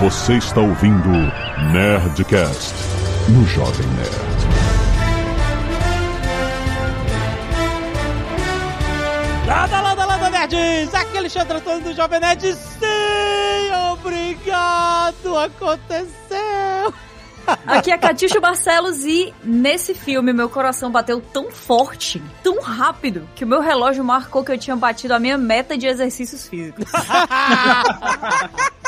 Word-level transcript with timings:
Você 0.00 0.38
está 0.38 0.62
ouvindo 0.62 1.10
Nerdcast 1.74 2.74
no 3.28 3.46
Jovem 3.46 3.86
Nerd. 3.88 4.10
Lada, 9.46 9.80
lada, 9.82 10.06
lada, 10.06 10.30
nerds! 10.30 10.94
Aqui 10.94 11.16
é 11.16 11.18
Alexandre 11.18 11.58
Antônio 11.58 11.82
do 11.82 11.92
Jovem 11.92 12.18
Nerd. 12.18 12.54
Sim, 12.54 13.74
obrigado! 13.92 15.36
Aconteceu! 15.36 16.94
Aqui 17.66 17.90
é 17.90 17.98
Catiuxa 17.98 18.40
Barcelos 18.40 19.04
e 19.04 19.34
nesse 19.44 19.92
filme 19.92 20.32
meu 20.32 20.48
coração 20.48 20.90
bateu 20.90 21.20
tão 21.20 21.50
forte, 21.50 22.22
tão 22.42 22.62
rápido, 22.62 23.28
que 23.34 23.44
o 23.44 23.46
meu 23.46 23.60
relógio 23.60 24.02
marcou 24.02 24.42
que 24.42 24.52
eu 24.52 24.56
tinha 24.56 24.76
batido 24.76 25.12
a 25.12 25.18
minha 25.18 25.36
meta 25.36 25.76
de 25.76 25.86
exercícios 25.86 26.48
físicos. 26.48 26.90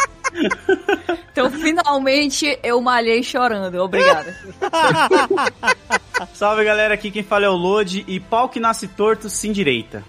então 1.33 1.51
finalmente 1.51 2.59
eu 2.63 2.81
malhei 2.81 3.23
chorando. 3.23 3.77
Obrigada. 3.83 4.35
Salve 6.35 6.65
galera, 6.65 6.95
aqui 6.95 7.11
quem 7.11 7.23
fala 7.23 7.47
é 7.47 7.49
o 7.49 7.57
Lodi 7.57 8.05
e 8.07 8.21
pau 8.21 8.49
que 8.49 8.61
nasce 8.61 8.89
torto 8.89 9.29
se 9.29 9.49
endireita. 9.49 10.05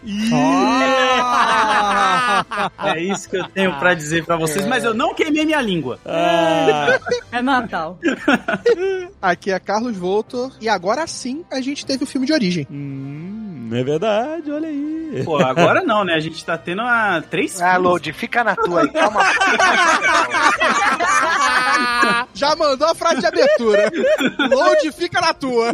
é 2.84 3.00
isso 3.02 3.30
que 3.30 3.38
eu 3.38 3.48
tenho 3.50 3.78
pra 3.80 3.94
dizer 3.94 4.26
pra 4.26 4.36
vocês, 4.36 4.66
mas 4.66 4.84
eu 4.84 4.94
não 4.94 5.14
queimei 5.14 5.46
minha 5.46 5.62
língua. 5.62 6.00
É 7.32 7.42
Natal. 7.42 7.98
Aqui 9.22 9.52
é 9.52 9.60
Carlos 9.60 9.98
Voltor 9.98 10.52
e 10.60 10.68
agora 10.70 11.06
sim 11.08 11.44
a 11.52 11.62
gente 11.62 11.86
teve 11.86 12.04
o 12.04 12.08
filme 12.08 12.28
de 12.28 12.34
origem. 12.34 12.68
Hum, 12.70 13.70
é 13.74 13.84
verdade, 13.84 14.52
olha 14.52 14.68
aí. 14.68 15.22
Pô, 15.24 15.38
agora 15.38 15.84
não, 15.84 16.04
né? 16.04 16.14
A 16.16 16.20
gente 16.20 16.44
tá 16.44 16.58
tendo 16.58 16.82
a 16.82 17.24
três 17.30 17.62
Ah, 17.62 17.78
Load, 17.78 18.12
fica 18.14 18.44
na 18.44 18.56
tua 18.56 18.82
aí, 18.82 18.90
calma. 18.90 19.22
Já 22.34 22.56
mandou 22.56 22.88
a 22.90 22.96
frase 22.96 23.20
de 23.20 23.26
abertura. 23.28 23.92
Load 24.50 24.92
fica 24.92 25.22
na 25.22 25.34
tua. 25.34 25.72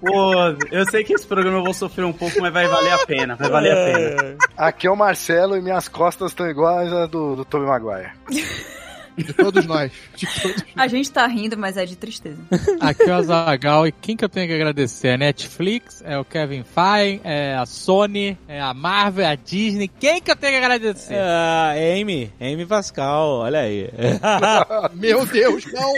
Pô, 0.00 0.32
eu 0.70 0.88
sei 0.90 1.02
que 1.02 1.12
esse 1.12 1.26
programa 1.26 1.58
eu 1.58 1.64
vou 1.64 1.74
sofrer 1.74 2.04
um 2.04 2.12
pouco, 2.12 2.40
mas 2.40 2.52
vai 2.52 2.68
valer 2.68 2.92
a 2.92 3.06
pena. 3.06 3.34
Vai 3.36 3.50
valer 3.50 3.72
a 3.72 3.74
pena. 3.74 4.36
Aqui 4.56 4.86
é 4.86 4.90
o 4.90 4.96
Marcelo 4.96 5.56
e 5.56 5.60
minhas 5.60 5.88
costas 5.88 6.30
estão 6.30 6.48
iguais 6.48 6.92
a 6.92 7.06
do, 7.06 7.36
do 7.36 7.44
Tobey 7.44 7.66
Maguire. 7.66 8.12
De 9.24 9.32
todos 9.32 9.66
nós. 9.66 9.90
De 10.16 10.26
todos. 10.40 10.64
A 10.76 10.86
gente 10.86 11.10
tá 11.10 11.26
rindo, 11.26 11.58
mas 11.58 11.76
é 11.76 11.84
de 11.84 11.96
tristeza. 11.96 12.38
Aqui 12.80 13.02
é 13.02 13.10
o 13.10 13.14
Azagal 13.14 13.86
e 13.86 13.92
quem 13.92 14.16
que 14.16 14.24
eu 14.24 14.28
tenho 14.28 14.46
que 14.46 14.54
agradecer? 14.54 15.08
É 15.08 15.14
a 15.14 15.18
Netflix, 15.18 16.02
é 16.04 16.16
o 16.16 16.24
Kevin 16.24 16.62
Feige, 16.62 17.20
é 17.24 17.56
a 17.56 17.66
Sony, 17.66 18.38
é 18.46 18.60
a 18.60 18.72
Marvel, 18.72 19.24
é 19.24 19.30
a 19.30 19.34
Disney. 19.34 19.88
Quem 19.88 20.20
que 20.22 20.30
eu 20.30 20.36
tenho 20.36 20.52
que 20.52 20.64
agradecer? 20.64 21.16
Ah, 21.18 21.72
Amy, 21.72 22.32
Amy 22.40 22.64
Pascal, 22.64 23.28
olha 23.40 23.60
aí. 23.60 23.90
Meu 24.94 25.26
Deus, 25.26 25.64
não. 25.72 25.94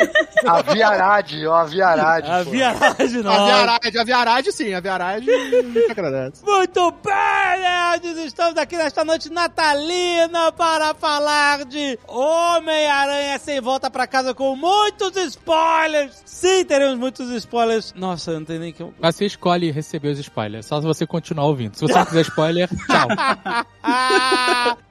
A 0.46 0.62
Viarade, 0.62 1.46
ó, 1.46 1.56
a 1.56 1.64
Viarade. 1.64 2.30
A 2.30 2.44
pô. 2.44 2.50
A 2.50 3.22
não. 3.22 3.46
Viarade, 3.46 3.98
a 3.98 4.04
Viarade 4.04 4.52
sim, 4.52 4.72
a 4.72 4.80
Viarade 4.80 5.26
que 5.26 5.90
agradece. 5.90 6.44
Muito 6.44 6.90
bem, 7.04 7.60
nerds! 7.60 8.24
Estamos 8.24 8.56
aqui 8.56 8.76
nesta 8.76 9.04
noite 9.04 9.30
natalina 9.30 10.50
para 10.52 10.94
falar 10.94 11.64
de 11.64 11.98
Homem-Aranha 12.06 13.09
sem 13.40 13.60
volta 13.60 13.90
pra 13.90 14.06
casa 14.06 14.34
com 14.34 14.54
muitos 14.56 15.16
spoilers! 15.16 16.22
Sim, 16.24 16.64
teremos 16.64 16.98
muitos 16.98 17.30
spoilers. 17.30 17.92
Nossa, 17.96 18.32
eu 18.32 18.40
não 18.40 18.46
tenho 18.46 18.60
nem 18.60 18.72
que... 18.72 18.84
Mas 19.00 19.16
você 19.16 19.26
escolhe 19.26 19.70
receber 19.70 20.08
os 20.08 20.18
spoilers, 20.18 20.66
só 20.66 20.80
se 20.80 20.86
você 20.86 21.06
continuar 21.06 21.46
ouvindo. 21.46 21.74
Se 21.74 21.82
você 21.82 21.94
não 21.94 22.06
quiser 22.06 22.22
spoiler, 22.22 22.68
tchau. 22.86 23.08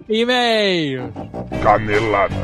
E-mail. 0.10 1.14
Canelada. 1.62 2.36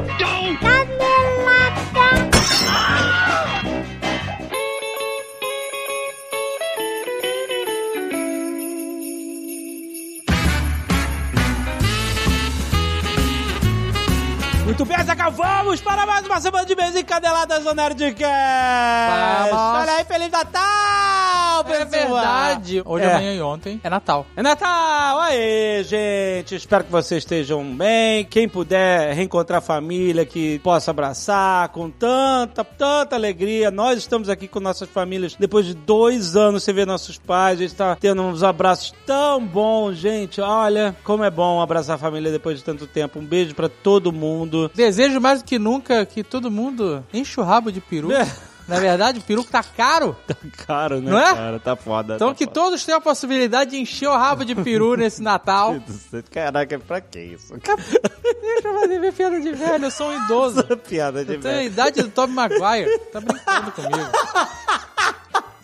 Muito 14.66 14.84
bem, 14.84 14.98
Zagal, 15.04 15.32
vamos 15.32 15.80
para 15.80 16.08
mais 16.08 16.26
uma 16.26 16.42
semana 16.42 16.66
de 16.66 16.76
mês 16.76 16.96
encadeladas 16.96 17.64
do 17.64 17.74
Nerdcast! 17.76 19.52
Vamos. 19.52 19.82
Olha 19.82 19.92
aí, 19.98 20.06
Feliz 20.06 20.32
Natal, 20.32 21.64
pessoal! 21.64 21.82
É 21.82 21.86
verdade. 21.86 22.82
Hoje, 22.84 23.06
É. 23.06 23.12
amanhã 23.14 23.34
e 23.36 23.42
ontem 23.44 23.80
é 23.84 23.90
Natal. 23.92 24.26
É 24.36 24.42
Natal! 24.42 25.20
Aê, 25.20 25.84
gente! 25.84 26.56
Espero 26.56 26.84
que 26.84 26.92
vocês 26.92 27.22
estejam 27.22 27.64
bem. 27.76 28.26
Quem 28.26 28.50
puder 28.50 29.14
reencontrar 29.14 29.60
a 29.60 29.62
família, 29.62 30.26
que 30.26 30.58
possa 30.60 30.90
abraçar 30.90 31.70
com 31.70 31.92
tanta, 31.92 32.64
tanta 32.64 33.16
alegria. 33.16 33.70
Nós 33.70 34.00
estamos 34.00 34.30
aqui 34.30 34.48
com 34.48 34.60
nossas 34.60 34.90
famílias 34.90 35.36
depois 35.36 35.68
de 35.68 35.76
dois 35.76 36.36
anos 36.36 36.64
sem 36.64 36.74
ver 36.74 36.88
nossos 36.88 37.20
pais. 37.20 37.60
A 37.60 37.62
gente 37.62 37.72
está 37.72 37.96
tendo 37.98 38.24
uns 38.24 38.42
abraços 38.42 38.92
tão 39.06 39.46
bons, 39.46 39.96
gente. 39.96 40.42
Olha 40.42 40.96
como 41.04 41.24
é 41.24 41.30
bom 41.30 41.62
abraçar 41.62 41.98
a 41.98 42.00
família 42.00 42.32
depois 42.32 42.58
de 42.58 42.64
tanto 42.64 42.88
tempo. 42.88 43.20
Um 43.20 43.26
beijo 43.26 43.54
pra 43.54 43.70
todo 43.70 44.12
mundo. 44.12 44.55
Desejo 44.74 45.20
mais 45.22 45.42
do 45.42 45.46
que 45.46 45.58
nunca 45.60 46.06
que 46.06 46.24
todo 46.24 46.50
mundo 46.52 47.04
enche 47.14 47.40
o 47.40 47.44
rabo 47.44 47.72
de 47.72 47.80
peru. 47.82 48.12
É. 48.12 48.26
Na 48.68 48.80
verdade, 48.80 49.20
o 49.20 49.22
peru 49.22 49.44
tá 49.44 49.62
caro. 49.64 50.16
Tá 50.26 50.36
caro, 50.66 51.00
né, 51.00 51.12
Não 51.12 51.20
é? 51.20 51.34
cara? 51.36 51.60
Tá 51.60 51.76
foda. 51.76 52.16
Então 52.16 52.30
tá 52.30 52.34
que 52.36 52.46
foda. 52.46 52.54
todos 52.56 52.84
tenham 52.84 52.98
a 52.98 53.02
possibilidade 53.02 53.70
de 53.72 53.78
encher 53.78 54.08
o 54.10 54.18
rabo 54.18 54.44
de 54.44 54.56
peru 54.56 54.96
nesse 54.98 55.22
Natal. 55.22 55.76
Caraca, 56.32 56.80
pra 56.80 57.00
que 57.00 57.20
isso? 57.20 57.54
Deixa 57.54 58.68
eu 58.68 58.80
fazer 58.80 59.00
minha 59.00 59.14
piada 59.14 59.40
de 59.40 59.52
velho, 59.52 59.86
eu 59.86 59.92
sou 59.92 60.08
um 60.10 60.24
idoso. 60.26 60.64
Piada 60.90 61.24
de 61.24 61.34
Eu 61.36 61.40
tenho 61.42 61.54
a 61.54 61.58
velho. 61.58 61.68
idade 61.68 62.02
do 62.02 62.10
Tobey 62.10 62.36
Maguire. 62.36 63.00
Tá 63.14 63.22
brincando 63.22 63.72
comigo. 63.74 64.10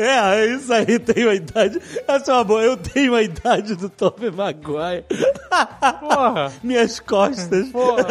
É, 0.01 0.44
é 0.44 0.56
isso 0.56 0.73
aí, 0.73 1.00
tenho 1.00 1.29
a 1.29 1.35
idade. 1.35 1.79
Essa 2.07 2.31
é 2.31 2.35
uma 2.35 2.44
boa. 2.44 2.62
Eu 2.62 2.78
tenho 2.78 3.13
a 3.16 3.22
idade 3.22 3.75
do 3.75 3.89
Tobey 3.89 4.31
Maguire. 4.31 5.06
Porra. 6.00 6.51
Minhas 6.63 7.00
costas. 7.00 7.69
Porra. 7.69 8.06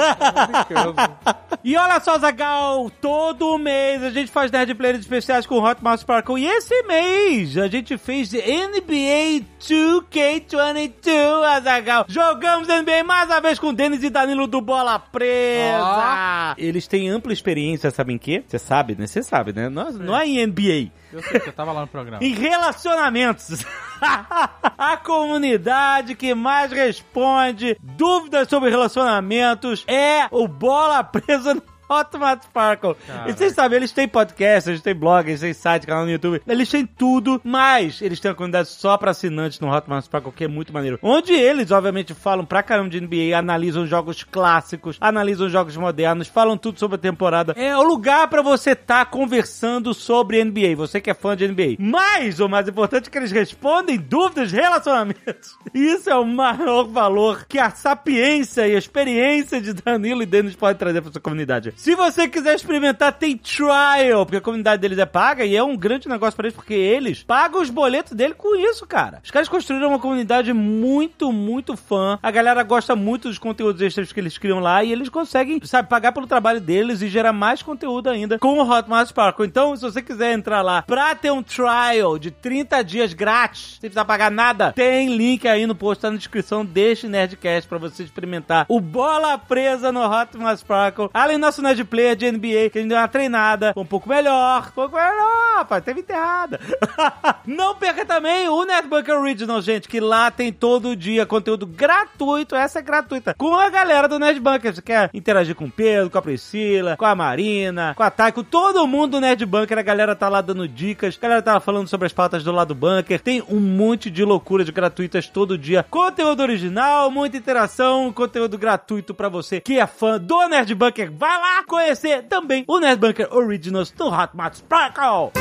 E 1.62 1.77
olha 1.77 2.00
só, 2.00 2.19
Zagal, 2.19 2.91
todo 3.03 3.59
mês 3.59 4.03
a 4.03 4.09
gente 4.09 4.31
faz 4.31 4.50
Nerd 4.50 4.75
Players 4.75 5.00
especiais 5.00 5.45
com 5.45 5.62
Hotmart 5.62 6.00
Sparkle. 6.00 6.41
E 6.41 6.47
esse 6.47 6.83
mês 6.84 7.59
a 7.59 7.69
gente 7.69 7.99
fez 7.99 8.33
NBA 8.33 9.45
2K22, 9.61 11.43
Azagal. 11.45 12.06
Jogamos 12.09 12.67
NBA 12.67 13.05
mais 13.05 13.29
uma 13.29 13.43
vez 13.43 13.59
com 13.59 13.75
Denis 13.75 14.03
e 14.03 14.09
Danilo 14.09 14.47
do 14.47 14.62
Bola 14.62 14.99
Presa. 14.99 16.55
Eles 16.56 16.87
têm 16.87 17.11
ampla 17.11 17.33
experiência, 17.33 17.91
sabem 17.91 18.17
em 18.17 18.19
quê? 18.19 18.43
Você 18.47 18.59
sabe, 18.59 18.97
né? 18.99 19.06
Você 19.06 19.23
sabe, 19.23 19.53
né? 19.53 19.69
Não, 19.69 19.93
não 19.93 20.17
é 20.17 20.27
em 20.27 20.47
NBA. 20.47 20.91
Eu 21.12 21.22
sei 21.22 21.41
que 21.41 21.48
eu 21.48 21.53
tava 21.53 21.72
lá 21.72 21.82
no 21.82 21.87
programa. 21.87 22.22
Em 22.22 22.32
relacionamentos. 22.34 23.65
a 24.00 24.97
comunidade 24.97 26.15
que 26.15 26.34
mais 26.34 26.72
responde 26.72 27.76
dúvidas 27.82 28.48
sobre 28.48 28.71
relacionamentos 28.71 29.84
é 29.87 30.26
o 30.31 30.47
Bola 30.47 31.03
Presa 31.03 31.54
no 31.54 31.62
Hotmart 31.91 32.45
Sparkle. 32.45 32.97
E 33.27 33.33
vocês 33.33 33.53
sabem, 33.53 33.78
eles 33.78 33.91
têm 33.91 34.06
podcast, 34.06 34.71
eles 34.71 34.81
têm 34.81 34.95
blog, 34.95 35.28
eles 35.28 35.41
têm 35.41 35.53
site, 35.53 35.87
canal 35.87 36.05
no 36.05 36.11
YouTube, 36.12 36.41
eles 36.47 36.69
têm 36.69 36.87
tudo, 36.87 37.41
mas 37.43 38.01
eles 38.01 38.21
têm 38.21 38.31
uma 38.31 38.37
comunidade 38.37 38.69
só 38.69 38.97
pra 38.97 39.11
assinantes 39.11 39.59
no 39.59 39.69
Hotmart 39.69 40.05
Sparkle, 40.05 40.33
que 40.33 40.45
é 40.45 40.49
muito 40.49 40.73
maneiro. 40.73 40.99
Onde 41.03 41.33
eles, 41.33 41.71
obviamente, 41.71 42.15
falam 42.15 42.45
pra 42.45 42.62
caramba 42.62 42.91
de 42.91 43.00
NBA, 43.00 43.37
analisam 43.37 43.87
jogos 43.87 44.23
clássicos, 44.23 44.97
analisam 45.00 45.49
jogos 45.49 45.77
modernos, 45.77 46.29
falam 46.29 46.56
tudo 46.56 46.79
sobre 46.79 46.95
a 46.95 46.99
temporada. 46.99 47.55
É 47.56 47.77
o 47.77 47.83
lugar 47.83 48.29
pra 48.29 48.43
você 48.43 48.71
estar 48.71 49.06
conversando 49.06 49.93
sobre 49.93 50.45
NBA, 50.45 50.77
você 50.77 51.00
que 51.00 51.11
é 51.11 51.15
fã 51.15 51.37
de 51.37 51.49
NBA. 51.49 51.77
Mas, 51.79 52.39
o 52.39 52.49
mais 52.49 52.69
importante 52.69 53.09
é 53.09 53.11
que 53.11 53.19
eles 53.19 53.33
respondem 53.33 53.99
dúvidas 53.99 54.53
relacionamentos. 54.53 55.59
Isso 55.75 56.09
é 56.09 56.17
o 56.17 56.25
maior 56.25 56.84
valor 56.84 57.47
que 57.49 57.59
a 57.59 57.71
sapiência 57.71 58.69
e 58.69 58.75
a 58.75 58.79
experiência 58.79 59.61
de 59.61 59.73
Danilo 59.73 60.23
e 60.23 60.26
Denis 60.26 60.55
podem 60.55 60.76
trazer 60.76 61.00
pra 61.00 61.11
sua 61.11 61.20
comunidade. 61.20 61.73
Se 61.81 61.94
você 61.94 62.29
quiser 62.29 62.55
experimentar, 62.55 63.11
tem 63.11 63.38
trial, 63.38 64.27
porque 64.27 64.37
a 64.37 64.41
comunidade 64.43 64.82
deles 64.82 64.99
é 64.99 65.06
paga 65.06 65.47
e 65.47 65.56
é 65.56 65.62
um 65.62 65.75
grande 65.75 66.11
negócio 66.11 66.37
pra 66.37 66.44
eles, 66.47 66.55
porque 66.55 66.75
eles 66.75 67.23
pagam 67.23 67.62
os 67.62 67.71
boletos 67.71 68.12
dele 68.12 68.35
com 68.35 68.55
isso, 68.55 68.87
cara. 68.87 69.19
Os 69.25 69.31
caras 69.31 69.49
construíram 69.49 69.88
uma 69.88 69.99
comunidade 69.99 70.53
muito, 70.53 71.32
muito 71.32 71.79
fã. 71.79 72.19
A 72.23 72.31
galera 72.31 72.62
gosta 72.65 72.94
muito 72.94 73.29
dos 73.29 73.38
conteúdos 73.38 73.81
extras 73.81 74.12
que 74.12 74.21
eles 74.21 74.37
criam 74.37 74.61
lá 74.61 74.85
e 74.85 74.93
eles 74.93 75.09
conseguem, 75.09 75.59
sabe, 75.65 75.88
pagar 75.88 76.12
pelo 76.12 76.27
trabalho 76.27 76.61
deles 76.61 77.00
e 77.00 77.09
gerar 77.09 77.32
mais 77.32 77.62
conteúdo 77.62 78.11
ainda 78.11 78.38
com 78.38 78.59
o 78.59 78.71
Hotmart 78.71 79.09
Sparkle. 79.09 79.47
Então, 79.47 79.75
se 79.75 79.81
você 79.81 80.03
quiser 80.03 80.35
entrar 80.35 80.61
lá 80.61 80.83
pra 80.83 81.15
ter 81.15 81.31
um 81.31 81.43
trial 81.43 82.19
de 82.19 82.31
30 82.31 82.83
dias 82.85 83.15
grátis, 83.15 83.79
sem 83.81 83.88
precisar 83.88 84.05
pagar 84.05 84.31
nada, 84.31 84.71
tem 84.75 85.17
link 85.17 85.49
aí 85.49 85.67
no 85.67 85.75
post, 85.75 86.03
tá 86.03 86.11
na 86.11 86.19
descrição 86.19 86.62
deste 86.62 87.09
Nerdcast 87.09 87.67
pra 87.67 87.79
você 87.79 88.03
experimentar 88.03 88.67
o 88.69 88.83
Bola 88.83 89.38
Presa 89.38 89.91
no 89.91 90.05
Hotmart 90.05 90.59
Sparkle. 90.59 91.09
Além 91.15 91.38
do 91.38 91.41
nosso 91.41 91.69
Nerd 91.70 91.84
Player 91.84 92.17
de 92.17 92.31
NBA, 92.31 92.70
que 92.70 92.78
a 92.78 92.81
gente 92.81 92.88
deu 92.88 92.99
uma 92.99 93.08
treinada, 93.08 93.72
um 93.76 93.84
pouco 93.84 94.08
melhor, 94.08 94.69
um 94.69 94.72
pouco 94.72 94.96
melhor, 94.96 95.58
rapaz, 95.58 95.84
teve 95.84 96.00
enterrada. 96.00 96.58
Não 97.46 97.76
perca 97.76 98.05
também 98.05 98.49
o 98.49 98.64
Netbunker 98.64 99.17
Original, 99.17 99.62
gente, 99.62 99.88
que 99.88 100.00
lá 100.00 100.31
tem 100.31 100.52
todo 100.52 100.96
dia 100.96 101.25
conteúdo 101.25 101.67
gratuito, 101.67 102.56
essa 102.56 102.81
é 102.81 102.82
gratuita, 102.82 103.34
com 103.34 103.55
a 103.55 103.70
galera 103.70 104.08
do 104.08 104.19
Netbunker. 104.19 104.75
Você 104.75 104.82
quer 104.82 105.11
interagir 105.14 105.55
com 105.55 105.67
o 105.67 105.70
Pedro, 105.70 106.11
com 106.11 106.19
a 106.19 106.22
Priscila, 106.22 106.96
com 106.96 107.05
a 107.05 107.14
Marina, 107.14 107.94
com 107.94 108.02
a 108.02 108.11
Thay, 108.11 108.32
com 108.32 108.43
todo 108.43 108.87
mundo 108.87 109.12
do 109.12 109.20
Netbunker, 109.20 109.78
a 109.78 109.82
galera 109.82 110.16
tá 110.16 110.28
lá 110.28 110.40
dando 110.40 110.66
dicas, 110.66 111.16
a 111.16 111.23
galera 111.23 111.43
tá 111.43 111.61
falando 111.61 111.88
sobre 111.88 112.06
as 112.06 112.12
pautas 112.12 112.43
do 112.43 112.52
lado 112.52 112.70
do 112.70 112.75
bunker, 112.75 113.20
tem 113.20 113.43
um 113.49 113.58
monte 113.58 114.11
de 114.11 114.25
loucuras 114.25 114.69
gratuitas 114.70 115.26
todo 115.26 115.58
dia, 115.58 115.84
conteúdo 115.88 116.40
original, 116.40 117.11
muita 117.11 117.37
interação, 117.37 118.12
conteúdo 118.12 118.56
gratuito 118.56 119.12
pra 119.12 119.28
você 119.28 119.61
que 119.61 119.78
é 119.78 119.87
fã 119.87 120.19
do 120.19 120.49
Nerd 120.49 120.75
Bunker. 120.75 121.11
Vai 121.12 121.38
lá 121.40 121.60
conhecer 121.65 122.23
também 122.25 122.65
o 122.67 122.79
Nerd 122.79 123.01
Bunker 123.01 123.29
Originals 123.35 123.91
do 123.91 124.07
Hotmart 124.07 124.55
Sparkle. 124.55 125.33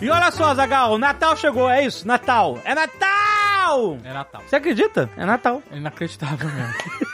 E 0.00 0.10
olha 0.10 0.32
só, 0.32 0.52
Zagal, 0.54 0.98
Natal 0.98 1.36
chegou, 1.36 1.70
é 1.70 1.84
isso? 1.84 2.06
Natal. 2.06 2.58
É 2.64 2.74
Natal! 2.74 3.98
É 4.04 4.12
Natal. 4.12 4.42
Você 4.46 4.56
acredita? 4.56 5.08
É 5.16 5.24
Natal. 5.24 5.62
É 5.70 5.76
inacreditável 5.76 6.48
mesmo. 6.48 6.74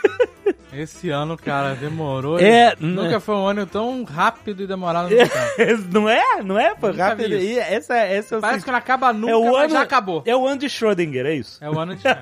Esse 0.73 1.11
ano, 1.11 1.37
cara, 1.37 1.75
demorou. 1.75 2.39
É, 2.39 2.75
Nunca 2.79 3.21
foi 3.21 3.35
um 3.35 3.47
ano 3.47 3.67
tão 3.67 4.05
rápido 4.05 4.63
e 4.63 4.67
demorado 4.67 5.09
no 5.09 5.17
tempo. 5.17 5.33
não 5.93 6.09
é? 6.09 6.43
Não 6.43 6.59
é? 6.59 6.75
Foi 6.77 6.93
rápido. 6.93 7.35
E 7.35 7.59
essa, 7.59 7.97
essa 7.97 8.37
é 8.37 8.41
Parece 8.41 8.65
que 8.65 8.71
não 8.71 8.79
acaba 8.79 9.13
nunca, 9.13 9.33
é 9.33 9.37
o 9.37 9.53
mas 9.53 9.65
ano, 9.65 9.71
já 9.71 9.83
acabou. 9.83 10.23
É 10.27 10.37
o 10.37 10.47
ano 10.47 10.59
de 10.59 10.67
Schrödinger, 10.67 11.27
é 11.27 11.35
isso? 11.35 11.63
É 11.63 11.71
o 11.71 11.79
ano 11.79 11.97
de 11.97 12.07
É 12.07 12.13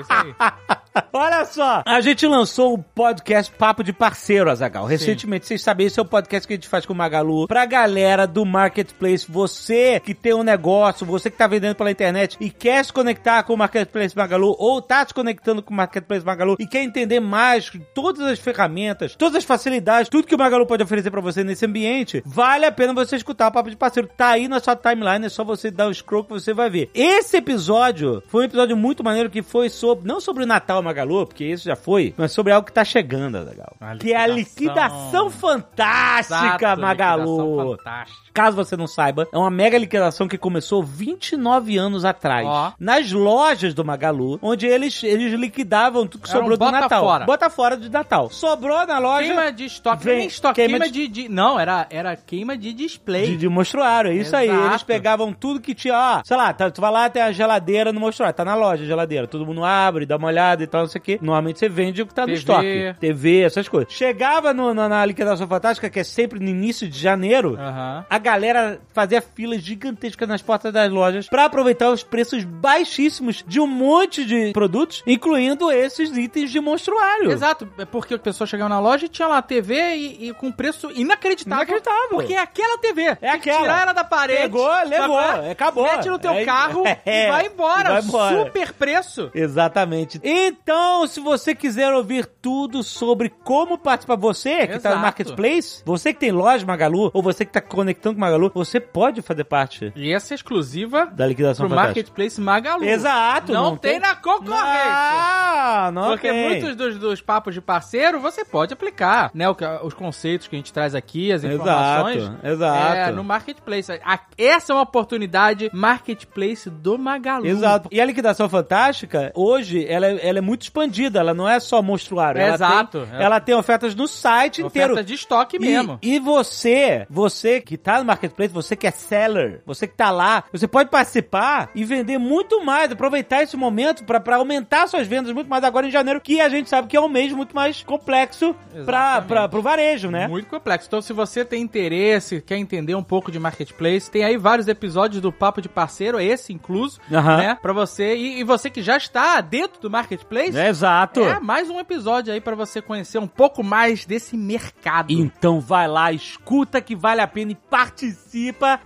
isso 0.00 0.12
aí. 0.12 0.34
Olha 1.12 1.44
só, 1.44 1.82
a 1.84 2.00
gente 2.00 2.26
lançou 2.26 2.74
o 2.74 2.78
podcast 2.78 3.52
Papo 3.52 3.84
de 3.84 3.92
Parceiro, 3.92 4.50
Azagal. 4.50 4.86
Recentemente, 4.86 5.46
vocês 5.46 5.62
sabem, 5.62 5.86
esse 5.86 5.98
é 5.98 6.02
o 6.02 6.06
podcast 6.06 6.46
que 6.46 6.54
a 6.54 6.56
gente 6.56 6.68
faz 6.68 6.86
com 6.86 6.94
o 6.94 6.96
Magalu 6.96 7.46
pra 7.46 7.66
galera 7.66 8.26
do 8.26 8.46
Marketplace. 8.46 9.26
Você 9.28 10.00
que 10.00 10.14
tem 10.14 10.32
um 10.32 10.42
negócio, 10.42 11.04
você 11.04 11.30
que 11.30 11.36
tá 11.36 11.46
vendendo 11.46 11.74
pela 11.74 11.90
internet 11.90 12.36
e 12.40 12.50
quer 12.50 12.82
se 12.82 12.92
conectar 12.92 13.42
com 13.42 13.52
o 13.52 13.58
Marketplace 13.58 14.16
Magalu 14.16 14.56
ou 14.58 14.80
tá 14.80 15.06
se 15.06 15.12
conectando 15.12 15.62
com 15.62 15.74
o 15.74 15.76
Marketplace 15.76 16.24
Magalu 16.24 16.56
e 16.58 16.66
quer 16.66 16.82
entender 16.82 17.20
mais 17.20 17.70
todas 17.96 18.20
as 18.26 18.38
ferramentas, 18.38 19.16
todas 19.16 19.36
as 19.36 19.44
facilidades, 19.44 20.10
tudo 20.10 20.26
que 20.26 20.34
o 20.34 20.38
Magalu 20.38 20.66
pode 20.66 20.82
oferecer 20.82 21.10
pra 21.10 21.22
você 21.22 21.42
nesse 21.42 21.64
ambiente, 21.64 22.22
vale 22.26 22.66
a 22.66 22.70
pena 22.70 22.92
você 22.92 23.16
escutar 23.16 23.48
o 23.48 23.52
Papo 23.52 23.70
de 23.70 23.76
Parceiro. 23.76 24.06
Tá 24.14 24.28
aí 24.28 24.48
na 24.48 24.60
sua 24.60 24.76
timeline, 24.76 25.24
é 25.24 25.28
só 25.30 25.42
você 25.42 25.70
dar 25.70 25.88
o 25.88 25.94
scroll 25.94 26.22
que 26.24 26.28
você 26.30 26.52
vai 26.52 26.68
ver. 26.68 26.90
Esse 26.94 27.38
episódio 27.38 28.22
foi 28.28 28.42
um 28.42 28.44
episódio 28.44 28.76
muito 28.76 29.02
maneiro 29.02 29.30
que 29.30 29.42
foi 29.42 29.70
sobre, 29.70 30.06
não 30.06 30.20
sobre 30.20 30.44
o 30.44 30.46
Natal 30.46 30.82
Magalu, 30.82 31.26
porque 31.26 31.44
isso 31.44 31.64
já 31.64 31.74
foi, 31.74 32.12
mas 32.18 32.32
sobre 32.32 32.52
algo 32.52 32.66
que 32.66 32.72
tá 32.72 32.84
chegando. 32.84 33.36
A 33.80 33.96
Que 33.96 34.12
é 34.12 34.16
a 34.16 34.26
liquidação. 34.26 35.26
liquidação 35.26 35.30
fantástica, 35.30 36.56
Exato, 36.56 36.80
Magalu. 36.80 37.22
liquidação 37.22 37.76
fantástica. 37.78 38.25
Caso 38.36 38.54
você 38.54 38.76
não 38.76 38.86
saiba, 38.86 39.26
é 39.32 39.38
uma 39.38 39.50
mega 39.50 39.78
liquidação 39.78 40.28
que 40.28 40.36
começou 40.36 40.82
29 40.82 41.78
anos 41.78 42.04
atrás. 42.04 42.46
Ó. 42.46 42.72
Nas 42.78 43.10
lojas 43.10 43.72
do 43.72 43.82
Magalu, 43.84 44.38
onde 44.42 44.66
eles, 44.66 45.02
eles 45.02 45.32
liquidavam 45.32 46.06
tudo 46.06 46.22
que 46.24 46.28
Era 46.30 46.38
um 46.38 46.42
sobrou 46.42 46.58
do 46.58 46.64
bota 46.64 46.80
Natal. 46.80 47.02
fora. 47.04 47.24
Bota 47.24 47.48
fora 47.50 47.76
de 47.78 47.88
Natal. 47.90 48.28
Sobrou 48.30 48.86
na 48.86 48.98
loja 48.98 49.26
Queima 49.26 49.50
de 49.52 49.64
estoque, 49.64 50.04
Vem, 50.04 50.18
nem 50.18 50.26
estoque, 50.26 50.54
queima 50.56 50.78
queima, 50.80 50.92
de... 50.92 51.08
de- 51.08 51.28
Não, 51.30 51.58
era, 51.58 51.86
era 51.88 52.14
queima 52.14 52.56
de 52.58 52.72
display. 52.74 53.26
de, 53.28 53.36
de 53.38 53.48
mostruário. 53.48 54.10
É 54.10 54.14
isso 54.14 54.36
aí. 54.36 54.48
Exato. 54.50 54.66
Eles 54.66 54.82
pegavam 54.82 55.32
tudo 55.32 55.58
que 55.60 55.74
tinha, 55.74 55.94
ó, 55.98 56.22
sei 56.22 56.36
lá, 56.36 56.52
tá, 56.52 56.70
tu 56.70 56.80
vai 56.80 56.90
lá, 56.92 57.08
tem 57.08 57.22
a 57.22 57.32
geladeira 57.32 57.90
no 57.92 58.00
mostruário. 58.00 58.36
Tá 58.36 58.44
na 58.44 58.54
loja 58.54 58.82
a 58.82 58.86
geladeira. 58.86 59.26
Todo 59.26 59.46
mundo 59.46 59.64
abre, 59.64 60.04
dá 60.04 60.16
uma 60.18 60.28
olhada 60.28 60.62
e 60.62 60.66
tal, 60.66 60.82
não 60.82 60.88
sei 60.88 60.98
o 61.00 61.02
quê. 61.02 61.18
Normalmente 61.22 61.58
você 61.58 61.68
vende 61.68 62.02
o 62.02 62.06
que 62.06 62.12
tá 62.14 62.22
no 62.22 62.26
TV. 62.28 62.38
estoque. 62.38 62.94
TV, 63.00 63.40
essas 63.40 63.66
coisas. 63.68 63.92
Chegava 63.92 64.52
no- 64.52 64.74
na, 64.74 64.88
na 64.88 65.06
liquidação 65.06 65.46
fantástica, 65.46 65.88
que 65.88 66.00
é 66.00 66.04
sempre 66.04 66.38
no 66.38 66.48
início 66.48 66.86
de 66.88 66.98
janeiro. 66.98 67.56
Aham. 67.58 68.04
A 68.10 68.18
galera 68.26 68.80
fazia 68.92 69.22
filas 69.22 69.62
gigantescas 69.62 70.28
nas 70.28 70.42
portas 70.42 70.72
das 70.72 70.90
lojas 70.90 71.28
pra 71.28 71.44
aproveitar 71.44 71.90
os 71.90 72.02
preços 72.02 72.42
baixíssimos 72.44 73.44
de 73.46 73.60
um 73.60 73.66
monte 73.66 74.24
de 74.24 74.52
produtos, 74.52 75.02
incluindo 75.06 75.70
esses 75.70 76.16
itens 76.16 76.50
de 76.50 76.58
monstruário. 76.60 77.30
Exato, 77.30 77.68
é 77.78 77.84
porque 77.84 78.14
a 78.14 78.18
pessoa 78.18 78.46
chegava 78.46 78.68
na 78.68 78.80
loja 78.80 79.06
e 79.06 79.08
tinha 79.08 79.28
lá 79.28 79.38
a 79.38 79.42
TV 79.42 79.94
e, 79.94 80.28
e 80.28 80.34
com 80.34 80.50
preço 80.50 80.90
inacreditável. 80.92 81.56
Inacreditável. 81.64 82.08
Porque 82.10 82.34
é 82.34 82.38
aquela 82.40 82.78
TV. 82.78 83.16
É 83.20 83.30
aquela. 83.30 83.60
Tirar 83.60 83.82
ela 83.82 83.92
da 83.92 84.04
parede. 84.04 84.42
Pegou, 84.42 84.68
levou, 84.86 85.20
sabe? 85.20 85.50
acabou. 85.50 85.84
Mete 85.84 86.08
no 86.08 86.18
teu 86.18 86.32
É, 86.32 86.44
carro 86.44 86.82
é, 87.06 87.26
e 87.26 87.30
vai 87.30 87.46
embora. 87.46 87.88
e 87.88 87.92
vai 87.92 88.02
embora. 88.02 88.44
Super 88.44 88.72
preço. 88.72 89.30
Exatamente. 89.34 90.20
Então, 90.22 91.06
se 91.06 91.20
você 91.20 91.54
quiser 91.54 91.92
ouvir 91.92 92.26
tudo 92.42 92.82
sobre 92.82 93.30
como 93.44 93.78
participar, 93.78 94.16
você 94.16 94.66
que 94.66 94.78
tá 94.78 94.90
no 94.90 94.94
Exato. 94.96 94.98
Marketplace, 94.98 95.82
você 95.84 96.12
que 96.12 96.20
tem 96.20 96.32
loja 96.32 96.66
Magalu, 96.66 97.10
ou 97.14 97.22
você 97.22 97.44
que 97.44 97.52
tá 97.52 97.60
conectando 97.60 98.15
com 98.16 98.20
Magalu, 98.20 98.50
você 98.54 98.80
pode 98.80 99.22
fazer 99.22 99.44
parte 99.44 99.92
E 99.94 100.12
essa 100.12 100.34
é 100.34 100.36
exclusiva 100.36 101.06
da 101.06 101.26
liquidação 101.26 101.66
pro 101.66 101.76
fantástica. 101.76 101.86
Marketplace 102.00 102.40
Magalu. 102.40 102.84
Exato. 102.84 103.52
Não, 103.52 103.76
tem, 103.76 103.98
na 104.00 104.16
concorrência. 104.16 105.90
Não, 105.92 106.02
não 106.02 106.08
Porque 106.10 106.28
tem. 106.28 106.48
muitos 106.48 106.76
dos, 106.76 106.98
dos 106.98 107.20
papos 107.20 107.54
de 107.54 107.60
parceiro 107.60 108.18
você 108.20 108.44
pode 108.44 108.72
aplicar, 108.72 109.30
né? 109.34 109.44
os 109.82 109.94
conceitos 109.94 110.48
que 110.48 110.56
a 110.56 110.58
gente 110.58 110.72
traz 110.72 110.94
aqui, 110.94 111.32
as 111.32 111.44
informações. 111.44 112.22
Exato, 112.22 112.46
exato. 112.46 112.96
É, 112.96 113.12
no 113.12 113.22
Marketplace. 113.24 113.92
Essa 114.38 114.72
é 114.72 114.74
uma 114.74 114.82
oportunidade 114.82 115.70
Marketplace 115.72 116.68
do 116.70 116.98
Magalu. 116.98 117.46
Exato. 117.46 117.88
E 117.92 118.00
a 118.00 118.04
liquidação 118.04 118.48
fantástica, 118.48 119.32
hoje, 119.34 119.84
ela 119.86 120.06
é, 120.06 120.28
ela 120.28 120.38
é 120.38 120.40
muito 120.40 120.62
expandida. 120.62 121.20
Ela 121.20 121.34
não 121.34 121.48
é 121.48 121.58
só 121.60 121.82
monstruário. 121.82 122.40
Ela 122.40 122.54
Exato. 122.54 123.06
Tem, 123.10 123.20
ela 123.22 123.40
tem 123.40 123.54
ofertas 123.54 123.94
no 123.94 124.06
site 124.08 124.62
Oferta 124.62 124.92
inteiro. 124.92 125.06
de 125.06 125.14
estoque 125.14 125.56
E- 125.56 125.60
mesmo. 125.60 125.98
E, 126.02 126.18
você, 126.18 127.06
você 127.10 127.60
que 127.60 127.76
tá 127.76 127.98
no 127.98 128.05
Marketplace, 128.06 128.52
você 128.52 128.74
que 128.76 128.86
é 128.86 128.90
seller, 128.90 129.60
você 129.66 129.86
que 129.86 129.94
tá 129.94 130.10
lá, 130.10 130.44
você 130.52 130.66
pode 130.66 130.90
participar 130.90 131.70
e 131.74 131.84
vender 131.84 132.18
muito 132.18 132.64
mais, 132.64 132.90
aproveitar 132.90 133.42
esse 133.42 133.56
momento 133.56 134.04
pra 134.04 134.20
pra 134.20 134.36
aumentar 134.36 134.86
suas 134.88 135.06
vendas 135.06 135.32
muito 135.32 135.48
mais 135.48 135.62
agora 135.64 135.86
em 135.86 135.90
janeiro, 135.90 136.20
que 136.20 136.40
a 136.40 136.48
gente 136.48 136.68
sabe 136.70 136.88
que 136.88 136.96
é 136.96 137.00
um 137.00 137.08
mês 137.08 137.32
muito 137.32 137.54
mais 137.54 137.82
complexo 137.82 138.54
pra, 138.84 139.48
pro 139.48 139.62
varejo, 139.62 140.10
né? 140.10 140.26
Muito 140.26 140.48
complexo. 140.48 140.86
Então, 140.88 141.00
se 141.02 141.12
você 141.12 141.44
tem 141.44 141.62
interesse, 141.62 142.40
quer 142.40 142.56
entender 142.56 142.94
um 142.94 143.02
pouco 143.02 143.30
de 143.30 143.38
marketplace, 143.38 144.10
tem 144.10 144.24
aí 144.24 144.36
vários 144.36 144.68
episódios 144.68 145.20
do 145.20 145.32
Papo 145.32 145.60
de 145.60 145.68
Parceiro, 145.68 146.20
esse 146.20 146.52
incluso, 146.52 146.98
Aham. 147.12 147.36
né? 147.36 147.58
Pra 147.60 147.72
você. 147.72 148.14
E, 148.16 148.40
e 148.40 148.44
você 148.44 148.70
que 148.70 148.82
já 148.82 148.96
está 148.96 149.40
dentro 149.40 149.80
do 149.80 149.90
marketplace, 149.90 150.56
É, 150.56 150.68
exato. 150.68 151.20
é 151.22 151.38
mais 151.40 151.68
um 151.70 151.78
episódio 151.80 152.32
aí 152.32 152.40
pra 152.40 152.54
você 152.54 152.80
conhecer 152.80 153.18
um 153.18 153.26
pouco 153.26 153.62
mais 153.62 154.04
desse 154.04 154.36
mercado. 154.36 155.12
Então 155.12 155.60
vai 155.60 155.88
lá, 155.88 156.12
escuta 156.12 156.80
que 156.80 156.94
vale 156.94 157.20
a 157.20 157.26
pena 157.26 157.52
e 157.52 157.54
participa 157.54 157.95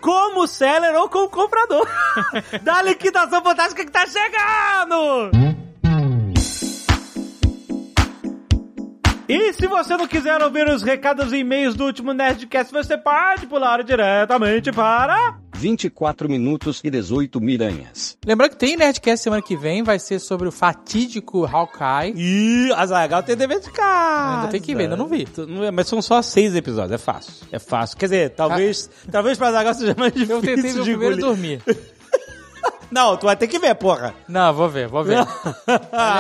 como 0.01 0.47
seller 0.47 0.95
ou 0.97 1.09
como 1.09 1.29
comprador 1.29 1.89
da 2.63 2.83
liquidação 2.83 3.43
fantástica 3.43 3.85
que 3.85 3.91
tá 3.91 4.07
chegando! 4.07 5.31
E 9.31 9.53
se 9.53 9.67
você 9.67 9.97
não 9.97 10.07
quiser 10.07 10.43
ouvir 10.43 10.69
os 10.69 10.83
recados 10.83 11.33
e 11.33 11.39
e-mails 11.39 11.75
do 11.75 11.85
último 11.85 12.13
Nerdcast, 12.13 12.73
você 12.73 12.97
pode 12.99 13.47
pular 13.47 13.83
diretamente 13.85 14.73
para... 14.73 15.39
24 15.57 16.27
minutos 16.29 16.81
e 16.83 16.91
18 16.91 17.39
miranhas. 17.41 18.17
Lembrando 18.25 18.51
que 18.53 18.57
tem 18.57 18.77
Nerdcast 18.79 19.23
semana 19.23 19.43
que 19.43 19.55
vem, 19.57 19.83
vai 19.83 19.99
ser 19.99 20.19
sobre 20.19 20.49
o 20.49 20.53
fatídico 20.53 21.45
Hawkeye. 21.45 22.15
Ih, 22.17 22.73
Azaghal 22.73 23.23
tem 23.23 23.37
dever 23.37 23.61
de 23.61 23.71
casa. 23.71 24.37
Ainda 24.41 24.49
tem 24.49 24.61
que 24.61 24.75
ver, 24.75 24.85
ainda 24.85 24.97
não 24.97 25.07
vi. 25.07 25.29
É, 25.67 25.71
Mas 25.71 25.87
são 25.87 26.01
só 26.01 26.23
seis 26.23 26.55
episódios, 26.57 26.93
é 26.93 26.99
fácil. 26.99 27.33
É 27.53 27.59
fácil. 27.59 27.99
Quer 27.99 28.07
dizer, 28.07 28.31
talvez, 28.31 28.89
talvez 29.13 29.37
pra 29.37 29.49
Azaghal 29.49 29.75
seja 29.75 29.95
mais 29.99 30.13
difícil 30.15 30.37
Eu 30.37 30.41
tentei 30.43 30.73
ver 30.73 30.81
o 30.81 30.85
de 30.85 30.91
primeiro 30.91 31.15
e 31.15 31.19
engolir. 31.19 31.61
dormir. 31.61 31.63
Não, 32.91 33.17
tu 33.17 33.27
vai 33.27 33.37
ter 33.37 33.47
que 33.47 33.59
ver, 33.59 33.75
porra. 33.77 34.13
Não, 34.29 34.53
vou 34.53 34.69
ver, 34.69 34.89
vou 34.89 35.05
ver. 35.05 35.19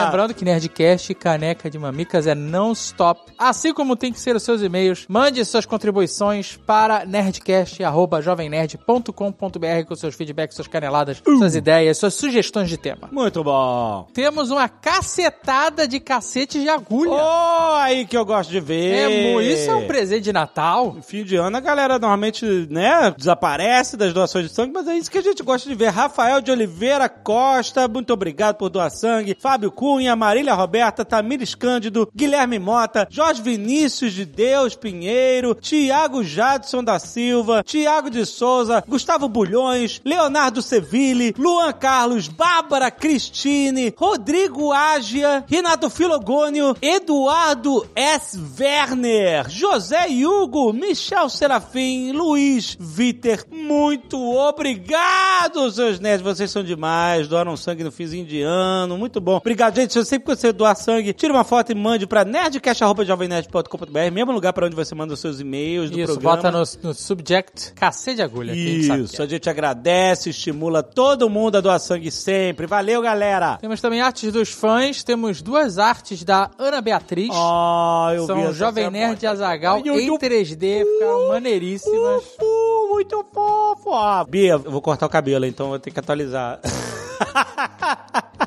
Lembrando 0.04 0.32
que 0.34 0.44
Nerdcast 0.44 1.12
Caneca 1.14 1.68
de 1.68 1.78
Mamicas 1.78 2.26
é 2.26 2.34
non-stop. 2.34 3.32
Assim 3.38 3.72
como 3.74 3.96
tem 3.96 4.12
que 4.12 4.20
ser 4.20 4.36
os 4.36 4.42
seus 4.42 4.62
e-mails, 4.62 5.04
mande 5.08 5.44
suas 5.44 5.66
contribuições 5.66 6.58
para 6.66 7.04
nerdcast.jovemnerd.com.br 7.04 9.86
com 9.88 9.96
seus 9.96 10.14
feedbacks, 10.14 10.56
suas 10.56 10.68
caneladas, 10.68 11.22
suas 11.24 11.54
ideias, 11.54 11.98
suas 11.98 12.14
sugestões 12.14 12.68
de 12.68 12.76
tema. 12.76 13.08
Muito 13.10 13.42
bom. 13.42 14.06
Temos 14.12 14.50
uma 14.50 14.68
cacetada 14.68 15.88
de 15.88 15.98
cacetes 16.00 16.62
de 16.62 16.68
agulha. 16.68 17.12
Oh, 17.12 17.74
aí 17.76 18.06
que 18.06 18.16
eu 18.16 18.24
gosto 18.24 18.50
de 18.50 18.60
ver. 18.60 19.10
é, 19.10 19.42
isso 19.42 19.70
é 19.70 19.74
um 19.74 19.86
presente 19.86 20.24
de 20.24 20.32
Natal. 20.32 20.96
Fim 21.02 21.24
de 21.24 21.36
ano, 21.36 21.56
a 21.56 21.60
galera 21.60 21.98
normalmente, 21.98 22.44
né, 22.70 23.12
desaparece 23.16 23.96
das 23.96 24.12
doações 24.12 24.48
de 24.48 24.54
sangue, 24.54 24.72
mas 24.72 24.86
é 24.86 24.96
isso 24.96 25.10
que 25.10 25.18
a 25.18 25.22
gente 25.22 25.42
gosta 25.42 25.68
de 25.68 25.74
ver. 25.74 25.88
Rafael 25.90 26.40
de 26.40 26.50
Oliveira 26.60 27.08
Costa, 27.08 27.88
muito 27.88 28.12
obrigado 28.12 28.56
por 28.56 28.68
doar 28.68 28.90
sangue. 28.90 29.34
Fábio 29.40 29.72
Cunha, 29.72 30.14
Marília 30.14 30.52
Roberta, 30.52 31.06
Tamires 31.06 31.54
Cândido, 31.54 32.06
Guilherme 32.14 32.58
Mota, 32.58 33.08
Jorge 33.10 33.40
Vinícius 33.40 34.12
de 34.12 34.26
Deus 34.26 34.76
Pinheiro, 34.76 35.54
Tiago 35.54 36.22
Jadson 36.22 36.84
da 36.84 36.98
Silva, 36.98 37.62
Tiago 37.64 38.10
de 38.10 38.26
Souza, 38.26 38.84
Gustavo 38.86 39.26
Bulhões, 39.26 40.02
Leonardo 40.04 40.60
Seville, 40.60 41.34
Luan 41.38 41.72
Carlos, 41.72 42.28
Bárbara 42.28 42.90
Cristine, 42.90 43.94
Rodrigo 43.96 44.70
Ágia, 44.70 45.42
Renato 45.48 45.88
Filogônio, 45.88 46.76
Eduardo 46.82 47.86
S. 47.96 48.38
Werner, 48.58 49.48
José 49.48 50.08
Hugo, 50.08 50.74
Michel 50.74 51.30
Serafim, 51.30 52.12
Luiz 52.12 52.76
Viter. 52.78 53.46
Muito 53.50 54.20
obrigado, 54.36 55.70
seus 55.70 55.98
nerds. 55.98 56.20
Vocês 56.20 56.49
são 56.50 56.62
demais. 56.62 57.26
Doaram 57.28 57.56
sangue 57.56 57.84
no 57.84 57.90
finzinho 57.92 58.24
de 58.26 58.42
ano. 58.42 58.96
Muito 58.98 59.20
bom. 59.20 59.36
Obrigado, 59.36 59.76
gente. 59.76 59.92
Se 59.92 60.04
sempre 60.04 60.26
que 60.34 60.36
você 60.40 60.52
doar 60.52 60.74
sangue, 60.76 61.12
tira 61.12 61.32
uma 61.32 61.44
foto 61.44 61.72
e 61.72 61.74
mande 61.74 62.06
pra 62.06 62.24
nerdcast.jovemnerd.com.br, 62.24 64.10
mesmo 64.12 64.32
lugar 64.32 64.52
pra 64.52 64.66
onde 64.66 64.76
você 64.76 64.94
manda 64.94 65.14
os 65.14 65.20
seus 65.20 65.40
e-mails 65.40 65.90
do 65.90 65.98
Isso, 65.98 66.12
programa. 66.18 66.36
bota 66.36 66.50
no, 66.50 66.88
no 66.88 66.94
subject 66.94 67.72
cacete 67.74 68.16
de 68.16 68.22
agulha. 68.22 68.52
que 68.52 68.58
a 68.60 68.94
gente 68.94 69.04
Isso, 69.04 69.22
é. 69.22 69.24
a 69.24 69.28
gente 69.28 69.48
agradece, 69.50 70.30
estimula 70.30 70.82
todo 70.82 71.28
mundo 71.30 71.56
a 71.56 71.60
doar 71.60 71.78
sangue 71.78 72.10
sempre. 72.10 72.66
Valeu, 72.66 73.00
galera! 73.02 73.56
Temos 73.60 73.80
também 73.80 74.00
artes 74.00 74.32
dos 74.32 74.50
fãs, 74.50 75.02
temos 75.04 75.40
duas 75.42 75.78
artes 75.78 76.24
da 76.24 76.50
Ana 76.58 76.80
Beatriz. 76.80 77.30
Oh, 77.32 78.08
eu 78.14 78.22
vi 78.22 78.26
São 78.26 78.38
essa 78.44 78.52
Jovem. 78.54 78.90
Nerd 78.90 79.22
e 79.22 79.26
Azagal 79.26 79.80
eu- 79.84 79.98
em 80.00 80.18
3D, 80.18 80.84
ficaram 80.84 81.28
maneiríssimas. 81.28 82.22
Uh, 82.40 82.88
muito 82.90 83.24
fofo! 83.32 83.92
Ah, 83.94 84.24
Bia, 84.28 84.52
eu 84.52 84.58
vou 84.70 84.80
cortar 84.82 85.06
o 85.06 85.08
cabelo, 85.08 85.46
então 85.46 85.72
eu 85.72 85.78
tenho 85.78 85.94
que 85.94 86.00
atualizar. 86.00 86.39
Tá. 86.40 86.58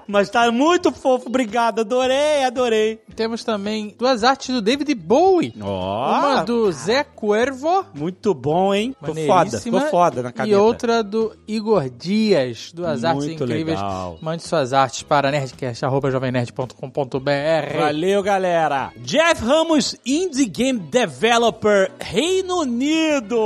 Mas 0.08 0.30
tá 0.30 0.52
muito 0.52 0.92
fofo, 0.92 1.28
obrigado, 1.28 1.80
adorei, 1.82 2.44
adorei. 2.44 3.00
Temos 3.16 3.44
também 3.44 3.96
duas 3.98 4.24
artes 4.24 4.50
do 4.54 4.62
David 4.62 4.94
Bowie. 4.96 5.54
Ó, 5.62 6.10
Uma 6.10 6.44
do 6.44 6.72
Zé 6.72 7.04
Cuervo, 7.04 7.86
muito 7.94 8.34
bom, 8.34 8.74
hein? 8.74 8.96
Ficou 9.00 9.16
foda, 9.26 9.60
ficou 9.60 9.82
foda 9.82 10.24
na 10.24 10.32
caneta. 10.32 10.54
E 10.54 10.56
outra 10.60 11.04
do 11.04 11.36
Igor 11.48 11.90
Dias, 11.90 12.72
duas 12.74 13.04
artes 13.04 13.26
Muito 13.28 13.44
incríveis. 13.44 13.80
legal. 13.80 14.18
Mande 14.22 14.44
suas 14.44 14.74
artes 14.74 15.04
para 15.04 15.32
nerdcast.jovemnerd.com.br. 15.32 17.78
Valeu, 17.78 18.24
galera. 18.24 18.92
Jeff 18.98 19.44
Ramos, 19.44 19.96
Indie 20.06 20.46
Game 20.46 20.80
Developer, 20.80 21.92
Reino 22.00 22.62
Unido. 22.62 23.38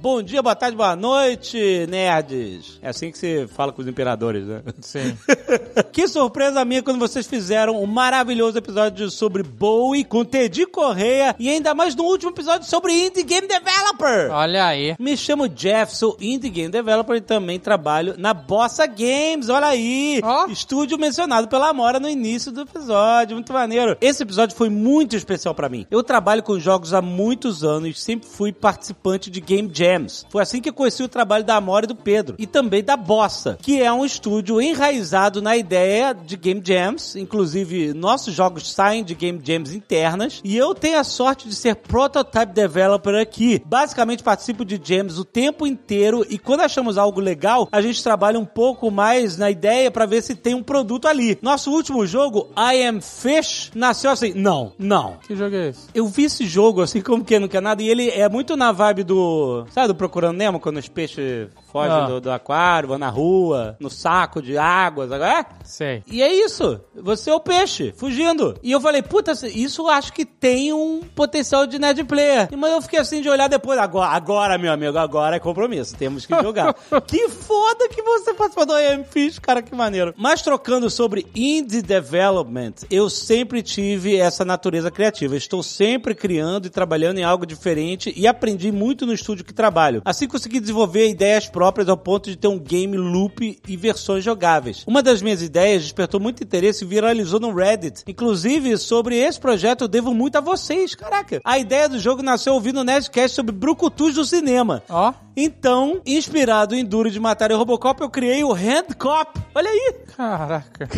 Bom 0.00 0.22
dia, 0.22 0.42
boa 0.42 0.54
tarde, 0.54 0.76
boa 0.76 0.94
noite, 0.96 1.86
nerds. 1.88 2.78
É 2.82 2.88
assim 2.90 3.10
que 3.10 3.18
se 3.18 3.46
fala 3.48 3.72
com 3.72 3.82
os 3.82 3.88
imperadores, 3.88 4.46
né? 4.46 4.62
Sim. 4.80 5.16
que 5.92 6.06
surpresa 6.08 6.64
minha 6.64 6.82
quando 6.82 6.98
vocês 6.98 7.26
fizeram 7.26 7.80
um 7.82 7.86
maravilhoso 7.86 8.58
episódio 8.58 9.10
sobre 9.10 9.42
Bowie 9.42 10.04
com 10.04 10.24
Teddy 10.24 10.66
Correia 10.66 11.34
e 11.38 11.48
ainda 11.48 11.74
mais 11.74 11.94
no 11.94 12.04
último 12.04 12.30
episódio 12.30 12.68
sobre 12.68 12.92
Indie 12.92 13.22
Game 13.22 13.46
Developer. 13.46 14.30
Olha 14.30 14.66
aí. 14.66 14.96
Me 14.98 15.16
chamo 15.16 15.48
Jeff, 15.48 15.96
sou 15.96 16.16
Indie 16.20 16.50
Game 16.50 16.70
Developer 16.70 17.16
e 17.16 17.20
também 17.20 17.58
trabalho 17.58 18.14
na 18.18 18.34
Bossa 18.34 18.86
Games. 18.86 19.48
Olha 19.48 19.68
aí! 19.68 20.20
Ó. 20.22 20.46
Estúdio 20.46 20.98
mencionado 20.98 21.48
pela 21.48 21.68
Amora 21.68 22.00
no 22.00 22.08
início 22.08 22.52
do 22.52 22.62
episódio. 22.62 23.36
Muito 23.36 23.52
maneiro. 23.52 23.96
Esse 24.00 24.22
episódio 24.22 24.56
foi 24.56 24.68
muito 24.68 25.16
especial 25.16 25.54
pra 25.54 25.68
mim. 25.68 25.86
Eu 25.90 26.02
trabalho 26.02 26.42
com 26.42 26.58
jogos 26.58 26.92
há 26.92 27.00
muitos 27.00 27.64
anos 27.64 27.90
e 27.90 28.00
sempre 28.00 28.28
fui 28.28 28.52
participante 28.52 29.30
de 29.30 29.40
Game 29.40 29.70
Jams. 29.72 30.26
Foi 30.30 30.42
assim 30.42 30.60
que 30.60 30.68
eu 30.68 30.74
conheci 30.74 31.02
o 31.02 31.08
trabalho 31.08 31.44
da 31.44 31.56
Amora 31.56 31.84
e 31.84 31.88
do 31.88 31.94
Pedro. 31.94 32.36
E 32.38 32.46
também 32.46 32.82
da 32.82 32.96
Bossa, 32.96 33.58
que 33.60 33.80
é 33.82 33.92
um 33.92 34.04
estúdio 34.04 34.60
enraizado 34.60 35.37
na 35.40 35.56
ideia 35.56 36.12
de 36.12 36.36
Game 36.36 36.62
Jams. 36.64 37.16
Inclusive, 37.16 37.92
nossos 37.94 38.34
jogos 38.34 38.70
saem 38.72 39.04
de 39.04 39.14
Game 39.14 39.40
Jams 39.42 39.74
internas. 39.74 40.40
E 40.44 40.56
eu 40.56 40.74
tenho 40.74 40.98
a 40.98 41.04
sorte 41.04 41.48
de 41.48 41.54
ser 41.54 41.76
Prototype 41.76 42.52
Developer 42.52 43.14
aqui. 43.14 43.62
Basicamente, 43.64 44.22
participo 44.22 44.64
de 44.64 44.80
Jams 44.82 45.18
o 45.18 45.24
tempo 45.24 45.66
inteiro. 45.66 46.24
E 46.28 46.38
quando 46.38 46.60
achamos 46.60 46.98
algo 46.98 47.20
legal, 47.20 47.68
a 47.70 47.80
gente 47.80 48.02
trabalha 48.02 48.38
um 48.38 48.44
pouco 48.44 48.90
mais 48.90 49.36
na 49.36 49.50
ideia 49.50 49.90
pra 49.90 50.06
ver 50.06 50.22
se 50.22 50.34
tem 50.34 50.54
um 50.54 50.62
produto 50.62 51.06
ali. 51.08 51.38
Nosso 51.42 51.70
último 51.70 52.06
jogo, 52.06 52.48
I 52.56 52.84
Am 52.86 53.00
Fish, 53.00 53.70
nasceu 53.74 54.10
assim. 54.10 54.32
Não, 54.34 54.72
não. 54.78 55.16
Que 55.26 55.34
jogo 55.34 55.54
é 55.54 55.68
esse? 55.68 55.88
Eu 55.94 56.06
vi 56.06 56.24
esse 56.24 56.46
jogo, 56.46 56.82
assim, 56.82 57.00
como 57.00 57.24
que 57.24 57.38
não 57.38 57.48
quer 57.48 57.62
nada, 57.62 57.82
e 57.82 57.88
ele 57.88 58.08
é 58.10 58.28
muito 58.28 58.56
na 58.56 58.72
vibe 58.72 59.04
do. 59.04 59.66
Sabe, 59.70 59.88
do 59.88 59.94
Procurando 59.94 60.36
Nemo, 60.36 60.60
quando 60.60 60.78
os 60.78 60.88
peixes 60.88 61.48
fogem 61.70 61.92
Ah. 61.96 62.06
do, 62.06 62.20
do 62.20 62.30
aquário, 62.30 62.88
vão 62.88 62.98
na 62.98 63.08
rua, 63.10 63.76
no 63.80 63.90
saco 63.90 64.40
de 64.42 64.56
água, 64.58 65.08
sabe? 65.08 65.24
É? 65.24 65.46
Sei. 65.64 66.02
E 66.06 66.22
é 66.22 66.32
isso. 66.32 66.80
Você 66.94 67.30
é 67.30 67.34
o 67.34 67.40
peixe, 67.40 67.92
fugindo. 67.96 68.56
E 68.62 68.72
eu 68.72 68.80
falei, 68.80 69.02
puta, 69.02 69.32
isso 69.48 69.82
eu 69.82 69.88
acho 69.88 70.12
que 70.12 70.24
tem 70.24 70.72
um 70.72 71.00
potencial 71.14 71.66
de 71.66 71.78
nerd 71.78 72.04
player. 72.04 72.48
Mas 72.56 72.72
eu 72.72 72.82
fiquei 72.82 72.98
assim 72.98 73.20
de 73.20 73.28
olhar 73.28 73.48
depois. 73.48 73.78
Agora, 73.78 74.10
agora 74.10 74.58
meu 74.58 74.72
amigo, 74.72 74.96
agora 74.98 75.36
é 75.36 75.40
compromisso. 75.40 75.96
Temos 75.96 76.24
que 76.26 76.34
jogar. 76.42 76.74
que 77.06 77.28
foda 77.28 77.88
que 77.88 78.02
você 78.02 78.34
participou 78.34 78.66
do 78.66 78.78
IM 78.78 79.04
Fish, 79.04 79.38
cara, 79.38 79.62
que 79.62 79.74
maneiro. 79.74 80.14
Mas 80.16 80.42
trocando 80.42 80.88
sobre 80.90 81.26
indie 81.34 81.82
development, 81.82 82.74
eu 82.90 83.08
sempre 83.10 83.62
tive 83.62 84.16
essa 84.16 84.44
natureza 84.44 84.90
criativa. 84.90 85.36
Estou 85.36 85.62
sempre 85.62 86.14
criando 86.14 86.66
e 86.66 86.70
trabalhando 86.70 87.18
em 87.18 87.24
algo 87.24 87.46
diferente 87.46 88.12
e 88.16 88.26
aprendi 88.26 88.72
muito 88.72 89.06
no 89.06 89.12
estúdio 89.12 89.44
que 89.44 89.52
trabalho. 89.52 90.02
Assim 90.04 90.26
consegui 90.26 90.60
desenvolver 90.60 91.08
ideias 91.08 91.48
próprias 91.58 91.88
ao 91.88 91.96
ponto 91.96 92.30
de 92.30 92.36
ter 92.36 92.46
um 92.46 92.56
game 92.56 92.96
loop 92.96 93.58
e 93.66 93.76
versões 93.76 94.22
jogáveis. 94.22 94.84
Uma 94.86 95.02
das 95.02 95.20
minhas 95.20 95.42
ideias 95.42 95.82
despertou 95.82 96.20
muito 96.20 96.40
interesse 96.40 96.84
e 96.84 96.86
viralizou 96.86 97.40
no 97.40 97.52
Reddit. 97.52 98.04
Inclusive, 98.06 98.78
sobre 98.78 99.16
esse 99.16 99.40
projeto 99.40 99.82
eu 99.82 99.88
devo 99.88 100.14
muito 100.14 100.36
a 100.36 100.40
vocês. 100.40 100.94
Caraca, 100.94 101.40
a 101.44 101.58
ideia 101.58 101.88
do 101.88 101.98
jogo 101.98 102.22
nasceu 102.22 102.54
ouvindo 102.54 102.78
o 102.78 102.84
Nerdcast 102.84 103.34
sobre 103.34 103.50
brucutus 103.50 104.14
do 104.14 104.24
cinema. 104.24 104.84
Ó. 104.88 105.12
Então, 105.36 106.00
inspirado 106.06 106.76
em 106.76 106.84
Duro 106.84 107.10
de 107.10 107.18
Matar 107.18 107.50
e 107.50 107.54
Robocop, 107.54 108.00
eu 108.00 108.08
criei 108.08 108.44
o 108.44 108.52
Handcop. 108.52 109.40
Olha 109.52 109.68
aí! 109.68 109.94
Caraca. 110.16 110.88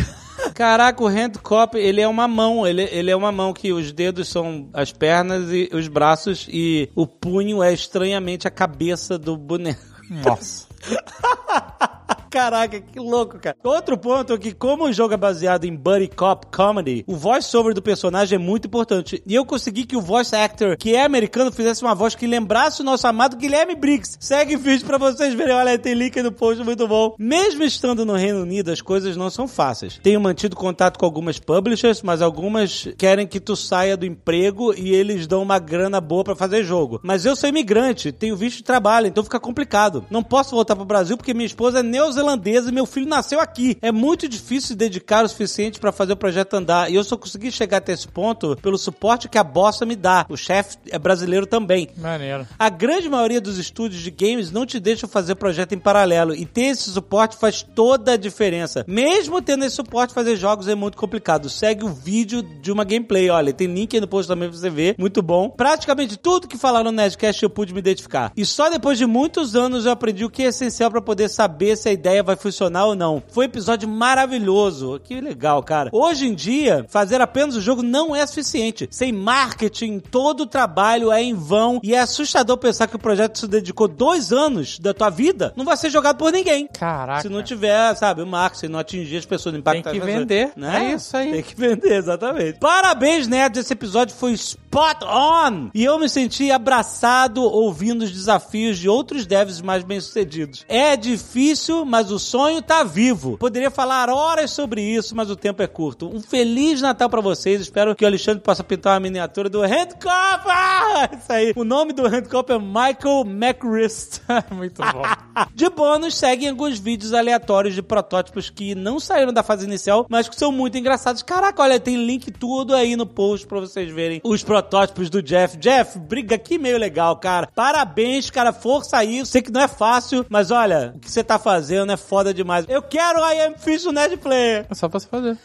Caraca, 0.53 1.03
o 1.03 1.07
Handcop, 1.07 1.75
ele 1.75 2.01
é 2.01 2.07
uma 2.07 2.27
mão. 2.27 2.67
Ele, 2.67 2.83
ele 2.91 3.09
é 3.09 3.15
uma 3.15 3.31
mão 3.31 3.51
que 3.51 3.73
os 3.73 3.91
dedos 3.91 4.29
são 4.29 4.69
as 4.73 4.91
pernas 4.91 5.49
e 5.51 5.69
os 5.73 5.87
braços 5.87 6.47
e 6.51 6.87
o 6.95 7.07
punho 7.07 7.63
é 7.63 7.73
estranhamente 7.73 8.47
a 8.47 8.51
cabeça 8.51 9.17
do 9.17 9.35
boneco. 9.35 9.90
Nossa. 10.11 10.67
Caraca, 12.31 12.79
que 12.79 12.97
louco, 12.97 13.37
cara. 13.37 13.57
Outro 13.61 13.97
ponto 13.97 14.31
é 14.31 14.37
que, 14.37 14.53
como 14.53 14.85
o 14.85 14.93
jogo 14.93 15.13
é 15.13 15.17
baseado 15.17 15.65
em 15.65 15.75
Buddy 15.75 16.07
Cop 16.07 16.47
Comedy, 16.47 17.03
o 17.05 17.13
voice-over 17.13 17.73
do 17.73 17.81
personagem 17.81 18.37
é 18.37 18.39
muito 18.39 18.67
importante. 18.67 19.21
E 19.27 19.35
eu 19.35 19.45
consegui 19.45 19.85
que 19.85 19.97
o 19.97 20.01
voice 20.01 20.33
actor, 20.33 20.77
que 20.77 20.95
é 20.95 21.03
americano, 21.03 21.51
fizesse 21.51 21.81
uma 21.81 21.93
voz 21.93 22.15
que 22.15 22.25
lembrasse 22.25 22.79
o 22.79 22.85
nosso 22.85 23.05
amado 23.05 23.35
Guilherme 23.35 23.75
Briggs. 23.75 24.15
Segue 24.17 24.55
vídeo 24.55 24.87
pra 24.87 24.97
vocês 24.97 25.33
verem. 25.33 25.53
Olha, 25.53 25.77
tem 25.77 25.93
link 25.93 26.21
no 26.23 26.31
post, 26.31 26.63
muito 26.63 26.87
bom. 26.87 27.15
Mesmo 27.19 27.63
estando 27.63 28.05
no 28.05 28.15
Reino 28.15 28.43
Unido, 28.43 28.71
as 28.71 28.81
coisas 28.81 29.17
não 29.17 29.29
são 29.29 29.45
fáceis. 29.45 29.99
Tenho 30.01 30.21
mantido 30.21 30.55
contato 30.55 30.97
com 30.97 31.05
algumas 31.05 31.37
publishers, 31.37 32.01
mas 32.01 32.21
algumas 32.21 32.87
querem 32.97 33.27
que 33.27 33.41
tu 33.41 33.57
saia 33.57 33.97
do 33.97 34.05
emprego 34.05 34.73
e 34.73 34.95
eles 34.95 35.27
dão 35.27 35.43
uma 35.43 35.59
grana 35.59 35.99
boa 35.99 36.23
pra 36.23 36.35
fazer 36.35 36.63
jogo. 36.63 37.01
Mas 37.03 37.25
eu 37.25 37.35
sou 37.35 37.49
imigrante, 37.49 38.13
tenho 38.13 38.37
visto 38.37 38.57
de 38.57 38.63
trabalho, 38.63 39.07
então 39.07 39.21
fica 39.21 39.37
complicado. 39.37 40.05
Não 40.09 40.23
posso 40.23 40.55
voltar 40.55 40.77
pro 40.77 40.85
Brasil 40.85 41.17
porque 41.17 41.33
minha 41.33 41.45
esposa 41.45 41.79
é 41.79 41.83
neozelandesa 42.21 42.69
e 42.69 42.73
meu 42.73 42.85
filho 42.85 43.07
nasceu 43.07 43.39
aqui. 43.39 43.77
É 43.81 43.91
muito 43.91 44.27
difícil 44.27 44.69
se 44.69 44.75
dedicar 44.75 45.25
o 45.25 45.29
suficiente 45.29 45.79
pra 45.79 45.91
fazer 45.91 46.13
o 46.13 46.17
projeto 46.17 46.53
andar. 46.53 46.91
E 46.91 46.95
eu 46.95 47.03
só 47.03 47.17
consegui 47.17 47.51
chegar 47.51 47.77
até 47.77 47.93
esse 47.93 48.07
ponto 48.07 48.55
pelo 48.61 48.77
suporte 48.77 49.27
que 49.27 49.37
a 49.37 49.43
Bossa 49.43 49.85
me 49.85 49.95
dá. 49.95 50.25
O 50.29 50.37
chefe 50.37 50.77
é 50.89 50.99
brasileiro 50.99 51.45
também. 51.45 51.89
Maneiro. 51.97 52.47
A 52.57 52.69
grande 52.69 53.09
maioria 53.09 53.41
dos 53.41 53.57
estúdios 53.57 54.01
de 54.01 54.11
games 54.11 54.51
não 54.51 54.65
te 54.65 54.79
deixam 54.79 55.09
fazer 55.09 55.35
projeto 55.35 55.73
em 55.73 55.79
paralelo 55.79 56.35
e 56.35 56.45
ter 56.45 56.67
esse 56.67 56.91
suporte 56.91 57.37
faz 57.37 57.63
toda 57.63 58.13
a 58.13 58.17
diferença. 58.17 58.85
Mesmo 58.87 59.41
tendo 59.41 59.65
esse 59.65 59.75
suporte, 59.75 60.13
fazer 60.13 60.35
jogos 60.35 60.67
é 60.67 60.75
muito 60.75 60.97
complicado. 60.97 61.49
Segue 61.49 61.83
o 61.83 61.89
vídeo 61.89 62.41
de 62.41 62.71
uma 62.71 62.83
gameplay, 62.83 63.29
olha, 63.29 63.53
tem 63.53 63.67
link 63.67 63.95
aí 63.95 64.01
no 64.01 64.07
post 64.07 64.27
também 64.27 64.49
pra 64.49 64.57
você 64.57 64.69
ver, 64.69 64.95
muito 64.97 65.21
bom. 65.21 65.49
Praticamente 65.49 66.17
tudo 66.17 66.47
que 66.47 66.57
falaram 66.57 66.85
no 66.85 66.91
Nerdcast 66.91 67.43
eu 67.43 67.49
pude 67.49 67.73
me 67.73 67.79
identificar. 67.79 68.31
E 68.35 68.45
só 68.45 68.69
depois 68.69 68.97
de 68.97 69.05
muitos 69.05 69.55
anos 69.55 69.85
eu 69.85 69.91
aprendi 69.91 70.23
o 70.25 70.29
que 70.29 70.43
é 70.43 70.47
essencial 70.47 70.91
pra 70.91 71.01
poder 71.01 71.29
saber 71.29 71.75
se 71.77 71.89
a 71.89 71.91
ideia 71.91 72.10
vai 72.23 72.35
funcionar 72.35 72.85
ou 72.85 72.95
não. 72.95 73.21
Foi 73.29 73.45
um 73.45 73.49
episódio 73.49 73.87
maravilhoso. 73.87 74.99
Que 75.03 75.21
legal, 75.21 75.61
cara. 75.61 75.89
Hoje 75.93 76.27
em 76.27 76.33
dia, 76.33 76.85
fazer 76.89 77.21
apenas 77.21 77.55
o 77.55 77.61
jogo 77.61 77.83
não 77.83 78.15
é 78.15 78.25
suficiente. 78.25 78.87
Sem 78.89 79.11
marketing, 79.11 79.99
todo 79.99 80.41
o 80.41 80.47
trabalho 80.47 81.11
é 81.11 81.21
em 81.21 81.35
vão 81.35 81.79
e 81.83 81.93
é 81.93 81.99
assustador 81.99 82.57
pensar 82.57 82.87
que 82.87 82.95
o 82.95 82.99
projeto 82.99 83.37
se 83.37 83.47
dedicou 83.47 83.87
dois 83.87 84.31
anos 84.31 84.79
da 84.79 84.93
tua 84.93 85.09
vida 85.09 85.53
não 85.55 85.65
vai 85.65 85.77
ser 85.77 85.89
jogado 85.89 86.17
por 86.17 86.31
ninguém. 86.31 86.67
Caraca. 86.67 87.21
Se 87.21 87.29
não 87.29 87.43
tiver, 87.43 87.95
sabe, 87.95 88.21
o 88.21 88.27
marketing, 88.27 88.59
se 88.59 88.67
não 88.67 88.79
atingir 88.79 89.17
as 89.17 89.25
pessoas, 89.25 89.55
impactar 89.55 89.91
Tem 89.91 89.99
que 89.99 90.05
vender. 90.05 90.51
Né? 90.55 90.91
É 90.91 90.95
isso 90.95 91.15
aí. 91.15 91.31
Tem 91.31 91.43
que 91.43 91.55
vender, 91.55 91.93
exatamente. 91.93 92.59
Parabéns, 92.59 93.27
nerds. 93.27 93.61
Esse 93.61 93.73
episódio 93.73 94.15
foi 94.15 94.31
spot 94.33 95.03
on! 95.03 95.69
E 95.73 95.83
eu 95.83 95.99
me 95.99 96.09
senti 96.09 96.51
abraçado 96.51 97.41
ouvindo 97.43 98.03
os 98.03 98.11
desafios 98.11 98.77
de 98.77 98.89
outros 98.89 99.25
devs 99.25 99.61
mais 99.61 99.83
bem-sucedidos. 99.83 100.65
É 100.67 100.95
difícil, 100.95 101.85
mas 101.85 102.00
o 102.09 102.17
sonho 102.17 102.61
tá 102.61 102.83
vivo. 102.83 103.37
Poderia 103.37 103.69
falar 103.69 104.09
horas 104.09 104.51
sobre 104.51 104.81
isso, 104.81 105.15
mas 105.15 105.29
o 105.29 105.35
tempo 105.35 105.61
é 105.61 105.67
curto. 105.67 106.09
Um 106.13 106.21
feliz 106.21 106.81
Natal 106.81 107.09
pra 107.09 107.21
vocês. 107.21 107.61
Espero 107.61 107.95
que 107.95 108.03
o 108.03 108.07
Alexandre 108.07 108.41
possa 108.41 108.63
pintar 108.63 108.93
uma 108.93 109.01
miniatura 109.01 109.49
do 109.49 109.61
Handcuff! 109.61 110.47
Ah, 110.47 111.09
isso 111.13 111.31
aí. 111.31 111.53
O 111.55 111.63
nome 111.63 111.93
do 111.93 112.07
Handcuff 112.07 112.51
é 112.51 112.57
Michael 112.57 113.25
McWrist. 113.25 114.21
Muito 114.51 114.81
bom. 114.81 115.03
De 115.53 115.69
bônus, 115.69 116.15
seguem 116.15 116.49
alguns 116.49 116.79
vídeos 116.79 117.13
aleatórios 117.13 117.73
de 117.73 117.81
protótipos 117.81 118.49
que 118.49 118.75
não 118.75 118.99
saíram 118.99 119.33
da 119.33 119.43
fase 119.43 119.65
inicial, 119.65 120.05
mas 120.09 120.27
que 120.27 120.35
são 120.35 120.51
muito 120.51 120.77
engraçados. 120.77 121.21
Caraca, 121.23 121.61
olha, 121.61 121.79
tem 121.79 122.05
link 122.05 122.31
tudo 122.31 122.75
aí 122.75 122.95
no 122.95 123.05
post 123.05 123.47
pra 123.47 123.59
vocês 123.59 123.91
verem 123.91 124.21
os 124.23 124.43
protótipos 124.43 125.09
do 125.09 125.21
Jeff. 125.21 125.57
Jeff, 125.57 125.97
briga 125.99 126.35
aqui 126.35 126.57
meio 126.57 126.77
legal, 126.77 127.15
cara. 127.17 127.47
Parabéns, 127.53 128.29
cara, 128.29 128.53
força 128.53 128.97
aí. 128.97 129.25
Sei 129.25 129.41
que 129.41 129.51
não 129.51 129.61
é 129.61 129.67
fácil, 129.67 130.25
mas 130.29 130.51
olha, 130.51 130.93
o 130.95 130.99
que 130.99 131.09
você 131.09 131.23
tá 131.23 131.39
fazendo 131.39 131.90
é 131.91 131.97
foda 131.97 132.33
demais. 132.33 132.65
Eu 132.67 132.81
quero 132.81 133.19
I 133.19 133.41
Am 133.47 133.55
Fish 133.57 133.85
no 133.85 133.91
Nerd 133.91 134.17
Player. 134.17 134.65
É 134.69 134.73
só 134.75 134.87
pra 134.89 134.99
você 134.99 135.07
fazer. 135.07 135.37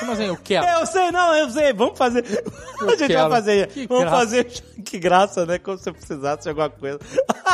Como 0.00 0.12
assim? 0.12 0.24
Eu 0.24 0.36
quero. 0.36 0.66
Eu 0.80 0.86
sei, 0.86 1.10
não, 1.10 1.34
eu 1.34 1.50
sei. 1.50 1.72
Vamos 1.72 1.96
fazer. 1.98 2.24
a 2.80 2.86
gente 2.90 3.06
quero. 3.06 3.28
vai 3.28 3.30
fazer. 3.30 3.66
Que 3.68 3.86
vamos 3.86 4.04
graça. 4.04 4.16
fazer. 4.18 4.46
Que 4.82 4.98
graça, 4.98 5.46
né? 5.46 5.58
Como 5.58 5.78
se 5.78 5.88
eu 5.88 5.94
precisasse 5.94 6.42
de 6.42 6.48
alguma 6.48 6.68
coisa. 6.68 6.98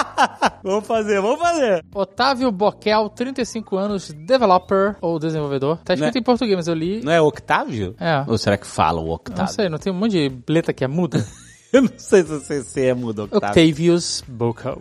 vamos 0.65 0.87
fazer, 0.87 1.21
vamos 1.21 1.39
fazer. 1.39 1.85
Otávio 1.95 2.51
Boquel, 2.51 3.09
35 3.11 3.77
anos, 3.77 4.11
developer 4.13 4.97
ou 5.01 5.19
desenvolvedor. 5.19 5.77
Tá 5.85 5.93
escrito 5.95 6.15
Né? 6.15 6.21
em 6.21 6.25
português, 6.25 6.57
mas 6.57 6.67
eu 6.69 6.75
li. 6.75 7.03
Não 7.05 7.13
é 7.13 7.21
Octávio? 7.21 7.95
É. 8.01 8.25
Ou 8.27 8.39
será 8.39 8.57
que 8.57 8.67
fala 8.67 9.01
o 9.01 9.07
Não 9.07 9.13
Octávio? 9.15 9.53
sei, 9.55 9.69
não 9.69 9.79
tem 9.79 9.93
um 9.93 9.97
monte 9.97 10.13
de 10.13 10.53
letra 10.53 10.73
que 10.73 10.83
é 10.83 10.89
muda. 10.89 11.25
Eu 11.71 11.83
não 11.83 11.91
sei 11.99 12.25
se 12.25 12.87
é 12.87 12.95
mudo, 12.95 13.25
Octávio. 13.25 13.49
Octavius 13.49 14.25
Bocal. 14.27 14.81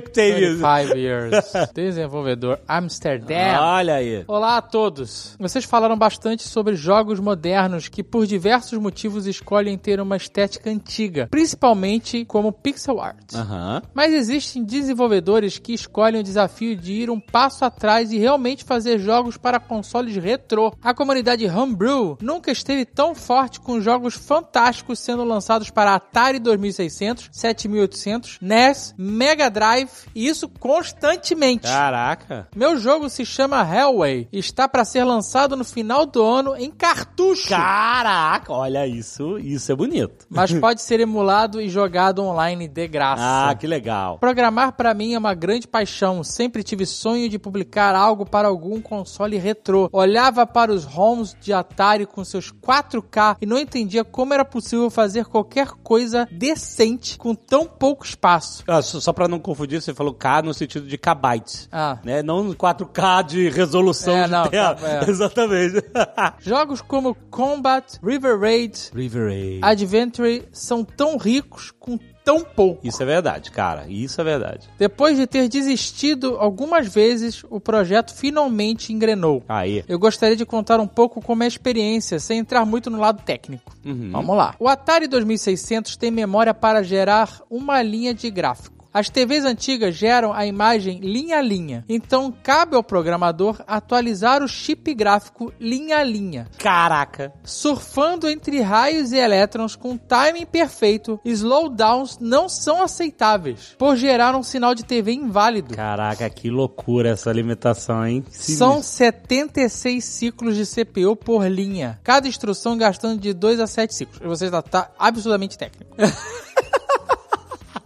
25 0.00 0.96
years. 0.96 1.52
Desenvolvedor 1.74 2.58
Amsterdam. 2.66 3.60
Olha 3.60 3.94
aí. 3.94 4.24
Olá 4.26 4.56
a 4.56 4.62
todos. 4.62 5.36
Vocês 5.38 5.64
falaram 5.64 5.96
bastante 5.96 6.42
sobre 6.42 6.74
jogos 6.74 7.20
modernos 7.20 7.88
que 7.88 8.02
por 8.02 8.26
diversos 8.26 8.78
motivos 8.78 9.26
escolhem 9.26 9.78
ter 9.78 10.00
uma 10.00 10.16
estética 10.16 10.70
antiga, 10.70 11.28
principalmente 11.30 12.24
como 12.24 12.52
pixel 12.52 13.00
art. 13.00 13.34
Aham. 13.34 13.82
Mas 13.94 14.12
existem 14.12 14.64
desenvolvedores 14.64 15.58
que 15.58 15.72
escolhem 15.74 16.20
o 16.20 16.24
desafio 16.24 16.76
de 16.76 16.92
ir 16.92 17.10
um 17.10 17.20
passo 17.20 17.64
atrás 17.64 18.10
e 18.10 18.18
realmente 18.18 18.64
fazer 18.64 18.98
jogos 18.98 19.36
para 19.36 19.60
consoles 19.60 20.16
retrô. 20.16 20.72
A 20.82 20.92
comunidade 20.92 21.46
Homebrew 21.46 22.18
nunca 22.20 22.50
esteve 22.50 22.84
tão 22.84 23.14
forte 23.14 23.60
com 23.60 23.80
jogos 23.80 24.14
fantásticos 24.14 24.98
sendo 24.98 25.24
lançados 25.24 25.70
para 25.70 25.94
Atari 25.94 26.38
2600, 26.38 27.28
7800, 27.32 28.38
NES, 28.40 28.94
Mega 28.98 29.50
Drive 29.50 29.83
e 30.14 30.26
isso 30.28 30.48
constantemente. 30.48 31.66
Caraca. 31.66 32.48
Meu 32.54 32.78
jogo 32.78 33.08
se 33.08 33.24
chama 33.24 33.62
Hellway 33.62 34.28
e 34.32 34.38
está 34.38 34.68
para 34.68 34.84
ser 34.84 35.04
lançado 35.04 35.56
no 35.56 35.64
final 35.64 36.06
do 36.06 36.22
ano 36.22 36.56
em 36.56 36.70
cartucho. 36.70 37.48
Caraca, 37.48 38.52
olha 38.52 38.86
isso. 38.86 39.38
Isso 39.38 39.70
é 39.70 39.74
bonito. 39.74 40.26
Mas 40.28 40.52
pode 40.52 40.82
ser 40.82 41.00
emulado 41.00 41.60
e 41.60 41.68
jogado 41.68 42.22
online 42.22 42.68
de 42.68 42.88
graça. 42.88 43.22
Ah, 43.50 43.54
que 43.54 43.66
legal. 43.66 44.18
Programar 44.18 44.72
pra 44.72 44.94
mim 44.94 45.14
é 45.14 45.18
uma 45.18 45.34
grande 45.34 45.66
paixão. 45.66 46.22
Sempre 46.24 46.62
tive 46.62 46.86
sonho 46.86 47.28
de 47.28 47.38
publicar 47.38 47.94
algo 47.94 48.24
para 48.24 48.48
algum 48.48 48.80
console 48.80 49.36
retrô. 49.36 49.88
Olhava 49.92 50.46
para 50.46 50.72
os 50.72 50.84
ROMs 50.84 51.36
de 51.40 51.52
Atari 51.52 52.06
com 52.06 52.24
seus 52.24 52.52
4K 52.52 53.36
e 53.40 53.46
não 53.46 53.58
entendia 53.58 54.04
como 54.04 54.34
era 54.34 54.44
possível 54.44 54.90
fazer 54.90 55.24
qualquer 55.26 55.68
coisa 55.82 56.28
decente 56.30 57.18
com 57.18 57.34
tão 57.34 57.66
pouco 57.66 58.04
espaço. 58.04 58.64
Ah, 58.66 58.82
só, 58.82 59.12
pra 59.12 59.28
não 59.28 59.38
confundir, 59.38 59.73
você 59.80 59.94
falou 59.94 60.14
K 60.14 60.42
no 60.42 60.54
sentido 60.54 60.86
de 60.86 60.98
kbytes. 60.98 61.68
Ah. 61.70 61.98
Né? 62.04 62.22
Não 62.22 62.52
4K 62.54 63.24
de 63.24 63.48
resolução 63.48 64.16
É, 64.16 64.24
de 64.24 64.30
não, 64.30 64.44
tá, 64.48 64.76
é. 64.82 65.04
Exatamente. 65.10 65.84
Jogos 66.40 66.80
como 66.80 67.14
Combat, 67.30 67.98
River 68.02 68.38
Raid, 68.38 68.90
River 68.94 69.28
Raid. 69.28 69.60
Adventure 69.62 70.48
são 70.52 70.84
tão 70.84 71.16
ricos 71.16 71.72
com 71.78 71.98
tão 72.24 72.40
pouco. 72.42 72.80
Isso 72.82 73.02
é 73.02 73.06
verdade, 73.06 73.50
cara. 73.50 73.84
Isso 73.86 74.18
é 74.20 74.24
verdade. 74.24 74.66
Depois 74.78 75.16
de 75.18 75.26
ter 75.26 75.46
desistido 75.46 76.36
algumas 76.38 76.88
vezes, 76.88 77.44
o 77.50 77.60
projeto 77.60 78.14
finalmente 78.14 78.92
engrenou. 78.92 79.44
Aí. 79.46 79.84
Eu 79.86 79.98
gostaria 79.98 80.34
de 80.34 80.46
contar 80.46 80.80
um 80.80 80.86
pouco 80.86 81.20
como 81.20 81.42
é 81.42 81.46
a 81.46 81.48
experiência, 81.48 82.18
sem 82.18 82.38
entrar 82.38 82.64
muito 82.64 82.88
no 82.88 82.98
lado 82.98 83.22
técnico. 83.22 83.76
Uhum. 83.84 84.10
Vamos 84.10 84.36
lá. 84.36 84.54
O 84.58 84.68
Atari 84.68 85.06
2600 85.06 85.96
tem 85.96 86.10
memória 86.10 86.54
para 86.54 86.82
gerar 86.82 87.42
uma 87.50 87.82
linha 87.82 88.14
de 88.14 88.30
gráfico. 88.30 88.83
As 88.94 89.10
TVs 89.10 89.44
antigas 89.44 89.96
geram 89.96 90.32
a 90.32 90.46
imagem 90.46 91.00
linha 91.00 91.38
a 91.38 91.42
linha. 91.42 91.84
Então 91.88 92.32
cabe 92.44 92.76
ao 92.76 92.82
programador 92.84 93.60
atualizar 93.66 94.40
o 94.40 94.46
chip 94.46 94.94
gráfico 94.94 95.52
linha 95.58 95.98
a 95.98 96.04
linha. 96.04 96.46
Caraca. 96.58 97.32
Surfando 97.42 98.28
entre 98.28 98.60
raios 98.60 99.10
e 99.10 99.16
elétrons 99.16 99.74
com 99.74 99.96
timing 99.96 100.46
perfeito, 100.46 101.18
slowdowns 101.24 102.18
não 102.20 102.48
são 102.48 102.80
aceitáveis, 102.84 103.74
por 103.76 103.96
gerar 103.96 104.36
um 104.36 104.44
sinal 104.44 104.76
de 104.76 104.84
TV 104.84 105.12
inválido. 105.12 105.74
Caraca, 105.74 106.30
que 106.30 106.48
loucura 106.48 107.08
essa 107.08 107.32
limitação, 107.32 108.06
hein? 108.06 108.24
São 108.30 108.80
76 108.80 110.04
ciclos 110.04 110.54
de 110.54 110.64
CPU 110.64 111.16
por 111.16 111.44
linha. 111.48 111.98
Cada 112.04 112.28
instrução 112.28 112.78
gastando 112.78 113.20
de 113.20 113.32
2 113.32 113.58
a 113.58 113.66
7 113.66 113.92
ciclos. 113.92 114.20
Você 114.22 114.44
está 114.44 114.62
tá 114.62 114.92
absurdamente 114.96 115.58
técnico. 115.58 115.96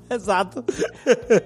Exato. 0.14 0.64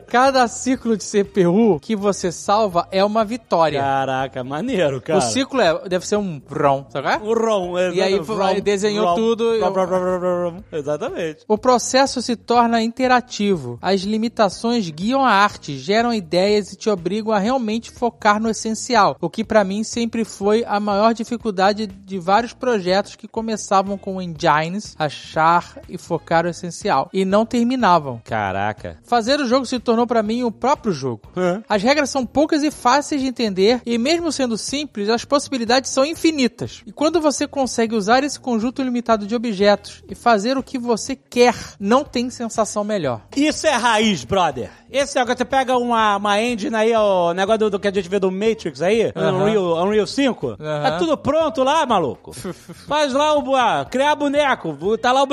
Cada 0.06 0.46
ciclo 0.48 0.96
de 0.96 1.04
CPU 1.04 1.78
que 1.80 1.96
você 1.96 2.30
salva 2.30 2.86
é 2.90 3.04
uma 3.04 3.24
vitória. 3.24 3.80
Caraca, 3.80 4.44
maneiro, 4.44 5.00
cara. 5.00 5.18
O 5.18 5.22
ciclo 5.22 5.60
é, 5.60 5.88
deve 5.88 6.06
ser 6.06 6.16
um 6.16 6.40
ROM, 6.48 6.84
sabe? 6.90 7.08
é? 7.08 7.16
O 7.18 7.34
ROM. 7.34 7.78
E 7.92 8.00
aí 8.00 8.14
exato, 8.14 8.42
aí 8.42 8.60
desenhou 8.60 9.14
tudo 9.14 9.44
Rom, 9.50 9.54
eu- 9.54 9.72
rom, 9.72 9.84
rom, 9.86 10.18
rom, 10.20 10.50
rom. 10.50 10.62
Exatamente. 10.72 11.44
O 11.48 11.58
processo 11.58 12.20
se 12.22 12.36
torna 12.36 12.82
interativo. 12.82 13.78
As 13.82 14.02
limitações 14.02 14.88
guiam 14.90 15.24
a 15.24 15.30
arte, 15.30 15.78
geram 15.78 16.12
ideias 16.12 16.72
e 16.72 16.76
te 16.76 16.88
obrigam 16.90 17.32
a 17.32 17.38
realmente 17.38 17.90
focar 17.90 18.40
no 18.40 18.48
essencial. 18.50 19.16
O 19.20 19.28
que 19.30 19.44
pra 19.44 19.64
mim 19.64 19.82
sempre 19.84 20.24
foi 20.24 20.64
a 20.66 20.78
maior 20.80 21.14
dificuldade 21.14 21.86
de 21.86 22.18
vários 22.18 22.52
projetos 22.52 23.16
que 23.16 23.26
começavam 23.28 23.96
com 23.98 24.20
engines, 24.20 24.94
achar 24.98 25.78
e 25.88 25.96
focar 25.98 26.44
o 26.44 26.48
essencial 26.48 27.08
e 27.12 27.24
não 27.24 27.44
terminavam. 27.46 28.20
Caraca. 28.52 28.98
Fazer 29.04 29.40
o 29.40 29.46
jogo 29.46 29.64
se 29.64 29.78
tornou 29.78 30.06
pra 30.06 30.22
mim 30.22 30.42
o 30.42 30.52
próprio 30.52 30.92
jogo. 30.92 31.22
Hã? 31.34 31.62
As 31.66 31.82
regras 31.82 32.10
são 32.10 32.26
poucas 32.26 32.62
e 32.62 32.70
fáceis 32.70 33.22
de 33.22 33.26
entender, 33.26 33.80
e 33.86 33.96
mesmo 33.96 34.30
sendo 34.30 34.58
simples, 34.58 35.08
as 35.08 35.24
possibilidades 35.24 35.90
são 35.90 36.04
infinitas. 36.04 36.82
E 36.86 36.92
quando 36.92 37.18
você 37.18 37.46
consegue 37.46 37.94
usar 37.94 38.22
esse 38.22 38.38
conjunto 38.38 38.82
limitado 38.82 39.26
de 39.26 39.34
objetos 39.34 40.04
e 40.06 40.14
fazer 40.14 40.58
o 40.58 40.62
que 40.62 40.78
você 40.78 41.16
quer, 41.16 41.54
não 41.80 42.04
tem 42.04 42.28
sensação 42.28 42.84
melhor. 42.84 43.22
Isso 43.34 43.66
é 43.66 43.72
raiz, 43.72 44.22
brother. 44.24 44.70
Esse 44.92 45.18
é 45.18 45.22
o 45.22 45.26
que 45.26 45.36
você 45.36 45.44
pega 45.44 45.76
uma, 45.76 46.16
uma 46.16 46.40
engine 46.40 46.74
aí, 46.76 46.94
o 46.94 47.32
negócio 47.32 47.58
do, 47.60 47.70
do 47.70 47.80
que 47.80 47.88
a 47.88 47.92
gente 47.92 48.08
vê 48.08 48.18
do 48.18 48.30
Matrix 48.30 48.82
aí, 48.82 49.12
Aham. 49.16 49.42
Unreal, 49.44 49.84
Unreal 49.84 50.06
5. 50.06 50.56
Aham. 50.60 50.82
Tá 50.82 50.98
tudo 50.98 51.16
pronto 51.16 51.62
lá, 51.62 51.86
maluco. 51.86 52.32
Faz 52.86 53.12
lá 53.12 53.36
o. 53.38 53.56
ah, 53.56 53.86
criar 53.90 54.14
boneco. 54.14 54.98
Tá 54.98 55.12
lá 55.12 55.22
o. 55.22 55.28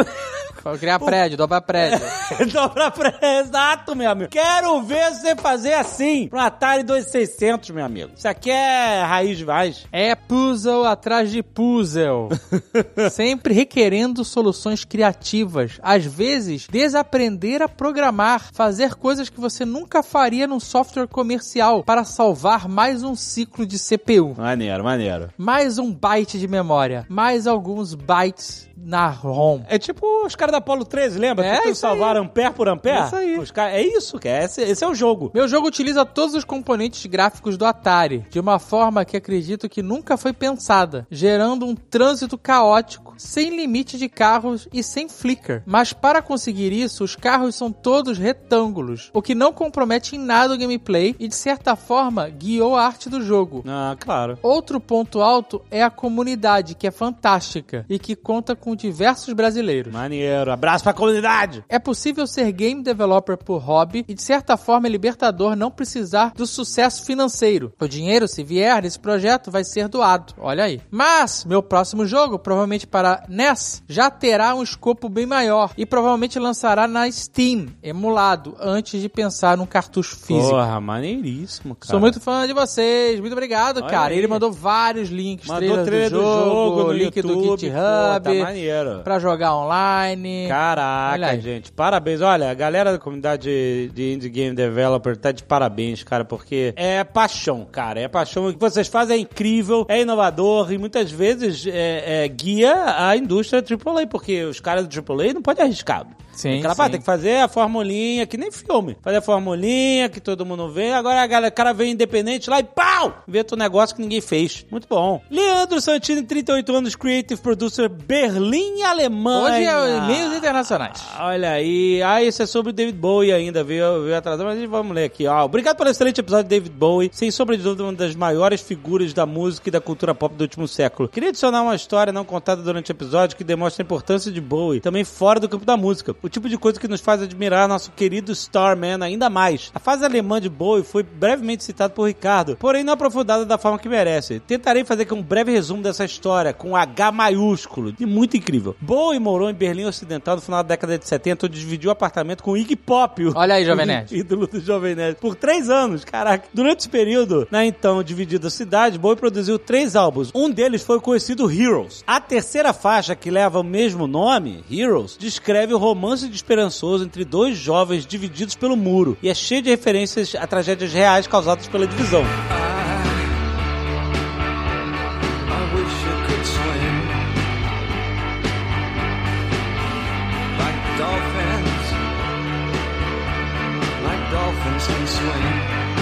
Criar 0.78 1.00
prédio, 1.00 1.38
dobra 1.38 1.62
prédio. 1.62 2.00
Dobra 2.52 2.92
pra 2.92 3.40
exato, 3.40 3.96
meu 3.96 4.10
amigo. 4.12 4.30
Quero 4.30 4.82
ver 4.82 5.10
você 5.12 5.36
fazer 5.36 5.74
assim 5.74 6.28
pro 6.28 6.40
Atari 6.40 6.84
2600, 6.84 7.70
meu 7.70 7.86
amigo. 7.86 8.12
Isso 8.16 8.28
aqui 8.28 8.52
é 8.52 9.02
raiz 9.02 9.38
demais. 9.38 9.86
É 9.92 10.14
puzzle 10.16 10.86
atrás 10.86 11.32
de 11.32 11.42
puzzle. 11.42 12.30
Sempre 13.10 13.54
requerendo 13.54 14.26
soluções 14.26 14.84
criativas. 14.84 15.80
Às 15.82 16.06
vezes, 16.06 16.68
desaprender 16.70 17.62
a 17.62 17.70
programar, 17.70 18.50
fazer 18.52 18.96
coisas 18.96 19.30
que 19.30 19.40
você 19.40 19.49
nunca 19.66 20.04
faria 20.04 20.48
num 20.48 20.60
software 20.60 21.08
comercial 21.08 21.84
para 21.84 22.04
salvar 22.04 22.68
mais 22.68 23.04
um 23.04 23.16
ciclo 23.16 23.66
de 23.66 23.78
CPU. 23.80 24.36
Maneiro, 24.38 24.84
maneiro. 24.84 25.30
Mais 25.38 25.78
um 25.78 25.94
byte 25.94 26.38
de 26.38 26.48
memória, 26.48 27.06
mais 27.10 27.48
alguns 27.48 27.94
bytes 27.94 28.69
na 28.84 29.08
ROM. 29.08 29.62
É 29.68 29.78
tipo 29.78 30.06
os 30.26 30.36
caras 30.36 30.52
da 30.52 30.58
Apollo 30.60 30.86
13, 30.86 31.20
lembra? 31.20 31.46
É, 31.46 31.58
que 31.58 31.64
tu 31.64 31.70
isso 31.70 31.82
salvaram 31.82 32.22
ampere 32.22 32.54
por 32.54 32.68
ampere? 32.68 33.06
Isso 33.06 33.16
aí. 33.16 33.38
Os 33.38 33.54
é 33.56 33.82
isso, 33.82 34.20
cara. 34.20 34.46
Esse, 34.46 34.62
esse 34.62 34.84
é 34.84 34.88
o 34.88 34.96
jogo. 34.96 35.32
Meu 35.34 35.48
jogo 35.48 35.68
utiliza 35.68 36.06
todos 36.06 36.36
os 36.36 36.44
componentes 36.44 37.06
gráficos 37.06 37.58
do 37.58 37.66
Atari, 37.66 38.26
de 38.30 38.40
uma 38.40 38.60
forma 38.60 39.06
que 39.06 39.18
acredito 39.18 39.70
que 39.70 39.82
nunca 39.82 40.18
foi 40.18 40.34
pensada, 40.34 41.06
gerando 41.10 41.66
um 41.66 41.76
trânsito 41.76 42.38
caótico 42.38 43.14
sem 43.18 43.56
limite 43.56 43.98
de 43.98 44.08
carros 44.08 44.68
e 44.72 44.82
sem 44.82 45.10
flicker. 45.10 45.62
Mas 45.66 45.94
para 45.94 46.22
conseguir 46.22 46.72
isso, 46.72 47.04
os 47.04 47.16
carros 47.16 47.56
são 47.56 47.72
todos 47.72 48.18
retângulos, 48.18 49.10
o 49.14 49.22
que 49.22 49.36
não 49.36 49.52
compromete 49.52 50.16
em 50.16 50.20
nada 50.20 50.54
o 50.54 50.58
gameplay 50.58 51.16
e 51.20 51.28
de 51.28 51.36
certa 51.36 51.76
forma 51.76 52.30
guiou 52.30 52.76
a 52.76 52.86
arte 52.86 53.10
do 53.10 53.22
jogo. 53.22 53.64
Ah, 53.68 53.96
claro. 54.00 54.38
Outro 54.42 54.80
ponto 54.80 55.22
alto 55.22 55.62
é 55.70 55.84
a 55.84 55.90
comunidade, 55.90 56.76
que 56.76 56.88
é 56.88 56.92
fantástica 56.92 57.86
e 57.90 58.00
que 58.00 58.16
conta 58.16 58.56
com 58.56 58.69
diversos 58.76 59.34
brasileiros. 59.34 59.94
Maneiro. 59.94 60.52
Abraço 60.52 60.84
pra 60.84 60.94
comunidade. 60.94 61.64
É 61.70 61.80
possível 61.80 62.26
ser 62.28 62.52
game 62.52 62.84
developer 62.84 63.38
por 63.38 63.58
hobby 63.60 64.06
e 64.08 64.14
de 64.14 64.22
certa 64.22 64.58
forma 64.58 64.88
é 64.88 64.90
libertador 64.90 65.56
não 65.56 65.72
precisar 65.72 66.34
do 66.36 66.46
sucesso 66.46 67.06
financeiro. 67.06 67.74
O 67.80 67.88
dinheiro, 67.88 68.28
se 68.28 68.44
vier 68.44 68.82
desse 68.82 69.00
projeto, 69.00 69.52
vai 69.52 69.64
ser 69.64 69.88
doado. 69.88 70.34
Olha 70.38 70.64
aí. 70.64 70.82
Mas 70.90 71.46
meu 71.46 71.62
próximo 71.62 72.06
jogo, 72.06 72.40
provavelmente 72.40 72.88
para 72.88 73.24
NES, 73.28 73.84
já 73.88 74.10
terá 74.10 74.56
um 74.56 74.64
escopo 74.64 75.10
bem 75.10 75.26
maior 75.26 75.72
e 75.78 75.86
provavelmente 75.86 76.40
lançará 76.40 76.88
na 76.88 77.10
Steam, 77.12 77.68
emulado, 77.82 78.56
antes 78.60 79.02
de 79.02 79.10
pensar 79.10 79.58
num 79.58 79.66
cartucho 79.66 80.16
físico. 80.18 80.50
Porra, 80.50 80.80
maneiríssimo, 80.80 81.76
cara. 81.76 81.92
Sou 81.92 82.00
muito 82.00 82.20
fã 82.20 82.48
de 82.48 82.54
vocês. 82.54 83.20
Muito 83.20 83.34
obrigado, 83.34 83.78
Olha 83.78 83.88
cara. 83.90 84.14
aí. 84.14 84.18
Ele 84.18 84.28
mandou 84.28 84.52
vários 84.52 85.10
links, 85.10 85.48
Mandou 85.48 85.84
trailer 85.84 86.10
do 86.10 86.22
jogo, 86.22 86.84
no 86.84 86.92
link 86.92 87.22
do 87.22 87.30
YouTube. 87.30 87.60
GitHub, 87.60 88.24
Pô, 88.24 88.46
tá 88.46 88.52
maneiro. 88.60 89.02
pra 89.04 89.20
jogar 89.20 89.56
online. 89.56 90.48
Caraca, 90.48 91.40
gente. 91.40 91.72
Parabéns. 91.72 92.22
Olha, 92.22 92.52
a 92.52 92.54
galera 92.54 92.92
da 92.92 93.00
comunidade 93.00 93.90
de 93.94 94.14
Indie 94.14 94.30
Game 94.30 94.56
Developer 94.56 95.18
tá 95.18 95.32
de 95.32 95.44
parabéns, 95.44 96.04
cara, 96.04 96.26
porque 96.26 96.74
é 96.76 97.04
paixão, 97.04 97.68
cara. 97.72 98.00
É 98.00 98.08
paixão. 98.08 98.48
O 98.48 98.54
que 98.54 98.60
vocês 98.60 98.88
fazem 98.88 99.18
é 99.18 99.20
incrível, 99.20 99.86
é 99.88 100.02
inovador 100.02 100.72
e 100.72 100.78
muitas 100.78 101.12
vezes 101.12 101.66
é, 101.68 102.26
é, 102.26 102.28
guia 102.28 102.96
a 102.98 103.16
indústria 103.16 103.64
AAA, 103.64 104.08
porque 104.08 104.44
os 104.44 104.60
caras 104.60 104.88
do 104.88 105.14
AAA 105.14 105.34
não 105.34 105.42
podem 105.42 105.64
arriscar. 105.66 106.06
Sim, 106.40 106.62
sim. 106.62 106.90
tem 106.90 107.00
que 107.00 107.06
fazer 107.06 107.40
a 107.40 107.50
formulinha, 107.50 108.26
que 108.26 108.38
nem 108.38 108.50
filme. 108.50 108.96
Fazer 109.02 109.18
a 109.18 109.22
formulinha 109.22 110.08
que 110.08 110.22
todo 110.22 110.46
mundo 110.46 110.70
vê. 110.72 110.94
Agora 110.94 111.22
a 111.22 111.28
galera, 111.28 111.52
o 111.52 111.56
cara 111.56 111.74
vem 111.74 111.92
independente 111.92 112.50
lá 112.50 112.62
e 112.62 112.64
pau! 112.64 113.24
Inventa 113.28 113.56
um 113.56 113.58
negócio 113.58 113.94
que 113.94 114.02
ninguém 114.02 114.22
fez. 114.22 114.66
Muito 114.72 114.88
bom. 114.88 115.22
Leandro 115.30 115.82
Santini, 115.82 116.24
38 116.24 116.74
anos, 116.74 116.96
Creative 116.96 117.42
Producer, 117.42 117.90
Berlim, 117.90 118.84
Alemanha. 118.84 119.78
Hoje 119.80 119.92
é 119.92 119.98
e-mails 119.98 120.38
internacionais. 120.38 121.04
Olha 121.20 121.52
aí. 121.52 122.02
Ah, 122.02 122.24
esse 122.24 122.42
é 122.42 122.46
sobre 122.46 122.70
o 122.70 122.74
David 122.74 122.98
Bowie 122.98 123.34
ainda, 123.34 123.62
viu? 123.62 124.06
Viu 124.06 124.16
atrasado, 124.16 124.46
mas 124.46 124.64
vamos 124.70 124.96
ler 124.96 125.04
aqui. 125.04 125.28
Ó, 125.28 125.44
obrigado 125.44 125.76
pelo 125.76 125.90
excelente 125.90 126.22
episódio 126.22 126.46
de 126.46 126.50
David 126.52 126.72
Bowie. 126.72 127.10
Sem 127.12 127.30
sombra 127.32 127.58
de 127.58 127.64
dúvida, 127.64 127.84
uma 127.84 127.92
das 127.92 128.16
maiores 128.16 128.62
figuras 128.62 129.14
da 129.14 129.26
música 129.26 129.68
e 129.68 129.72
da 129.72 129.82
cultura 129.82 130.16
pop 130.16 130.34
do 130.36 130.42
último 130.42 130.70
século. 130.70 131.10
Queria 131.10 131.30
adicionar 131.30 131.64
uma 131.64 131.76
história 131.76 132.14
não 132.14 132.24
contada 132.24 132.62
durante 132.62 132.92
o 132.92 132.94
episódio 132.94 133.36
que 133.36 133.44
demonstra 133.44 133.84
a 133.84 133.86
importância 133.86 134.32
de 134.32 134.40
Bowie, 134.40 134.80
também 134.80 135.04
fora 135.04 135.38
do 135.38 135.50
campo 135.50 135.66
da 135.66 135.76
música. 135.76 136.12
O 136.12 136.29
tipo 136.30 136.48
de 136.50 136.58
coisa 136.58 136.80
que 136.80 136.88
nos 136.88 137.02
faz 137.02 137.22
admirar 137.22 137.68
nosso 137.68 137.92
querido 137.92 138.32
Starman 138.32 139.04
ainda 139.04 139.30
mais. 139.30 139.72
A 139.74 139.80
fase 139.80 140.06
alemã 140.06 140.40
de 140.40 140.50
Bowie 140.50 140.84
foi 140.84 141.04
brevemente 141.04 141.64
citada 141.64 141.94
por 141.94 142.08
Ricardo, 142.08 142.56
porém 142.58 142.84
não 142.84 142.94
aprofundada 142.94 143.46
da 143.46 143.58
forma 143.58 143.80
que 143.80 143.90
merece. 143.90 144.40
Tentarei 144.40 144.84
fazer 144.84 145.04
aqui 145.04 145.14
um 145.14 145.22
breve 145.22 145.52
resumo 145.52 145.82
dessa 145.82 146.06
história, 146.06 146.54
com 146.54 146.76
H 146.76 147.12
maiúsculo, 147.12 147.94
e 148.00 148.06
muito 148.06 148.38
incrível. 148.38 148.76
Bowie 148.80 149.20
morou 149.20 149.50
em 149.50 149.54
Berlim 149.54 149.86
Ocidental 149.86 150.36
no 150.36 150.42
final 150.42 150.64
da 150.64 150.70
década 150.70 150.98
de 150.98 151.08
70, 151.08 151.46
onde 151.46 151.60
dividiu 151.60 151.92
apartamento 151.92 152.44
com 152.44 152.58
Iggy 152.58 152.76
Pop, 152.76 153.32
Olha 153.36 153.56
aí, 153.56 153.66
Jovem 153.66 153.86
Nerd. 153.88 154.16
ídolo 154.16 154.48
do 154.48 154.60
Jovem 154.60 154.96
Nerd, 154.96 155.18
por 155.20 155.36
três 155.36 155.70
anos, 155.70 156.04
caraca. 156.04 156.48
Durante 156.54 156.82
esse 156.82 156.90
período, 156.90 157.48
na 157.52 157.66
então 157.66 158.02
dividida 158.04 158.50
cidade, 158.50 158.98
Bowie 158.98 159.18
produziu 159.18 159.58
três 159.58 159.96
álbuns. 159.96 160.32
Um 160.34 160.50
deles 160.50 160.84
foi 160.84 160.98
o 160.98 161.02
conhecido 161.02 161.50
Heroes. 161.50 162.04
A 162.06 162.20
terceira 162.20 162.74
faixa, 162.74 163.16
que 163.16 163.32
leva 163.32 163.60
o 163.60 163.64
mesmo 163.64 164.08
nome, 164.08 164.64
Heroes, 164.72 165.16
descreve 165.18 165.74
o 165.74 165.78
romance 165.78 166.09
desesperançoso 166.16 167.04
entre 167.04 167.24
dois 167.26 167.58
jovens 167.58 168.06
divididos 168.06 168.56
pelo 168.56 168.76
muro 168.76 169.18
e 169.22 169.30
é 169.30 169.34
cheio 169.34 169.62
de 169.62 169.70
referências 169.70 170.36
a 170.36 170.48
tragédias 170.48 170.92
reais 170.92 171.28
causadas 171.28 171.68
pela 171.68 171.88
divisão. 171.88 172.24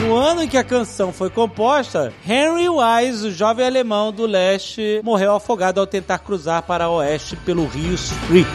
No 0.01 0.15
ano 0.15 0.43
em 0.43 0.47
que 0.47 0.57
a 0.57 0.63
canção 0.63 1.11
foi 1.11 1.29
composta, 1.29 2.13
Henry 2.25 2.69
Wise, 2.69 3.27
o 3.27 3.31
jovem 3.31 3.65
alemão 3.65 4.11
do 4.11 4.25
leste, 4.25 5.01
morreu 5.03 5.35
afogado 5.35 5.79
ao 5.79 5.87
tentar 5.87 6.19
cruzar 6.19 6.61
para 6.63 6.89
oeste 6.89 7.35
pelo 7.35 7.65
rio 7.65 7.93
Spree. 7.93 8.45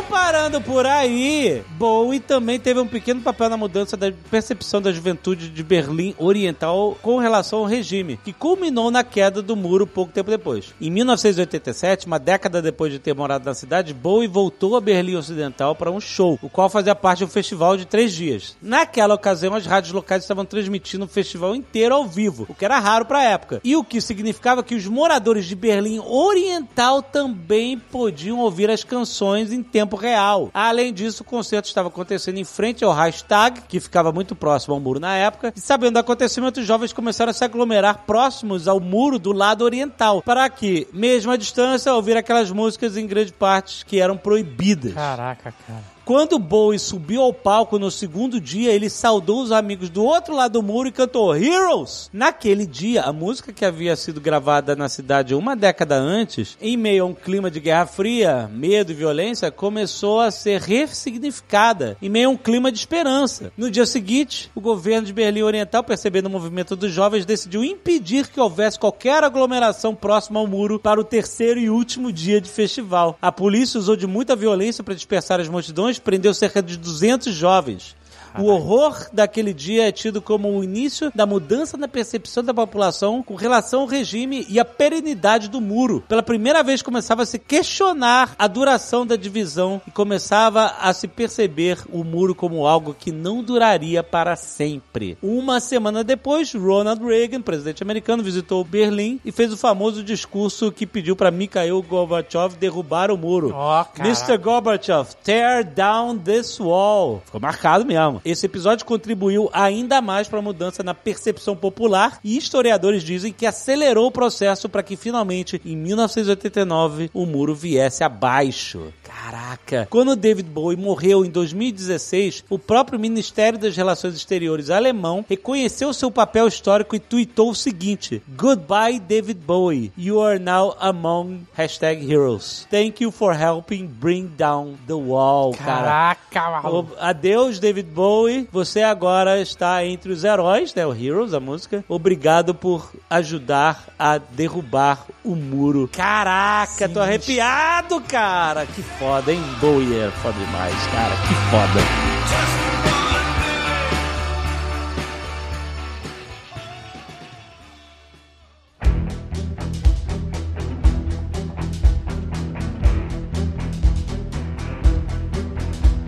Não 0.00 0.06
parando 0.06 0.62
por 0.62 0.86
aí, 0.86 1.62
Bowie 1.72 2.20
também 2.20 2.58
teve 2.58 2.80
um 2.80 2.86
pequeno 2.86 3.20
papel 3.20 3.50
na 3.50 3.56
mudança 3.58 3.98
da 3.98 4.10
percepção 4.30 4.80
da 4.80 4.90
juventude 4.90 5.50
de 5.50 5.62
Berlim 5.62 6.14
Oriental 6.16 6.96
com 7.02 7.18
relação 7.18 7.58
ao 7.58 7.64
regime, 7.66 8.18
que 8.24 8.32
culminou 8.32 8.90
na 8.90 9.04
queda 9.04 9.42
do 9.42 9.54
muro 9.54 9.86
pouco 9.86 10.10
tempo 10.10 10.30
depois. 10.30 10.72
Em 10.80 10.90
1987, 10.90 12.06
uma 12.06 12.18
década 12.18 12.62
depois 12.62 12.90
de 12.90 12.98
ter 12.98 13.14
morado 13.14 13.44
na 13.44 13.52
cidade, 13.52 13.92
Bowie 13.92 14.26
voltou 14.26 14.74
a 14.74 14.80
Berlim 14.80 15.16
Ocidental 15.16 15.74
para 15.74 15.90
um 15.90 16.00
show, 16.00 16.38
o 16.40 16.48
qual 16.48 16.70
fazia 16.70 16.94
parte 16.94 17.18
de 17.18 17.24
um 17.26 17.28
festival 17.28 17.76
de 17.76 17.84
três 17.84 18.14
dias. 18.14 18.56
Naquela 18.62 19.14
ocasião, 19.14 19.54
as 19.54 19.66
rádios 19.66 19.92
locais 19.92 20.22
estavam 20.22 20.46
transmitindo 20.46 21.04
o 21.04 21.08
festival 21.08 21.54
inteiro 21.54 21.94
ao 21.94 22.06
vivo, 22.06 22.46
o 22.48 22.54
que 22.54 22.64
era 22.64 22.78
raro 22.78 23.04
para 23.04 23.18
a 23.18 23.24
época, 23.24 23.60
e 23.62 23.76
o 23.76 23.84
que 23.84 24.00
significava 24.00 24.62
que 24.62 24.74
os 24.74 24.86
moradores 24.86 25.44
de 25.44 25.54
Berlim 25.54 25.98
Oriental 25.98 27.02
também 27.02 27.78
podiam 27.78 28.38
ouvir 28.38 28.70
as 28.70 28.82
canções 28.82 29.52
em 29.52 29.62
tempo 29.62 29.89
real. 29.96 30.50
Além 30.52 30.92
disso, 30.92 31.22
o 31.22 31.26
concerto 31.26 31.68
estava 31.68 31.88
acontecendo 31.88 32.38
em 32.38 32.44
frente 32.44 32.84
ao 32.84 32.92
Reichstag, 32.92 33.62
que 33.68 33.80
ficava 33.80 34.12
muito 34.12 34.34
próximo 34.34 34.74
ao 34.74 34.80
muro 34.80 35.00
na 35.00 35.16
época, 35.16 35.52
e 35.56 35.60
sabendo 35.60 35.94
do 35.94 35.98
acontecimento, 35.98 36.60
os 36.60 36.66
jovens 36.66 36.92
começaram 36.92 37.30
a 37.30 37.34
se 37.34 37.44
aglomerar 37.44 38.04
próximos 38.06 38.68
ao 38.68 38.80
muro 38.80 39.18
do 39.18 39.32
lado 39.32 39.64
oriental, 39.64 40.22
para 40.22 40.48
que, 40.48 40.88
mesmo 40.92 41.32
à 41.32 41.36
distância, 41.36 41.92
ouvir 41.92 42.16
aquelas 42.16 42.50
músicas 42.50 42.96
em 42.96 43.06
grande 43.06 43.32
parte 43.32 43.84
que 43.84 44.00
eram 44.00 44.16
proibidas. 44.16 44.94
Caraca, 44.94 45.54
cara. 45.66 45.89
Quando 46.10 46.40
Bowie 46.40 46.76
subiu 46.76 47.22
ao 47.22 47.32
palco 47.32 47.78
no 47.78 47.88
segundo 47.88 48.40
dia, 48.40 48.72
ele 48.72 48.90
saudou 48.90 49.42
os 49.42 49.52
amigos 49.52 49.88
do 49.88 50.02
outro 50.02 50.34
lado 50.34 50.54
do 50.54 50.60
muro 50.60 50.88
e 50.88 50.90
cantou 50.90 51.36
Heroes. 51.36 52.10
Naquele 52.12 52.66
dia, 52.66 53.02
a 53.02 53.12
música 53.12 53.52
que 53.52 53.64
havia 53.64 53.94
sido 53.94 54.20
gravada 54.20 54.74
na 54.74 54.88
cidade 54.88 55.36
uma 55.36 55.54
década 55.54 55.94
antes, 55.94 56.58
em 56.60 56.76
meio 56.76 57.04
a 57.04 57.06
um 57.06 57.14
clima 57.14 57.48
de 57.48 57.60
guerra 57.60 57.86
fria, 57.86 58.50
medo 58.52 58.90
e 58.90 58.94
violência, 58.96 59.52
começou 59.52 60.18
a 60.18 60.32
ser 60.32 60.60
ressignificada 60.60 61.96
em 62.02 62.08
meio 62.08 62.28
a 62.28 62.32
um 62.32 62.36
clima 62.36 62.72
de 62.72 62.78
esperança. 62.80 63.52
No 63.56 63.70
dia 63.70 63.86
seguinte, 63.86 64.50
o 64.52 64.60
governo 64.60 65.06
de 65.06 65.12
Berlim 65.12 65.42
Oriental, 65.42 65.84
percebendo 65.84 66.26
o 66.26 66.30
movimento 66.30 66.74
dos 66.74 66.90
jovens, 66.90 67.24
decidiu 67.24 67.62
impedir 67.62 68.26
que 68.26 68.40
houvesse 68.40 68.80
qualquer 68.80 69.22
aglomeração 69.22 69.94
próxima 69.94 70.40
ao 70.40 70.48
muro 70.48 70.80
para 70.80 71.00
o 71.00 71.04
terceiro 71.04 71.60
e 71.60 71.70
último 71.70 72.10
dia 72.10 72.40
de 72.40 72.50
festival. 72.50 73.16
A 73.22 73.30
polícia 73.30 73.78
usou 73.78 73.94
de 73.94 74.08
muita 74.08 74.34
violência 74.34 74.82
para 74.82 74.92
dispersar 74.92 75.38
as 75.38 75.48
multidões, 75.48 75.99
prendeu 76.00 76.34
cerca 76.34 76.62
de 76.62 76.76
200 76.76 77.34
jovens. 77.34 77.96
O 78.38 78.44
horror 78.46 79.08
daquele 79.12 79.52
dia 79.52 79.88
é 79.88 79.92
tido 79.92 80.22
como 80.22 80.48
o 80.48 80.64
início 80.64 81.10
da 81.14 81.26
mudança 81.26 81.76
na 81.76 81.88
percepção 81.88 82.44
da 82.44 82.54
população 82.54 83.22
com 83.22 83.34
relação 83.34 83.82
ao 83.82 83.86
regime 83.86 84.46
e 84.48 84.58
a 84.58 84.64
perenidade 84.64 85.48
do 85.48 85.60
muro. 85.60 86.04
Pela 86.08 86.22
primeira 86.22 86.62
vez 86.62 86.82
começava 86.82 87.22
a 87.22 87.26
se 87.26 87.38
questionar 87.38 88.34
a 88.38 88.46
duração 88.46 89.06
da 89.06 89.16
divisão 89.16 89.80
e 89.86 89.90
começava 89.90 90.74
a 90.80 90.92
se 90.92 91.08
perceber 91.08 91.78
o 91.92 92.04
muro 92.04 92.34
como 92.34 92.66
algo 92.66 92.94
que 92.98 93.10
não 93.10 93.42
duraria 93.42 94.02
para 94.02 94.36
sempre. 94.36 95.16
Uma 95.22 95.60
semana 95.60 96.04
depois, 96.04 96.52
Ronald 96.52 97.04
Reagan, 97.04 97.42
presidente 97.42 97.82
americano, 97.82 98.22
visitou 98.22 98.64
Berlim 98.64 99.20
e 99.24 99.32
fez 99.32 99.52
o 99.52 99.56
famoso 99.56 100.02
discurso 100.02 100.70
que 100.72 100.86
pediu 100.86 101.16
para 101.16 101.30
Mikhail 101.30 101.82
Gorbachev 101.82 102.56
derrubar 102.58 103.10
o 103.10 103.16
muro. 103.16 103.50
Caraca. 103.50 104.02
Mr. 104.02 104.38
Gorbachev, 104.38 105.14
tear 105.22 105.64
down 105.64 106.18
this 106.18 106.58
wall. 106.60 107.22
Ficou 107.24 107.40
marcado 107.40 107.84
mesmo. 107.84 108.19
Esse 108.24 108.46
episódio 108.46 108.84
contribuiu 108.86 109.48
ainda 109.52 110.00
mais 110.00 110.28
para 110.28 110.38
a 110.38 110.42
mudança 110.42 110.82
na 110.82 110.94
percepção 110.94 111.56
popular 111.56 112.18
e 112.22 112.36
historiadores 112.36 113.02
dizem 113.02 113.32
que 113.32 113.46
acelerou 113.46 114.06
o 114.06 114.10
processo 114.12 114.68
para 114.68 114.82
que 114.82 114.96
finalmente, 114.96 115.60
em 115.64 115.76
1989, 115.76 117.10
o 117.12 117.26
muro 117.26 117.54
viesse 117.54 118.02
abaixo. 118.04 118.92
Caraca! 119.02 119.86
Quando 119.90 120.14
David 120.16 120.48
Bowie 120.48 120.76
morreu 120.76 121.24
em 121.24 121.30
2016, 121.30 122.44
o 122.48 122.58
próprio 122.58 122.98
Ministério 122.98 123.58
das 123.58 123.76
Relações 123.76 124.14
Exteriores 124.14 124.70
alemão 124.70 125.24
reconheceu 125.28 125.92
seu 125.92 126.10
papel 126.10 126.46
histórico 126.48 126.94
e 126.94 127.00
tweetou 127.00 127.50
o 127.50 127.54
seguinte: 127.54 128.22
Goodbye, 128.36 128.98
David 129.00 129.40
Bowie. 129.44 129.92
You 129.96 130.22
are 130.22 130.38
now 130.38 130.76
among 130.80 131.40
hashtag 131.54 132.04
heroes. 132.10 132.66
Thank 132.70 133.02
you 133.02 133.10
for 133.10 133.34
helping 133.34 133.86
bring 133.86 134.26
down 134.36 134.76
the 134.86 134.94
wall. 134.94 135.52
Cara. 135.54 136.16
Caraca. 136.30 136.70
O- 136.70 136.86
Adeus, 136.98 137.58
David 137.58 137.88
Bowie. 137.90 138.09
Bowie, 138.10 138.48
você 138.50 138.82
agora 138.82 139.40
está 139.40 139.84
entre 139.86 140.10
os 140.10 140.24
heróis, 140.24 140.74
né? 140.74 140.84
O 140.84 140.92
Heroes, 140.92 141.32
a 141.32 141.38
música. 141.38 141.84
Obrigado 141.88 142.52
por 142.52 142.90
ajudar 143.08 143.84
a 143.96 144.18
derrubar 144.18 145.06
o 145.24 145.36
muro. 145.36 145.88
Caraca, 145.92 146.88
tô 146.88 146.98
arrepiado, 146.98 148.00
cara. 148.00 148.66
Que 148.66 148.82
foda, 148.82 149.32
hein? 149.32 149.40
Bowie 149.60 149.96
é 149.96 150.10
foda 150.10 150.36
demais, 150.36 150.74
cara. 150.88 151.14
Que 151.28 151.34
foda. 151.52 152.89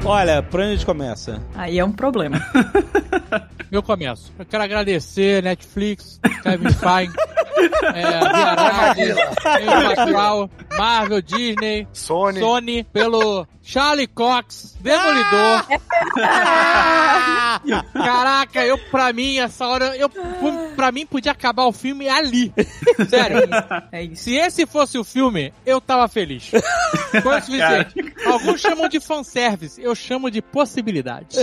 Olha, 0.05 0.43
por 0.43 0.59
onde 0.61 0.71
a 0.71 0.73
gente 0.75 0.85
começa? 0.87 1.41
Aí 1.55 1.79
é 1.79 1.85
um 1.85 1.93
problema. 1.93 2.39
Eu 3.71 3.83
começo. 3.83 4.33
Eu 4.39 4.45
quero 4.45 4.65
agradecer 4.65 5.43
Netflix, 5.43 6.21
Kevin 6.43 6.73
Feige, 6.73 7.15
é, 7.95 8.21
Marvel, 10.77 11.23
Disney, 11.23 11.87
Sony. 11.93 12.41
Sony, 12.41 12.85
pelo 12.85 13.47
Charlie 13.63 14.09
Cox, 14.09 14.77
Demolidor. 14.81 15.67
Caraca, 17.93 18.65
eu 18.65 18.77
pra 18.91 19.13
mim, 19.13 19.39
essa 19.39 19.67
hora, 19.67 19.97
eu, 19.97 20.11
pra 20.75 20.91
mim 20.91 21.07
podia 21.07 21.31
acabar 21.33 21.65
o 21.67 21.73
filme 21.73 22.09
ali. 22.09 22.53
Sério. 23.09 23.49
É 23.93 24.03
isso. 24.03 24.25
Se 24.25 24.35
esse 24.35 24.67
fosse 24.67 24.99
o 24.99 25.05
filme, 25.05 25.55
eu 25.65 25.81
tava 25.81 26.09
feliz. 26.09 26.51
Foi 27.23 27.39
o 27.39 27.41
suficiente. 27.43 27.95
Alguns 28.27 28.61
chamam 28.61 28.89
de 28.89 28.99
fanservice, 28.99 29.81
eu 29.81 29.95
chamo 29.95 30.31
de 30.31 30.43
possibilidade. 30.43 31.39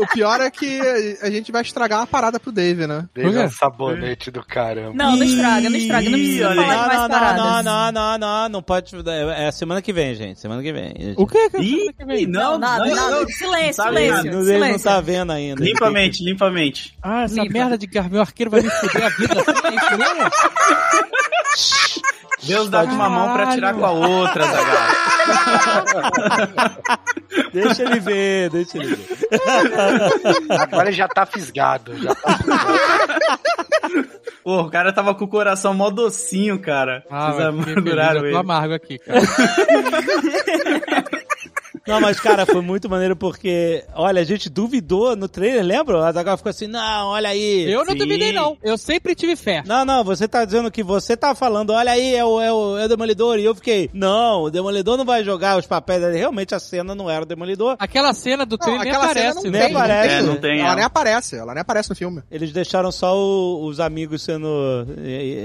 O, 0.00 0.06
pior 0.08 0.40
é 0.40 0.50
que 0.50 0.80
a 1.22 1.30
gente 1.30 1.52
vai 1.52 1.62
estragar 1.62 2.02
a 2.02 2.06
parada 2.06 2.40
pro 2.40 2.50
Dave, 2.50 2.86
né? 2.86 3.08
Quê? 3.14 3.24
um 3.24 3.50
sabonete 3.50 4.30
do 4.30 4.44
caramba. 4.44 4.94
Não, 4.94 5.16
não 5.16 5.24
estraga, 5.24 5.70
não 5.70 5.76
estraga. 5.76 6.10
Não 6.10 6.18
precisa 6.18 6.54
falar 6.54 6.64
de 6.64 6.66
mais 6.66 6.92
não, 6.92 7.02
não, 7.02 7.08
paradas. 7.08 7.36
não, 7.36 7.62
não, 7.62 7.92
não, 7.92 8.18
não, 8.18 8.48
não 8.48 8.62
pode. 8.62 8.94
É 9.36 9.52
semana 9.52 9.80
que 9.80 9.92
vem, 9.92 10.14
gente. 10.14 10.23
Semana 10.36 10.62
que 10.62 10.72
vem. 10.72 11.14
O 11.16 11.26
que? 11.26 11.38
Ih, 11.58 12.26
Não, 12.26 12.52
não, 12.52 12.58
nada, 12.58 12.86
não, 12.86 12.94
nada. 12.94 13.20
não. 13.20 13.26
Silêncio, 13.28 13.74
Sabe 13.74 13.96
silêncio. 13.98 14.16
Não, 14.16 14.22
ele 14.22 14.30
não 14.36 14.44
silêncio. 14.44 14.84
tá 14.84 15.00
vendo 15.00 15.32
ainda. 15.32 15.62
Limpamente, 15.64 16.24
limpamente. 16.24 16.96
Ah, 17.02 17.24
essa 17.24 17.40
Limpa. 17.42 17.52
merda 17.52 17.76
de 17.78 17.86
Gavião 17.86 18.20
Arqueiro 18.22 18.50
vai 18.50 18.62
me 18.62 18.70
fuder 18.70 19.04
a 19.04 19.08
vida. 19.10 19.34
Deus 22.46 22.68
dá 22.70 22.86
com 22.86 22.92
uma 22.92 23.08
mão 23.08 23.32
pra 23.34 23.48
tirar 23.52 23.74
com 23.74 23.84
a 23.84 23.90
outra, 23.90 24.44
Zagal. 24.44 24.88
Deixa 27.52 27.82
ele 27.82 28.00
ver, 28.00 28.50
deixa 28.50 28.78
ele 28.78 28.94
ver. 28.96 29.06
Agora 30.60 30.88
ele 30.88 30.96
já 30.96 31.08
tá 31.08 31.24
fisgado. 31.26 31.96
Já 31.96 32.14
tá 32.14 32.36
fisgado. 32.36 32.74
Pô, 34.42 34.62
o 34.62 34.70
cara 34.70 34.92
tava 34.92 35.14
com 35.14 35.24
o 35.24 35.28
coração 35.28 35.72
mó 35.72 35.88
docinho, 35.90 36.58
cara. 36.60 37.02
Ah, 37.10 37.32
Vocês 37.32 37.46
amarguraram 37.46 38.16
eu 38.16 38.20
tô 38.22 38.26
ele. 38.28 38.36
amargo 38.36 38.74
aqui, 38.74 38.98
cara. 38.98 39.20
Não, 41.86 42.00
mas 42.00 42.18
cara, 42.20 42.46
foi 42.46 42.60
muito 42.62 42.88
maneiro 42.88 43.14
porque, 43.16 43.84
olha, 43.94 44.20
a 44.20 44.24
gente 44.24 44.48
duvidou 44.48 45.14
no 45.16 45.28
trailer, 45.28 45.62
lembra? 45.64 46.06
A 46.06 46.12
Zagal 46.12 46.36
ficou 46.36 46.50
assim, 46.50 46.66
não, 46.66 47.08
olha 47.08 47.28
aí. 47.28 47.70
Eu 47.70 47.84
não 47.84 47.92
Sim. 47.92 47.98
duvidei, 47.98 48.32
não. 48.32 48.56
Eu 48.62 48.78
sempre 48.78 49.14
tive 49.14 49.36
fé. 49.36 49.62
Não, 49.66 49.84
não, 49.84 50.02
você 50.04 50.26
tá 50.26 50.44
dizendo 50.44 50.70
que 50.70 50.82
você 50.82 51.16
tá 51.16 51.34
falando, 51.34 51.70
olha 51.70 51.92
aí, 51.92 52.14
é 52.14 52.24
o, 52.24 52.40
é 52.40 52.52
o, 52.52 52.78
é 52.78 52.84
o 52.86 52.88
Demolidor. 52.88 53.38
E 53.38 53.44
eu 53.44 53.54
fiquei, 53.54 53.90
não, 53.92 54.44
o 54.44 54.50
Demolidor 54.50 54.96
não 54.96 55.04
vai 55.04 55.22
jogar 55.24 55.58
os 55.58 55.66
papéis. 55.66 56.02
Realmente 56.14 56.54
a 56.54 56.58
cena 56.58 56.94
não 56.94 57.10
era 57.10 57.22
o 57.22 57.26
Demolidor. 57.26 57.76
Aquela 57.78 58.12
cena 58.14 58.46
do 58.46 58.52
Não, 58.52 58.58
trailer 58.58 58.82
nem 58.84 58.92
aquela 58.92 59.08
cena 59.12 59.20
aparece, 59.30 59.44
não 59.44 59.50
né? 59.52 59.58
nem 59.68 59.76
aparece. 59.76 60.14
É, 60.14 60.22
não 60.22 60.36
tem 60.36 60.58
Ela 60.58 60.66
ela. 60.68 60.74
nem 60.76 60.84
aparece, 60.84 61.36
ela 61.36 61.54
nem 61.54 61.60
aparece 61.60 61.90
no 61.90 61.96
filme. 61.96 62.22
Eles 62.30 62.52
deixaram 62.52 62.90
só 62.90 63.16
o- 63.16 63.64
os 63.66 63.78
amigos 63.80 64.22
sendo, 64.22 64.48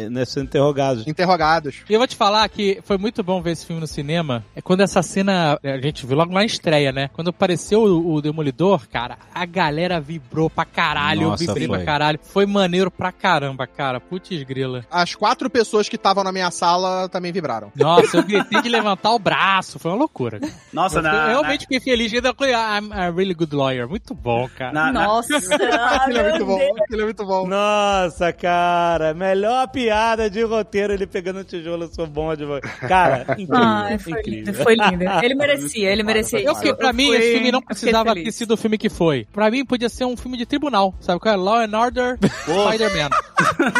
né, 0.10 0.26
sendo 0.26 0.46
interrogados. 0.46 1.06
Interrogados. 1.08 1.78
E 1.90 1.94
eu 1.94 2.00
vou 2.00 2.08
te 2.08 2.16
falar 2.16 2.48
que 2.50 2.80
foi 2.84 2.98
muito 2.98 3.24
bom 3.24 3.42
ver 3.42 3.52
esse 3.52 3.66
filme 3.66 3.80
no 3.82 3.88
cinema. 3.88 4.44
É 4.56 4.62
quando 4.62 4.82
essa 4.82 5.02
cena, 5.02 5.60
a 5.64 5.78
gente 5.82 6.06
viu 6.06 6.16
logo 6.18 6.29
na 6.30 6.46
estreia, 6.46 6.92
né? 6.92 7.10
Quando 7.14 7.30
apareceu 7.30 7.82
o, 7.82 8.14
o 8.16 8.22
Demolidor, 8.22 8.88
cara, 8.88 9.18
a 9.34 9.46
galera 9.46 10.00
vibrou 10.00 10.50
pra 10.50 10.66
caralho, 10.66 11.30
Nossa, 11.30 11.44
eu 11.44 11.48
vibrei 11.48 11.68
foi. 11.68 11.78
pra 11.78 11.86
caralho. 11.86 12.20
Foi 12.24 12.46
maneiro 12.46 12.90
pra 12.92 13.12
caramba, 13.12 13.66
cara. 13.68 14.00
Putz 14.00 14.44
grila. 14.44 14.86
As 14.92 15.16
quatro 15.16 15.50
pessoas 15.50 15.90
que 15.90 15.96
estavam 15.96 16.24
na 16.24 16.32
minha 16.32 16.52
sala 16.52 17.08
também 17.10 17.32
vibraram. 17.32 17.72
Nossa, 17.76 18.18
eu 18.18 18.24
gritei 18.24 18.62
de 18.62 18.70
levantar 18.70 19.12
o 19.12 19.20
braço. 19.20 19.80
Foi 19.80 19.92
uma 19.92 19.98
loucura. 19.98 20.40
cara. 20.40 20.54
Nossa, 20.74 21.00
Eu 21.00 21.04
na, 21.04 21.10
fiquei- 21.12 21.26
na- 21.26 21.32
realmente 21.32 21.62
fiquei 21.62 21.80
feliz. 21.80 22.14
Ainda 22.14 22.34
falei, 22.34 22.54
"Ah, 22.54 22.80
I'm 22.80 22.92
a 22.94 23.10
really 23.10 23.34
good 23.34 23.56
lawyer. 23.56 23.88
Muito 23.88 24.14
bom, 24.14 24.48
cara. 24.58 24.72
na- 24.72 24.92
Nossa, 24.92 25.38
Aquilo 26.00 26.18
é 26.20 26.30
muito 26.32 26.46
bom, 26.46 26.60
aquilo 26.84 27.02
é 27.02 27.04
muito 27.06 27.26
bom. 27.26 27.48
Nossa, 27.48 28.32
cara, 28.34 29.14
melhor 29.14 29.68
piada 29.70 30.30
de 30.30 30.42
roteiro 30.44 30.94
ele 30.94 31.06
pegando 31.08 31.40
o 31.40 31.44
tijolo, 31.44 31.84
eu 31.84 31.88
sou 31.94 32.06
bom 32.08 32.36
de 32.36 32.46
Cara, 32.88 33.26
incrível, 33.38 33.56
Ai, 33.58 33.98
foi 33.98 34.14
incrível. 34.14 34.40
lindo, 34.46 34.54
foi 34.64 34.76
lindo. 34.76 35.04
Ele 35.24 35.36
merecia, 35.36 35.90
ele 35.92 36.04
merecia 36.04 36.19
Eu 36.20 36.52
isso. 36.54 36.62
que, 36.62 36.74
pra 36.74 36.94
mim, 36.94 37.08
fui- 37.08 37.18
esse 37.18 37.32
filme 37.34 37.52
não 37.52 37.60
eu 37.60 37.66
precisava 37.66 38.14
ter 38.14 38.32
sido 38.32 38.54
o 38.54 38.58
filme 38.58 38.78
que 38.78 38.90
foi. 38.90 39.28
Pra 39.34 39.50
mim, 39.52 39.66
podia 39.66 39.90
ser 39.90 40.06
um 40.06 40.16
filme 40.18 40.38
de 40.38 40.46
tribunal. 40.46 40.94
Sabe 41.00 41.20
qual 41.20 41.34
é? 41.34 41.38
Law 41.38 41.58
and 41.60 41.78
Order, 41.78 42.18
Spider-Man. 42.44 43.10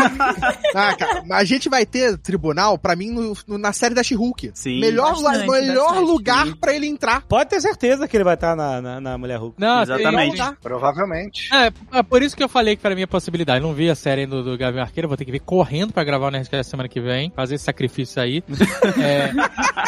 Ah, 0.76 0.96
cara, 0.96 1.24
mas 1.26 1.40
a 1.42 1.44
gente 1.46 1.70
vai 1.70 1.86
ter 1.86 2.18
tribunal, 2.18 2.78
pra 2.78 2.96
mim, 2.96 3.10
no- 3.12 3.34
no- 3.48 3.58
na 3.58 3.74
série 3.74 3.94
da 3.96 4.04
She-Hulk. 4.04 4.52
Sim. 4.54 4.80
Melhor, 4.80 5.14
Bastante, 5.22 5.48
melhor 5.50 5.88
bastante. 5.90 6.06
lugar 6.08 6.56
pra 6.56 6.74
ele 6.76 6.88
entrar. 6.88 7.22
Pode 7.28 7.50
ter 7.50 7.60
certeza 7.62 8.08
que 8.08 8.16
ele 8.16 8.24
vai 8.24 8.36
estar 8.36 8.56
na, 8.56 8.82
na, 8.82 9.02
na 9.02 9.18
Mulher 9.18 9.38
Hulk. 9.40 9.56
Não, 9.60 9.82
Exatamente. 9.82 10.42
Provavelmente. 10.62 11.50
É, 11.54 11.72
é 12.00 12.04
por 12.04 12.22
isso 12.22 12.36
que 12.36 12.44
eu 12.44 12.50
falei 12.50 12.76
que 12.76 12.82
pra 12.82 12.96
mim 12.96 13.02
é 13.02 13.08
possibilidade. 13.08 13.64
Não 13.64 13.74
vi 13.74 13.90
a 13.90 13.96
série 13.96 14.22
ainda 14.22 14.42
do 14.44 14.58
Gavião 14.58 14.84
Arqueiro, 14.84 15.08
vou 15.08 15.18
ter 15.18 15.26
que 15.26 15.32
ver 15.32 15.40
correndo 15.40 15.92
pra 15.94 16.04
gravar 16.04 16.28
o 16.28 16.32
Nerdcast 16.32 16.70
semana 16.70 16.88
que 16.88 17.00
vem, 17.02 17.32
fazer 17.36 17.56
esse 17.56 17.64
sacrifício 17.66 18.22
aí. 18.22 18.44
É, 19.00 19.32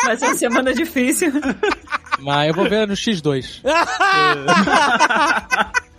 Vai 0.06 0.18
ser 0.18 0.26
uma 0.26 0.36
semana 0.36 0.74
difícil. 0.74 1.32
mas 2.20 2.41
eu 2.48 2.54
vou 2.54 2.70
ver 2.70 2.88
no 2.88 2.94
X2. 2.94 3.62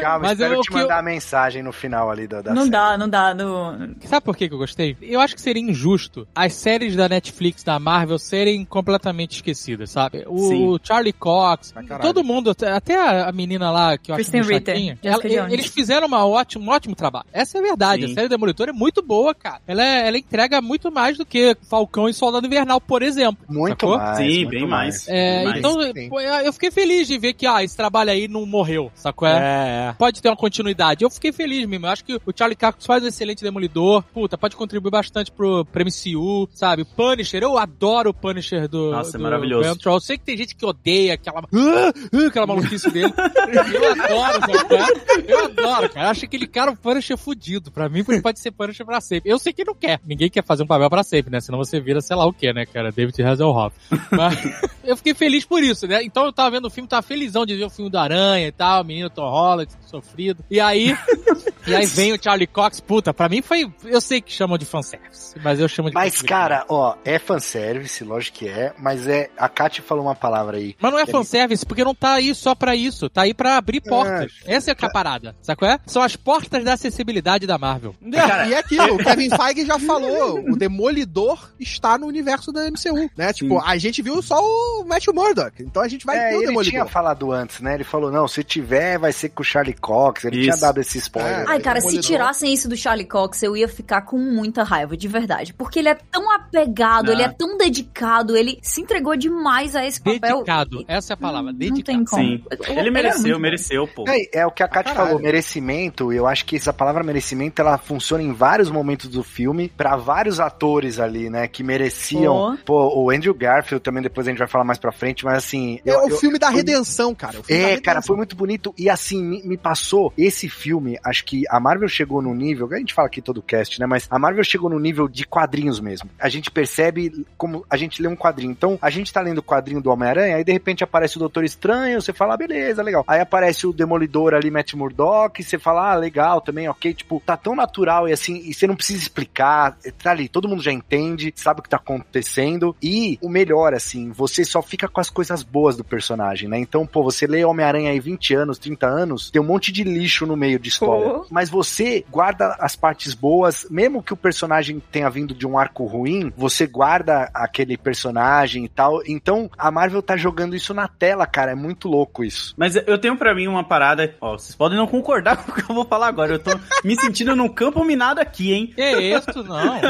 Calma, 0.00 0.18
Mas 0.20 0.32
espero 0.32 0.54
eu- 0.54 0.60
te 0.62 0.68
que 0.68 0.74
eu- 0.74 0.80
mandar 0.82 0.98
a 0.98 1.02
mensagem 1.02 1.62
no 1.62 1.72
final 1.72 2.10
ali 2.10 2.26
da, 2.26 2.42
da 2.42 2.50
Não 2.52 2.62
série. 2.62 2.70
dá, 2.72 2.98
não 2.98 3.08
dá. 3.08 3.34
No... 3.34 3.94
Sabe 4.04 4.24
por 4.24 4.36
que 4.36 4.48
que 4.48 4.54
eu 4.54 4.58
gostei? 4.58 4.96
Eu 5.00 5.20
acho 5.20 5.34
que 5.34 5.40
seria 5.40 5.62
injusto 5.62 6.26
as 6.34 6.54
séries 6.54 6.96
da 6.96 7.08
Netflix, 7.08 7.62
da 7.62 7.78
Marvel, 7.78 8.18
serem 8.18 8.64
completamente 8.64 9.36
esquecidas, 9.36 9.90
sabe? 9.90 10.24
O, 10.26 10.38
Sim. 10.48 10.78
Charlie 10.82 11.12
Cox, 11.12 11.72
todo 12.00 12.22
mundo, 12.24 12.50
até- 12.50 12.96
a 13.22 13.32
menina 13.32 13.70
lá, 13.70 13.96
que 13.98 14.10
eu 14.10 14.14
acho 14.14 14.24
Kristen 14.24 14.40
meio 14.42 14.54
Ritter, 14.54 14.74
chatinha, 14.74 14.98
Jessica 15.02 15.28
ela- 15.40 15.52
eles 15.52 15.66
fizeram 15.66 16.06
uma 16.06 16.26
ótimo, 16.26 16.64
um 16.64 16.70
ótimo 16.70 16.94
trabalho. 16.94 17.26
Essa 17.32 17.58
é 17.58 17.60
a 17.60 17.64
verdade. 17.64 18.06
Sim. 18.06 18.12
A 18.12 18.14
série 18.14 18.28
Demolitor 18.28 18.68
é 18.68 18.72
muito 18.72 19.02
boa, 19.02 19.34
cara. 19.34 19.60
Ela, 19.66 19.82
é- 19.82 20.08
ela 20.08 20.18
entrega 20.18 20.60
muito 20.60 20.90
mais 20.90 21.16
do 21.16 21.24
que 21.24 21.56
Falcão 21.68 22.08
e 22.08 22.14
Soldado 22.14 22.46
Invernal, 22.46 22.80
por 22.80 23.02
exemplo. 23.02 23.44
Muito 23.48 23.80
Sacou? 23.80 23.96
mais. 23.98 24.16
Sim, 24.18 24.36
muito 24.44 24.50
bem 24.50 24.66
mais. 24.66 25.08
É, 25.08 25.44
mais. 25.44 25.58
então, 25.58 25.82
sim. 25.82 26.10
eu 26.44 26.52
fiquei 26.52 26.70
feliz 26.70 27.06
de 27.08 27.18
ver 27.18 27.32
que 27.34 27.46
ah, 27.46 27.62
esse 27.62 27.76
trabalho 27.76 28.10
aí 28.10 28.28
não 28.28 28.44
morreu, 28.46 28.90
sacou? 28.94 29.26
É? 29.28 29.39
É, 29.40 29.88
é. 29.90 29.92
Pode 29.92 30.20
ter 30.20 30.28
uma 30.28 30.36
continuidade. 30.36 31.04
Eu 31.04 31.10
fiquei 31.10 31.32
feliz 31.32 31.66
mesmo. 31.66 31.86
Eu 31.86 31.90
acho 31.90 32.04
que 32.04 32.14
o 32.14 32.32
Charlie 32.36 32.56
Cox 32.56 32.86
faz 32.86 33.02
um 33.02 33.06
excelente 33.06 33.42
demolidor. 33.42 34.02
Puta, 34.14 34.36
pode 34.36 34.56
contribuir 34.56 34.90
bastante 34.90 35.30
pro, 35.30 35.64
pro 35.64 35.84
MCU, 35.84 36.48
sabe? 36.52 36.84
Punisher, 36.84 37.42
eu 37.42 37.58
adoro 37.58 38.10
o 38.10 38.14
Punisher 38.14 38.68
do. 38.68 38.90
Nossa, 38.90 39.16
é 39.16 39.18
do 39.18 39.22
maravilhoso. 39.22 39.68
Ventral. 39.68 39.96
Eu 39.96 40.00
sei 40.00 40.18
que 40.18 40.24
tem 40.24 40.36
gente 40.36 40.54
que 40.54 40.64
odeia 40.64 41.14
aquela. 41.14 41.40
Ah, 41.40 41.92
ah, 42.12 42.26
aquela 42.26 42.46
maluquice 42.46 42.90
dele. 42.90 43.12
eu 43.16 43.90
adoro, 43.90 44.40
sabe? 44.40 45.24
Eu 45.26 45.44
adoro, 45.44 45.88
cara. 45.90 46.06
Eu 46.06 46.10
acho 46.10 46.24
aquele 46.24 46.46
cara 46.46 46.70
um 46.70 46.76
Punisher 46.76 47.16
fudido. 47.16 47.70
Pra 47.70 47.88
mim, 47.88 48.04
ele 48.08 48.20
pode 48.20 48.40
ser 48.40 48.50
Punisher 48.50 48.84
pra 48.84 49.00
sempre. 49.00 49.30
Eu 49.30 49.38
sei 49.38 49.52
que 49.52 49.64
não 49.64 49.74
quer. 49.74 50.00
Ninguém 50.04 50.28
quer 50.28 50.44
fazer 50.44 50.62
um 50.62 50.66
papel 50.66 50.90
pra 50.90 51.02
sempre, 51.02 51.30
né? 51.30 51.40
Senão 51.40 51.58
você 51.58 51.80
vira 51.80 52.00
sei 52.00 52.16
lá 52.16 52.26
o 52.26 52.32
que, 52.32 52.52
né, 52.52 52.66
cara? 52.66 52.90
David 52.90 53.22
Hasselhoff. 53.22 53.76
Mas 54.10 54.38
eu 54.84 54.96
fiquei 54.96 55.14
feliz 55.14 55.44
por 55.44 55.62
isso, 55.62 55.86
né? 55.86 56.02
Então 56.02 56.24
eu 56.24 56.32
tava 56.32 56.50
vendo 56.50 56.66
o 56.66 56.70
filme, 56.70 56.88
tava 56.88 57.02
felizão 57.02 57.46
de 57.46 57.56
ver 57.56 57.64
o 57.64 57.70
filme 57.70 57.90
do 57.90 57.98
Aranha 57.98 58.48
e 58.48 58.52
tal, 58.52 58.82
o 58.82 58.84
menino 58.84 59.10
Tom 59.10 59.29
Holland, 59.30 59.70
sofrido. 59.86 60.44
E 60.50 60.60
aí, 60.60 60.96
e 61.66 61.74
aí 61.74 61.86
vem 61.86 62.12
o 62.12 62.22
Charlie 62.22 62.46
Cox, 62.46 62.80
puta, 62.80 63.12
pra 63.12 63.28
mim 63.28 63.42
foi, 63.42 63.70
eu 63.84 64.00
sei 64.00 64.20
que 64.20 64.32
chamam 64.32 64.58
de 64.58 64.64
fanservice, 64.64 65.34
mas 65.42 65.58
eu 65.60 65.68
chamo 65.68 65.88
de 65.88 65.94
Mas, 65.94 66.20
cara, 66.22 66.64
ó, 66.68 66.94
é 67.04 67.18
fanservice, 67.18 68.02
lógico 68.04 68.38
que 68.38 68.48
é, 68.48 68.72
mas 68.78 69.06
é. 69.06 69.30
A 69.36 69.48
Kátia 69.48 69.82
falou 69.82 70.04
uma 70.04 70.14
palavra 70.14 70.56
aí. 70.56 70.76
Mas 70.80 70.92
não 70.92 70.98
é 70.98 71.06
fanservice, 71.06 71.64
porque 71.64 71.84
não 71.84 71.94
tá 71.94 72.14
aí 72.14 72.34
só 72.34 72.54
pra 72.54 72.74
isso. 72.74 73.08
Tá 73.08 73.22
aí 73.22 73.34
pra 73.34 73.56
abrir 73.56 73.80
portas. 73.80 74.32
Essa 74.46 74.70
é 74.70 74.74
que 74.74 74.84
é 74.84 74.88
a 74.88 74.90
parada. 74.90 75.34
Sabe 75.42 75.58
qual 75.58 75.70
é? 75.70 75.78
São 75.86 76.02
as 76.02 76.16
portas 76.16 76.64
da 76.64 76.74
acessibilidade 76.74 77.46
da 77.46 77.58
Marvel. 77.58 77.94
E 78.50 78.54
é 78.54 78.58
aquilo, 78.58 78.94
o 78.94 78.98
Kevin 79.02 79.28
Feige 79.30 79.66
já 79.66 79.78
falou, 79.78 80.40
o 80.40 80.56
Demolidor 80.56 81.50
está 81.58 81.98
no 81.98 82.06
universo 82.06 82.52
da 82.52 82.70
MCU, 82.70 83.10
né? 83.16 83.32
Tipo, 83.32 83.60
a 83.60 83.76
gente 83.76 84.02
viu 84.02 84.20
só 84.22 84.36
o 84.40 84.84
Matthew 84.84 85.14
Murdock, 85.14 85.62
então 85.62 85.82
a 85.82 85.88
gente 85.88 86.04
vai 86.06 86.16
é, 86.16 86.28
ter 86.30 86.34
o 86.34 86.38
ele 86.38 86.46
Demolidor. 86.48 86.70
tinha 86.70 86.86
falado 86.86 87.32
antes, 87.32 87.60
né? 87.60 87.74
Ele 87.74 87.84
falou, 87.84 88.10
não, 88.10 88.26
se 88.28 88.42
tiver, 88.44 88.98
vai 88.98 89.12
ser 89.12 89.30
com 89.30 89.42
o 89.42 89.44
Charlie 89.44 89.74
Cox. 89.74 90.24
Ele 90.24 90.42
tinha 90.42 90.50
Isso. 90.54 90.60
dado 90.60 90.80
esse 90.80 90.98
spoiler. 90.98 91.48
Ai, 91.50 91.60
cara, 91.60 91.80
se 91.80 91.98
tirassem 92.00 92.52
isso 92.52 92.68
do 92.68 92.76
Charlie 92.76 93.06
Cox, 93.06 93.42
eu 93.42 93.56
ia 93.56 93.68
ficar 93.68 94.02
com 94.02 94.18
muita 94.18 94.62
raiva, 94.62 94.96
de 94.96 95.08
verdade. 95.08 95.52
Porque 95.52 95.78
ele 95.78 95.88
é 95.88 95.94
tão 95.94 96.30
apegado, 96.30 97.06
Não. 97.06 97.12
ele 97.12 97.22
é 97.22 97.28
tão 97.28 97.56
dedicado, 97.58 98.36
ele 98.36 98.58
se 98.62 98.80
entregou 98.80 99.16
demais 99.16 99.74
a 99.76 99.84
esse 99.86 100.00
papel. 100.00 100.36
Dedicado. 100.38 100.84
Essa 100.88 101.12
é 101.12 101.14
a 101.14 101.16
palavra. 101.16 101.52
Não 101.52 101.58
Dedicado. 101.58 101.84
tem 101.84 102.04
como. 102.04 102.22
Sim. 102.22 102.44
Ele 102.68 102.88
é 102.88 102.90
mereceu, 102.90 103.20
muito 103.22 103.32
bom. 103.34 103.38
mereceu, 103.40 103.88
pô. 103.88 104.04
É, 104.08 104.40
é 104.40 104.46
o 104.46 104.50
que 104.50 104.62
a 104.62 104.68
Caralho. 104.68 104.96
falou, 104.96 105.20
merecimento. 105.20 106.12
Eu 106.12 106.26
acho 106.26 106.44
que 106.44 106.56
essa 106.56 106.72
palavra 106.72 107.02
merecimento 107.02 107.60
ela 107.60 107.76
funciona 107.78 108.22
em 108.22 108.32
vários 108.32 108.70
momentos 108.70 109.08
do 109.08 109.22
filme 109.22 109.68
pra 109.68 109.96
vários 109.96 110.38
atores 110.40 110.98
ali, 110.98 111.28
né, 111.30 111.48
que 111.48 111.62
mereciam. 111.62 112.56
Pô, 112.64 113.02
o 113.04 113.10
Andrew 113.10 113.34
Garfield 113.34 113.82
também 113.82 114.02
depois 114.02 114.26
a 114.26 114.30
gente 114.30 114.38
vai 114.38 114.48
falar 114.48 114.64
mais 114.64 114.78
pra 114.78 114.92
frente, 114.92 115.24
mas 115.24 115.38
assim, 115.38 115.80
É 115.84 115.92
eu- 115.94 116.00
o 116.04 116.08
eu- 116.10 116.16
filme 116.18 116.38
da 116.38 116.48
redenção, 116.50 117.14
cara. 117.14 117.40
O 117.40 117.42
filme 117.42 117.48
da 117.48 117.54
É, 117.54 117.70
redenção. 117.70 117.82
cara, 117.82 118.02
foi 118.02 118.16
muito 118.16 118.36
bonito. 118.36 118.74
E 118.78 118.88
assim, 118.88 119.22
me, 119.22 119.42
me 119.42 119.56
passou 119.56 120.12
esse 120.16 120.48
filme. 120.48 120.98
Acho 121.04 121.24
que 121.24 121.39
a 121.48 121.60
Marvel 121.60 121.88
chegou 121.88 122.20
no 122.20 122.34
nível. 122.34 122.68
A 122.72 122.78
gente 122.78 122.94
fala 122.94 123.06
aqui 123.08 123.22
todo 123.22 123.38
o 123.38 123.42
cast, 123.42 123.78
né? 123.80 123.86
Mas 123.86 124.06
a 124.10 124.18
Marvel 124.18 124.44
chegou 124.44 124.68
no 124.68 124.78
nível 124.78 125.08
de 125.08 125.26
quadrinhos 125.26 125.80
mesmo. 125.80 126.10
A 126.18 126.28
gente 126.28 126.50
percebe 126.50 127.26
como 127.36 127.64
a 127.68 127.76
gente 127.76 128.02
lê 128.02 128.08
um 128.08 128.16
quadrinho. 128.16 128.52
Então, 128.52 128.78
a 128.80 128.90
gente 128.90 129.12
tá 129.12 129.20
lendo 129.20 129.38
o 129.38 129.42
quadrinho 129.42 129.80
do 129.80 129.90
Homem-Aranha, 129.90 130.36
aí 130.36 130.44
de 130.44 130.52
repente 130.52 130.84
aparece 130.84 131.16
o 131.16 131.20
Doutor 131.20 131.44
Estranho, 131.44 132.00
você 132.00 132.12
fala, 132.12 132.34
ah, 132.34 132.36
beleza, 132.36 132.82
legal. 132.82 133.04
Aí 133.06 133.20
aparece 133.20 133.66
o 133.66 133.72
Demolidor 133.72 134.34
ali, 134.34 134.50
Matt 134.50 134.74
Murdock, 134.74 135.42
você 135.42 135.58
fala, 135.58 135.92
ah, 135.92 135.94
legal 135.94 136.40
também, 136.40 136.68
ok. 136.68 136.94
Tipo, 136.94 137.22
tá 137.24 137.36
tão 137.36 137.54
natural 137.54 138.08
e 138.08 138.12
assim, 138.12 138.42
e 138.44 138.54
você 138.54 138.66
não 138.66 138.76
precisa 138.76 139.00
explicar. 139.00 139.76
Tá 140.02 140.10
ali, 140.10 140.28
todo 140.28 140.48
mundo 140.48 140.62
já 140.62 140.72
entende, 140.72 141.32
sabe 141.36 141.60
o 141.60 141.62
que 141.62 141.68
tá 141.68 141.76
acontecendo. 141.76 142.74
E 142.82 143.18
o 143.20 143.28
melhor, 143.28 143.74
assim, 143.74 144.10
você 144.10 144.44
só 144.44 144.62
fica 144.62 144.88
com 144.88 145.00
as 145.00 145.10
coisas 145.10 145.42
boas 145.42 145.76
do 145.76 145.84
personagem, 145.84 146.48
né? 146.48 146.58
Então, 146.58 146.86
pô, 146.86 147.02
você 147.02 147.26
lê 147.26 147.44
Homem-Aranha 147.44 147.90
aí 147.90 148.00
20 148.00 148.34
anos, 148.34 148.58
30 148.58 148.86
anos, 148.86 149.30
tem 149.30 149.40
um 149.40 149.44
monte 149.44 149.72
de 149.72 149.84
lixo 149.84 150.26
no 150.26 150.36
meio 150.36 150.58
de 150.58 150.68
história. 150.68 151.10
Pô. 151.10 151.26
Mas 151.30 151.48
você 151.50 152.04
guarda 152.10 152.56
as 152.58 152.74
partes 152.76 153.14
boas, 153.14 153.66
mesmo 153.70 154.02
que 154.02 154.12
o 154.12 154.16
personagem 154.16 154.80
tenha 154.90 155.08
vindo 155.10 155.34
de 155.34 155.46
um 155.46 155.58
arco 155.58 155.84
ruim, 155.84 156.32
você 156.36 156.66
guarda 156.66 157.30
aquele 157.34 157.76
personagem 157.76 158.64
e 158.64 158.68
tal. 158.68 159.00
Então, 159.06 159.50
a 159.58 159.70
Marvel 159.70 160.02
tá 160.02 160.16
jogando 160.16 160.56
isso 160.56 160.72
na 160.74 160.88
tela, 160.88 161.26
cara. 161.26 161.52
É 161.52 161.54
muito 161.54 161.88
louco 161.88 162.24
isso. 162.24 162.54
Mas 162.56 162.76
eu 162.76 162.98
tenho 162.98 163.16
pra 163.16 163.34
mim 163.34 163.46
uma 163.46 163.64
parada. 163.64 164.14
Ó, 164.20 164.36
vocês 164.38 164.54
podem 164.54 164.76
não 164.78 164.86
concordar 164.86 165.36
com 165.44 165.50
o 165.50 165.54
que 165.54 165.62
eu 165.70 165.74
vou 165.74 165.84
falar 165.84 166.08
agora. 166.08 166.32
Eu 166.34 166.38
tô 166.38 166.50
me 166.84 166.98
sentindo 167.00 167.34
num 167.36 167.48
campo 167.48 167.84
minado 167.84 168.20
aqui, 168.20 168.52
hein? 168.52 168.72
Que 168.74 168.82
isso, 168.98 169.42
não. 169.44 169.80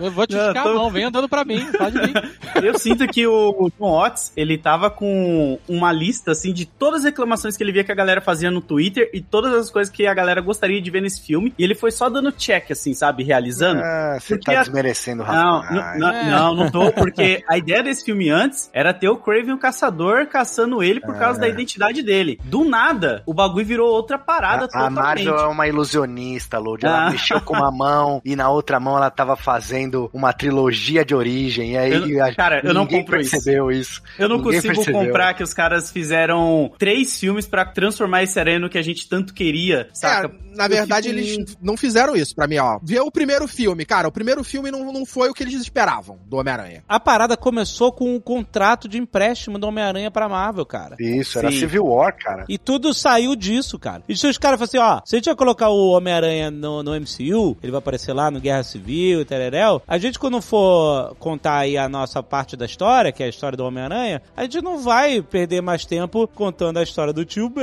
Eu 0.00 0.10
vou 0.10 0.26
te 0.26 0.34
Não, 0.34 0.48
ficar 0.48 0.62
tô- 0.64 0.68
a 0.70 0.74
mão, 0.74 0.90
vem 0.90 1.04
andando 1.04 1.28
pra 1.28 1.44
mim, 1.44 1.64
pode 1.72 1.98
vir. 1.98 2.32
Eu 2.62 2.78
sinto 2.78 3.06
que 3.08 3.26
o 3.26 3.70
John 3.78 3.92
Watts, 3.98 4.32
ele 4.36 4.58
tava 4.58 4.90
com 4.90 5.58
uma 5.68 5.90
lista, 5.92 6.32
assim, 6.32 6.52
de 6.52 6.66
todas 6.66 7.00
as 7.00 7.04
reclamações 7.06 7.56
que 7.56 7.62
ele 7.62 7.72
via 7.72 7.82
que 7.84 7.90
a 7.92 7.94
galera 7.94 8.20
fazia 8.20 8.50
no 8.50 8.60
Twitter 8.60 9.10
e 9.14 9.20
todas 9.20 9.52
as 9.54 9.70
coisas 9.70 9.92
que 9.92 10.06
a 10.06 10.12
galera 10.14 10.40
gostaria 10.40 10.80
de 10.82 10.90
ver 10.90 11.00
nesse 11.02 11.20
filme. 11.22 11.52
E 11.58 11.64
ele 11.64 11.74
foi 11.74 11.90
só 11.90 12.08
dando 12.10 12.32
check, 12.32 12.70
assim, 12.70 12.92
sabe? 12.94 13.22
Realizando. 13.22 13.80
Ah, 13.82 14.18
você 14.20 14.38
tá 14.38 14.52
a- 14.52 14.62
desmerecendo 14.62 15.22
o 15.22 15.26
Não, 15.26 15.60
rapaz. 15.60 15.98
não, 15.98 16.08
não, 16.08 16.14
É. 16.16 16.30
não, 16.30 16.54
não 16.54 16.70
tô, 16.70 16.92
porque 16.92 17.42
a 17.48 17.56
ideia 17.56 17.82
desse 17.82 18.04
filme 18.04 18.28
antes 18.30 18.70
era 18.72 18.92
ter 18.92 19.08
o 19.08 19.16
Craven 19.16 19.52
o 19.54 19.58
caçador 19.58 20.26
caçando 20.26 20.82
ele 20.82 21.00
por 21.00 21.16
causa 21.18 21.40
da 21.40 21.48
identidade 21.48 22.02
dele. 22.02 22.38
Do 22.44 22.64
nada, 22.64 23.22
o 23.26 23.32
bagulho 23.34 23.64
virou 23.66 23.88
outra 23.90 24.18
parada 24.18 24.62
A, 24.62 24.64
a 24.64 24.68
totalmente. 24.68 25.24
Marvel 25.26 25.36
é 25.36 25.46
uma 25.46 25.66
ilusionista, 25.68 26.58
Lodi. 26.58 26.86
Ela 26.86 27.06
Ah. 27.06 27.10
mexeu 27.10 27.40
com 27.40 27.54
uma 27.54 27.70
mão 27.70 28.20
e 28.24 28.34
na 28.36 28.50
outra 28.50 28.78
mão 28.80 28.96
ela 28.96 29.10
tava 29.10 29.36
fazendo 29.36 30.10
uma 30.12 30.32
trilogia 30.32 31.04
de 31.04 31.14
origem. 31.14 31.72
E 31.72 31.78
aí, 31.78 32.12
Eu- 32.12 32.24
a- 32.24 32.34
cara, 32.34 32.60
eu 32.64 32.72
não 32.74 32.82
ninguém 32.82 33.00
compro 33.00 33.20
isso. 33.20 33.30
percebeu 33.30 33.70
isso. 33.70 34.02
Eu 34.18 34.28
não 34.28 34.36
Ninguém 34.38 34.54
consigo 34.54 34.74
percebeu. 34.74 35.00
comprar 35.00 35.34
que 35.34 35.42
os 35.42 35.52
caras 35.54 35.90
fizeram 35.90 36.72
três 36.78 37.18
filmes 37.18 37.46
pra 37.46 37.64
transformar 37.64 38.22
esse 38.22 38.38
aranha 38.38 38.58
no 38.58 38.68
que 38.68 38.78
a 38.78 38.82
gente 38.82 39.08
tanto 39.08 39.32
queria, 39.34 39.88
saca? 39.92 40.26
É, 40.28 40.56
na 40.56 40.68
verdade, 40.78 41.08
fico- 41.08 41.20
eles 41.20 41.56
não 41.60 41.76
fizeram 41.76 42.14
isso 42.16 42.34
pra 42.34 42.46
mim, 42.46 42.58
ó. 42.58 42.78
Vê 42.82 43.00
o 43.00 43.10
primeiro 43.10 43.46
filme, 43.48 43.84
cara. 43.84 44.08
O 44.08 44.12
primeiro 44.12 44.42
filme 44.44 44.70
não, 44.70 44.92
não 44.92 45.04
foi 45.06 45.28
o 45.30 45.34
que 45.34 45.42
eles 45.42 45.60
esperavam 45.60 46.18
do 46.26 46.36
Homem-Aranha. 46.36 46.82
A 46.88 46.98
parada 47.00 47.36
começou 47.36 47.92
com 47.92 48.14
o 48.16 48.20
contrato 48.20 48.88
de 48.88 48.98
empréstimo 48.98 49.58
do 49.58 49.66
Homem-Aranha 49.66 50.10
pra 50.10 50.28
Marvel, 50.28 50.64
cara. 50.66 50.96
Isso, 50.98 51.38
era 51.38 51.50
Sim. 51.50 51.58
Civil 51.60 51.84
War, 51.86 52.16
cara. 52.16 52.44
E 52.48 52.58
tudo 52.58 52.92
saiu 52.94 53.34
disso, 53.36 53.78
cara. 53.78 54.02
E 54.08 54.16
se 54.16 54.26
os 54.26 54.38
caras 54.38 54.58
falaram 54.58 54.64
assim, 54.92 54.98
ó, 54.98 55.02
se 55.04 55.16
a 55.16 55.18
gente 55.18 55.26
vai 55.26 55.36
colocar 55.36 55.68
o 55.68 55.90
Homem-Aranha 55.90 56.50
no, 56.50 56.82
no 56.82 56.92
MCU, 56.94 57.56
ele 57.62 57.72
vai 57.72 57.78
aparecer 57.78 58.12
lá 58.12 58.30
no 58.30 58.40
Guerra 58.40 58.62
Civil 58.62 59.20
e 59.20 59.24
tereréu, 59.24 59.82
a 59.86 59.98
gente 59.98 60.18
quando 60.18 60.40
for 60.40 61.14
contar 61.18 61.58
aí 61.58 61.76
a 61.76 61.88
nossa 61.88 62.22
parte 62.22 62.56
da 62.56 62.64
história, 62.66 63.12
que 63.12 63.22
é 63.22 63.26
a 63.26 63.28
história 63.28 63.56
do 63.56 63.64
Homem-Aranha, 63.64 64.22
a 64.36 64.42
gente 64.42 64.60
não 64.62 64.78
vai 64.78 65.20
perder 65.22 65.60
mais 65.60 65.84
tempo 65.84 66.28
contando 66.28 66.78
a 66.78 66.82
história 66.82 67.12
do 67.12 67.24
tio 67.24 67.48
Ben, 67.48 67.62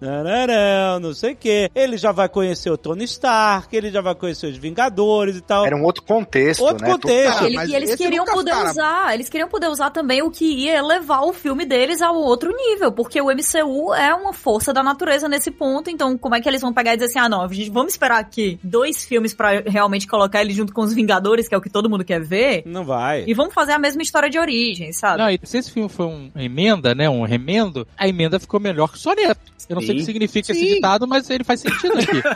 tararão, 0.00 1.00
não 1.00 1.14
sei 1.14 1.32
o 1.32 1.36
que. 1.36 1.70
Ele 1.74 1.96
já 1.96 2.12
vai 2.12 2.28
conhecer 2.40 2.70
o 2.70 2.78
Tony 2.78 3.04
Stark, 3.04 3.74
ele 3.76 3.90
já 3.90 4.00
vai 4.00 4.14
conhecer 4.14 4.46
os 4.46 4.56
Vingadores 4.56 5.36
e 5.36 5.40
tal. 5.40 5.66
Era 5.66 5.76
um 5.76 5.82
outro 5.84 6.02
contexto, 6.02 6.62
Outro 6.62 6.84
né? 6.86 6.92
contexto. 6.92 7.34
Cara, 7.34 7.46
Ele- 7.46 7.56
mas 7.56 7.68
e 7.70 7.74
eles 7.74 7.90
esse 7.90 7.98
queriam 8.02 8.24
poder 8.24 8.50
ficaram- 8.52 8.70
usar, 8.70 9.14
eles 9.14 9.28
queriam 9.28 9.48
poder 9.48 9.68
usar 9.68 9.90
também 9.90 10.22
o 10.22 10.30
que 10.30 10.44
ia 10.44 10.82
levar 10.82 11.20
o 11.22 11.32
filme 11.32 11.64
deles 11.66 12.00
ao 12.00 12.14
outro 12.16 12.50
nível, 12.56 12.90
porque 12.92 13.20
o 13.20 13.30
MCU 13.30 13.92
é 13.94 14.14
uma 14.14 14.32
força 14.32 14.72
da 14.72 14.82
natureza 14.82 15.28
nesse 15.28 15.50
ponto, 15.50 15.90
então 15.90 16.16
como 16.16 16.34
é 16.34 16.40
que 16.40 16.48
eles 16.48 16.60
vão 16.62 16.72
pegar 16.72 16.94
e 16.94 16.96
dizer 16.96 17.06
assim, 17.06 17.18
ah 17.18 17.28
não, 17.28 17.42
a 17.42 17.48
gente, 17.48 17.70
vamos 17.70 17.92
esperar 17.92 18.18
aqui 18.18 18.58
dois 18.62 19.04
filmes 19.04 19.34
pra 19.34 19.60
realmente 19.66 20.06
colocar 20.06 20.40
ele 20.40 20.52
junto 20.54 20.72
com 20.72 20.82
os 20.82 20.92
Vingadores, 20.94 21.46
que 21.48 21.54
é 21.54 21.58
o 21.58 21.60
que 21.60 21.70
todo 21.70 21.88
mundo 21.90 22.04
quer 22.04 22.20
ver, 22.22 22.62
Não 22.66 22.84
vai. 22.84 23.24
e 23.26 23.34
vamos 23.34 23.52
fazer 23.54 23.72
a 23.72 23.78
mesma 23.78 24.02
história 24.02 24.28
de 24.30 24.38
origem, 24.38 24.92
sabe? 24.92 25.18
Não, 25.22 25.30
e 25.30 25.38
se 25.44 25.58
esse 25.58 25.70
filme 25.70 25.88
foi 25.88 26.06
um- 26.06 26.30
uma 26.34 26.42
emenda, 26.42 26.94
né, 26.94 27.08
um 27.08 27.24
remendo, 27.24 27.86
a 27.98 28.08
emenda 28.08 28.38
ficou 28.40 28.58
melhor 28.60 28.88
que 28.88 28.96
o 28.96 29.00
soneto. 29.00 29.40
Eu 29.68 29.74
não 29.76 29.82
sei 29.82 29.90
o 29.90 29.94
que 29.94 30.00
Sim. 30.00 30.06
significa 30.06 30.50
esse 30.52 30.60
Sim. 30.60 30.74
ditado, 30.74 31.06
mas 31.06 31.28
ele 31.30 31.44
faz 31.44 31.60
sentido 31.60 31.92
aqui. 31.98 32.20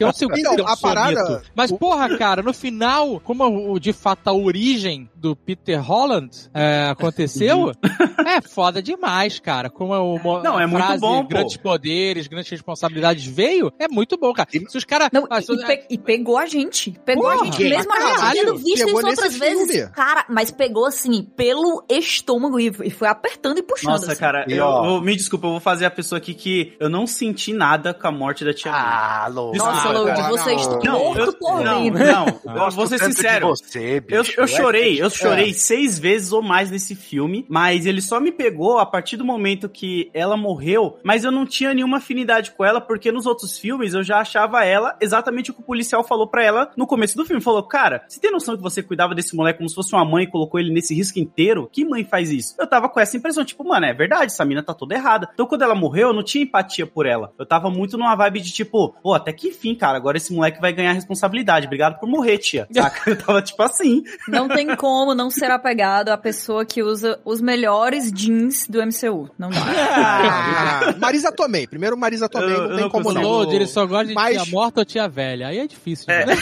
É 0.00 0.06
o 0.06 0.12
segundo 0.12 0.38
Então, 0.38 0.54
é 0.58 0.62
um 0.62 0.66
a 0.68 0.76
parada-. 0.76 1.42
Mas, 1.54 1.72
porra, 1.72 2.16
cara, 2.16 2.42
no 2.42 2.52
final, 2.52 3.20
como 3.20 3.44
o, 3.72 3.78
de 3.78 3.92
fato 3.92 4.28
a 4.28 4.32
origem 4.32 5.08
do 5.14 5.34
Peter 5.34 5.80
Holland 5.82 6.30
é, 6.54 6.88
aconteceu, 6.90 7.72
é 8.26 8.40
foda 8.40 8.82
demais, 8.82 9.38
cara. 9.40 9.68
Como 9.70 9.94
é 9.94 9.98
o, 9.98 10.18
mo- 10.18 10.42
Não, 10.42 10.58
é 10.58 10.64
a 10.64 10.68
muito 10.68 10.84
frase, 10.84 11.00
bom, 11.00 11.22
pô. 11.22 11.28
grandes 11.28 11.56
poderes, 11.56 12.26
grandes 12.26 12.50
responsabilidades 12.50 13.24
veio, 13.26 13.72
é 13.78 13.88
muito 13.88 14.16
bom, 14.16 14.32
cara. 14.32 14.48
Se 14.50 14.76
os 14.78 14.84
caras... 14.84 15.08
Ah, 15.30 15.40
e, 15.40 15.52
e 15.54 15.66
pe- 15.66 15.86
e 15.90 15.98
pegou 15.98 16.38
a 16.38 16.46
gente. 16.46 16.92
Pegou 17.04 17.28
a 17.28 17.32
Porra, 17.34 17.44
gente. 17.46 17.56
quem? 17.58 17.70
Mesmo 17.70 17.92
a 17.92 18.00
gente 18.00 18.32
tendo 18.32 18.56
visto 18.56 18.84
pegou 18.86 19.00
isso 19.00 19.08
outras 19.10 19.24
nesse 19.32 19.38
vezes. 19.38 19.70
filme. 19.76 19.92
Cara, 19.92 20.24
mas 20.28 20.50
pegou 20.50 20.86
assim, 20.86 21.22
pelo 21.36 21.84
estômago 21.88 22.58
e, 22.60 22.68
e 22.84 22.90
foi 22.90 23.08
apertando 23.08 23.58
e 23.58 23.62
puxando. 23.62 23.92
Nossa, 23.92 24.12
assim. 24.12 24.20
cara, 24.20 24.44
E, 24.48 24.52
eu, 24.52 24.66
eu- 24.66 25.00
me 25.00 25.14
desculpa, 25.16 25.46
eu 25.46 25.52
vou 25.52 25.60
fazer 25.60 25.86
a 25.86 25.90
pessoa 25.90 26.18
aqui 26.18 26.34
que 26.34 26.76
eu 26.78 26.88
não 26.88 27.06
senti 27.06 27.52
nada 27.52 27.92
com 27.94 28.06
a 28.06 28.12
morte 28.12 28.44
da 28.44 28.52
tia 28.54 28.67
May. 28.70 28.80
Ah, 28.80 29.28
louco. 29.30 29.56
Nossa, 29.56 29.72
Desculpa, 29.72 29.98
Load, 29.98 30.16
cara. 30.16 30.28
você 30.30 30.54
está 30.54 30.78
Não, 30.84 30.98
morto 31.04 31.18
eu, 31.20 31.32
por 31.34 31.60
não, 31.64 31.84
não, 31.90 32.26
Eu 32.26 32.40
eu 32.44 32.52
gosto 32.54 32.76
vou 32.76 32.86
ser 32.86 32.98
sincero. 32.98 33.48
você, 33.48 34.02
Eu, 34.08 34.22
bicho. 34.22 34.40
eu 34.40 34.46
chorei, 34.46 35.00
eu 35.02 35.06
É. 35.06 35.10
chorei 35.10 35.54
seis 35.54 35.98
vezes 35.98 36.32
ou 36.32 36.42
mais 36.42 36.70
nesse 36.70 36.94
filme, 36.94 37.44
mas 37.48 37.86
ele 37.86 38.00
só 38.00 38.20
me 38.20 38.30
pegou 38.32 38.78
a 38.78 38.86
partir 38.86 39.16
do 39.16 39.24
momento 39.24 39.68
que 39.68 40.10
ela 40.14 40.36
morreu, 40.36 40.98
mas 41.02 41.24
eu 41.24 41.30
não 41.32 41.44
tinha 41.46 41.72
nenhuma 41.74 41.98
afinidade 41.98 42.50
com 42.52 42.64
ela, 42.64 42.80
porque 42.80 43.10
nos 43.12 43.26
outros 43.26 43.58
filmes 43.58 43.94
eu 43.94 44.02
já 44.02 44.18
achava 44.18 44.64
ela 44.64 44.96
exatamente 45.00 45.50
o 45.50 45.54
que 45.54 45.60
o 45.60 45.64
policial 45.64 46.02
falou 46.04 46.26
pra 46.26 46.44
ela 46.44 46.70
no 46.76 46.86
começo 46.86 47.16
do 47.16 47.24
filme. 47.24 47.42
Falou, 47.42 47.62
cara, 47.62 48.04
você 48.08 48.20
tem 48.20 48.30
noção 48.30 48.56
que 48.56 48.62
você 48.62 48.82
cuidava 48.82 49.14
desse 49.14 49.34
moleque 49.36 49.58
como 49.58 49.68
se 49.68 49.74
fosse 49.74 49.94
uma 49.94 50.04
mãe 50.04 50.24
e 50.24 50.30
colocou 50.30 50.58
ele 50.60 50.72
nesse 50.72 50.94
risco 50.94 51.18
inteiro? 51.18 51.68
Que 51.72 51.84
mãe 51.84 52.04
faz 52.04 52.30
isso? 52.30 52.54
Eu 52.58 52.66
tava 52.66 52.88
com 52.88 53.00
essa 53.00 53.16
impressão, 53.16 53.44
tipo, 53.44 53.64
mano, 53.66 53.86
é 53.86 53.92
verdade, 53.94 54.26
essa 54.26 54.44
mina 54.44 54.62
tá 54.62 54.74
toda 54.74 54.94
errada. 54.94 55.28
Então 55.32 55.46
quando 55.46 55.62
ela 55.62 55.74
morreu, 55.74 56.08
eu 56.08 56.14
não 56.14 56.22
tinha 56.22 56.44
empatia 56.44 56.86
por 56.86 57.06
ela. 57.06 57.32
Eu 57.38 57.46
tava 57.46 57.70
muito 57.70 57.96
numa 57.96 58.14
vibe 58.14 58.40
de 58.40 58.52
tipo, 58.64 58.94
pô, 59.02 59.14
até 59.14 59.32
que 59.32 59.48
enfim, 59.48 59.74
cara, 59.74 59.96
agora 59.96 60.16
esse 60.16 60.32
moleque 60.32 60.60
vai 60.60 60.72
ganhar 60.72 60.92
responsabilidade. 60.92 61.66
Obrigado 61.66 61.98
por 61.98 62.08
morrer, 62.08 62.38
tia. 62.38 62.66
Saca? 62.72 63.10
Eu 63.10 63.18
tava 63.18 63.42
tipo 63.42 63.62
assim. 63.62 64.02
Não 64.28 64.48
tem 64.48 64.74
como 64.76 65.14
não 65.14 65.30
ser 65.30 65.50
apegado 65.50 66.08
à 66.10 66.16
pessoa 66.18 66.64
que 66.64 66.82
usa 66.82 67.18
os 67.24 67.40
melhores 67.40 68.10
jeans 68.12 68.66
do 68.68 68.78
MCU. 68.82 69.30
Não 69.38 69.50
dá. 69.50 69.58
Ah, 69.60 70.94
Marisa 70.98 71.32
Tomei. 71.32 71.66
Primeiro 71.66 71.96
Marisa 71.96 72.28
Tomei, 72.28 72.54
Eu- 72.54 72.62
não 72.62 72.68
tem 72.70 72.80
não 72.80 72.90
como 72.90 73.04
consigo. 73.04 73.22
não. 73.22 73.52
Ele 73.52 73.66
só 73.66 73.86
gosta 73.86 74.06
de 74.06 74.14
Mas- 74.14 74.42
tia 74.42 74.52
morta 74.52 74.80
ou 74.80 74.84
tia 74.84 75.08
velha. 75.08 75.48
Aí 75.48 75.58
é 75.58 75.66
difícil, 75.66 76.06
É. 76.12 76.26
né? 76.26 76.36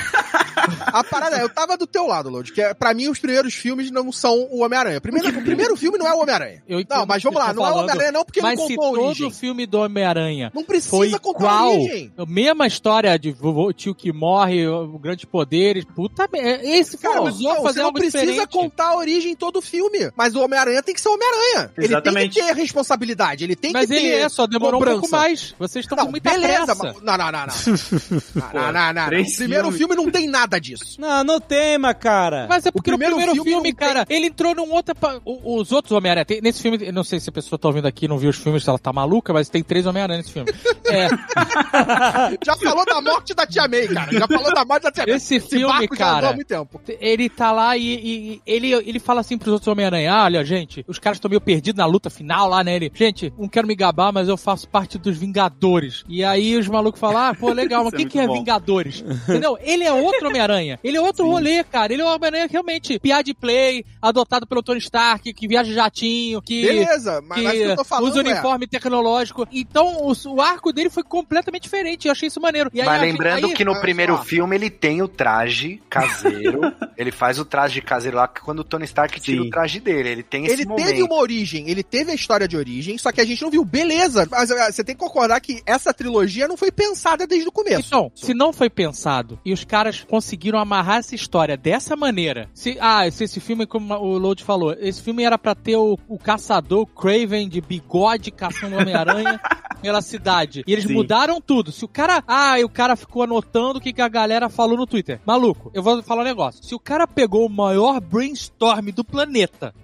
A 0.87 1.05
parada 1.05 1.37
é, 1.37 1.43
eu 1.43 1.49
tava 1.49 1.77
do 1.77 1.87
teu 1.87 2.07
lado, 2.07 2.29
Lodi, 2.29 2.53
que 2.53 2.61
é, 2.61 2.75
pra 2.75 2.93
mim 2.95 3.09
os 3.09 3.19
primeiros 3.19 3.55
filmes 3.55 3.91
não 3.91 4.11
são 4.11 4.49
o 4.51 4.65
Homem-Aranha. 4.65 5.01
Primeiro, 5.01 5.29
o 5.39 5.43
primeiro 5.43 5.77
filme 5.77 5.97
não 5.99 6.07
é 6.09 6.15
o 6.15 6.19
Homem-Aranha. 6.21 6.63
Não, 6.89 7.07
mas 7.07 7.23
vamos 7.23 7.39
lá, 7.39 7.47
vocês 7.47 7.57
não 7.57 7.67
é 7.67 7.71
o 7.73 7.77
Homem-Aranha 7.77 8.13
não, 8.13 8.25
porque 8.25 8.41
Mas 8.43 8.59
não 8.59 8.67
se 8.67 8.75
contou 8.77 9.11
a 9.11 9.15
todo 9.15 9.27
o 9.27 9.31
filme 9.31 9.67
do 9.67 9.79
Homem-Aranha 9.79 10.51
Não 10.55 10.63
foi 10.65 10.75
precisa 10.77 11.19
contar 11.19 11.51
a 11.51 11.73
igual, 11.73 12.06
a 12.16 12.27
mesma 12.27 12.66
história 12.66 13.19
de 13.19 13.33
vovô, 13.33 13.73
tio 13.73 13.95
que 13.95 14.12
morre, 14.12 14.66
o 14.66 14.99
grandes 14.99 15.25
poderes, 15.25 15.85
puta 15.85 16.29
merda. 16.33 16.64
Esse 16.66 16.99
Cara, 16.99 17.14
cara 17.14 17.25
mas 17.27 17.35
usou 17.37 17.55
não, 17.55 17.62
fazer 17.62 17.79
você 17.81 17.83
não 17.85 17.92
precisa 17.92 18.19
diferente. 18.27 18.49
contar 18.49 18.88
a 18.88 18.97
origem 18.97 19.33
em 19.33 19.37
todo 19.37 19.57
o 19.59 19.62
filme. 19.62 20.11
Mas 20.16 20.35
o 20.35 20.40
Homem-Aranha 20.42 20.83
tem 20.83 20.95
que 20.95 21.01
ser 21.01 21.09
o 21.09 21.14
Homem-Aranha. 21.14 21.71
Ele 21.77 22.01
tem 22.01 22.29
que 22.31 22.40
ter 22.40 22.55
responsabilidade. 22.55 23.45
Ele 23.45 23.57
tem 23.57 23.73
Mas 23.73 23.87
que 23.88 23.95
ele 23.95 24.03
ter 24.09 24.14
é, 24.23 24.29
só 24.29 24.47
demorou 24.47 24.81
um 24.81 24.85
cobrança. 24.85 25.01
pouco 25.01 25.16
mais. 25.16 25.55
Vocês 25.59 25.85
estão 25.85 25.99
com 25.99 26.11
muita 26.11 26.31
beleza. 26.31 26.64
pressa. 26.66 26.75
mas- 26.75 27.03
Não, 27.03 27.16
não, 27.16 27.33
não, 27.33 27.47
não. 27.47 27.47
não, 28.35 28.73
não, 28.73 28.92
não, 28.92 29.11
não. 29.11 29.21
O 29.21 29.37
primeiro 29.37 29.71
filme 29.73 29.95
não 29.95 30.11
tem 30.11 30.27
nada 30.29 30.61
disso. 30.61 31.01
Não, 31.01 31.25
não 31.25 31.40
tem, 31.40 31.79
mas 31.79 31.97
cara. 31.99 32.47
Mas 32.49 32.66
é 32.66 32.71
porque 32.71 32.90
primeiro 32.90 33.14
no 33.16 33.19
primeiro 33.23 33.35
filme 33.45 33.51
filme, 33.51 33.71
não 33.73 33.77
tem- 33.77 33.88
cara, 33.88 34.07
ele 34.09 34.27
entrou 34.27 34.55
num 34.55 34.71
outro. 34.73 34.95
pa- 34.95 35.21
o- 35.25 35.57
Os 35.61 35.73
outros 35.73 35.92
Homem-Aranha. 35.92 36.25
tem- 36.25 36.40
Nesse 36.40 36.61
filme, 36.62 36.79
eu 36.81 36.92
não 36.92 37.05
sei 37.05 37.19
se 37.21 37.29
a 37.29 37.33
pessoa 37.33 37.59
tá 37.59 37.69
ouvindo 37.69 37.87
aqui 37.87 38.05
e 38.05 38.09
não 38.09 38.19
viu 38.19 38.31
os 38.31 38.37
filmes, 38.37 38.62
se 38.62 38.69
ela 38.69 38.79
tá 38.79 38.92
maluca, 38.92 39.33
mas 39.33 39.49
tem 39.49 39.62
três 39.62 39.87
Homem-Aranha 39.87 40.19
nesse 40.19 40.33
filme. 40.33 40.51
É, 40.87 41.09
Já 42.45 42.57
falou 42.57 42.85
da 42.85 43.01
morte 43.01 43.35
da 43.35 43.47
Tia 43.47 43.69
May, 43.69 43.89
cara. 43.89 44.13
Já 44.13 44.27
falou 44.27 44.55
da 44.55 44.65
morte 44.65 44.83
da 44.85 44.93
Tia 44.93 45.07
May. 45.07 45.17
Esse 45.17 45.41
filme, 45.41 45.67
barco 45.67 45.97
já 45.97 46.09
andou 46.09 46.21
cara, 46.21 46.29
há 46.29 46.35
muito 46.35 46.49
tempo. 46.49 46.81
ele 47.01 47.29
tá 47.29 47.53
lá 47.53 47.77
e, 47.77 47.83
e- 47.83 48.43
ele, 48.47 48.73
ele 48.73 48.99
fala 48.99 49.21
assim 49.21 49.39
pros 49.39 49.53
outros 49.53 49.69
Homem-Aranha: 49.69 50.13
ah, 50.13 50.25
olha, 50.25 50.45
gente, 50.45 50.85
os 50.87 50.99
caras 50.99 51.17
estão 51.17 51.29
meio 51.29 51.41
perdidos 51.41 51.79
na 51.79 51.87
luta 51.87 52.11
final 52.11 52.49
lá, 52.49 52.63
né? 52.63 52.77
Ele, 52.77 52.91
gente, 52.95 53.33
não 53.39 53.49
quero 53.49 53.67
me 53.67 53.75
gabar, 53.75 54.13
mas 54.13 54.29
eu 54.29 54.37
faço 54.37 54.69
parte 54.69 54.99
dos 54.99 55.17
Vingadores. 55.17 56.05
E 56.09 56.25
aí 56.25 56.57
os 56.57 56.69
malucos 56.69 57.01
falam: 57.01 57.19
ah, 57.19 57.35
pô, 57.35 57.53
legal, 57.53 57.85
mas 57.85 57.93
o 57.93 57.97
é 57.97 57.99
que, 57.99 58.07
que 58.07 58.19
é 58.19 58.23
muito 58.23 58.33
bom. 58.33 58.41
Vingadores? 58.41 59.05
Entendeu? 59.29 59.59
Ele 59.61 59.85
é 59.85 59.93
outro 59.93 60.29
Homem-Aranha. 60.29 60.79
Ele 60.83 60.97
é 60.97 61.01
outro 61.01 61.27
rolê, 61.27 61.65
cara. 61.65 61.93
Ele 61.93 62.03
é 62.03 62.05
um 62.05 62.09
Homem-Aranha 62.09 62.49
realmente 62.51 62.99
piada 62.99 63.25
de 63.25 63.35
play, 63.35 63.85
adotado 64.01 64.47
pelo 64.47 64.63
Tony 64.63 64.79
Stark, 64.79 65.33
que 65.33 65.49
viaja 65.49 65.69
de 65.69 65.75
jatinho, 65.75 66.43
que. 66.43 66.62
Beleza, 66.62 67.23
mas, 67.23 67.43
mas 67.43 67.55
o 67.55 67.57
que 67.57 67.62
eu 67.62 67.77
tô 67.77 67.83
que 67.83 67.89
falando 67.89 68.11
usa 68.11 68.20
é... 68.20 68.25
uniforme 68.25 68.66
tecnológico. 68.66 69.47
Então, 69.53 70.03
o, 70.03 70.12
o 70.35 70.41
arco 70.41 70.73
dele 70.73 70.91
foi 70.91 71.03
completamente 71.03 71.64
diferente. 71.64 71.86
Eu 72.05 72.12
achei 72.12 72.26
isso 72.28 72.41
maneiro. 72.41 72.70
E 72.72 72.80
aí, 72.80 72.87
Mas 72.87 73.01
lembrando 73.01 73.47
aí- 73.47 73.55
que 73.55 73.64
no 73.64 73.72
olha 73.72 73.80
primeiro 73.80 74.16
só. 74.16 74.24
filme 74.24 74.57
ele 74.57 74.70
tem 74.70 75.03
o 75.03 75.09
traje 75.09 75.80
caseiro. 75.89 76.61
ele 76.97 77.11
faz 77.12 77.39
o 77.39 77.45
traje 77.45 77.80
caseiro 77.80 78.16
lá 78.16 78.26
quando 78.28 78.61
o 78.61 78.64
Tony 78.64 78.84
Stark 78.84 79.20
tira 79.20 79.43
Sim. 79.43 79.49
o 79.49 79.51
traje 79.51 79.80
dele. 79.80 80.09
Ele 80.09 80.22
tem 80.22 80.45
esse 80.45 80.55
Ele 80.55 80.64
momento. 80.66 80.87
teve 80.87 81.03
uma 81.03 81.16
origem, 81.16 81.68
ele 81.70 81.82
teve 81.82 82.11
a 82.11 82.14
história 82.14 82.47
de 82.49 82.57
origem, 82.57 82.97
só 82.99 83.12
que 83.12 83.20
a 83.20 83.24
gente 83.24 83.43
não 83.43 83.51
viu. 83.51 83.64
Beleza, 83.64 84.26
mas 84.30 84.51
ah, 84.51 84.70
você 84.72 84.82
tem 84.84 84.95
que 84.95 85.01
concordar 85.01 85.41
que 85.41 85.62
essa 85.66 85.93
trilogia 85.93 86.49
não 86.49 86.57
foi 86.57 86.70
pensada 86.70 87.26
desde 87.26 87.49
o 87.49 87.53
começo. 87.53 87.87
Então, 87.89 88.11
se 88.14 88.32
não 88.34 88.53
foi 88.53 88.68
pensado 88.70 89.39
e 89.45 89.53
os 89.53 89.64
caras 89.64 90.05
conseguiram 90.09 90.59
amarrar 90.59 90.99
essa 90.99 91.14
história 91.14 91.57
dessa 91.57 91.97
maneira. 91.97 92.49
Se, 92.55 92.76
ah, 92.80 93.09
se 93.11 93.24
esse 93.24 93.41
filme, 93.41 93.66
como 93.66 93.95
o 93.95 94.18
Load 94.18 94.43
falou, 94.45 94.74
esse 94.78 95.03
filme 95.03 95.22
era 95.24 95.37
pra 95.39 95.55
ter 95.55 95.76
o, 95.76 95.99
o 96.09 96.18
caçador 96.18 96.80
o 96.82 96.87
Craven 96.87 97.49
de 97.49 97.61
bigode 97.61 98.30
caçando 98.30 98.76
o 98.76 98.78
Homem-Aranha 98.80 99.41
pela 99.82 100.01
cidade. 100.03 100.62
E 100.66 100.72
eles 100.72 100.84
Sim. 100.87 100.95
mudaram 100.95 101.41
tudo. 101.41 101.70
Se 101.77 101.85
o 101.85 101.89
cara. 101.89 102.24
Ah, 102.27 102.59
e 102.59 102.64
o 102.64 102.70
cara 102.70 102.97
ficou 102.97 103.22
anotando 103.22 103.79
o 103.79 103.83
que, 103.83 103.93
que 103.93 104.01
a 104.01 104.09
galera 104.09 104.49
falou 104.49 104.79
no 104.79 104.87
Twitter. 104.87 105.20
Maluco, 105.27 105.70
eu 105.74 105.83
vou 105.83 106.03
falar 106.03 106.22
um 106.22 106.24
negócio. 106.24 106.64
Se 106.64 106.74
o 106.74 106.81
cara 106.81 107.07
pegou 107.07 107.45
o 107.45 107.51
maior 107.51 108.01
brainstorm 108.01 108.89
do 108.93 109.05
planeta. 109.05 109.74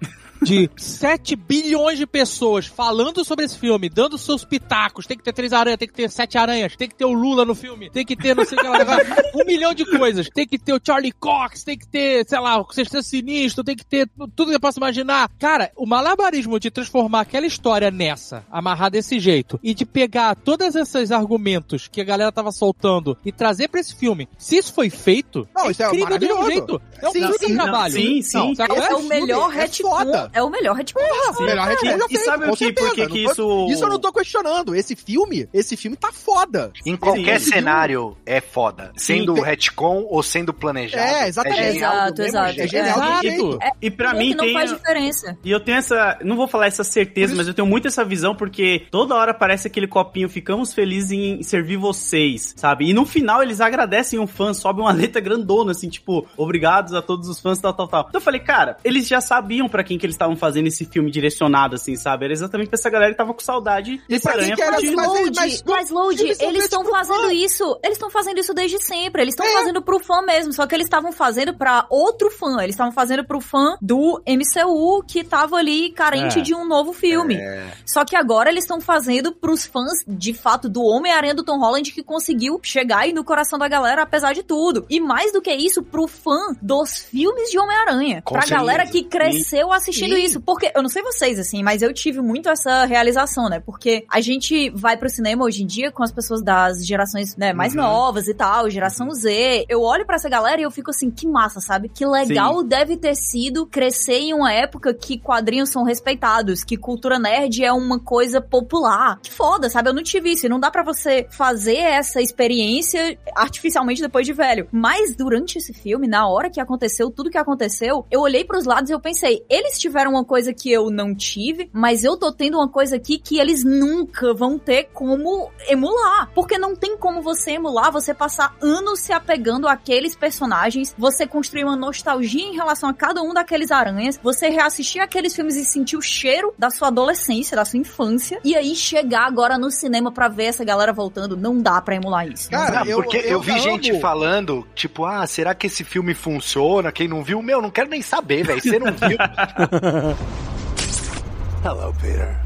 De 0.41 0.69
7 0.75 1.35
bilhões 1.35 1.97
de 1.97 2.05
pessoas 2.05 2.65
falando 2.65 3.23
sobre 3.23 3.45
esse 3.45 3.57
filme, 3.57 3.89
dando 3.89 4.17
seus 4.17 4.43
pitacos. 4.43 5.05
Tem 5.05 5.17
que 5.17 5.23
ter 5.23 5.31
três 5.33 5.53
aranhas, 5.53 5.77
tem 5.79 5.87
que 5.87 5.93
ter 5.93 6.09
sete 6.09 6.37
aranhas, 6.37 6.75
tem 6.75 6.89
que 6.89 6.95
ter 6.95 7.05
o 7.05 7.13
Lula 7.13 7.45
no 7.45 7.55
filme, 7.55 7.89
tem 7.89 8.05
que 8.05 8.15
ter 8.15 8.35
não 8.35 8.43
sei 8.45 8.57
o 8.57 8.61
que 8.61 8.67
lá, 8.67 8.97
um 9.35 9.45
milhão 9.45 9.73
de 9.73 9.85
coisas. 9.85 10.29
Tem 10.33 10.45
que 10.45 10.57
ter 10.59 10.73
o 10.73 10.81
Charlie 10.85 11.11
Cox, 11.13 11.63
tem 11.63 11.77
que 11.77 11.87
ter, 11.87 12.27
sei 12.27 12.39
lá, 12.39 12.59
o 12.59 12.71
Sexteto 12.73 13.03
Sinistro, 13.03 13.63
tem 13.63 13.75
que 13.75 13.85
ter 13.85 14.09
tudo 14.35 14.49
que 14.49 14.55
eu 14.55 14.59
posso 14.59 14.79
imaginar. 14.79 15.29
Cara, 15.39 15.71
o 15.77 15.85
malabarismo 15.85 16.59
de 16.59 16.69
transformar 16.71 17.21
aquela 17.21 17.45
história 17.45 17.89
nessa, 17.89 18.43
amarrar 18.51 18.91
desse 18.91 19.19
jeito, 19.19 19.59
e 19.63 19.73
de 19.73 19.85
pegar 19.85 20.35
todos 20.35 20.75
esses 20.75 21.11
argumentos 21.11 21.87
que 21.87 22.01
a 22.01 22.03
galera 22.03 22.31
tava 22.31 22.51
soltando 22.51 23.17
e 23.25 23.31
trazer 23.31 23.67
pra 23.69 23.79
esse 23.79 23.95
filme, 23.95 24.27
se 24.37 24.57
isso 24.57 24.73
foi 24.73 24.89
feito, 24.89 25.47
Não, 25.55 25.71
isso 25.71 25.81
é 25.83 25.87
incrível 25.87 26.17
de 26.17 26.33
um 26.33 26.45
jeito. 26.45 26.81
É 27.01 27.07
um 27.07 27.11
Sim, 27.11 27.33
sim, 27.39 27.53
não, 27.53 27.63
trabalho. 27.65 27.93
sim, 27.93 28.21
sim. 28.21 28.55
sabe 28.55 28.73
qual 28.75 28.83
É 28.83 28.91
é? 28.91 28.95
o 28.95 29.03
melhor 29.03 29.53
é 29.53 29.61
retcon. 29.61 29.89
foda. 29.89 30.31
É 30.33 30.41
o 30.41 30.49
melhor 30.49 30.75
retcon. 30.75 30.99
O 31.39 31.43
melhor 31.43 31.67
retcon 31.67 31.85
E- 31.85 31.89
já 31.99 32.05
e 32.09 32.17
sabe 32.17 32.49
o 32.49 32.55
que- 32.55 32.73
por 32.73 32.93
que 32.93 33.19
isso- 33.19 33.67
Isso 33.69 33.83
eu 33.83 33.89
não 33.89 33.99
tô 33.99 34.11
questionando. 34.11 34.75
Esse 34.75 34.95
filme, 34.95 35.47
esse 35.53 35.77
filme 35.77 35.95
tá 35.95 36.11
foda. 36.11 36.71
Em 36.85 36.95
qualquer 36.97 37.39
Sim. 37.39 37.51
cenário 37.51 38.17
é 38.25 38.41
foda. 38.41 38.91
Sendo 38.97 39.35
tem- 39.35 39.43
retcon 39.43 40.05
ou 40.09 40.23
sendo 40.23 40.53
planejado. 40.53 41.03
É, 41.03 41.27
exatamente. 41.27 41.61
genial 41.73 41.91
do 41.91 41.97
Exato, 41.97 42.21
mesmo 42.21 42.27
exato. 42.37 42.53
jeito. 42.53 42.61
É 42.63 42.67
genial 42.67 42.95
do 42.99 43.05
Exato. 43.05 43.21
jeito. 43.27 43.59
E 43.81 43.91
pra 43.91 44.13
mim 44.13 44.29
que 44.31 44.35
não 44.35 44.45
tem. 44.45 44.53
faz 44.53 44.71
diferença. 44.71 45.37
E 45.43 45.51
eu 45.51 45.59
tenho 45.59 45.77
essa. 45.77 46.17
Não 46.23 46.35
vou 46.35 46.47
falar 46.47 46.67
essa 46.67 46.83
certeza, 46.83 47.35
mas 47.35 47.47
eu 47.47 47.53
tenho 47.53 47.67
muito 47.67 47.87
essa 47.87 48.03
visão, 48.03 48.35
porque 48.35 48.85
toda 48.89 49.15
hora 49.15 49.33
parece 49.33 49.67
aquele 49.67 49.87
copinho, 49.87 50.27
ficamos 50.29 50.73
felizes 50.73 51.11
em 51.11 51.43
servir 51.43 51.77
vocês, 51.77 52.53
sabe? 52.57 52.89
E 52.89 52.93
no 52.93 53.05
final 53.05 53.41
eles 53.43 53.61
agradecem 53.61 54.19
um 54.19 54.27
fã, 54.27 54.53
sobe 54.53 54.81
uma 54.81 54.91
letra 54.91 55.21
grandona, 55.21 55.71
assim, 55.71 55.89
tipo, 55.89 56.25
obrigados 56.37 56.93
a 56.93 57.01
todos 57.01 57.27
os 57.29 57.39
fãs, 57.39 57.59
tal, 57.59 57.73
tal, 57.73 57.87
tal. 57.87 58.05
Então 58.09 58.19
eu 58.19 58.23
falei, 58.23 58.39
cara, 58.39 58.77
eles 58.83 59.07
já 59.07 59.21
sabiam 59.21 59.67
pra 59.69 59.83
quem 59.83 59.97
que 59.97 60.05
eles 60.05 60.12
estavam 60.15 60.35
fazendo 60.35 60.67
esse 60.67 60.85
filme 60.85 61.09
direcionado, 61.11 61.75
assim, 61.75 61.95
sabe? 61.95 62.25
Era 62.25 62.33
exatamente 62.33 62.69
pra 62.69 62.77
essa 62.77 62.89
galera 62.89 63.11
que 63.11 63.17
tava 63.17 63.33
com 63.33 63.39
saudade 63.41 64.01
E 64.07 64.07
desse 64.07 64.23
pra 64.23 64.33
quem 64.33 64.41
aranha 64.41 64.55
que 64.55 64.61
era 64.61 64.75
fudido. 64.75 64.95
Mas, 64.95 65.07
Load, 65.07 65.31
mas- 65.39 65.63
mas, 65.67 65.89
Load, 65.89 66.23
eles 66.23 66.39
eles 66.39 66.63
estão 66.65 66.83
fazendo 66.85 67.21
fã. 67.23 67.33
isso. 67.33 67.79
Eles 67.83 67.97
estão 67.97 68.09
fazendo 68.09 68.39
isso 68.39 68.53
desde 68.53 68.83
sempre. 68.83 69.21
Eles 69.21 69.33
estão 69.33 69.45
É. 69.45 69.51
fazendo 69.53 69.81
pro 69.81 69.99
fã 69.99 70.21
mesmo. 70.21 70.53
Só 70.53 70.65
que 70.67 70.75
eles 70.75 70.85
estavam 70.85 71.11
fazendo 71.11 71.53
pra 71.53 71.85
outro 71.89 72.29
fã. 72.31 72.61
Eles 72.61 72.73
estavam 72.75 72.91
fazendo 72.91 73.23
pro 73.25 73.39
fã 73.41 73.75
do 73.81 74.21
MCU 74.25 75.03
que 75.07 75.23
tava 75.23 75.57
ali 75.57 75.91
carente 75.91 76.39
É. 76.39 76.41
de 76.41 76.53
um 76.53 76.65
novo 76.67 76.93
filme. 76.93 77.37
Só 77.85 78.05
que 78.05 78.15
agora 78.15 78.49
eles 78.49 78.63
estão 78.63 78.79
fazendo 78.81 79.31
pros 79.31 79.65
fãs, 79.65 80.03
de 80.07 80.33
fato, 80.33 80.69
do 80.69 80.81
Homem-Aranha 80.83 81.33
do 81.33 81.43
Tom 81.43 81.59
Holland 81.59 81.91
que 81.91 82.03
conseguiu 82.03 82.59
chegar 82.63 82.99
aí 82.99 83.13
no 83.13 83.23
coração 83.23 83.57
da 83.57 83.67
galera, 83.67 84.03
apesar 84.03 84.33
de 84.33 84.43
tudo. 84.43 84.85
E 84.89 84.99
mais 84.99 85.31
do 85.31 85.41
que 85.41 85.53
isso, 85.53 85.81
pro 85.83 86.07
fã 86.07 86.37
dos 86.61 86.99
filmes 86.99 87.49
de 87.49 87.57
Homem-Aranha. 87.59 88.21
Pra 88.21 88.41
certeza. 88.41 88.55
galera 88.59 88.85
que 88.87 89.03
cresceu 89.03 89.71
assistindo 89.71 90.02
Sim. 90.09 90.23
isso. 90.23 90.41
Porque, 90.41 90.71
eu 90.75 90.81
não 90.81 90.89
sei 90.89 91.01
vocês, 91.01 91.39
assim, 91.39 91.63
mas 91.63 91.81
eu 91.81 91.93
tive 91.93 92.21
muito 92.21 92.49
essa 92.49 92.85
realização, 92.85 93.49
né? 93.49 93.59
Porque 93.59 94.05
a 94.09 94.21
gente 94.21 94.69
vai 94.71 94.97
pro 94.97 95.09
cinema 95.09 95.43
hoje 95.43 95.63
em 95.63 95.65
dia 95.65 95.91
com 95.91 96.03
as 96.03 96.11
pessoas 96.11 96.41
das 96.41 96.85
gerações, 96.85 97.35
né, 97.35 97.53
mais 97.53 97.73
novas 97.73 98.27
e 98.27 98.33
tal, 98.33 98.69
geração 98.69 99.11
Z. 99.11 99.65
Eu 99.69 99.81
olho 99.81 100.05
pra 100.05 100.15
essa 100.15 100.29
galera 100.29 100.61
e 100.61 100.63
eu 100.63 100.71
fico 100.71 100.91
assim, 100.91 101.09
que 101.09 101.27
massa, 101.27 101.59
sabe? 101.59 101.89
Que 101.89 102.05
legal 102.05 102.63
deve 102.63 102.97
ter 102.97 103.15
sido 103.15 103.65
crescer 103.65 104.19
em 104.19 104.33
uma 104.33 104.51
época 104.51 104.93
que 104.93 105.17
quadrinhos 105.17 105.69
são 105.69 105.83
respeitados, 105.83 106.63
que 106.63 106.77
cultura 106.77 107.17
nerd 107.17 107.63
é 107.63 107.71
uma 107.71 107.99
coisa 107.99 108.41
popular. 108.41 109.19
Que 109.21 109.31
foda, 109.31 109.69
sabe? 109.69 109.89
Eu 109.89 109.93
não 109.93 110.03
tive 110.03 110.31
isso. 110.31 110.45
E 110.45 110.49
não 110.49 110.59
dá 110.59 110.69
pra 110.69 110.83
você 110.83 111.27
fazer 111.29 111.77
essa 111.77 112.21
experiência 112.21 113.17
artificialmente 113.35 114.01
depois 114.01 114.25
de 114.25 114.33
velho. 114.33 114.67
Mas 114.71 115.15
durante 115.15 115.57
esse 115.57 115.73
filme, 115.73 116.07
na 116.07 116.27
hora 116.27 116.49
que 116.49 116.59
aconteceu 116.59 117.09
tudo 117.09 117.29
que 117.29 117.37
aconteceu, 117.37 118.05
eu 118.11 118.21
olhei 118.21 118.43
pros 118.43 118.65
lados 118.65 118.89
e 118.89 118.93
eu 118.93 118.99
pensei, 118.99 119.43
eles 119.49 119.79
tiveram 119.79 119.92
uma 120.07 120.23
coisa 120.25 120.53
que 120.53 120.71
eu 120.71 120.89
não 120.89 121.13
tive, 121.15 121.69
mas 121.73 122.03
eu 122.03 122.17
tô 122.17 122.31
tendo 122.31 122.57
uma 122.57 122.67
coisa 122.67 122.95
aqui 122.95 123.17
que 123.17 123.39
eles 123.39 123.63
nunca 123.63 124.33
vão 124.33 124.57
ter 124.57 124.89
como 124.93 125.49
emular. 125.67 126.29
Porque 126.33 126.57
não 126.57 126.75
tem 126.75 126.97
como 126.97 127.21
você 127.21 127.51
emular, 127.51 127.91
você 127.91 128.13
passar 128.13 128.55
anos 128.61 128.99
se 128.99 129.13
apegando 129.13 129.67
àqueles 129.67 130.15
personagens, 130.15 130.93
você 130.97 131.25
construir 131.27 131.63
uma 131.63 131.75
nostalgia 131.75 132.43
em 132.43 132.55
relação 132.55 132.89
a 132.89 132.93
cada 132.93 133.21
um 133.21 133.33
daqueles 133.33 133.71
aranhas, 133.71 134.19
você 134.21 134.49
reassistir 134.49 135.01
aqueles 135.01 135.35
filmes 135.35 135.55
e 135.55 135.65
sentir 135.65 135.97
o 135.97 136.01
cheiro 136.01 136.53
da 136.57 136.69
sua 136.69 136.87
adolescência, 136.89 137.55
da 137.55 137.65
sua 137.65 137.79
infância, 137.79 138.39
e 138.43 138.55
aí 138.55 138.75
chegar 138.75 139.25
agora 139.25 139.57
no 139.57 139.69
cinema 139.71 140.11
pra 140.11 140.27
ver 140.27 140.45
essa 140.45 140.63
galera 140.63 140.91
voltando, 140.93 141.35
não 141.37 141.59
dá 141.61 141.81
pra 141.81 141.95
emular 141.95 142.27
isso. 142.27 142.49
Cara, 142.49 142.83
Não, 142.85 142.95
porque 143.01 143.17
eu, 143.17 143.39
vi 143.41 143.51
amo- 143.51 143.61
gente 143.61 143.99
falando, 143.99 144.65
tipo, 144.75 145.05
ah, 145.05 145.25
será 145.27 145.53
que 145.55 145.67
esse 145.67 145.83
filme 145.83 146.13
funciona? 146.13 146.91
Quem 146.91 147.07
não 147.07 147.23
viu, 147.23 147.41
meu, 147.41 147.61
não 147.61 147.69
quero 147.71 147.89
nem 147.89 148.01
saber, 148.01 148.43
velho. 148.43 148.61
Você 148.61 148.79
não 148.79 148.91
viu. 148.93 149.17
Hello, 151.63 151.93
Peter. 152.01 152.39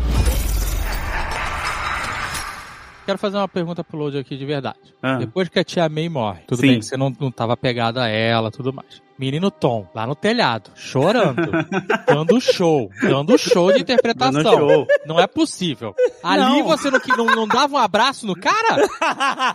Quero 3.05 3.17
fazer 3.19 3.37
uma 3.37 3.47
pergunta 3.47 3.83
pro 3.83 3.97
Load 3.97 4.17
aqui 4.17 4.35
de 4.35 4.45
verdade. 4.45 4.79
Ah. 5.01 5.17
Depois 5.17 5.47
que 5.47 5.59
a 5.59 5.63
tia 5.63 5.87
May 5.87 6.09
morre, 6.09 6.41
tudo 6.47 6.61
Sim. 6.61 6.67
bem 6.67 6.79
que 6.79 6.85
você 6.85 6.97
não, 6.97 7.15
não 7.19 7.31
tava 7.31 7.55
pegado 7.55 7.99
a 7.99 8.07
ela, 8.07 8.49
tudo 8.49 8.73
mais. 8.73 9.01
Menino 9.19 9.49
Tom, 9.49 9.87
lá 9.95 10.05
no 10.05 10.15
telhado, 10.15 10.69
chorando, 10.75 11.49
dando 12.05 12.39
show, 12.39 12.89
dando 13.01 13.37
show 13.37 13.71
de 13.73 13.81
interpretação. 13.81 14.41
Show. 14.43 14.87
Não 15.05 15.19
é 15.19 15.25
possível. 15.25 15.95
Ali 16.23 16.59
Não. 16.59 16.67
você 16.67 16.91
não, 16.91 16.99
não, 17.17 17.25
não 17.25 17.47
dava 17.47 17.75
um 17.75 17.77
abraço 17.79 18.25
no 18.27 18.35
cara? 18.35 18.75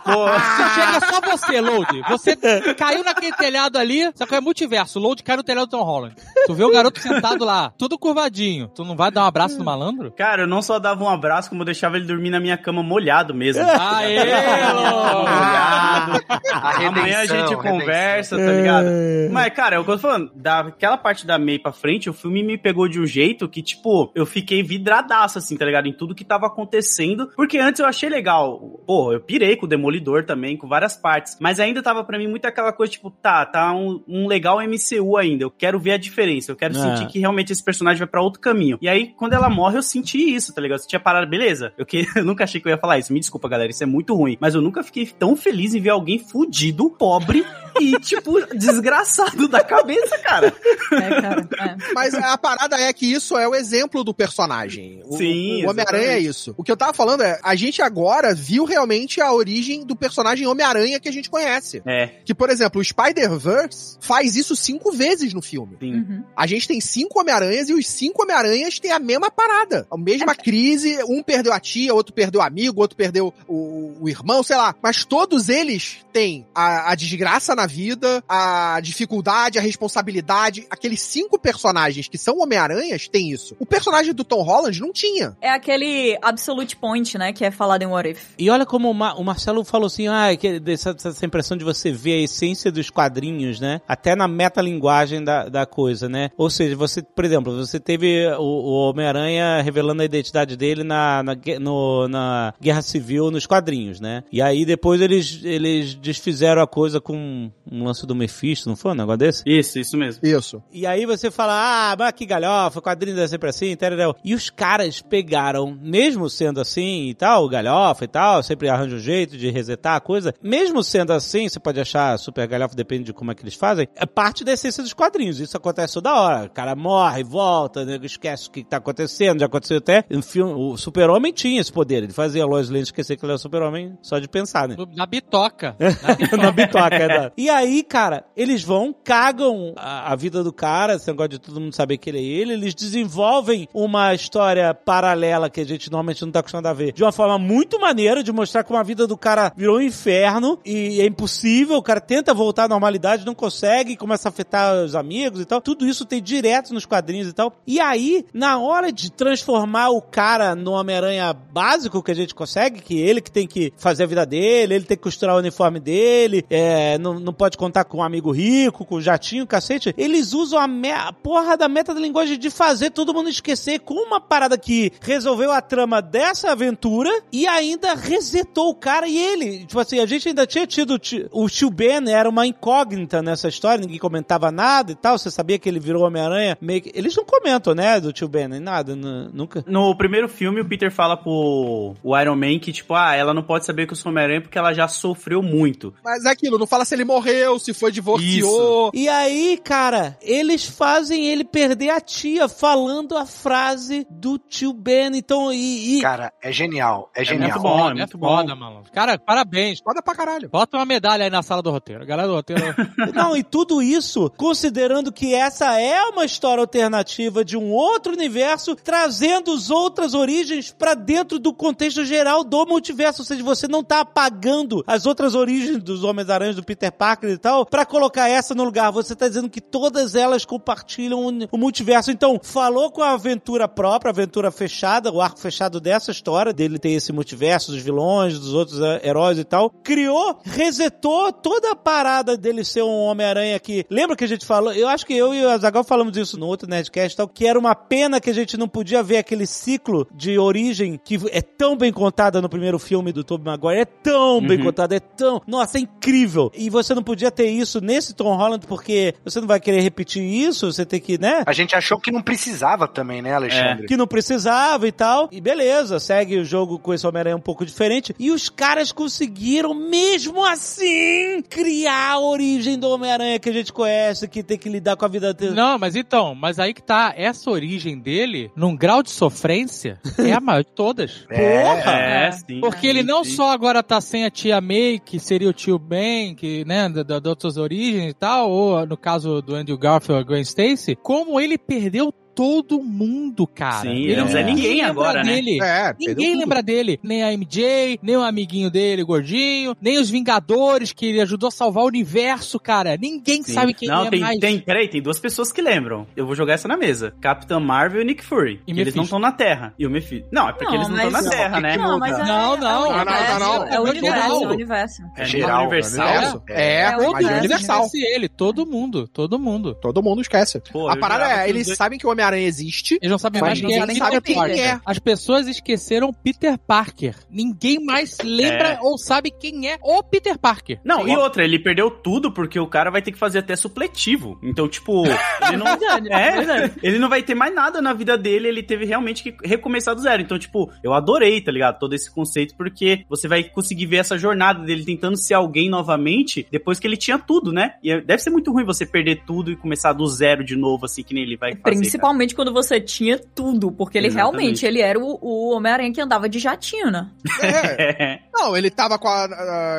Você 0.03 0.69
chega 0.75 0.99
só 1.07 1.21
você, 1.21 1.61
Load. 1.61 2.01
Você 2.09 2.35
caiu 2.75 3.03
naquele 3.03 3.31
telhado 3.33 3.77
ali, 3.77 4.11
só 4.15 4.25
que 4.25 4.35
é 4.35 4.41
multiverso. 4.41 4.99
O 4.99 5.01
Load 5.01 5.23
cai 5.23 5.37
no 5.37 5.43
telhado 5.43 5.67
do 5.67 5.71
Tom 5.71 5.83
Holland. 5.83 6.15
Tu 6.45 6.53
vê 6.53 6.63
o 6.63 6.71
garoto 6.71 6.99
sentado 6.99 7.45
lá, 7.45 7.71
todo 7.77 7.97
curvadinho. 7.97 8.67
Tu 8.67 8.83
não 8.83 8.95
vai 8.95 9.11
dar 9.11 9.23
um 9.23 9.27
abraço 9.27 9.57
no 9.57 9.63
malandro? 9.63 10.11
Cara, 10.11 10.43
eu 10.43 10.47
não 10.47 10.61
só 10.61 10.77
dava 10.79 11.03
um 11.03 11.09
abraço, 11.09 11.49
como 11.49 11.61
eu 11.61 11.65
deixava 11.65 11.95
ele 11.97 12.05
dormir 12.05 12.29
na 12.29 12.39
minha 12.39 12.57
cama 12.57 12.83
molhado 12.83 13.33
mesmo. 13.33 13.63
Aê, 13.63 14.17
Load! 14.17 15.29
molhado. 15.29 16.23
A 16.51 16.87
Amanhã 16.87 17.19
a 17.19 17.25
gente 17.25 17.37
redenção. 17.49 17.61
conversa, 17.61 18.37
tá 18.37 18.51
ligado? 18.51 18.87
Mas, 19.31 19.52
cara, 19.53 19.75
eu 19.77 19.83
tô 19.83 19.97
falando, 19.97 20.31
daquela 20.35 20.97
parte 20.97 21.25
da 21.25 21.37
May 21.39 21.59
pra 21.59 21.71
frente, 21.71 22.09
o 22.09 22.13
filme 22.13 22.43
me 22.43 22.57
pegou 22.57 22.87
de 22.87 22.99
um 22.99 23.05
jeito 23.05 23.47
que, 23.47 23.61
tipo, 23.61 24.11
eu 24.15 24.25
fiquei 24.25 24.61
vidradaço, 24.63 25.37
assim, 25.37 25.55
tá 25.55 25.65
ligado? 25.65 25.87
Em 25.87 25.93
tudo 25.93 26.15
que 26.15 26.25
tava 26.25 26.47
acontecendo. 26.47 27.29
Porque 27.35 27.57
antes 27.57 27.79
eu 27.79 27.85
achei 27.85 28.09
legal. 28.09 28.59
Pô, 28.85 29.13
eu 29.13 29.19
pirei 29.21 29.55
com 29.55 29.65
o 29.65 29.69
Demolidor 29.69 30.25
também, 30.25 30.57
com 30.57 30.67
várias 30.67 30.95
partes. 30.97 31.37
Mas 31.39 31.59
ainda 31.59 31.81
tava 31.81 32.03
pra 32.03 32.17
mim 32.17 32.27
muito 32.27 32.45
aquela 32.45 32.73
coisa, 32.73 32.91
tipo, 32.91 33.09
tá, 33.11 33.45
tá 33.45 33.73
um, 33.73 34.01
um 34.07 34.27
legal 34.27 34.59
MCU 34.61 35.17
ainda. 35.17 35.43
Eu 35.43 35.51
quero 35.51 35.79
ver 35.79 35.91
a 35.91 35.97
diferença. 35.97 36.51
Eu 36.51 36.55
quero 36.55 36.75
É. 36.75 36.79
sentir 36.79 37.07
que 37.11 37.19
realmente 37.19 37.51
esse 37.51 37.63
personagem 37.63 37.99
vai 37.99 38.07
pra 38.07 38.21
outro 38.21 38.39
caminho. 38.41 38.77
E 38.81 38.89
aí, 38.89 39.13
quando 39.17 39.33
ela 39.33 39.49
morre, 39.49 39.77
eu 39.77 39.83
senti 39.83 40.17
isso, 40.17 40.53
tá 40.53 40.61
ligado? 40.61 40.79
Eu 40.79 40.83
senti 40.83 40.95
a 40.95 40.99
parada, 40.99 41.25
beleza. 41.25 41.73
Eu, 41.77 41.85
que, 41.85 42.05
eu 42.15 42.25
nunca 42.25 42.43
achei 42.43 42.59
que 42.59 42.67
eu 42.67 42.71
ia 42.71 42.77
falar 42.77 42.97
isso. 42.99 43.13
Me 43.13 43.19
desculpa, 43.19 43.47
galera. 43.47 43.69
Isso 43.71 43.83
é 43.83 43.87
muito 43.87 44.15
ruim. 44.15 44.37
Mas 44.39 44.55
eu 44.55 44.61
nunca 44.61 44.83
fiquei 44.83 45.05
tão 45.05 45.35
feliz 45.35 45.73
em 45.75 45.81
ver 45.81 45.89
alguém 45.91 46.17
fudido, 46.19 46.89
pobre, 46.89 47.45
e, 47.79 47.93
tipo, 47.99 48.33
desgraçado 48.55 49.42
da 49.47 49.63
cabeça, 49.63 50.17
cara. 50.19 50.53
É, 50.91 51.21
cara. 51.21 51.47
É. 51.59 51.93
Mas 51.93 52.13
a 52.13 52.37
parada 52.37 52.77
é 52.77 52.91
que 52.93 53.05
isso 53.05 53.37
é 53.37 53.47
o 53.47 53.55
exemplo 53.55 54.03
do 54.03 54.13
personagem. 54.13 55.01
O, 55.05 55.17
Sim, 55.17 55.65
o 55.65 55.69
Homem-Aranha 55.69 56.13
é 56.13 56.19
isso. 56.19 56.53
O 56.57 56.63
que 56.63 56.71
eu 56.71 56.77
tava 56.77 56.93
falando 56.93 57.23
é, 57.23 57.39
a 57.43 57.55
gente 57.55 57.81
agora 57.81 58.33
viu 58.33 58.65
realmente 58.65 59.21
a 59.21 59.31
origem 59.31 59.85
do 59.85 59.95
personagem 59.95 60.47
Homem-Aranha 60.47 60.99
que 60.99 61.09
a 61.09 61.11
gente 61.11 61.29
conhece. 61.29 61.81
É, 61.85 62.07
Que, 62.25 62.33
por 62.33 62.49
exemplo, 62.49 62.81
o 62.81 62.83
Spider-Verse 62.83 63.97
faz 63.99 64.35
isso 64.35 64.55
cinco 64.55 64.91
vezes 64.91 65.33
no 65.33 65.41
filme. 65.41 65.77
sim. 65.79 65.93
Uhum. 65.93 66.23
A 66.35 66.47
gente 66.47 66.67
tem 66.67 66.81
cinco 66.81 67.19
Homem-Aranhas 67.19 67.69
e 67.69 67.73
os 67.73 67.87
cinco 67.87 68.23
Homem-Aranhas 68.23 68.79
têm 68.79 68.91
a 68.91 68.99
mesma 68.99 69.29
parada. 69.29 69.87
A 69.91 69.97
mesma 69.97 70.35
crise, 70.35 70.97
um 71.07 71.21
perdeu 71.21 71.53
a 71.53 71.59
tia, 71.59 71.93
outro 71.93 72.13
perdeu 72.13 72.41
o 72.41 72.43
amigo, 72.43 72.81
outro 72.81 72.97
perdeu 72.97 73.33
o, 73.47 73.93
o 74.01 74.09
irmão, 74.09 74.43
sei 74.43 74.55
lá. 74.55 74.75
Mas 74.81 75.05
todos 75.05 75.49
eles 75.49 75.97
têm 76.11 76.47
a, 76.53 76.91
a 76.91 76.95
desgraça 76.95 77.55
na 77.55 77.65
vida, 77.65 78.23
a 78.27 78.79
dificuldade, 78.81 79.32
a 79.57 79.61
responsabilidade. 79.61 80.65
Aqueles 80.69 81.01
cinco 81.01 81.39
personagens 81.39 82.07
que 82.07 82.17
são 82.17 82.39
Homem-Aranhas 82.39 83.07
têm 83.07 83.31
isso. 83.31 83.55
O 83.59 83.65
personagem 83.65 84.13
do 84.13 84.23
Tom 84.23 84.41
Holland 84.41 84.79
não 84.79 84.91
tinha. 84.91 85.35
É 85.41 85.49
aquele 85.49 86.17
absolute 86.21 86.75
point, 86.75 87.17
né? 87.17 87.33
Que 87.33 87.45
é 87.45 87.51
falado 87.51 87.81
em 87.81 87.87
What 87.87 88.09
If. 88.09 88.23
E 88.37 88.49
olha 88.49 88.65
como 88.65 88.89
o, 88.89 88.93
Ma- 88.93 89.13
o 89.15 89.23
Marcelo 89.23 89.63
falou 89.63 89.87
assim, 89.87 90.07
ah, 90.07 90.35
que, 90.37 90.59
dessa, 90.59 90.93
dessa 90.93 91.25
impressão 91.25 91.57
de 91.57 91.63
você 91.63 91.91
ver 91.91 92.13
a 92.13 92.23
essência 92.23 92.71
dos 92.71 92.89
quadrinhos, 92.89 93.59
né? 93.59 93.81
Até 93.87 94.15
na 94.15 94.27
metalinguagem 94.27 95.23
da, 95.23 95.49
da 95.49 95.65
coisa, 95.65 96.07
né? 96.09 96.29
Ou 96.37 96.49
seja, 96.49 96.75
você, 96.75 97.01
por 97.01 97.25
exemplo, 97.25 97.55
você 97.57 97.79
teve 97.79 98.27
o, 98.37 98.41
o 98.41 98.89
Homem-Aranha 98.89 99.61
revelando 99.61 100.01
a 100.01 100.05
identidade 100.05 100.55
dele 100.55 100.83
na, 100.83 101.23
na, 101.23 101.35
no- 101.59 102.07
na 102.07 102.53
Guerra 102.61 102.81
Civil 102.81 103.31
nos 103.31 103.45
quadrinhos, 103.45 103.99
né? 103.99 104.23
E 104.31 104.41
aí 104.41 104.65
depois 104.65 105.01
eles, 105.01 105.39
eles 105.43 105.93
desfizeram 105.95 106.61
a 106.61 106.67
coisa 106.67 106.99
com 107.01 107.51
um 107.71 107.83
lance 107.83 108.05
do 108.05 108.15
Mephisto, 108.15 108.69
não 108.69 108.75
foi 108.75 108.91
um 108.91 108.95
negócio 108.95 109.17
desse? 109.25 109.43
Isso, 109.45 109.79
isso 109.79 109.97
mesmo. 109.97 110.25
Isso. 110.25 110.61
E 110.71 110.85
aí 110.85 111.05
você 111.05 111.31
fala, 111.31 111.53
ah, 111.91 111.95
mas 111.97 112.11
que 112.13 112.25
galhofa, 112.25 112.81
quadrinho 112.81 113.19
é 113.19 113.27
sempre 113.27 113.49
assim, 113.49 113.71
entendeu? 113.71 114.15
E 114.23 114.33
os 114.35 114.49
caras 114.49 115.01
pegaram, 115.01 115.77
mesmo 115.81 116.29
sendo 116.29 116.59
assim 116.59 117.07
e 117.09 117.13
tal, 117.13 117.47
galhofa 117.47 118.03
e 118.03 118.07
tal, 118.07 118.43
sempre 118.43 118.69
arranja 118.69 118.95
um 118.95 118.99
jeito 118.99 119.37
de 119.37 119.49
resetar 119.49 119.95
a 119.95 119.99
coisa. 119.99 120.33
Mesmo 120.41 120.83
sendo 120.83 121.11
assim, 121.13 121.47
você 121.47 121.59
pode 121.59 121.79
achar 121.79 122.17
super 122.19 122.47
galhofa, 122.47 122.75
depende 122.75 123.05
de 123.05 123.13
como 123.13 123.31
é 123.31 123.35
que 123.35 123.43
eles 123.43 123.55
fazem, 123.55 123.87
é 123.95 124.05
parte 124.05 124.43
da 124.43 124.51
essência 124.53 124.83
dos 124.83 124.93
quadrinhos. 124.93 125.39
Isso 125.39 125.55
acontece 125.57 125.93
toda 125.95 126.13
hora. 126.13 126.45
O 126.45 126.49
cara 126.49 126.75
morre, 126.75 127.23
volta, 127.23 127.85
nego 127.85 128.05
esquece 128.05 128.47
o 128.47 128.51
que 128.51 128.63
tá 128.63 128.77
acontecendo. 128.77 129.39
Já 129.39 129.45
aconteceu 129.45 129.77
até 129.77 130.03
no 130.09 130.21
filme, 130.21 130.53
o 130.53 130.77
super-homem 130.77 131.31
tinha 131.31 131.61
esse 131.61 131.71
poder. 131.71 132.03
Ele 132.03 132.13
fazia 132.13 132.43
a 132.43 132.45
Lois 132.47 132.69
Lane 132.69 132.83
esquecer 132.83 133.17
que 133.17 133.25
ele 133.25 133.31
é 133.31 133.35
o 133.35 133.39
super-homem 133.39 133.97
só 134.01 134.19
de 134.19 134.27
pensar, 134.27 134.67
né? 134.67 134.75
Na 134.95 135.05
bitoca. 135.05 135.75
na 136.37 136.51
bitoca, 136.51 136.95
é 136.95 137.07
da- 137.07 137.31
E 137.37 137.49
aí, 137.49 137.83
cara, 137.83 138.25
eles 138.35 138.63
vão, 138.63 138.93
cagam 139.13 139.73
a, 139.75 140.11
a 140.11 140.15
vida 140.15 140.43
do 140.43 140.51
cara, 140.51 140.95
esse 140.95 141.07
negócio 141.07 141.29
de 141.29 141.39
todo 141.39 141.61
mundo 141.61 141.75
saber 141.75 141.99
que 141.99 142.09
ele 142.09 142.17
é 142.17 142.23
ele, 142.23 142.53
eles 142.53 142.73
desenvolvem 142.73 143.69
uma 143.71 144.11
história 144.11 144.73
paralela 144.73 145.51
que 145.51 145.61
a 145.61 145.63
gente 145.63 145.91
normalmente 145.91 146.25
não 146.25 146.31
tá 146.31 146.39
acostumado 146.39 146.65
a 146.65 146.73
ver, 146.73 146.93
de 146.93 147.03
uma 147.03 147.11
forma 147.11 147.37
muito 147.37 147.79
maneira, 147.79 148.23
de 148.23 148.31
mostrar 148.31 148.63
como 148.63 148.79
a 148.79 148.81
vida 148.81 149.05
do 149.05 149.15
cara 149.15 149.53
virou 149.55 149.77
um 149.77 149.81
inferno 149.81 150.57
e 150.65 150.99
é 150.99 151.05
impossível, 151.05 151.77
o 151.77 151.83
cara 151.83 152.01
tenta 152.01 152.33
voltar 152.33 152.63
à 152.63 152.67
normalidade, 152.67 153.23
não 153.23 153.35
consegue, 153.35 153.95
começa 153.95 154.27
a 154.27 154.31
afetar 154.31 154.83
os 154.83 154.95
amigos 154.95 155.39
e 155.41 155.45
tal. 155.45 155.61
Tudo 155.61 155.85
isso 155.85 156.05
tem 156.05 156.19
direto 156.19 156.73
nos 156.73 156.87
quadrinhos 156.87 157.27
e 157.27 157.33
tal. 157.33 157.53
E 157.67 157.79
aí, 157.79 158.25
na 158.33 158.57
hora 158.57 158.91
de 158.91 159.11
transformar 159.11 159.91
o 159.91 160.01
cara 160.01 160.55
no 160.55 160.71
Homem-Aranha 160.71 161.33
básico 161.33 162.01
que 162.01 162.09
a 162.09 162.15
gente 162.15 162.33
consegue, 162.33 162.81
que 162.81 162.99
ele 162.99 163.21
que 163.21 163.31
tem 163.31 163.45
que 163.45 163.71
fazer 163.77 164.05
a 164.05 164.07
vida 164.07 164.25
dele, 164.25 164.73
ele 164.73 164.85
tem 164.85 164.97
que 164.97 165.03
costurar 165.03 165.35
o 165.35 165.39
uniforme 165.39 165.79
dele, 165.79 166.43
é, 166.49 166.97
não, 166.97 167.19
não 167.19 167.31
pode 167.31 167.59
contar 167.59 167.83
com 167.83 167.99
um 167.99 168.03
amigo 168.03 168.31
rico, 168.31 168.83
com 168.93 168.97
o 168.97 169.01
jatinho, 169.01 169.47
cacete. 169.47 169.93
Eles 169.97 170.33
usam 170.33 170.59
a, 170.59 170.67
me- 170.67 170.91
a 170.91 171.11
porra 171.11 171.57
da 171.57 171.67
meta 171.67 171.93
da 171.93 171.99
linguagem 171.99 172.37
de 172.37 172.49
fazer 172.51 172.91
todo 172.91 173.13
mundo 173.13 173.27
esquecer 173.29 173.79
com 173.79 173.95
uma 173.95 174.21
parada 174.21 174.57
que 174.57 174.91
resolveu 175.01 175.51
a 175.51 175.61
trama 175.61 176.01
dessa 176.01 176.51
aventura 176.51 177.09
e 177.31 177.47
ainda 177.47 177.95
resetou 177.95 178.69
o 178.69 178.75
cara 178.75 179.07
e 179.07 179.17
ele. 179.17 179.65
Tipo 179.65 179.79
assim, 179.79 179.99
a 179.99 180.05
gente 180.05 180.27
ainda 180.27 180.45
tinha 180.45 180.67
tido 180.67 180.93
o 180.95 180.99
ti- 180.99 181.25
o 181.31 181.49
tio 181.49 181.69
Ben, 181.71 182.03
era 182.11 182.29
uma 182.29 182.45
incógnita 182.45 183.21
nessa 183.21 183.47
história, 183.47 183.81
ninguém 183.81 183.97
comentava 183.99 184.51
nada 184.51 184.91
e 184.91 184.95
tal. 184.95 185.17
Você 185.17 185.31
sabia 185.31 185.57
que 185.57 185.67
ele 185.67 185.79
virou 185.79 186.03
Homem-Aranha? 186.05 186.57
Meio 186.61 186.81
que... 186.81 186.91
Eles 186.93 187.15
não 187.15 187.25
comentam, 187.25 187.73
né, 187.73 187.99
do 187.99 188.13
tio 188.13 188.27
Ben, 188.27 188.47
nada, 188.47 188.95
nu- 188.95 189.29
nunca. 189.33 189.63
No 189.67 189.95
primeiro 189.97 190.29
filme, 190.29 190.61
o 190.61 190.65
Peter 190.65 190.91
fala 190.91 191.17
pro 191.17 191.95
o 192.03 192.17
Iron 192.19 192.35
Man 192.35 192.59
que, 192.59 192.71
tipo, 192.71 192.93
ah, 192.93 193.15
ela 193.15 193.33
não 193.33 193.41
pode 193.43 193.65
saber 193.65 193.87
que 193.87 193.93
eu 193.93 193.97
sou 193.97 194.11
Homem-Aranha 194.11 194.41
porque 194.41 194.57
ela 194.57 194.73
já 194.73 194.87
sofreu 194.87 195.41
muito. 195.41 195.93
Mas 196.03 196.25
é 196.25 196.29
aquilo, 196.29 196.59
não 196.59 196.67
fala 196.67 196.85
se 196.85 196.93
ele 196.93 197.05
morreu, 197.05 197.57
se 197.57 197.73
foi 197.73 197.91
divorciou. 197.91 198.82
E 198.93 199.07
aí, 199.07 199.59
cara, 199.63 200.17
eles 200.21 200.65
fazem 200.65 201.25
ele 201.27 201.43
perder 201.43 201.89
a 201.89 202.01
tia 202.01 202.47
falando 202.47 203.17
a 203.17 203.25
frase 203.25 204.05
do 204.09 204.37
tio 204.37 204.73
Ben. 204.73 205.11
Então, 205.15 205.51
e. 205.51 205.99
e- 205.99 206.01
Cara, 206.01 206.33
é 206.41 206.51
genial. 206.51 207.09
É 207.15 207.19
muito 207.19 207.29
genial. 207.29 207.59
bom, 207.59 207.69
é 207.69 207.81
Foda, 207.83 207.91
é 207.91 207.93
muito 207.95 208.19
foda, 208.19 208.55
mano. 208.55 208.83
Cara, 208.93 209.17
parabéns. 209.17 209.79
Foda 209.83 210.01
pra 210.01 210.15
caralho. 210.15 210.49
Bota 210.49 210.77
uma 210.77 210.85
medalha 210.85 211.23
aí 211.25 211.29
na 211.29 211.41
sala 211.43 211.61
do 211.61 211.71
roteiro. 211.71 212.05
Galera 212.05 212.27
do 212.27 212.33
roteiro. 212.35 212.63
Não, 213.13 213.35
e 213.35 213.43
tudo 213.43 213.81
isso 213.81 214.31
considerando 214.37 215.11
que 215.11 215.33
essa 215.33 215.79
é 215.79 216.01
uma 216.03 216.25
história 216.25 216.61
alternativa 216.61 217.43
de 217.43 217.57
um 217.57 217.71
outro 217.71 218.13
universo, 218.13 218.75
trazendo 218.75 219.51
as 219.53 219.69
outras 219.69 220.13
origens 220.13 220.71
pra 220.71 220.93
dentro 220.93 221.39
do 221.39 221.53
contexto 221.53 222.03
geral 222.05 222.43
do 222.43 222.65
multiverso. 222.65 223.21
Ou 223.21 223.25
seja, 223.25 223.43
você 223.43 223.67
não 223.67 223.83
tá 223.83 224.01
apagando 224.01 224.83
as 224.87 225.05
outras 225.05 225.35
origens 225.35 225.81
dos 225.83 226.03
Homens-Aranhas, 226.03 226.55
do 226.55 226.63
Peter 226.63 226.91
Parker 226.91 227.29
e 227.29 227.37
tal, 227.37 227.65
pra 227.65 227.85
colocar 227.85 228.29
essa 228.29 228.53
no 228.55 228.63
lugar. 228.63 228.72
Você 228.93 229.15
tá 229.15 229.27
dizendo 229.27 229.49
que 229.49 229.61
todas 229.61 230.15
elas 230.15 230.45
compartilham 230.45 231.27
o- 231.51 231.57
multiverso. 231.57 232.11
Então, 232.11 232.39
falou 232.41 232.91
com 232.91 233.01
a 233.01 233.11
aventura 233.13 233.67
própria, 233.67 234.09
a 234.09 234.13
aventura 234.13 234.51
fechada, 234.51 235.11
o 235.11 235.21
arco 235.21 235.39
fechado 235.39 235.79
dessa 235.79 236.11
história, 236.11 236.51
dele 236.53 236.79
ter 236.79 236.91
esse 236.91 237.11
multiverso 237.13 237.71
dos 237.71 237.81
vilões, 237.81 238.39
dos 238.39 238.53
outros 238.53 238.79
eh, 238.81 239.01
heróis 239.03 239.37
e 239.37 239.43
tal. 239.43 239.69
Criou, 239.69 240.39
resetou 240.43 241.31
toda 241.31 241.71
a 241.71 241.75
parada 241.75 242.35
dele 242.37 242.63
ser 242.63 242.83
um 242.83 242.89
Homem-Aranha 243.05 243.59
que. 243.59 243.85
Lembra 243.89 244.15
que 244.15 244.23
a 244.23 244.27
gente 244.27 244.45
falou? 244.45 244.73
Eu 244.73 244.87
acho 244.87 245.05
que 245.05 245.13
eu 245.13 245.33
e 245.33 245.43
o 245.43 245.49
Azagal 245.49 245.83
falamos 245.83 246.15
isso 246.17 246.39
no 246.39 246.47
outro 246.47 246.67
Nerdcast 246.69 247.13
e 247.13 247.17
tal, 247.17 247.27
que 247.27 247.45
era 247.45 247.59
uma 247.59 247.75
pena 247.75 248.19
que 248.19 248.29
a 248.29 248.33
gente 248.33 248.57
não 248.57 248.67
podia 248.67 249.03
ver 249.03 249.17
aquele 249.17 249.45
ciclo 249.45 250.07
de 250.15 250.37
origem 250.39 250.99
que 251.03 251.19
é 251.31 251.41
tão 251.41 251.75
bem 251.77 251.91
contada 251.91 252.41
no 252.41 252.49
primeiro 252.49 252.79
filme 252.79 253.11
do 253.11 253.23
Tobey 253.23 253.45
Maguire. 253.45 253.81
É 253.81 253.85
tão 253.85 254.41
bem 254.41 254.57
Uhum. 254.57 254.65
contada, 254.65 254.95
é 254.95 254.99
tão. 254.99 255.41
Nossa, 255.47 255.77
é 255.77 255.81
incrível. 255.81 256.51
E 256.55 256.69
você 256.69 256.93
não 256.95 257.03
podia 257.03 257.29
ter 257.31 257.49
isso 257.49 257.79
nesse 257.81 258.13
Tom 258.13 258.35
Holland 258.35 258.62
porque 258.67 259.15
você 259.23 259.39
não 259.39 259.47
vai 259.47 259.59
querer 259.59 259.81
repetir 259.81 260.23
isso, 260.23 260.71
você 260.71 260.85
tem 260.85 260.99
que, 260.99 261.17
né? 261.17 261.43
A 261.45 261.53
gente 261.53 261.75
achou 261.75 261.99
que 261.99 262.11
não 262.11 262.21
precisava 262.21 262.87
também, 262.87 263.21
né, 263.21 263.33
Alexandre? 263.33 263.87
que 263.87 263.97
não 263.97 264.07
precisava 264.07 264.87
e 264.87 264.91
tal. 264.91 265.29
E 265.31 265.39
beleza, 265.39 265.99
segue 265.99 266.37
o 266.37 266.45
jogo 266.45 266.79
com 266.79 266.93
esse 266.93 267.05
Homem-Aranha 267.05 267.35
um 267.35 267.41
pouco 267.41 267.65
diferente. 267.65 268.15
E 268.17 268.31
os 268.31 268.49
caras 268.49 268.91
conseguiram, 268.91 269.73
mesmo 269.73 270.43
assim, 270.43 271.41
criar 271.49 272.11
a 272.13 272.19
origem 272.19 272.77
do 272.77 272.89
Homem-Aranha 272.89 273.39
que 273.39 273.49
a 273.49 273.53
gente 273.53 273.71
conhece, 273.71 274.27
que 274.27 274.43
tem 274.43 274.57
que 274.57 274.69
lidar 274.69 274.95
com 274.95 275.05
a 275.05 275.07
vida 275.07 275.33
dele. 275.33 275.53
Não, 275.53 275.77
mas 275.77 275.95
então, 275.95 276.35
mas 276.35 276.59
aí 276.59 276.73
que 276.73 276.81
tá, 276.81 277.13
essa 277.15 277.49
origem 277.49 277.99
dele, 277.99 278.51
num 278.55 278.75
grau 278.75 279.03
de 279.03 279.11
sofrência, 279.11 279.99
é 280.17 280.33
a 280.33 280.39
maior 280.39 280.63
de 280.63 280.71
todas. 280.71 281.25
Porra! 281.27 281.91
É, 281.91 282.31
sim. 282.31 282.59
Porque 282.59 282.87
ele 282.87 283.03
não 283.03 283.23
sim. 283.23 283.31
só 283.31 283.51
agora 283.51 283.83
tá 283.83 283.99
sem 284.01 284.25
a 284.25 284.31
tia 284.31 284.59
May, 284.61 284.99
que 285.03 285.19
seria 285.19 285.49
o 285.49 285.53
tio 285.53 285.77
Ben, 285.77 286.35
que, 286.35 286.65
né, 286.65 286.89
da, 286.89 287.03
da, 287.03 287.19
de 287.19 287.29
outras 287.29 287.57
origens 287.57 288.11
e 288.11 288.13
tal, 288.13 288.51
ou 288.53 288.85
no 288.85 288.95
caso 288.95 289.41
do 289.41 289.55
Andrew 289.55 289.77
Garfield, 289.77 290.21
a 290.21 290.23
Gwen 290.23 290.41
Stacy, 290.41 290.95
como 290.95 291.39
ele 291.39 291.57
perdeu 291.57 292.13
todo 292.35 292.81
mundo, 292.81 293.45
cara. 293.47 293.81
Sim, 293.81 294.03
ele 294.05 294.15
não 294.21 294.27
é 294.27 294.43
ninguém 294.43 294.77
lembra 294.77 294.89
agora, 294.89 295.23
né? 295.23 295.33
dele. 295.35 295.59
É, 295.61 295.93
perdeu 295.93 296.07
Ninguém 296.15 296.31
tudo. 296.31 296.39
lembra 296.39 296.63
dele, 296.63 296.99
nem 297.03 297.23
a 297.23 297.31
MJ, 297.31 297.99
nem 298.01 298.17
o 298.17 298.21
amiguinho 298.23 298.69
dele, 298.69 299.03
gordinho, 299.03 299.75
nem 299.81 299.97
os 299.99 300.09
Vingadores, 300.09 300.91
que 300.93 301.05
ele 301.07 301.21
ajudou 301.21 301.47
a 301.47 301.51
salvar 301.51 301.83
o 301.83 301.87
universo, 301.87 302.59
cara. 302.59 302.97
Ninguém 302.99 303.43
Sim. 303.43 303.53
sabe 303.53 303.73
quem 303.73 303.87
não, 303.87 304.05
é 304.05 304.09
tem, 304.09 304.19
mais. 304.19 304.39
tem, 304.39 304.59
peraí, 304.59 304.87
tem 304.87 305.01
duas 305.01 305.19
pessoas 305.19 305.51
que 305.51 305.61
lembram. 305.61 306.05
Eu 306.15 306.25
vou 306.25 306.35
jogar 306.35 306.53
essa 306.53 306.67
na 306.67 306.77
mesa. 306.77 307.13
Capitã 307.21 307.59
Marvel 307.59 308.01
e 308.01 308.05
Nick 308.05 308.23
Fury. 308.23 308.61
E 308.67 308.73
que 308.73 308.79
eles 308.79 308.95
não 308.95 309.03
estão 309.03 309.19
na 309.19 309.31
Terra. 309.31 309.73
E 309.77 309.85
o 309.85 309.89
Mephisto. 309.89 310.27
Não, 310.31 310.49
é 310.49 310.53
porque 310.53 310.65
Não, 310.65 310.75
eles 310.75 310.89
não 310.89 310.95
estão 310.97 311.11
na 311.11 311.29
Terra, 311.29 311.59
né? 311.61 311.77
Não, 311.77 311.99
mas 311.99 312.17
é, 312.19 312.23
Não, 312.25 312.57
não. 312.57 312.67
é 312.67 313.03
o 313.03 313.05
Não, 313.05 313.05
não, 313.05 313.11
universo, 313.13 313.39
não, 313.39 313.59
não. 313.59 313.67
É 313.67 313.79
o 313.79 313.87
É 313.87 313.89
universo, 313.89 314.23
é 314.23 314.29
o 314.47 314.49
universo. 314.51 315.01
É 315.17 315.25
geral. 315.25 315.61
Universal. 315.61 316.07
Universo. 316.07 316.43
É, 316.49 316.73
É, 316.83 316.91
mas 316.91 317.01
o 317.25 317.29
é 317.29 317.37
universal. 317.39 317.85
Esquece 317.85 318.05
ele, 318.15 318.29
todo 318.29 318.65
mundo, 318.65 319.07
todo 319.07 319.39
mundo. 319.39 319.75
Todo 319.75 320.01
mundo 320.01 320.21
esquece. 320.21 320.61
A 320.89 320.97
parada 320.97 321.43
é, 321.43 321.49
eles 321.49 321.67
sabem 321.75 321.97
que 321.99 322.05
o 322.07 322.11
Homem-Aranha 322.23 322.47
existe. 322.47 322.95
Eles 323.01 323.11
não 323.11 323.17
sabem 323.17 323.41
mais 323.41 323.59
quem 323.59 323.75
é 323.75 323.79
sabe 323.95 324.21
Peter 324.21 324.45
quem 324.55 324.61
é. 324.61 324.79
As 324.85 324.99
pessoas 324.99 325.47
esqueceram 325.47 326.13
Peter 326.13 326.57
Parker. 326.57 327.15
Ninguém 327.29 327.83
mais 327.83 328.17
lembra 328.23 328.73
É. 328.73 328.79
ou 328.81 328.97
sabe 328.97 329.31
quem 329.31 329.69
é 329.69 329.77
o 329.81 330.01
Peter 330.03 330.37
Parker. 330.37 330.79
Não, 330.83 331.07
e 331.07 331.15
outra, 331.15 331.43
ele 331.43 331.59
perdeu 331.59 331.89
tudo 331.91 332.31
porque 332.31 332.59
o 332.59 332.67
cara 332.67 332.89
vai 332.89 333.01
ter 333.01 333.11
que 333.11 333.17
fazer 333.17 333.39
até 333.39 333.55
supletivo. 333.55 334.39
Então, 334.43 334.67
tipo, 334.67 335.03
ele 335.05 335.57
não. 335.57 335.65
Verdade, 335.65 336.07
É, 336.11 336.31
verdade. 336.31 336.73
ele 336.81 336.99
não 336.99 337.09
vai 337.09 337.21
ter 337.23 337.35
mais 337.35 337.53
nada 337.53 337.81
na 337.81 337.93
vida 337.93 338.17
dele, 338.17 338.47
ele 338.47 338.63
teve 338.63 338.85
realmente 338.85 339.23
que 339.23 339.35
recomeçar 339.47 339.95
do 339.95 340.01
zero. 340.01 340.21
Então, 340.21 340.37
tipo, 340.39 340.71
eu 340.83 340.93
adorei, 340.93 341.41
tá 341.41 341.51
ligado? 341.51 341.79
Todo 341.79 341.93
esse 341.93 342.09
conceito, 342.13 342.55
porque 342.55 343.03
você 343.09 343.27
vai 343.27 343.43
conseguir 343.43 343.85
ver 343.85 343.97
essa 343.97 344.17
jornada 344.17 344.63
dele 344.63 344.85
tentando 344.85 345.17
ser 345.17 345.33
alguém 345.33 345.69
novamente, 345.69 346.47
depois 346.51 346.79
que 346.79 346.87
ele 346.87 346.97
tinha 346.97 347.17
tudo, 347.19 347.51
né? 347.51 347.73
E 347.83 347.99
deve 348.01 348.21
ser 348.21 348.29
muito 348.29 348.51
ruim 348.51 348.63
você 348.65 348.85
perder 348.85 349.23
tudo 349.25 349.51
e 349.51 349.55
começar 349.55 349.93
do 349.93 350.05
zero 350.07 350.43
de 350.43 350.55
novo, 350.55 350.85
assim, 350.85 351.03
que 351.03 351.13
nem 351.13 351.23
ele 351.23 351.37
vai 351.37 351.51
fazer. 351.51 351.63
cara. 351.97 352.12
Principalmente 352.13 352.35
quando 352.35 352.53
você 352.53 352.79
tinha 352.79 353.17
tudo, 353.17 353.71
porque 353.71 353.97
ele 353.97 354.07
Exatamente. 354.07 354.35
realmente 354.37 354.65
ele 354.65 354.81
era 354.81 354.99
o, 354.99 355.17
o 355.21 355.55
Homem-Aranha 355.55 355.91
que 355.91 355.99
andava 356.01 356.29
de 356.29 356.37
jatinho, 356.39 356.91
né? 356.91 357.09
É. 357.41 358.19
Não, 358.33 358.55
ele 358.55 358.69
tava 358.69 358.97
com 358.99 359.07
a, 359.07 359.23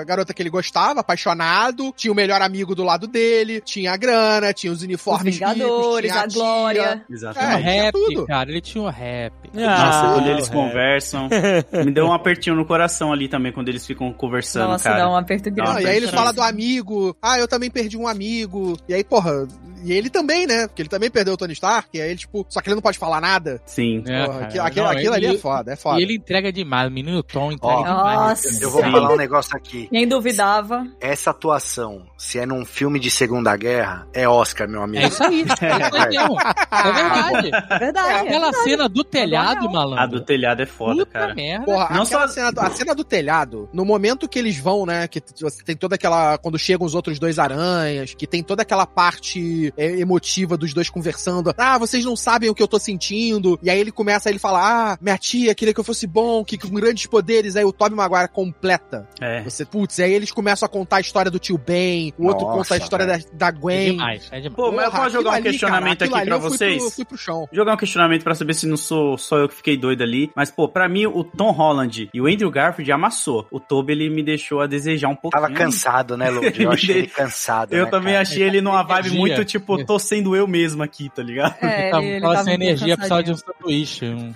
a 0.01 0.05
garota 0.05 0.32
que 0.35 0.43
ele 0.43 0.51
gostava, 0.51 1.01
apaixonado, 1.01 1.93
tinha 1.97 2.12
o 2.12 2.14
melhor 2.14 2.41
amigo 2.43 2.74
do 2.74 2.82
lado 2.82 3.07
dele, 3.07 3.61
tinha 3.61 3.93
a 3.93 3.97
grana, 3.97 4.53
tinha 4.53 4.72
os 4.72 4.78
Os 4.78 4.85
uniformes 4.85 5.35
Vingadores, 5.37 6.11
ricos, 6.11 6.12
tinha 6.12 6.24
a 6.24 6.28
tia. 6.28 6.39
Glória. 6.41 7.05
Exatamente. 7.11 7.55
É, 7.55 7.61
tinha 7.62 7.82
rap, 7.85 7.93
tudo. 7.93 8.26
cara. 8.26 8.51
Ele 8.51 8.61
tinha 8.61 8.85
um 8.85 8.89
rap. 8.91 9.32
Nossa, 9.53 10.01
Ah, 10.01 10.12
quando 10.14 10.28
eles 10.30 10.49
é. 10.49 10.53
conversam. 10.53 11.28
Me 11.85 11.91
deu 11.93 12.07
um 12.07 12.12
apertinho 12.12 12.57
no 12.57 12.64
coração 12.66 13.12
ali 13.12 13.28
também, 13.28 13.53
quando 13.53 13.68
eles 13.68 13.87
ficam 13.87 14.12
conversando, 14.12 14.68
Nossa, 14.70 14.85
cara. 14.91 15.05
dá 15.05 15.11
um 15.11 15.16
aperto 15.16 15.51
grande. 15.51 15.72
Não, 15.72 15.80
e 15.80 15.87
aí 15.87 15.97
ele 15.97 16.09
fala 16.09 16.32
do 16.32 16.43
amigo, 16.43 17.16
ah, 17.22 17.39
eu 17.39 17.47
também 17.49 17.70
perdi 17.70 17.97
um 17.97 18.07
amigo. 18.09 18.76
E 18.89 18.95
aí, 18.95 19.05
porra, 19.05 19.47
e 19.85 19.93
ele 19.93 20.09
também, 20.11 20.47
né? 20.47 20.66
Porque 20.66 20.82
ele 20.82 20.89
também 20.89 21.11
perdeu 21.11 21.35
o 21.35 21.37
Tony 21.37 21.53
Stark, 21.53 21.89
e 21.95 22.01
aí 22.01 22.11
ele, 22.11 22.18
tipo, 22.18 22.45
só 22.49 22.61
que 22.61 22.68
ele 22.68 22.74
não 22.76 22.82
pode 22.82 22.99
falar 22.99 23.20
nada. 23.20 23.61
Sim. 23.66 24.03
É, 24.07 24.24
Porra, 24.26 24.39
cara. 24.39 24.47
aquilo 24.47 24.64
aquilo, 24.64 24.85
Não, 24.87 24.93
aquilo 24.93 25.14
ali 25.14 25.26
ele- 25.26 25.37
é 25.37 25.39
foda, 25.39 25.72
é 25.72 25.76
foda. 25.76 26.01
E 26.01 26.03
ele 26.03 26.14
entrega 26.16 26.53
demais. 26.53 26.89
O 26.89 26.93
menino 26.93 27.22
Tom 27.22 27.53
entrega 27.53 27.74
Ó, 27.76 27.82
demais. 27.82 28.18
Nossa. 28.45 28.64
Eu 28.64 28.70
vou 28.70 28.82
falar 28.82 29.12
um 29.12 29.16
negócio 29.16 29.57
aqui. 29.57 29.89
Quem 29.91 30.07
duvidava. 30.09 30.87
Essa 31.01 31.30
atuação, 31.30 32.07
se 32.18 32.39
é 32.39 32.47
num 32.47 32.64
filme 32.64 32.99
de 32.99 33.11
Segunda 33.11 33.57
Guerra, 33.57 34.07
é 34.12 34.28
Oscar, 34.28 34.68
meu 34.68 34.82
amigo. 34.82 35.05
É 35.05 35.09
isso 35.09 35.22
aí. 35.22 35.41
É 35.43 35.45
isso 35.45 35.55
aí 35.97 36.09
mesmo. 36.11 36.39
É 36.41 36.93
verdade. 36.93 37.51
É 37.70 37.78
verdade. 37.78 38.28
Aquela 38.28 38.53
cena 38.53 38.89
do 38.89 39.05
telhado, 39.05 39.61
real. 39.62 39.72
malandro. 39.72 40.05
A 40.05 40.07
do 40.07 40.20
telhado 40.20 40.62
é 40.62 40.66
foda, 40.66 41.05
Puta 41.05 41.18
cara. 41.18 41.35
merda. 41.35 41.64
Porra, 41.64 41.89
Não 41.95 42.05
só- 42.05 42.26
cena, 42.28 42.51
do- 42.53 42.61
a 42.61 42.70
cena 42.70 42.95
do 42.95 43.05
telhado, 43.05 43.68
no 43.72 43.85
momento 43.85 44.28
que 44.28 44.39
eles 44.39 44.59
vão, 44.59 44.87
né, 44.87 45.07
que 45.09 45.22
você 45.41 45.62
tem 45.62 45.76
toda 45.76 45.95
aquela, 45.97 46.39
quando 46.39 46.59
chegam 46.59 46.87
os 46.87 46.95
outros 46.95 47.18
dois 47.18 47.39
aranhas, 47.39 48.14
que 48.14 48.26
tem 48.26 48.43
toda 48.43 48.62
aquela 48.62 48.87
parte 48.87 49.72
é, 49.77 49.99
emotiva 50.01 50.57
dos 50.57 50.72
dois 50.75 50.89
conversando, 50.91 51.53
ah, 51.57 51.79
vocês 51.79 52.05
não 52.05 52.16
sabem 52.16 52.49
o 52.51 52.55
que 52.55 52.62
eu 52.62 52.68
tô 52.68 52.79
sentindo, 52.79 53.59
e 53.62 53.70
aí 53.70 53.79
ele 53.79 53.91
começa, 53.93 54.29
ele 54.31 54.39
fala, 54.39 54.93
ah, 54.93 54.99
minha 55.01 55.16
tia 55.18 55.55
queria 55.55 55.72
que 55.75 55.81
eu 55.81 55.85
fosse 55.85 56.07
bom, 56.07 56.45
que 56.45 56.57
com 56.59 56.68
grandes 56.70 57.07
poderes, 57.07 57.57
aí 57.57 57.64
o 57.64 57.72
Tobey 57.72 57.97
Maguire 57.97 58.29
completa. 58.29 59.09
É. 59.20 59.43
Você, 59.43 59.64
putz, 59.64 59.99
aí 60.01 60.12
eles 60.12 60.31
começam 60.33 60.66
a 60.66 60.68
contar 60.68 60.97
a 60.97 61.01
história 61.01 61.31
do 61.31 61.39
tio 61.39 61.59
Ben, 61.59 62.12
o 62.18 62.27
outro 62.27 62.45
Nossa, 62.47 62.57
conta 62.59 62.75
a 62.75 62.77
história 62.79 63.07
da, 63.07 63.18
da 63.33 63.49
É 63.49 63.53
Gwen. 63.53 63.91
demais, 63.93 64.29
é 64.31 64.41
demais. 64.41 64.57
Pô, 64.57 64.70
mas 64.72 64.85
eu 64.87 64.91
Porra, 64.91 65.03
posso 65.03 65.12
jogar 65.14 65.31
um 65.31 65.35
ali, 65.35 65.43
questionamento 65.43 65.99
cara, 66.01 66.16
aqui 66.16 66.27
pra 66.27 66.37
eu 66.37 66.41
fui 66.41 66.51
vocês? 66.51 66.83
pro- 66.83 66.91
fui 66.91 67.05
pro 67.05 67.18
chão. 67.18 67.49
Jogar 67.53 67.75
um 67.75 67.77
questionamento 67.77 68.22
pra 68.22 68.35
saber 68.35 68.55
se 68.55 68.66
não 68.66 68.77
sou 68.77 69.16
só 69.18 69.39
eu 69.39 69.49
que 69.49 69.55
fiquei 69.57 69.77
doido 69.77 70.03
ali. 70.03 70.31
Mas, 70.35 70.51
pô, 70.51 70.68
pra 70.68 70.89
mim, 70.89 71.07
o 71.07 71.25
Tom 71.25 71.51
Holland 71.51 72.09
e 72.12 72.20
o 72.20 72.27
Andrew 72.27 72.51
Garfield 72.51 72.91
amassou. 72.93 73.47
O 73.51 73.59
Toby, 73.61 73.93
ele 73.93 74.11
me 74.11 74.22
deixou 74.22 74.61
a 74.61 74.66
desejar 74.66 75.09
um 75.09 75.16
pouquinho. 75.16 75.43
Tava 75.43 75.53
cansado, 75.55 76.16
né, 76.16 76.31
Lud? 76.31 76.45
Eu 76.62 76.70
achei 76.72 76.99
ele 76.99 77.07
cansado. 77.09 77.72
Eu 77.75 77.85
né, 77.85 77.91
também 77.91 78.12
cara? 78.12 78.22
achei 78.22 78.43
ele 78.43 78.61
numa 78.61 78.83
vibe 78.83 79.11
muito, 79.11 79.45
tipo, 79.45 79.64
tô 79.87 79.99
sendo 79.99 80.35
eu 80.37 80.47
mesmo 80.47 80.83
aqui, 80.83 81.09
tá 81.09 81.23
ligado? 81.23 81.55
É, 81.62 81.91
Tá- 81.91 81.99
ele, 82.03 82.09
ele 82.12 82.21
tava 82.21 82.45
sem 82.45 82.55
energia, 82.55 82.97
precisava 82.97 83.23
de 83.23 83.33
um 83.33 83.37
sanduíche. 83.37 84.05
Um... 84.07 84.33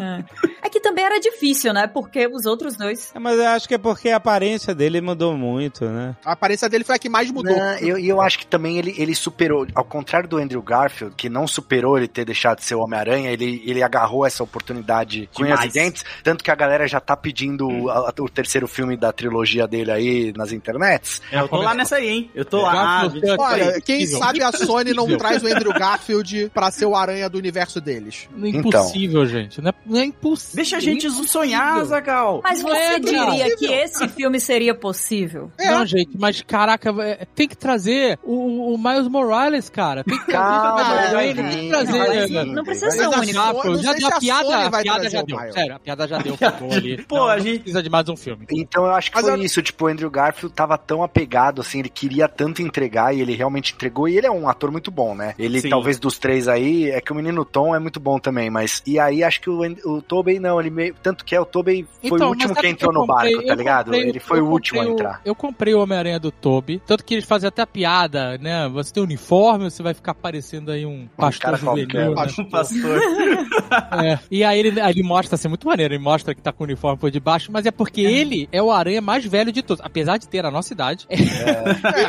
É. 0.00 0.24
É 0.62 0.68
que 0.70 0.80
também 0.80 1.04
era 1.04 1.18
difícil, 1.18 1.72
né? 1.72 1.86
Porque 1.86 2.26
os 2.26 2.44
outros 2.46 2.76
dois. 2.76 3.10
É, 3.14 3.18
mas 3.18 3.38
eu 3.38 3.46
acho 3.48 3.66
que 3.68 3.74
é 3.74 3.78
porque 3.78 4.10
a 4.10 4.16
aparência 4.16 4.74
dele 4.74 5.00
mudou 5.00 5.36
muito, 5.36 5.84
né? 5.86 6.14
A 6.24 6.32
aparência 6.32 6.68
dele 6.68 6.84
foi 6.84 6.96
a 6.96 6.98
que 6.98 7.08
mais 7.08 7.30
mudou. 7.30 7.56
Não, 7.56 7.78
eu, 7.78 7.98
e 7.98 8.08
eu 8.08 8.20
acho 8.20 8.38
que 8.38 8.46
também 8.46 8.78
ele, 8.78 8.94
ele 8.98 9.14
superou, 9.14 9.66
ao 9.74 9.84
contrário 9.84 10.28
do 10.28 10.36
Andrew 10.38 10.62
Garfield, 10.62 11.14
que 11.16 11.28
não 11.28 11.46
superou 11.46 11.96
ele 11.96 12.08
ter 12.08 12.24
deixado 12.24 12.58
de 12.58 12.64
ser 12.64 12.74
o 12.74 12.80
Homem-Aranha, 12.80 13.30
ele, 13.30 13.62
ele 13.66 13.82
agarrou 13.82 14.26
essa 14.26 14.42
oportunidade 14.42 15.28
com 15.34 15.44
e 15.46 15.68
dentes, 15.70 16.04
tanto 16.22 16.44
que 16.44 16.50
a 16.50 16.54
galera 16.54 16.86
já 16.86 17.00
tá 17.00 17.16
pedindo 17.16 17.88
a- 17.90 18.10
a- 18.10 18.14
o 18.22 18.28
terceiro 18.28 18.68
filme 18.68 18.96
da 18.96 19.12
trilogia 19.12 19.66
dele 19.66 19.90
aí 19.90 20.32
nas 20.36 20.52
internets. 20.52 21.22
Eu 21.32 21.48
tô 21.48 21.62
lá 21.62 21.74
nessa 21.74 21.96
aí, 21.96 22.08
hein? 22.08 22.30
Eu 22.34 22.44
tô 22.44 22.60
lá. 22.62 22.70
Ah, 22.72 23.02
Garfield, 23.02 23.26
gente, 23.26 23.40
Olha, 23.40 23.80
quem 23.80 24.06
sabe 24.06 24.42
a 24.48 24.52
Sony 24.52 24.92
não 24.92 25.06
traz 25.16 25.42
o 25.42 25.46
Andrew 25.46 25.72
Garfield 25.72 26.50
pra 26.52 26.70
ser 26.70 26.86
o 26.86 26.94
aranha 26.96 27.28
do 27.28 27.38
universo 27.38 27.80
deles. 27.80 28.28
Não 28.34 28.46
é 28.46 28.50
impossível, 28.50 29.26
gente. 29.26 29.60
Não 29.60 29.70
é, 29.70 29.74
não 29.86 29.98
é 30.00 30.04
impossível. 30.04 30.56
Deixa 30.56 30.76
a 30.76 30.80
gente 30.80 31.10
sonhar, 31.28 31.84
Zagal. 31.84 32.40
Mas 32.42 32.62
Não 32.62 32.70
você 32.70 32.76
é, 32.76 32.98
diria 32.98 33.56
que 33.56 33.66
esse 33.66 34.08
filme 34.08 34.40
seria 34.40 34.74
possível? 34.74 35.50
É. 35.58 35.70
Não, 35.70 35.84
gente, 35.86 36.16
mas 36.18 36.40
caraca, 36.42 36.90
é, 37.02 37.26
tem 37.34 37.46
que 37.48 37.56
trazer 37.56 38.18
o, 38.22 38.74
o 38.74 38.78
Miles 38.78 39.08
Morales, 39.08 39.68
cara. 39.68 40.02
Tem 40.04 40.18
que 40.18 40.26
trazer 40.26 40.38
Calma, 40.38 40.72
o 40.72 40.76
Miles 40.76 41.12
vai 41.12 41.34
Morales, 41.34 41.54
tem 41.54 41.62
que 41.64 41.68
trazer. 41.68 41.92
né, 41.92 42.26
velho? 42.26 42.52
Não 42.52 42.64
precisa 42.64 42.90
ser 42.90 43.06
o 43.06 43.10
único. 43.10 43.18
Sony- 43.18 43.32
não 43.76 43.82
já, 43.82 44.08
a 44.08 44.18
piada, 44.20 44.66
a 44.66 44.82
piada 44.82 45.10
já 45.10 45.22
deu. 45.22 45.38
Sério, 45.52 45.74
a 45.74 45.78
piada 45.78 46.08
já 46.08 46.18
deu. 46.18 46.36
Ficou 46.36 46.72
ali. 46.72 47.02
Pô, 47.04 47.16
Não, 47.16 47.28
a 47.28 47.36
não 47.36 47.42
gente- 47.42 47.58
precisa 47.60 47.82
de 47.82 47.90
mais 47.90 48.08
um 48.08 48.16
filme. 48.16 48.46
Então 48.50 48.84
eu 48.86 48.92
acho 48.92 49.10
que 49.10 49.16
Mas 49.16 49.26
foi 49.26 49.34
eu- 49.38 49.42
isso, 49.42 49.62
tipo, 49.62 49.84
o 49.84 49.88
Andrew 49.88 50.10
Garfield 50.10 50.54
tava 50.54 50.76
tão 50.78 51.02
apegado, 51.02 51.60
assim, 51.60 51.80
ele 51.80 51.88
queria 51.88 52.28
tanto 52.28 52.62
entregar 52.62 53.14
e 53.14 53.20
ele 53.20 53.34
realmente 53.34 53.72
entregou, 53.74 54.08
e 54.08 54.16
ele 54.16 54.26
é 54.28 54.32
um 54.32 54.48
ator 54.48 54.70
muito 54.70 54.90
bom, 54.90 55.14
né? 55.14 55.34
Ele, 55.38 55.60
Sim. 55.60 55.68
talvez 55.70 55.98
dos 55.98 56.18
três 56.18 56.46
aí, 56.48 56.90
é 56.90 57.00
que 57.00 57.12
o 57.12 57.14
menino 57.14 57.44
Tom 57.44 57.74
é 57.74 57.78
muito 57.78 57.98
bom 57.98 58.18
também, 58.18 58.50
mas, 58.50 58.82
e 58.86 58.98
aí 58.98 59.24
acho 59.24 59.40
que 59.40 59.50
o, 59.50 59.60
o 59.84 60.02
Tobey 60.02 60.38
não, 60.38 60.60
ele 60.60 60.70
meio, 60.70 60.94
tanto 61.02 61.24
que 61.24 61.34
é, 61.34 61.40
o 61.40 61.44
Tobey 61.44 61.86
foi 62.00 62.16
Então, 62.16 62.28
o 62.28 62.30
último 62.30 62.54
que 62.54 62.66
entrou 62.66 62.92
no 62.92 63.06
comprei? 63.06 63.32
barco, 63.34 63.46
tá 63.48 63.54
ligado? 63.54 63.84
comprei- 63.86 64.08
ele 64.08 64.20
foi 64.20 64.40
o 64.40 64.46
último 64.48 64.80
a 64.80 64.84
o- 64.84 64.88
entrar. 64.92 65.20
Eu 65.24 65.34
comprei 65.34 65.74
o 65.74 65.80
Homem-Aranha 65.82 66.18
do 66.20 66.30
Toby, 66.30 66.80
tanto 66.86 67.04
que 67.04 67.14
eles 67.14 67.24
fazem 67.24 67.48
até 67.48 67.62
a 67.62 67.66
piada, 67.66 68.38
né? 68.38 68.68
Você 68.68 68.92
tem 68.92 69.02
uniforme, 69.02 69.70
você 69.70 69.82
vai 69.82 69.94
ficar 69.94 70.14
parecendo 70.14 70.70
aí 70.70 70.84
um 70.86 71.08
pastor 71.16 71.42
cara 71.42 71.56
juvenil, 71.56 71.86
qualquer, 72.14 72.26
né? 72.26 72.44
Um 72.44 72.50
pastor. 72.50 73.00
É. 73.92 74.18
E 74.30 74.44
aí 74.44 74.58
ele, 74.58 74.80
aí 74.80 74.90
ele 74.92 75.02
mostra, 75.02 75.34
assim, 75.34 75.48
muito 75.48 75.66
maneiro, 75.66 75.94
ele 75.94 76.02
mostra 76.02 76.34
que 76.34 76.40
tá 76.40 76.52
com 76.52 76.64
o 76.64 76.66
uniforme 76.66 76.98
por 76.98 77.10
debaixo, 77.10 77.50
mas 77.52 77.66
é 77.66 77.70
porque 77.70 78.00
ele 78.02 78.48
é 78.52 78.62
o 78.62 78.70
aranha 78.70 79.00
mais 79.00 79.24
velho 79.24 79.52
de 79.52 79.62
todos. 79.62 79.84
Apesar 79.84 80.16
de 80.18 80.28
ter 80.28 80.44
a 80.44 80.50
nossa 80.50 80.72
idade, 80.72 81.06
ele 81.10 81.28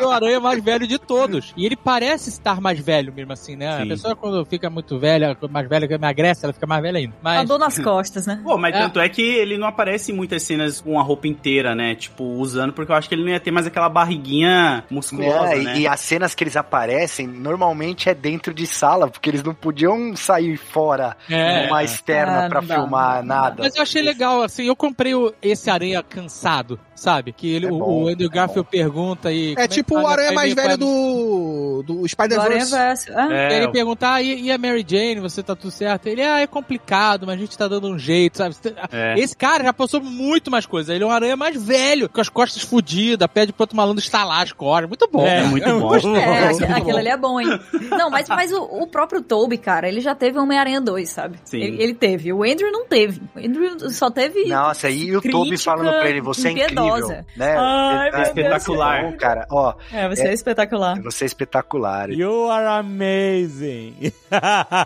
é 0.04 0.06
o 0.06 0.10
aranha 0.10 0.40
mais 0.40 0.64
velho 0.64 0.88
de 0.88 0.98
todos. 0.98 1.54
E 1.58 1.66
ele 1.66 1.76
parece 1.76 2.09
estar 2.16 2.60
mais 2.62 2.80
velho 2.80 3.14
mesmo 3.14 3.32
assim, 3.34 3.56
né? 3.56 3.78
Sim. 3.78 3.84
A 3.84 3.88
pessoa 3.88 4.16
quando 4.16 4.46
fica 4.46 4.70
muito 4.70 4.98
velha, 5.00 5.38
mais 5.50 5.68
velha, 5.70 5.88
que 5.88 5.94
emagrece, 5.94 6.44
ela 6.46 6.54
fica 6.54 6.66
mais 6.68 6.82
velha 6.82 6.98
ainda. 7.00 7.14
A 7.20 7.24
Mas... 7.24 7.48
dor 7.48 7.60
nas 7.60 7.78
costas, 7.80 8.26
né? 8.26 8.40
Pô, 8.44 8.58
mas 8.58 8.74
É. 8.76 8.80
tanto 8.80 9.00
é 9.00 9.08
que 9.10 9.22
ele 9.22 9.58
não 9.58 9.68
aparece 9.68 10.12
em 10.12 10.16
muitas 10.16 10.44
cenas 10.44 10.82
com 10.82 11.00
a 11.00 11.04
roupa 11.04 11.28
inteira, 11.28 11.74
né? 11.76 11.96
Tipo, 11.96 12.24
usando, 12.24 12.74
porque 12.74 12.92
eu 12.92 12.96
acho 12.96 13.08
que 13.10 13.16
ele 13.16 13.24
não 13.24 13.30
ia 13.30 13.40
ter 13.40 13.52
mais 13.52 13.68
aquela 13.68 13.90
barriguinha 13.90 14.84
musculosa, 14.90 15.54
É, 15.54 15.60
e- 15.60 15.64
né? 15.64 15.80
E 15.80 15.88
as 15.88 16.00
cenas 16.00 16.34
que 16.36 16.44
eles 16.44 16.56
aparecem, 16.56 17.28
normalmente 17.28 18.10
é 18.10 18.14
dentro 18.14 18.54
de 18.54 18.66
sala, 18.68 19.10
porque 19.10 19.30
eles 19.30 19.44
não 19.44 19.54
podiam 19.54 20.16
sair 20.16 20.58
fora 20.58 21.16
É. 21.30 21.66
numa 21.68 21.84
externa 21.84 22.46
Ah, 22.46 22.50
pra 22.50 22.62
dá, 22.62 22.76
filmar 22.76 23.24
nada. 23.24 23.64
Mas 23.64 23.76
eu 23.76 23.82
achei 23.84 24.02
legal, 24.02 24.42
assim, 24.42 24.64
eu 24.66 24.76
comprei 24.76 25.14
o- 25.16 25.34
esse 25.42 25.70
aranha 25.70 26.02
cansado, 26.04 26.80
sabe? 26.96 27.32
Que 27.34 27.54
ele, 27.54 27.68
É 27.68 27.72
o- 27.72 27.78
bom, 27.80 28.04
o, 28.04 28.08
Andrew 28.08 28.30
é 28.30 28.34
Garfield 28.34 28.68
pergunta 28.70 29.30
aí. 29.30 29.54
como 29.56 29.66
É 29.66 29.68
tipo 29.68 29.96
o 30.00 30.08
aranha 30.08 30.32
mais 30.32 30.54
velho 30.54 30.78
do, 30.78 31.84
do 31.86 31.99
Aranha 32.06 32.66
Spider-Verse. 32.66 32.72
Verso. 32.72 33.12
É. 33.12 33.30
E 33.30 33.34
É, 33.54 33.58
ele 33.58 33.72
pergunta, 33.72 34.14
ah, 34.14 34.22
e, 34.22 34.44
e 34.44 34.52
a 34.52 34.58
Mary 34.58 34.86
Jane, 34.88 35.20
você 35.20 35.42
tá 35.44 35.56
tudo 35.56 35.72
certo? 35.72 36.08
Ele, 36.08 36.22
ah, 36.22 36.40
é 36.40 36.48
complicado, 36.48 37.26
mas 37.26 37.36
a 37.36 37.40
gente 37.40 37.58
tá 37.58 37.68
dando 37.68 37.88
um 37.90 37.98
jeito, 38.00 38.38
sabe? 38.38 38.56
É. 38.92 39.20
Esse 39.20 39.36
cara 39.36 39.64
já 39.64 39.74
passou 39.74 40.00
por 40.02 40.10
muito 40.10 40.50
mais 40.52 40.66
coisa. 40.66 40.94
Ele 40.94 41.04
é 41.04 41.08
um 41.08 41.12
aranha 41.12 41.36
mais 41.36 41.62
velho, 41.62 42.10
com 42.10 42.22
as 42.22 42.30
costas 42.30 42.62
fodidas, 42.64 43.28
pede 43.34 43.52
pro 43.54 43.64
outro 43.64 43.76
malandro 43.78 44.04
estalar 44.04 44.42
as 44.44 44.52
costas. 44.52 44.88
Muito 44.88 45.08
bom. 45.12 45.26
É, 45.26 45.36
cara. 45.38 45.48
muito 45.48 45.80
bom. 45.80 45.96
É, 46.16 46.50
Muito 46.50 46.64
aqu- 46.64 46.72
aquilo 46.74 46.92
bom. 46.92 46.98
ali 46.98 47.08
é 47.10 47.18
bom, 47.18 47.40
hein? 47.40 47.60
Não, 47.92 48.10
mas, 48.10 48.28
mas 48.30 48.52
o, 48.52 48.62
o 48.64 48.88
próprio 48.88 49.22
Toby, 49.22 49.58
cara, 49.58 49.88
ele 49.88 50.02
já 50.02 50.14
teve 50.16 50.38
Homem-Aranha 50.40 50.82
2, 50.82 51.10
sabe? 51.10 51.40
Sim. 51.44 51.58
Ele, 51.62 51.82
ele 51.84 51.94
teve. 51.94 52.32
O 52.34 52.44
Andrew 52.44 52.72
não 52.72 52.86
teve. 52.86 53.22
O 53.36 53.40
Andrew 53.40 53.90
só 53.92 54.10
teve. 54.10 54.46
Nossa, 54.46 54.90
e 54.90 55.16
o 55.16 55.22
Toby 55.22 55.58
falando 55.58 55.90
pra 55.90 56.10
ele, 56.10 56.22
você 56.22 56.50
é 56.50 56.52
incrível, 56.52 57.08
né? 57.36 57.56
Ai, 57.58 58.08
É 58.08 58.12
meu 58.12 58.18
Deus. 58.20 58.28
espetacular. 58.30 59.04
bom, 59.04 59.18
cara. 59.18 59.46
Ó, 59.52 59.74
É, 59.92 60.08
você 60.08 60.28
é, 60.28 60.34
espetacular. 60.34 61.02
você 61.02 61.24
é 61.26 61.28
espetacular. 61.28 61.89
You 62.14 62.50
are 62.50 62.66
amazing. 62.80 64.12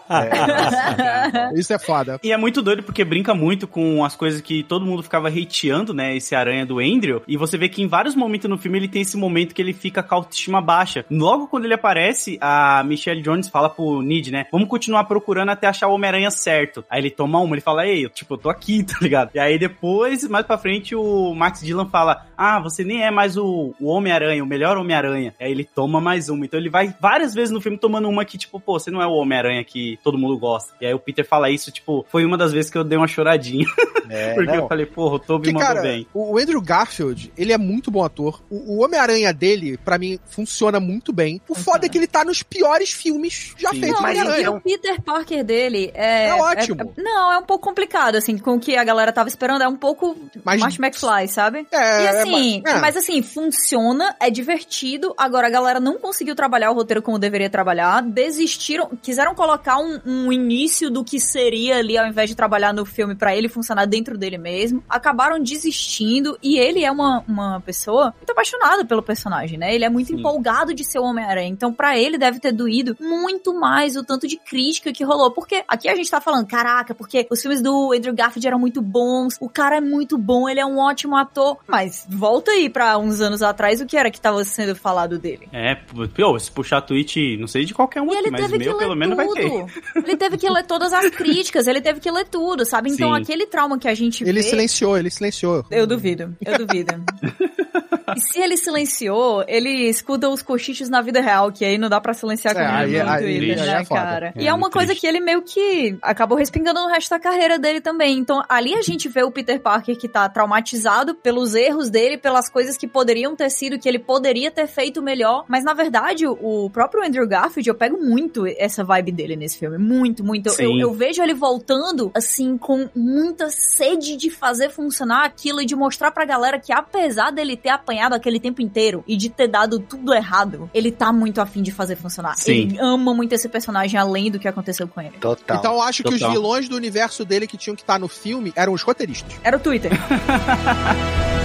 É, 0.09 1.53
Isso 1.59 1.73
é 1.73 1.79
foda. 1.79 2.19
E 2.23 2.31
é 2.31 2.37
muito 2.37 2.61
doido 2.61 2.83
porque 2.83 3.03
brinca 3.03 3.33
muito 3.33 3.67
com 3.67 4.03
as 4.03 4.15
coisas 4.15 4.41
que 4.41 4.63
todo 4.63 4.85
mundo 4.85 5.03
ficava 5.03 5.29
hateando, 5.29 5.93
né? 5.93 6.15
Esse 6.15 6.35
aranha 6.35 6.65
do 6.65 6.79
Andrew. 6.79 7.21
E 7.27 7.37
você 7.37 7.57
vê 7.57 7.69
que 7.69 7.81
em 7.81 7.87
vários 7.87 8.15
momentos 8.15 8.49
no 8.49 8.57
filme 8.57 8.77
ele 8.77 8.87
tem 8.87 9.01
esse 9.01 9.17
momento 9.17 9.53
que 9.53 9.61
ele 9.61 9.73
fica 9.73 10.01
com 10.01 10.15
a 10.15 10.17
autoestima 10.17 10.61
baixa. 10.61 11.05
Logo 11.09 11.47
quando 11.47 11.65
ele 11.65 11.73
aparece, 11.73 12.37
a 12.41 12.83
Michelle 12.83 13.21
Jones 13.21 13.47
fala 13.49 13.69
pro 13.69 14.01
Nid, 14.01 14.31
né? 14.31 14.45
Vamos 14.51 14.67
continuar 14.67 15.03
procurando 15.05 15.49
até 15.49 15.67
achar 15.67 15.87
o 15.87 15.93
Homem-Aranha 15.93 16.31
certo. 16.31 16.83
Aí 16.89 17.01
ele 17.01 17.09
toma 17.09 17.39
uma, 17.39 17.55
ele 17.55 17.61
fala, 17.61 17.85
ei, 17.85 18.05
eu, 18.05 18.09
tipo, 18.09 18.33
eu 18.33 18.37
tô 18.37 18.49
aqui, 18.49 18.83
tá 18.87 18.97
ligado? 19.01 19.31
E 19.33 19.39
aí 19.39 19.57
depois, 19.57 20.27
mais 20.27 20.45
pra 20.45 20.57
frente, 20.57 20.95
o 20.95 21.33
Max 21.33 21.61
Dillon 21.61 21.87
fala, 21.87 22.25
ah, 22.37 22.59
você 22.59 22.83
nem 22.83 23.03
é 23.03 23.11
mais 23.11 23.37
o, 23.37 23.73
o 23.79 23.87
Homem-Aranha, 23.87 24.43
o 24.43 24.47
melhor 24.47 24.77
Homem-Aranha. 24.77 25.33
Aí 25.39 25.51
ele 25.51 25.63
toma 25.63 25.99
mais 25.99 26.29
uma. 26.29 26.45
Então 26.45 26.59
ele 26.59 26.69
vai 26.69 26.92
várias 26.99 27.33
vezes 27.33 27.51
no 27.51 27.61
filme 27.61 27.77
tomando 27.77 28.07
uma 28.09 28.23
que, 28.25 28.37
tipo, 28.37 28.59
pô, 28.59 28.79
você 28.79 28.89
não 28.91 29.01
é 29.01 29.05
o 29.07 29.11
Homem-Aranha 29.13 29.63
que 29.63 29.97
todo 30.03 30.17
mundo 30.17 30.37
gosta. 30.37 30.73
E 30.81 30.85
aí 30.85 30.93
o 30.93 30.99
Peter 30.99 31.25
fala 31.27 31.49
isso, 31.49 31.71
tipo, 31.71 32.05
foi 32.09 32.25
uma 32.25 32.37
das 32.37 32.51
vezes 32.51 32.69
que 32.71 32.77
eu 32.77 32.83
dei 32.83 32.97
uma 32.97 33.07
choradinha. 33.07 33.65
É, 34.09 34.33
Porque 34.35 34.51
não. 34.51 34.63
eu 34.63 34.67
falei, 34.67 34.85
porra, 34.85 35.15
o 35.15 35.19
Toby 35.19 35.51
Porque, 35.51 35.53
mandou 35.53 35.67
cara, 35.67 35.81
bem. 35.81 36.07
o 36.13 36.37
Andrew 36.37 36.61
Garfield, 36.61 37.31
ele 37.37 37.53
é 37.53 37.57
muito 37.57 37.89
bom 37.91 38.03
ator. 38.03 38.41
O, 38.49 38.75
o 38.77 38.83
Homem-Aranha 38.83 39.33
dele, 39.33 39.77
pra 39.77 39.97
mim, 39.97 40.19
funciona 40.25 40.79
muito 40.79 41.11
bem. 41.13 41.41
O 41.47 41.55
foda 41.55 41.85
é 41.85 41.89
que 41.89 41.97
ele 41.97 42.07
tá 42.07 42.23
nos 42.25 42.43
piores 42.43 42.91
filmes 42.91 43.53
já 43.57 43.69
Sim. 43.71 43.79
feitos 43.81 43.97
do 43.97 44.03
mas 44.03 44.17
Homem-Aranha. 44.17 44.51
o 44.51 44.61
Peter 44.61 45.01
Parker 45.01 45.43
dele 45.43 45.91
é. 45.93 46.27
É 46.29 46.35
ótimo. 46.35 46.93
não, 46.97 47.31
é 47.31 47.37
um 47.37 47.43
pouco 47.43 47.63
complicado, 47.67 48.15
assim, 48.15 48.37
com 48.37 48.55
o 48.55 48.59
que 48.59 48.75
a 48.75 48.83
galera 48.83 49.11
tava 49.11 49.29
esperando. 49.29 49.61
É 49.63 49.67
um 49.67 49.75
pouco 49.75 50.15
Mas- 50.43 50.59
Marty 50.59 50.79
McFly, 50.81 51.27
sabe? 51.27 51.67
É, 51.71 52.03
E 52.03 52.07
assim, 52.07 52.61
é, 52.65 52.79
mas 52.79 52.95
assim, 52.97 53.21
funciona, 53.21 54.15
é 54.19 54.29
divertido. 54.29 55.13
Agora 55.17 55.47
a 55.47 55.49
galera 55.49 55.79
não 55.79 55.97
conseguiu 55.97 56.35
trabalhar 56.35 56.71
o 56.71 56.75
roteiro 56.83 57.01
como 57.01 57.17
deveria 57.17 57.49
trabalhar. 57.49 58.01
Desistiram, 58.01 58.91
quiseram 59.01 59.33
colocar 59.33 59.77
um, 59.77 59.99
um 60.05 60.31
início 60.31 60.89
do 60.89 61.03
que 61.03 61.19
seria 61.19 61.77
ali, 61.77 61.97
ao 61.97 62.07
invés 62.07 62.29
de 62.29 62.35
trabalhar 62.35 62.73
no 62.73 62.85
filme 62.85 63.15
pra 63.15 63.35
ele 63.35 63.49
funcionar 63.49 63.85
dentro 63.85 64.17
dele 64.17 64.37
mesmo. 64.37 64.83
Acabaram 64.87 65.41
desistindo. 65.41 66.37
E 66.41 66.57
ele 66.57 66.83
é 66.83 66.91
uma, 66.91 67.23
uma 67.27 67.61
pessoa 67.61 68.13
muito 68.17 68.31
apaixonada 68.31 68.85
pelo 68.85 69.01
personagem, 69.01 69.57
né? 69.57 69.73
Ele 69.73 69.85
é 69.85 69.89
muito 69.89 70.07
Sim. 70.07 70.19
empolgado 70.19 70.73
de 70.73 70.83
ser 70.83 70.99
o 70.99 71.03
Homem-Aranha. 71.03 71.49
Então, 71.49 71.73
pra 71.73 71.97
ele 71.97 72.17
deve 72.17 72.39
ter 72.39 72.51
doído 72.51 72.95
muito 72.99 73.53
mais 73.53 73.95
o 73.95 74.03
tanto 74.03 74.27
de 74.27 74.37
crítica 74.37 74.91
que 74.91 75.03
rolou. 75.03 75.31
Porque 75.31 75.63
aqui 75.67 75.87
a 75.89 75.95
gente 75.95 76.09
tá 76.09 76.21
falando, 76.21 76.45
caraca, 76.45 76.93
porque 76.93 77.27
os 77.29 77.41
filmes 77.41 77.61
do 77.61 77.93
Andrew 77.93 78.13
Garfield 78.13 78.47
eram 78.47 78.59
muito 78.59 78.81
bons, 78.81 79.37
o 79.39 79.49
cara 79.49 79.77
é 79.77 79.81
muito 79.81 80.17
bom, 80.17 80.47
ele 80.47 80.59
é 80.59 80.65
um 80.65 80.77
ótimo 80.77 81.15
ator. 81.15 81.57
Mas 81.67 82.05
volta 82.09 82.51
aí 82.51 82.69
pra 82.69 82.97
uns 82.97 83.21
anos 83.21 83.41
atrás, 83.41 83.81
o 83.81 83.85
que 83.85 83.97
era 83.97 84.11
que 84.11 84.19
tava 84.19 84.43
sendo 84.43 84.75
falado 84.75 85.17
dele? 85.17 85.47
É, 85.51 85.75
pô, 85.75 86.39
se 86.39 86.51
puxar 86.51 86.72
tweet, 86.81 87.37
não 87.37 87.47
sei 87.47 87.65
de 87.65 87.73
qualquer 87.73 88.01
um 88.01 88.07
E 88.07 88.09
aqui, 88.09 88.17
ele 88.19 88.31
mas 88.31 88.41
teve 88.41 88.55
o 88.55 88.59
que 88.59 88.65
meu 88.65 88.73
ler 88.77 88.83
pelo 88.83 88.95
menos 88.95 89.15
vai 89.15 89.27
ter. 89.29 89.49
tudo. 89.49 89.67
Ele 89.95 90.17
teve 90.17 90.37
que 90.37 90.49
ler 90.49 90.63
todas 90.65 90.93
as 90.93 91.09
críticas, 91.09 91.67
ele 91.67 91.81
teve 91.81 91.99
que 91.99 92.09
ler 92.11 92.25
tudo, 92.25 92.65
sabe? 92.65 92.89
Então 92.91 93.13
Sim. 93.15 93.21
aquele 93.21 93.45
trauma 93.45 93.77
que 93.77 93.87
a 93.87 93.93
gente 93.93 94.23
Ele 94.23 94.41
vê... 94.41 94.43
silenciou, 94.43 94.97
ele 94.97 95.09
silenciou. 95.09 95.65
Eu 95.69 95.85
duvido, 95.87 96.35
eu 96.45 96.57
duvido. 96.57 96.93
e 98.15 98.19
se 98.21 98.39
ele 98.39 98.57
silenciou, 98.57 99.43
ele 99.47 99.87
escuta 99.89 100.29
os 100.29 100.41
cochichos 100.41 100.89
na 100.89 101.01
vida 101.01 101.21
real, 101.21 101.51
que 101.51 101.63
aí 101.65 101.77
não 101.77 101.89
dá 101.89 101.99
pra 102.01 102.13
silenciar 102.13 102.53
com 102.53 102.59
É, 102.61 102.65
aí- 102.65 103.03
no 103.03 103.09
aí- 103.09 103.23
Twitter, 103.23 103.61
aí 103.61 103.67
né, 103.67 103.81
é 103.81 103.85
cara? 103.85 104.33
É, 104.35 104.41
e 104.43 104.47
é 104.47 104.51
uma 104.51 104.59
muito 104.59 104.73
coisa 104.73 104.87
triste. 104.87 105.01
que 105.01 105.07
ele 105.07 105.19
meio 105.19 105.41
que 105.41 105.97
acabou 106.01 106.37
respingando 106.37 106.81
no 106.81 106.87
resto 106.89 107.09
da 107.09 107.19
carreira 107.19 107.57
dele 107.59 107.81
também. 107.81 108.17
Então, 108.17 108.43
ali 108.49 108.73
a 108.73 108.81
gente 108.81 109.07
vê 109.09 109.23
o 109.23 109.31
Peter 109.31 109.59
Parker 109.59 109.97
que 109.97 110.07
tá 110.07 110.27
traumatizado 110.29 111.15
pelos 111.15 111.55
erros 111.55 111.89
dele, 111.89 112.17
pelas 112.17 112.49
coisas 112.49 112.77
que 112.77 112.87
poderiam 112.87 113.35
ter 113.35 113.49
sido, 113.49 113.79
que 113.79 113.87
ele 113.87 113.99
poderia 113.99 114.51
ter 114.51 114.67
feito 114.67 115.01
melhor. 115.01 115.45
Mas, 115.47 115.63
na 115.63 115.73
verdade, 115.73 116.25
o 116.27 116.69
próprio 116.71 117.03
Andrew 117.05 117.27
Garfield, 117.27 117.67
eu 117.67 117.75
pego 117.75 117.97
muito 117.97 118.45
essa 118.57 118.83
vibe 118.83 119.11
dele 119.11 119.35
nesse 119.35 119.57
filme. 119.57 119.77
Muito, 119.77 120.23
muito. 120.23 120.49
Eu, 120.61 120.77
eu 120.77 120.93
vejo 120.93 121.21
ele 121.21 121.33
voltando, 121.33 122.11
assim, 122.13 122.57
com 122.57 122.89
muita 122.95 123.49
sede 123.49 124.15
de 124.15 124.29
fazer 124.29 124.69
funcionar 124.69 125.25
aquilo 125.25 125.61
e 125.61 125.65
de 125.65 125.75
mostrar 125.75 126.11
pra 126.11 126.25
galera 126.25 126.59
que, 126.59 126.73
apesar 126.73 127.31
dele 127.31 127.55
ter 127.55 127.69
apanhado 127.69 128.02
aquele 128.11 128.39
tempo 128.39 128.61
inteiro 128.61 129.03
e 129.07 129.15
de 129.15 129.29
ter 129.29 129.47
dado 129.47 129.79
tudo 129.79 130.13
errado, 130.13 130.69
ele 130.73 130.91
tá 130.91 131.13
muito 131.13 131.39
afim 131.39 131.61
de 131.61 131.71
fazer 131.71 131.95
funcionar. 131.95 132.35
Sim. 132.35 132.51
Ele 132.51 132.79
ama 132.79 133.13
muito 133.13 133.33
esse 133.33 133.47
personagem 133.47 133.99
além 133.99 134.29
do 134.29 134.39
que 134.39 134.47
aconteceu 134.47 134.87
com 134.87 134.99
ele. 134.99 135.17
Total. 135.19 135.57
Então 135.57 135.73
eu 135.75 135.81
acho 135.81 136.03
que 136.03 136.13
os 136.13 136.19
Total. 136.19 136.31
vilões 136.31 136.67
do 136.67 136.75
universo 136.75 137.23
dele 137.23 137.47
que 137.47 137.55
tinham 137.57 137.75
que 137.75 137.83
estar 137.83 137.99
no 137.99 138.07
filme 138.07 138.51
eram 138.55 138.73
os 138.73 138.81
roteiristas. 138.81 139.33
Era 139.43 139.57
o 139.57 139.59
Twitter. 139.59 139.91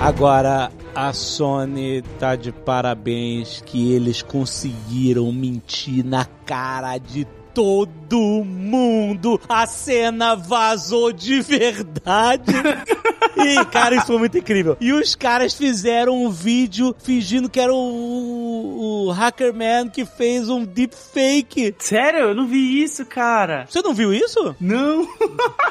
Agora, 0.00 0.70
a 0.94 1.12
Sony 1.12 2.02
tá 2.18 2.36
de 2.36 2.52
parabéns 2.52 3.60
que 3.66 3.92
eles 3.92 4.22
conseguiram 4.22 5.30
mentir 5.32 6.04
na 6.04 6.24
cara 6.46 6.96
de 6.98 7.26
todo 7.62 8.44
mundo. 8.44 9.40
A 9.48 9.66
cena 9.66 10.36
vazou 10.36 11.12
de 11.12 11.40
verdade. 11.40 12.52
E, 13.40 13.64
cara, 13.66 13.94
isso 13.94 14.06
foi 14.06 14.18
muito 14.18 14.36
incrível. 14.36 14.76
E 14.80 14.92
os 14.92 15.14
caras 15.14 15.54
fizeram 15.54 16.24
um 16.24 16.28
vídeo 16.28 16.92
fingindo 16.98 17.48
que 17.48 17.60
era 17.60 17.72
o, 17.72 19.06
o 19.06 19.10
Hackerman 19.12 19.88
que 19.88 20.04
fez 20.04 20.48
um 20.48 20.64
deepfake. 20.64 21.72
Sério? 21.78 22.18
Eu 22.30 22.34
não 22.34 22.48
vi 22.48 22.82
isso, 22.82 23.06
cara. 23.06 23.64
Você 23.68 23.80
não 23.80 23.94
viu 23.94 24.12
isso? 24.12 24.56
Não. 24.60 25.06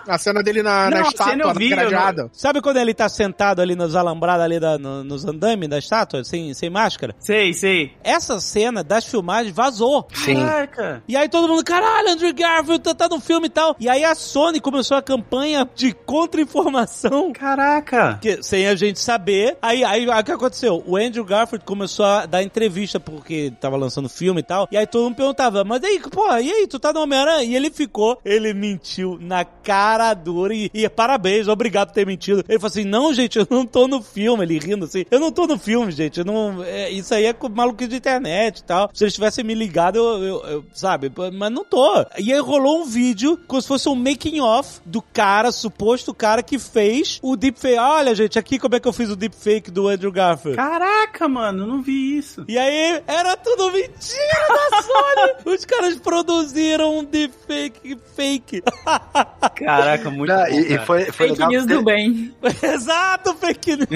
A 0.07 0.17
cena 0.17 0.41
dele 0.41 0.63
na, 0.63 0.89
na 0.89 1.01
Não, 1.01 1.07
a 1.07 1.11
cena 1.11 1.31
estátua 1.33 1.53
vi, 1.55 1.69
não- 1.71 1.77
gradeada. 1.77 2.29
Sabe 2.31 2.61
quando 2.61 2.77
ele 2.77 2.93
tá 2.93 3.09
sentado 3.09 3.61
ali 3.61 3.75
nos 3.75 3.95
alambrados 3.97 4.45
ali 4.45 4.61
da- 4.61 4.77
no- 4.77 5.03
nos 5.03 5.25
andames 5.25 5.67
da 5.67 5.77
estátua, 5.77 6.23
sem, 6.23 6.53
sem 6.53 6.69
máscara? 6.69 7.15
Sei, 7.19 7.53
sei. 7.53 7.91
Essa 8.01 8.39
cena 8.39 8.81
das 8.81 9.03
filmagens 9.05 9.53
vazou. 9.53 10.07
Sim. 10.13 10.35
Caraca. 10.35 11.03
E 11.05 11.17
aí 11.17 11.27
todo 11.27 11.49
mundo, 11.49 11.65
caralho, 11.81 12.09
Andrew 12.09 12.33
Garfield 12.33 12.79
tá, 12.83 12.93
tá 12.93 13.07
no 13.07 13.19
filme 13.19 13.47
e 13.47 13.49
tal. 13.49 13.75
E 13.79 13.87
aí 13.89 14.03
a 14.03 14.15
Sony 14.15 14.59
começou 14.59 14.97
a 14.97 15.01
campanha 15.01 15.67
de 15.75 15.93
contra-informação. 16.41 17.31
Caraca. 17.33 18.17
que- 18.21 18.41
sem 18.43 18.67
a 18.67 18.75
gente 18.75 18.99
saber. 18.99 19.57
Aí, 19.61 19.83
aí, 19.83 20.09
aí 20.09 20.21
o 20.21 20.23
que 20.23 20.31
aconteceu? 20.31 20.83
O 20.85 20.95
Andrew 20.95 21.23
Garfield 21.23 21.65
começou 21.65 22.05
a 22.05 22.25
dar 22.25 22.43
entrevista 22.43 22.99
porque 22.99 23.51
tava 23.59 23.75
lançando 23.77 24.09
filme 24.09 24.39
e 24.39 24.43
tal. 24.43 24.67
E 24.71 24.77
aí 24.77 24.85
todo 24.87 25.03
mundo 25.05 25.15
perguntava, 25.15 25.63
mas 25.63 25.83
aí, 25.83 25.99
pô, 25.99 26.25
e 26.37 26.51
aí, 26.51 26.67
tu 26.67 26.79
tá 26.79 26.91
no 26.93 27.01
Homem-Aranha? 27.01 27.43
E 27.43 27.55
ele 27.55 27.69
ficou, 27.69 28.19
ele 28.23 28.53
mentiu 28.53 29.17
na 29.19 29.43
cara 29.45 30.13
dura 30.13 30.53
e, 30.53 30.69
e 30.73 30.87
parabéns, 30.89 31.47
obrigado 31.47 31.89
por 31.89 31.93
ter 31.93 32.05
mentido. 32.05 32.43
Ele 32.47 32.59
falou 32.59 32.71
assim, 32.71 32.83
não, 32.85 33.13
gente, 33.13 33.37
eu 33.39 33.47
não 33.49 33.65
tô 33.65 33.87
no 33.87 34.01
filme. 34.01 34.43
Ele 34.43 34.59
rindo 34.59 34.85
assim, 34.85 35.05
eu 35.11 35.19
não 35.19 35.31
tô 35.31 35.45
no 35.47 35.57
filme, 35.57 35.91
gente. 35.91 36.19
Eu 36.19 36.25
não, 36.25 36.63
é, 36.63 36.89
isso 36.89 37.13
aí 37.13 37.25
é 37.25 37.35
maluquice 37.53 37.89
de 37.89 37.97
internet 37.97 38.59
e 38.59 38.63
tal. 38.63 38.89
Se 38.93 39.03
eles 39.03 39.13
tivessem 39.13 39.43
me 39.43 39.53
ligado, 39.53 39.97
eu, 39.97 40.23
eu- 40.23 40.45
eu- 40.45 40.65
sabe, 40.73 41.11
mas 41.33 41.51
não 41.57 41.63
tô. 41.65 42.05
E 42.17 42.31
aí 42.31 42.39
rolou 42.39 42.81
um 42.81 42.85
vídeo 42.85 43.39
como 43.47 43.61
se 43.61 43.67
fosse 43.67 43.89
um 43.89 43.95
making 43.95 44.39
off 44.41 44.79
do 44.85 45.01
cara, 45.01 45.51
suposto 45.51 46.13
cara 46.13 46.43
que 46.43 46.59
fez 46.59 47.19
o 47.21 47.35
deepfake. 47.35 47.77
Olha, 47.79 48.13
gente, 48.15 48.37
aqui 48.37 48.59
como 48.59 48.75
é 48.75 48.79
que 48.79 48.87
eu 48.87 48.93
fiz 48.93 49.09
o 49.09 49.15
deepfake 49.15 49.71
do 49.71 49.87
Andrew 49.87 50.11
Garfield. 50.11 50.55
Caraca, 50.55 51.27
mano, 51.27 51.63
eu 51.63 51.67
não 51.67 51.81
vi 51.81 52.17
isso. 52.17 52.45
E 52.47 52.57
aí, 52.57 53.01
era 53.07 53.35
tudo 53.37 53.71
mentira 53.71 54.47
da 54.71 54.81
Sony! 54.81 55.33
Os 55.57 55.65
caras 55.65 55.95
produziram 55.95 56.99
um 56.99 57.03
deepfake 57.03 57.97
fake. 58.15 58.63
Caraca, 59.55 60.09
muito 60.09 60.31
Não, 60.33 60.43
bom, 60.43 60.49
e, 60.51 60.65
cara. 60.65 60.85
foi, 60.85 61.05
foi 61.05 61.11
Fake 61.27 61.31
legal 61.33 61.49
news 61.49 61.65
do 61.65 61.83
bem. 61.83 62.33
Exato, 62.63 63.33
fake 63.35 63.75
news. 63.77 63.87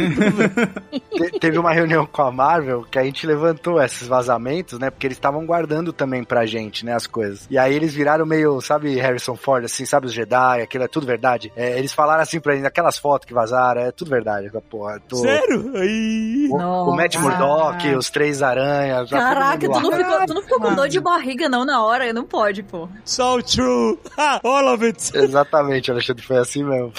te- 1.31 1.39
teve 1.39 1.57
uma 1.57 1.71
reunião 1.73 2.05
com 2.05 2.21
a 2.21 2.31
Marvel 2.31 2.83
que 2.89 2.97
a 2.97 3.03
gente 3.03 3.25
levantou 3.27 3.81
esses 3.81 4.07
vazamentos, 4.07 4.79
né? 4.79 4.89
Porque 4.89 5.07
eles 5.07 5.17
estavam 5.17 5.45
guardando 5.45 5.91
também 5.93 6.23
pra 6.23 6.45
gente, 6.45 6.85
né? 6.85 6.93
As 6.93 7.07
coisas. 7.07 7.45
E 7.51 7.57
aí 7.57 7.75
eles 7.75 7.93
viraram 7.93 8.25
meio, 8.25 8.61
sabe, 8.61 8.95
Harrison 8.95 9.35
Ford, 9.35 9.65
assim, 9.65 9.85
sabe, 9.85 10.07
os 10.07 10.13
Jedi, 10.13 10.61
aquilo 10.61 10.85
é 10.85 10.87
tudo 10.87 11.05
verdade. 11.05 11.51
É, 11.53 11.77
eles 11.77 11.91
falaram 11.91 12.21
assim 12.23 12.39
pra 12.39 12.55
gente, 12.55 12.65
aquelas 12.65 12.97
fotos 12.97 13.27
que 13.27 13.33
vazaram, 13.33 13.81
é 13.81 13.91
tudo 13.91 14.09
verdade. 14.09 14.49
Porra, 14.69 15.01
tô- 15.05 15.17
Sério? 15.17 15.73
Aí... 15.75 16.47
O, 16.49 16.55
o 16.55 16.95
Matt 16.95 17.15
Nossa. 17.15 17.27
Murdock, 17.27 17.95
os 17.95 18.09
três 18.09 18.41
aranhas. 18.41 19.09
todo 19.09 19.19
Caraca, 19.19 19.59
tu 19.69 19.79
não, 19.81 19.91
ficou, 19.91 20.25
tu 20.25 20.33
não 20.33 20.41
ficou 20.41 20.61
com 20.61 20.73
dor 20.73 20.87
de 20.87 20.99
barriga 21.01 21.49
não 21.49 21.65
na 21.65 21.83
hora? 21.83 22.13
Não 22.13 22.23
pode, 22.23 22.63
pô. 22.63 22.87
So 23.03 23.43
true. 23.43 23.99
All 24.43 24.73
of 24.73 24.85
it. 24.85 25.11
Exatamente, 25.13 25.91
Alexandre, 25.91 26.23
foi 26.23 26.37
assim 26.37 26.63
mesmo. 26.63 26.93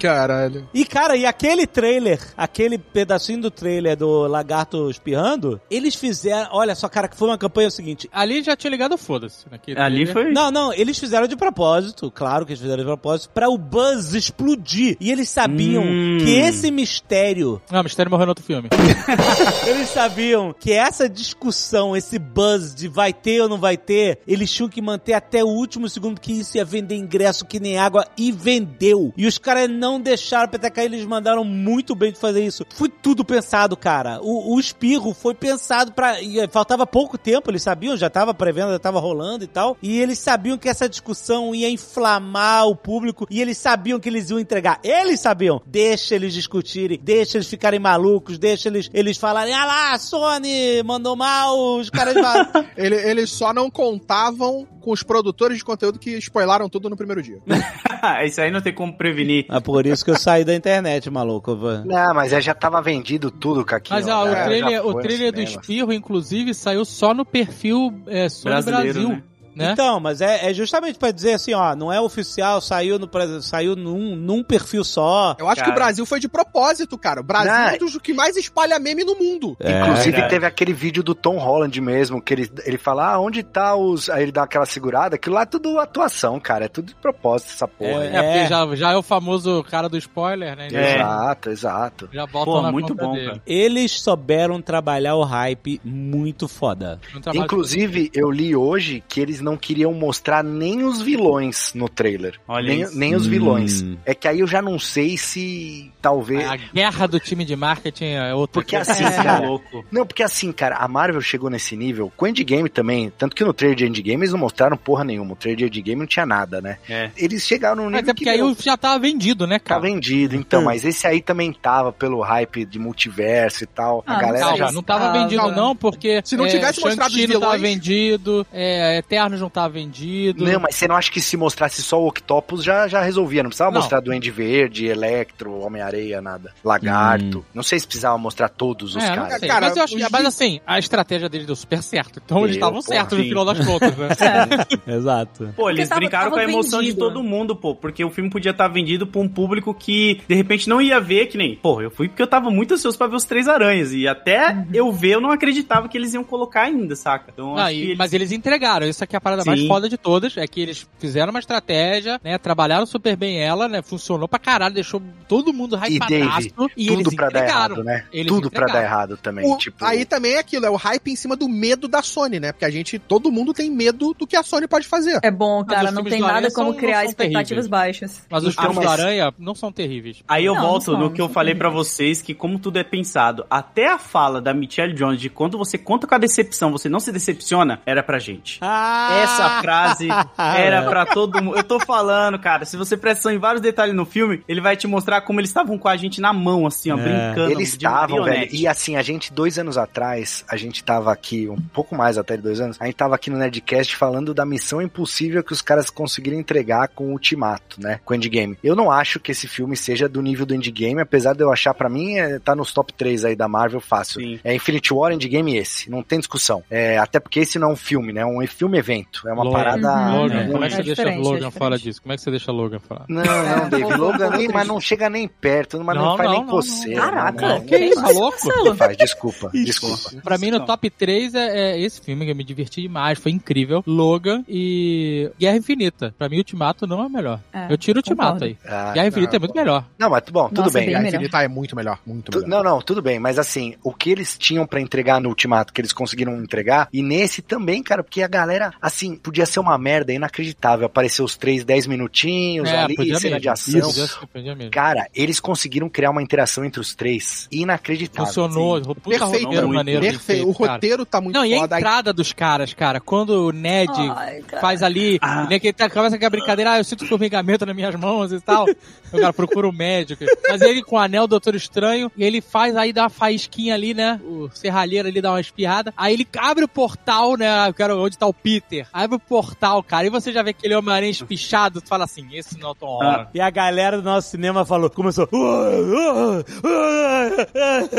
Caralho. 0.00 0.68
E, 0.72 0.84
cara, 0.84 1.16
e 1.16 1.26
aquele 1.26 1.66
trailer, 1.66 2.20
aquele 2.36 2.78
pedacinho 2.78 3.42
do 3.42 3.50
trailer 3.50 3.96
do 3.96 4.26
lagarto 4.26 4.90
espirrando, 4.90 5.60
eles 5.70 5.94
fizeram. 5.94 6.48
Olha 6.52 6.74
só, 6.74 6.88
cara, 6.88 7.08
que 7.08 7.16
foi 7.16 7.28
uma 7.28 7.38
campanha 7.38 7.68
o 7.68 7.72
seguinte. 7.72 8.08
Ali 8.12 8.42
já 8.42 8.56
tinha 8.56 8.70
ligado 8.70 8.96
foda-se. 9.20 9.46
naquele 9.50 9.80
Ali 9.80 10.04
trailer. 10.06 10.12
foi. 10.12 10.32
Não, 10.32 10.50
não, 10.50 10.72
eles 10.72 10.98
fizeram 10.98 11.26
de 11.26 11.36
propósito, 11.36 12.10
claro 12.10 12.46
que 12.46 12.52
eles 12.52 12.60
fizeram 12.60 12.78
de 12.82 12.86
propósito, 12.86 13.30
pra 13.34 13.48
o 13.48 13.58
buzz 13.58 14.14
explodir. 14.14 14.96
E 15.00 15.10
eles 15.10 15.28
sabiam 15.28 15.82
Hum. 15.84 16.18
que 16.20 16.30
esse 16.30 16.70
mistério, 16.70 17.60
Não, 17.70 17.80
o 17.80 17.84
Mistério 17.84 18.10
morreu 18.10 18.26
no 18.26 18.30
outro 18.30 18.44
filme. 18.44 18.68
eles 19.66 19.88
sabiam 19.90 20.54
que 20.58 20.72
essa 20.72 21.08
discussão, 21.08 21.96
esse 21.96 22.18
buzz 22.18 22.74
de 22.74 22.88
vai 22.88 23.12
ter 23.12 23.42
ou 23.42 23.48
não 23.48 23.58
vai 23.58 23.76
ter, 23.76 24.20
eles 24.26 24.50
tinham 24.50 24.68
que 24.68 24.80
manter 24.80 25.12
até 25.14 25.42
o 25.42 25.48
último 25.48 25.88
segundo 25.88 26.20
que 26.20 26.32
isso 26.32 26.56
ia 26.56 26.64
vender 26.64 26.96
ingresso 26.96 27.44
que 27.44 27.60
nem 27.60 27.78
água 27.78 28.06
e 28.16 28.30
vendeu. 28.32 29.12
E 29.16 29.26
os 29.26 29.38
caras 29.38 29.68
não 29.70 30.00
deixaram 30.00 30.44
a 30.44 30.48
peteca 30.48 30.78
cair, 30.78 30.86
eles 30.92 31.04
mandaram 31.04 31.44
muito 31.44 31.94
bem 31.94 32.12
de 32.12 32.18
fazer 32.18 32.44
isso. 32.44 32.64
Foi 32.74 32.88
tudo 32.88 33.24
pensado, 33.24 33.76
cara. 33.76 34.20
O, 34.22 34.54
o 34.54 34.60
espirro 34.60 35.14
foi 35.14 35.34
pensado 35.34 35.92
pra. 35.92 36.20
e, 36.20 36.38
eh, 36.40 36.48
Faltava 36.48 36.86
pouco 36.86 37.16
tempo, 37.18 37.50
eles 37.50 37.62
sabiam, 37.62 37.96
já 37.96 38.08
tava 38.10 38.32
prevendo, 38.34 38.70
já 38.70 38.78
tava 38.78 39.00
rolando 39.00 39.07
e 39.44 39.46
tal. 39.46 39.76
E 39.82 40.00
eles 40.00 40.18
sabiam 40.18 40.58
que 40.58 40.68
essa 40.68 40.88
discussão 40.88 41.54
ia 41.54 41.68
inflamar 41.70 42.66
o 42.66 42.76
público 42.76 43.26
e 43.30 43.40
eles 43.40 43.56
sabiam 43.58 43.98
que 44.00 44.08
eles 44.08 44.30
iam 44.30 44.38
entregar. 44.38 44.78
Eles 44.82 45.20
sabiam. 45.20 45.60
Deixa 45.66 46.14
eles 46.14 46.32
discutirem, 46.34 46.98
deixa 47.02 47.36
eles 47.38 47.48
ficarem 47.48 47.78
malucos, 47.80 48.38
deixa 48.38 48.68
eles, 48.68 48.90
eles 48.92 49.16
falarem, 49.16 49.54
ah 49.54 49.64
lá, 49.64 49.92
a 49.94 49.98
Sony 49.98 50.82
mandou 50.84 51.16
mal, 51.16 51.76
os 51.78 51.90
caras. 51.90 52.14
Ele- 52.76 52.96
eles 53.08 53.30
só 53.30 53.52
não 53.52 53.70
contavam 53.70 54.66
com 54.80 54.92
os 54.92 55.02
produtores 55.02 55.58
de 55.58 55.64
conteúdo 55.64 55.98
que 55.98 56.16
spoilaram 56.18 56.68
tudo 56.68 56.88
no 56.88 56.96
primeiro 56.96 57.22
dia. 57.22 57.38
Isso 58.24 58.40
aí 58.40 58.50
não 58.50 58.60
tem 58.60 58.72
como 58.72 58.96
prevenir. 58.96 59.44
é 59.50 59.58
por 59.60 59.84
isso 59.84 60.04
que 60.04 60.10
eu 60.12 60.16
saí 60.16 60.44
da 60.44 60.54
internet, 60.54 61.10
maluco. 61.10 61.52
Não, 61.84 62.14
mas 62.14 62.32
aí 62.32 62.40
já 62.40 62.54
tava 62.54 62.80
vendido 62.80 63.28
tudo, 63.30 63.64
Caquinho. 63.64 63.96
Mas 63.98 64.06
ó, 64.06 64.24
o 64.24 64.30
Já- 64.30 64.44
trailer, 64.44 64.86
o 64.86 64.94
trailer 65.00 65.32
do 65.32 65.40
espirro, 65.42 65.92
inclusive, 65.92 66.54
saiu 66.54 66.84
só 66.84 67.12
no 67.12 67.24
perfil 67.24 67.92
é, 68.06 68.28
Sony 68.28 68.54
Brasileiro, 68.54 68.97
Brasil. 68.98 69.16
né? 69.16 69.22
Né? 69.58 69.72
Então, 69.72 69.98
mas 69.98 70.20
é, 70.20 70.48
é 70.48 70.54
justamente 70.54 70.98
pra 70.98 71.10
dizer 71.10 71.34
assim, 71.34 71.52
ó, 71.52 71.74
não 71.74 71.92
é 71.92 72.00
oficial, 72.00 72.60
saiu, 72.60 72.96
no, 72.96 73.10
saiu 73.42 73.74
num, 73.74 74.14
num 74.14 74.42
perfil 74.42 74.84
só. 74.84 75.34
Eu 75.36 75.48
acho 75.48 75.56
Cara. 75.56 75.66
que 75.66 75.70
o 75.72 75.74
Brasil 75.74 76.06
foi 76.06 76.20
de 76.20 76.28
propósito, 76.28 76.96
cara. 76.96 77.20
O 77.20 77.24
Brasil 77.24 77.52
Não. 77.52 77.68
é 77.68 77.74
um 77.74 77.78
dos 77.78 77.98
que 77.98 78.12
mais 78.12 78.36
espalha 78.36 78.78
meme 78.78 79.02
no 79.02 79.16
mundo. 79.16 79.56
É, 79.58 79.80
Inclusive 79.80 80.28
teve 80.28 80.46
aquele 80.46 80.72
vídeo 80.72 81.02
do 81.02 81.12
Tom 81.12 81.38
Holland 81.38 81.80
mesmo, 81.80 82.22
que 82.22 82.32
ele, 82.32 82.50
ele 82.64 82.78
fala, 82.78 83.14
ah, 83.14 83.20
onde 83.20 83.42
tá 83.42 83.74
os... 83.74 84.08
Aí 84.08 84.22
ele 84.22 84.32
dá 84.32 84.44
aquela 84.44 84.64
segurada, 84.64 85.16
aquilo 85.16 85.34
lá 85.34 85.42
é 85.42 85.46
tudo 85.46 85.78
atuação, 85.80 86.38
cara, 86.38 86.66
é 86.66 86.68
tudo 86.68 86.86
de 86.86 86.94
propósito 86.94 87.50
essa 87.50 87.66
porra. 87.66 88.04
É, 88.04 88.08
aí. 88.08 88.16
É, 88.16 88.22
porque 88.22 88.46
já, 88.46 88.76
já 88.76 88.92
é 88.92 88.96
o 88.96 89.02
famoso 89.02 89.64
cara 89.64 89.88
do 89.88 89.98
spoiler, 89.98 90.56
né? 90.56 90.68
É. 90.72 90.94
Exato, 90.94 91.50
exato. 91.50 92.08
Já 92.12 92.26
botam 92.26 92.54
Pô, 92.54 92.62
na 92.62 92.70
muito 92.70 92.94
bom, 92.94 93.12
dele. 93.12 93.26
cara. 93.26 93.42
Eles 93.44 93.90
souberam 93.92 94.62
trabalhar 94.62 95.16
o 95.16 95.24
hype 95.24 95.80
muito 95.84 96.46
foda. 96.46 97.00
Um 97.14 97.42
Inclusive, 97.42 98.10
eu 98.14 98.30
li 98.30 98.54
hoje 98.54 99.02
que 99.08 99.20
eles 99.20 99.40
não 99.40 99.47
queriam 99.56 99.92
mostrar 99.92 100.42
nem 100.44 100.84
os 100.84 101.00
vilões 101.00 101.72
no 101.74 101.88
trailer. 101.88 102.38
Olha 102.46 102.66
nem, 102.66 102.94
nem 102.94 103.14
os 103.16 103.26
Hum. 103.26 103.30
vilões. 103.30 103.84
É 104.04 104.14
que 104.14 104.26
aí 104.28 104.40
eu 104.40 104.46
já 104.46 104.60
não 104.62 104.78
sei 104.78 105.16
se 105.16 105.90
talvez. 106.00 106.46
A 106.48 106.56
guerra 106.56 107.06
do 107.06 107.20
time 107.20 107.44
de 107.44 107.54
marketing 107.56 108.04
é 108.12 108.34
outra 108.34 108.54
Porque 108.54 108.76
coisa. 108.76 108.92
assim, 108.92 109.04
é 109.04 109.10
cara. 109.22 109.46
louco. 109.46 109.84
Não, 109.90 110.06
porque 110.06 110.22
assim, 110.22 110.52
cara, 110.52 110.76
a 110.76 110.88
Marvel 110.88 111.20
chegou 111.20 111.50
nesse 111.50 111.76
nível, 111.76 112.12
com 112.16 112.24
o 112.24 112.28
Endgame 112.28 112.68
também, 112.68 113.12
tanto 113.16 113.34
que 113.36 113.44
no 113.44 113.52
trailer 113.52 113.76
de 113.76 113.86
Endgame 113.86 114.22
eles 114.22 114.32
não 114.32 114.38
mostraram 114.40 114.76
porra 114.76 115.04
nenhuma, 115.04 115.32
o 115.32 115.36
trailer 115.36 115.68
de 115.68 115.78
Endgame 115.78 116.00
não 116.00 116.06
tinha 116.06 116.26
nada, 116.26 116.60
né? 116.60 116.78
É. 116.88 117.10
Eles 117.16 117.46
chegaram 117.46 117.76
num 117.76 117.84
nível 117.86 117.98
Até 118.00 118.06
que 118.12 118.14
porque 118.16 118.28
aí 118.30 118.38
meu, 118.38 118.48
o- 118.48 118.56
já 118.58 118.76
tava 118.76 118.98
vendido, 118.98 119.46
né, 119.46 119.58
tá 119.58 119.64
cara? 119.76 119.80
vendido, 119.80 120.34
então, 120.36 120.60
Hum. 120.62 120.64
mas 120.64 120.84
esse 120.84 121.06
aí 121.06 121.20
também 121.20 121.52
tava 121.52 121.92
pelo 121.92 122.20
hype 122.20 122.64
de 122.64 122.78
multiverso 122.78 123.64
e 123.64 123.66
tal, 123.66 124.02
a 124.06 124.14
Ah, 124.16 124.20
galera 124.20 124.44
Calma, 124.46 124.56
já... 124.58 124.72
não 124.72 124.82
tava 124.82 125.06
Ah, 125.08 125.12
vendido 125.12 125.40
calma. 125.42 125.56
não, 125.56 125.76
porque 125.76 126.20
Se 126.24 126.36
não 126.36 126.46
é, 126.46 126.48
tivesse 126.48 126.80
mostrado 126.80 127.10
Shang-Chi 127.12 127.26
os 127.26 127.34
não 127.34 127.40
tava 127.40 127.56
vilões- 127.58 127.74
vendido, 127.74 128.46
é, 128.52 128.98
Eternos 128.98 129.37
não 129.40 129.50
tava 129.50 129.68
vendido. 129.70 130.44
Não, 130.44 130.60
mas 130.60 130.74
você 130.74 130.86
não 130.88 130.96
acha 130.96 131.10
que 131.10 131.20
se 131.20 131.36
mostrasse 131.36 131.82
só 131.82 132.00
o 132.00 132.08
Octopus 132.08 132.62
já, 132.64 132.86
já 132.88 133.02
resolvia? 133.02 133.42
Não 133.42 133.50
precisava 133.50 133.70
Não. 133.70 133.80
mostrar 133.80 134.00
Duende 134.00 134.30
Verde, 134.30 134.86
Electro, 134.86 135.60
Homem-Areia, 135.60 136.20
nada. 136.20 136.52
Lagarto. 136.64 137.44
Não 137.54 137.62
sei 137.62 137.78
se 137.80 137.86
precisava 137.86 138.16
mostrar 138.18 138.48
todos 138.48 138.94
os 138.96 139.02
É, 139.02 139.14
caras. 139.14 139.40
Cara, 139.40 139.66
mas 139.68 139.76
eu 139.76 139.82
acho, 139.84 139.96
os 139.96 140.10
mas 140.10 140.24
assim, 140.26 140.60
a 140.66 140.78
estratégia 140.78 141.28
deles 141.28 141.46
deu 141.46 141.56
super 141.56 141.82
certo. 141.82 142.20
Então 142.24 142.44
eles 142.44 142.56
estavam 142.56 142.80
certos 142.82 143.18
no 143.18 143.24
final 143.24 143.44
das 143.44 143.64
contas, 143.64 143.96
né? 143.96 144.08
Exato. 144.86 145.52
Pô, 145.56 145.70
eles 145.70 145.88
tava- 145.88 146.00
brincaram 146.00 146.24
tava 146.30 146.36
com 146.36 146.40
a 146.40 146.44
emoção 146.52 146.80
de 146.80 146.86
vendido. 146.88 147.06
todo 147.06 147.22
mundo, 147.22 147.54
pô. 147.56 147.74
Porque 147.74 148.04
o 148.04 148.10
filme 148.10 148.30
podia 148.30 148.50
estar 148.50 148.68
vendido 148.68 149.06
pra 149.06 149.20
um 149.20 149.28
público 149.28 149.74
que, 149.74 150.20
de 150.28 150.34
repente, 150.34 150.68
não 150.68 150.80
ia 150.80 151.00
ver, 151.00 151.26
que 151.26 151.36
nem... 151.38 151.56
Pô, 151.56 151.80
eu 151.80 151.90
fui 151.90 152.08
porque 152.08 152.22
eu 152.22 152.26
tava 152.26 152.50
muito 152.50 152.74
ansioso 152.74 152.96
pra 152.96 153.06
ver 153.06 153.16
os 153.16 153.24
Três 153.24 153.48
Aranhas. 153.48 153.92
E 153.92 154.06
até 154.06 154.52
Uhum. 154.52 154.66
eu 154.72 154.92
ver, 154.92 155.14
eu 155.14 155.20
não 155.20 155.30
acreditava 155.30 155.88
que 155.88 155.96
eles 155.96 156.14
iam 156.14 156.24
colocar 156.24 156.62
ainda, 156.62 156.94
saca? 156.96 157.30
Então, 157.32 157.54
Não, 157.54 157.58
acho 157.58 157.74
e- 157.74 157.78
que 157.78 157.84
eles... 157.88 157.98
Mas 157.98 158.12
eles 158.12 158.32
entregaram, 158.32 158.86
isso 158.86 159.02
aqui 159.04 159.16
é 159.16 159.17
a 159.18 159.20
parada 159.20 159.44
mais 159.44 159.60
Sim. 159.60 159.68
foda 159.68 159.88
de 159.88 159.96
todas, 159.98 160.36
é 160.36 160.46
que 160.46 160.60
eles 160.60 160.86
fizeram 160.98 161.30
uma 161.30 161.38
estratégia, 161.40 162.20
né, 162.24 162.38
trabalharam 162.38 162.86
super 162.86 163.16
bem 163.16 163.40
ela, 163.42 163.68
né, 163.68 163.82
funcionou 163.82 164.26
pra 164.28 164.38
caralho, 164.38 164.74
deixou 164.74 165.02
todo 165.28 165.52
mundo 165.52 165.76
E 165.86 165.96
hypadaço, 165.96 166.08
Dave, 166.08 166.72
e, 166.76 166.86
tudo 166.86 167.00
eles 167.00 167.14
pra 167.14 167.28
dar 167.28 167.40
entregaram. 167.40 167.74
errado, 167.76 167.84
né? 167.84 168.04
Eles 168.12 168.32
tudo 168.32 168.50
pra 168.50 168.60
dar 168.60 168.66
entregaram. 168.70 168.86
errado 168.94 169.16
também. 169.16 169.44
O- 169.52 169.56
tipo, 169.58 169.84
Aí 169.84 170.04
também 170.04 170.34
é 170.34 170.38
aquilo, 170.38 170.66
é 170.66 170.70
o 170.70 170.76
hype 170.76 171.10
em 171.10 171.16
cima 171.16 171.36
do 171.36 171.48
medo 171.48 171.86
da 171.88 172.02
Sony, 172.02 172.40
né? 172.40 172.52
Porque 172.52 172.64
a 172.64 172.70
gente, 172.70 172.98
todo 172.98 173.30
mundo 173.30 173.52
tem 173.52 173.70
medo 173.70 174.14
do 174.18 174.26
que 174.26 174.36
a 174.36 174.42
Sony 174.42 174.66
pode 174.66 174.86
fazer. 174.86 175.18
É 175.22 175.30
bom, 175.30 175.64
cara, 175.64 175.90
não 175.90 176.02
tem 176.04 176.20
nada 176.20 176.50
como 176.50 176.70
são- 176.70 176.78
criar 176.80 177.04
expectativas 177.04 177.48
terríveis. 177.48 177.66
baixas. 177.68 178.22
Mas 178.30 178.44
os 178.44 178.56
Ah, 178.58 178.62
filmes 178.62 178.78
do 178.80 178.88
Aranha 178.88 179.32
não 179.38 179.54
são 179.54 179.70
terríveis. 179.72 180.22
Aí 180.28 180.44
eu 180.44 180.54
Não, 180.54 180.62
volto 180.62 180.92
não 180.92 181.00
no 181.00 181.10
que 181.12 181.20
eu 181.20 181.28
falei 181.28 181.54
pra 181.54 181.68
vocês, 181.68 182.22
que 182.22 182.34
como 182.34 182.58
tudo 182.58 182.78
é 182.78 182.84
pensado, 182.84 183.44
até 183.50 183.88
a 183.88 183.98
fala 183.98 184.40
da 184.40 184.54
Michelle 184.54 184.92
Jones 184.94 185.20
de 185.20 185.28
quando 185.28 185.58
você 185.58 185.76
conta 185.76 186.06
com 186.06 186.14
a 186.14 186.18
decepção, 186.18 186.70
você 186.70 186.88
não 186.88 187.00
se 187.00 187.10
decepciona, 187.12 187.80
era 187.86 188.02
pra 188.02 188.18
gente. 188.18 188.58
Ah! 188.60 189.07
Essa 189.10 189.60
frase 189.62 190.08
era 190.36 190.82
pra 190.88 191.06
todo 191.06 191.42
mundo. 191.42 191.56
Eu 191.56 191.64
tô 191.64 191.78
falando, 191.80 192.38
cara, 192.38 192.64
se 192.64 192.76
você 192.76 192.96
presta 192.96 193.18
atenção 193.18 193.32
em 193.32 193.38
vários 193.38 193.60
detalhes 193.62 193.94
no 193.94 194.04
filme, 194.04 194.42
ele 194.46 194.60
vai 194.60 194.76
te 194.76 194.86
mostrar 194.86 195.20
como 195.22 195.40
eles 195.40 195.50
estavam 195.50 195.76
com 195.78 195.88
a 195.88 195.96
gente 195.96 196.20
na 196.20 196.32
mão, 196.32 196.66
assim, 196.66 196.92
ó, 196.92 196.98
É. 196.98 197.02
brincando. 197.02 197.50
Eles 197.52 197.70
estavam, 197.70 198.22
velho. 198.24 198.48
E 198.52 198.66
assim, 198.66 198.96
a 198.96 199.02
gente, 199.02 199.32
dois 199.32 199.58
anos 199.58 199.76
atrás, 199.76 200.44
a 200.48 200.56
gente 200.56 200.84
tava 200.84 201.10
aqui, 201.12 201.48
um 201.48 201.56
pouco 201.60 201.96
mais 201.96 202.16
até 202.18 202.36
de 202.36 202.42
dois 202.42 202.60
anos, 202.60 202.76
a 202.80 202.84
gente 202.86 202.94
tava 202.96 203.14
aqui 203.14 203.30
no 203.30 203.36
Nerdcast 203.38 203.96
falando 203.96 204.32
da 204.34 204.44
missão 204.44 204.80
impossível 204.82 205.42
que 205.42 205.52
os 205.52 205.62
caras 205.62 205.90
conseguiram 205.90 206.38
entregar 206.38 206.88
com 206.88 207.08
o 207.08 207.12
Ultimato, 207.12 207.80
né? 207.80 207.98
Com 208.04 208.12
o 208.12 208.16
Endgame. 208.16 208.56
Eu 208.62 208.76
não 208.76 208.90
acho 208.90 209.18
que 209.18 209.32
esse 209.32 209.48
filme 209.48 209.76
seja 209.76 210.08
do 210.08 210.22
nível 210.22 210.46
do 210.46 210.54
Endgame, 210.54 211.00
apesar 211.00 211.34
de 211.34 211.42
eu 211.42 211.50
achar, 211.52 211.74
pra 211.74 211.88
mim, 211.88 212.14
é, 212.18 212.38
tá 212.38 212.54
nos 212.54 212.72
top 212.72 212.92
3 212.92 213.24
aí 213.24 213.34
da 213.36 213.48
Marvel 213.48 213.80
fácil. 213.80 214.20
Sim. 214.20 214.38
É 214.44 214.54
Infinity 214.54 214.92
War, 214.94 215.12
Endgame 215.12 215.54
e 215.54 215.58
esse. 215.58 215.90
Não 215.90 216.02
tem 216.02 216.18
discussão. 216.18 216.62
É, 216.70 216.98
até 216.98 217.18
porque 217.18 217.40
esse 217.40 217.58
não 217.58 217.70
é 217.70 217.72
um 217.72 217.76
filme, 217.76 218.12
né? 218.12 218.20
É 218.20 218.26
um 218.26 218.46
filme-evento. 218.46 218.97
É 219.26 219.32
uma 219.32 219.42
Logan. 219.44 219.56
parada. 219.58 219.94
Uhum. 219.94 220.22
Logan, 220.22 220.34
É. 220.40 220.46
como 220.50 220.64
é 220.64 220.68
que 220.68 220.74
É 220.74 220.76
você 220.76 220.82
deixa 220.82 220.94
diferente, 221.02 221.14
é 221.14 221.22
Logan 221.22 221.34
diferente. 221.36 221.58
falar 221.58 221.76
disso? 221.78 222.02
Como 222.02 222.12
é 222.12 222.16
que 222.16 222.22
você 222.22 222.30
deixa 222.30 222.52
Logan 222.52 222.78
falar? 222.78 223.04
Não, 223.08 223.22
não, 223.24 223.68
Dave. 223.70 223.96
Logan 223.96 224.30
nem, 224.30 224.48
mas 224.48 224.66
não 224.68 224.80
chega 224.80 225.08
nem 225.10 225.28
perto, 225.28 225.82
mas 225.82 225.96
não, 225.96 226.04
Não, 226.04 226.16
faz 226.16 226.28
não, 226.30 226.36
nem 226.36 226.46
não, 226.46 226.52
você. 226.52 226.88
não. 226.94 227.02
Caraca. 227.02 227.40
não, 227.48 227.58
não. 227.58 227.64
Que 227.64 227.76
isso, 227.76 228.02
tá 228.02 228.08
louco? 228.10 228.74
Faz, 228.76 228.96
desculpa, 228.96 229.50
desculpa. 229.52 230.22
Pra 230.22 230.38
mim, 230.38 230.50
no 230.50 230.64
top 230.64 230.88
3 230.90 231.34
é, 231.34 231.72
é 231.72 231.80
esse 231.80 232.00
filme 232.00 232.24
que 232.24 232.30
eu 232.30 232.36
me 232.36 232.44
diverti 232.44 232.80
demais, 232.82 233.18
foi 233.18 233.32
incrível. 233.32 233.82
Logan 233.86 234.42
e 234.48 235.30
Guerra 235.38 235.56
Infinita. 235.56 236.14
Pra 236.18 236.28
mim, 236.28 236.38
Ultimato 236.38 236.86
não 236.86 237.02
é 237.02 237.06
o 237.06 237.10
melhor. 237.10 237.40
É, 237.52 237.72
eu 237.72 237.76
tiro 237.78 237.98
o 237.98 238.00
Ultimato 238.00 238.44
aí. 238.44 238.56
Ah, 238.66 238.92
Guerra 238.92 239.06
Infinita 239.08 239.32
não, 239.32 239.36
é 239.36 239.38
muito 239.40 239.54
melhor. 239.56 239.84
Não, 239.98 240.10
mas 240.10 240.22
bom, 240.30 240.48
tudo 240.48 240.60
Nossa, 240.62 240.78
bem. 240.78 240.86
bem 240.86 240.94
A 240.94 240.98
melhor. 241.00 241.14
Infinita 241.14 241.42
é 241.42 241.48
muito 241.48 241.76
melhor, 241.76 241.98
muito 242.06 242.30
Tu- 242.30 242.40
melhor. 242.40 242.62
não, 242.64 242.70
não, 242.72 242.80
tudo 242.82 243.02
bem, 243.02 243.18
mas 243.18 243.38
assim, 243.38 243.74
o 243.82 243.92
que 243.92 244.10
eles 244.10 244.36
tinham 244.38 244.66
pra 244.66 244.80
entregar 244.80 245.20
no 245.20 245.28
Ultimato, 245.28 245.72
que 245.72 245.80
eles 245.80 245.92
conseguiram 245.92 246.36
entregar, 246.42 246.88
e 246.92 247.02
nesse 247.02 247.42
também, 247.42 247.82
cara, 247.82 248.02
porque 248.02 248.22
a 248.22 248.28
galera, 248.28 248.72
assim, 248.88 249.16
podia 249.16 249.46
ser 249.46 249.60
uma 249.60 249.78
merda 249.78 250.12
inacreditável, 250.12 250.86
aparecer 250.86 251.22
os 251.22 251.36
três, 251.36 251.64
dez 251.64 251.86
minutinhos 251.86 252.68
É, 252.68 252.78
ali, 252.78 252.96
cena 252.96 253.20
mesmo. 253.20 253.40
de 253.40 253.48
ação. 253.48 253.92
Mesmo. 253.92 254.70
Cara, 254.70 255.06
eles 255.14 255.38
conseguiram 255.40 255.88
criar 255.88 256.10
uma 256.10 256.22
interação 256.22 256.64
entre 256.64 256.80
os 256.80 256.94
três 256.94 257.46
inacreditável. 257.52 258.26
Funcionou. 258.26 258.76
assim. 258.76 258.84
Puta 258.84 259.00
Perfeito, 259.18 259.46
muito, 259.48 259.68
maneiro. 259.68 260.00
Perfeito. 260.00 260.24
feito, 260.24 260.48
O 260.48 260.52
roteiro 260.52 261.06
tá 261.06 261.20
muito 261.20 261.34
Não, 261.36 261.44
e 261.44 261.54
a 261.54 261.58
foda. 261.60 261.76
entrada 261.78 262.12
dos 262.12 262.32
caras, 262.32 262.74
cara. 262.74 263.00
Quando 263.00 263.30
o 263.46 263.52
Ned 263.52 263.92
Ai, 264.16 264.42
faz 264.60 264.82
ali, 264.82 265.18
Ah. 265.22 265.44
né, 265.48 265.58
que 265.58 265.68
ele 265.68 265.72
tá, 265.74 265.88
começa 265.88 266.18
com 266.18 266.26
a 266.26 266.30
brincadeira, 266.30 266.72
ah, 266.72 266.78
eu 266.78 266.84
sinto 266.84 267.06
formigamento 267.06 267.64
nas 267.64 267.74
minhas 267.76 267.94
mãos 267.94 268.32
e 268.32 268.40
tal. 268.40 268.66
o 269.12 269.18
cara 269.18 269.32
procura 269.32 269.68
o 269.68 269.72
médico. 269.72 270.24
Mas 270.48 270.60
ele 270.62 270.82
com 270.82 270.96
o 270.96 270.98
anel 270.98 271.26
do 271.26 271.30
Doutor 271.30 271.54
Estranho, 271.54 272.10
e 272.16 272.24
ele 272.24 272.40
faz 272.40 272.76
aí, 272.76 272.92
dá 272.92 273.02
uma 273.04 273.10
faísquinha 273.10 273.74
ali, 273.74 273.94
né? 273.94 274.20
O 274.24 274.48
serralheiro 274.52 275.08
ali 275.08 275.20
dá 275.20 275.30
uma 275.30 275.40
espirrada. 275.40 275.92
Aí 275.96 276.14
ele 276.14 276.26
abre 276.36 276.64
o 276.64 276.68
portal, 276.68 277.36
né? 277.36 277.68
Eu 277.68 277.74
quero 277.74 277.98
onde 278.00 278.16
tá 278.18 278.26
o 278.26 278.32
Peter. 278.34 278.77
Abre 278.92 279.16
o 279.16 279.20
portal, 279.20 279.82
cara, 279.82 280.06
e 280.06 280.10
você 280.10 280.32
já 280.32 280.42
vê 280.42 280.50
aquele 280.50 280.74
Homem-Aranha 280.74 281.10
espichado, 281.10 281.80
tu 281.80 281.88
fala 281.88 282.04
assim, 282.04 282.26
esse 282.32 282.58
não 282.58 282.68
é 282.68 282.72
o 282.72 282.74
Tom 282.74 282.86
Holland. 282.86 283.28
E 283.34 283.40
a 283.40 283.50
galera 283.50 283.96
do 283.98 284.02
nosso 284.02 284.30
cinema 284.30 284.64
falou, 284.64 284.88
começou. 284.90 285.28
"Uh, 285.32 286.44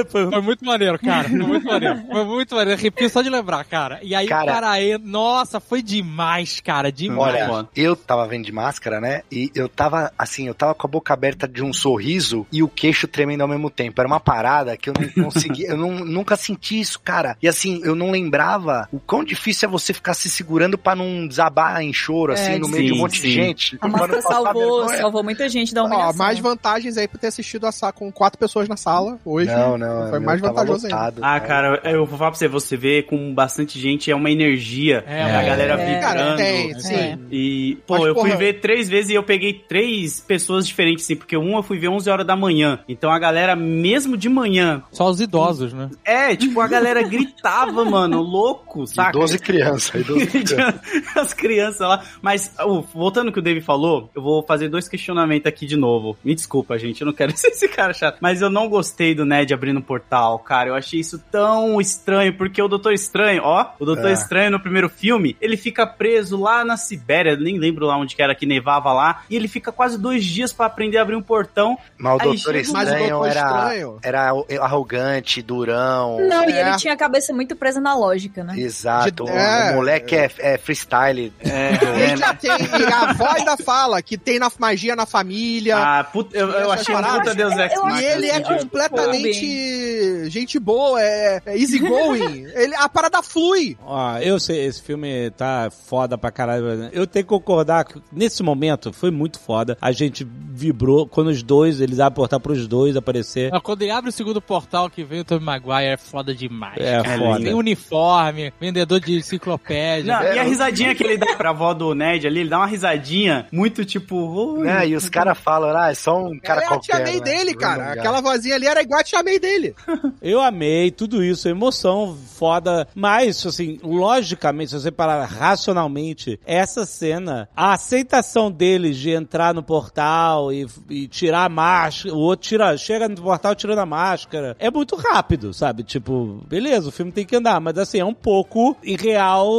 Foi 0.09 0.29
Foi 0.29 0.41
muito 0.41 0.65
maneiro, 0.65 0.99
cara. 0.99 1.27
Foi 1.29 1.37
muito 1.39 1.65
maneiro. 1.65 2.01
Foi 2.11 2.25
muito 2.25 2.55
maneiro. 2.55 2.79
Arrepio 2.79 3.09
só 3.09 3.21
de 3.21 3.29
lembrar, 3.29 3.63
cara. 3.65 3.99
E 4.01 4.13
aí 4.15 4.27
Cara- 4.27 4.43
o 4.43 4.53
cara 4.53 4.69
aí, 4.71 4.97
nossa, 4.97 5.59
foi 5.59 5.81
demais, 5.81 6.59
cara. 6.59 6.91
Demais. 6.91 7.19
Olha, 7.49 7.67
eu 7.75 7.95
tava 7.95 8.27
vendo 8.27 8.45
de 8.45 8.51
máscara, 8.51 8.99
né? 8.99 9.21
E 9.31 9.51
eu 9.55 9.67
tava, 9.67 10.11
assim, 10.17 10.47
eu 10.47 10.53
tava 10.53 10.73
com 10.73 10.87
a 10.87 10.89
boca 10.89 11.13
aberta 11.13 11.47
de 11.47 11.63
um 11.63 11.73
sorriso 11.73 12.45
e 12.51 12.61
o 12.63 12.67
queixo 12.67 13.07
tremendo 13.07 13.41
ao 13.41 13.47
mesmo 13.47 13.69
tempo. 13.69 13.99
Era 13.99 14.07
uma 14.07 14.19
parada 14.19 14.75
que 14.77 14.89
eu 14.89 14.93
não 14.93 15.23
conseguia, 15.25 15.69
eu 15.69 15.77
não, 15.77 15.91
nunca 16.05 16.35
senti 16.35 16.79
isso, 16.79 16.99
cara. 16.99 17.37
E 17.41 17.47
assim, 17.47 17.81
eu 17.83 17.95
não 17.95 18.11
lembrava 18.11 18.87
o 18.91 18.99
quão 18.99 19.23
difícil 19.23 19.67
é 19.67 19.71
você 19.71 19.93
ficar 19.93 20.13
se 20.13 20.29
segurando 20.29 20.68
segurando 20.69 20.77
pra 20.77 20.95
não 20.95 21.27
desabar 21.27 21.81
em 21.81 21.91
choro, 21.93 22.33
assim, 22.33 22.53
É, 22.53 22.59
no 22.59 22.67
meio 22.67 22.85
de 22.85 22.91
um 22.91 22.95
sim, 22.95 23.01
monte 23.01 23.13
de 23.15 23.21
sim. 23.21 23.31
gente. 23.31 23.77
A 23.81 23.89
pra 23.89 24.07
passar 24.07 24.21
salvou, 24.21 24.79
vergonha. 24.81 24.97
salvou 25.01 25.23
muita 25.23 25.49
gente 25.49 25.73
da 25.73 25.83
Ó, 25.83 25.85
humilhação. 25.87 26.17
mais 26.17 26.39
vantagens 26.39 26.97
aí 26.97 27.07
por 27.07 27.17
ter 27.19 27.27
assistido 27.27 27.65
a 27.65 27.71
Sá 27.71 27.91
com 27.91 28.11
quatro 28.11 28.37
pessoas 28.39 28.67
na 28.67 28.75
sala 28.77 29.19
hoje. 29.25 29.47
Não, 29.51 29.77
não. 29.77 30.09
Foi 30.09 30.19
mais 30.19 30.39
vantajoso 30.41 30.85
ainda. 30.85 30.95
lotado. 30.97 31.21
Ah, 31.23 31.39
cara, 31.39 31.81
eu 31.85 32.05
vou 32.05 32.17
falar 32.17 32.31
pra 32.31 32.39
você, 32.39 32.47
você 32.47 32.77
vê 32.77 33.03
com 33.03 33.33
bastante 33.33 33.79
gente, 33.79 34.11
é 34.11 34.15
uma 34.15 34.29
energia. 34.29 35.03
É, 35.07 35.23
a 35.23 35.43
galera 35.43 35.73
é. 35.73 35.77
vibrando. 35.85 35.99
Cara, 36.01 36.35
tem, 36.35 36.71
É. 36.71 36.79
sim. 36.79 37.19
E, 37.31 37.77
pô, 37.87 37.95
Mas, 37.97 38.07
eu 38.07 38.13
fui 38.15 38.23
porra- 38.29 38.37
ver 38.37 38.53
três 38.59 38.89
vezes 38.89 39.11
e 39.11 39.13
eu 39.15 39.23
peguei 39.23 39.53
três 39.53 40.19
pessoas 40.19 40.67
diferentes, 40.67 41.03
assim, 41.05 41.15
porque 41.15 41.35
uma 41.37 41.59
eu 41.59 41.63
fui 41.63 41.77
ver 41.77 41.87
11 41.89 42.09
horas 42.09 42.25
da 42.25 42.35
manhã. 42.35 42.79
Então 42.87 43.11
a 43.11 43.19
galera, 43.19 43.55
mesmo 43.55 44.17
de 44.17 44.29
manhã, 44.29 44.83
Só 44.91 45.09
os 45.09 45.19
idosos, 45.21 45.73
né? 45.73 45.89
é, 46.03 46.35
tipo, 46.35 46.59
a 46.61 46.67
galera 46.67 47.01
gritava, 47.03 47.83
mano, 47.85 48.21
louco, 48.21 48.85
saca? 48.87 49.09
E 49.09 49.13
12 49.19 49.39
crianças. 49.39 50.01
E 50.01 50.03
12 50.03 50.25
crianças. 50.27 50.58
As 51.15 51.33
crianças 51.33 51.79
lá. 51.87 52.03
Mas, 52.21 52.53
uh, 52.63 52.81
voltando 52.93 53.27
ao 53.27 53.33
que 53.33 53.39
o 53.39 53.41
Dave 53.41 53.61
falou, 53.61 54.09
eu 54.15 54.21
vou 54.21 54.43
fazer 54.43 54.69
dois 54.69 54.87
questionamentos 54.87 55.47
aqui 55.47 55.65
de 55.65 55.75
novo. 55.77 56.17
Me 56.23 56.33
desculpa, 56.35 56.77
gente, 56.77 57.01
eu 57.01 57.05
não 57.05 57.13
quero 57.13 57.35
ser 57.37 57.47
esse 57.49 57.67
cara 57.67 57.93
chato. 57.93 58.17
Mas 58.21 58.41
eu 58.41 58.49
não 58.49 58.67
gostei 58.69 59.13
do 59.15 59.25
Ned 59.25 59.53
abrindo 59.53 59.77
um 59.79 59.81
portal, 59.81 60.39
cara. 60.39 60.69
Eu 60.69 60.75
achei 60.75 60.99
isso 60.99 61.19
tão 61.31 61.79
estranho, 61.79 62.33
porque 62.37 62.61
o 62.61 62.67
Doutor 62.67 62.93
Estranho, 62.93 63.41
ó, 63.43 63.65
o 63.79 63.85
Doutor 63.85 64.09
É. 64.09 64.13
Estranho 64.13 64.51
no 64.51 64.59
primeiro 64.59 64.89
filme, 64.89 65.35
ele 65.41 65.57
fica 65.57 65.85
preso 65.87 66.39
lá 66.39 66.63
na 66.63 66.77
Sibéria, 66.77 67.35
nem 67.35 67.57
lembro 67.57 67.85
lá 67.85 67.97
onde 67.97 68.15
que 68.15 68.21
era 68.21 68.35
que 68.35 68.45
nevava 68.45 68.91
lá, 68.93 69.23
e 69.29 69.35
ele 69.35 69.47
fica 69.47 69.71
quase 69.71 69.97
dois 69.97 70.23
dias 70.25 70.51
pra 70.53 70.65
aprender 70.65 70.97
a 70.97 71.01
abrir 71.01 71.15
um 71.15 71.21
portão. 71.21 71.77
Mas 71.97 72.15
o 72.15 72.17
Doutor 72.23 72.55
o 72.55 72.57
Estranho 72.57 73.09
Doutor 73.09 73.27
era, 73.27 73.39
Estranho. 73.41 73.99
era 74.03 74.31
arrogante, 74.61 75.41
durão. 75.41 76.19
Não, 76.27 76.43
e 76.49 76.53
É. 76.53 76.61
ele 76.67 76.77
tinha 76.77 76.93
a 76.93 76.97
cabeça 76.97 77.33
muito 77.33 77.55
presa 77.55 77.79
na 77.81 77.95
lógica, 77.95 78.43
né? 78.43 78.57
Exato. 78.59 79.25
De- 79.25 79.31
é. 79.31 79.71
o 79.71 79.75
moleque 79.75 80.15
é, 80.15 80.29
é 80.53 80.57
freestyle. 80.57 81.33
É, 81.39 81.69
E 82.13 82.17
já 82.17 82.33
tem 82.33 82.51
a 82.51 83.09
avó 83.09 83.27
ainda 83.35 83.57
fala 83.57 84.01
que 84.01 84.17
tem 84.17 84.39
na 84.39 84.51
magia 84.59 84.95
na 84.95 85.05
família. 85.05 85.77
Ah, 85.77 86.03
puta, 86.03 86.37
eu, 86.37 86.49
eu 86.49 86.71
achei 86.71 86.93
paradas. 86.93 87.19
puta 87.19 87.35
Deus 87.35 87.53
Ex 87.57 87.73
e 87.99 88.05
ele 88.05 88.27
é 88.27 88.39
completamente 88.41 90.29
gente 90.29 90.59
boa, 90.59 91.01
é, 91.01 91.41
é 91.45 91.57
easygoing. 91.57 92.45
ele, 92.53 92.75
a 92.75 92.87
parada 92.89 93.21
flui. 93.21 93.77
Ó, 93.83 94.17
eu 94.17 94.39
sei, 94.39 94.65
esse 94.65 94.81
filme 94.81 95.29
tá 95.31 95.69
foda 95.69 96.17
pra 96.17 96.31
caralho. 96.31 96.89
Eu 96.91 97.07
tenho 97.07 97.25
que 97.25 97.29
concordar 97.29 97.85
que 97.85 98.01
nesse 98.11 98.43
momento 98.43 98.91
foi 98.93 99.11
muito 99.11 99.39
foda. 99.39 99.77
A 99.81 99.91
gente 99.91 100.23
vibrou 100.23 101.07
quando 101.07 101.27
os 101.27 101.41
dois, 101.43 101.79
eles 101.79 101.99
abrem 101.99 102.15
portar 102.15 102.39
pros 102.39 102.67
dois 102.67 102.95
aparecer. 102.97 103.51
Quando 103.61 103.81
ele 103.81 103.91
abre 103.91 104.09
o 104.09 104.13
segundo 104.13 104.41
portal 104.41 104.89
que 104.89 105.03
vem 105.03 105.21
o 105.21 105.23
Tobey 105.23 105.45
Maguire, 105.45 105.93
é 105.93 105.97
foda 105.97 106.35
demais. 106.35 106.77
É 106.77 107.01
cara. 107.01 107.17
foda. 107.17 107.43
Tem 107.43 107.53
uniforme, 107.53 108.53
vendedor 108.59 108.99
de 108.99 109.17
enciclopédia. 109.17 110.19
Não, 110.19 110.28
e 110.35 110.39
a 110.39 110.43
risadinha 110.43 110.95
que 110.95 111.03
ele 111.03 111.17
dá 111.17 111.35
pra 111.35 111.49
avó 111.49 111.73
do 111.73 111.93
Ned 111.93 112.27
ali, 112.27 112.41
ele 112.41 112.49
dá 112.49 112.57
uma 112.57 112.67
risadinha 112.67 113.47
muito 113.51 113.85
tipo. 113.85 114.57
Né? 114.59 114.89
E 114.89 114.95
os 114.95 115.09
caras 115.09 115.37
falam, 115.37 115.75
ah, 115.75 115.91
é 115.91 115.95
só 115.95 116.17
um 116.17 116.39
cara 116.39 116.61
é 116.61 116.65
a 116.65 116.67
qualquer. 116.67 116.95
tia 116.95 117.03
May 117.03 117.15
né? 117.15 117.21
dele, 117.21 117.53
cara. 117.53 117.93
Aquela 117.93 118.21
vozinha 118.21 118.55
ali 118.55 118.67
era 118.67 118.81
igual 118.81 119.01
a 119.13 119.23
May 119.23 119.39
dele. 119.39 119.75
Eu 120.21 120.41
amei 120.41 120.91
tudo 120.91 121.23
isso, 121.23 121.47
emoção 121.47 122.17
foda. 122.35 122.87
Mas, 122.95 123.45
assim, 123.45 123.79
logicamente, 123.83 124.71
se 124.71 124.79
você 124.79 124.91
parar 124.91 125.23
racionalmente, 125.25 126.39
essa 126.45 126.85
cena, 126.85 127.49
a 127.55 127.73
aceitação 127.73 128.51
deles 128.51 128.97
de 128.97 129.11
entrar 129.11 129.53
no 129.53 129.63
portal 129.63 130.51
e, 130.51 130.67
e 130.89 131.07
tirar 131.07 131.45
a 131.45 131.49
máscara, 131.49 132.15
o 132.15 132.19
outro 132.19 132.47
tira, 132.47 132.77
chega 132.77 133.07
no 133.07 133.21
portal 133.21 133.55
tirando 133.55 133.79
a 133.79 133.85
máscara, 133.85 134.55
é 134.59 134.71
muito 134.71 134.95
rápido, 134.95 135.53
sabe? 135.53 135.83
Tipo, 135.83 136.41
beleza, 136.47 136.89
o 136.89 136.91
filme 136.91 137.11
tem 137.11 137.25
que 137.25 137.35
andar, 137.35 137.59
mas 137.59 137.77
assim, 137.77 137.99
é 137.99 138.05
um 138.05 138.13
pouco 138.13 138.77
irreal 138.83 139.49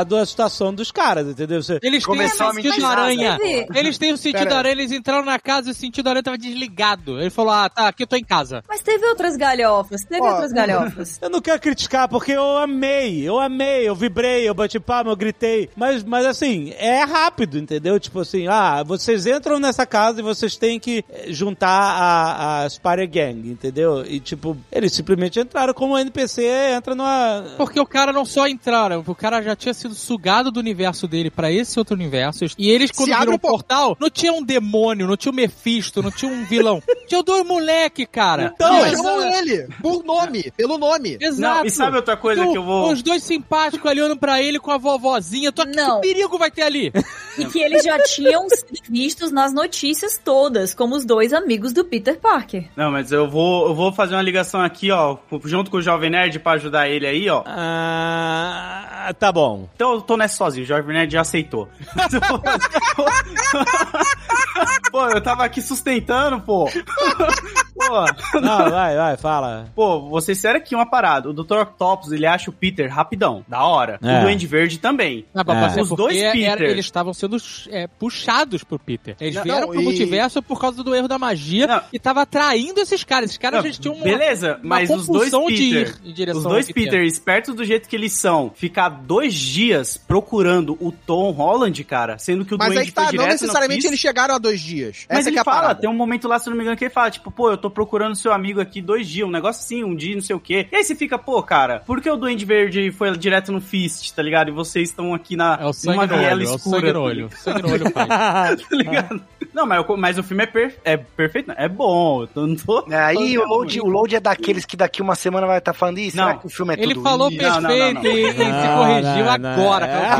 a 0.00 0.26
situação 0.26 0.74
dos 0.74 0.90
caras, 0.90 1.26
entendeu? 1.26 1.62
Você, 1.62 1.78
Eles 1.82 2.04
têm 2.04 2.14
Começou 2.16 2.46
o 2.46 2.50
a 2.50 2.52
sentido 2.54 2.70
mentir 2.72 2.84
aranha. 2.84 3.38
Eles 3.74 3.98
têm 3.98 4.12
o 4.12 4.16
sentido 4.16 4.52
aranha, 4.52 4.72
eles 4.72 4.92
entraram 4.92 5.24
na 5.24 5.38
casa 5.38 5.68
e 5.68 5.72
o 5.72 5.74
sentido 5.74 6.08
aranha 6.08 6.22
tava 6.22 6.38
desligado. 6.38 7.20
Ele 7.20 7.30
falou, 7.30 7.52
ah, 7.52 7.68
tá, 7.68 7.88
aqui 7.88 8.02
eu 8.02 8.06
tô 8.06 8.16
em 8.16 8.24
casa. 8.24 8.62
Mas 8.68 8.82
teve 8.82 9.06
outras 9.06 9.36
galhofas, 9.36 10.02
teve 10.04 10.22
Ó, 10.22 10.30
outras 10.30 10.52
galhofas. 10.52 11.18
Eu 11.22 11.30
não 11.30 11.40
quero 11.40 11.60
criticar, 11.60 12.08
porque 12.08 12.32
eu 12.32 12.56
amei, 12.56 13.28
eu 13.28 13.38
amei, 13.38 13.88
eu 13.88 13.94
vibrei, 13.94 14.48
eu 14.48 14.54
bati 14.54 14.80
palma, 14.80 15.10
eu 15.10 15.16
gritei. 15.16 15.68
Mas, 15.76 16.02
mas 16.02 16.24
assim, 16.24 16.72
é 16.78 17.02
rápido, 17.02 17.58
entendeu? 17.58 17.98
Tipo 18.00 18.20
assim, 18.20 18.46
ah, 18.48 18.82
vocês 18.82 19.26
entram 19.26 19.58
nessa 19.58 19.84
casa 19.84 20.20
e 20.20 20.22
vocês 20.22 20.56
têm 20.56 20.78
que 20.80 21.04
eh, 21.10 21.26
juntar 21.28 21.68
a, 21.68 22.62
a 22.64 22.70
Spider 22.70 23.08
Gang, 23.08 23.48
entendeu? 23.50 24.04
E 24.06 24.18
tipo, 24.20 24.56
eles 24.72 24.92
simplesmente 24.92 25.38
entraram 25.38 25.74
como 25.74 25.98
NPC 25.98 26.42
entra 26.76 26.94
numa. 26.94 27.44
Porque 27.56 27.80
o 27.80 27.86
cara 27.86 28.12
não 28.12 28.24
só 28.24 28.46
entraram, 28.46 29.04
o 29.06 29.14
cara 29.14 29.42
já 29.42 29.54
tinha 29.54 29.74
sido 29.74 29.89
sugado 29.94 30.50
do 30.50 30.60
universo 30.60 31.06
dele 31.08 31.30
pra 31.30 31.50
esse 31.50 31.78
outro 31.78 31.94
universo. 31.94 32.44
E 32.58 32.70
eles, 32.70 32.90
quando 32.90 33.08
Se 33.08 33.12
abre 33.12 33.26
viram 33.26 33.32
o 33.34 33.36
o 33.36 33.38
por- 33.38 33.50
portal, 33.50 33.96
não 34.00 34.10
tinha 34.10 34.32
um 34.32 34.42
demônio, 34.42 35.06
não 35.06 35.16
tinha 35.16 35.32
um 35.32 35.34
Mephisto, 35.34 36.02
não 36.02 36.10
tinha 36.10 36.30
um 36.30 36.44
vilão. 36.44 36.82
tinha 37.08 37.22
dois 37.22 37.44
moleque, 37.46 38.06
cara. 38.06 38.52
Então, 38.54 38.72
Não, 38.72 38.80
Mas, 38.80 38.92
chamam 38.92 39.34
ele 39.38 39.68
por 39.80 40.04
nome, 40.04 40.52
pelo 40.56 40.78
nome. 40.78 41.16
Exato. 41.20 41.58
Não, 41.60 41.64
e 41.64 41.70
sabe 41.70 41.96
outra 41.96 42.16
coisa 42.16 42.40
Então, 42.40 42.52
que 42.52 42.58
eu 42.58 42.64
vou. 42.64 42.92
Os 42.92 43.02
dois 43.02 43.22
simpáticos 43.22 43.90
ali 43.90 44.00
olhando 44.00 44.18
pra 44.18 44.42
ele 44.42 44.58
com 44.58 44.70
a 44.70 44.78
vovozinha. 44.78 45.52
Tô... 45.52 45.64
Não. 45.64 46.00
Que 46.00 46.08
perigo 46.08 46.38
vai 46.38 46.50
ter 46.50 46.62
ali? 46.62 46.92
E 47.38 47.44
que 47.46 47.60
eles 47.60 47.84
já 47.84 47.96
tinham 48.02 48.46
sido 48.50 48.80
vistos 48.90 49.30
nas 49.30 49.52
notícias 49.54 50.20
todas, 50.22 50.74
como 50.74 50.96
os 50.96 51.04
dois 51.06 51.32
amigos 51.32 51.72
do 51.72 51.84
Peter 51.84 52.18
Parker. 52.18 52.68
Não, 52.76 52.90
mas 52.90 53.12
eu 53.12 53.30
vou, 53.30 53.68
eu 53.68 53.74
vou 53.74 53.92
fazer 53.92 54.14
uma 54.14 54.20
ligação 54.20 54.60
aqui, 54.60 54.90
ó, 54.90 55.16
junto 55.44 55.70
com 55.70 55.76
o 55.78 55.82
Jovem 55.82 56.10
Nerd 56.10 56.38
pra 56.40 56.52
ajudar 56.52 56.88
ele 56.90 57.06
aí, 57.06 57.30
ó. 57.30 57.42
Ah, 57.46 58.79
tá 59.12 59.32
bom. 59.32 59.68
Então 59.74 59.94
eu 59.94 60.00
tô 60.00 60.16
nessa 60.16 60.36
sozinho, 60.36 60.64
o 60.64 60.68
Jovem 60.68 60.94
Nerd 60.94 61.12
já 61.12 61.20
aceitou. 61.20 61.68
pô, 64.90 65.06
eu 65.08 65.20
tava 65.20 65.44
aqui 65.44 65.60
sustentando, 65.60 66.40
pô. 66.40 66.70
pô. 67.74 68.40
Não, 68.40 68.70
vai, 68.70 68.96
vai, 68.96 69.16
fala. 69.16 69.68
Pô, 69.74 70.08
vocês 70.08 70.38
sério 70.38 70.58
aqui 70.60 70.74
uma 70.74 70.88
parada. 70.88 71.28
O 71.28 71.32
Dr. 71.32 71.58
Octopus, 71.58 72.12
ele 72.12 72.26
acha 72.26 72.50
o 72.50 72.52
Peter 72.52 72.90
rapidão, 72.92 73.44
da 73.48 73.62
hora. 73.64 73.98
É. 74.02 74.18
O 74.18 74.22
Duende 74.22 74.46
Verde 74.46 74.78
também. 74.78 75.24
Ah, 75.34 75.42
mas 75.46 75.56
É. 75.56 75.60
mas 75.60 75.76
é 75.76 75.82
Os 75.82 75.88
dois 75.90 76.16
era- 76.16 76.32
Peter. 76.32 76.62
eles 76.70 76.84
estavam 76.84 77.12
sendo 77.12 77.36
é, 77.70 77.86
puxados 77.86 78.64
pro 78.64 78.78
Peter. 78.78 79.16
Eles 79.20 79.34
Não, 79.36 79.42
vieram 79.42 79.60
não, 79.62 79.68
pro 79.72 79.80
e- 79.80 79.84
multiverso 79.84 80.42
por 80.42 80.60
causa 80.60 80.82
do 80.82 80.94
erro 80.94 81.08
da 81.08 81.18
magia 81.18 81.66
Não. 81.66 81.80
e 81.92 81.98
tava 81.98 82.22
atraindo 82.22 82.80
esses 82.80 83.04
caras. 83.04 83.30
Esses 83.30 83.38
caras 83.38 83.64
Não, 83.64 83.72
já 83.72 83.78
tinham 83.78 83.94
uma, 83.94 84.04
Beleza, 84.04 84.54
uma 84.62 84.68
mas 84.76 84.90
os 84.90 85.06
dois 85.06 85.30
Peter, 85.30 85.94
ir 86.04 86.10
em 86.10 86.12
direção 86.12 86.40
os 86.40 86.46
dois 86.48 86.72
Peter, 86.72 87.02
espertos 87.04 87.54
do 87.54 87.64
jeito 87.64 87.88
que 87.88 87.96
eles 87.96 88.12
são, 88.12 88.50
ficar 88.54 88.88
dois 88.88 89.34
dias 89.34 89.96
procurando 89.96 90.76
o 90.80 90.90
Tom 90.92 91.30
Holland, 91.32 91.82
cara, 91.84 92.18
sendo 92.18 92.44
que 92.44 92.54
o 92.54 92.58
Mas 92.58 92.68
Duende 92.68 92.80
aí 92.80 92.86
que 92.86 92.92
tá, 92.92 93.02
foi 93.04 93.16
não 93.16 93.24
direto 93.24 93.40
necessariamente 93.40 93.86
eles 93.86 93.98
chegaram 94.00 94.34
a 94.34 94.38
dois 94.38 94.60
dias. 94.60 95.06
Mas 95.08 95.20
Essa 95.20 95.28
ele 95.28 95.34
que 95.34 95.38
é 95.38 95.42
a 95.42 95.44
fala, 95.44 95.60
parada. 95.60 95.80
tem 95.80 95.90
um 95.90 95.94
momento 95.94 96.26
lá, 96.28 96.38
se 96.38 96.48
eu 96.48 96.50
não 96.50 96.56
me 96.56 96.62
engano, 96.64 96.76
que 96.76 96.84
ele 96.84 96.90
fala, 96.92 97.10
tipo, 97.10 97.30
pô, 97.30 97.50
eu 97.50 97.56
tô 97.60 97.70
procurando 97.70 98.16
seu 98.16 98.32
amigo 98.32 98.60
aqui 98.60 98.80
dois 98.82 99.08
dias, 99.08 99.26
um 99.28 99.30
negócio 99.30 99.60
assim, 99.62 99.84
um 99.84 99.94
dia, 99.94 100.14
não 100.14 100.22
sei 100.22 100.34
o 100.34 100.40
quê. 100.40 100.66
E 100.72 100.76
aí 100.76 100.82
você 100.84 100.94
fica, 100.94 101.18
pô, 101.18 101.42
cara, 101.42 101.80
por 101.86 102.00
que 102.00 102.10
o 102.10 102.16
Duende 102.16 102.44
Verde 102.44 102.90
foi 102.90 103.16
direto 103.16 103.52
no 103.52 103.60
Fist, 103.60 104.12
tá 104.12 104.22
ligado? 104.22 104.48
E 104.48 104.52
vocês 104.52 104.88
estão 104.88 105.14
aqui 105.14 105.36
na, 105.36 105.58
É 105.60 105.66
o 105.66 105.72
sangue 105.72 105.96
numa 105.96 106.06
viela 106.06 106.32
olho, 106.34 106.46
é 106.48 106.50
o 106.50 106.56
escura. 106.56 106.80
sangue 106.80 106.92
no 106.92 107.00
olho. 107.02 107.30
Sangue 107.36 107.62
no 107.62 107.70
olho, 107.72 107.90
pai. 107.92 108.06
tá 108.08 108.56
ligado? 108.72 109.20
Não, 109.54 109.66
mas, 109.66 109.84
eu- 109.88 109.96
mas 109.96 110.18
o 110.18 110.22
filme 110.22 110.42
é, 110.44 110.46
per- 110.46 110.78
é 110.84 110.96
perfeito, 110.96 111.48
não, 111.48 111.54
é 111.58 111.68
bom, 111.68 112.26
eu 112.34 112.46
não 112.46 112.56
tô... 112.56 112.84
É, 112.90 112.96
Aí 112.96 113.36
o 113.38 113.42
é 113.42 113.46
load, 113.46 113.80
o 113.80 113.86
load 113.86 114.14
é 114.16 114.20
daqueles 114.20 114.64
que 114.64 114.76
daqui 114.76 115.02
uma 115.02 115.14
semana 115.14 115.46
vai 115.46 115.58
estar 115.58 115.72
falando 115.74 115.98
isso. 115.98 116.16
Será 116.16 116.32
Não. 116.34 116.38
que 116.38 116.46
o 116.46 116.50
filme 116.50 116.74
é 116.74 116.80
Ele 116.82 116.94
tudo 116.94 117.02
falou 117.02 117.28
isso? 117.30 117.42
Não, 117.42 117.60
não, 117.60 117.68
perfeito 117.68 117.94
não, 117.94 118.02
não. 118.02 118.10
e, 118.10 118.32
se 118.32 118.68
corrigiu 118.76 119.28
agora. 119.30 119.86
É. 119.86 120.10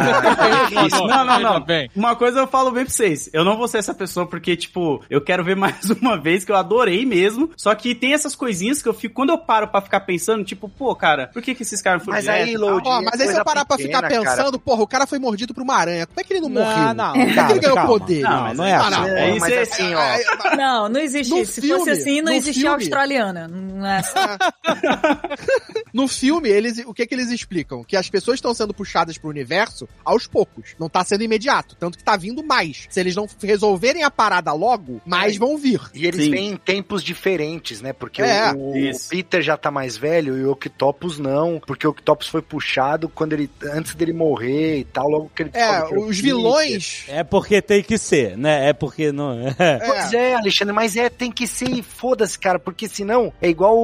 Isso, 0.86 1.07
não, 1.07 1.24
não, 1.24 1.41
não. 1.41 1.61
Bem. 1.61 1.91
Uma 1.95 2.16
coisa 2.16 2.41
eu 2.41 2.47
falo 2.47 2.70
bem 2.70 2.84
pra 2.84 2.93
vocês. 2.93 3.28
Eu 3.32 3.45
não 3.45 3.57
vou 3.57 3.68
ser 3.68 3.78
essa 3.78 3.95
pessoa 3.95 4.26
porque, 4.26 4.57
tipo, 4.57 5.03
eu 5.11 5.20
quero 5.20 5.45
ver 5.45 5.57
mais 5.57 5.91
uma 6.01 6.16
vez, 6.18 6.45
que 6.45 6.53
eu 6.53 6.57
adorei 6.57 7.05
mesmo. 7.05 7.30
Só 7.57 7.74
que 7.74 7.95
tem 7.95 8.12
essas 8.14 8.35
coisinhas 8.35 8.83
que 8.83 8.89
eu 8.89 8.95
fico, 8.95 9.14
quando 9.14 9.31
eu 9.31 9.39
paro 9.39 9.68
pra 9.68 9.81
ficar 9.81 10.01
pensando, 10.01 10.45
tipo, 10.45 10.68
pô, 10.68 10.95
cara, 10.95 11.28
por 11.33 11.43
que 11.43 11.55
que 11.55 11.62
esses 11.62 11.81
caras 11.83 12.03
foram 12.05 12.16
Mas 12.16 12.28
aí, 12.28 12.47
direto? 12.47 12.61
Load, 12.61 12.89
Ó, 12.89 13.03
mas 13.03 13.14
aí 13.14 13.26
coisa 13.26 13.35
você 13.39 13.45
parar 13.45 13.64
pra 13.64 13.76
ficar 13.78 14.09
pensando, 14.09 14.59
porra, 14.59 14.83
o 14.83 14.87
cara 14.87 15.07
foi 15.07 15.18
mordido 15.18 15.55
por 15.55 15.62
uma 15.62 15.74
aranha. 15.74 16.07
Como 16.07 16.20
é 16.20 16.24
que 16.24 16.33
ele 16.33 16.41
não 16.41 16.49
morreu? 16.49 16.76
Não, 16.76 16.95
não, 16.95 17.12
Como 17.12 17.22
é 17.24 17.33
que 17.47 17.53
ele 17.53 17.61
ganhou 17.61 17.74
calma. 17.76 17.91
poder? 17.99 18.20
Não, 18.22 18.31
Não, 18.49 18.55
não 18.55 18.64
é 18.64 18.74
assim. 18.74 18.91
não, 18.91 19.09
É, 19.09 19.22
aí 19.24 19.39
mas 19.41 19.59
assim, 19.59 19.95
ó. 19.95 20.57
Não, 20.57 20.89
não 20.89 21.01
existe. 21.01 21.31
No 21.31 21.45
Se 21.47 21.61
filme, 21.61 21.78
fosse 21.78 21.91
assim, 21.91 22.22
não 22.22 22.33
existia 22.33 22.62
filme. 22.62 22.74
australiana. 22.85 23.49
Não 23.49 23.87
é 23.87 23.99
assim. 23.99 24.14
No 25.93 26.07
filme, 26.07 26.49
eles, 26.49 26.78
o 26.87 26.95
que 26.95 27.05
que 27.07 27.14
eles 27.14 27.31
explicam? 27.31 27.83
Que 27.83 27.97
as 27.97 28.09
pessoas 28.09 28.37
estão 28.37 28.55
sendo 28.55 28.72
puxadas 28.72 29.18
pro 29.18 29.28
universo 29.28 29.89
aos 30.05 30.24
poucos. 30.26 30.74
Não 30.78 30.89
tá 30.89 31.03
sendo 31.05 31.24
imediato. 31.24 31.74
Tanto 31.74 31.99
que 31.99 32.05
tá 32.05 32.16
vindo 32.16 32.45
mais. 32.45 32.87
Se 32.89 33.01
eles 33.01 33.16
não 33.16 33.26
resolverem 33.43 34.05
a 34.05 34.11
parada 34.11 34.53
logo, 34.53 35.01
mais 35.05 35.37
vão 35.37 35.59
vir. 35.59 35.81
E 35.93 36.07
eles 36.07 36.24
Sim. 36.26 36.31
vêm 36.31 36.51
em 36.53 36.57
tempos 36.57 37.03
diferentes, 37.03 37.20
né? 37.83 37.93
Porque 37.93 38.23
É, 38.23 38.53
o, 38.53 38.71
o. 38.73 38.91
Peter 39.09 39.43
já 39.43 39.57
tá 39.57 39.71
mais 39.71 39.97
velho 39.97 40.37
e 40.39 40.45
o 40.45 40.53
Octopus 40.53 41.18
não. 41.18 41.61
Porque 41.66 41.87
o 41.87 41.91
Octopus 41.91 42.29
foi 42.29 42.43
puxado 42.43 43.09
quando 43.09 43.33
ele 43.33 43.51
antes 43.73 43.95
dele 43.95 44.12
morrer 44.12 44.79
e 44.79 44.85
tal, 44.85 45.09
logo 45.09 45.31
que 45.35 45.43
ele 45.43 45.51
É, 45.55 45.83
que 45.83 45.95
o 45.95 46.01
os 46.07 46.16
Peter. 46.16 46.23
vilões. 46.23 47.05
É 47.09 47.23
porque 47.25 47.61
tem 47.62 47.83
que 47.83 47.99
ser, 47.99 48.37
né? 48.37 48.68
É 48.68 48.73
porque 48.73 49.01
que 49.01 49.12
não 49.12 49.33
é. 49.59 49.79
Pois 49.79 50.12
é, 50.12 50.35
Alexandre, 50.35 50.75
mas 50.75 50.95
é, 50.97 51.09
tem 51.09 51.31
que 51.33 51.47
ser 51.47 51.71
e 51.71 51.83
foda-se, 51.83 52.39
cara, 52.39 52.59
porque 52.59 52.87
senão 52.89 53.33
é 53.41 53.49
igual 53.49 53.77
o, 53.79 53.81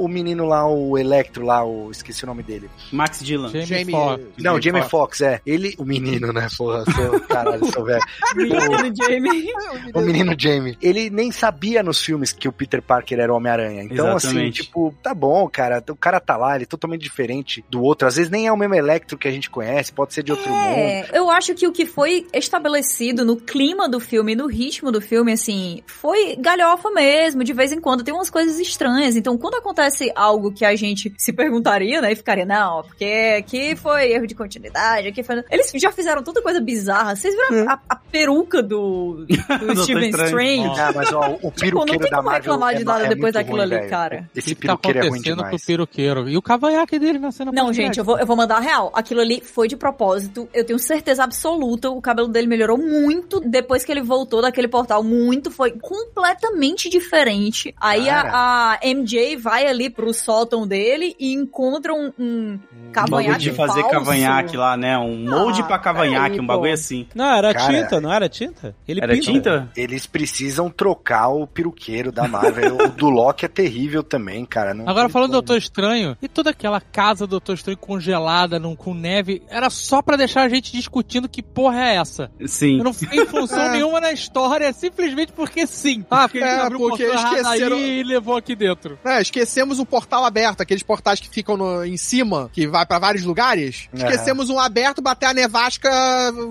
o- 0.00 0.04
o 0.04 0.08
menino 0.08 0.44
lá, 0.44 0.68
o 0.68 0.98
Electro 0.98 1.44
lá, 1.44 1.64
o, 1.64 1.90
esqueci 1.90 2.24
o 2.24 2.26
nome 2.26 2.42
dele. 2.42 2.68
Max 2.92 3.20
Dillon. 3.24 3.48
Jamie, 3.48 3.66
Jamie- 3.66 3.92
Foxx. 3.92 4.24
Não, 4.38 4.60
Jamie 4.60 4.82
Foxx. 4.82 4.90
Foxx, 4.90 5.20
é. 5.22 5.40
Ele, 5.46 5.74
o 5.78 5.84
menino, 5.84 6.32
né, 6.32 6.46
porra, 6.56 6.84
sou, 6.92 7.20
caralho, 7.28 7.64
sou 7.72 7.84
velho. 7.84 8.02
Menino 8.36 8.92
Jamie. 8.96 9.48
O 9.94 10.00
menino 10.00 10.34
Jamie. 10.38 10.76
Ele 10.82 11.08
nem 11.10 11.30
sabia 11.32 11.82
nos 11.82 12.00
filmes 12.04 12.32
que 12.32 12.46
o 12.48 12.52
Peter 12.52 12.77
Parker 12.82 13.18
era 13.18 13.32
o 13.32 13.36
Homem-Aranha. 13.36 13.82
Então, 13.82 14.16
assim, 14.16 14.28
Exatamente. 14.28 14.62
tipo, 14.62 14.94
tá 15.02 15.14
bom, 15.14 15.48
cara. 15.48 15.82
O 15.88 15.96
cara 15.96 16.20
tá 16.20 16.36
lá, 16.36 16.54
ele 16.54 16.64
é 16.64 16.66
totalmente 16.66 17.02
diferente 17.02 17.64
do 17.68 17.82
outro. 17.82 18.08
Às 18.08 18.16
vezes 18.16 18.30
nem 18.30 18.46
é 18.46 18.52
o 18.52 18.56
mesmo 18.56 18.74
Electro 18.74 19.18
que 19.18 19.28
a 19.28 19.30
gente 19.30 19.50
conhece, 19.50 19.92
pode 19.92 20.14
ser 20.14 20.22
de 20.22 20.32
outro 20.32 20.48
mundo. 20.48 20.78
É, 20.78 21.08
eu 21.12 21.30
acho 21.30 21.54
que 21.54 21.66
o 21.66 21.72
que 21.72 21.84
foi 21.84 22.26
estabelecido 22.32 23.24
no 23.24 23.36
clima 23.36 23.88
do 23.88 24.00
filme, 24.00 24.34
no 24.34 24.46
ritmo 24.46 24.90
do 24.90 25.00
filme, 25.00 25.32
assim, 25.32 25.82
foi 25.86 26.36
galhofa 26.36 26.90
mesmo. 26.90 27.44
De 27.44 27.52
vez 27.52 27.72
em 27.72 27.80
quando 27.80 28.04
tem 28.04 28.14
umas 28.14 28.30
coisas 28.30 28.58
estranhas. 28.58 29.16
Então, 29.16 29.36
quando 29.36 29.56
acontece 29.56 30.10
algo 30.14 30.52
que 30.52 30.64
a 30.64 30.74
gente 30.74 31.12
se 31.18 31.32
perguntaria, 31.32 32.00
né, 32.00 32.12
e 32.12 32.16
ficaria, 32.16 32.46
não, 32.46 32.82
porque 32.82 33.36
aqui 33.38 33.76
foi 33.76 34.12
erro 34.12 34.26
de 34.26 34.34
continuidade, 34.34 35.08
aqui 35.08 35.22
foi. 35.22 35.42
Eles 35.50 35.70
já 35.76 35.92
fizeram 35.92 36.22
tanta 36.22 36.40
coisa 36.42 36.60
bizarra. 36.60 37.14
Vocês 37.16 37.34
viram 37.34 37.70
a, 37.70 37.78
a 37.88 37.96
peruca 37.96 38.62
do, 38.62 39.26
do 39.26 39.76
Steven. 39.82 40.10
Strange? 40.10 40.80
Ah, 40.80 40.92
mas 40.94 41.12
ó, 41.12 41.38
o 41.42 41.50
Tipo, 41.50 41.78
não 41.78 41.84
peruqueiro 41.84 42.00
tem 42.00 42.10
da 42.10 42.16
como 42.18 42.30
Marvel 42.30 42.58
é 42.76 42.78
de 42.78 42.84
ma- 42.84 42.92
nada 42.94 43.06
é 43.06 43.08
depois 43.08 43.32
daquilo 43.34 43.56
ruim, 43.56 43.64
ali, 43.66 43.76
velho. 43.76 43.90
cara. 43.90 44.30
Esse 44.34 44.52
O 44.52 44.56
que 44.56 44.66
tá 44.66 44.76
peruqueiro 44.76 44.98
é 44.98 45.02
ruim 45.10 45.22
com 45.22 45.30
o 45.30 45.36
demais. 45.36 45.64
peruqueiro? 45.64 46.28
E 46.28 46.36
o 46.36 46.42
cavanhaque 46.42 46.98
dele 46.98 47.18
na 47.18 47.30
cena 47.32 47.50
Não, 47.52 47.72
gente, 47.72 47.98
eu 47.98 48.04
vou, 48.04 48.18
eu 48.18 48.26
vou 48.26 48.36
mandar 48.36 48.56
a 48.56 48.60
real. 48.60 48.90
Aquilo 48.94 49.20
ali 49.20 49.40
foi 49.40 49.68
de 49.68 49.76
propósito. 49.76 50.48
Eu 50.52 50.64
tenho 50.64 50.78
certeza 50.78 51.24
absoluta. 51.24 51.90
O 51.90 52.00
cabelo 52.00 52.28
dele 52.28 52.46
melhorou 52.46 52.78
muito 52.78 53.40
depois 53.40 53.84
que 53.84 53.92
ele 53.92 54.02
voltou 54.02 54.42
daquele 54.42 54.68
portal. 54.68 55.02
Muito. 55.02 55.50
Foi 55.50 55.72
completamente 55.72 56.88
diferente. 56.88 57.74
Aí 57.80 58.08
a, 58.08 58.74
a 58.74 58.78
MJ 58.86 59.36
vai 59.36 59.66
ali 59.66 59.90
pro 59.90 60.12
sótão 60.12 60.66
dele 60.66 61.14
e 61.18 61.32
encontra 61.34 61.92
um, 61.92 62.12
um 62.18 62.28
Um 62.52 62.58
bagulho 62.58 62.92
cavanhaque 62.92 63.40
de 63.40 63.52
fazer 63.52 63.80
falso. 63.82 63.94
cavanhaque 63.96 64.56
lá, 64.56 64.76
né? 64.76 64.98
Um 64.98 65.28
molde 65.28 65.62
Ah, 65.62 65.64
pra 65.64 65.78
cavanhaque, 65.78 66.30
peraí, 66.30 66.40
um 66.40 66.46
bagulho 66.46 66.70
pô. 66.70 66.74
assim. 66.74 67.06
Não, 67.14 67.24
era 67.36 67.54
Cara, 67.54 67.72
tinta, 67.82 68.00
não 68.00 68.12
era 68.12 68.28
tinta? 68.28 68.74
Ele 68.86 69.00
Era 69.02 69.12
pinta. 69.14 69.24
tinta? 69.32 69.68
Eles 69.76 70.06
precisam 70.06 70.70
trocar 70.70 71.28
o 71.28 71.46
peruqueiro 71.46 72.10
da 72.12 72.26
Marvel. 72.26 72.57
O 72.66 72.88
do 72.88 73.08
Loki 73.08 73.44
é 73.44 73.48
terrível 73.48 74.02
também, 74.02 74.44
cara. 74.44 74.74
Não 74.74 74.88
Agora 74.88 75.06
tem 75.06 75.12
falando 75.12 75.30
do. 75.30 75.38
Doutor 75.38 75.56
Estranho, 75.56 76.16
e 76.20 76.28
toda 76.28 76.50
aquela 76.50 76.80
casa 76.80 77.26
do 77.26 77.30
Doutor 77.30 77.54
Estranho 77.54 77.76
congelada 77.78 78.58
num, 78.58 78.74
com 78.74 78.92
neve, 78.94 79.42
era 79.48 79.70
só 79.70 80.02
pra 80.02 80.16
deixar 80.16 80.42
a 80.42 80.48
gente 80.48 80.72
discutindo 80.72 81.28
que 81.28 81.42
porra 81.42 81.80
é 81.90 81.96
essa. 81.96 82.30
Sim. 82.46 82.78
Eu 82.78 82.84
não 82.84 82.92
fiquei 82.92 83.22
em 83.22 83.26
função 83.26 83.58
É. 83.68 83.72
nenhuma 83.72 84.00
na 84.00 84.12
história, 84.12 84.72
simplesmente 84.72 85.32
porque 85.32 85.66
sim. 85.66 86.04
Ah, 86.10 86.26
porque 86.28 86.38
ele 86.38 86.46
É, 86.46 86.60
abriu 86.60 86.78
um 86.84 86.88
porque 86.88 87.02
errado 87.04 87.36
esqueceram- 87.36 87.76
aí 87.76 88.00
e 88.00 88.02
levou 88.02 88.36
aqui 88.36 88.54
dentro. 88.56 88.98
É, 89.04 89.20
esquecemos 89.22 89.78
o 89.78 89.86
portal 89.86 90.24
aberto, 90.24 90.60
aqueles 90.60 90.82
portais 90.82 91.20
que 91.20 91.28
ficam 91.28 91.56
no- 91.56 91.84
em 91.84 91.96
cima, 91.96 92.50
que 92.52 92.66
vai 92.66 92.84
pra 92.86 92.98
vários 92.98 93.24
lugares. 93.24 93.88
Aham. 93.94 94.04
Esquecemos 94.08 94.50
um 94.50 94.58
aberto, 94.58 95.00
bater 95.02 95.26
a 95.26 95.34
nevasca, 95.34 95.90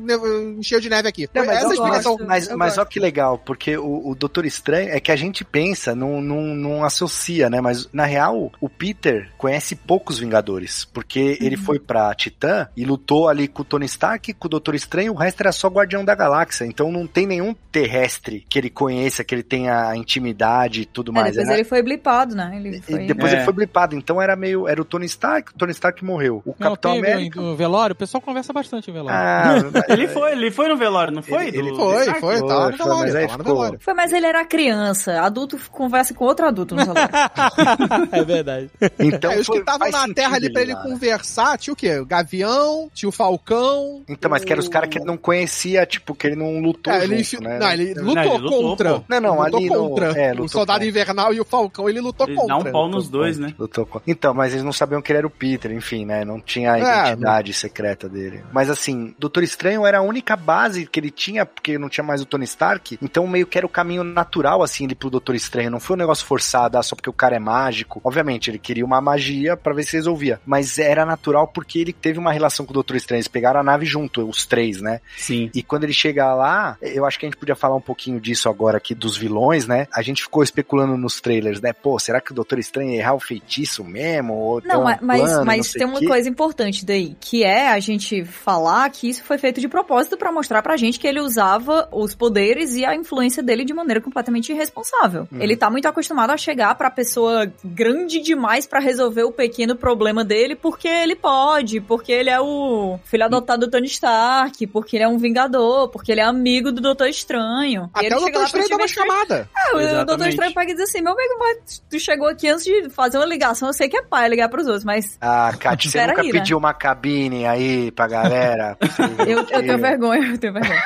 ne- 0.02 0.54
encheu 0.60 0.80
de 0.80 0.90
neve 0.90 1.08
aqui. 1.10 1.28
Não, 1.34 1.46
mas, 1.46 1.58
Essa 1.58 1.68
é 1.68 1.74
explicação. 1.74 2.12
gosto. 2.14 2.28
mas, 2.28 2.56
mas 2.56 2.78
olha 2.78 2.88
que 2.88 3.00
legal, 3.00 3.38
porque 3.38 3.78
o, 3.78 4.10
o 4.10 4.16
Doutor 4.16 4.46
Estranho 4.46 4.90
é 4.90 5.00
que 5.00 5.12
a 5.12 5.16
gente 5.16 5.44
pensa, 5.44 5.96
não, 5.98 6.22
não, 6.22 6.42
não 6.56 6.84
associa, 6.84 7.50
né? 7.50 7.60
Mas 7.60 7.90
na 7.92 8.06
real, 8.06 8.52
o 8.62 8.70
Peter 8.70 9.30
conhece 9.38 9.76
poucos 9.76 10.20
Vingadores, 10.20 10.86
porque 10.86 11.38
ele 11.42 11.58
foi 11.58 11.80
pra 11.80 12.14
Titã 12.16 12.68
e 12.78 12.86
lutou 12.86 13.28
ali 13.28 13.48
com 13.48 13.62
o 13.62 13.66
Tony 13.66 13.86
Stark, 13.86 14.34
com 14.34 14.48
o 14.48 14.50
Doutor 14.50 14.76
Estranho, 14.76 15.14
o 15.14 15.16
resto 15.16 15.42
era 15.42 15.52
só 15.52 15.68
Guardião 15.68 16.06
da 16.06 16.16
Galáxia. 16.16 16.66
Então 16.66 16.92
não 16.92 17.06
tem 17.08 17.26
nenhum 17.26 17.56
terrestre 17.72 18.46
que 18.50 18.58
ele 18.60 18.70
conheça, 18.70 19.24
que 19.24 19.34
ele 19.34 19.44
tenha 19.44 19.96
intimidade 19.96 20.82
e 20.82 20.86
tudo 20.86 21.12
É, 21.12 21.14
mais. 21.14 21.32
depois 21.32 21.48
Era- 21.50 21.58
ele 21.60 21.68
foi 21.68 21.82
blipado, 21.82 22.36
né? 22.36 22.52
Ele 22.56 22.78
E 22.78 22.82
foi... 22.82 23.06
depois 23.06 23.32
É. 23.34 23.38
ele 23.38 23.44
foi 23.46 23.54
blipado, 23.54 23.96
então 23.96 24.22
era 24.22 24.36
meio. 24.36 24.68
Era 24.68 24.82
o 24.82 24.86
Tony 24.86 25.06
Stark, 25.06 25.52
o 25.52 25.58
Tony 25.58 25.72
Stark 25.72 26.04
morreu. 26.04 26.42
O 26.46 26.50
Não, 26.60 26.70
Capitão 26.72 26.92
tem 26.94 27.00
América. 27.14 27.40
no 27.42 27.56
velório, 27.56 27.94
o 27.94 27.98
pessoal 27.98 28.22
conversa 28.22 28.54
bastante 28.54 28.90
em 28.90 28.94
velório. 28.94 29.18
Ah, 29.18 29.56
Ele 29.90 30.08
foi, 30.08 30.32
ele 30.34 30.52
foi 30.52 30.68
no 30.68 30.78
velório, 30.78 31.14
não 31.14 31.22
foi? 31.24 31.48
Ele- 31.48 31.58
ele 31.58 31.76
Foi, 31.76 32.06
foi, 32.20 32.40
tá 32.40 32.46
lá 32.56 32.72
no 32.72 32.78
Foi, 32.78 32.86
velório, 32.86 33.04
mas 33.14 33.16
aí 33.16 33.28
tá 33.28 33.38
ficou-. 33.38 33.76
Foi, 33.80 33.94
mas 33.94 34.14
ele 34.14 34.26
era 34.26 34.46
criança. 34.46 35.22
Adulto 35.22 35.58
conversa 35.78 36.14
com 36.14 36.26
outro 36.26 36.46
adulto 36.48 36.76
no 36.76 36.84
velório. 36.86 37.10
é 38.12 38.24
verdade. 38.24 38.70
Então, 39.00 39.32
É, 39.32 39.40
os 39.40 39.48
que 39.48 39.58
estavam 39.58 39.90
na 39.90 40.08
Terra 40.14 40.36
ali 40.36 40.52
pra 40.52 40.62
ele 40.62 40.74
lá, 40.74 40.84
né? 40.84 40.90
conversar, 40.90 41.58
tinha 41.58 41.74
o 41.74 41.76
quê? 41.76 41.98
O 42.00 42.06
Gavião, 42.06 42.90
tinha 42.94 43.08
o 43.10 43.12
Falcão. 43.12 44.02
Então, 44.08 44.30
mas 44.32 44.44
que 44.44 44.52
eram 44.52 44.62
os 44.62 44.68
caras 44.70 44.90
que 44.90 44.98
ele 44.98 45.06
não 45.06 45.18
conhecia, 45.18 45.86
tipo, 45.86 46.16
que 46.16 46.28
ele 46.28 46.36
não 46.36 46.60
lutou 46.60 46.92
É, 46.94 47.04
ele, 47.04 47.24
junto, 47.24 47.44
né? 47.44 47.60
não, 47.60 47.72
ele 47.72 47.94
lutou 47.94 48.16
Não, 48.16 48.24
ele 48.24 48.38
lutou, 48.38 48.62
contra. 48.64 48.94
pô. 48.96 49.04
Não, 49.08 49.20
não, 49.22 49.34
Ele 49.36 49.44
lutou 49.44 49.58
ali 49.60 49.70
no- 49.70 49.90
contra. 49.90 50.06
é, 50.20 50.28
o 50.28 50.32
lutou 50.32 50.48
Soldado 50.50 50.80
contra. 50.80 50.90
Invernal 50.90 51.34
e 51.34 51.40
o 51.42 51.46
Falcão, 51.46 51.90
ele 51.90 52.02
lutou 52.02 52.28
Ele 52.28 52.36
contra. 52.36 52.56
dá 52.56 52.70
um 52.70 52.72
pau 52.72 52.90
nos 52.90 53.08
dois, 53.10 53.38
né? 53.38 53.54
Lutou 53.58 53.86
com- 53.86 54.02
Então, 54.08 54.34
mas 54.34 54.54
eles 54.54 54.64
não 54.64 54.74
sabiam 54.74 55.02
que 55.02 55.12
ele 55.12 55.20
era 55.20 55.28
o 55.28 55.30
Peter, 55.32 55.72
enfim, 55.72 56.06
né? 56.06 56.26
Não 56.26 56.40
tinha 56.40 56.74
a 56.74 56.80
É, 56.80 56.82
identidade 56.82 57.54
secreta 57.54 58.10
dele. 58.10 58.44
Mas 58.52 58.70
assim, 58.70 59.14
Doutor 59.20 59.44
Estranho 59.44 59.86
era 59.86 60.00
a 60.00 60.02
única 60.02 60.36
base 60.36 60.86
que 60.86 61.00
ele 61.00 61.12
tinha, 61.12 61.46
porque 61.46 61.78
não 61.78 61.90
tinha 61.90 62.04
mais 62.04 62.22
o 62.22 62.26
Tony 62.26 62.46
Stark. 62.46 62.98
Então, 63.02 63.28
meio 63.28 63.46
que 63.46 63.58
era 63.58 63.66
o 63.68 63.70
caminho 63.70 64.04
natural, 64.04 64.64
assim, 64.64 64.86
ele 64.86 64.96
pro 64.96 65.10
Doutor 65.10 65.36
Estranho. 65.36 65.67
Não 65.70 65.80
foi 65.80 65.96
um 65.96 66.00
negócio 66.00 66.26
forçado, 66.26 66.78
ah, 66.78 66.84
só 66.84 66.96
porque 66.96 67.10
o 67.10 67.14
cara 67.14 67.36
é 67.36 67.40
mágico. 67.40 68.02
Obviamente, 68.04 68.50
ele 68.50 68.60
queria 68.60 68.86
uma 68.86 69.02
magia 69.02 69.56
pra 69.56 69.74
ver 69.74 69.84
se 69.84 69.96
resolvia. 69.96 70.40
Mas 70.46 70.78
era 70.78 71.06
natural 71.06 71.48
porque 71.48 71.80
ele 71.80 71.94
teve 71.94 72.20
uma 72.20 72.32
relação 72.32 72.66
com 72.66 72.72
o 72.72 72.74
Doutor 72.74 72.96
Estranho. 72.96 73.20
Eles 73.20 73.28
pegaram 73.28 73.60
a 73.60 73.64
nave 73.64 73.86
junto, 73.86 74.28
os 74.28 74.46
três, 74.46 74.82
né? 74.82 75.02
Sim. 75.18 75.50
E 75.54 75.64
quando 75.64 75.84
ele 75.84 75.94
chega 75.94 76.34
lá, 76.34 76.78
eu 76.82 77.06
acho 77.06 77.20
que 77.20 77.26
a 77.26 77.30
gente 77.30 77.38
podia 77.38 77.56
falar 77.56 77.76
um 77.76 77.82
pouquinho 77.82 78.20
disso 78.20 78.50
agora 78.50 78.78
aqui, 78.78 78.94
dos 78.94 79.18
vilões, 79.18 79.68
né? 79.68 79.88
A 79.94 80.02
gente 80.02 80.24
ficou 80.24 80.44
especulando 80.44 80.98
nos 80.98 81.20
trailers, 81.20 81.62
né? 81.62 81.74
Pô, 81.74 81.98
será 82.00 82.22
que 82.22 82.32
o 82.32 82.36
Doutor 82.36 82.60
Estranho 82.60 82.92
ia 82.92 83.00
errar 83.00 83.14
o 83.16 83.20
feitiço 83.20 83.84
mesmo? 83.84 84.34
Ou 84.34 84.62
tem 84.62 84.72
Não, 84.72 84.82
um 84.82 84.84
mas, 84.84 85.00
mas, 85.02 85.22
plano, 85.22 85.38
não 85.38 85.46
mas 85.46 85.68
sei 85.68 85.80
tem 85.80 85.88
uma 85.88 86.00
quê? 86.00 86.08
coisa 86.08 86.30
importante 86.30 86.86
daí, 86.86 87.16
que 87.20 87.44
é 87.44 87.70
a 87.70 87.80
gente 87.80 88.24
falar 88.26 88.90
que 88.90 89.10
isso 89.10 89.24
foi 89.24 89.38
feito 89.38 89.60
de 89.60 89.68
propósito 89.68 90.18
pra 90.18 90.32
mostrar 90.32 90.62
pra 90.62 90.78
gente 90.78 91.00
que 91.00 91.08
ele 91.08 91.20
usava 91.20 91.88
os 91.92 92.16
poderes 92.16 92.76
e 92.76 92.86
a 92.86 92.96
influência 92.96 93.44
dele 93.44 93.66
de 93.66 93.74
maneira 93.74 94.02
completamente 94.02 94.52
irresponsável. 94.52 95.28
Hum. 95.32 95.38
Ele 95.40 95.57
tá 95.58 95.70
muito 95.70 95.88
acostumado 95.88 96.32
a 96.32 96.38
chegar 96.38 96.74
pra 96.76 96.90
pessoa 96.90 97.52
grande 97.64 98.20
demais 98.22 98.66
pra 98.66 98.80
resolver 98.80 99.24
o 99.24 99.32
pequeno 99.32 99.76
problema 99.76 100.24
dele 100.24 100.56
porque 100.56 100.88
ele 100.88 101.16
pode, 101.16 101.82
porque 101.82 102.12
ele 102.12 102.30
é 102.30 102.40
o 102.40 103.00
filho 103.06 103.26
adotado 103.26 103.66
do 103.66 103.72
Tony 103.72 103.88
Stark, 103.88 104.66
porque 104.68 104.98
ele 104.98 105.04
é 105.04 105.08
um 105.08 105.18
vingador, 105.18 105.90
porque 105.90 106.12
ele 106.12 106.22
é 106.22 106.24
amigo 106.24 106.72
do 106.72 106.82
Doutor 106.82 107.08
Estranho. 107.08 107.90
E 107.96 108.00
Até 108.00 108.06
ele 108.08 108.16
o 108.16 108.20
Doutor 108.20 108.44
Estranho 108.46 108.70
dá 108.70 108.76
uma 108.76 108.88
chamada. 108.88 109.50
é, 109.56 109.76
o 109.76 109.80
Exatamente. 109.80 110.06
Doutor 110.06 110.28
Estranho 110.30 110.54
pega 110.54 110.72
e 110.72 110.76
diz 110.76 110.84
assim, 110.90 111.02
meu 111.02 111.14
amigo, 111.14 111.34
mas 111.40 111.84
tu 111.90 112.00
chegou 112.00 112.28
aqui 112.28 112.48
antes 112.48 112.64
de 112.64 112.90
fazer 112.90 113.18
uma 113.18 113.26
ligação, 113.26 113.70
eu 113.70 113.74
sei 113.74 113.90
que 113.90 113.98
é 113.98 114.02
pai 114.02 114.30
ligar 114.30 114.50
pros 114.50 114.66
outros, 114.68 114.84
mas 114.86 115.18
Ah, 115.20 115.52
Kátia, 115.60 115.90
você 115.92 116.06
nunca 116.08 116.22
aí, 116.22 116.28
né? 116.32 116.40
pediu 116.40 116.58
uma 116.58 116.74
cabine 116.74 117.46
aí 117.46 117.92
pra 117.92 118.08
galera? 118.08 118.78
Eu, 119.28 119.40
o 119.40 119.42
eu 119.42 119.46
tenho 119.46 119.78
vergonha, 119.78 120.28
eu 120.32 120.38
tenho 120.38 120.54
vergonha. 120.54 120.82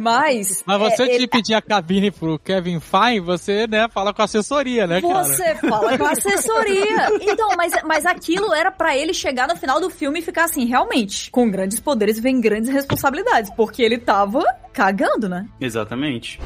Mas, 0.00 0.62
Mas 0.66 0.78
você, 0.78 1.02
é, 1.02 1.06
de 1.06 1.12
ele- 1.12 1.26
pedir 1.28 1.54
a 1.54 1.62
cabine 1.62 2.10
pro 2.10 2.38
Kevin 2.38 2.80
Feige, 2.80 3.20
você, 3.20 3.66
né, 3.66 3.88
fala 3.92 4.12
com 4.12 4.22
a 4.22 4.24
assessoria, 4.24 4.86
né, 4.86 5.00
cara? 5.00 5.24
você 5.24 5.54
fala 5.56 5.96
com 5.98 6.04
a 6.04 6.10
assessoria. 6.12 7.08
Então, 7.20 7.48
mas, 7.56 7.72
mas 7.84 8.06
aquilo 8.06 8.52
era 8.54 8.70
pra 8.70 8.96
ele 8.96 9.12
chegar 9.14 9.46
no 9.48 9.56
final 9.56 9.80
do 9.80 9.90
filme 9.90 10.18
e 10.18 10.22
ficar 10.22 10.44
assim, 10.44 10.64
realmente, 10.64 11.30
com 11.30 11.50
grandes 11.50 11.78
poderes 11.80 12.18
vem 12.18 12.40
grandes 12.40 12.70
responsabilidades, 12.70 13.50
porque 13.56 13.82
ele 13.82 13.98
tava 13.98 14.42
cagando, 14.72 15.28
né? 15.28 15.46
Exatamente. 15.60 16.40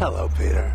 Hello, 0.00 0.28
Peter. 0.36 0.72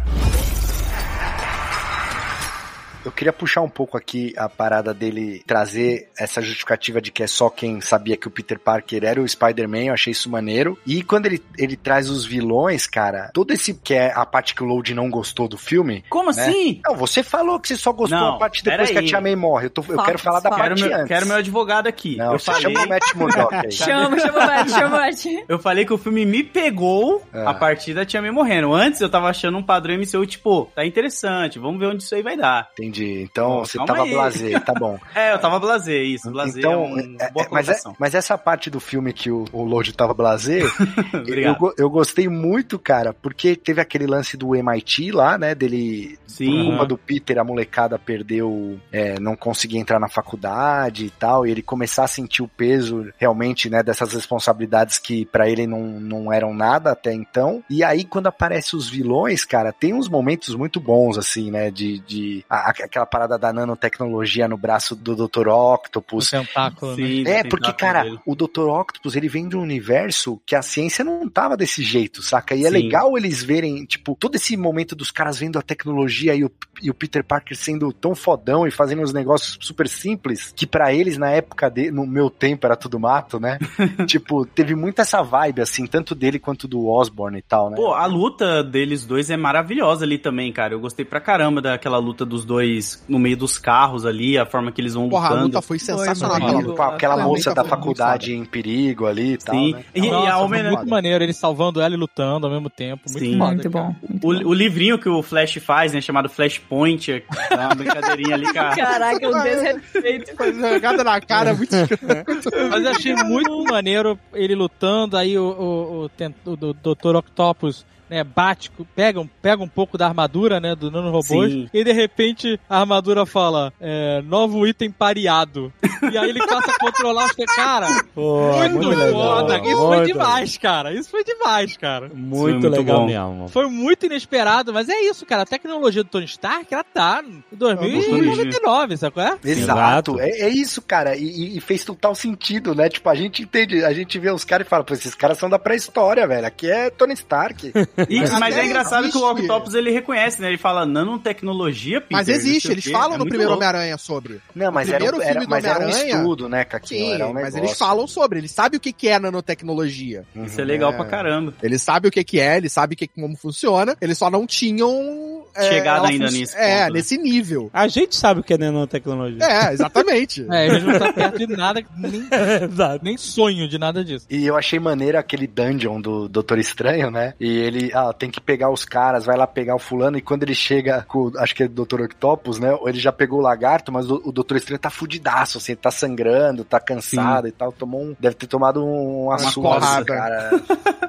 Eu 3.10 3.14
queria 3.14 3.34
puxar 3.34 3.62
um 3.62 3.70
pouco 3.70 3.98
aqui 3.98 4.34
a 4.38 4.48
parada 4.48 4.94
dele 4.94 5.42
trazer 5.48 6.10
essa 6.18 6.42
justificativa 6.44 7.02
de 7.02 7.12
que 7.12 7.24
é 7.24 7.28
só 7.28 7.50
quem 7.50 7.82
sabia 7.82 8.16
que 8.16 8.28
o 8.28 8.32
Peter 8.32 8.60
Parker 8.60 9.04
era 9.04 9.20
o 9.20 9.28
Spider-Man, 9.28 9.86
eu 9.86 9.94
achei 9.94 10.12
isso 10.12 10.30
maneiro. 10.30 10.78
E 10.86 11.02
quando 11.02 11.26
ele, 11.26 11.44
ele 11.58 11.76
traz 11.76 12.08
os 12.08 12.24
vilões, 12.24 12.86
cara, 12.86 13.32
todo 13.34 13.52
esse 13.52 13.74
que 13.74 13.96
é 13.96 14.14
a 14.16 14.26
parte 14.28 14.54
que 14.54 14.62
o 14.64 14.66
Load 14.68 14.94
não 14.94 15.10
gostou 15.10 15.48
do 15.48 15.58
filme. 15.58 16.04
Como 16.08 16.32
né? 16.32 16.40
assim? 16.44 16.82
Não, 16.86 16.96
você 16.96 17.24
falou 17.24 17.60
que 17.60 17.68
você 17.68 17.76
só 17.78 17.92
gostou 17.92 18.18
Não, 18.20 18.36
a 18.36 18.38
parte 18.38 18.64
depois 18.64 18.92
que 18.92 18.98
a. 19.00 19.04
Tia 19.04 19.20
May 19.20 19.36
morre. 19.36 19.66
Eu, 19.66 19.70
tô- 19.72 19.84
eu 19.90 20.04
quero 20.04 20.20
falar 20.20 20.40
da 20.40 20.52
parte 20.52 20.84
meu, 20.84 20.94
antes. 20.96 21.08
quero 21.08 21.26
meu 21.26 21.38
advogado 21.38 21.88
aqui. 21.88 22.16
Não, 22.16 22.34
eu 22.34 22.40
você 22.40 22.46
falei, 22.52 22.62
chama 22.62 22.86
o 22.86 22.90
Matt 22.90 23.16
Murdock 23.16 23.56
aí. 23.56 23.72
Chama, 23.74 24.20
chama 24.20 24.38
o 24.38 24.46
Matt, 24.46 24.70
chama 24.70 24.88
o 24.88 25.00
Matt. 25.00 25.26
eu 25.50 25.58
falei 25.60 25.84
que 25.86 25.94
o 25.94 25.98
filme 25.98 26.26
me 26.28 26.44
pegou 26.44 27.24
É. 27.34 27.44
a 27.44 27.56
partir 27.56 27.96
da 27.96 28.06
Tia 28.06 28.22
May 28.22 28.30
morrendo. 28.30 28.72
Antes 28.72 29.02
eu 29.02 29.10
tava 29.10 29.30
achando 29.30 29.58
um 29.58 29.64
padrão 29.64 29.96
MCU, 29.98 30.26
tipo, 30.28 30.70
tá 30.76 30.86
interessante, 30.86 31.58
vamos 31.58 31.80
ver 31.80 31.88
onde 31.88 32.04
isso 32.04 32.14
aí 32.14 32.22
vai 32.22 32.38
dar. 32.38 32.70
Entendi. 32.74 32.99
Entendi. 33.04 33.22
Então 33.32 33.60
você 33.60 33.78
tava 33.86 34.04
aí. 34.04 34.12
blasé, 34.12 34.60
tá 34.60 34.74
bom. 34.74 35.00
É, 35.16 35.34
eu 35.34 35.40
tava 35.40 35.60
blasé, 35.60 35.98
isso. 36.04 36.30
Blasé 36.32 36.60
então, 36.60 36.72
é 36.84 36.88
uma 36.88 37.00
é- 37.20 37.32
boa 37.32 37.46
é- 37.46 37.50
mas, 37.52 37.70
é- 37.70 37.80
mas 38.00 38.16
essa 38.16 38.38
parte 38.38 38.70
do 38.70 38.80
filme 38.80 39.12
que 39.14 39.30
o, 39.32 39.46
o 39.52 39.84
tava 39.94 40.14
blasé, 40.14 40.62
eu, 41.28 41.74
eu 41.78 41.90
gostei 41.90 42.28
muito, 42.28 42.78
cara, 42.78 43.14
porque 43.14 43.56
teve 43.56 43.82
aquele 43.82 44.06
lance 44.08 44.38
do 44.38 44.56
MIT 44.56 45.12
lá, 45.12 45.38
né? 45.38 45.56
Dele. 45.56 46.18
Por 46.26 46.32
Sim. 46.32 46.66
culpa 46.70 46.86
do 46.86 46.98
Peter, 46.98 47.38
a 47.40 47.44
molecada 47.44 47.98
perdeu, 47.98 48.80
é, 48.92 49.20
não 49.20 49.36
conseguia 49.36 49.80
entrar 49.80 50.00
na 50.00 50.08
faculdade 50.08 51.06
e 51.06 51.10
tal, 51.10 51.46
e 51.46 51.52
ele 51.52 51.62
começar 51.62 52.04
a 52.04 52.08
sentir 52.08 52.42
o 52.44 52.48
peso 52.48 53.12
realmente, 53.18 53.70
né, 53.70 53.82
dessas 53.84 54.14
responsabilidades 54.14 54.98
que 55.00 55.26
pra 55.26 55.50
ele 55.50 55.66
não, 55.68 55.82
não 55.82 56.32
eram 56.32 56.54
nada 56.54 56.92
até 56.92 57.14
então. 57.14 57.64
E 57.70 57.84
aí, 57.84 58.04
quando 58.06 58.28
aparecem 58.28 58.78
os 58.78 58.90
vilões, 58.90 59.44
cara, 59.44 59.74
tem 59.74 59.94
uns 59.94 60.08
momentos 60.08 60.56
muito 60.56 60.80
bons, 60.80 61.18
assim, 61.18 61.52
né, 61.52 61.70
de, 61.72 62.00
de 62.00 62.46
a- 62.50 62.74
aquela 62.84 63.06
parada 63.06 63.38
da 63.38 63.52
nanotecnologia 63.52 64.48
no 64.48 64.58
braço 64.58 64.96
do 64.96 65.16
Dr. 65.16 65.48
O 65.48 65.74
Octopus, 65.74 66.30
tentáculo, 66.30 66.96
né? 66.96 67.08
Sim, 67.08 67.28
é, 67.28 67.44
do 67.44 67.50
porque, 67.50 67.74
cara, 67.74 68.04
dele. 68.04 68.20
o 68.26 68.36
Dr. 68.36 68.68
Octopus, 68.68 69.16
ele 69.16 69.28
vem 69.28 69.48
de 69.48 69.58
um 69.58 69.62
universo 69.62 70.42
que 70.46 70.56
a 70.56 70.62
ciência 70.62 71.04
não 71.04 71.30
tava 71.30 71.58
desse 71.58 71.84
jeito, 71.84 72.22
saca? 72.22 72.56
E 72.56 72.66
é 72.66 72.70
Sim. 72.70 72.74
legal 72.74 73.18
eles 73.18 73.44
verem, 73.44 73.86
tipo, 73.86 74.16
todo 74.20 74.36
esse 74.36 74.56
momento 74.56 74.96
dos 74.96 75.12
caras 75.12 75.40
vendo 75.40 75.60
a 75.60 75.62
tecnologia 75.62 76.36
e 76.36 76.44
o, 76.44 76.52
e 76.82 76.90
o 76.90 76.94
Peter 76.94 77.24
Parker 77.24 77.58
sendo 77.58 77.92
tão 77.92 78.16
fodão 78.16 78.66
e 78.66 78.72
fazendo 78.72 79.02
uns 79.02 79.14
negócios 79.14 79.58
super 79.62 79.88
simples, 79.88 80.54
que 80.56 80.66
pra 80.66 80.94
eles, 80.94 81.18
na 81.18 81.32
época, 81.32 81.70
de, 81.70 81.92
no 81.92 82.06
meu 82.08 82.30
tempo, 82.30 82.66
era 82.66 82.76
tudo 82.76 83.00
mato, 83.00 83.40
né? 83.40 83.58
tipo, 84.08 84.46
teve 84.46 84.76
muito 84.76 85.02
essa 85.02 85.22
vibe, 85.22 85.62
assim, 85.62 85.86
tanto 85.86 86.16
dele 86.16 86.40
quanto 86.40 86.68
do 86.68 86.88
Osborn 86.88 87.38
e 87.38 87.42
tal, 87.42 87.70
né? 87.70 87.76
Pô, 87.76 87.94
a 87.94 88.06
luta 88.06 88.64
deles 88.64 89.06
dois 89.06 89.30
é 89.30 89.38
maravilhosa 89.38 90.06
ali 90.06 90.18
também, 90.18 90.52
cara. 90.52 90.74
Eu 90.74 90.80
gostei 90.80 91.06
pra 91.06 91.20
caramba 91.20 91.62
daquela 91.62 91.98
luta 91.98 92.26
dos 92.26 92.46
dois 92.46 92.69
no 93.08 93.18
meio 93.20 93.36
dos 93.38 93.58
carros 93.58 94.06
ali, 94.06 94.38
a 94.38 94.46
forma 94.46 94.72
que 94.72 94.80
eles 94.82 94.94
vão 94.94 95.10
Porra, 95.10 95.28
a 95.28 95.30
lutando. 95.30 95.46
luta 95.48 95.62
foi 95.62 95.80
sensacional. 95.80 96.40
Foi 96.40 96.72
Aquela 96.72 96.96
aquela 96.96 97.24
moça 97.24 97.54
da 97.54 97.64
faculdade 97.64 98.34
em 98.34 98.46
perigo 98.46 99.06
ali 99.06 99.34
e 99.34 99.38
tal, 99.38 99.56
Sim. 99.56 99.74
né? 99.74 99.84
E, 99.96 100.00
e 100.00 100.10
Nossa, 100.10 100.28
a 100.30 100.36
foi 100.38 100.46
homenagem. 100.46 100.78
muito 100.78 100.90
maneiro, 100.90 101.24
ele 101.24 101.34
salvando 101.34 101.82
ela 101.82 101.94
e 101.94 101.98
lutando 101.98 102.46
ao 102.48 102.52
mesmo 102.54 102.70
tempo. 102.70 103.04
Muito 103.10 103.20
Sim. 103.26 103.38
foda, 103.38 103.54
Muito 103.54 103.70
bom. 103.70 103.96
muito 104.10 104.28
O, 104.28 104.34
bom. 104.44 104.50
o 104.50 104.54
livrinho 104.54 104.98
que 105.00 105.10
o 105.10 105.22
Flash 105.24 105.56
faz, 105.62 105.94
né, 105.94 106.02
chamado 106.02 106.30
Flashpoint, 106.30 107.12
é 107.12 107.24
uma 107.56 107.76
brincadeirinha 107.76 108.36
ali, 108.36 108.54
cara. 108.54 108.76
Caraca, 108.76 109.28
o 109.30 109.44
desrespeito. 109.44 110.36
Foi 110.36 110.54
jogada 110.54 111.04
na 111.04 111.20
cara 111.22 111.54
muito 111.54 111.70
Mas 112.70 112.84
eu 112.86 112.92
achei 112.92 113.16
muito 113.16 113.64
maneiro 113.66 114.18
ele 114.34 114.56
lutando, 114.56 115.18
aí 115.18 115.38
o, 115.38 115.44
o, 115.44 116.06
o, 116.06 116.52
o 116.52 116.56
do- 116.56 116.74
Dr. 116.74 117.16
Octopus 117.16 117.86
né, 118.10 118.24
bate, 118.24 118.72
pega, 118.96 119.20
um- 119.20 119.28
pega 119.42 119.62
um 119.64 119.68
pouco 119.68 119.98
da 119.98 120.08
armadura, 120.08 120.60
né, 120.60 120.76
do 120.76 120.90
nanorobôs, 120.92 121.52
Sim. 121.52 121.70
e 121.74 121.84
de 121.84 121.92
repente 121.92 122.60
a 122.70 122.80
armadura 122.80 123.26
fala, 123.26 123.72
é, 123.80 124.22
novo 124.24 124.66
item 124.68 124.92
pareado. 124.92 125.72
E 126.12 126.18
aí 126.18 126.30
ele 126.30 126.40
passa 126.46 126.72
a 126.72 126.80
controlar 126.80 127.26
os 127.26 127.32
cara. 127.56 127.88
Pô, 128.16 128.52
Muito, 128.70 128.90
legal, 128.90 129.12
foda. 129.12 129.58
Isso 129.60 129.78
foi 129.78 129.98
muito- 129.98 130.08
demais, 130.08 130.58
cara. 130.58 130.94
Isso 130.94 131.10
foi 131.10 131.24
demais, 131.24 131.78
cara. 131.78 132.10
Muito, 132.14 132.60
muito 132.62 132.70
legal 132.70 133.00
bom. 133.00 133.06
mesmo. 133.08 133.48
Foi 133.50 133.68
muito 133.68 134.06
inesperado, 134.06 134.74
mas 134.74 134.88
é 134.90 135.00
isso, 135.02 135.26
cara. 135.26 135.44
A 135.44 135.46
tecnologia 135.46 136.04
do 136.04 136.10
Tony 136.10 136.26
Stark, 136.26 136.74
ela 136.74 136.84
tá 136.84 137.24
em 137.26 137.44
2099, 137.52 138.98
sabe 138.98 139.14
qual 139.14 139.28
é? 139.28 139.38
Exato, 139.44 140.20
É, 140.20 140.30
é 140.42 140.50
isso, 140.50 140.82
cara, 140.82 141.16
e- 141.16 141.24
e, 141.24 141.58
e 141.58 141.62
fez 141.62 141.84
total 141.84 142.16
sentido, 142.16 142.74
né? 142.76 142.90
Tipo, 142.90 143.10
a 143.10 143.16
gente 143.16 143.42
entende, 143.44 143.84
a 143.84 143.94
gente 143.94 144.18
vê 144.20 144.32
os 144.32 144.44
caras 144.44 144.66
e 144.66 144.70
fala, 144.70 144.84
pô, 144.84 144.94
esses 144.94 145.16
caras 145.16 145.38
são 145.38 145.50
da 145.50 145.60
pré-história, 145.60 146.26
velho, 146.28 146.46
aqui 146.46 146.70
é 146.70 146.90
Tony 146.90 147.14
Stark. 147.14 147.72
E- 148.10 148.40
Mas 148.40 148.56
é 148.58 148.66
engraçado 148.66 149.10
que 149.10 149.18
o 149.18 149.32
existe. 149.32 149.42
Octopus 149.52 149.74
ele 149.74 149.92
reconhece, 149.92 150.42
né? 150.42 150.48
Ele 150.50 150.58
fala 150.58 150.86
nanotecnologia, 150.86 152.00
Peter. 152.02 152.18
Mas 152.18 152.28
existe, 152.30 152.72
eles 152.72 152.86
falam 152.86 153.16
É 153.16 153.18
no 153.18 153.26
primeiro. 153.28 153.54
Homem-Aranha 153.54 153.98
sobre. 153.98 154.40
Não, 154.56 154.72
mas, 154.72 154.90
era, 154.90 155.04
um- 155.04 155.08
primeiro 155.08 155.24
era, 155.40 155.48
mas 155.48 155.66
era 155.66 155.86
um 155.86 155.90
estudo, 155.90 156.50
né, 156.50 156.64
Caquinho? 156.64 157.06
Sim, 157.08 157.14
era 157.14 157.28
um 157.28 157.34
mas 157.34 157.56
eles 157.56 157.78
falam 157.78 158.08
sobre, 158.08 158.40
eles 158.40 158.52
sabem 158.52 158.78
o 158.78 158.80
que 158.80 159.08
é 159.08 159.20
nanotecnologia. 159.20 160.24
Isso 160.36 160.60
é 160.60 160.64
legal 160.64 160.92
É. 160.92 160.96
pra 160.96 161.06
caramba. 161.06 161.54
Eles 161.62 161.82
sabem 161.82 162.10
o 162.10 162.12
que 162.12 162.40
é, 162.40 162.58
eles 162.58 162.72
sabem 162.72 162.94
o 162.94 162.98
que, 162.98 163.08
como 163.08 163.36
funciona, 163.36 163.96
eles 164.02 164.18
só 164.18 164.30
não 164.30 164.46
tinham... 164.46 165.44
é, 165.56 165.70
Chegado 165.70 166.06
ainda 166.06 166.28
fun- 166.28 166.34
nisso 166.38 166.56
É, 166.58 166.82
ponto, 166.82 166.94
né? 166.94 167.00
nesse 167.00 167.18
nível. 167.18 167.70
A 167.74 167.88
gente 167.88 168.16
sabe 168.16 168.40
o 168.40 168.44
que 168.44 168.54
é 168.54 168.58
nanotecnologia. 168.58 169.44
É, 169.44 169.74
exatamente. 169.74 170.46
É, 170.50 170.68
eles 170.68 170.84
não 170.84 170.92
estão 170.94 171.14
perto 171.14 171.38
de 171.38 171.48
nada, 171.48 171.82
nem, 171.98 172.28
Exato. 172.64 173.04
nem 173.04 173.18
sonho 173.18 173.68
de 173.68 173.78
nada 173.78 174.04
disso. 174.04 174.26
E 174.30 174.46
eu 174.46 174.56
achei 174.58 174.80
maneiro 174.80 175.18
aquele 175.18 175.48
dungeon 175.48 176.00
do 176.02 176.28
Doutor 176.28 176.58
Estranho, 176.60 177.10
né? 177.12 177.34
E 177.40 177.48
ele, 177.58 177.89
ah, 177.94 178.14
tem 178.14 178.30
que 178.30 178.40
pegar 178.40 178.70
os 178.70 178.86
caras, 178.86 179.26
vai 179.26 179.38
lá 179.38 179.48
pegar 179.48 179.76
o 179.76 179.80
fulano, 179.80 180.18
e 180.18 180.22
quando 180.22 180.44
ele 180.44 180.56
chega 180.56 181.06
com, 181.08 181.32
acho 181.38 181.56
que 181.56 181.64
é 181.64 181.66
o 181.66 181.70
Dr. 181.70 182.02
Octopus, 182.02 182.60
né? 182.60 182.78
Ele 182.86 183.00
já 183.00 183.12
pegou 183.12 183.40
o 183.40 183.42
lagarto, 183.42 183.92
mas 183.92 184.10
o, 184.10 184.22
o 184.24 184.32
Doutor 184.32 184.58
Estranho 184.58 184.80
tá 184.80 184.90
fudidaço, 184.90 185.58
assim, 185.58 185.76
tá 185.76 185.92
sangrando, 185.92 186.64
tá 186.64 186.80
cansado 186.80 187.48
e 187.48 187.52
tal, 187.52 187.72
tomou 187.72 188.02
um, 188.02 188.16
deve 188.20 188.36
ter 188.36 188.48
tomado 188.48 188.84
um, 188.86 189.30
surra, 189.38 189.80
porrada. 189.80 190.06
cara. 190.06 190.52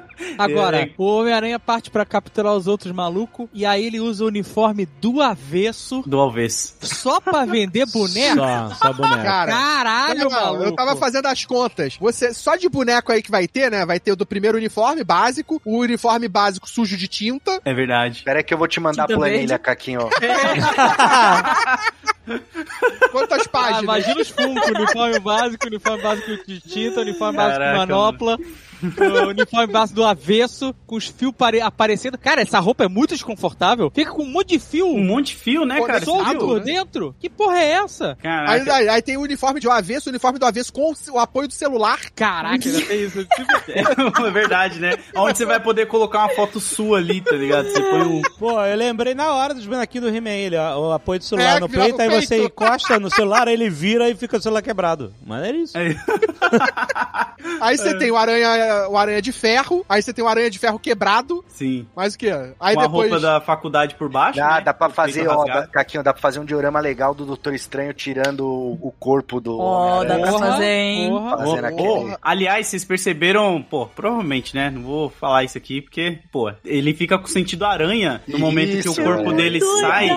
Agora, 0.37 0.81
É. 0.81 0.89
o 0.97 1.03
Homem-Aranha 1.03 1.59
parte 1.59 1.89
pra 1.91 2.05
capturar 2.05 2.53
os 2.53 2.67
outros 2.67 2.91
malucos 2.93 3.47
e 3.53 3.65
aí 3.65 3.85
ele 3.85 3.99
usa 3.99 4.23
o 4.23 4.27
uniforme 4.27 4.85
do 4.99 5.21
avesso 5.21 6.03
Do 6.05 6.19
Alves. 6.19 6.75
só 6.81 7.19
pra 7.19 7.45
vender 7.45 7.85
boneco. 7.87 8.35
Só, 8.37 8.69
só 8.75 8.93
boneco. 8.93 9.21
Cara, 9.23 9.51
Caralho, 9.51 10.19
Não, 10.25 10.29
maluco. 10.29 10.63
eu 10.65 10.75
tava 10.75 10.95
fazendo 10.95 11.25
as 11.27 11.45
contas. 11.45 11.97
Você, 11.99 12.33
só 12.33 12.55
de 12.55 12.67
boneco 12.69 13.11
aí 13.11 13.21
que 13.21 13.31
vai 13.31 13.47
ter, 13.47 13.69
né? 13.71 13.85
Vai 13.85 13.99
ter 13.99 14.11
o 14.11 14.15
do 14.15 14.25
primeiro 14.25 14.57
uniforme 14.57 15.03
básico, 15.03 15.61
o 15.65 15.77
uniforme 15.79 16.27
básico 16.27 16.69
sujo 16.69 16.95
de 16.97 17.07
tinta. 17.07 17.59
É 17.65 17.73
verdade. 17.73 18.23
Pera 18.23 18.39
aí 18.39 18.43
que 18.43 18.53
eu 18.53 18.57
vou 18.57 18.67
te 18.67 18.79
mandar 18.79 19.03
a 19.03 19.07
Tinta 19.07 19.19
planilha, 19.19 19.39
verde. 19.47 19.59
Caquinho. 19.59 20.09
Quantas 23.11 23.41
Ah, 23.45 23.49
páginas? 23.49 23.83
imagina 23.83 24.21
os 24.21 24.29
Funko, 24.29 24.67
uniforme 24.75 25.19
básico, 25.19 25.67
uniforme 25.67 26.01
básico 26.03 26.31
de 26.47 26.59
tinta, 26.61 27.01
uniforme 27.01 27.37
básico 27.37 27.59
Caraca, 27.59 27.71
de 27.71 27.91
manopla, 27.91 28.37
o 29.25 29.29
uniforme 29.29 29.71
básico 29.71 29.95
do 29.95 30.05
avesso, 30.05 30.73
com 30.85 30.95
os 30.95 31.07
fios 31.07 31.33
pare- 31.35 31.61
aparecendo. 31.61 32.17
Cara, 32.17 32.41
essa 32.41 32.59
roupa 32.59 32.83
é 32.83 32.87
muito 32.87 33.11
desconfortável. 33.13 33.91
Fica 33.93 34.11
com 34.11 34.23
um 34.23 34.29
monte 34.31 34.49
de 34.49 34.59
fio 34.59 34.87
Um 34.87 35.03
monte 35.05 35.27
de 35.27 35.35
fio, 35.35 35.65
né, 35.65 35.79
cara? 35.81 36.03
solto, 36.03 36.25
Você 36.25 36.37
por 36.37 36.57
né? 36.59 36.63
dentro. 36.65 37.15
Que 37.19 37.29
porra 37.29 37.57
é 37.59 37.71
essa? 37.71 38.17
Aí, 38.23 38.69
aí- 38.69 38.89
aí 38.89 39.01
tem 39.01 39.17
o 39.17 39.21
uniforme 39.21 39.59
de 39.59 39.69
avesso, 39.69 40.09
o 40.09 40.11
uniforme 40.11 40.39
do 40.39 40.45
avesso 40.45 40.71
com 40.73 40.93
o 41.11 41.19
apoio 41.19 41.47
do 41.47 41.53
celular. 41.53 41.99
Caraca, 42.15 42.61
já 42.69 42.85
tem 42.85 43.03
isso. 43.03 43.25
É 43.71 44.31
verdade, 44.31 44.79
né? 44.79 44.93
Onde 45.15 45.37
você 45.37 45.45
vai 45.45 45.59
poder 45.59 45.85
colocar 45.87 46.19
uma 46.19 46.29
foto 46.29 46.59
sua 46.59 46.97
ali, 46.97 47.21
tá 47.21 47.35
ligado? 47.35 47.69
Você 47.69 47.79
põe 47.81 48.01
um. 48.01 48.21
Pô, 48.39 48.61
eu 48.65 48.75
lembrei 48.77 49.13
na 49.13 49.33
hora 49.33 49.53
dos 49.53 49.65
bonequinhos 49.65 50.09
do 50.09 50.15
He-Man, 50.15 50.29
ele, 50.29 50.57
ó, 50.57 50.89
o 50.89 50.91
apoio 50.91 51.19
do 51.19 51.25
celular 51.25 51.57
É, 51.57 51.59
no 51.59 51.69
peito, 51.69 52.01
aí 52.01 52.09
no 52.09 52.15
você 52.21 52.27
peito. 52.27 52.45
encosta 52.45 52.99
no 52.99 53.09
celular, 53.09 53.47
aí 53.47 53.53
ele 53.53 53.69
vira 53.69 54.09
e 54.09 54.15
fica 54.15 54.37
o 54.37 54.41
celular 54.41 54.61
quebrado. 54.61 55.13
Mas 55.25 55.43
é 55.43 55.51
isso. 55.51 55.77
Aí- 55.77 55.95
Aí 57.59 57.77
você 57.77 57.97
tem 57.97 58.11
o 58.11 58.17
aranha, 58.17 58.49
o 58.89 58.97
aranha 58.97 59.21
de 59.21 59.31
ferro, 59.31 59.85
aí 59.87 60.01
você 60.01 60.13
tem 60.13 60.23
o 60.23 60.27
aranha 60.27 60.49
de 60.49 60.59
ferro 60.59 60.79
quebrado, 60.79 61.43
Sim. 61.47 61.85
mais 61.95 62.13
o 62.15 62.17
que? 62.17 62.29
Aí 62.59 62.75
Com 62.75 62.81
a 62.81 62.83
depois 62.85 63.09
roupa 63.11 63.19
da 63.19 63.41
faculdade 63.41 63.95
por 63.95 64.09
baixo. 64.09 64.39
Dá, 64.39 64.55
né? 64.55 64.61
dá 64.61 64.73
pra 64.73 64.87
O 64.87 64.91
fazer, 64.91 65.27
ó, 65.27 65.45
dá, 65.45 65.67
Caquinho, 65.67 66.03
dá 66.03 66.13
pra 66.13 66.21
fazer 66.21 66.39
um 66.39 66.45
diorama 66.45 66.79
legal 66.79 67.13
do 67.13 67.25
Doutor 67.25 67.53
Estranho 67.53 67.93
tirando 67.93 68.45
o, 68.45 68.93
corpo 68.99 69.39
do 69.39 69.59
Ó, 69.59 70.03
dá 70.03 70.15
Homem-Aranha. 70.15 70.39
pra 70.39 70.39
fazer, 70.51 70.65
hein? 70.65 71.11
aquele... 71.65 72.17
Aliás, 72.21 72.67
vocês 72.67 72.83
perceberam, 72.83 73.61
pô, 73.61 73.87
provavelmente, 73.87 74.55
né? 74.55 74.69
Não 74.69 74.81
vou 74.83 75.09
falar 75.09 75.43
isso 75.43 75.57
aqui 75.57 75.81
porque, 75.81 76.19
pô, 76.31 76.51
ele 76.63 76.93
fica 76.93 77.17
com 77.17 77.27
sentido 77.27 77.65
aranha 77.65 78.21
no 78.27 78.37
momento 78.39 78.71
que 78.81 78.89
o 78.89 78.91
Isso, 78.91 79.03
corpo 79.03 79.31
é. 79.31 79.35
dele 79.35 79.59
Muito 79.59 79.79
sai 79.81 80.09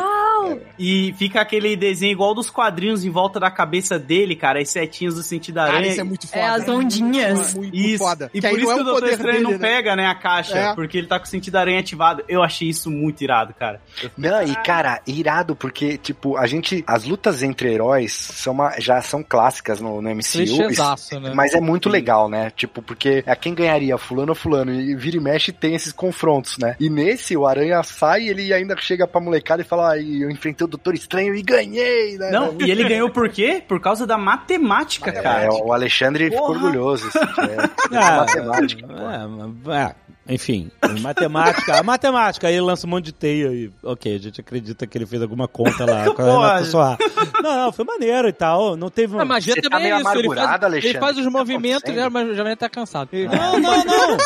legal. 0.48 0.60
e 0.78 1.14
fica 1.18 1.40
aquele 1.40 1.76
desenho 1.76 2.12
igual 2.12 2.34
dos 2.34 2.50
quadrinhos 2.50 3.04
em 3.04 3.10
volta 3.10 3.38
da 3.40 3.50
cabeça 3.50 3.98
dele, 3.98 4.36
cara, 4.36 4.60
as 4.60 4.68
setinhas 4.70 5.14
do 5.14 5.22
sentido 5.22 5.56
Cara, 5.56 5.72
aranha. 5.74 5.90
isso 5.92 6.00
é 6.00 6.04
muito 6.04 6.26
foda. 6.28 6.40
É, 6.40 6.46
as 6.46 6.68
ondinhas. 6.68 7.54
Muito, 7.54 7.56
muito 7.74 7.76
Isso. 7.76 7.98
foda. 8.04 8.30
E 8.34 8.40
Que 8.40 8.48
por 8.48 8.58
isso 8.58 8.66
não 8.68 8.74
que 8.74 8.78
é 8.78 8.82
o 8.82 8.84
Doutor 8.84 9.08
Estranho 9.10 9.42
não 9.42 9.50
dele, 9.52 9.62
né? 9.62 9.68
pega, 9.68 9.96
né, 9.96 10.06
a 10.06 10.14
caixa, 10.14 10.58
É. 10.58 10.74
porque 10.74 10.98
ele 10.98 11.06
tá 11.06 11.18
com 11.18 11.24
o 11.24 11.28
sentido 11.28 11.56
aranha 11.56 11.80
ativado. 11.80 12.22
Eu 12.28 12.42
achei 12.42 12.68
isso 12.68 12.90
muito 12.90 13.22
irado, 13.22 13.54
cara. 13.54 13.80
Não, 14.16 14.42
e 14.42 14.54
cara, 14.56 15.00
irado, 15.06 15.54
porque, 15.56 15.96
tipo, 15.98 16.36
a 16.36 16.46
gente. 16.46 16.82
As 16.86 17.04
lutas 17.04 17.42
entre 17.42 17.72
heróis 17.72 18.12
são 18.12 18.52
uma- 18.52 18.78
já 18.80 19.00
são 19.02 19.22
clássicas 19.22 19.80
no, 19.80 20.00
no 20.02 20.08
MCU. 20.10 20.38
Clichêzaço, 20.44 21.20
né? 21.20 21.32
Mas 21.34 21.54
é 21.54 21.60
muito 21.60 21.88
legal, 21.88 22.28
né? 22.28 22.50
Tipo, 22.54 22.82
porque 22.82 23.22
é 23.26 23.34
quem 23.36 23.54
ganharia, 23.54 23.96
fulano 23.98 24.30
ou 24.32 24.36
fulano. 24.36 24.72
E 24.72 24.94
vira 24.94 25.16
e 25.16 25.20
mexe 25.20 25.52
tem 25.52 25.74
esses 25.74 25.92
confrontos, 25.92 26.58
né? 26.58 26.76
E 26.80 26.88
nesse, 26.90 27.36
o 27.36 27.46
Aranha 27.46 27.82
sai 27.82 28.22
e 28.22 28.28
ele 28.28 28.52
ainda 28.52 28.76
chega 28.76 29.06
pra 29.06 29.20
molecada 29.20 29.62
e 29.62 29.64
fala: 29.64 29.92
Ai, 29.92 30.04
eu 30.22 30.30
enfrentei 30.34 30.64
o 30.64 30.68
Doutor 30.68 30.94
Estranho 30.94 31.34
e 31.34 31.42
ganhei, 31.42 32.18
né? 32.18 32.30
Não, 32.30 32.56
e 32.60 32.70
ele 32.70 32.84
ganhou 32.84 33.08
por 33.10 33.28
quê? 33.28 33.62
Por 33.66 33.80
causa 33.80 34.06
da 34.06 34.18
matemática, 34.18 35.10
É, 35.10 35.22
cara. 35.22 35.52
o 35.52 35.72
Alexandre 35.72 36.30
ficou 36.30 36.46
Porra. 36.48 36.64
orgulhoso. 36.66 37.08
Assim, 37.08 37.18
é, 37.94 37.96
Ah, 37.98 38.16
matemática. 38.18 38.86
pô. 38.86 39.70
é, 39.72 39.76
é, 39.76 39.94
enfim, 40.26 40.70
matemática. 41.00 41.78
A 41.78 41.82
matemática, 41.82 42.48
aí 42.48 42.54
ele 42.54 42.62
lança 42.62 42.86
um 42.86 42.90
monte 42.90 43.06
de 43.06 43.12
teia 43.12 43.48
e, 43.48 43.70
ok, 43.82 44.14
a 44.14 44.18
gente 44.18 44.40
acredita 44.40 44.86
que 44.86 44.96
ele 44.96 45.04
fez 45.06 45.20
alguma 45.20 45.46
conta 45.46 45.84
lá 45.84 46.04
com 46.14 46.22
a 46.22 46.24
Renata 46.24 46.64
Soar. 46.64 46.98
Não, 47.42 47.56
não, 47.64 47.72
foi 47.72 47.84
maneiro 47.84 48.28
e 48.28 48.32
tal. 48.32 48.76
Não 48.76 48.88
teve 48.90 49.14
um. 49.14 49.20
A 49.20 49.24
magia 49.24 49.54
Você 49.54 49.60
tá 49.62 49.68
também 49.70 49.92
meio 49.92 49.96
é 49.96 50.00
isso. 50.00 50.18
Ele 50.18 50.28
faz, 50.34 50.84
ele 50.84 50.98
faz 50.98 51.18
os 51.18 51.24
tá 51.24 51.30
movimentos, 51.30 51.94
né, 51.94 52.08
mas 52.08 52.36
já 52.36 52.56
tá 52.56 52.68
cansado. 52.68 53.10
Não, 53.12 53.60
não, 53.60 53.84
não. 53.84 54.16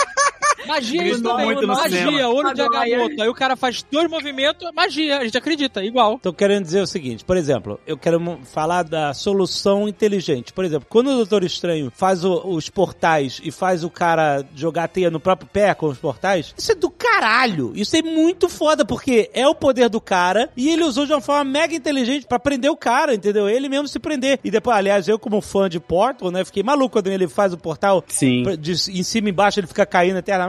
Magia 0.66 1.02
é 1.02 1.09
isso 1.09 1.22
também. 1.22 1.47
muito 1.47 1.62
no 1.62 1.68
magia, 1.68 2.28
olho 2.28 2.55
de 2.55 2.60
Agamotto. 2.60 3.22
Aí 3.22 3.28
o 3.28 3.35
cara 3.35 3.56
faz 3.56 3.85
dois 3.90 4.10
movimentos, 4.10 4.68
magia. 4.74 5.18
A 5.18 5.24
gente 5.24 5.39
acredita, 5.39 5.85
igual. 5.85 6.18
Tô 6.18 6.32
querendo 6.32 6.64
dizer 6.64 6.80
o 6.82 6.86
seguinte, 6.86 7.24
por 7.24 7.36
exemplo, 7.36 7.78
eu 7.86 7.97
quero 7.97 8.18
falar 8.44 8.82
da 8.82 9.14
solução 9.14 9.89
inteligente. 9.89 10.52
Por 10.52 10.64
exemplo, 10.64 10.86
quando 10.89 11.09
o 11.10 11.16
Doutor 11.16 11.44
Estranho 11.44 11.93
faz 11.94 12.24
o- 12.24 12.43
os 12.48 12.68
portais 12.68 13.40
e 13.44 13.51
faz 13.51 13.85
o 13.85 13.90
cara 13.90 14.44
jogar 14.55 14.85
a 14.85 14.89
teia 14.89 15.10
no 15.10 15.20
próprio 15.20 15.48
pé 15.52 15.74
com 15.74 15.86
os 15.86 15.98
portais, 15.98 16.55
isso 16.56 16.72
é 16.72 16.74
do 16.74 16.90
caralho. 16.90 17.72
Isso 17.74 17.97
é 17.97 18.02
muito 18.02 18.48
foda, 18.48 18.85
porque 18.85 19.30
é 19.32 19.47
o 19.47 19.55
poder 19.55 19.89
do 19.89 20.01
cara 20.01 20.51
e 20.56 20.68
ele 20.68 20.85
usou 20.85 21.06
de 21.06 21.12
uma 21.12 21.20
forma 21.20 21.44
mega 21.44 21.74
inteligente 21.74 22.26
pra 22.26 22.39
prender 22.39 22.70
o 22.70 22.76
cara, 22.76 23.14
entendeu? 23.14 23.48
Ele 23.48 23.68
mesmo 23.68 23.86
se 23.89 23.98
prender. 23.98 24.39
E 24.44 24.51
depois, 24.51 24.76
aliás, 24.76 25.09
eu 25.09 25.18
como 25.18 25.40
fã 25.40 25.68
de 25.68 25.78
Portal, 25.80 26.30
né, 26.30 26.44
fiquei 26.44 26.62
maluco 26.62 26.90
quando 26.90 27.09
ele 27.09 27.28
faz 27.28 27.52
o 27.52 27.59
portal 27.59 28.05
Sim. 28.09 28.43
Pra- 28.43 28.56
de 28.56 28.72
em 28.72 29.02
cima 29.02 29.28
e 29.28 29.30
embaixo 29.30 29.60
ele 29.60 29.66
fica 29.66 29.86
caindo 29.86 30.18
eternamente. 30.18 30.48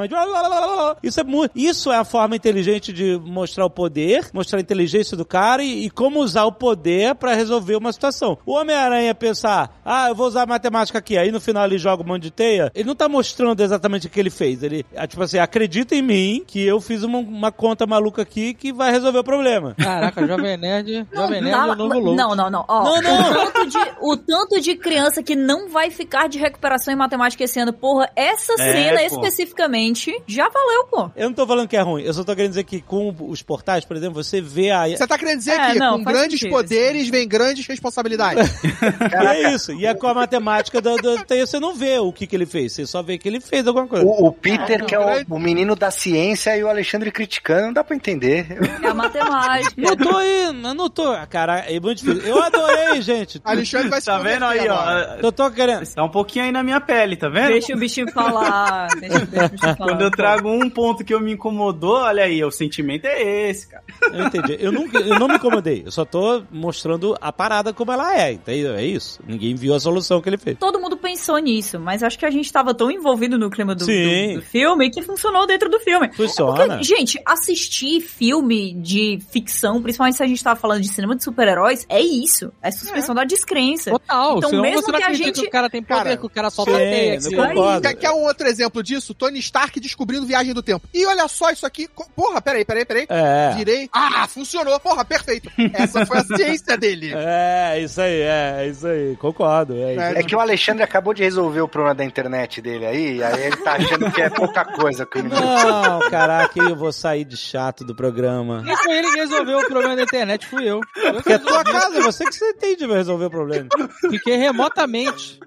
Isso 1.04 1.20
é 1.20 1.24
muito. 1.24 1.52
Isso 1.56 1.92
é 1.92 1.98
a 1.98 2.04
forma 2.04 2.36
inteligente 2.36 2.92
de 2.94 3.18
mostrar 3.24 3.66
o 3.66 3.70
poder, 3.70 4.28
mostrar 4.34 4.60
a 4.60 4.62
inteligência 4.62 5.16
do 5.18 5.26
cara 5.26 5.64
e, 5.64 5.86
e 5.86 5.90
como 5.90 6.20
usar 6.20 6.46
o 6.46 6.52
poder 6.52 7.16
pra 7.16 7.34
resolver 7.34 7.76
uma 7.76 7.92
situação. 7.92 8.38
O 8.46 8.54
Homem-Aranha 8.54 9.14
pensar, 9.16 9.80
ah, 9.84 10.10
eu 10.10 10.16
vou 10.16 10.28
usar 10.28 10.44
a 10.44 10.46
matemática 10.46 10.98
aqui, 11.00 11.18
aí 11.18 11.32
no 11.32 11.40
final 11.42 11.66
ele 11.66 11.78
joga 11.78 12.04
um 12.04 12.06
monte 12.08 12.24
de 12.24 12.32
teia. 12.32 12.72
Ele 12.76 12.88
não 12.88 12.96
tá 12.96 13.08
mostrando 13.10 13.62
exatamente 13.62 14.08
o 14.08 14.10
que 14.10 14.20
ele 14.20 14.30
fez. 14.30 14.64
Ele, 14.64 14.86
ah, 14.96 15.08
tipo 15.08 15.22
assim, 15.24 15.38
acredita 15.40 15.96
em 15.96 16.02
mim 16.02 16.44
que 16.46 16.66
eu 16.66 16.80
fiz 16.80 17.04
uma, 17.04 17.18
uma 17.20 17.52
conta 17.52 17.86
maluca 17.88 18.22
aqui 18.22 18.54
que 18.54 18.72
vai 18.72 18.92
resolver 18.92 19.20
o 19.20 19.24
problema. 19.24 19.76
Caraca, 19.78 20.26
Jovem 20.28 20.58
Nerd. 20.58 21.08
Jovem 21.14 21.42
Nerd 21.42 21.48
é 21.56 21.58
Não, 21.58 21.70
o 21.72 21.76
novo 21.76 22.00
louco. 22.00 22.16
não, 22.16 22.36
não, 22.36 22.50
não. 22.50 22.66
Ó, 22.68 22.84
Não, 22.84 23.02
não. 23.02 23.20
O, 23.30 23.34
tanto 23.52 23.68
de, 23.68 23.78
o 24.02 24.18
tanto 24.18 24.62
de 24.62 24.76
criança 24.76 25.24
que 25.24 25.36
não 25.36 25.70
vai 25.70 25.90
ficar 25.90 26.28
de 26.30 26.38
recuperação 26.38 26.94
em 26.94 26.98
matemática 26.98 27.44
esse 27.44 27.60
ano, 27.60 27.74
porra, 27.74 28.10
essa 28.16 28.54
É, 28.54 28.74
cena 28.74 29.00
pô. 29.00 29.06
especificamente 29.06 29.89
já 30.28 30.50
valeu, 30.50 30.86
pô. 30.86 31.12
Eu 31.16 31.30
não 31.30 31.34
tô 31.34 31.46
falando 31.48 31.68
que 31.68 31.78
é 31.78 31.82
ruim, 31.82 32.04
eu 32.04 32.14
só 32.14 32.24
tô 32.24 32.36
querendo 32.36 32.52
dizer 32.52 32.64
que 32.64 32.82
com 32.82 33.16
os 33.30 33.42
portais, 33.42 33.86
por 33.86 33.96
exemplo, 33.96 34.24
você 34.24 34.42
vê 34.42 34.72
a. 34.72 34.88
Você 34.88 35.08
tá 35.08 35.18
querendo 35.18 35.40
dizer 35.40 35.60
É, 35.60 35.72
que 35.72 35.80
não, 35.80 35.98
com 36.04 36.12
grandes 36.12 36.40
sentido, 36.40 36.52
poderes 36.52 37.10
vem 37.10 37.28
grandes 37.28 37.66
responsabilidades. 37.66 38.50
E 38.64 39.16
é 39.16 39.54
isso. 39.54 39.72
E 39.74 39.86
é 39.86 39.94
com 39.94 40.08
a 40.08 40.14
matemática 40.14 40.82
do, 40.82 40.96
do 40.98 41.20
você 41.30 41.60
não 41.60 41.74
vê 41.74 41.98
o 42.00 42.12
que, 42.12 42.28
que 42.28 42.36
ele 42.36 42.46
fez, 42.46 42.74
você 42.74 42.86
só 42.86 43.02
vê 43.02 43.18
que 43.18 43.28
ele 43.28 43.40
fez 43.40 43.66
alguma 43.68 43.88
coisa. 43.88 44.06
O, 44.06 44.28
o 44.28 44.32
Peter, 44.34 44.86
que 44.86 44.96
é 44.96 45.00
o, 45.00 45.36
o 45.36 45.40
menino 45.40 45.76
da 45.76 45.92
ciência, 45.92 46.56
e 46.58 46.64
o 46.64 46.68
Alexandre 46.68 47.12
criticando, 47.12 47.68
não 47.68 47.74
dá 47.74 47.84
pra 47.84 47.96
entender. 47.96 48.58
É 48.84 48.88
a 48.88 48.94
matemática. 48.94 49.82
Não 49.82 49.96
tô 49.96 50.18
aí, 50.18 50.44
eu 50.44 50.54
não 50.54 50.90
tô. 50.90 51.16
Cara, 51.30 51.60
é 51.60 51.80
muito 51.80 52.04
difícil. 52.04 52.28
Eu 52.28 52.42
adorei, 52.42 53.02
gente. 53.02 53.40
Alexandre 53.44 53.90
vai 53.90 54.02
se 54.02 54.10
Tá 54.10 54.18
vendo 54.18 54.44
aí, 54.46 54.68
ó? 54.68 55.18
Eu 55.22 55.32
tô 55.32 55.50
querendo. 55.52 55.86
Tá 55.86 56.04
um 56.04 56.10
pouquinho 56.10 56.46
aí 56.46 56.52
na 56.52 56.64
minha 56.64 56.82
pele, 56.82 57.16
tá 57.16 57.30
vendo? 57.30 57.50
Deixa 57.50 57.74
o 57.76 57.78
bichinho 57.78 58.12
falar. 58.12 58.88
Deixa, 59.00 59.20
deixa 59.26 59.46
o 59.46 59.50
bichinho 59.50 59.76
falar. 59.76 59.79
Quando 59.88 60.02
eu 60.02 60.12
trago 60.12 60.50
um 60.50 60.70
ponto 60.70 61.04
que 61.04 61.14
eu 61.14 61.20
me 61.20 61.34
incomodou, 61.34 61.96
olha 61.98 62.24
aí, 62.24 62.44
o 62.44 62.52
sentimento 62.52 63.06
é 63.06 63.50
esse, 63.50 63.68
cara. 63.68 63.84
Eu 64.14 64.26
entendi. 64.28 64.58
Eu, 64.60 64.72
nunca, 64.72 65.00
eu 65.00 65.18
não 65.20 65.28
me 65.28 65.36
incomodei. 65.36 65.84
Eu 65.86 65.92
só 65.92 66.06
tô 66.06 66.44
mostrando 66.52 67.16
a 67.22 67.32
parada 67.32 67.74
como 67.74 67.92
ela 67.92 68.18
é. 68.20 68.34
Entendeu? 68.34 68.76
É 68.76 68.86
isso. 68.86 69.20
Ninguém 69.28 69.56
viu 69.56 69.74
a 69.74 69.80
solução 69.80 70.22
que 70.22 70.30
ele 70.30 70.38
fez. 70.38 70.58
Todo 70.58 70.80
mundo 70.80 70.98
pensou 70.98 71.38
nisso, 71.38 71.80
mas 71.80 72.04
acho 72.04 72.18
que 72.20 72.26
a 72.26 72.30
gente 72.32 72.52
tava 72.52 72.74
tão 72.74 72.92
envolvido 72.92 73.38
no 73.38 73.50
clima 73.50 73.74
do, 73.76 73.84
Sim. 73.86 74.34
do- 74.36 74.40
do 74.40 74.46
filme 74.46 74.90
que 74.90 75.02
funcionou 75.02 75.46
dentro 75.48 75.70
do 75.70 75.80
filme. 75.80 76.12
Funciona. 76.14 76.56
Porque, 76.78 76.84
gente, 76.84 77.20
assistir 77.26 78.02
filme 78.02 78.74
de 78.74 79.20
ficção, 79.32 79.82
principalmente 79.82 80.18
se 80.18 80.24
a 80.24 80.28
gente 80.28 80.44
tava 80.44 80.60
falando 80.60 80.82
de 80.82 80.88
cinema 80.90 81.16
de 81.16 81.24
super-heróis, 81.24 81.86
é 81.90 82.02
isso. 82.02 82.52
É 82.62 82.72
suspensão 82.72 83.14
da 83.16 83.24
descrença. 83.24 83.92
Total. 83.92 84.38
Então, 84.38 84.50
senão 84.50 84.62
mesmo 84.62 84.82
você 84.82 84.92
não 84.92 84.98
que 85.00 85.04
a 85.04 85.08
acredita 85.08 85.28
gente- 85.28 85.42
que 85.42 85.48
o 85.48 85.52
cara 85.52 85.70
tem 85.70 85.82
poder, 85.84 86.04
Cara, 86.04 86.18
que 86.18 86.26
o 86.26 86.30
cara 86.30 86.50
solta 86.50 86.72
sim, 86.72 86.78
teia. 86.78 87.16
eu 87.16 87.82
que- 87.82 87.94
quer 87.96 88.12
um 88.12 88.24
outro 88.24 88.48
exemplo 88.48 88.82
disso? 88.84 89.14
Tony 89.14 89.40
Stark 89.40 89.69
descobrindo 89.78 90.26
viagem 90.26 90.54
do 90.54 90.64
tempo. 90.64 90.88
E 90.94 91.06
olha 91.06 91.28
só 91.28 91.52
isso 91.52 91.66
aqui. 91.66 91.90
Porra, 92.16 92.42
peraí, 92.42 92.64
peraí, 92.64 92.86
peraí. 92.86 93.06
É. 93.10 93.54
Virei. 93.58 93.90
Ah, 93.92 94.26
funcionou. 94.30 94.80
Porra, 94.80 95.04
perfeito. 95.04 95.52
Essa 95.74 96.06
foi 96.06 96.20
a 96.20 96.24
ciência 96.24 96.78
dele. 96.78 97.14
É, 97.22 97.80
isso 97.82 98.00
aí, 98.00 98.22
é, 98.22 98.68
isso 98.68 98.88
aí. 98.88 99.16
Concordo. 99.18 99.76
É, 99.76 99.92
isso 99.92 100.02
aí. 100.02 100.16
É 100.16 100.24
que 100.24 100.36
o 100.36 100.40
Alexandre 100.40 100.84
acabou 100.84 101.14
de 101.14 101.22
resolver 101.22 101.62
o 101.62 101.68
problema 101.68 101.96
da 101.96 102.06
internet 102.06 102.62
dele 102.62 102.86
aí, 102.86 103.24
aí 103.24 103.44
ele 103.48 103.58
tá 103.58 103.74
achando 103.74 104.12
que 104.12 104.22
é 104.22 104.30
pouca 104.30 104.64
coisa 104.64 105.06
que 105.06 105.22
Não, 105.22 106.00
caraca, 106.10 106.60
eu 106.60 106.76
vou 106.76 106.94
sair 106.94 107.26
de 107.26 107.36
chato 107.36 107.84
do 107.84 107.96
programa. 107.96 108.62
Nem 108.62 108.76
foi 108.78 108.98
ele 108.98 109.12
que 109.12 109.18
resolveu 109.18 109.60
o 109.60 109.68
problema 109.68 109.96
da 109.96 110.04
internet, 110.04 110.46
fui 110.48 110.64
eu. 110.64 110.80
Eu 110.96 111.14
que 111.14 111.14
Porque 111.14 111.34
é 111.34 111.38
tua 111.40 111.64
casa, 111.64 112.02
você 112.02 112.26
que 112.26 112.34
você 112.34 112.50
entende 112.52 112.88
pra 112.88 112.96
resolver 112.96 113.26
o 113.26 113.30
problema. 113.30 113.68
Fiquei 114.10 114.38
remotamente. 114.38 115.40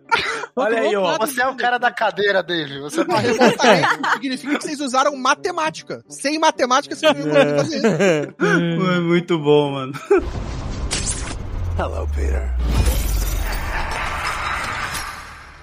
Olha 0.55 0.81
aí, 0.81 0.95
ó. 0.95 1.17
Você 1.19 1.41
é 1.41 1.49
o 1.49 1.57
cara 1.57 1.79
da 1.79 1.91
cadeira 1.91 2.43
dele. 2.43 2.81
Você 2.81 3.05
tá 3.05 3.17
remotamente 3.19 4.12
significa 4.13 4.59
que 4.59 4.65
vocês 4.65 4.81
usaram 4.81 5.17
matemática. 5.17 6.03
Sem 6.09 6.39
matemática, 6.39 6.95
vocês 6.95 7.13
não 7.15 7.21
iam 7.27 7.57
fazer 7.57 7.77
isso. 7.77 7.87
É 7.87 9.01
muito 9.01 9.39
bom, 9.39 9.73
mano. 9.73 9.93
Hello, 11.79 12.09
Peter. 12.15 12.55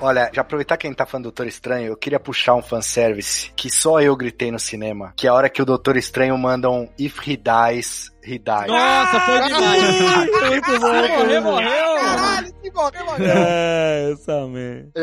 Olha, 0.02 0.32
já 0.34 0.42
aproveitar 0.42 0.78
que 0.78 0.88
a 0.88 0.90
gente 0.90 0.98
tá 0.98 1.06
falando 1.06 1.26
do 1.26 1.28
Doutor 1.28 1.46
Estranho, 1.46 1.88
eu 1.88 1.98
queria 1.98 2.20
puxar 2.20 2.56
um 2.56 2.62
fanservice 2.62 3.52
que 3.54 3.70
só 3.70 4.00
eu 4.00 4.16
gritei 4.16 4.50
no 4.50 4.58
cinema, 4.58 5.12
que 5.16 5.28
é 5.28 5.30
a 5.30 5.34
hora 5.34 5.50
que 5.50 5.62
o 5.62 5.66
Doutor 5.66 5.98
Estranho 5.98 6.38
manda 6.38 6.70
um 6.70 6.88
If 6.98 7.20
he 7.28 7.36
dies, 7.36 8.10
he 8.24 8.40
dies. 8.40 8.68
Nossa, 8.68 9.20
foi 9.20 9.42
demais. 9.42 10.50
Muito 10.50 10.80
bom, 10.80 10.88
Morreu, 10.88 11.42
morreu. 11.42 11.89
Caralho, 12.16 12.54
que 12.62 12.72
bom, 12.72 12.92
que 12.92 13.04
bom. 13.04 13.16
É, 13.20 14.12
essa. 14.14 14.34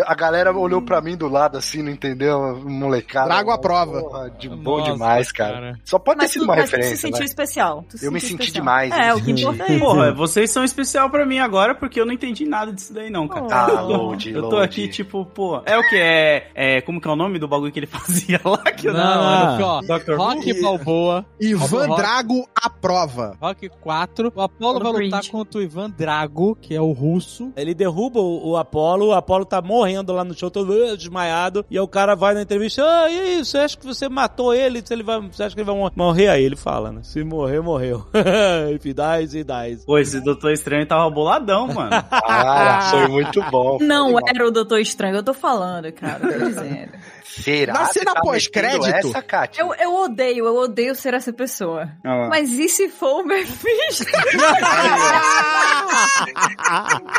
A 0.06 0.14
galera 0.14 0.52
olhou 0.56 0.82
pra 0.82 1.00
mim 1.00 1.16
do 1.16 1.28
lado 1.28 1.56
assim, 1.58 1.82
não 1.82 1.90
entendeu? 1.90 2.60
Molecada. 2.64 3.26
Trago 3.28 3.50
a 3.50 3.58
prova. 3.58 4.00
Porra, 4.00 4.30
de 4.30 4.48
bom 4.48 4.78
Nossa, 4.78 4.92
demais, 4.92 5.32
cara. 5.32 5.52
cara. 5.54 5.78
Só 5.84 5.98
pode 5.98 6.18
ter 6.18 6.24
Mas 6.24 6.32
sido 6.32 6.42
tu, 6.42 6.44
uma 6.48 6.56
mas 6.56 6.64
tu 6.64 6.70
se 6.70 6.76
referência, 6.76 6.96
sentiu 7.00 7.18
né? 7.20 7.24
especial. 7.24 7.84
Tu 7.88 7.98
se 7.98 8.06
Eu 8.06 8.12
me 8.12 8.20
senti 8.20 8.32
especial. 8.34 8.52
demais, 8.62 8.92
É, 8.92 9.10
eu 9.10 9.16
o 9.16 9.22
que 9.24 9.30
importa 9.32 9.62
é 9.64 9.70
isso. 9.72 9.78
Porra, 9.84 10.12
vocês 10.12 10.50
são 10.50 10.64
especial 10.64 11.10
pra 11.10 11.24
mim 11.26 11.38
agora 11.38 11.74
porque 11.74 12.00
eu 12.00 12.06
não 12.06 12.12
entendi 12.12 12.44
nada 12.46 12.72
disso 12.72 12.92
daí, 12.92 13.10
não, 13.10 13.26
cara. 13.28 13.46
Ah, 13.50 13.66
Oh. 13.86 13.86
Load, 13.96 14.30
Eu 14.32 14.48
tô 14.48 14.56
aqui, 14.58 14.88
tipo, 14.88 15.24
pô. 15.26 15.60
É 15.66 15.76
o 15.78 15.82
que? 15.88 15.96
É, 15.96 16.50
é. 16.54 16.80
Como 16.80 17.00
que 17.00 17.08
é 17.08 17.10
o 17.10 17.16
nome 17.16 17.38
do 17.38 17.46
bagulho 17.48 17.70
que 17.72 17.78
ele 17.78 17.86
fazia 17.86 18.40
lá? 18.44 18.58
Que 18.58 18.88
eu 18.88 18.92
Não, 18.92 19.00
Ah, 19.02 19.56
não, 19.58 19.66
ó, 19.68 19.80
Dr. 19.82 20.12
Who? 20.12 20.16
Rock 20.16 20.62
Balboa, 20.62 21.26
Ivan 21.40 21.86
Rock. 21.86 21.96
Drago 22.02 22.48
aprova. 22.54 23.36
Rock 23.40 23.68
4. 23.80 24.32
O 24.34 24.40
Apollo 24.42 24.80
vai 24.80 25.04
lutar 25.04 25.22
contra 25.30 25.58
o 25.60 25.62
Ivan 25.62 25.90
Drago, 25.90 26.56
que 26.60 26.74
é 26.74 26.80
o 26.80 26.92
russo. 26.96 27.52
Ele 27.56 27.74
derruba 27.74 28.20
o, 28.20 28.50
o 28.50 28.56
Apolo, 28.56 29.08
o 29.08 29.12
Apolo 29.12 29.44
tá 29.44 29.60
morrendo 29.60 30.12
lá 30.12 30.24
no 30.24 30.34
show, 30.36 30.50
todo 30.50 30.96
desmaiado, 30.96 31.64
e 31.70 31.76
aí 31.76 31.80
o 31.82 31.88
cara 31.88 32.14
vai 32.14 32.34
na 32.34 32.42
entrevista, 32.42 32.82
ah, 32.84 33.10
e 33.10 33.20
aí, 33.20 33.44
você 33.44 33.58
acha 33.58 33.76
que 33.76 33.86
você 33.86 34.08
matou 34.08 34.54
ele? 34.54 34.82
Se 34.84 34.92
ele 34.94 35.02
vai, 35.02 35.20
você 35.20 35.42
acha 35.44 35.54
que 35.54 35.60
ele 35.60 35.66
vai 35.66 35.76
mor- 35.76 35.92
morrer? 35.94 36.28
Aí 36.28 36.42
ele 36.44 36.56
fala, 36.56 36.90
né? 36.92 37.00
Se 37.02 37.22
morrer, 37.22 37.60
morreu. 37.60 38.06
If 38.74 38.84
he 38.86 38.94
dies, 38.94 39.34
he 39.34 39.44
dies. 39.44 39.84
Pô, 39.84 39.98
esse 39.98 40.20
Doutor 40.20 40.52
Estranho 40.52 40.86
tava 40.86 41.08
boladão, 41.10 41.66
mano. 41.68 41.90
Cara, 42.10 42.90
foi 42.90 43.08
muito 43.08 43.42
bom. 43.50 43.78
foi 43.78 43.86
Não 43.86 44.16
era 44.18 44.46
o 44.46 44.50
Doutor 44.50 44.78
Estranho, 44.80 45.16
eu 45.16 45.22
tô 45.22 45.34
falando, 45.34 45.90
cara, 45.92 46.20
tô 46.20 46.44
dizendo. 46.46 46.92
Será? 47.28 47.72
Na 47.72 47.86
cena 47.86 48.14
tá 48.14 48.20
pós-crédito-? 48.20 49.12
Eu, 49.58 49.74
eu 49.74 49.94
odeio, 49.94 50.46
eu 50.46 50.56
odeio 50.56 50.94
ser 50.94 51.14
essa 51.14 51.32
pessoa. 51.32 51.90
Lá. 52.04 52.28
Mas 52.28 52.50
e 52.52 52.68
se 52.68 52.88
for 52.88 53.22
o 53.22 53.26
Mephisto? 53.26 54.06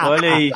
Olha 0.03 0.35
aí. 0.35 0.51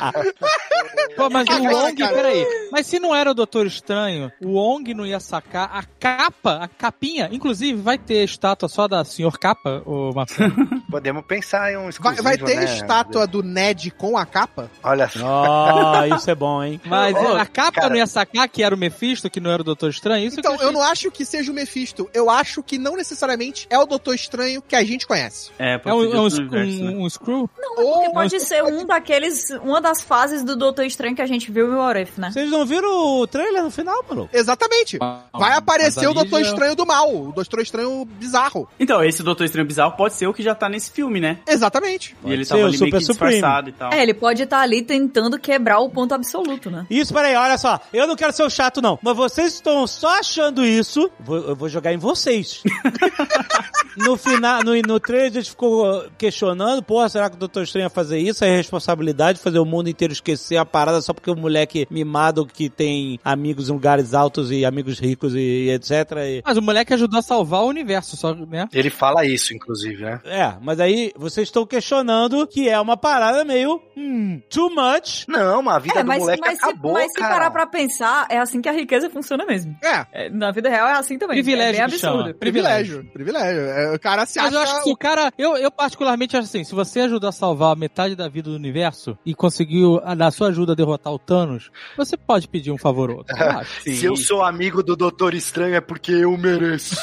Pô, 1.16 1.30
mas 1.30 1.46
o 1.48 1.62
Wong, 1.62 1.96
peraí. 1.96 2.46
Mas 2.70 2.86
se 2.86 2.98
não 2.98 3.14
era 3.14 3.30
o 3.30 3.34
Doutor 3.34 3.66
Estranho, 3.66 4.32
o 4.40 4.54
Wong 4.54 4.92
não 4.94 5.06
ia 5.06 5.20
sacar 5.20 5.70
a 5.72 5.82
capa, 6.00 6.58
a 6.62 6.68
capinha. 6.68 7.28
Inclusive, 7.30 7.80
vai 7.80 7.98
ter 7.98 8.24
estátua 8.24 8.68
só 8.68 8.88
da 8.88 9.04
Senhor 9.04 9.38
Capa, 9.38 9.82
o 9.86 10.12
Marcelo? 10.14 10.54
Podemos 10.90 11.24
pensar 11.24 11.72
em 11.72 11.76
um 11.76 11.90
Vai, 12.00 12.16
vai 12.16 12.38
ter 12.38 12.56
né? 12.56 12.64
estátua 12.64 13.26
do 13.26 13.42
Ned 13.42 13.90
com 13.92 14.16
a 14.16 14.26
capa? 14.26 14.70
Olha 14.82 15.08
só. 15.08 15.94
Ah, 15.94 16.08
isso 16.08 16.30
é 16.30 16.34
bom, 16.34 16.62
hein? 16.62 16.80
Mas 16.84 17.14
Ô, 17.16 17.36
a 17.36 17.46
capa 17.46 17.72
cara. 17.82 17.88
não 17.88 17.96
ia 17.96 18.06
sacar 18.06 18.48
que 18.48 18.62
era 18.62 18.74
o 18.74 18.78
Mephisto, 18.78 19.30
que 19.30 19.40
não 19.42 19.50
era 19.50 19.62
o 19.62 19.64
Doutor 19.64 19.90
Estranho? 19.90 20.26
Isso 20.26 20.38
Então, 20.40 20.56
que 20.56 20.64
eu 20.64 20.72
não 20.72 20.82
acho 20.82 21.10
que 21.10 21.24
seja 21.24 21.50
o 21.50 21.54
Mephisto. 21.54 22.08
Eu 22.14 22.30
acho 22.30 22.62
que 22.62 22.78
não 22.78 22.96
necessariamente 22.96 23.66
é 23.68 23.78
o 23.78 23.84
Doutor 23.86 24.14
Estranho 24.14 24.62
que 24.62 24.74
a 24.76 24.82
gente 24.84 25.06
conhece. 25.06 25.50
É, 25.58 25.74
É 25.74 25.78
pode 25.78 25.96
um, 25.96 26.10
ser 26.10 26.16
é 26.16 26.20
um, 26.20 26.24
universo, 26.46 26.84
né? 26.84 26.90
um, 26.92 27.02
um 27.04 27.10
screw? 27.10 27.50
Ou 27.76 27.92
Porque 27.94 28.10
pode 28.12 28.40
ser 28.40 28.62
um 28.64 28.84
daqueles, 28.86 29.50
uma 29.62 29.80
das 29.80 30.00
fases 30.00 30.44
do 30.44 30.56
Doutor 30.56 30.84
Estranho 30.84 31.14
que 31.16 31.22
a 31.22 31.26
gente 31.26 31.50
viu 31.50 31.66
em 31.68 31.74
What 31.74 32.00
If, 32.00 32.18
né? 32.18 32.30
Vocês 32.30 32.50
não 32.50 32.64
viram 32.64 32.88
o 33.20 33.26
trailer 33.26 33.62
no 33.62 33.70
final, 33.70 34.04
maluco? 34.08 34.30
Exatamente. 34.32 34.98
Vai 34.98 35.52
aparecer 35.56 36.06
o 36.08 36.14
Doutor 36.14 36.42
já- 36.42 36.50
Estranho 36.50 36.76
do 36.76 36.86
mal, 36.86 37.14
o 37.14 37.32
Doutor 37.32 37.60
Estranho 37.60 38.04
bizarro. 38.04 38.68
Então, 38.78 39.02
esse 39.02 39.22
Doutor 39.22 39.44
Estranho 39.44 39.66
bizarro 39.66 39.92
pode 39.96 40.14
ser 40.14 40.26
o 40.26 40.34
que 40.34 40.42
já 40.42 40.54
tá 40.54 40.68
nesse 40.68 40.90
filme, 40.90 41.20
né? 41.20 41.38
Exatamente. 41.46 42.16
e 42.24 42.32
ele 42.32 42.44
ser 42.44 42.54
tava 42.54 42.62
ali 42.66 42.78
meio 42.78 42.78
Super 42.86 42.98
que 42.98 43.04
Supreme. 43.04 43.32
disfarçado 43.34 43.68
e 43.68 43.72
tal. 43.72 43.92
É, 43.92 44.02
ele 44.02 44.14
pode 44.14 44.42
estar 44.42 44.60
ali 44.60 44.82
tentando 44.82 45.38
quebrar 45.38 45.78
o 45.80 45.88
ponto 45.90 46.14
absoluto, 46.14 46.70
né? 46.70 46.86
Isso, 46.90 47.12
peraí, 47.12 47.34
olha 47.34 47.56
só. 47.58 47.80
Eu 47.92 48.06
não 48.06 48.16
quero 48.16 48.32
ser 48.32 48.42
o 48.42 48.50
chato, 48.50 48.80
não. 48.82 48.98
Mas 49.02 49.16
vocês 49.32 49.54
estão 49.54 49.86
só 49.86 50.18
achando 50.18 50.64
isso. 50.64 51.10
Vou- 51.20 51.38
eu 51.48 51.56
vou 51.56 51.68
jogar 51.68 51.92
em 51.92 51.98
vocês. 51.98 52.62
no 53.96 54.16
final, 54.16 54.62
no, 54.62 54.74
no 54.82 54.98
trailer 55.00 55.30
a 55.30 55.34
gente 55.34 55.50
ficou 55.50 56.04
questionando, 56.16 56.82
porra, 56.82 57.08
será 57.08 57.28
que 57.28 57.36
o 57.36 57.38
Doutor 57.38 57.62
Estranho 57.64 57.84
ia 57.86 57.90
fazer 57.90 58.18
isso? 58.18 58.44
É 58.44 58.56
responsabilidade 58.56 59.38
de 59.38 59.44
fazer 59.44 59.58
o 59.58 59.64
mundo 59.64 59.88
inteiro 59.88 60.12
esquecer 60.12 60.56
a 60.56 60.64
parada 60.64 61.00
só 61.00 61.12
porque 61.12 61.30
o 61.30 61.36
moleque 61.36 61.86
mimado 61.90 62.46
que 62.46 62.68
tem 62.70 63.18
amigos 63.24 63.68
em 63.68 63.72
lugares 63.72 64.14
altos 64.14 64.50
e 64.50 64.64
amigos 64.64 64.98
ricos 64.98 65.34
e, 65.34 65.38
e 65.38 65.70
etc. 65.70 65.90
E- 66.18 66.42
Mas 66.44 66.56
o 66.56 66.62
moleque 66.62 66.94
ajudou 66.94 67.18
a 67.18 67.22
salvar 67.22 67.62
o 67.62 67.66
universo, 67.68 68.16
só, 68.16 68.34
né? 68.34 68.68
Ele 68.72 68.90
fala 68.90 69.24
isso, 69.24 69.54
inclusive, 69.54 70.02
né? 70.02 70.20
É, 70.24 70.54
mas 70.60 70.80
aí 70.80 71.12
vocês 71.16 71.48
estão 71.48 71.66
questionando 71.66 72.46
que 72.46 72.68
é 72.68 72.80
uma 72.80 72.96
parada 72.96 73.44
meio 73.44 73.80
hum, 73.96 74.40
too 74.50 74.70
much. 74.70 75.24
Não, 75.28 75.62
mas 75.62 75.76
a 75.76 75.78
vida 75.78 75.98
É, 76.00 76.02
do 76.02 76.08
mas, 76.08 76.18
moleque 76.18 76.40
mas, 76.44 76.58
acabou, 76.62 76.92
se, 76.96 77.02
mas 77.02 77.12
se 77.12 77.18
cara. 77.18 77.34
parar 77.34 77.50
pra 77.50 77.66
pensar, 77.66 78.26
é 78.30 78.38
assim 78.38 78.60
que 78.60 78.68
a 78.68 78.72
riqueza 78.72 79.08
funciona 79.10 79.21
mesmo. 79.46 79.76
É, 79.82 80.06
É, 80.12 80.30
na 80.30 80.50
vida 80.50 80.68
real 80.68 80.88
é 80.88 80.92
assim 80.92 81.18
também. 81.18 81.36
Privilégio 81.36 81.80
é 81.80 81.86
bem 81.86 81.94
que 81.94 81.98
chama. 81.98 82.20
absurdo. 82.20 82.38
privilégio. 82.38 83.04
Privilégio. 83.12 83.62
É, 83.62 83.94
o 83.94 83.98
cara 83.98 84.26
se 84.26 84.38
Mas 84.38 84.48
acha... 84.48 84.56
eu 84.56 84.62
acho 84.62 84.76
que 84.76 84.82
se 84.84 84.90
o 84.90 84.96
cara. 84.96 85.32
Eu, 85.38 85.56
eu 85.56 85.70
particularmente 85.70 86.36
acho 86.36 86.46
assim: 86.46 86.64
se 86.64 86.74
você 86.74 87.00
ajudar 87.00 87.28
a 87.28 87.32
salvar 87.32 87.76
metade 87.76 88.14
da 88.14 88.28
vida 88.28 88.50
do 88.50 88.56
universo 88.56 89.18
e 89.24 89.34
conseguiu, 89.34 90.00
na 90.16 90.30
sua 90.30 90.48
ajuda, 90.48 90.74
derrotar 90.74 91.12
o 91.12 91.18
Thanos, 91.18 91.70
você 91.96 92.16
pode 92.16 92.48
pedir 92.48 92.70
um 92.70 92.78
favor 92.78 93.10
ou 93.10 93.18
outro. 93.18 93.36
Eu 93.36 93.50
acho. 93.58 93.82
Se 93.82 94.04
eu 94.04 94.16
sou 94.16 94.42
amigo 94.42 94.82
do 94.82 94.96
Doutor 94.96 95.34
Estranho 95.34 95.74
é 95.74 95.80
porque 95.80 96.12
eu 96.12 96.36
mereço. 96.36 96.96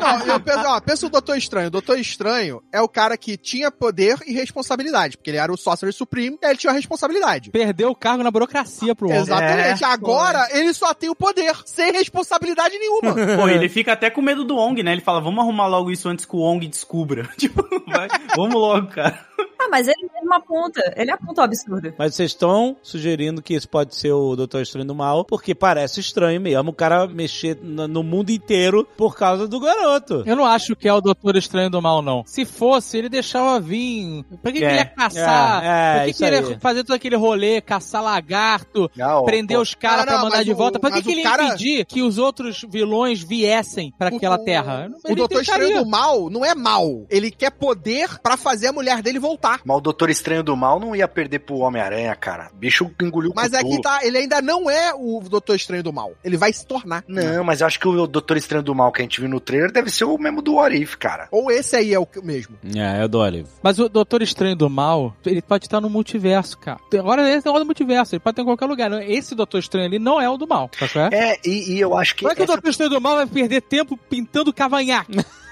Não, 0.00 0.26
eu 0.34 0.40
penso, 0.40 0.64
ó, 0.66 0.80
pensa 0.80 1.06
o 1.06 1.10
Doutor 1.10 1.36
Estranho. 1.36 1.68
O 1.68 1.70
Doutor 1.70 1.98
Estranho 1.98 2.62
é 2.72 2.80
o 2.80 2.88
cara 2.88 3.16
que 3.16 3.36
tinha 3.36 3.70
poder 3.70 4.18
e 4.26 4.32
responsabilidade, 4.32 5.16
porque 5.16 5.30
ele 5.30 5.38
era 5.38 5.52
o 5.52 5.56
Sorcerer 5.56 5.92
Supreme 5.92 6.38
e 6.42 6.46
ele 6.46 6.56
tinha 6.58 6.72
a 6.72 6.76
responsabilidade. 6.76 7.50
Perdeu 7.50 7.90
o 7.90 7.94
cargo 7.94 8.22
na 8.22 8.30
burocracia 8.30 8.94
pro 8.94 9.08
homem. 9.08 9.20
Exatamente. 9.20 9.84
É, 9.84 9.86
Agora 9.86 10.27
ele 10.52 10.72
só 10.74 10.94
tem 10.94 11.08
o 11.08 11.14
poder, 11.14 11.54
sem 11.64 11.92
responsabilidade 11.92 12.78
nenhuma. 12.78 13.14
Pô, 13.36 13.48
ele 13.48 13.68
fica 13.68 13.92
até 13.92 14.10
com 14.10 14.22
medo 14.22 14.44
do 14.44 14.56
Ong, 14.56 14.82
né? 14.82 14.92
Ele 14.92 15.00
fala, 15.00 15.20
vamos 15.20 15.40
arrumar 15.40 15.66
logo 15.66 15.90
isso 15.90 16.08
antes 16.08 16.24
que 16.24 16.36
o 16.36 16.40
Ong 16.40 16.66
descubra. 16.66 17.28
Tipo, 17.38 17.62
vai, 17.86 18.08
vamos 18.34 18.54
logo, 18.54 18.88
cara. 18.88 19.27
Ah, 19.60 19.68
mas 19.70 19.88
ele 19.88 20.08
mesmo 20.14 20.32
aponta. 20.32 20.80
Ele 20.96 21.10
aponta 21.10 21.40
o 21.40 21.44
absurdo. 21.44 21.92
Mas 21.98 22.14
vocês 22.14 22.30
estão 22.30 22.76
sugerindo 22.80 23.42
que 23.42 23.54
isso 23.54 23.68
pode 23.68 23.94
ser 23.96 24.12
o 24.12 24.36
Doutor 24.36 24.62
Estranho 24.62 24.86
do 24.86 24.94
Mal, 24.94 25.24
porque 25.24 25.52
parece 25.54 25.98
estranho 26.00 26.40
mesmo 26.40 26.70
o 26.70 26.72
cara 26.72 27.06
mexer 27.08 27.58
no, 27.60 27.86
no 27.88 28.02
mundo 28.04 28.30
inteiro 28.30 28.86
por 28.96 29.16
causa 29.16 29.48
do 29.48 29.58
garoto. 29.60 30.22
Eu 30.24 30.36
não 30.36 30.44
acho 30.46 30.76
que 30.76 30.88
é 30.88 30.94
o 30.94 31.00
Doutor 31.00 31.36
Estranho 31.36 31.68
do 31.68 31.82
Mal, 31.82 32.00
não. 32.00 32.22
Se 32.24 32.44
fosse, 32.44 32.96
ele 32.98 33.08
deixava 33.08 33.58
vir. 33.60 34.24
Pra 34.40 34.52
que, 34.52 34.58
que 34.60 34.64
É, 34.64 34.68
ele 34.68 34.76
ia 34.78 34.84
caçar? 34.86 35.64
é, 35.64 35.66
é, 35.66 35.94
pra 35.96 36.04
que, 36.06 36.12
que 36.14 36.24
ele 36.24 36.36
ia 36.50 36.60
fazer 36.60 36.84
todo 36.84 36.94
aquele 36.96 37.16
rolê, 37.16 37.60
caçar 37.60 38.02
lagarto, 38.02 38.88
Não, 38.96 39.24
prender 39.24 39.56
pô, 39.56 39.62
os 39.62 39.74
caras 39.74 40.02
Ah, 40.04 40.06
pra 40.06 40.18
mandar 40.22 40.44
de 40.44 40.52
o- 40.52 40.56
volta? 40.56 40.78
Pra 40.78 40.90
que, 40.92 41.02
que 41.02 41.08
o 41.08 41.12
ele 41.12 41.22
cara- 41.22 41.42
ia 41.42 41.48
impedir 41.48 41.84
que 41.84 42.00
os 42.00 42.16
outros 42.16 42.64
vilões 42.70 43.20
viessem 43.20 43.92
pra 43.98 44.08
aquela 44.08 44.36
O- 44.36 44.44
terra? 44.44 44.88
O 45.04 45.08
Ele 45.08 45.16
Doutor 45.16 45.40
tentaria. 45.40 45.64
Estranho 45.64 45.84
do 45.84 45.90
Mal 45.90 46.30
não 46.30 46.44
é 46.44 46.54
mal. 46.54 47.04
Ele 47.10 47.30
quer 47.30 47.50
poder 47.50 48.18
pra 48.22 48.36
fazer 48.36 48.68
a 48.68 48.72
mulher 48.72 49.02
dele 49.02 49.18
voltar. 49.18 49.27
Mas 49.64 49.76
o 49.76 49.80
Doutor 49.80 50.10
Estranho 50.10 50.42
do 50.42 50.56
Mal 50.56 50.78
não 50.80 50.94
ia 50.94 51.06
perder 51.08 51.40
pro 51.40 51.58
Homem-Aranha, 51.58 52.14
cara. 52.14 52.48
O 52.52 52.56
bicho 52.56 52.90
engoliu 53.00 53.30
o 53.30 53.34
Mas 53.34 53.52
é 53.52 53.62
que 53.62 53.80
tá, 53.80 54.00
ele 54.02 54.18
ainda 54.18 54.40
não 54.40 54.70
é 54.70 54.92
o 54.94 55.20
Doutor 55.20 55.56
Estranho 55.56 55.82
do 55.82 55.92
Mal. 55.92 56.12
Ele 56.24 56.36
vai 56.36 56.52
se 56.52 56.66
tornar. 56.66 57.04
Não, 57.06 57.44
mas 57.44 57.60
eu 57.60 57.66
acho 57.66 57.78
que 57.80 57.88
o 57.88 58.06
Doutor 58.06 58.36
Estranho 58.36 58.62
do 58.62 58.74
Mal 58.74 58.92
que 58.92 59.00
a 59.00 59.04
gente 59.04 59.20
viu 59.20 59.28
no 59.28 59.40
trailer 59.40 59.70
deve 59.72 59.90
ser 59.90 60.04
o 60.04 60.16
mesmo 60.18 60.40
do 60.42 60.54
What 60.54 60.76
If, 60.76 60.94
cara. 60.96 61.28
Ou 61.30 61.50
esse 61.50 61.76
aí 61.76 61.92
é 61.92 61.98
o 61.98 62.06
mesmo. 62.22 62.56
É, 62.74 63.04
é 63.04 63.08
do 63.08 63.18
Olive. 63.18 63.48
Mas 63.62 63.78
o 63.78 63.88
Doutor 63.88 64.22
Estranho 64.22 64.56
do 64.56 64.70
Mal, 64.70 65.14
ele 65.24 65.42
pode 65.42 65.66
estar 65.66 65.80
no 65.80 65.90
multiverso, 65.90 66.58
cara. 66.58 66.78
Agora 66.98 67.28
esse 67.28 67.46
é 67.46 67.50
o 67.50 67.58
do 67.58 67.64
multiverso, 67.66 68.14
ele 68.14 68.20
pode 68.20 68.32
estar 68.32 68.42
em 68.42 68.46
qualquer 68.46 68.66
lugar. 68.66 68.92
Esse 69.08 69.34
Doutor 69.34 69.58
Estranho 69.58 69.86
ali 69.86 69.98
não 69.98 70.20
é 70.20 70.28
o 70.28 70.36
do 70.36 70.46
mal, 70.46 70.68
tá 70.68 70.86
certo? 70.88 71.12
É, 71.12 71.36
e, 71.44 71.74
e 71.74 71.80
eu 71.80 71.96
acho 71.96 72.14
que. 72.14 72.20
Como 72.22 72.32
é 72.32 72.34
que 72.34 72.40
o 72.42 72.44
essa- 72.44 72.52
Doutor 72.54 72.70
Estranho 72.70 72.90
do 72.90 73.00
Mal 73.00 73.16
vai 73.16 73.26
perder 73.26 73.60
tempo 73.62 73.96
pintando 74.08 74.52
cavanhaque? 74.52 75.18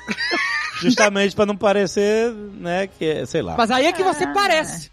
Justamente 0.81 1.35
pra 1.35 1.47
não 1.47 1.57
parecer, 1.57 2.31
né, 2.33 2.87
que 2.87 3.05
é, 3.05 3.27
sei 3.27 3.41
lá. 3.43 3.55
Mas 3.57 3.71
aí 3.71 3.87
é 3.87 3.93
que 3.93 4.03
você 4.03 4.27
parece. 4.27 4.91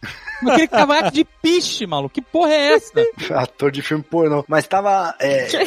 Aquele 0.52 0.68
cavanhaque 0.68 1.12
de 1.12 1.26
piche, 1.42 1.86
maluco. 1.86 2.14
Que 2.14 2.22
porra 2.22 2.54
é 2.54 2.74
essa? 2.74 2.92
Ator 3.36 3.72
de 3.72 3.82
filme 3.82 4.04
pornô. 4.04 4.44
Mas 4.48 4.68
tava. 4.68 5.16
é? 5.20 5.48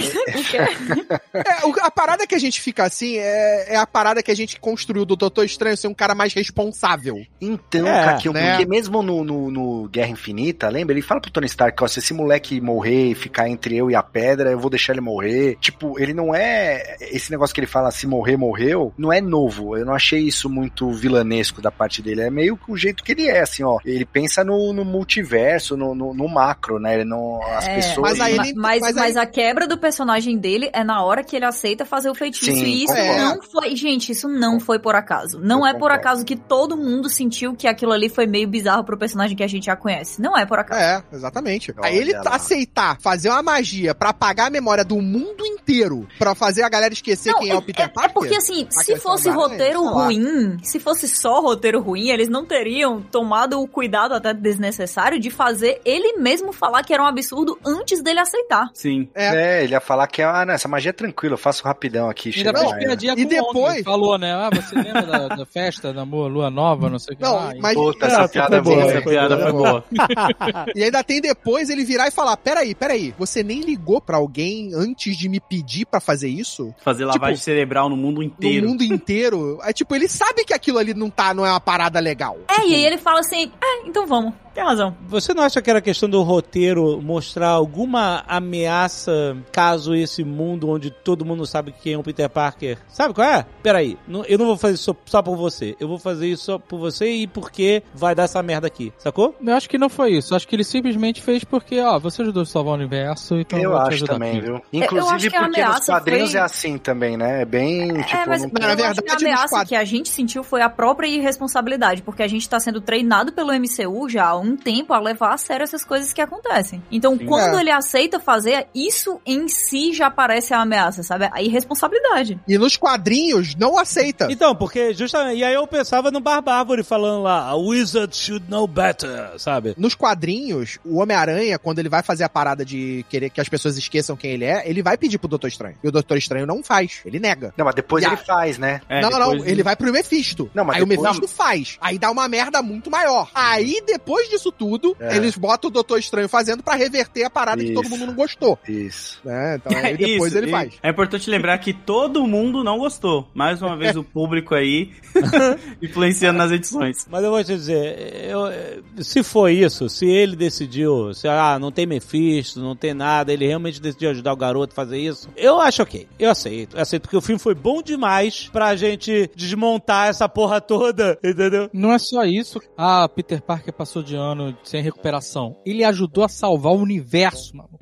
É, 1.34 1.66
o- 1.66 1.74
a 1.82 1.90
parada 1.90 2.26
que 2.26 2.34
a 2.34 2.38
gente 2.38 2.60
fica 2.60 2.84
assim 2.84 3.16
é, 3.18 3.74
é 3.74 3.76
a 3.76 3.86
parada 3.86 4.22
que 4.22 4.30
a 4.30 4.34
gente 4.34 4.58
construiu 4.58 5.04
do 5.04 5.16
Doutor 5.16 5.44
Estranho 5.44 5.76
ser 5.76 5.88
um 5.88 5.94
cara 5.94 6.14
mais 6.14 6.32
responsável. 6.32 7.20
Então, 7.40 7.86
É, 7.86 8.06
né? 8.06 8.12
porque 8.54 8.66
mesmo 8.66 9.02
no, 9.02 9.22
no, 9.24 9.50
no 9.50 9.88
Guerra 9.88 10.08
Infinita, 10.10 10.68
lembra? 10.68 10.94
Ele 10.94 11.02
fala 11.02 11.20
pro 11.20 11.30
Tony 11.30 11.46
Stark, 11.46 11.82
ó, 11.82 11.86
se 11.86 11.98
esse 11.98 12.14
moleque 12.14 12.60
morrer 12.60 13.10
e 13.10 13.14
ficar 13.14 13.48
entre 13.48 13.76
eu 13.76 13.90
e 13.90 13.94
a 13.94 14.02
pedra, 14.02 14.50
eu 14.50 14.58
vou 14.58 14.70
deixar 14.70 14.92
ele 14.92 15.00
morrer. 15.00 15.56
Tipo, 15.60 15.98
ele 16.00 16.14
não 16.14 16.34
é... 16.34 16.96
Esse 17.00 17.30
negócio 17.30 17.54
que 17.54 17.60
ele 17.60 17.66
fala, 17.66 17.90
se 17.90 18.06
morrer, 18.06 18.36
morreu, 18.36 18.92
não 18.96 19.12
é 19.12 19.20
novo. 19.20 19.76
Eu 19.76 19.84
não 19.84 19.94
achei 19.94 20.20
isso 20.20 20.48
muito 20.48 20.90
vilanesco 20.92 21.60
da 21.60 21.70
parte 21.70 22.00
dele. 22.02 22.22
É 22.22 22.30
meio 22.30 22.56
que 22.56 22.70
o 22.72 22.76
jeito 22.76 23.04
que 23.04 23.12
ele 23.12 23.28
é, 23.28 23.40
assim, 23.40 23.62
ó. 23.62 23.78
Ele 23.84 24.04
pensa 24.04 24.42
no, 24.44 24.65
no 24.72 24.84
multiverso, 24.84 25.76
no, 25.76 25.94
no, 25.94 26.14
no 26.14 26.28
macro, 26.28 26.78
né? 26.78 26.94
Ele 26.94 27.04
não... 27.04 27.40
As 27.42 27.66
É, 27.66 27.74
pessoas... 27.76 28.18
mas 28.18 28.28
ele- 28.28 28.54
mas, 28.54 28.80
mas 28.80 28.94
mas, 28.96 29.16
aí- 29.16 29.22
a 29.22 29.26
quebra 29.26 29.66
do 29.66 29.78
personagem 29.78 30.36
dele 30.38 30.70
é 30.72 30.82
na 30.84 31.02
hora 31.04 31.22
que 31.24 31.34
ele 31.36 31.44
aceita 31.44 31.84
fazer 31.84 32.10
o 32.10 32.14
feitiço. 32.14 32.46
Sim, 32.52 32.64
e 32.64 32.84
isso 32.84 32.94
concordo. 32.94 33.22
não 33.22 33.42
foi. 33.42 33.76
Gente, 33.76 34.12
isso 34.12 34.28
não 34.28 34.58
foi 34.60 34.78
por 34.78 34.94
acaso. 34.94 35.38
Não 35.40 35.60
Eu 35.60 35.66
é 35.66 35.72
por 35.72 35.80
concordo. 35.80 35.96
acaso 36.00 36.24
que 36.24 36.36
todo 36.36 36.76
mundo 36.76 37.08
sentiu 37.08 37.54
que 37.54 37.66
aquilo 37.66 37.92
ali 37.92 38.08
foi 38.08 38.26
meio 38.26 38.48
bizarro 38.48 38.84
pro 38.84 38.96
personagem 38.98 39.36
que 39.36 39.42
a 39.42 39.46
gente 39.48 39.66
já 39.66 39.76
conhece. 39.76 40.20
Não 40.20 40.36
é 40.36 40.44
por 40.46 40.58
acaso. 40.58 40.80
É, 40.80 41.02
exatamente. 41.12 41.72
Olha 41.78 41.88
Aí 41.88 41.96
ele 41.98 42.12
lá. 42.12 42.22
aceitar 42.36 42.98
fazer 43.00 43.28
uma 43.30 43.42
magia 43.42 43.94
pra 43.94 44.10
apagar 44.10 44.46
a 44.46 44.50
memória 44.50 44.84
do 44.84 44.96
mundo 45.00 45.44
inteiro, 45.44 46.06
pra 46.18 46.34
fazer 46.34 46.62
a 46.62 46.68
galera 46.68 46.92
esquecer 46.92 47.32
Não, 47.32 47.40
quem 47.40 47.50
é, 47.50 47.54
o 47.56 47.62
Peter 47.62 47.84
é, 47.86 47.88
Parker. 47.88 48.10
é 48.10 48.14
porque 48.14 48.36
assim, 48.36 48.66
se 48.70 48.96
fosse 48.96 49.28
roteiro 49.28 49.82
é, 49.84 49.88
ruim, 49.90 50.58
se 50.62 50.78
fosse 50.78 51.08
só 51.08 51.40
roteiro 51.40 51.80
ruim, 51.80 52.08
eles 52.10 52.28
não 52.28 52.44
teriam 52.44 53.02
tomado 53.02 53.60
o 53.60 53.66
cuidado 53.66 54.14
até 54.14 54.32
desnecessário 54.56 55.18
de 55.20 55.30
fazer 55.30 55.80
ele 55.84 56.14
mesmo 56.18 56.52
falar 56.52 56.82
que 56.82 56.92
era 56.92 57.02
um 57.02 57.06
absurdo 57.06 57.58
antes 57.64 58.02
dele 58.02 58.20
aceitar. 58.20 58.68
Sim. 58.74 59.08
É. 59.14 59.58
É, 59.60 59.64
ele 59.64 59.72
ia 59.72 59.80
falar 59.80 60.06
que, 60.06 60.22
ah, 60.22 60.44
não, 60.44 60.54
essa 60.54 60.68
magia 60.68 60.90
é 60.90 60.92
tranquila, 60.92 61.34
eu 61.34 61.38
faço 61.38 61.62
rapidão 61.64 62.08
aqui. 62.08 62.32
Ainda 62.36 62.58
fez 62.58 62.72
piadinha 62.74 63.14
E 63.16 63.24
depois- 63.24 63.84
Falou, 63.84 64.18
né? 64.18 64.32
Ah, 64.32 64.50
você 64.52 64.74
lembra 64.74 65.02
da, 65.02 65.28
da 65.28 65.46
festa 65.46 65.92
da 65.92 66.02
lua, 66.02 66.28
lua 66.28 66.50
nova, 66.50 66.88
não 66.88 66.98
sei 66.98 67.14
o 67.14 67.16
que 67.18 67.22
Não, 67.22 67.34
lá. 67.34 67.52
mas 67.60 67.74
Puta, 67.74 68.06
Ah, 68.06 68.08
essa 68.08 68.28
piada 68.28 68.56
é 68.56 68.60
boa, 68.60 68.82
essa 68.82 69.02
piada 69.02 69.38
foi 69.38 69.52
boa. 69.52 69.84
e 70.74 70.82
ainda 70.82 71.02
tem 71.04 71.20
depois 71.20 71.70
ele 71.70 71.84
virar 71.84 72.08
e 72.08 72.10
falar: 72.10 72.36
peraí, 72.36 72.74
peraí, 72.74 73.14
você 73.18 73.42
nem 73.42 73.60
ligou 73.60 74.00
pra 74.00 74.16
alguém 74.16 74.72
antes 74.74 75.16
de 75.16 75.28
me 75.28 75.40
pedir 75.40 75.86
pra 75.86 76.00
fazer 76.00 76.28
isso? 76.28 76.74
Fazer 76.82 77.04
lavagem 77.04 77.34
Tipo, 77.36 77.44
cerebral 77.44 77.88
no 77.88 77.96
mundo 77.96 78.16
No 78.16 78.22
inteiro. 78.22 78.68
mundo 78.68 78.82
inteiro. 78.82 79.58
É 79.62 79.72
tipo, 79.72 79.94
ele 79.94 80.08
sabe 80.08 80.44
que 80.44 80.54
aquilo 80.54 80.78
ali 80.78 80.94
não 80.94 81.10
tá, 81.10 81.34
não 81.34 81.44
é 81.44 81.50
uma 81.50 81.60
parada 81.60 82.00
legal. 82.00 82.38
É, 82.48 82.66
e 82.66 82.74
aí 82.74 82.84
ele 82.84 82.98
fala 82.98 83.20
assim: 83.20 83.50
é, 83.62 83.86
então 83.88 84.06
vamos. 84.06 84.32
Tem 84.54 84.64
razão. 84.64 84.96
Você 85.08 85.34
não 85.34 85.42
acha 85.42 85.60
que 85.60 85.68
era 85.68 85.80
questão 85.82 86.08
do 86.08 86.22
roteiro 86.22 87.00
mostrar 87.02 87.48
alguma 87.50 88.24
ameaça 88.26 89.36
caso 89.52 89.94
esse 89.94 90.24
mundo 90.24 90.68
onde 90.70 90.90
todo 90.90 91.24
mundo 91.24 91.46
sabe 91.46 91.72
quem 91.82 91.92
é 91.94 91.98
o 91.98 92.02
Peter 92.02 92.28
Parker? 92.28 92.78
Sabe 92.88 93.12
qual 93.14 93.26
é? 93.28 93.44
Peraí, 93.62 93.98
não- 94.08 94.24
eu 94.24 94.38
não 94.38 94.46
vou 94.46 94.56
fazer 94.56 94.74
isso 94.74 94.96
só 95.06 95.22
por 95.22 95.36
você. 95.36 95.76
Eu 95.78 95.86
vou 95.88 95.98
fazer 95.98 96.26
isso 96.28 96.44
só 96.44 96.58
por 96.58 96.78
você 96.78 97.06
e 97.10 97.26
porque 97.26 97.82
vai 97.94 98.14
dar 98.14 98.24
essa 98.24 98.42
merda 98.42 98.66
aqui, 98.66 98.92
sacou? 98.98 99.34
Eu 99.44 99.54
acho 99.54 99.68
que 99.68 99.76
não 99.78 99.88
foi 99.88 100.12
isso. 100.12 100.34
Acho 100.34 100.48
que 100.48 100.56
ele 100.56 100.64
simplesmente 100.64 101.20
fez 101.20 101.44
porque, 101.44 101.78
ó, 101.80 101.98
você 101.98 102.22
ajudou 102.22 102.42
a 102.42 102.46
salvar 102.46 102.72
o 102.72 102.76
universo, 102.76 103.36
então 103.36 103.58
Eu 103.58 103.70
vou 103.72 103.84
te 103.88 103.94
acho 103.94 104.04
também, 104.04 104.32
aqui. 104.38 104.40
viu? 104.40 104.54
eu 104.54 104.62
Inclusive 104.72 105.14
acho 105.14 105.30
que 105.30 105.36
a 105.36 105.42
porque 105.42 105.64
nos 105.64 105.86
quadrinhos 105.86 106.30
foi- 106.30 106.40
é 106.40 106.42
assim 106.42 106.78
também, 106.78 107.16
né? 107.16 107.42
É 107.42 107.44
bem, 107.44 107.88
tipo... 108.02 108.16
é, 108.16 108.26
mas 108.26 108.42
não- 108.42 108.50
Na 108.52 108.60
eu 108.60 108.66
acho 108.68 108.76
verdade, 108.76 109.02
que 109.02 109.10
a 109.10 109.16
ameaça 109.16 109.64
que 109.66 109.74
a 109.76 109.84
gente 109.84 110.08
sentiu 110.08 110.42
foi 110.42 110.62
a 110.62 110.68
própria 110.70 111.06
irresponsabilidade, 111.08 112.02
porque 112.02 112.22
a 112.22 112.28
gente 112.28 112.48
tá 112.48 112.58
sendo 112.58 112.80
treinado 112.80 113.32
pelo 113.32 113.52
MCU 113.52 114.08
já 114.08 114.25
há 114.28 114.36
um 114.38 114.56
tempo 114.56 114.92
a 114.92 115.00
levar 115.00 115.34
a 115.34 115.38
sério 115.38 115.64
essas 115.64 115.84
coisas 115.84 116.12
que 116.12 116.20
acontecem. 116.20 116.82
Então, 116.90 117.16
quando 117.18 117.56
É. 117.56 117.60
ele 117.60 117.70
aceita 117.70 118.18
fazer, 118.20 118.66
isso 118.74 119.20
em 119.24 119.48
si 119.48 119.92
já 119.92 120.10
parece 120.10 120.52
a 120.54 120.60
ameaça, 120.60 121.02
sabe? 121.02 121.28
A 121.32 121.42
irresponsabilidade. 121.42 122.38
E 122.46 122.56
nos 122.58 122.76
quadrinhos 122.76 123.54
não 123.54 123.78
aceita. 123.78 124.28
Então, 124.30 124.54
porque 124.54 124.94
justamente. 124.94 125.38
E 125.38 125.44
aí 125.44 125.54
eu 125.54 125.66
pensava 125.66 126.10
no 126.10 126.20
Barbárvore 126.20 126.82
falando 126.82 127.22
lá, 127.22 127.46
a 127.48 127.54
wizard 127.56 128.16
should 128.16 128.48
know 128.50 128.66
better, 128.66 129.38
sabe? 129.38 129.74
Nos 129.76 129.94
quadrinhos, 129.94 130.78
o 130.84 130.98
Homem-Aranha, 131.00 131.58
quando 131.58 131.78
ele 131.78 131.88
vai 131.88 132.02
fazer 132.02 132.24
a 132.24 132.28
parada 132.28 132.64
de 132.64 133.04
querer 133.08 133.30
que 133.30 133.40
as 133.40 133.48
pessoas 133.48 133.76
esqueçam 133.76 134.16
quem 134.16 134.30
ele 134.32 134.44
é, 134.44 134.62
ele 134.68 134.82
vai 134.82 134.96
pedir 134.96 135.18
pro 135.18 135.28
Doutor 135.28 135.48
Estranho. 135.48 135.76
E 135.82 135.88
o 135.88 135.92
Doutor 135.92 136.16
Estranho 136.16 136.46
não 136.46 136.62
faz. 136.62 137.00
Ele 137.04 137.18
nega. 137.18 137.52
Não, 137.56 137.64
mas 137.64 137.74
depois 137.74 138.02
E 138.02 138.06
a- 138.06 138.12
ele 138.12 138.16
faz, 138.18 138.58
né? 138.58 138.80
É, 138.88 139.00
não, 139.00 139.10
não, 139.10 139.18
não. 139.18 139.30
depois- 139.32 139.50
Ele 139.50 139.62
vai 139.62 139.76
pro 139.76 139.92
Mephisto. 139.92 140.50
Não, 140.54 140.64
mas 140.64 140.76
aí 140.76 140.82
o 140.82 140.86
depois- 140.86 141.08
Mephisto 141.16 141.28
faz. 141.36 141.76
Aí 141.80 141.98
dá 141.98 142.10
uma 142.10 142.28
merda 142.28 142.62
muito 142.62 142.90
maior. 142.90 143.28
Aí 143.34 143.82
depois 143.86 144.15
depois 144.16 144.28
disso 144.30 144.50
tudo, 144.50 144.96
É. 144.98 145.16
eles 145.16 145.36
botam 145.36 145.68
o 145.68 145.72
Doutor 145.72 145.98
Estranho 145.98 146.28
fazendo 146.28 146.62
pra 146.62 146.74
reverter 146.74 147.24
a 147.24 147.30
parada 147.30 147.62
que 147.62 147.72
todo 147.74 147.84
Isso. 147.86 147.94
mundo 147.96 148.06
não 148.06 148.14
gostou. 148.14 148.58
Isso. 148.66 149.20
Né? 149.24 149.56
Então 149.56 149.72
aí 149.84 149.96
depois 149.96 150.32
Isso, 150.32 150.38
ele 150.38 150.46
e 150.46 150.50
faz. 150.50 150.74
É 150.82 150.88
importante 150.90 151.28
lembrar 151.30 151.58
que 151.58 151.72
todo 151.72 152.26
mundo 152.26 152.64
não 152.64 152.78
gostou. 152.78 153.28
Mais 153.34 153.60
uma 153.60 153.76
vez 153.76 153.96
o 153.96 154.02
público 154.04 154.54
aí 154.54 154.92
influenciando 155.82 156.38
nas 156.38 156.50
edições. 156.50 157.06
Mas 157.10 157.24
eu 157.24 157.30
vou 157.30 157.42
te 157.42 157.54
dizer, 157.54 158.28
eu- 158.30 159.04
se 159.04 159.22
foi 159.22 159.54
isso, 159.54 159.88
se 159.88 160.06
ele 160.06 160.36
decidiu, 160.36 161.12
se 161.14 161.28
ah, 161.28 161.58
não 161.58 161.70
tem 161.70 161.86
Mephisto, 161.86 162.60
não 162.60 162.74
tem 162.76 162.94
nada, 162.94 163.32
ele 163.32 163.46
realmente 163.46 163.80
decidiu 163.80 164.10
ajudar 164.10 164.32
o 164.32 164.36
garoto 164.36 164.72
a 164.72 164.76
fazer 164.76 164.98
isso, 164.98 165.28
eu 165.36 165.60
acho 165.60 165.82
ok. 165.82 166.06
Eu 166.18 166.30
aceito. 166.30 166.76
Eu 166.76 166.82
aceito 166.82 167.02
porque 167.02 167.16
o 167.16 167.20
filme 167.20 167.38
foi 167.38 167.54
bom 167.54 167.82
demais 167.82 168.48
pra 168.52 168.74
gente 168.76 169.30
desmontar 169.34 170.08
essa 170.08 170.28
porra 170.28 170.60
toda, 170.60 171.18
entendeu? 171.22 171.68
Não 171.72 171.92
é 171.92 171.98
só 171.98 172.24
isso. 172.24 172.60
Ah, 172.76 173.08
Peter 173.08 173.40
Parker 173.42 173.72
passou 173.72 174.02
de 174.06 174.16
ano 174.16 174.56
sem 174.64 174.82
recuperação. 174.82 175.56
Ele 175.66 175.84
ajudou 175.84 176.24
a 176.24 176.28
salvar 176.28 176.72
o 176.72 176.80
universo, 176.80 177.56
mano. 177.56 177.78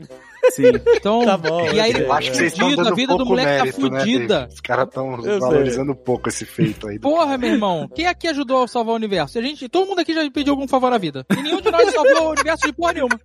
Sim. 0.52 0.64
Então, 0.96 1.24
Tá 1.24 1.36
bom, 1.36 1.64
e 1.72 1.80
aí 1.80 1.90
ele 1.90 2.06
acho 2.10 2.30
que 2.30 2.36
vocês 2.36 2.52
estão 2.52 2.66
fudido, 2.68 2.82
dando 2.84 2.92
a 2.92 2.96
vida 2.96 3.12
do 3.12 3.16
pouco 3.18 3.30
moleque 3.30 3.48
mérito, 3.62 3.80
tá 3.80 3.88
né, 3.90 3.98
fudida. 4.00 4.34
David? 4.38 4.54
Os 4.54 4.60
caras 4.60 4.88
estão 4.88 5.22
valorizando 5.40 5.94
pouco 5.94 6.28
esse 6.28 6.44
feito 6.44 6.88
aí. 6.88 6.98
Porra, 6.98 7.36
meu 7.38 7.50
irmão. 7.50 7.88
Quem 7.94 8.06
aqui 8.06 8.28
ajudou 8.28 8.62
a 8.64 8.68
salvar 8.68 8.92
o 8.92 8.96
universo? 8.96 9.38
A 9.38 9.42
gente, 9.42 9.68
todo 9.68 9.86
mundo 9.88 10.00
aqui 10.00 10.14
já 10.14 10.28
pediu 10.30 10.52
algum 10.52 10.68
favor 10.68 10.90
na 10.90 10.98
vida. 10.98 11.24
E 11.36 11.42
nenhum 11.42 11.60
de 11.60 11.70
nós 11.70 11.92
salvou 11.92 12.28
o 12.28 12.30
universo 12.30 12.66
de 12.66 12.72
porra 12.72 12.92
nenhuma. 12.94 13.20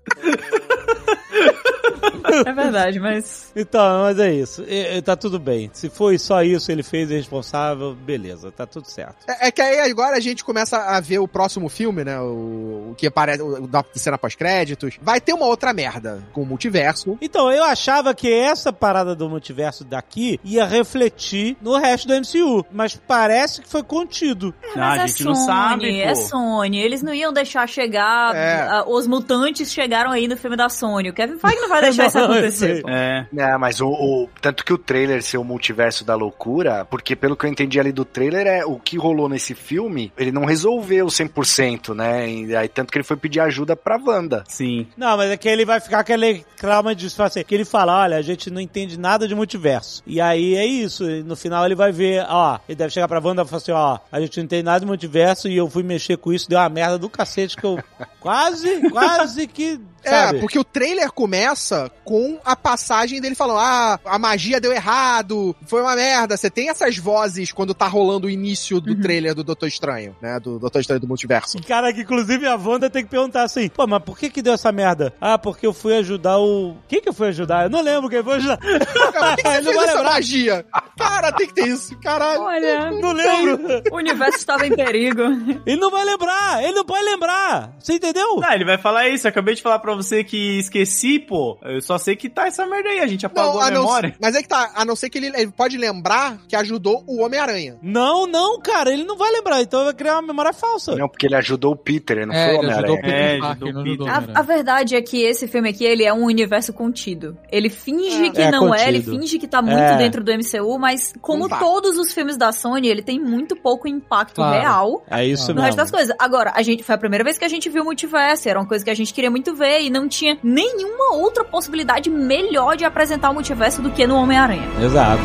É 2.46 2.52
verdade, 2.54 3.00
mas. 3.00 3.52
Então, 3.56 4.02
mas 4.04 4.20
é 4.20 4.32
isso. 4.34 4.64
E- 4.68 4.98
e 4.98 5.02
tá 5.02 5.16
tudo 5.16 5.40
bem. 5.40 5.70
Se 5.74 5.90
foi 5.90 6.18
só 6.18 6.42
isso, 6.44 6.72
ele 6.72 6.84
fez 6.84 7.10
responsável, 7.10 7.96
beleza, 7.96 8.52
tá 8.52 8.66
tudo 8.66 8.86
certo. 8.90 9.26
É, 9.28 9.48
é 9.48 9.52
que 9.52 9.62
aí 9.62 9.80
agora 9.90 10.18
a 10.18 10.20
gente 10.20 10.44
começa 10.44 10.78
a 10.78 11.00
ver 11.00 11.20
o 11.20 11.28
próximo 11.28 11.70
filme, 11.70 12.04
né? 12.04 12.20
O, 12.20 12.90
o 12.92 12.96
que 12.98 13.08
aparece, 13.08 13.42
o 13.42 13.68
da 13.68 13.84
cena 13.94 14.18
pós-créditos. 14.18 14.98
Vai 15.02 15.20
ter 15.22 15.34
uma 15.34 15.46
outra 15.46 15.74
merda 15.74 16.24
com 16.34 16.42
o 16.42 16.46
multiverso. 16.46 17.09
Então, 17.22 17.52
eu 17.52 17.64
achava 17.64 18.14
que 18.14 18.32
essa 18.32 18.72
parada 18.74 19.16
do 19.16 19.30
multiverso 19.30 19.84
daqui 19.84 20.40
ia 20.44 20.66
refletir 20.66 21.56
no 21.62 21.78
resto 21.78 22.08
do 22.08 22.14
MCU, 22.16 22.66
mas 22.72 22.96
parece 23.08 23.62
que 23.62 23.70
foi 23.70 23.84
contido. 23.84 24.54
Não, 24.76 24.84
a 24.84 24.88
Mas 24.98 25.12
gente 25.12 25.22
é 25.24 25.26
não 25.26 25.36
Sony, 25.36 25.46
sabe, 25.46 26.00
é 26.02 26.10
pô. 26.10 26.16
Sony. 26.16 26.80
Eles 26.80 27.02
não 27.02 27.14
iam 27.14 27.32
deixar 27.34 27.68
chegar. 27.68 28.36
É. 28.36 28.62
ah, 28.70 28.84
os 28.88 29.08
mutantes 29.08 29.72
chegaram 29.72 30.12
aí 30.12 30.28
no 30.28 30.38
filme 30.38 30.56
da 30.56 30.70
Sony. 30.70 31.10
O 31.10 31.14
Kevin 31.14 31.38
Feige 31.40 31.56
não 31.62 31.70
vai 31.70 31.82
deixar 31.84 32.08
isso 32.08 32.18
Não, 32.18 32.26
acontecer. 32.26 32.84
É. 32.88 33.26
É, 33.38 33.58
mas 33.58 33.82
o, 33.82 33.88
o- 33.88 34.30
Tanto 34.42 34.64
que 34.66 34.74
o 34.74 34.78
trailer 34.78 35.22
ser 35.24 35.38
o 35.38 35.44
multiverso 35.44 36.04
da 36.04 36.16
loucura, 36.16 36.86
porque 36.86 37.16
pelo 37.16 37.36
que 37.36 37.46
eu 37.46 37.50
entendi 37.50 37.80
ali 37.80 37.92
do 37.92 38.06
trailer, 38.06 38.48
é 38.48 38.66
o 38.66 38.78
que 38.80 38.98
rolou 38.98 39.28
nesse 39.30 39.54
filme, 39.56 40.12
ele 40.18 40.32
não 40.32 40.46
resolveu 40.46 41.08
100%, 41.08 41.94
né? 41.96 42.30
E 42.30 42.56
aí, 42.56 42.68
tanto 42.68 42.92
que 42.92 42.98
ele 42.98 43.04
foi 43.04 43.18
pedir 43.18 43.40
ajuda 43.40 43.76
pra 43.76 43.98
Wanda. 44.04 44.44
Sim. 44.48 44.88
Não, 44.98 45.16
mas 45.18 45.30
é 45.32 45.38
que 45.38 45.48
ele 45.48 45.66
vai 45.66 45.80
ficar 45.80 46.00
aquele 46.00 46.46
trauma 46.58 46.96
de 47.08 47.22
assim, 47.22 47.44
que 47.44 47.54
ele 47.56 47.66
fala, 47.66 48.02
olha, 48.02 48.18
a 48.18 48.22
gente 48.22 48.50
não 48.50 48.60
entende 48.60 48.98
nada 48.98 49.28
de 49.28 49.36
multiverso. 49.36 50.04
E 50.06 50.20
aí 50.20 50.56
é 50.56 50.66
isso, 50.66 51.10
e 51.10 51.24
no 51.24 51.36
final 51.36 51.66
ele 51.66 51.76
vai 51.76 51.92
ver, 51.92 52.26
ó, 52.28 52.60
ele 52.68 52.76
deve 52.76 52.94
chegar 52.94 53.08
pra 53.08 53.20
Wanda 53.20 53.42
e 53.42 53.46
falar 53.46 53.58
assim, 53.58 53.72
ó, 53.72 54.00
a 54.12 54.20
gente 54.22 54.38
não 54.38 54.46
entende 54.46 54.64
nada 54.64 54.80
de 54.80 54.86
multiverso 54.86 55.48
e 55.48 55.56
eu 55.56 55.70
fui 55.70 55.84
mexer 55.84 56.18
com 56.18 56.34
isso, 56.34 56.50
deu 56.50 56.60
uma 56.60 56.70
merda 56.70 56.98
do 56.98 57.10
cacete 57.10 57.56
que 57.56 57.66
eu 57.66 57.82
quase, 58.20 58.90
quase 58.90 59.48
que, 59.48 59.80
sabe? 60.04 60.38
É, 60.38 60.40
porque 60.40 60.58
o 60.60 60.64
trailer 60.64 61.12
começa 61.12 61.92
com 62.04 62.40
a 62.44 62.56
passagem 62.56 63.20
dele 63.22 63.36
falando: 63.36 63.60
ah, 63.60 64.00
a 64.06 64.20
magia 64.20 64.60
deu 64.60 64.72
errado, 64.72 65.56
foi 65.68 65.82
uma 65.82 65.96
merda. 65.96 66.36
Você 66.38 66.50
tem 66.50 66.70
essas 66.70 66.98
vozes 66.98 67.52
quando 67.52 67.74
tá 67.74 67.88
rolando 67.88 68.28
o 68.28 68.30
início 68.30 68.80
do 68.82 68.96
trailer 69.00 69.34
do 69.36 69.44
Doutor 69.44 69.68
Estranho, 69.68 70.16
né? 70.22 70.40
Do 70.40 70.60
Doutor 70.60 70.80
Estranho 70.80 71.00
do 71.02 71.08
Multiverso. 71.08 71.58
Cara, 71.68 71.92
que 71.94 72.02
inclusive 72.02 72.46
a 72.48 72.56
Wanda 72.56 72.90
tem 72.90 73.04
que 73.04 73.10
perguntar 73.10 73.44
assim, 73.44 73.70
pô, 73.70 73.86
mas 73.88 74.02
por 74.04 74.18
que 74.18 74.30
que 74.30 74.42
deu 74.42 74.54
essa 74.54 74.72
merda? 74.72 75.14
Ah, 75.20 75.38
porque 75.38 75.66
eu 75.66 75.74
fui 75.74 75.96
ajudar 75.98 76.38
o... 76.40 76.76
Quem 76.88 77.02
que 77.02 77.10
eu 77.10 77.14
fui 77.14 77.28
ajudar? 77.30 77.64
Eu 77.66 77.70
não 77.70 77.82
lembro 77.82 78.10
quem 78.10 78.24
foi 78.24 78.36
ajudar. 78.36 78.58
Cara, 78.58 79.36
que, 79.36 79.44
que 79.44 79.50
você 79.50 79.58
Ele 79.58 79.66
não 79.66 79.72
fez 79.72 79.76
vai 79.76 79.86
essa 79.86 79.98
lembrar. 79.98 80.14
magia? 80.14 80.66
Cara, 80.98 81.32
tem 81.32 81.48
que 81.48 81.54
ter 81.54 81.68
isso, 81.68 81.98
caralho. 82.00 82.42
Olha, 82.42 82.92
Não 82.92 83.12
lembro. 83.14 83.84
o 83.92 83.96
universo 83.98 84.38
estava 84.38 84.66
em 84.68 84.76
perigo. 84.76 85.22
Ele 85.66 85.80
não 85.80 85.90
vai 85.92 86.04
lembrar, 86.06 86.64
ele 86.64 86.74
não 86.74 86.86
pode 86.86 87.04
lembrar. 87.04 87.72
Você 87.80 87.94
entendeu? 87.94 88.40
Ah, 88.44 88.56
ele 88.56 88.66
vai 88.66 88.78
falar 88.78 89.08
isso. 89.10 89.28
Eu 89.28 89.30
acabei 89.30 89.56
de 89.56 89.62
falar 89.62 89.80
pra 89.80 89.89
você 89.96 90.24
que 90.24 90.60
esqueci, 90.60 91.20
pô. 91.20 91.58
Eu 91.64 91.82
só 91.82 91.98
sei 91.98 92.16
que 92.16 92.30
tá 92.30 92.48
essa 92.48 92.66
merda 92.66 92.90
aí. 92.90 93.00
A 93.00 93.08
gente 93.08 93.26
apagou 93.26 93.60
a 93.62 93.68
a 93.68 93.72
não, 93.72 93.82
memória. 93.82 94.16
mas 94.22 94.36
é 94.36 94.42
que 94.42 94.48
tá, 94.48 94.72
a 94.76 94.84
não 94.86 94.96
ser 94.96 95.10
que 95.10 95.18
ele, 95.18 95.28
ele 95.28 95.52
pode 95.52 95.78
lembrar 95.78 96.38
que 96.48 96.56
ajudou 96.56 97.04
o 97.08 97.22
Homem-Aranha. 97.24 97.78
Não, 97.82 98.26
não, 98.28 98.60
cara, 98.60 98.92
ele 98.92 99.04
não 99.04 99.18
vai 99.18 99.32
lembrar, 99.32 99.62
então 99.62 99.84
vai 99.84 99.94
criar 99.94 100.14
uma 100.16 100.22
memória 100.28 100.54
falsa. 100.54 100.96
Não, 100.96 101.08
porque 101.08 101.26
ele 101.28 101.36
ajudou 101.36 101.74
o 101.74 101.76
Peter, 101.76 102.18
ele 102.18 102.26
não 102.28 102.34
É, 102.34 102.46
foi 102.46 102.56
o 102.56 102.62
ele 102.64 102.72
ajudou 102.72 102.96
o 102.96 103.00
Homem-Aranha. 103.00 103.30
Peter 103.30 103.44
É, 103.44 103.52
ajudou 103.52 103.74
não 103.74 103.82
o 103.82 104.06
o 104.06 104.36
A, 104.36 104.40
a 104.40 104.42
verdade 104.42 104.96
é 104.96 105.02
que 105.02 105.22
esse 105.24 105.48
filme 105.48 105.70
aqui, 105.70 105.84
ele 105.86 106.04
é 106.04 106.14
um 106.14 106.24
universo 106.26 106.74
contido. 106.74 107.38
Ele 107.52 107.70
finge 107.70 108.30
que 108.32 108.42
É, 108.42 108.52
não 108.52 108.74
é, 108.74 108.88
ele 108.88 109.00
contido. 109.00 109.20
finge 109.22 109.40
que 109.40 109.48
tá 109.48 109.62
muito 109.62 109.78
É. 109.78 109.98
dentro 109.98 110.24
do 110.24 110.32
MCU, 110.32 110.78
mas 110.80 111.14
como 111.22 111.48
Não 111.48 111.60
todos 111.60 111.98
os 111.98 112.14
filmes 112.14 112.38
da 112.38 112.52
Sony, 112.52 112.88
ele 112.88 113.02
tem 113.02 113.20
muito 113.20 113.56
pouco 113.56 113.88
impacto 113.88 114.36
Claro. 114.36 114.60
real 114.60 115.04
É 115.10 115.26
isso 115.26 115.54
no 115.54 115.62
resto 115.62 115.78
das 115.78 115.92
mesmo. 115.92 115.98
coisas. 115.98 116.16
Agora, 116.20 116.52
a 116.56 116.62
gente 116.62 116.84
foi 116.84 116.96
a 116.96 116.98
primeira 116.98 117.24
vez 117.24 117.38
que 117.38 117.46
a 117.46 117.50
gente 117.50 117.70
viu 117.70 117.82
o 117.82 117.86
multiverso, 117.86 118.48
era 118.50 118.60
uma 118.60 118.68
coisa 118.68 118.84
que 118.84 118.90
a 118.92 118.94
gente 118.96 119.14
queria 119.14 119.30
muito 119.32 119.54
ver 119.56 119.79
e 119.82 119.90
não 119.90 120.08
tinha 120.08 120.38
nenhuma 120.44 121.16
outra 121.16 121.44
possibilidade 121.44 122.10
melhor 122.10 122.76
de 122.76 122.86
apresentar 122.86 123.30
o 123.30 123.34
multiverso 123.34 123.82
do 123.82 123.90
que 123.92 124.06
no 124.06 124.16
Homem-Aranha. 124.16 124.68
Exato. 124.82 125.22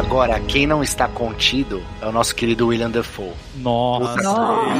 Agora, 0.00 0.40
quem 0.40 0.66
não 0.66 0.82
está 0.82 1.06
contido 1.06 1.82
é 2.00 2.06
o 2.06 2.12
nosso 2.12 2.34
querido 2.34 2.68
William 2.68 2.90
Dafoe. 2.90 3.32
Nossa. 3.56 4.22
Nossa, 4.22 4.74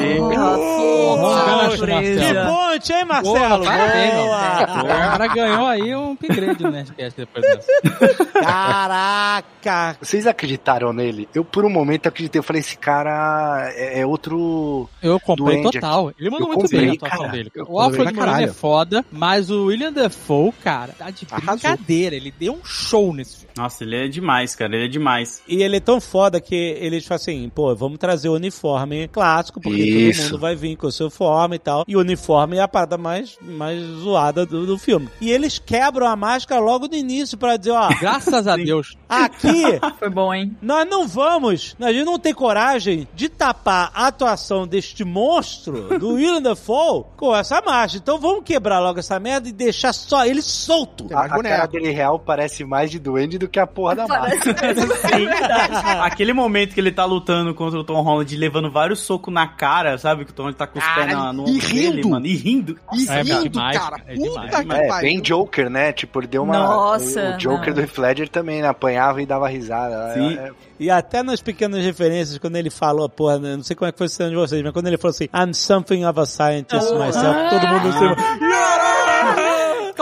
Que 1.87 1.93
Marcelo. 1.93 2.51
ponte, 2.51 2.93
hein, 2.93 3.05
Marcelo? 3.05 3.65
parabéns, 3.65 4.15
Boa! 4.15 4.39
Marcelo. 4.41 4.81
O 4.81 4.87
cara 4.87 5.27
ganhou 5.27 5.67
aí 5.67 5.95
um 5.95 6.13
upgrade 6.13 6.63
no 6.65 6.71
Nerdcast 6.71 7.17
depois 7.21 7.45
dessa. 7.45 8.27
Caraca! 8.41 9.97
Vocês 10.01 10.27
acreditaram 10.27 10.91
nele? 10.93 11.29
Eu, 11.35 11.45
por 11.45 11.67
um 11.67 11.71
momento, 11.71 12.07
acreditei. 12.09 12.39
Eu 12.39 12.43
falei, 12.43 12.61
esse 12.61 12.79
cara 12.79 13.71
é, 13.75 14.01
é 14.01 14.07
outro... 14.07 14.89
Eu 15.03 15.21
comprei 15.21 15.63
total. 15.63 16.13
Ele 16.19 16.31
mandou 16.31 16.49
Eu 16.49 16.57
muito 16.57 16.71
bem 16.71 16.81
comprei, 16.81 16.89
a 16.89 16.93
atuação 16.95 17.19
cara. 17.19 17.33
dele. 17.33 17.51
Eu 17.55 17.67
O 17.69 17.79
Alfred 17.79 18.15
Molina 18.15 18.43
é 18.43 18.47
foda, 18.49 19.05
mas 19.13 19.51
o 19.51 19.67
William 19.67 19.93
Dafoe, 19.93 20.53
cara, 20.65 20.95
tá 20.97 21.11
de 21.11 21.27
Arrasou. 21.31 21.71
brincadeira. 21.71 22.17
Ele 22.17 22.33
deu 22.39 22.55
um 22.55 22.65
show 22.65 23.13
nesse 23.13 23.37
filme. 23.41 23.51
Nossa, 23.57 23.85
ele 23.85 23.97
é 23.97 24.09
demais, 24.09 24.55
cara. 24.55 24.75
Ele 24.75 24.87
é 24.87 24.89
demais. 24.89 25.10
E 25.49 25.63
ele 25.63 25.77
é 25.77 25.81
tão 25.81 26.01
foda 26.01 26.41
que 26.41 26.55
eles 26.55 27.05
falam 27.05 27.17
assim, 27.17 27.49
pô, 27.55 27.75
vamos 27.75 27.99
trazer 27.99 28.29
o 28.29 28.35
uniforme 28.35 29.09
clássico, 29.09 29.61
porque 29.61 29.81
Isso. 29.83 30.23
todo 30.23 30.31
mundo 30.33 30.41
vai 30.41 30.55
vir 30.57 30.77
com 30.77 30.87
o 30.87 30.93
seu 30.93 31.07
uniforme 31.07 31.57
e 31.57 31.59
tal. 31.59 31.85
E 31.89 31.97
o 31.97 32.01
uniforme 32.01 32.57
é 32.57 32.61
a 32.61 32.69
parada 32.69 32.97
mais, 32.97 33.37
mais 33.43 33.81
zoada 33.83 34.47
do, 34.47 34.67
do 34.67 34.79
filme. 34.79 35.09
E 35.21 35.31
eles 35.31 35.59
quebram 35.59 36.07
a 36.07 36.17
máscara 36.17 36.61
logo 36.61 36.87
no 36.87 36.95
início 36.95 37.37
pra 37.37 37.57
dizer, 37.57 37.73
ó, 37.73 37.89
Graças 38.01 38.47
a 38.47 38.57
Deus. 38.59 38.97
aqui 39.09 39.65
Foi 39.99 40.09
bom, 40.11 40.33
hein? 40.33 40.57
nós 40.63 40.89
não 40.89 41.07
vamos, 41.07 41.75
a 41.81 41.93
gente 41.93 42.05
não 42.05 42.19
tem 42.19 42.33
coragem 42.35 43.09
de 43.15 43.29
tapar 43.29 43.91
a 43.95 44.07
atuação 44.07 44.67
deste 44.67 45.05
monstro, 45.05 45.99
do 45.99 46.15
William 46.15 46.41
Dafoe, 46.43 47.05
com 47.17 47.35
essa 47.35 47.57
máscara. 47.61 47.99
Então 48.03 48.19
vamos 48.19 48.45
quebrar 48.45 48.79
logo 48.81 48.99
essa 48.99 49.19
merda 49.19 49.49
e 49.49 49.53
deixar 49.53 49.93
só 49.93 50.25
ele 50.25 50.43
solto. 50.43 51.07
A, 51.13 51.25
a 51.25 51.43
cara 51.43 51.67
dele 51.67 51.91
real 51.91 52.19
parece 52.19 52.65
mais 52.65 52.91
de 52.91 52.99
duende 52.99 53.39
do 53.39 53.49
que 53.49 53.59
a 53.59 53.67
porra 53.67 53.97
da 53.97 54.07
máscara. 54.07 54.75
Aquele 56.03 56.33
momento 56.33 56.75
que 56.75 56.81
ele 56.81 56.93
tá 56.93 57.05
lutando 57.05 57.55
contra 57.55 57.79
o 57.79 57.85
Tom 57.85 58.01
Holland, 58.03 58.37
levando 58.37 58.71
vários 58.71 59.01
socos 59.01 59.33
na 59.33 59.47
cara, 59.47 59.97
sabe? 59.99 60.25
Que 60.25 60.31
o 60.31 60.35
Tom 60.35 60.43
Holland 60.45 60.59
tá 60.59 60.67
com 60.67 60.79
os 60.79 60.85
pés 60.85 61.07
na, 61.13 61.33
no 61.33 61.47
e 61.49 61.51
ombro 61.57 61.69
dele, 61.69 61.91
rindo. 61.97 62.09
mano. 62.09 62.27
E 62.27 62.37
rindo. 62.37 62.79
E 62.93 63.09
É 63.09 63.23
rindo, 63.23 63.49
demais, 63.49 63.79
cara. 63.79 63.97
é 64.07 64.15
Puta 64.15 64.41
demais, 64.41 64.51
que 64.51 64.73
É, 64.73 64.89
pariu. 64.89 65.01
bem 65.03 65.21
Joker, 65.21 65.71
né? 65.71 65.93
Tipo, 65.93 66.21
ele 66.21 66.27
deu 66.27 66.43
uma... 66.43 66.59
Nossa, 66.59 67.35
o 67.35 67.39
Joker 67.39 67.69
não. 67.69 67.75
do 67.75 67.81
Heath 67.81 67.99
Ledger 67.99 68.29
também, 68.29 68.63
né? 68.63 68.69
Apanhava 68.69 69.21
e 69.23 69.27
dava 69.27 69.49
risada. 69.49 70.15
Sim. 70.15 70.39
É, 70.39 70.49
é, 70.49 70.51
E 70.79 70.91
até 70.91 71.23
nas 71.23 71.41
pequenas 71.43 71.85
referências, 71.85 72.39
quando 72.39 72.57
ele 72.57 72.71
falou, 72.71 73.09
porra, 73.09 73.39
não 73.39 73.63
sei 73.63 73.77
como 73.77 73.89
é 73.89 73.93
que 73.93 73.99
foi 73.99 74.09
cena 74.09 74.31
de 74.31 74.37
vocês, 74.37 74.63
mas 74.63 74.73
quando 74.73 74.87
ele 74.87 74.97
falou 74.99 75.11
assim, 75.11 75.29
I'm 75.35 75.53
something 75.55 76.05
of 76.05 76.19
a 76.21 76.27
scientist 76.27 76.93
myself, 76.95 77.51
todo 77.51 77.69
mundo 77.69 77.89
assim, 77.89 78.90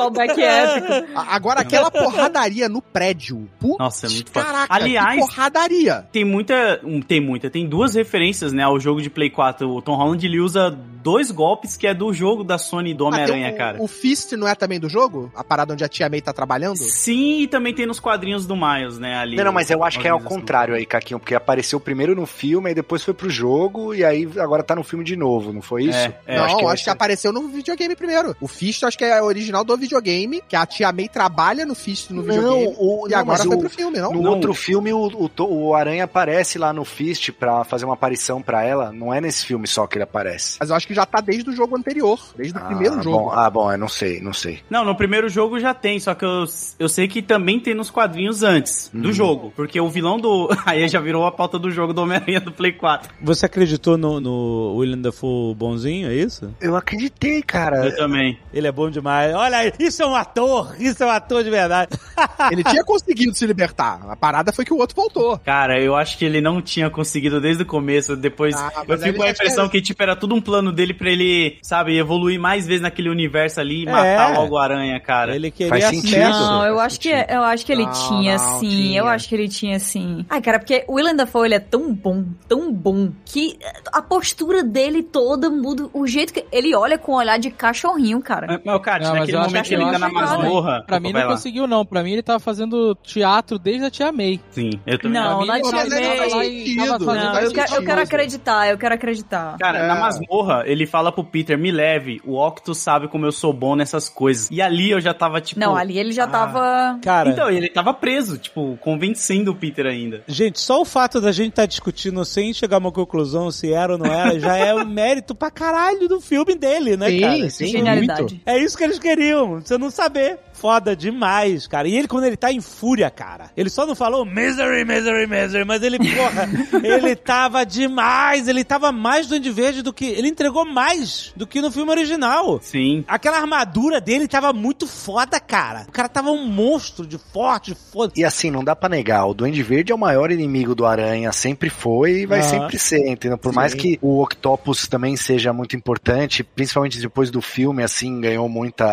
callback 0.03 0.39
épico. 0.41 1.19
Agora, 1.29 1.61
aquela 1.61 1.91
porradaria 1.91 2.69
no 2.69 2.81
prédio. 2.81 3.49
Putz, 3.59 3.79
Nossa, 3.79 4.07
é 4.07 4.11
muito 4.11 4.31
foda. 4.31 4.47
Caraca, 4.47 4.75
Aliás- 4.75 5.15
que 5.15 5.21
porradaria. 5.21 6.07
Tem 6.13 6.25
muita. 6.25 6.81
Tem 7.07 7.21
muita. 7.21 7.51
Tem 7.51 7.67
duas 7.69 7.95
referências, 7.95 8.53
né? 8.53 8.63
Ao 8.63 8.79
jogo 8.79 9.01
de 9.03 9.11
Play 9.11 9.31
4. 9.31 9.69
O 9.69 9.83
Tom 9.83 9.97
Holland 9.97 10.25
ele 10.27 10.41
usa 10.41 10.77
dois 11.11 11.31
golpes 11.31 11.77
que 11.77 11.87
é 11.87 11.95
do 11.95 12.13
jogo 12.13 12.45
da 12.45 12.59
Sony 12.59 12.93
do 12.93 13.05
Ah, 13.05 13.09
Homem-Aranha, 13.09 13.51
o- 13.53 13.57
cara. 13.57 13.83
O 13.83 13.87
Fist 13.87 14.33
não 14.33 14.47
é 14.47 14.55
também 14.55 14.79
do 14.79 14.89
jogo? 14.89 15.31
A 15.35 15.43
parada 15.43 15.73
onde 15.73 15.83
a 15.85 15.89
Tia 15.89 16.09
May 16.09 16.21
tá 16.21 16.33
trabalhando? 16.33 16.77
Sim, 16.79 17.41
e 17.41 17.47
também 17.47 17.75
tem 17.75 17.87
nos 17.87 17.99
quadrinhos 17.99 18.47
do 18.47 18.55
Miles, 18.57 18.99
né? 18.99 19.17
Ali. 19.17 19.37
Não, 19.37 19.45
não, 19.45 19.53
mas 19.53 19.71
eu 19.71 19.83
acho 19.83 19.99
que 20.01 20.07
é 20.07 20.11
ao 20.11 20.21
contrário 20.21 20.75
aí, 20.75 20.85
Caquinho, 20.85 21.19
porque 21.19 21.35
apareceu 21.35 21.81
primeiro 21.81 22.15
no 22.15 22.27
filme, 22.27 22.69
aí 22.69 22.75
depois 22.75 23.03
foi 23.03 23.15
pro 23.15 23.31
jogo, 23.31 23.95
e 23.95 24.05
aí 24.05 24.29
agora 24.39 24.63
tá 24.63 24.75
no 24.75 24.85
filme 24.85 25.05
de 25.05 25.17
novo, 25.17 25.53
não 25.53 25.63
foi 25.63 25.85
isso? 25.85 25.99
É, 25.99 26.15
é. 26.27 26.37
não, 26.37 26.45
acho 26.45 26.49
acho 26.49 26.55
que 26.57 26.61
que, 26.61 26.67
vai 26.67 26.77
ser- 26.77 26.91
apareceu 26.91 27.33
no 27.33 27.49
videogame 27.49 27.97
primeiro. 27.97 28.37
O 28.41 28.47
Fist 28.49 28.83
acho 28.85 28.99
que 28.99 29.05
é 29.05 29.23
original 29.23 29.65
do 29.65 29.77
videogame, 29.77 30.43
que 30.49 30.55
a 30.57 30.67
Tia 30.67 30.93
May 30.93 31.09
trabalha 31.09 31.65
no 31.65 31.75
Fist 31.75 32.11
no 32.11 32.23
videogame. 32.23 32.75
o, 32.79 33.07
e 33.09 33.11
não, 33.13 33.19
agora 33.19 33.43
foi 33.45 33.57
o- 33.57 33.61
pro 33.61 33.71
filme, 33.71 33.99
não? 33.99 34.13
No 34.13 34.23
Não. 34.23 34.31
outro 34.33 34.53
filme, 34.53 34.93
o, 34.93 35.07
o, 35.07 35.31
o 35.45 35.75
Aranha 35.75 36.05
aparece 36.05 36.59
lá 36.59 36.73
no 36.73 36.85
Fist 36.85 37.31
pra 37.33 37.65
fazer 37.65 37.85
uma 37.85 37.95
aparição 37.95 38.43
pra 38.43 38.65
ela. 38.65 38.93
Não 38.93 39.13
é 39.15 39.21
nesse 39.21 39.47
filme 39.47 39.67
só 39.67 39.87
que 39.87 39.97
ele 39.97 40.05
aparece. 40.05 40.57
Mas 40.61 40.71
eu 40.71 40.77
acho 40.77 40.87
que 40.87 40.95
já 40.99 41.07
tá 41.07 41.21
desde 41.21 41.49
o 41.51 41.53
jogo 41.53 41.77
anterior, 41.77 42.19
desde 42.37 42.59
o 42.59 42.61
Ah, 42.61 42.65
primeiro 42.67 43.01
jogo. 43.03 43.19
Bom, 43.27 43.31
ah, 43.33 43.49
bom, 43.49 43.71
eu 43.71 43.79
não 43.79 43.89
sei, 43.89 44.21
não 44.21 44.33
sei. 44.33 44.59
Não, 44.69 44.85
no 44.85 44.97
primeiro 44.97 45.29
jogo 45.29 45.61
já 45.61 45.73
tem, 45.73 46.01
só 46.01 46.13
que 46.15 46.25
eu, 46.25 46.45
eu 46.79 46.89
sei 46.89 47.07
que 47.07 47.23
também 47.23 47.61
tem 47.61 47.73
nos 47.75 47.89
quadrinhos 47.91 48.43
antes 48.43 48.91
do 48.93 49.07
Uhum. 49.09 49.13
jogo. 49.13 49.53
Porque 49.55 49.81
o 49.81 49.89
vilão 49.89 50.19
do. 50.19 50.49
Aí 50.67 50.89
já 50.89 51.01
virou 51.01 51.25
a 51.25 51.31
pauta 51.33 51.59
do 51.59 51.71
jogo 51.71 51.93
do 51.93 52.03
Homem-Aranha 52.03 52.41
do 52.41 52.51
Play 52.51 52.73
4. 52.73 53.11
Você 53.23 53.47
acreditou 53.47 53.97
no, 53.97 54.21
no 54.21 54.75
William 54.77 54.99
Dafoe 54.99 55.55
bonzinho, 55.55 56.09
é 56.11 56.15
isso? 56.15 56.53
Eu 56.61 56.75
acreditei, 56.75 57.43
cara. 57.43 57.87
Eu 57.87 57.97
também. 57.97 58.39
Ele 58.53 58.67
é 58.67 58.73
bom 58.73 58.91
demais. 58.91 59.35
Olha 59.35 59.59
aí, 59.59 59.73
isso 59.79 60.03
é 60.03 60.07
um 60.07 60.15
ator, 60.17 60.75
isso 60.81 61.03
é 61.03 61.07
um 61.07 61.11
ator 61.11 61.45
de 61.45 61.51
verdade. 61.51 61.91
Ele 62.51 62.65
tinha 62.65 62.83
conseguido 62.85 63.35
se 63.35 63.47
libertar. 63.47 64.01
A 64.09 64.17
parada 64.17 64.53
foi 64.53 64.65
que 64.65 64.73
o 64.73 64.79
outro 64.79 64.97
voltou. 64.97 65.39
Cara, 65.39 65.81
eu 65.81 65.95
acho 65.95 66.19
que 66.19 66.25
ele 66.25 66.41
não 66.41 66.61
tinha 66.61 66.89
conseguido 66.91 67.41
desde 67.41 67.63
o 67.63 67.67
começo. 67.67 68.17
Depois 68.17 68.55
Ah, 68.57 68.73
eu 68.89 68.99
fico 68.99 69.17
com 69.19 69.23
a 69.23 69.27
já 69.27 69.33
impressão 69.33 69.69
que, 69.69 69.81
tipo, 69.81 70.03
era 70.03 70.17
tudo 70.17 70.35
um 70.35 70.41
plano 70.41 70.73
dele 70.79 70.95
pra 70.95 71.11
ele, 71.11 71.59
sabe, 71.63 71.97
evoluir 71.99 72.39
mais 72.41 72.67
vezes 72.67 72.81
naquele 72.83 73.11
universo 73.11 73.61
ali 73.61 73.83
e 73.83 73.87
matar 73.87 74.33
É. 74.35 74.39
logo 74.39 74.55
o 74.55 74.59
Aranha, 74.59 74.99
cara. 75.01 75.35
Ele 75.35 75.51
queria 75.51 75.69
Faz 75.71 75.85
sentido. 75.85 76.15
acesso. 76.23 76.41
Não, 76.41 76.65
eu 76.67 76.79
acho 76.81 77.01
que 77.01 77.09
eu 77.09 77.43
acho 77.43 77.67
que 77.67 77.73
ele 77.73 77.85
Não, 77.85 77.93
tinha 77.93 78.37
não, 78.37 78.61
sim. 78.61 78.69
tinha. 78.69 79.01
Eu 79.01 79.07
acho 79.09 79.29
que 79.29 79.35
ele 79.35 79.49
tinha 79.49 79.79
sim. 79.81 80.25
Ai, 80.31 80.41
cara, 80.41 80.59
porque 80.59 80.85
o 80.87 80.95
Willem 80.95 81.17
Dafoe 81.17 81.47
ele 81.49 81.55
é 81.57 81.61
tão 81.61 81.93
bom, 81.93 82.25
tão 82.49 82.73
bom 82.73 83.11
que 83.25 83.59
a 83.93 84.01
postura 84.01 84.63
dele 84.63 85.03
toda 85.03 85.51
muda, 85.51 85.89
o 85.93 86.07
jeito 86.07 86.33
que 86.33 86.45
ele 86.53 86.75
olha 86.75 86.97
com 86.97 87.13
um 87.13 87.17
olhar 87.17 87.39
de 87.39 87.51
cachorrinho, 87.51 88.21
cara. 88.23 88.47
Mas, 88.47 88.61
mas, 88.65 88.81
cara, 88.83 89.05
Não, 89.05 89.15
naquele 89.17 89.39
momento 89.39 89.65
que 89.69 89.75
ele 89.75 89.85
tá 89.85 89.99
na 89.99 90.09
masmorra. 90.11 90.85
Pra 90.87 91.01
mim 91.01 91.13
não 91.13 91.27
conseguiu, 91.29 91.67
não. 91.67 91.85
Pra 91.85 92.03
mim 92.03 92.13
ele 92.13 92.23
tava 92.23 92.39
fazendo 92.39 92.95
teatro 93.03 93.59
desde 93.59 93.85
a 93.87 93.91
Tia 93.91 94.13
May. 94.13 94.41
Sim, 94.51 94.71
eu 94.87 94.99
também. 94.99 95.21
Não, 95.21 95.45
na 95.45 95.55
ele 95.59 95.63
Tia 95.69 95.73
tava- 95.73 95.89
May- 95.89 97.45
eu, 97.45 97.83
quero, 97.85 98.01
acreditar, 98.03 98.69
eu 98.71 98.79
quero 98.79 98.95
acreditar. 98.95 99.57
Cara, 99.59 99.79
É. 99.79 99.89
na 99.89 99.95
masmorra, 99.97 100.63
ele 100.71 100.87
fala 100.87 101.11
pro 101.11 101.25
Peter, 101.25 101.59
me 101.59 101.71
leve, 101.71 102.21
o 102.25 102.37
Octo 102.37 102.75
sabe 102.75 103.09
como 103.09 103.27
eu 103.27 103.33
sou 103.33 103.53
bom 103.53 103.75
nessas 103.75 104.09
coisas. 104.09 104.49
E 104.51 104.61
ali 104.61 104.91
eu 104.91 105.01
já 105.01 105.15
tava, 105.15 105.41
tipo... 105.41 105.59
Não, 105.61 105.75
ali 105.77 105.99
ele 105.99 106.13
já 106.13 106.25
ah. 106.25 106.29
tava. 106.29 106.99
Cara, 107.03 107.31
Então, 107.31 107.51
ele 107.51 107.69
tava 107.69 107.93
preso, 107.95 108.39
tipo, 108.39 108.77
convencendo 108.81 109.51
o 109.51 109.55
Peter 109.55 109.87
ainda. 109.87 110.23
gente, 110.27 110.61
só 110.61 110.81
o 110.81 110.85
fato 110.85 111.21
da 111.21 111.33
gente 111.33 111.51
estar 111.51 111.67
discutindo 111.67 112.25
sem 112.25 112.53
chegar 112.53 112.77
a 112.77 112.81
uma 112.81 112.93
conclusão 112.93 113.51
se 113.51 113.73
era 113.73 113.93
ou 113.93 113.99
não 113.99 114.07
era, 114.07 114.39
já 114.39 114.57
é 114.57 114.75
um 114.75 114.85
mérito 114.85 115.35
pra 115.35 115.51
caralho 115.51 116.09
do 116.09 116.21
filme 116.21 116.55
dele, 116.55 116.97
né, 116.97 117.11
Sim, 117.11 117.21
cara? 117.21 117.51
sim. 117.51 117.67
Genialidade. 117.67 118.21
muito. 118.21 118.41
É 118.45 118.59
isso 118.59 118.77
que 118.77 118.85
eles 118.85 118.99
queriam, 118.99 119.61
você 119.61 119.79
não 119.79 119.91
saber. 119.91 120.39
Foda 120.59 120.97
demais, 120.97 121.69
cara. 121.69 121.87
E 121.87 121.97
ele, 121.97 122.09
quando 122.09 122.25
ele 122.25 122.37
tá 122.37 122.53
em 122.53 122.61
fúria, 122.61 123.09
cara, 123.11 123.51
ele 123.57 123.71
só 123.71 123.87
não 123.87 123.95
falou 123.95 124.25
misery, 124.25 124.85
misery, 124.85 125.27
misery, 125.29 125.65
mas 125.65 125.83
ele, 125.85 125.99
porra, 125.99 126.49
ele 126.83 127.15
tava 127.15 127.65
demais, 127.65 128.49
ele 128.49 128.65
tava 128.65 128.91
mais 128.91 129.29
do 129.29 129.39
Verde 129.53 129.83
do 129.83 129.93
que. 129.93 130.07
Ele 130.07 130.27
entregou 130.27 130.65
mais 130.65 131.33
do 131.37 131.47
que 131.47 131.61
no 131.61 131.71
filme 131.71 131.93
original. 131.93 132.59
Sim. 132.61 133.05
Aquela 133.07 133.39
armadura 133.39 134.01
dele 134.01 134.27
tava 134.27 134.53
muito 134.53 134.85
foda, 134.87 135.39
cara. 135.39 135.87
O 135.89 135.93
cara 135.93 136.09
tava 136.09 136.31
um 136.31 136.47
monstro 136.47 137.07
de 137.07 137.19
forte, 137.19 137.77
foda. 137.93 138.13
E 138.17 138.25
assim, 138.25 138.51
não 138.51 138.65
dá 138.65 138.75
pra 138.75 138.89
negar, 138.89 139.27
o 139.27 139.35
Duende 139.35 139.63
Verde 139.63 139.93
é 139.93 139.95
o 139.95 139.99
maior 139.99 140.33
inimigo 140.33 140.75
do 140.75 140.85
Aranha, 140.85 141.31
sempre 141.31 141.71
foi 141.71 142.23
e 142.23 142.27
vai 142.27 142.41
Aham. 142.41 142.49
sempre 142.49 142.79
ser, 142.79 143.09
entendeu? 143.09 143.39
Por 143.39 143.53
mais 143.53 143.73
Sim. 143.73 143.79
que 143.79 143.99
o 144.03 144.21
Octopus 144.23 144.89
também 144.89 145.17
seja 145.17 145.53
muito 145.53 145.77
importante, 145.77 146.43
principalmente 146.43 147.01
depois 147.01 147.31
do 147.31 147.41
filme, 147.41 147.85
assim, 147.85 148.21
ganhou 148.21 148.49
muita 148.49 148.85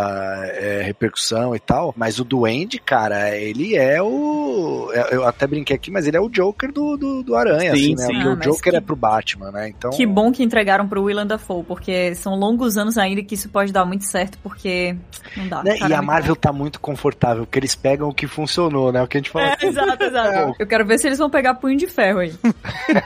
é, 0.53 0.83
repercussão 0.83 1.54
e 1.55 1.59
tal, 1.59 1.93
mas 1.97 2.19
o 2.19 2.23
Duende, 2.23 2.79
cara, 2.79 3.35
ele 3.35 3.75
é 3.75 4.01
o... 4.01 4.44
é- 4.93 5.15
Eu 5.15 5.25
até 5.27 5.45
brinquei 5.47 5.75
aqui, 5.75 5.89
mas 5.91 6.05
ele 6.07 6.17
é 6.17 6.19
o 6.19 6.29
Joker 6.29 6.71
do, 6.71 6.97
do, 6.97 7.23
do 7.23 7.35
Aranha, 7.35 7.75
Sim, 7.75 7.93
assim, 7.93 7.95
né? 7.95 8.05
sim. 8.05 8.13
Porque 8.13 8.27
Ah, 8.27 8.31
o 8.31 8.35
Joker 8.53 8.71
que- 8.71 8.77
é 8.77 8.81
pro 8.81 8.95
Batman, 8.95 9.51
né? 9.51 9.69
Então... 9.69 9.91
Que 9.91 10.05
bom 10.05 10.31
que 10.31 10.43
entregaram 10.43 10.87
pro 10.87 11.03
Willem 11.03 11.25
Dafoe, 11.27 11.63
porque 11.63 12.13
são 12.15 12.35
longos 12.35 12.77
anos 12.77 12.97
ainda 12.97 13.23
que 13.23 13.35
isso 13.35 13.49
pode 13.49 13.71
dar 13.71 13.85
muito 13.85 14.05
certo, 14.05 14.37
porque 14.43 14.95
não 15.37 15.47
dá. 15.47 15.63
né? 15.63 15.77
E 15.87 15.93
a 15.93 16.01
Marvel 16.01 16.35
tá 16.35 16.51
muito 16.53 16.79
confortável, 16.79 17.45
porque 17.45 17.59
eles 17.59 17.75
pegam 17.75 18.09
o 18.09 18.13
que 18.13 18.27
funcionou, 18.27 18.91
né? 18.91 19.01
O 19.03 19.07
que 19.07 19.17
a 19.17 19.19
gente 19.19 19.29
falou 19.29 19.47
É, 19.47 19.53
aqui. 19.53 19.65
exato, 19.67 20.03
exato. 20.03 20.53
Eu 20.59 20.67
quero 20.67 20.85
ver 20.85 20.97
se 20.99 21.07
eles 21.07 21.17
vão 21.19 21.29
pegar 21.29 21.55
punho 21.55 21.77
de 21.77 21.87
ferro 21.87 22.19
aí. 22.19 22.33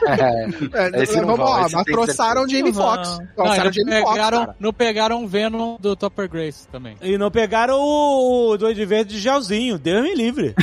É, 0.10 1.04
Esse 1.04 1.18
não 1.22 1.28
vamos 1.28 1.50
lá, 1.50 1.66
esse 1.66 1.76
mas 1.76 1.86
o 1.88 2.48
Jamie 2.48 2.72
Não 2.72 2.74
Foxx. 2.74 3.20
o 3.38 3.72
Jamie 3.72 4.02
Foxx, 4.02 4.48
não 4.60 4.74
pegaram 4.74 5.24
o 5.24 5.28
Venom 5.28 5.78
do 5.80 5.96
Topper 5.96 6.30
Grace 6.30 6.68
também. 6.68 6.96
E 7.02 7.18
não 7.18 7.32
pegaram 7.32 7.78
o 7.80 8.58
Doide 8.58 8.86
Verde 8.86 9.16
de 9.16 9.20
gelzinho, 9.20 9.78
Deus 9.78 10.04
me 10.04 10.16
livre. 10.16 10.54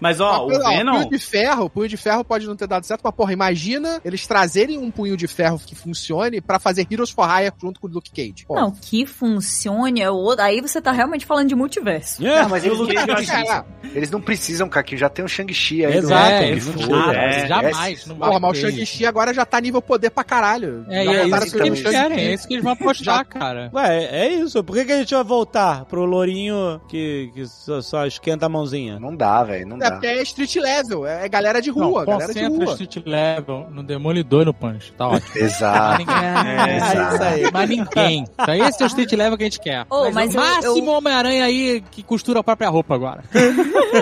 Mas, 0.00 0.11
ó, 0.20 0.46
o 0.46 0.48
Mas, 0.48 0.64
ó, 0.64 0.68
Venom... 0.68 0.92
punho 0.98 1.10
de 1.10 1.18
ferro, 1.18 1.70
punho 1.70 1.88
de 1.88 1.96
ferro 1.96 2.24
pode 2.24 2.46
não 2.46 2.56
ter 2.56 2.66
dado 2.66 2.84
certo, 2.84 3.00
mas 3.02 3.14
porra, 3.14 3.32
imagina 3.32 4.00
eles 4.04 4.26
trazerem 4.26 4.78
um 4.78 4.90
punho 4.90 5.16
de 5.16 5.26
ferro 5.26 5.58
que 5.64 5.74
funcione 5.74 6.40
pra 6.40 6.58
fazer 6.58 6.86
Heroes 6.90 7.10
for 7.10 7.28
Hire 7.28 7.52
junto 7.60 7.80
com 7.80 7.86
o 7.86 7.90
Luke 7.90 8.10
Cage. 8.10 8.46
Pô. 8.46 8.54
Não, 8.54 8.70
que 8.70 9.06
funcione 9.06 10.00
é 10.00 10.10
outro. 10.10 10.44
Aí 10.44 10.60
você 10.60 10.80
tá 10.80 10.92
realmente 10.92 11.26
falando 11.26 11.48
de 11.48 11.54
multiverso. 11.54 12.24
É, 12.24 12.42
Não, 12.42 12.48
mas 12.48 12.64
eles, 12.64 12.78
É, 12.78 13.06
precisam, 13.06 13.64
eles 13.94 14.10
não 14.10 14.20
precisam, 14.20 14.68
Kaki, 14.68 14.96
já 14.96 15.08
tem 15.08 15.24
o 15.24 15.28
Shang-Chi 15.28 15.84
aí. 15.84 15.96
Exato, 15.96 16.30
né? 16.30 16.44
é, 16.44 16.50
eles 16.50 16.66
não 16.66 16.88
cara, 16.88 17.18
é, 17.18 17.46
jamais. 17.46 18.06
Não 18.06 18.16
vai 18.16 18.28
Porra, 18.28 18.40
mas 18.40 18.58
o. 18.58 18.60
Shang-Chi 18.60 19.06
agora 19.06 19.34
já 19.34 19.44
tá 19.44 19.60
nível 19.60 19.82
poder 19.82 20.10
pra 20.10 20.24
caralho. 20.24 20.84
É, 20.88 21.04
é 21.06 21.26
isso 21.26 21.56
que 21.56 21.62
eles 21.62 21.82
querem, 21.82 22.18
é 22.18 22.34
isso 22.34 22.48
que 22.48 22.54
eles 22.54 22.64
vão 22.64 22.72
apostar, 22.72 23.26
cara. 23.26 23.70
Ué, 23.74 24.04
é 24.04 24.28
isso. 24.28 24.62
Por 24.64 24.76
que, 24.76 24.84
que 24.84 24.92
a 24.92 24.98
gente 24.98 25.14
vai 25.14 25.24
voltar 25.24 25.84
pro 25.86 26.04
lourinho 26.04 26.80
que, 26.88 27.30
que 27.34 27.46
só, 27.46 27.80
só 27.80 28.06
esquenta 28.06 28.46
a 28.46 28.48
mãozinha? 28.48 28.98
Não 28.98 29.14
dá, 29.14 29.42
velho, 29.42 29.66
não 29.66 29.76
É 29.76 29.80
dá. 29.80 29.90
É 30.06 30.22
street 30.22 30.56
level, 30.56 31.06
é 31.06 31.28
galera 31.28 31.60
de 31.60 31.70
Não, 31.70 31.90
rua, 31.90 32.04
galera 32.04 32.32
de 32.32 32.40
concentra 32.40 32.64
rua. 32.66 32.74
Street 32.74 33.06
Level 33.06 33.68
no 33.70 33.82
Demolidor 33.82 34.42
e 34.42 34.44
no 34.46 34.54
Punch. 34.54 34.92
Tá 34.92 35.08
ótimo. 35.08 35.30
Mas 35.34 35.42
Exato. 35.42 35.98
ninguém. 35.98 36.16
É, 36.16 36.70
É 36.72 36.76
isso 37.14 37.22
aí. 37.22 37.50
Mas 37.52 37.68
ninguém. 37.68 38.24
Então 38.34 38.54
esse 38.54 38.82
é 38.82 38.86
o 38.86 38.88
Street 38.88 39.12
Level 39.12 39.36
que 39.38 39.44
a 39.44 39.46
gente 39.46 39.60
quer. 39.60 39.86
Ô, 39.90 40.10
mas 40.10 40.14
mas 40.14 40.34
o 40.34 40.38
máximo 40.38 40.90
eu- 40.90 40.94
Homem-Aranha 40.94 41.44
aí 41.44 41.82
que 41.90 42.02
costura 42.02 42.40
a 42.40 42.44
própria 42.44 42.68
roupa 42.68 42.94
agora. 42.94 43.22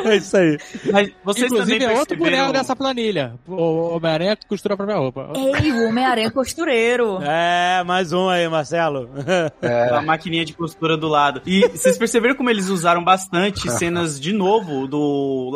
É 0.05 0.17
isso 0.17 0.37
aí. 0.37 0.57
Mas 0.93 1.11
vocês 1.25 1.51
Inclusive 1.51 1.81
também 1.81 1.97
é 1.97 1.99
outro 1.99 2.17
perceberam- 2.17 2.37
boneco 2.47 2.53
dessa 2.53 2.77
planilha. 2.77 3.35
O 3.49 3.97
Homem-Aranha 3.97 4.37
que 4.37 4.47
costura 4.47 4.75
a 4.75 4.77
própria 4.77 4.97
roupa. 4.99 5.31
Ei, 5.35 5.73
o 5.73 5.89
Homem-Aranha 5.89 6.31
costureiro. 6.31 7.19
É, 7.23 7.83
mais 7.85 8.13
um 8.13 8.29
aí, 8.29 8.49
Marcelo. 8.49 9.11
A 9.93 10.01
maquininha 10.03 10.45
de 10.45 10.53
costura 10.53 10.97
do 10.97 11.09
lado. 11.09 11.43
E 11.45 11.67
vocês 11.69 11.99
perceberam 11.99 12.35
como 12.37 12.49
eles 12.51 12.69
usaram 12.69 13.03
bastante 13.03 13.69
cenas 13.73 14.21
de 14.21 14.33
novo 14.33 14.87
do 14.87 15.51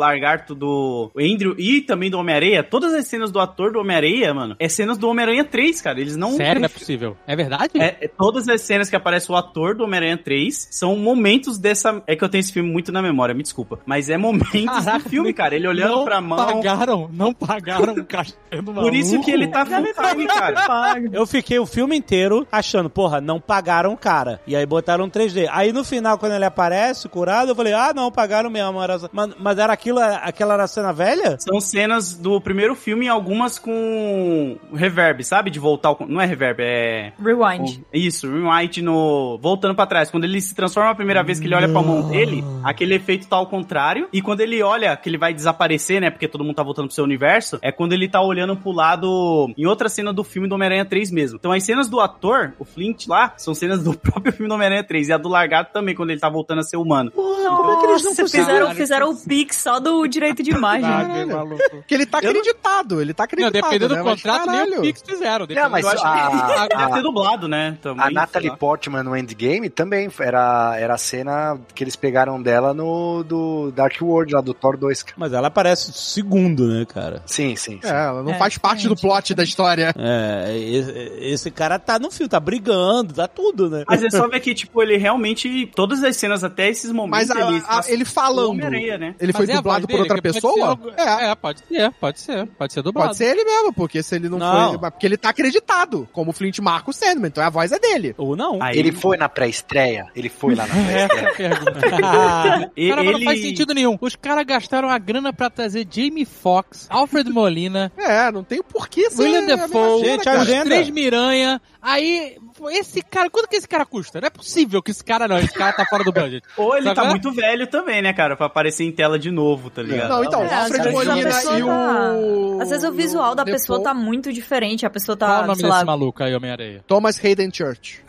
Do 0.55 1.11
Andrew 1.17 1.55
e 1.57 1.81
também 1.81 2.09
do 2.09 2.19
Homem-Areia? 2.19 2.63
Todas 2.63 2.93
as 2.93 3.07
cenas 3.07 3.31
do 3.31 3.39
ator 3.39 3.71
do 3.71 3.79
Homem-Areia, 3.79 4.33
mano, 4.33 4.55
é 4.59 4.67
cenas 4.67 4.97
do 4.97 5.07
Homem-Aranha 5.07 5.43
3, 5.43 5.81
cara. 5.81 5.99
Eles 5.99 6.15
não. 6.15 6.31
Sério, 6.31 6.61
não 6.61 6.65
é 6.65 6.69
possível. 6.69 7.17
É 7.25 7.35
verdade? 7.35 7.71
É, 7.75 7.97
é, 8.01 8.07
todas 8.07 8.47
as 8.47 8.61
cenas 8.61 8.89
que 8.89 8.95
aparece 8.95 9.31
o 9.31 9.35
ator 9.35 9.75
do 9.75 9.83
Homem-Aranha 9.83 10.17
3 10.17 10.69
são 10.71 10.95
momentos 10.95 11.57
dessa. 11.57 12.01
É 12.07 12.15
que 12.15 12.23
eu 12.23 12.29
tenho 12.29 12.41
esse 12.41 12.53
filme 12.53 12.69
muito 12.69 12.91
na 12.91 13.01
memória, 13.01 13.33
me 13.33 13.43
desculpa. 13.43 13.79
Mas 13.85 14.09
é 14.09 14.17
momentos 14.17 14.65
Caraca, 14.65 14.99
do 14.99 15.09
filme, 15.09 15.33
cara. 15.33 15.55
Ele 15.55 15.67
olhando 15.67 15.95
não 15.95 16.05
pra 16.05 16.21
mão. 16.21 16.37
pagaram, 16.37 17.09
não 17.13 17.33
pagaram 17.33 17.93
o 17.93 18.05
cachê 18.05 18.33
do 18.63 18.73
Por 18.73 18.93
isso 18.93 19.21
que 19.21 19.31
ele 19.31 19.47
tá 19.47 19.65
full 19.65 19.83
time, 19.83 20.27
cara. 20.27 21.01
Eu 21.11 21.25
fiquei 21.25 21.59
o 21.59 21.65
filme 21.65 21.95
inteiro 21.95 22.47
achando, 22.51 22.89
porra, 22.89 23.21
não 23.21 23.39
pagaram 23.39 23.93
o 23.93 23.97
cara. 23.97 24.41
E 24.47 24.55
aí 24.55 24.65
botaram 24.65 25.09
3D. 25.09 25.47
Aí 25.51 25.71
no 25.71 25.83
final, 25.83 26.17
quando 26.17 26.33
ele 26.33 26.45
aparece, 26.45 27.07
curado, 27.09 27.51
eu 27.51 27.55
falei, 27.55 27.73
ah, 27.73 27.93
não, 27.95 28.11
pagaram 28.11 28.49
mesmo. 28.49 28.81
Era... 28.81 28.97
Mas, 29.11 29.31
mas 29.39 29.57
era 29.57 29.73
aquilo, 29.73 29.99
aquela 30.25 30.53
era 30.55 30.63
a 30.63 30.67
cena 30.67 30.91
velha? 30.91 31.37
São 31.39 31.59
cenas 31.61 32.13
do 32.13 32.39
primeiro 32.41 32.75
filme, 32.75 33.07
algumas 33.07 33.57
com 33.59 34.57
reverb, 34.73 35.23
sabe? 35.23 35.49
De 35.49 35.59
voltar 35.59 35.89
ao. 35.89 35.97
Não 36.07 36.19
é 36.21 36.25
reverb, 36.25 36.59
é. 36.61 37.13
Rewind. 37.19 37.79
o- 37.79 37.85
Isso, 37.93 38.27
rewind 38.29 38.77
no. 38.81 39.37
Voltando 39.41 39.75
pra 39.75 39.85
trás. 39.85 40.09
Quando 40.11 40.23
ele 40.25 40.39
se 40.41 40.53
transforma 40.55 40.91
a 40.91 40.95
primeira 40.95 41.23
vez 41.23 41.39
que 41.39 41.47
ele 41.47 41.55
olha 41.55 41.69
pra 41.69 41.81
mão 41.81 42.09
dele, 42.09 42.43
aquele 42.63 42.95
efeito 42.95 43.27
tá 43.27 43.35
ao 43.35 43.47
contrário. 43.47 44.07
E 44.11 44.21
quando 44.21 44.41
ele 44.41 44.61
olha 44.61 44.95
que 44.97 45.09
ele 45.09 45.17
vai 45.17 45.33
desaparecer, 45.33 46.01
né? 46.01 46.09
Porque 46.09 46.27
todo 46.27 46.43
mundo 46.43 46.55
tá 46.55 46.63
voltando 46.63 46.87
pro 46.87 46.95
seu 46.95 47.03
universo, 47.03 47.57
é 47.61 47.71
quando 47.71 47.93
ele 47.93 48.07
tá 48.07 48.21
olhando 48.21 48.55
pro 48.55 48.71
lado. 48.71 49.51
Em 49.57 49.65
outra 49.65 49.89
cena 49.89 50.11
do 50.13 50.23
filme 50.23 50.47
do 50.47 50.55
Homem-Aranha 50.55 50.85
3 50.85 51.11
mesmo. 51.11 51.37
Então 51.37 51.51
as 51.51 51.63
cenas 51.63 51.87
do 51.87 51.99
ator, 51.99 52.53
o 52.59 52.65
Flint 52.65 53.07
lá, 53.07 53.33
são 53.37 53.53
cenas 53.53 53.83
do 53.83 53.93
próprio 53.97 54.31
filme 54.33 54.47
do 54.49 54.55
Homem-Aranha 54.55 54.83
3. 54.83 55.09
E 55.09 55.13
a 55.13 55.17
do 55.17 55.29
Largato 55.29 55.71
também, 55.73 55.95
quando 55.95 56.09
ele 56.11 56.19
tá 56.19 56.29
voltando 56.29 56.59
a 56.59 56.63
ser 56.63 56.77
humano. 56.77 57.11
como 57.11 57.71
é 57.71 57.79
que 57.79 57.85
eles 57.87 58.03
não 58.03 58.15
fizeram, 58.15 58.71
fizeram 58.75 59.09
o 59.11 59.15
pix 59.17 59.57
só 59.57 59.79
do 59.79 60.04
direito 60.07 60.41
de 60.43 60.51
imagem. 60.51 60.85
Ah, 60.89 61.05
que 61.05 61.25
maluco. 61.25 61.63
Porque 61.71 61.93
ele 61.93 62.05
tá 62.05 62.21
não- 62.21 62.29
acreditado, 62.29 63.01
ele 63.01 63.13
tá 63.13 63.23
Não, 63.23 63.25
acreditado. 63.25 63.53
dependendo 63.63 63.93
né? 63.95 63.99
do 64.01 64.05
Mas, 64.05 64.15
contrato, 64.21 64.45
nem 64.51 64.55
o 64.61 64.63
caralho. 64.65 64.81
Pix 64.81 65.03
fizeram. 65.05 65.47
Não, 65.49 65.69
mas 65.69 65.85
Eu 65.85 65.91
acho 65.91 66.01
que 66.01 66.07
a, 66.07 66.67
deve 66.67 66.91
ter 66.91 66.99
a, 66.99 67.01
dublado, 67.01 67.47
né? 67.47 67.77
Também, 67.81 68.05
a 68.05 68.11
Natalie 68.11 68.49
lá. 68.49 68.57
Portman 68.57 69.03
no 69.03 69.15
Endgame 69.15 69.69
também 69.69 70.09
era, 70.19 70.75
era 70.79 70.93
a 70.95 70.97
cena 70.97 71.57
que 71.73 71.83
eles 71.83 71.95
pegaram 71.95 72.41
dela 72.41 72.73
no 72.73 73.23
do 73.23 73.71
Dark 73.71 73.95
World, 74.01 74.33
lá 74.33 74.41
do 74.41 74.53
Thor 74.53 74.77
2. 74.77 75.03
cara. 75.03 75.15
Mas 75.17 75.33
ela 75.33 75.47
aparece 75.47 75.91
segundo, 75.93 76.67
né, 76.67 76.85
cara? 76.85 77.21
Sim, 77.25 77.55
sim. 77.55 77.79
sim. 77.81 77.87
É, 77.87 78.05
ela 78.05 78.23
não 78.23 78.33
É, 78.33 78.37
faz 78.37 78.57
parte 78.57 78.87
do 78.87 78.95
plot 78.95 79.33
da 79.33 79.43
história. 79.43 79.93
É, 79.97 80.57
esse, 80.57 80.91
esse 81.19 81.51
cara 81.51 81.77
tá 81.79 81.97
no 81.99 82.11
filme, 82.11 82.29
tá 82.29 82.39
brigando, 82.39 83.13
tá 83.13 83.27
tudo, 83.27 83.69
né? 83.69 83.83
Mas 83.87 84.03
é 84.03 84.09
só 84.09 84.27
ver 84.27 84.39
que, 84.39 84.53
tipo, 84.53 84.81
ele 84.81 84.97
realmente. 84.97 85.69
Todas 85.75 86.03
as 86.03 86.15
cenas 86.17 86.43
até 86.43 86.69
esses 86.69 86.91
momentos. 86.91 87.27
Mas 87.27 87.31
a- 87.31 87.47
ele, 87.51 87.63
a- 87.67 87.81
ele 87.87 88.05
falando, 88.05 88.57
né? 88.69 89.15
ele 89.19 89.33
foi 89.33 89.51
a 89.51 89.55
dublado 89.55 89.87
por 89.97 90.01
outra 90.03 90.21
pessoa? 90.21 90.79
ser 90.83 91.01
É. 91.01 91.31
É, 91.31 91.35
pode 91.35 91.59
ser, 91.67 91.91
pode 91.99 92.19
ser. 92.19 92.45
Pode 92.47 92.73
ser 92.73 92.81
dublado. 92.81 93.07
Pode 93.09 93.17
ser 93.17 93.25
ele 93.25 93.43
mesmo, 93.43 93.73
porque 93.73 94.01
se 94.03 94.15
ele 94.15 94.29
não, 94.29 94.37
Não. 94.37 94.79
foi. 94.79 94.91
Porque 94.91 95.05
ele 95.05 95.17
tá 95.17 95.29
acreditado, 95.29 96.07
como 96.11 96.31
o 96.31 96.33
Flint 96.33 96.59
marca 96.59 96.89
o 96.89 96.93
Sandman, 96.93 97.27
então 97.27 97.43
a 97.43 97.49
voz 97.49 97.71
é 97.71 97.79
dele. 97.79 98.13
Ou 98.17 98.35
não. 98.35 98.61
Aí, 98.61 98.77
Ele 98.77 98.91
foi 98.91 99.17
na 99.17 99.27
pré-estreia? 99.29 100.07
Ele 100.15 100.29
foi 100.29 100.55
lá 100.55 100.65
na 100.67 100.73
é 100.91 101.07
pré-estreia? 101.07 101.29
a 101.29 101.33
pergunta. 101.33 102.71
e- 102.75 102.89
Cara, 102.89 103.03
mas 103.03 103.11
não 103.11 103.17
ele- 103.19 103.25
faz 103.25 103.41
sentido 103.41 103.73
nenhum. 103.73 103.97
Os 103.99 104.15
caras 104.15 104.45
gastaram 104.45 104.89
a 104.89 104.97
grana 104.97 105.31
pra 105.33 105.49
trazer 105.49 105.87
Jamie 105.89 106.25
Foxx, 106.25 106.87
Alfred 106.89 107.29
Molina, 107.31 107.91
É, 107.97 108.31
não 108.31 108.43
tem 108.43 108.61
porquê 108.61 109.09
ser. 109.09 109.23
William 109.23 109.45
Defoe, 109.45 110.03
Gente, 110.05 110.29
os 110.29 110.45
três 110.63 110.89
Miranha. 110.89 111.61
Aí, 111.81 112.37
esse 112.71 113.01
cara, 113.01 113.29
quanto 113.29 113.47
que 113.49 113.55
esse 113.55 113.67
cara 113.67 113.85
custa? 113.85 114.19
Não 114.21 114.27
é 114.27 114.29
possível 114.29 114.81
que 114.81 114.91
esse 114.91 115.03
cara 115.03 115.27
não, 115.27 115.37
esse 115.37 115.53
cara 115.53 115.73
tá 115.73 115.85
fora 115.85 116.03
do 116.03 116.11
budget. 116.13 116.45
Ou 116.57 116.75
ele 116.75 116.83
Sabe 116.85 116.95
tá 116.95 117.01
qual 117.01 117.07
é? 117.07 117.11
muito 117.11 117.31
velho 117.31 117.67
também, 117.67 118.01
né, 118.01 118.13
cara? 118.13 118.35
Pra 118.35 118.45
aparecer 118.47 118.83
em 118.83 118.91
tela 118.91 119.17
de 119.19 119.31
novo, 119.31 119.69
tá 119.69 119.81
ligado? 119.81 120.09
Não, 120.09 120.23
então, 120.23 120.41
É, 120.43 120.53
Alfred 120.53 120.79
às 120.81 120.85
vezes 120.85 120.87
a 120.87 120.91
Molina 121.13 121.29
pessoa 121.35 121.59
e 121.59 121.63
o. 121.63 121.67
tá- 121.67 122.63
Às 122.63 122.69
vezes 122.69 122.83
o 122.83 122.91
visual 122.91 123.35
da 123.35 123.43
pessoa 123.45 123.81
tá 123.83 123.93
muito 123.93 124.31
diferente. 124.31 124.85
A 124.85 124.89
pessoa 124.89 125.17
Qual 125.17 125.29
é 125.29 125.33
o 125.33 125.39
tá, 125.41 125.47
nome 125.47 125.55
sei 125.59 125.69
desse 125.69 125.77
lá, 125.79 125.85
maluco 125.85 126.23
aí, 126.23 126.35
Homem-Areia? 126.35 126.83
Thomas 126.87 127.19
Hayden 127.23 127.49
Church. 127.53 128.04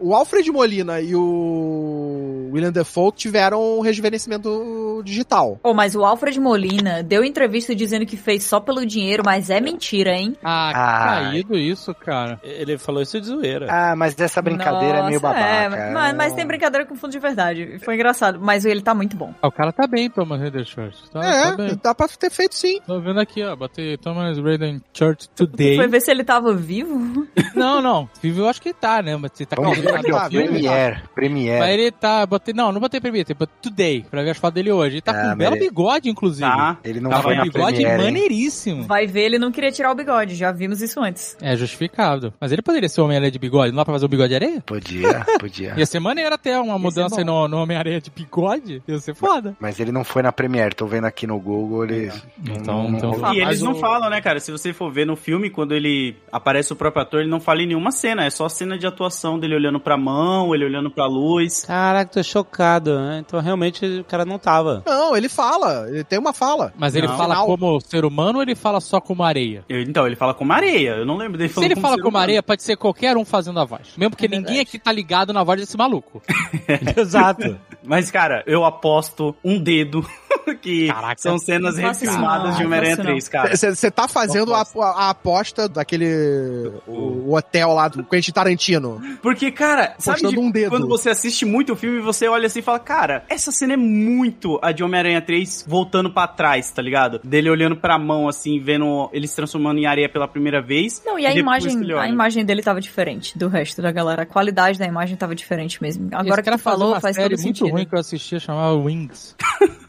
O 0.00 0.14
Alfred 0.14 0.50
Molina 0.50 1.00
e 1.00 1.14
o 1.14 2.50
William 2.52 2.72
Defoe 2.72 3.12
tiveram 3.12 3.78
um 3.78 3.80
rejuvenescimento 3.80 5.02
digital. 5.04 5.58
Oh, 5.62 5.74
mas 5.74 5.94
o 5.94 6.04
Alfred 6.04 6.38
Molina 6.40 7.02
deu 7.02 7.24
entrevista 7.24 7.74
dizendo 7.74 8.06
que 8.06 8.16
fez 8.16 8.44
só 8.44 8.60
pelo 8.60 8.84
dinheiro, 8.86 9.22
mas 9.24 9.50
é 9.50 9.60
mentira, 9.60 10.10
hein? 10.14 10.36
Ah, 10.42 10.70
Ah. 10.74 11.06
caído 11.30 11.56
isso, 11.56 11.94
cara. 11.94 12.40
Ele 12.42 12.78
falou 12.78 13.02
isso 13.02 13.20
de 13.20 13.26
zoeira. 13.26 13.66
Ah, 13.70 13.94
mas 13.96 14.18
essa 14.18 14.40
brincadeira 14.42 14.98
é 14.98 15.02
meio 15.06 15.20
Nossa, 15.20 15.34
babaca. 15.34 15.76
é, 15.76 15.92
mas, 15.92 16.14
mas 16.16 16.32
tem 16.32 16.46
brincadeira 16.46 16.86
com 16.86 16.94
fundo 16.96 17.12
de 17.12 17.18
verdade. 17.18 17.78
Foi 17.84 17.94
engraçado, 17.94 18.38
mas 18.40 18.64
ele 18.64 18.80
tá 18.82 18.94
muito 18.94 19.16
bom. 19.16 19.34
Ah, 19.42 19.48
o 19.48 19.52
cara 19.52 19.72
tá 19.72 19.86
bem, 19.86 20.08
Thomas 20.10 20.40
Hayden 20.40 20.64
Church. 20.64 21.10
Tá, 21.10 21.24
é, 21.24 21.42
tá 21.50 21.56
bem. 21.56 21.80
dá 21.82 21.94
pra 21.94 22.08
ter 22.08 22.30
feito 22.30 22.54
sim. 22.54 22.80
Tô 22.86 23.00
vendo 23.00 23.20
aqui, 23.20 23.42
ó. 23.44 23.54
Botei 23.56 23.96
Thomas 23.96 24.38
Hayden 24.38 24.80
Church 24.92 25.28
Today. 25.30 25.76
Foi 25.76 25.86
ver 25.88 26.00
se 26.00 26.10
ele 26.10 26.24
tava 26.24 26.54
vivo? 26.54 27.26
Não, 27.54 27.80
não. 27.82 28.08
Vivo 28.22 28.42
eu 28.42 28.48
acho 28.48 28.60
que 28.60 28.72
tá, 28.72 29.02
né? 29.02 29.16
Mas 29.16 29.32
você 29.36 29.46
tá 29.46 29.56
Vamos 29.56 29.76
ver 29.78 29.84
calculando 29.84 30.16
aqui, 30.16 30.18
tá 30.22 30.28
vendo? 30.28 30.46
Premiere. 30.50 30.94
Mas 30.96 31.08
Premiere. 31.14 31.72
ele 31.82 31.90
tá. 31.92 32.26
Botei, 32.26 32.54
não, 32.54 32.72
não 32.72 32.80
botei 32.80 33.00
Premiere, 33.00 33.34
botei 33.34 33.54
Today, 33.62 34.04
pra 34.10 34.22
ver 34.22 34.30
as 34.30 34.38
fotos 34.38 34.54
dele 34.54 34.72
hoje. 34.72 34.94
Ele 34.96 35.00
tá 35.02 35.12
Ah, 35.12 35.28
com 35.28 35.34
um 35.34 35.36
belo 35.36 35.56
ele- 35.56 35.68
bigode, 35.68 36.08
inclusive. 36.08 36.40
Tá. 36.48 36.78
Ele 36.84 37.00
não 37.00 37.10
Tá 37.10 37.16
com 37.16 37.22
foi 37.22 37.34
um 37.34 37.36
na 37.38 37.42
bigode 37.44 37.74
Premiere, 37.76 37.98
hein? 38.02 38.04
maneiríssimo. 38.12 38.82
Vai 38.84 39.06
ver, 39.06 39.22
ele 39.26 39.38
não 39.38 39.50
queria 39.52 39.70
tirar 39.72 39.90
o 39.90 39.94
bigode. 39.94 40.34
Já 40.34 40.52
vimos 40.52 40.80
isso 40.80 41.00
antes. 41.00 41.36
É 41.40 41.56
justificável. 41.56 42.32
Mas 42.40 42.52
ele 42.52 42.62
poderia 42.62 42.88
ser 42.88 43.00
o 43.00 43.04
Homem-Aranha 43.04 43.30
de 43.30 43.38
bigode. 43.38 43.70
Não 43.72 43.76
dá 43.78 43.84
pra 43.84 43.94
fazer 43.94 44.06
o 44.06 44.08
bigode 44.08 44.28
de 44.30 44.34
areia? 44.34 44.60
Podia, 44.64 45.24
podia. 45.38 45.74
Ia 45.76 45.86
ser 45.86 46.00
maneiro 46.00 46.34
até 46.34 46.58
uma 46.58 46.78
mudança 46.78 47.22
no, 47.24 47.46
no 47.48 47.58
Homem-Aranha 47.58 48.00
de 48.00 48.10
bigode. 48.10 48.82
Ia 48.88 48.98
ser 48.98 49.14
foda. 49.14 49.56
Mas 49.60 49.78
ele 49.80 49.92
não 49.92 50.04
foi 50.04 50.22
na 50.22 50.32
Premiere. 50.32 50.74
Tô 50.74 50.86
vendo 50.86 51.04
aqui 51.06 51.26
no 51.26 51.38
Google, 51.38 51.84
ele... 51.84 52.10
Então- 52.42 52.82
não- 52.84 52.90
não 52.90 52.98
então- 52.98 53.10
rolou. 53.12 53.34
E 53.34 53.40
eles 53.40 53.60
não 53.60 53.72
o- 53.72 53.76
falam, 53.80 54.08
né, 54.10 54.20
cara? 54.20 54.40
Se 54.40 54.50
você 54.50 54.72
for 54.72 54.90
ver 54.92 55.04
no 55.06 55.16
filme, 55.16 55.50
quando 55.50 55.72
ele 55.74 56.16
aparece 56.32 56.72
o 56.72 56.76
próprio 56.76 57.02
ator, 57.02 57.20
ele 57.20 57.30
não 57.30 57.40
fala 57.40 57.62
em 57.62 57.66
nenhuma 57.66 57.90
cena. 57.90 58.24
É 58.24 58.30
só 58.30 58.48
cena 58.48 58.78
de 58.78 58.86
atuação 58.86 59.25
dele 59.38 59.54
olhando 59.56 59.80
pra 59.80 59.96
mão, 59.96 60.54
ele 60.54 60.64
olhando 60.64 60.90
pra 60.90 61.06
luz. 61.06 61.64
Caraca, 61.64 62.12
tô 62.12 62.22
chocado, 62.22 62.96
né? 62.98 63.22
Então 63.26 63.40
realmente 63.40 63.84
o 64.00 64.04
cara 64.04 64.24
não 64.24 64.38
tava. 64.38 64.82
Não, 64.86 65.16
ele 65.16 65.28
fala, 65.28 65.88
ele 65.88 66.04
tem 66.04 66.18
uma 66.18 66.32
fala. 66.32 66.72
Mas 66.78 66.94
ele 66.94 67.08
Não. 67.08 67.16
fala 67.16 67.34
Final. 67.34 67.46
como 67.46 67.80
ser 67.80 68.04
humano 68.04 68.38
ou 68.38 68.42
ele 68.42 68.54
fala 68.54 68.80
só 68.80 69.00
como 69.00 69.22
areia? 69.24 69.64
Eu- 69.68 69.82
então, 69.82 70.06
ele 70.06 70.14
fala 70.16 70.32
como 70.34 70.52
areia. 70.52 70.90
Eu 70.96 71.04
não 71.06 71.16
lembro 71.16 71.36
dele 71.36 71.48
Se 71.48 71.54
falando 71.56 71.70
ele 71.72 71.80
fala 71.80 71.94
ser 71.96 72.00
como 72.02 72.10
humano. 72.10 72.22
areia, 72.22 72.42
pode 72.42 72.62
ser 72.62 72.76
qualquer 72.76 73.16
um 73.16 73.24
fazendo 73.24 73.58
a 73.58 73.64
voz. 73.64 73.94
Mesmo 73.96 74.10
porque 74.10 74.26
É 74.26 74.28
ninguém 74.28 74.60
aqui 74.60 74.78
tá 74.78 74.92
ligado 74.92 75.32
na 75.32 75.42
voz 75.42 75.58
desse 75.60 75.76
maluco. 75.76 76.22
Exato. 76.96 77.58
Mas, 77.84 78.10
cara, 78.10 78.42
eu 78.46 78.64
aposto 78.64 79.34
um 79.44 79.58
dedo 79.58 80.04
que 80.60 80.88
Caraca. 80.88 81.20
são 81.20 81.38
cenas 81.38 81.76
refilmadas 81.76 82.56
de 82.56 82.64
Homem-Aranha 82.64 82.96
não 82.96 83.04
faça 83.04 83.08
3, 83.08 83.28
cara. 83.28 83.56
Você 83.56 83.90
tá 83.90 84.08
fazendo 84.08 84.54
a, 84.54 84.62
a- 84.62 85.10
aposta 85.10 85.68
daquele 85.68 86.70
o, 86.86 86.92
o 87.28 87.34
hotel 87.36 87.72
lá 87.72 87.88
do 87.88 88.04
Quentin 88.04 88.32
Tarantino. 88.32 89.00
Porque, 89.22 89.50
cara, 89.50 89.94
sabe 89.98 90.20
de- 90.28 90.38
um 90.38 90.50
dedo. 90.50 90.70
quando 90.70 90.88
você 90.88 91.10
assiste 91.10 91.44
muito 91.44 91.72
o 91.72 91.76
filme, 91.76 92.00
você 92.00 92.28
olha 92.28 92.46
assim 92.46 92.58
e 92.60 92.62
fala, 92.62 92.78
cara, 92.78 93.24
essa 93.28 93.50
cena 93.52 93.74
é 93.74 93.76
muito 93.76 94.58
a 94.62 94.72
de 94.72 94.82
Homem-Aranha 94.84 95.20
3 95.20 95.64
voltando 95.66 96.10
pra 96.12 96.26
trás, 96.26 96.70
tá 96.70 96.80
ligado? 96.82 97.20
Dele 97.24 97.50
olhando 97.50 97.76
pra 97.76 97.98
mão, 97.98 98.28
assim, 98.28 98.58
vendo 98.60 99.08
ele 99.12 99.26
se 99.26 99.36
transformando 99.36 99.78
em 99.78 99.86
areia 99.86 100.08
pela 100.08 100.28
primeira 100.28 100.60
vez. 100.62 101.02
Não, 101.04 101.18
e 101.18 101.26
a 101.26 101.34
imagem, 101.34 101.78
a 101.98 102.08
imagem 102.08 102.44
dele 102.44 102.62
tava 102.62 102.80
diferente 102.80 103.36
do 103.38 103.48
resto 103.48 103.80
da 103.82 103.90
galera. 103.92 104.22
A 104.22 104.26
qualidade 104.26 104.78
da 104.78 104.86
imagem 104.86 105.16
tava 105.16 105.34
diferente 105.34 105.82
mesmo. 105.82 106.08
Agora 106.12 106.40
Esse 106.40 106.50
que 106.50 106.56
tu 106.56 106.58
falou, 106.58 106.88
uma 106.92 107.00
faz 107.00 107.16
série 107.16 107.34
todo 107.36 107.42
muito 107.44 107.58
sentido. 107.58 107.72
ruim 107.74 107.84
que 107.86 107.94
eu 107.94 107.98
assistia, 107.98 108.38
chamava 108.40 108.74
Wings. 108.74 109.34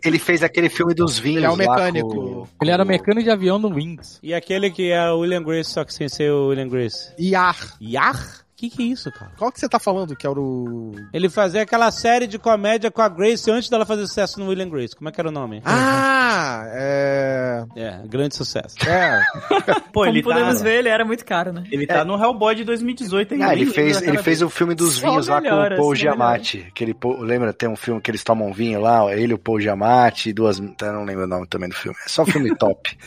Ele 0.04 0.20
fez 0.20 0.37
aquele 0.44 0.70
filme 0.70 0.94
dos 0.94 1.18
vinhos 1.20 1.38
Ele 1.38 1.46
é 1.46 1.50
o 1.50 1.56
mecânico. 1.56 2.10
com- 2.10 2.48
Ele 2.62 2.72
era 2.72 2.84
mecânico 2.86 3.24
de 3.24 3.30
avião 3.32 3.58
no 3.60 3.70
Wings. 3.70 4.20
E 4.24 4.34
aquele 4.34 4.70
que 4.72 4.92
é 4.92 5.10
o 5.12 5.20
William 5.20 5.44
Grace, 5.44 5.72
só 5.72 5.84
que 5.84 5.94
sem 5.94 6.08
ser 6.10 6.32
o 6.32 6.48
William 6.50 6.68
Grace. 6.68 7.14
Iar. 7.18 7.76
Yar? 7.82 8.46
Que 8.58 8.72
que 8.72 8.82
é 8.82 8.86
isso, 8.88 9.12
cara? 9.12 9.32
Qual 9.38 9.52
que 9.52 9.60
você 9.60 9.70
tá 9.70 9.78
falando 9.78 10.16
que 10.16 10.26
é 10.26 10.30
o... 10.32 10.92
Ele 11.14 11.30
fazia 11.30 11.62
aquela 11.62 11.92
série 11.92 12.26
de 12.26 12.40
comédia 12.40 12.90
com 12.90 13.04
a 13.04 13.08
Grace 13.08 13.52
antes 13.52 13.70
dela 13.70 13.86
fazer 13.86 14.08
sucesso 14.08 14.40
no 14.40 14.48
William 14.50 14.68
Grace. 14.68 14.96
Como 14.96 15.08
é 15.08 15.12
que 15.12 15.22
era 15.22 15.30
o 15.30 15.32
nome? 15.32 15.62
Ah, 15.64 16.64
é... 16.72 17.66
É, 17.76 18.02
grande 18.08 18.36
sucesso. 18.36 18.76
É, 18.90 19.22
Pô, 19.94 20.02
Como 20.02 20.06
ele 20.08 20.24
podemos 20.24 20.58
tá, 20.58 20.64
ver, 20.64 20.80
ele 20.80 20.90
era 20.90 21.06
muito 21.06 21.24
caro, 21.24 21.54
né? 21.54 21.66
ele 21.72 21.86
tá 21.86 22.04
no 22.04 22.16
Hellboy 22.20 22.56
de 22.56 22.64
2018 22.64 23.36
ainda. 23.36 23.46
Ah, 23.48 23.54
ele 23.54 23.68
fez, 23.68 24.02
ele 24.02 24.18
fez 24.24 24.42
o 24.42 24.50
filme 24.50 24.74
dos 24.74 24.96
Só 24.96 25.08
vinhos 25.08 25.28
lá 25.28 25.40
com 25.40 25.48
o 25.48 25.78
Paul 25.78 25.90
só 25.90 25.96
Giamatti. 25.96 26.66
Aquele, 26.68 26.96
Paul- 26.96 27.22
lembra? 27.22 27.54
Tem 27.54 27.70
um 27.70 27.76
filme 27.76 28.02
que 28.02 28.10
eles 28.10 28.24
tomam 28.24 28.52
vinho 28.52 28.82
lá, 28.82 29.14
ele, 29.16 29.36
o 29.36 29.38
Paul 29.38 29.62
Giamatti, 29.62 30.34
duas. 30.34 30.58
Eu 30.58 30.94
não 30.94 31.04
lembro 31.06 31.26
o 31.26 31.28
nome 31.28 31.46
também 31.48 31.70
do 31.70 31.76
filme. 31.76 31.96
É 32.04 32.10
só 32.10 32.26
filme 32.26 32.54
top. 32.58 32.98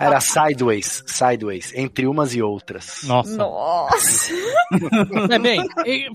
Era 0.00 0.20
Sideways, 0.20 1.04
Sideways, 1.06 1.72
entre 1.76 2.08
umas 2.08 2.34
e 2.34 2.42
outras. 2.42 3.02
Nossa. 3.04 3.36
Nossa! 3.36 4.32
É 5.30 5.38
bem, 5.38 5.64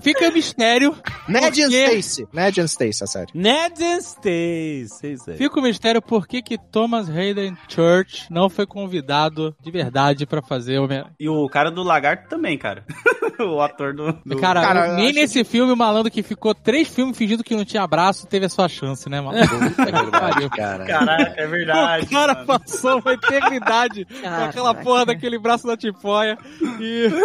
fica 0.02 0.30
mistério. 0.30 0.94
Ned 1.28 1.62
and 1.62 1.68
Porque- 1.68 1.86
Stacy. 2.00 2.28
Ned 2.32 2.60
and 2.60 2.64
Stacy, 2.66 3.04
a 3.04 3.06
série. 3.06 3.30
Ned 3.34 3.82
and 3.84 3.98
Stacy. 3.98 5.36
Fica 5.36 5.58
o 5.60 5.62
mistério 5.62 6.00
por 6.02 6.26
que 6.26 6.42
que 6.42 6.58
Thomas 6.58 7.08
Hayden 7.08 7.56
Church 7.68 8.26
não 8.30 8.48
foi 8.48 8.66
convidado 8.66 9.54
de 9.60 9.70
verdade 9.70 10.26
pra 10.26 10.42
fazer 10.42 10.78
o... 10.78 10.88
E 11.18 11.28
o 11.28 11.48
cara 11.48 11.70
do 11.70 11.82
lagarto 11.82 12.28
também, 12.28 12.56
cara. 12.58 12.84
o 13.40 13.60
ator 13.60 13.94
do... 13.94 14.12
do- 14.24 14.36
Cara, 14.40 14.60
Cara, 14.60 14.94
nem 14.96 15.12
nesse 15.12 15.44
filme 15.44 15.72
o 15.72 15.76
malandro 15.76 16.10
que 16.10 16.22
ficou 16.22 16.54
três 16.54 16.88
filmes 16.88 17.16
fingindo 17.16 17.44
que 17.44 17.54
não 17.54 17.64
tinha 17.64 17.82
abraço 17.82 18.26
teve 18.26 18.46
a 18.46 18.48
sua 18.48 18.68
chance, 18.68 19.08
né, 19.08 19.20
maluco? 19.20 19.44
É 19.44 20.48
cara. 20.48 20.84
Caraca, 20.86 21.34
é 21.36 21.46
verdade. 21.46 22.06
O 22.06 22.10
cara 22.10 22.34
mano. 22.34 22.46
passou 22.46 23.00
uma 23.00 23.12
eternidade 23.12 24.04
com 24.04 24.44
aquela 24.44 24.74
porra 24.74 25.06
daquele 25.06 25.38
braço 25.38 25.66
da 25.66 25.76
tipóia 25.76 26.38
e. 26.80 27.08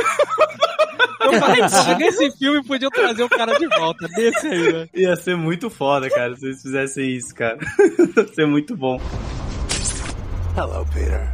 Eu 1.32 1.40
falei, 1.40 1.62
"Porra, 1.62 1.98
nesse 1.98 2.32
filme 2.38 2.64
podiam 2.64 2.90
trazer 2.92 3.24
o 3.24 3.30
cara 3.30 3.58
de 3.58 3.68
volta, 3.68 4.08
desse 4.10 4.48
aí, 4.48 4.74
né? 4.74 4.90
Ia 4.94 5.16
ser 5.16 5.36
muito 5.36 5.70
foda, 5.70 6.10
cara, 6.10 6.36
se 6.36 6.46
eles 6.46 6.62
fizessem 6.62 7.16
isso, 7.16 7.34
cara. 7.34 7.58
Ia 8.18 8.28
ser 8.34 8.46
muito 8.48 8.76
bom. 8.76 9.00
Hello, 10.58 10.86
Peter. 10.94 11.28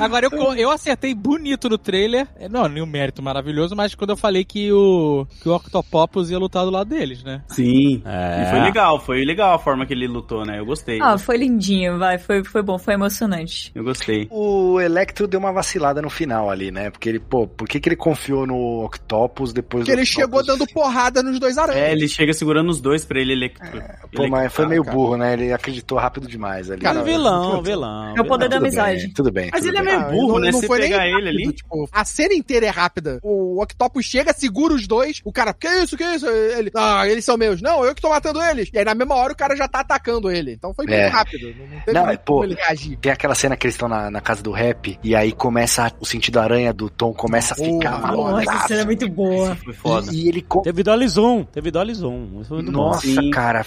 Agora, 0.00 0.28
eu, 0.30 0.54
eu 0.54 0.70
acertei 0.70 1.14
bonito 1.14 1.68
no 1.68 1.78
trailer. 1.78 2.26
É, 2.36 2.48
Não, 2.48 2.68
nenhum 2.68 2.86
mérito 2.86 3.22
maravilhoso, 3.22 3.74
mas 3.76 3.94
quando 3.94 4.10
eu 4.10 4.16
falei 4.16 4.44
que 4.44 4.72
o, 4.72 5.26
que 5.42 5.48
o 5.48 5.54
Octopopus 5.54 6.30
ia 6.30 6.38
lutar 6.38 6.64
do 6.64 6.70
lado 6.70 6.88
deles, 6.88 7.22
né? 7.22 7.42
Sim. 7.48 8.02
É. 8.04 8.42
E 8.42 8.50
foi 8.50 8.60
legal, 8.60 9.00
foi 9.00 9.24
legal 9.24 9.54
a 9.54 9.58
forma 9.58 9.86
que 9.86 9.92
ele 9.92 10.06
lutou, 10.06 10.44
né? 10.44 10.58
Eu 10.58 10.66
gostei. 10.66 11.00
Ah, 11.00 11.16
foi 11.18 11.36
lindinho, 11.36 11.98
vai. 11.98 12.18
Foi, 12.18 12.44
foi 12.44 12.62
bom, 12.62 12.78
foi 12.78 12.94
emocionante. 12.94 13.70
Eu 13.74 13.84
gostei. 13.84 14.26
O 14.30 14.80
Electro 14.80 15.26
deu 15.26 15.40
uma 15.40 15.52
vacilada 15.52 16.00
no 16.02 16.10
final 16.10 16.50
ali, 16.50 16.70
né? 16.70 16.90
Porque 16.90 17.08
ele, 17.08 17.20
pô, 17.20 17.46
por 17.46 17.68
que, 17.68 17.80
que 17.80 17.88
ele 17.88 17.96
confiou 17.96 18.46
no 18.46 18.84
Octopus 18.84 19.52
depois 19.52 19.84
Porque 19.84 19.92
do 19.92 20.00
ele 20.00 20.02
Octopus? 20.02 20.24
chegou 20.24 20.44
dando 20.44 20.66
porrada 20.72 21.22
nos 21.22 21.38
dois 21.38 21.56
aranhas. 21.58 21.82
É, 21.82 21.92
ele 21.92 22.08
chega 22.08 22.32
segurando 22.32 22.70
os 22.70 22.80
dois 22.80 23.04
pra 23.04 23.20
ele 23.20 23.32
electro. 23.32 23.82
Pô, 24.14 24.28
mas 24.28 24.52
foi 24.52 24.66
meio 24.66 24.84
cara. 24.84 24.96
burro, 24.96 25.16
né? 25.16 25.32
Ele 25.34 25.52
acreditou 25.52 25.98
rápido 25.98 26.26
demais 26.26 26.70
ali. 26.70 26.80
Cara, 26.82 27.02
vilão, 27.02 27.62
vilão. 27.62 28.14
É 28.16 28.20
o 28.20 28.24
poder 28.24 28.48
da 28.48 28.56
amizade. 28.58 29.04
bem, 29.04 29.12
tudo 29.12 29.32
bem. 29.32 29.50
Mas 29.52 29.60
tudo 29.62 29.70
ele 29.70 29.78
é 29.78 29.83
bem. 29.84 29.98
meio 29.98 30.10
burro, 30.10 30.38
né? 30.40 30.50
não 30.50 30.60
Se 30.60 30.66
foi 30.66 30.78
nem 30.80 30.90
pegar 30.90 31.06
ele 31.06 31.28
ali. 31.28 31.52
tipo, 31.52 31.88
a 31.92 32.04
cena 32.04 32.34
inteira 32.34 32.66
é 32.66 32.70
rápida. 32.70 33.18
O 33.22 33.44
o 33.54 33.62
Octopus 33.62 34.04
chega, 34.04 34.32
segura 34.32 34.74
os 34.74 34.86
dois, 34.86 35.20
o 35.24 35.32
cara, 35.32 35.52
que 35.54 35.68
isso, 35.68 35.96
que 35.96 36.02
isso? 36.04 36.26
Ele, 36.26 36.70
ah, 36.74 37.06
eles 37.06 37.24
são 37.24 37.36
meus. 37.36 37.62
Não, 37.62 37.84
eu 37.84 37.94
que 37.94 38.02
tô 38.02 38.08
matando 38.08 38.42
eles. 38.42 38.68
E 38.72 38.78
aí 38.78 38.84
na 38.84 38.94
mesma 38.94 39.14
hora 39.14 39.32
o 39.32 39.36
cara 39.36 39.54
já 39.54 39.68
tá 39.68 39.80
atacando 39.80 40.30
ele. 40.30 40.52
Então 40.54 40.74
foi 40.74 40.86
muito 40.86 40.96
É. 40.96 41.06
rápido. 41.06 41.54
Não, 41.56 41.66
não 41.66 41.80
teve 41.80 41.98
Não, 41.98 42.06
muito 42.06 42.20
pô, 42.20 42.32
como 42.34 42.44
ele 42.44 42.54
reagir. 42.54 42.96
Tem 42.98 43.12
aquela 43.12 43.34
cena 43.34 43.56
que 43.56 43.66
eles 43.66 43.74
estão 43.74 43.88
na, 43.88 44.10
na 44.10 44.20
casa 44.20 44.42
do 44.42 44.50
rap, 44.50 44.98
e 45.04 45.14
aí 45.14 45.30
começa 45.32 45.92
o 46.00 46.06
sentido 46.06 46.38
aranha 46.40 46.72
do 46.72 46.88
Tom 46.90 47.12
começa 47.12 47.54
a 47.54 47.56
ficar 47.56 47.92
Porra, 47.92 47.98
maluco. 48.00 48.30
Nossa, 48.30 48.42
essa 48.52 48.68
cena 48.68 48.80
é 48.80 48.84
muito 48.84 49.08
boa. 49.08 49.56
Foi 49.56 49.72
foda. 49.72 50.12
E, 50.12 50.24
e 50.24 50.28
ele 50.28 50.46
Teve 50.64 50.82
Dolly 50.82 51.08
Zoom, 51.08 51.44
teve 51.44 51.70
Dolly 51.70 51.94
Zoom. 51.94 52.26
Bom. 52.48 52.62
Nossa, 52.62 53.06
Sim. 53.06 53.30
cara, 53.30 53.64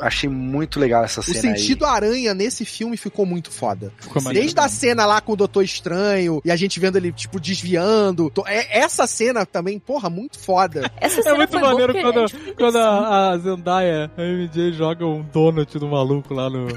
achei 0.00 0.28
muito 0.28 0.78
legal 0.78 1.02
essa 1.04 1.20
O 1.20 1.22
cena 1.24 1.40
sentido 1.56 1.84
aranha 1.86 2.34
nesse 2.34 2.64
filme 2.64 2.96
ficou 2.96 3.24
muito 3.26 3.50
foda. 3.50 3.92
Ficou 3.98 4.22
Desde 4.32 4.58
a 4.60 4.68
cena 4.68 5.06
lá 5.06 5.20
com 5.20 5.32
o 5.32 5.36
Doutor 5.54 5.62
Estranho 5.64 6.40
e 6.44 6.50
a 6.50 6.56
gente 6.56 6.80
vendo 6.80 6.96
ele, 6.96 7.12
tipo, 7.12 7.38
desviando. 7.38 8.28
To- 8.30 8.42
é- 8.46 8.78
Essa 8.80 9.06
cena 9.06 9.46
também, 9.46 9.78
porra, 9.78 10.10
muito 10.10 10.36
foda. 10.38 10.90
Essa 11.00 11.20
É 11.20 11.22
cena 11.22 11.36
muito 11.36 11.50
foi 11.50 11.60
boa 11.60 11.70
maneiro 11.72 11.92
porque 11.92 12.10
quando, 12.12 12.24
é, 12.24 12.52
quando 12.54 12.76
a, 12.78 13.30
a 13.30 13.38
Zendaya, 13.38 14.10
a 14.16 14.22
MJ, 14.22 14.72
joga 14.72 15.06
um 15.06 15.22
donut 15.22 15.78
do 15.78 15.86
maluco 15.86 16.34
lá 16.34 16.50
no. 16.50 16.66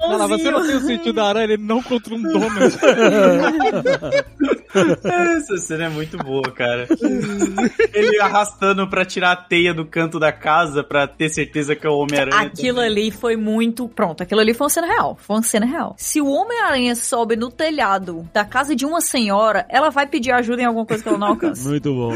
Ela, 0.00 0.26
você 0.26 0.50
não 0.50 0.66
tem 0.66 0.76
o 0.76 0.80
sentido 0.80 1.12
da 1.12 1.26
aranha, 1.26 1.44
ele 1.44 1.56
não 1.62 1.82
contra 1.82 2.14
um 2.14 2.22
donut. 2.22 2.76
Essa 5.04 5.56
cena 5.58 5.84
é 5.84 5.88
muito 5.88 6.16
boa, 6.16 6.50
cara. 6.50 6.88
Ele 7.92 8.20
arrastando 8.20 8.88
pra 8.88 9.04
tirar 9.04 9.32
a 9.32 9.36
teia 9.36 9.74
do 9.74 9.84
canto 9.84 10.18
da 10.18 10.32
casa 10.32 10.82
pra 10.82 11.06
ter 11.06 11.28
certeza 11.28 11.76
que 11.76 11.86
é 11.86 11.90
o 11.90 11.98
Homem-Aranha. 11.98 12.46
Aquilo 12.46 12.80
ali 12.80 13.10
foi 13.10 13.36
muito. 13.36 13.88
Pronto, 13.88 14.22
aquilo 14.22 14.40
ali 14.40 14.54
foi 14.54 14.66
uma 14.66 14.70
cena 14.70 14.86
real. 14.86 15.16
Foi 15.20 15.36
uma 15.36 15.42
cena 15.42 15.66
real. 15.66 15.94
Se 15.98 16.20
o 16.20 16.26
Homem-Aranha 16.26 16.94
sobe 16.94 17.36
no 17.36 17.50
telhado 17.50 18.28
da 18.32 18.44
casa 18.44 18.74
de 18.74 18.86
uma 18.86 19.00
senhora, 19.00 19.66
ela 19.68 19.90
vai 19.90 20.06
pedir 20.06 20.32
ajuda 20.32 20.62
em 20.62 20.64
alguma 20.64 20.86
coisa 20.86 21.02
que 21.02 21.08
ela 21.08 21.18
não 21.18 21.28
alcança. 21.28 21.68
Muito 21.68 21.92
bom. 21.92 22.12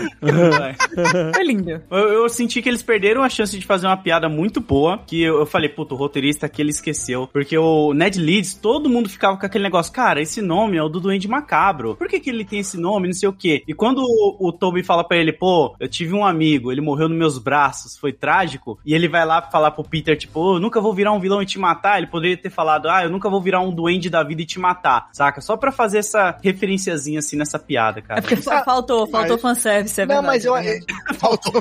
Foi 1.35 1.45
lindo. 1.45 1.83
Eu, 1.91 1.99
eu 2.09 2.29
senti 2.29 2.63
que 2.63 2.69
eles 2.69 2.83
perderam 2.83 3.23
a 3.23 3.29
chance 3.29 3.59
de 3.59 3.67
fazer 3.67 3.87
uma 3.87 3.97
piada 3.97 4.29
muito 4.29 4.61
boa. 4.61 4.99
Que 5.07 5.23
eu, 5.23 5.41
eu 5.41 5.47
falei, 5.47 5.69
puto, 5.69 5.95
o 5.95 5.99
roteirista 5.99 6.47
aqui 6.47 6.63
ele 6.63 6.71
esqueceu. 6.71 7.29
Porque 7.33 7.57
o 7.57 7.93
Ned 7.93 8.19
Leeds, 8.19 8.55
todo 8.55 8.89
mundo 8.89 9.09
ficava 9.09 9.37
com 9.37 9.47
aquele 9.47 9.65
negócio, 9.65 9.93
cara, 9.93 10.21
esse 10.21 10.41
nome 10.41 10.77
é 10.77 10.83
o 10.83 10.89
do 10.89 11.01
Duende 11.01 11.29
Macabro. 11.29 11.97
Por 11.97 12.09
que, 12.09 12.21
que 12.21 12.31
ele 12.31 12.46
tem 12.47 12.61
esse 12.61 12.77
nome? 12.79 13.09
Não 13.09 13.15
sei 13.15 13.29
o 13.29 13.33
quê. 13.33 13.63
E 13.67 13.75
quando 13.75 13.99
o, 14.03 14.37
o 14.49 14.53
Toby 14.53 14.83
fala 14.83 15.03
pra 15.05 15.17
ele, 15.17 15.33
pô, 15.33 15.75
eu 15.81 15.89
tive 15.89 16.15
um 16.15 16.25
amigo, 16.25 16.71
ele 16.73 16.81
morreu 16.81 17.09
nos 17.09 17.19
meus 17.19 17.39
braços, 17.39 17.97
foi 17.97 18.13
trágico. 18.13 18.79
E 18.85 18.95
ele 18.95 19.09
vai 19.09 19.25
lá 19.27 19.43
falar 19.43 19.71
pro 19.73 19.85
Peter, 19.85 20.17
tipo, 20.17 20.41
"Ô, 20.41 20.55
eu 20.57 20.61
nunca 20.61 20.81
vou 20.81 20.93
virar 20.95 21.13
um 21.13 21.21
vilão 21.21 21.43
e 21.43 21.47
te 21.47 21.59
matar. 21.59 21.99
Ele 21.99 22.07
poderia 22.07 22.37
ter 22.37 22.51
falado, 22.51 22.89
ah, 22.89 23.03
eu 23.05 23.11
nunca 23.11 23.29
vou 23.29 23.41
virar 23.41 23.61
um 23.61 23.71
duende 23.75 24.09
da 24.11 24.23
vida 24.23 24.43
e 24.43 24.47
te 24.47 24.59
matar, 24.59 25.09
saca? 25.13 25.41
Só 25.41 25.57
pra 25.57 25.73
fazer 25.73 25.99
essa 25.99 26.37
referenciazinha 26.43 27.19
assim 27.19 27.37
nessa 27.37 27.59
piada, 27.59 27.99
É 27.99 28.03
cara. 28.03 28.23
porque 28.23 28.37
fa- 28.37 28.63
faltou, 28.65 29.07
faltou 29.07 29.33
Mas- 29.33 29.41
fanservice, 29.43 30.01
é 30.01 30.07
Não, 30.07 30.15
verdade. 30.23 30.27
mas 30.27 30.45
eu, 30.45 30.57
é 30.57 30.63
verdade. 30.63 30.87
Faltou 31.19 31.53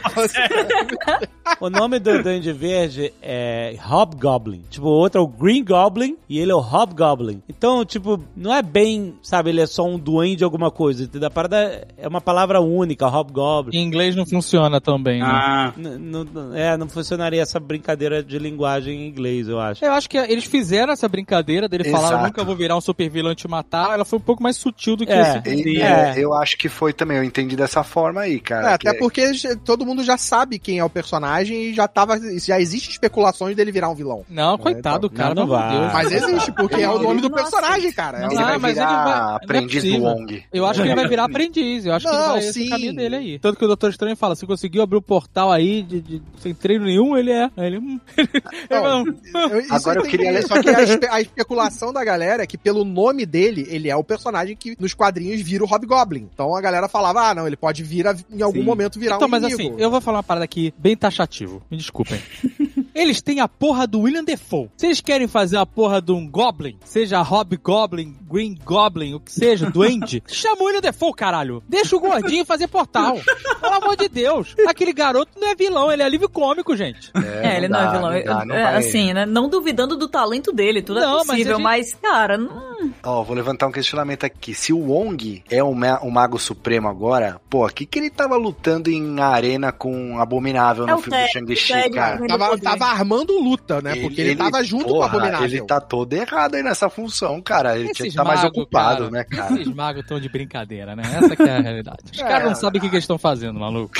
O 1.59 1.69
nome 1.69 1.99
do 1.99 2.21
Duende 2.21 2.51
Verde 2.51 3.13
é 3.21 3.75
Hobgoblin. 3.81 4.63
Tipo, 4.69 4.87
o 4.87 4.91
outro 4.91 5.21
é 5.21 5.23
o 5.23 5.27
Green 5.27 5.63
Goblin 5.63 6.17
e 6.27 6.39
ele 6.39 6.51
é 6.51 6.55
o 6.55 6.59
Hobgoblin. 6.59 7.41
Então, 7.47 7.85
tipo, 7.85 8.21
não 8.35 8.53
é 8.53 8.61
bem, 8.61 9.15
sabe, 9.21 9.49
ele 9.51 9.61
é 9.61 9.65
só 9.65 9.83
um 9.85 9.97
duende 9.97 10.43
alguma 10.43 10.69
coisa. 10.75 11.03
entendeu? 11.03 11.27
A 11.27 11.31
parada 11.31 11.87
é 11.97 12.07
uma 12.07 12.19
palavra 12.21 12.59
única, 12.59 13.07
Hobgoblin. 13.07 13.77
em 13.77 13.81
inglês 13.83 14.15
não 14.15 14.25
funciona 14.25 14.79
tão 14.81 15.01
bem, 15.01 15.21
né? 15.21 15.27
Ah, 15.27 15.73
N- 15.77 15.97
não- 15.97 16.53
é, 16.55 16.75
não 16.77 16.87
funcionaria 16.89 17.41
essa 17.41 17.59
brincadeira 17.59 18.21
de 18.23 18.37
linguagem 18.37 18.93
em 19.03 19.07
inglês, 19.07 19.47
eu 19.47 19.59
acho. 19.59 19.83
Eu 19.85 19.93
acho 19.93 20.09
que 20.09 20.17
eles 20.17 20.43
fizeram 20.43 20.91
essa 20.93 21.07
brincadeira 21.07 21.67
dele 21.69 21.85
falar, 21.85 22.07
Exato. 22.07 22.21
eu 22.21 22.27
nunca 22.27 22.43
vou 22.43 22.55
virar 22.55 22.75
um 22.75 22.81
super 22.81 23.09
vilão 23.09 23.31
e 23.31 23.35
te 23.35 23.47
matar. 23.47 23.93
Ela 23.93 24.03
foi 24.05 24.19
um 24.19 24.21
pouco 24.21 24.43
mais 24.43 24.57
sutil 24.57 24.95
do 24.95 25.05
que 25.05 25.13
É. 25.13 25.41
esse. 25.45 25.49
E- 25.69 25.81
É. 25.81 25.85
é, 25.85 26.13
eu 26.17 26.33
acho 26.33 26.57
que 26.57 26.67
foi 26.67 26.91
também, 26.93 27.17
eu 27.17 27.23
entendi 27.23 27.55
dessa 27.55 27.83
forma 27.83 28.21
aí, 28.21 28.39
cara. 28.39 28.71
É, 28.71 28.73
até 28.73 28.91
que- 28.93 28.99
porque 28.99 29.31
todo 29.63 29.85
mundo 29.85 30.03
já 30.03 30.17
sabe 30.17 30.59
quem 30.59 30.79
é 30.79 30.83
o 30.83 30.89
personagem 30.89 31.69
e 31.69 31.73
já 31.73 31.87
tava. 31.87 32.19
Já 32.39 32.59
existe 32.59 32.89
especulações 32.91 33.55
dele 33.55 33.71
virar 33.71 33.89
um 33.89 33.95
vilão. 33.95 34.23
Não, 34.29 34.57
coitado 34.57 35.07
do 35.07 35.13
Não, 35.13 35.17
cara, 35.23 35.35
não 35.35 35.43
de 35.45 35.49
vai. 35.49 35.79
Deus. 35.79 35.93
Mas 35.93 36.11
existe, 36.11 36.51
porque 36.51 36.81
é 36.81 36.89
o 36.89 36.99
nome 36.99 37.21
do 37.21 37.29
personagem, 37.29 37.91
cara. 37.91 38.17
É 38.17 38.21
Não 38.21 38.27
o- 38.29 38.31
ele 38.33 38.39
Ah, 38.41 38.45
vai 38.45 38.57
mas 38.57 38.77
ele 38.77 38.85
virar 38.85 39.03
vai- 39.03 39.15
não 39.19 39.31
é 39.31 39.35
aprendiz 39.35 39.83
do. 39.83 40.01
Wong. 40.03 40.43
Eu 40.53 40.64
acho 40.65 40.81
que 40.81 40.87
ele 40.87 40.95
vai 40.95 41.07
virar 41.07 41.25
aprendiz. 41.25 41.85
Eu 41.85 41.93
acho 41.93 42.05
que 42.07 42.11
ele 42.13 42.21
Não, 42.21 42.29
vai 42.29 42.39
esse 42.39 42.53
sim. 42.53 42.69
caminho 42.69 42.95
dele 42.95 43.15
aí. 43.15 43.39
Tanto 43.39 43.57
que 43.57 43.65
o 43.65 43.67
Doutor 43.67 43.89
Estranho 43.89 44.15
fala, 44.15 44.35
se 44.35 44.45
conseguiu 44.45 44.81
abrir 44.81 44.97
o 44.97 45.01
portal 45.01 45.51
aí 45.51 45.81
de, 45.83 46.01
de- 46.01 46.21
sem 46.39 46.53
treino 46.53 46.85
nenhum, 46.85 47.15
ele 47.17 47.31
é. 47.31 47.49
Aí 47.57 47.67
ele, 47.67 47.79
vai, 48.69 48.95
hum. 49.01 49.15
Eu- 49.51 49.59
isso 49.59 49.73
Agora 49.73 49.99
eu 49.99 50.03
queria- 50.03 50.33
que- 50.33 50.41
Só 50.47 50.61
que 50.61 50.69
a, 50.69 50.81
espe- 50.83 51.07
a 51.07 51.21
especulação 51.21 51.91
da 51.93 52.03
galera 52.03 52.43
é 52.43 52.47
que 52.47 52.57
pelo 52.57 52.83
nome 52.83 53.25
dele, 53.25 53.65
ele 53.69 53.89
é 53.89 53.95
o 53.95 54.03
personagem 54.03 54.55
que 54.55 54.75
nos 54.79 54.93
quadrinhos 54.93 55.41
vira 55.41 55.63
o 55.63 55.67
Hobgoblin. 55.67 56.29
Então 56.33 56.55
a 56.55 56.61
galera 56.61 56.87
falava, 56.87 57.29
ah, 57.29 57.35
não, 57.35 57.47
ele 57.47 57.55
pode 57.57 57.83
vir 57.83 58.07
a- 58.07 58.15
em 58.31 58.41
algum 58.41 58.59
Sim. 58.59 58.65
momento 58.65 58.99
virar 58.99 59.15
Então, 59.15 59.27
um 59.27 59.31
mas 59.31 59.43
inimigo. 59.43 59.73
assim, 59.75 59.81
eu 59.83 59.89
vou 59.91 60.01
falar 60.01 60.17
uma 60.17 60.23
parada 60.23 60.45
aqui 60.45 60.73
bem 60.77 60.95
taxativo. 60.95 61.61
Me 61.69 61.77
desculpem. 61.77 62.19
Eles 62.95 63.21
têm 63.21 63.41
a 63.41 63.47
porra 63.47 63.85
do 63.85 63.99
William 64.01 64.23
Defoe. 64.23 64.69
Se 64.77 64.85
eles 64.87 65.01
querem 65.01 65.27
fazer 65.27 65.57
a 65.57 65.65
porra 65.65 66.01
de 66.01 66.13
um 66.13 66.25
Goblin, 66.27 66.77
seja 66.85 67.21
Hobgoblin, 67.21 68.15
Green 68.31 68.57
Goblin, 68.63 69.13
o 69.15 69.19
que 69.19 69.31
seja, 69.33 69.69
Duende, 69.69 70.23
chama 70.27 70.61
o 70.61 70.65
William 70.65 70.81
Defoe, 70.81 71.13
caralho. 71.13 71.61
Deixa 71.67 71.95
o 71.95 71.99
gordinho 71.99 72.45
fazer 72.45 72.67
portal. 72.67 73.19
Pelo 73.61 73.73
amor 73.73 73.97
de 73.97 74.07
Deus. 74.07 74.55
Aquele 74.67 74.93
garoto 74.93 75.31
não 75.39 75.49
é 75.49 75.55
vilão, 75.55 75.91
ele 75.91 76.01
é 76.01 76.05
alívio 76.05 76.29
cômico, 76.29 76.75
gente. 76.75 77.11
É, 77.43 77.57
ele 77.57 77.67
não, 77.67 77.79
é 77.79 77.83
dá, 77.83 77.91
vilão. 77.91 78.11
não 78.13 78.23
dá, 78.23 78.45
não 78.45 78.55
É, 78.55 78.77
assim, 78.77 79.13
né? 79.13 79.25
Não 79.25 79.49
duvidando 79.49 79.95
do 79.97 80.07
talento 80.07 80.51
dele, 80.53 80.81
tudo 80.81 80.99
Não, 81.01 81.15
é 81.15 81.17
mas 81.17 81.27
possível, 81.27 81.53
a 81.53 81.55
gente- 81.57 81.63
mas, 81.63 81.93
cara, 81.95 82.37
não... 82.37 82.75
Ó, 83.03 83.23
vou 83.23 83.35
levantar 83.35 83.67
um 83.67 83.71
questionamento 83.71 84.25
aqui. 84.25 84.53
Se 84.53 84.71
o 84.71 84.77
Wong 84.79 85.43
é 85.49 85.61
o, 85.63 85.73
ma- 85.73 85.99
o 86.01 86.09
Mago 86.11 86.39
Supremo 86.39 86.87
agora, 86.87 87.41
pô, 87.49 87.65
o 87.65 87.69
que, 87.69 87.85
que 87.85 87.99
ele 87.99 88.09
tava 88.09 88.35
lutando 88.37 88.89
em 88.89 89.19
arena 89.19 89.71
com 89.71 90.17
Abominável 90.19 90.87
É 90.87 90.91
no 90.91 90.99
filme 90.99 91.17
do 91.17 91.21
Ted, 91.21 91.31
Shang-Chi, 91.33 91.73
o 91.73 91.75
Ted, 91.83 91.89
cara? 91.95 92.27
Tava, 92.27 92.49
poder. 92.49 92.63
Tava 92.85 92.99
armando 92.99 93.39
luta, 93.39 93.81
né? 93.81 93.95
Porque 93.95 94.21
ele, 94.21 94.35
tava 94.35 94.63
junto 94.63 94.85
com 94.85 94.91
o 94.91 94.93
porra, 94.95 95.07
Abominável. 95.07 95.45
Ele 95.47 95.61
tá 95.65 95.79
todo 95.81 96.13
errado 96.13 96.55
aí 96.55 96.63
nessa 96.63 96.89
função, 96.89 97.41
cara. 97.41 97.75
Ele 97.77 97.85
tinha 97.85 97.93
que 97.93 98.01
Esses 98.03 98.13
estar 98.13 98.23
mais 98.23 98.41
magos, 98.43 98.57
ocupado, 98.57 98.97
cara, 98.99 99.11
né, 99.11 99.23
cara? 99.29 99.53
Esses 99.53 99.73
magos 99.73 100.01
estão 100.01 100.19
de 100.19 100.29
brincadeira, 100.29 100.95
né? 100.95 101.03
Essa 101.05 101.35
que 101.35 101.43
é 101.43 101.57
a 101.57 101.61
realidade. 101.61 101.97
Os 102.13 102.19
É. 102.19 102.23
caras 102.23 102.47
não 102.47 102.55
sabem 102.55 102.79
o 102.79 102.81
que, 102.81 102.89
que 102.89 102.95
eles 102.95 103.03
estão 103.03 103.17
fazendo, 103.17 103.59
maluco. 103.59 103.93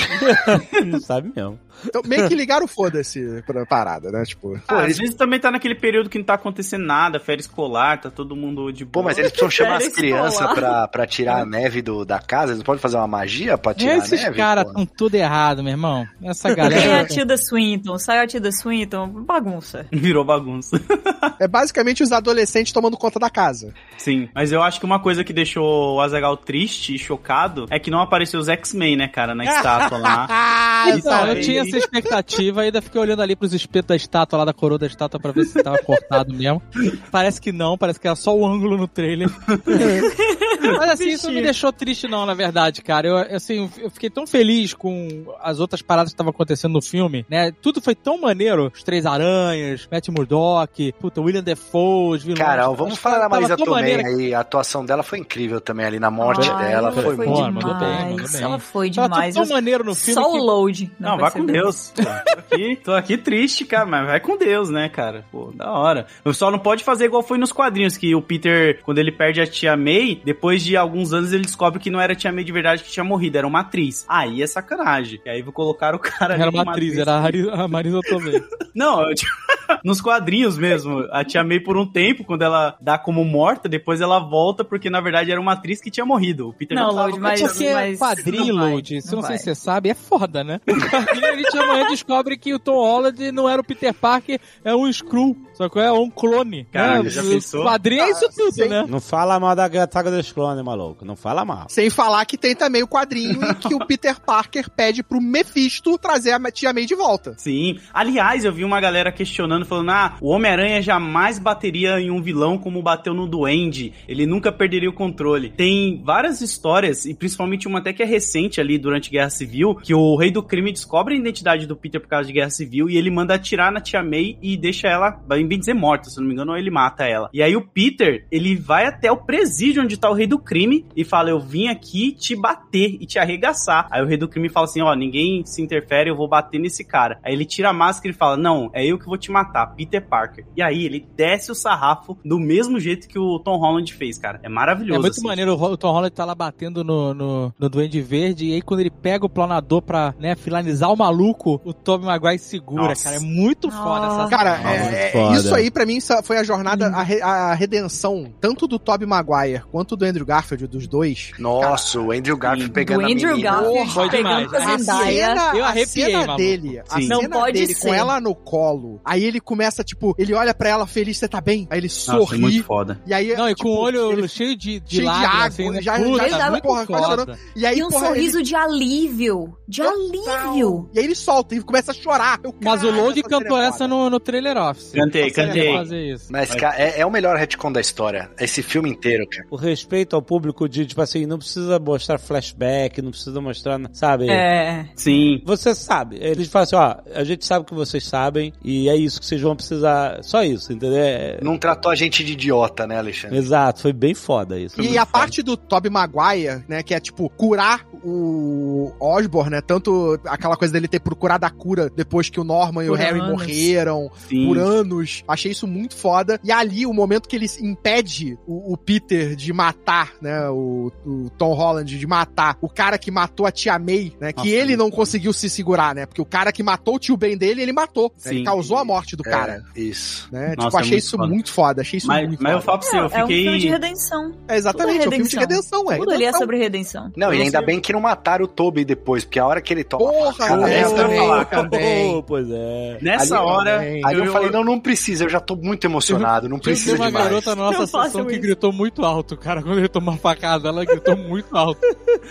não 0.84 1.00
sabe 1.00 1.32
mesmo. 1.34 1.58
Então, 1.84 2.02
meio 2.04 2.28
que 2.28 2.34
ligaram 2.34 2.66
foda-se 2.66 3.42
pra 3.46 3.66
parada, 3.66 4.10
né? 4.10 4.22
Tipo, 4.24 4.58
Ah, 4.68 4.84
Às 4.84 4.98
vezes 4.98 5.14
também 5.14 5.38
tá 5.38 5.50
naquele 5.50 5.74
período 5.74 6.08
que 6.08 6.18
não 6.18 6.24
tá 6.24 6.34
acontecendo 6.34 6.84
nada, 6.84 7.18
férias 7.20 7.46
escolar, 7.46 8.00
tá 8.00 8.10
todo 8.10 8.34
mundo 8.36 8.72
de 8.72 8.84
Pô, 8.84 9.00
boa. 9.00 9.06
mas 9.06 9.18
eles 9.18 9.30
precisam 9.30 9.50
chamar 9.50 9.76
as 9.76 9.88
crianças 9.88 10.52
pra, 10.54 10.88
pra 10.88 11.06
tirar 11.06 11.42
a 11.42 11.44
neve 11.46 11.82
do, 11.82 12.04
da 12.04 12.18
casa? 12.18 12.48
Eles 12.52 12.58
não 12.58 12.64
podem 12.64 12.80
fazer 12.80 12.96
uma 12.96 13.06
magia 13.06 13.56
pra 13.58 13.74
tirar 13.74 13.96
Esses 13.98 14.20
a 14.20 14.24
neve? 14.24 14.36
caras 14.36 14.64
pô? 14.64 14.70
estão 14.70 14.86
tudo 14.86 15.14
errado, 15.14 15.62
meu 15.62 15.72
irmão. 15.72 16.06
Essa 16.22 16.54
Quem 16.54 16.62
é 16.62 16.66
a 16.66 16.70
galera. 16.70 17.04
Tilda 17.06 17.36
Swinton? 17.36 17.98
Saiu 17.98 18.22
a 18.22 18.26
Tilda 18.26 18.50
Swinton? 18.52 19.08
Bagunça. 19.08 19.86
Virou 19.92 20.24
bagunça. 20.24 20.80
é 21.38 21.46
basicamente 21.46 22.02
os 22.02 22.12
adolescentes 22.12 22.72
tomando 22.72 22.96
conta 22.96 23.18
da 23.18 23.30
casa. 23.30 23.72
Sim, 23.98 24.28
mas 24.34 24.50
eu 24.52 24.62
acho 24.62 24.80
que 24.80 24.86
uma 24.86 25.00
coisa 25.00 25.22
que 25.24 25.32
deixou 25.32 25.96
o 25.96 26.00
Azagal 26.00 26.36
triste 26.36 26.94
e 26.94 26.98
chocado 26.98 27.66
é 27.70 27.78
que 27.78 27.90
não 27.90 28.00
apareceu 28.00 28.40
os 28.40 28.48
X-Men, 28.48 28.96
né, 28.96 29.08
cara, 29.08 29.34
na 29.34 29.44
estátua 29.44 29.98
lá. 29.98 30.26
Então, 30.96 31.26
eu 31.26 31.32
aí- 31.34 31.40
tinha 31.40 31.64
essa 31.68 31.78
expectativa, 31.78 32.62
ainda 32.62 32.82
fiquei 32.82 33.00
olhando 33.00 33.22
ali 33.22 33.36
pros 33.36 33.52
espetos 33.52 33.88
da 33.88 33.96
estátua, 33.96 34.38
lá 34.38 34.44
da 34.44 34.52
coroa 34.52 34.78
da 34.78 34.86
estátua, 34.86 35.20
pra 35.20 35.32
ver 35.32 35.44
se 35.44 35.62
tava 35.62 35.78
cortado 35.78 36.34
mesmo. 36.34 36.62
Parece 37.10 37.40
que 37.40 37.52
não, 37.52 37.76
parece 37.76 38.00
que 38.00 38.06
era 38.06 38.16
só 38.16 38.36
o 38.36 38.46
ângulo 38.46 38.76
no 38.76 38.88
trailer. 38.88 39.28
Mas 40.60 40.90
assim, 40.90 41.08
isso 41.08 41.26
não 41.28 41.34
me 41.34 41.42
deixou 41.42 41.72
triste 41.72 42.06
não, 42.08 42.24
na 42.26 42.34
verdade, 42.34 42.82
cara. 42.82 43.06
Eu, 43.08 43.16
assim, 43.36 43.70
eu 43.78 43.90
fiquei 43.90 44.10
tão 44.10 44.26
feliz 44.26 44.74
com 44.74 45.24
as 45.40 45.60
outras 45.60 45.82
paradas 45.82 46.10
que 46.12 46.14
estavam 46.14 46.30
acontecendo 46.30 46.72
no 46.72 46.82
filme, 46.82 47.24
né? 47.28 47.52
Tudo 47.62 47.80
foi 47.80 47.94
tão 47.94 48.20
maneiro. 48.20 48.70
Os 48.74 48.82
Três 48.82 49.04
Aranhas, 49.06 49.88
Matt 49.90 50.08
Murdock, 50.08 50.92
puta, 51.00 51.20
William 51.20 51.42
Defoe, 51.42 52.16
os 52.16 52.22
vilões. 52.22 52.38
Cara, 52.38 52.68
vamos 52.70 52.98
falar 52.98 53.18
da 53.18 53.28
Marisa 53.28 53.56
Tomei 53.56 53.94
aí. 54.04 54.34
A 54.34 54.40
atuação 54.40 54.84
dela 54.84 55.02
foi 55.02 55.18
incrível 55.18 55.60
também 55.60 55.86
ali 55.86 55.98
na 55.98 56.10
morte 56.10 56.48
Ai, 56.50 56.68
dela. 56.68 56.88
ela 56.88 56.92
Foi, 56.92 57.02
foi 57.02 57.16
muito 57.26 57.30
mandou 57.30 57.74
bem, 57.74 57.88
demais. 57.88 58.10
mandou 58.10 58.28
bem. 58.32 58.42
Ela 58.42 58.58
foi 58.58 58.90
tudo 58.90 59.02
demais. 59.04 59.34
tão 59.34 59.46
maneiro 59.48 59.84
no 59.84 59.94
filme 59.94 60.14
Só 60.22 60.30
que- 60.32 60.38
o 60.38 60.42
load. 60.42 60.90
Não, 60.98 61.18
vai 61.18 61.30
com. 61.30 61.46
Deus. 61.46 61.92
Pô, 61.96 62.02
tô, 62.02 62.10
aqui, 62.38 62.76
tô 62.84 62.92
aqui 62.92 63.18
triste, 63.18 63.64
cara, 63.64 63.86
mas 63.86 64.06
vai 64.06 64.20
com 64.20 64.36
Deus, 64.36 64.68
né, 64.70 64.88
cara? 64.88 65.24
Pô, 65.30 65.52
da 65.54 65.70
hora. 65.70 66.06
O 66.24 66.32
só 66.32 66.50
não 66.50 66.58
pode 66.58 66.82
fazer 66.84 67.04
igual 67.06 67.22
foi 67.22 67.38
nos 67.38 67.52
quadrinhos, 67.52 67.96
que 67.96 68.14
o 68.14 68.22
Peter, 68.22 68.80
quando 68.82 68.98
ele 68.98 69.12
perde 69.12 69.40
a 69.40 69.46
tia 69.46 69.76
May, 69.76 70.20
depois 70.24 70.45
de 70.62 70.76
alguns 70.76 71.12
anos 71.12 71.32
ele 71.32 71.44
descobre 71.44 71.80
que 71.80 71.90
não 71.90 72.00
era 72.00 72.12
a 72.12 72.16
tia 72.16 72.32
May 72.32 72.44
de 72.44 72.52
verdade 72.52 72.82
que 72.82 72.90
tinha 72.90 73.04
morrido, 73.04 73.38
era 73.38 73.46
uma 73.46 73.60
atriz. 73.60 74.04
Aí 74.08 74.42
é 74.42 74.46
sacanagem. 74.46 75.20
E 75.24 75.28
aí 75.30 75.42
vou 75.42 75.52
colocar 75.52 75.94
o 75.94 75.98
cara 75.98 76.34
ali 76.34 76.42
Era 76.42 76.50
uma 76.50 76.62
atriz, 76.62 76.96
era 76.98 77.12
a 77.18 77.64
a 77.64 77.68
Marisa 77.68 78.00
Tomei. 78.08 78.42
Não, 78.74 79.00
eu, 79.08 79.14
tipo, 79.14 79.30
Nos 79.82 80.00
quadrinhos 80.00 80.56
mesmo, 80.58 81.06
a 81.10 81.24
Tia 81.24 81.42
May 81.42 81.58
por 81.60 81.76
um 81.76 81.86
tempo, 81.86 82.24
quando 82.24 82.42
ela 82.42 82.76
dá 82.80 82.98
como 82.98 83.24
morta, 83.24 83.68
depois 83.68 84.00
ela 84.00 84.18
volta 84.18 84.64
porque 84.64 84.88
na 84.90 85.00
verdade 85.00 85.30
era 85.32 85.40
uma 85.40 85.52
atriz 85.52 85.80
que 85.80 85.90
tinha 85.90 86.04
morrido. 86.06 86.48
O 86.48 86.52
Peter 86.52 86.76
Não, 86.76 86.92
Lodi, 86.92 87.18
mas- 87.18 87.40
com- 87.40 87.48
Porque 87.48 87.72
mas 87.72 87.98
quadrinho, 87.98 88.54
Load, 88.54 89.00
se 89.02 89.12
não 89.12 89.20
não 89.22 89.28
sei 89.28 89.38
se 89.38 89.44
você 89.44 89.54
sabe, 89.54 89.88
é 89.88 89.94
foda, 89.94 90.44
né? 90.44 90.60
O 90.68 90.74
quadrinho 90.90 91.26
a 91.26 91.36
gente 91.36 91.58
amanhã 91.58 91.86
descobre 91.88 92.36
que 92.36 92.54
o 92.54 92.58
Tom 92.58 92.76
Holland 92.76 93.32
não 93.32 93.48
era 93.48 93.60
o 93.60 93.64
Peter 93.64 93.92
Parker, 93.94 94.38
é 94.64 94.74
um 94.74 94.86
Skrull, 94.88 95.36
só 95.54 95.68
que 95.68 95.78
é 95.78 95.90
um 95.90 96.10
clone. 96.10 96.64
Caralho, 96.70 97.04
né? 97.04 97.10
já 97.10 97.22
O 97.22 97.28
pensou? 97.28 97.64
quadrinho 97.64 98.02
é 98.02 98.10
isso 98.10 98.28
tudo, 98.36 98.52
sim. 98.52 98.68
né? 98.68 98.84
Não 98.88 99.00
fala 99.00 99.40
mal 99.40 99.56
da 99.56 99.68
saga 99.90 100.10
dos 100.10 100.26
clones, 100.36 100.62
maluco. 100.62 101.02
Não 101.02 101.16
fala 101.16 101.46
mal. 101.46 101.66
Sem 101.70 101.88
falar 101.88 102.26
que 102.26 102.36
tem 102.36 102.54
também 102.54 102.82
o 102.82 102.86
quadrinho 102.88 103.42
em 103.42 103.54
que 103.54 103.74
o 103.74 103.78
Peter 103.88 104.20
Parker 104.20 104.68
pede 104.68 105.02
pro 105.02 105.18
Mephisto 105.18 105.96
trazer 105.96 106.32
a 106.32 106.50
tia 106.50 106.74
May 106.74 106.84
de 106.84 106.94
volta. 106.94 107.34
Sim. 107.38 107.78
Aliás, 107.92 108.44
eu 108.44 108.52
vi 108.52 108.62
uma 108.62 108.78
galera 108.78 109.10
questionando, 109.10 109.64
falando: 109.64 109.90
ah, 109.90 110.18
o 110.20 110.28
Homem-Aranha 110.28 110.82
jamais 110.82 111.38
bateria 111.38 111.98
em 111.98 112.10
um 112.10 112.20
vilão 112.20 112.58
como 112.58 112.82
bateu 112.82 113.14
no 113.14 113.26
Duende. 113.26 113.94
Ele 114.06 114.26
nunca 114.26 114.52
perderia 114.52 114.90
o 114.90 114.92
controle. 114.92 115.50
Tem 115.56 116.02
várias 116.04 116.42
histórias, 116.42 117.06
e 117.06 117.14
principalmente 117.14 117.66
uma 117.66 117.78
até 117.78 117.94
que 117.94 118.02
é 118.02 118.06
recente 118.06 118.60
ali 118.60 118.76
durante 118.76 119.10
Guerra 119.10 119.30
Civil, 119.30 119.76
que 119.76 119.94
o 119.94 120.16
Rei 120.16 120.30
do 120.30 120.42
Crime 120.42 120.70
descobre 120.70 121.14
a 121.14 121.18
identidade 121.18 121.66
do 121.66 121.76
Peter 121.76 122.00
por 122.00 122.08
causa 122.08 122.26
de 122.26 122.34
Guerra 122.34 122.50
Civil 122.50 122.90
e 122.90 122.96
ele 122.98 123.10
manda 123.10 123.34
atirar 123.34 123.72
na 123.72 123.80
Tia 123.80 124.02
May 124.02 124.36
e 124.42 124.56
deixa 124.56 124.88
ela, 124.88 125.12
bem 125.26 125.48
dizer, 125.48 125.72
morta, 125.72 126.10
se 126.10 126.18
não 126.20 126.26
me 126.26 126.34
engano, 126.34 126.52
ou 126.52 126.58
ele 126.58 126.70
mata 126.70 127.04
ela. 127.04 127.30
E 127.32 127.42
aí 127.42 127.56
o 127.56 127.66
Peter, 127.66 128.26
ele 128.30 128.54
vai 128.54 128.86
até 128.86 129.10
o 129.10 129.16
presídio 129.16 129.82
onde 129.82 129.96
tá 129.96 130.10
o 130.10 130.14
Rei 130.14 130.25
do 130.26 130.38
Crime 130.38 130.84
e 130.96 131.04
fala: 131.04 131.30
Eu 131.30 131.40
vim 131.40 131.68
aqui 131.68 132.12
te 132.12 132.34
bater 132.36 132.96
e 133.00 133.06
te 133.06 133.18
arregaçar. 133.18 133.86
Aí 133.90 134.02
o 134.02 134.06
Rei 134.06 134.16
do 134.16 134.28
Crime 134.28 134.48
fala 134.48 134.64
assim: 134.66 134.80
Ó, 134.82 134.94
ninguém 134.94 135.44
se 135.44 135.62
interfere, 135.62 136.10
eu 136.10 136.16
vou 136.16 136.28
bater 136.28 136.58
nesse 136.60 136.84
cara. 136.84 137.18
Aí 137.24 137.32
ele 137.32 137.44
tira 137.44 137.70
a 137.70 137.72
máscara 137.72 138.10
e 138.14 138.16
fala: 138.16 138.36
Não, 138.36 138.70
é 138.72 138.84
eu 138.84 138.98
que 138.98 139.06
vou 139.06 139.16
te 139.18 139.30
matar, 139.30 139.66
Peter 139.74 140.04
Parker. 140.06 140.44
E 140.56 140.62
aí 140.62 140.84
ele 140.84 141.06
desce 141.16 141.50
o 141.50 141.54
sarrafo 141.54 142.16
do 142.24 142.38
mesmo 142.38 142.78
jeito 142.80 143.08
que 143.08 143.18
o 143.18 143.38
Tom 143.38 143.56
Holland 143.58 143.92
fez, 143.94 144.18
cara. 144.18 144.40
É 144.42 144.48
maravilhoso. 144.48 144.98
É 144.98 145.02
muito 145.02 145.12
assim. 145.18 145.26
maneiro, 145.26 145.54
o 145.54 145.76
Tom 145.76 145.90
Holland 145.92 146.14
tá 146.14 146.24
lá 146.24 146.34
batendo 146.34 146.82
no, 146.84 147.12
no, 147.14 147.54
no 147.58 147.68
Duende 147.68 148.00
Verde, 148.00 148.46
e 148.46 148.54
aí 148.54 148.62
quando 148.62 148.80
ele 148.80 148.90
pega 148.90 149.26
o 149.26 149.28
planador 149.28 149.82
pra, 149.82 150.14
né, 150.18 150.34
finalizar 150.34 150.90
o 150.92 150.96
maluco, 150.96 151.60
o 151.64 151.72
Tobey 151.72 152.06
Maguire 152.06 152.38
segura, 152.38 152.88
Nossa. 152.88 153.04
cara. 153.04 153.16
É 153.16 153.20
muito 153.20 153.70
foda 153.70 154.06
essa 154.06 154.28
Cara, 154.28 154.60
é- 154.70 155.08
é- 155.08 155.12
foda. 155.12 155.36
isso 155.38 155.54
aí 155.54 155.70
pra 155.70 155.84
mim 155.84 155.98
foi 156.22 156.38
a 156.38 156.44
jornada, 156.44 156.86
a, 156.88 157.02
re- 157.02 157.20
a 157.22 157.54
redenção, 157.54 158.32
tanto 158.40 158.66
do 158.66 158.78
Tobey 158.78 159.06
Maguire 159.06 159.62
quanto 159.70 159.96
do 159.96 160.04
Andrew 160.04 160.15
Garfield, 160.24 160.66
dos 160.66 160.86
dois. 160.86 161.32
Nossa, 161.38 162.00
o 162.00 162.12
Andrew 162.12 162.36
Garfield 162.36 162.72
pegando 162.72 163.00
Do 163.00 163.06
a 163.06 163.10
Andrew 163.10 163.30
menina. 163.36 163.50
Garfield 163.50 163.92
Foi 163.92 164.08
pegando 164.10 164.56
a 164.56 164.58
A 164.62 164.78
Zendaya. 164.78 165.12
cena, 165.28 165.52
Eu 165.56 165.64
a 165.64 165.68
arrepiei, 165.68 166.06
cena 166.06 166.18
maluco. 166.20 166.36
dele, 166.36 166.78
a 166.88 167.00
Sim. 167.00 167.08
Não 167.08 167.20
cena 167.20 167.36
pode 167.36 167.52
dele 167.60 167.74
ser. 167.74 167.80
com 167.88 167.94
ela 167.94 168.20
no 168.20 168.34
colo, 168.34 169.00
aí 169.04 169.24
ele 169.24 169.40
começa, 169.40 169.82
tipo, 169.84 170.14
ele 170.18 170.32
olha 170.34 170.54
pra 170.54 170.68
ela 170.68 170.86
feliz, 170.86 171.18
você 171.18 171.28
tá 171.28 171.40
bem? 171.40 171.66
Aí 171.70 171.78
ele 171.78 171.86
Nossa, 171.88 172.12
é 172.12 172.16
sorri, 172.16 172.38
muito 172.38 172.64
foda. 172.64 173.00
e 173.06 173.12
aí, 173.14 173.34
Não, 173.36 173.48
e 173.48 173.54
tipo, 173.54 173.64
com 173.68 173.74
o 173.74 173.78
olho 173.80 174.12
ele- 174.12 174.28
cheio 174.28 174.56
de, 174.56 174.80
de 174.80 174.96
cheio 174.96 175.00
de 175.02 175.06
lágrimas, 175.06 175.34
água, 175.34 175.46
assim, 175.48 175.70
né? 175.70 175.82
já- 175.82 175.96
Puta, 175.96 176.60
porra, 176.62 176.86
foda. 176.86 177.38
e 177.56 177.66
aí, 177.66 177.78
E 177.78 177.84
um 177.84 177.88
porra, 177.88 178.06
sorriso 178.06 178.38
ele- 178.38 178.44
de 178.44 178.54
alívio. 178.54 179.56
De 179.68 179.82
alívio. 179.82 180.88
E 180.94 180.98
aí 180.98 181.04
ele 181.04 181.14
solta 181.14 181.54
e 181.54 181.60
começa 181.60 181.90
a 181.90 181.94
chorar. 181.94 182.38
Eu, 182.44 182.54
Mas 182.62 182.82
o 182.82 182.86
"Caralho, 182.86 183.02
Load 183.02 183.14
cena 183.20 183.28
cantou 183.28 183.58
é 183.58 183.66
essa 183.66 183.78
foda." 183.78 183.88
no, 183.88 184.10
no 184.10 184.20
trailer 184.20 184.56
office. 184.56 184.92
Cantei, 184.92 185.30
cantei. 185.30 186.16
Mas, 186.30 186.54
cara, 186.54 186.76
é, 186.80 187.00
é 187.00 187.06
o 187.06 187.10
melhor 187.10 187.36
retcon 187.36 187.72
da 187.72 187.80
história. 187.80 188.30
Esse 188.38 188.62
filme 188.62 188.90
inteiro, 188.90 189.26
cara. 189.28 189.46
O 189.50 189.56
respeito 189.56 190.05
ao 190.14 190.22
público 190.22 190.68
de, 190.68 190.86
tipo 190.86 191.00
assim, 191.00 191.26
não 191.26 191.38
precisa 191.38 191.78
mostrar 191.78 192.18
flashback, 192.18 193.00
não 193.02 193.10
precisa 193.10 193.40
mostrar, 193.40 193.80
sabe? 193.92 194.28
É. 194.30 194.86
Sim. 194.94 195.40
Você 195.44 195.74
sabe. 195.74 196.16
Eles 196.20 196.48
falam 196.48 196.64
assim, 196.64 196.76
ó, 196.76 196.96
a 197.14 197.24
gente 197.24 197.44
sabe 197.44 197.64
que 197.66 197.74
vocês 197.74 198.04
sabem 198.04 198.52
e 198.64 198.88
é 198.88 198.96
isso 198.96 199.18
que 199.20 199.26
vocês 199.26 199.40
vão 199.40 199.56
precisar. 199.56 200.22
Só 200.22 200.42
isso, 200.44 200.72
entendeu? 200.72 200.98
É- 200.98 201.38
Não 201.42 201.58
tratou 201.58 201.90
a 201.90 201.94
gente 201.94 202.22
de 202.24 202.32
idiota, 202.34 202.86
né, 202.86 202.98
Alexandre? 202.98 203.36
Exato, 203.38 203.80
foi 203.82 203.92
bem 203.92 204.14
foda 204.14 204.58
isso. 204.58 204.80
E 204.80 204.96
a 204.98 205.06
parte 205.06 205.42
do 205.42 205.56
Tobey 205.56 205.90
Maguire, 205.90 206.64
né, 206.68 206.82
que 206.82 206.94
é 206.94 207.00
tipo 207.00 207.28
curar 207.30 207.86
o 208.04 208.92
Osborn, 209.00 209.50
né, 209.50 209.60
tanto 209.60 210.18
aquela 210.26 210.56
coisa 210.56 210.72
dele 210.72 210.88
ter 210.88 211.00
procurado 211.00 211.44
a 211.46 211.50
cura 211.50 211.90
depois 211.94 212.28
que 212.28 212.40
o 212.40 212.44
Norman 212.44 212.84
e 212.84 212.88
o 212.88 212.92
Por 212.92 212.98
Harry 212.98 213.18
anos. 213.20 213.30
morreram, 213.30 214.10
Sim. 214.28 214.46
por 214.46 214.58
anos. 214.58 215.22
Achei 215.26 215.52
isso 215.52 215.66
muito 215.66 215.94
foda. 215.96 216.40
E 216.44 216.50
ali, 216.52 216.86
o 216.86 216.92
momento 216.92 217.28
que 217.28 217.36
ele 217.36 217.46
impede 217.60 218.38
o, 218.46 218.72
o 218.72 218.76
Peter 218.76 219.34
de 219.36 219.52
matar, 219.52 219.95
né, 220.20 220.48
o, 220.50 220.90
o 221.04 221.30
Tom 221.38 221.52
Holland 221.54 221.98
de 221.98 222.06
matar 222.06 222.56
o 222.60 222.68
cara 222.68 222.98
que 222.98 223.10
matou 223.10 223.46
a 223.46 223.50
tia 223.52 223.78
May, 223.78 224.12
né, 224.20 224.32
que 224.32 224.38
Nossa, 224.38 224.48
ele 224.50 224.76
muito 224.76 224.78
não 224.78 224.90
conseguiu 224.90 225.32
se 225.32 225.48
segurar, 225.50 225.94
né, 225.94 226.06
porque 226.06 226.20
o 226.20 226.24
cara 226.24 226.52
que 226.52 226.62
matou 226.62 226.96
o 226.96 226.98
tio 226.98 227.16
Ben 227.16 227.36
dele, 227.36 227.62
ele 227.62 227.72
matou. 227.72 228.12
né, 228.24 228.30
ele 228.32 228.38
Sim. 228.40 228.44
causou 228.44 228.76
a 228.78 228.84
morte 228.84 229.14
do 229.16 229.22
cara. 229.22 229.62
É, 229.76 229.80
isso. 229.80 230.28
Né? 230.32 230.54
Nossa, 230.56 230.68
tipo, 230.68 230.76
é 230.76 230.80
achei 230.80 230.90
muito 230.92 231.02
isso 231.04 231.16
foda. 231.16 231.28
muito 231.28 231.52
foda. 231.52 231.80
Achei 231.82 231.98
isso 231.98 232.06
Mas, 232.06 232.28
muito 232.28 232.42
mas 232.42 232.52
eu 232.52 232.60
foda. 232.60 232.66
falo 232.66 232.78
pra 232.78 232.88
você, 233.08 233.14
eu 233.14 233.18
É, 233.18 233.20
é 233.20 233.24
um 233.24 233.28
filme 233.28 233.44
de 233.52 233.54
fiquei. 233.54 233.70
redenção. 233.70 234.32
É 234.48 234.56
exatamente, 234.56 234.92
Tudo 234.94 235.04
é 235.04 235.08
um 235.08 235.12
filme 235.12 235.28
de 235.30 235.36
redenção, 235.38 235.92
é. 235.92 235.96
Tudo 235.98 236.10
ali 236.12 236.24
é 236.24 236.32
sobre 236.32 236.56
redenção. 236.58 237.12
Não, 237.16 237.32
e 237.32 237.36
Eu 237.38 237.42
ainda 237.42 237.62
bem 237.62 237.80
que 237.80 237.92
não 237.92 238.00
mataram 238.00 238.44
o 238.44 238.48
Toby 238.48 238.84
depois, 238.84 239.24
porque 239.24 239.38
a 239.38 239.46
hora 239.46 239.60
que 239.60 239.72
ele 239.72 239.84
toma 239.84 240.10
Porra, 240.10 240.68
é, 240.70 240.80
essa 240.80 240.92
eu 240.92 240.96
também, 240.96 241.18
falar, 241.18 241.44
também. 241.46 242.24
Pois 242.26 242.46
é. 242.50 242.98
Nessa 243.00 243.36
Ali 243.38 243.46
hora. 243.46 243.72
também. 243.78 244.02
Aí 244.04 244.16
eu, 244.16 244.32
falei, 244.32 244.50
não, 244.50 244.64
não 244.64 244.80
precisa, 244.80 245.24
eu 245.24 245.28
já 245.28 245.40
tô 245.40 245.56
muito 245.56 245.84
emocionado, 245.86 246.48
não 246.48 246.58
precisa 246.58 246.96
uma 246.96 247.06
demais. 247.06 247.24
garota 247.26 247.54
na 247.54 247.70
nossa 247.70 247.86
sessão 247.86 248.24
que 248.24 248.38
gritou 248.38 248.72
muito 248.72 249.04
alto, 249.04 249.36
cara. 249.36 249.62
Quando 249.62 249.78
ele 249.78 249.85
tomou 249.88 250.14
a 250.14 250.16
facada, 250.16 250.68
ela 250.68 250.84
gritou 250.84 251.16
muito 251.16 251.56
alto. 251.56 251.80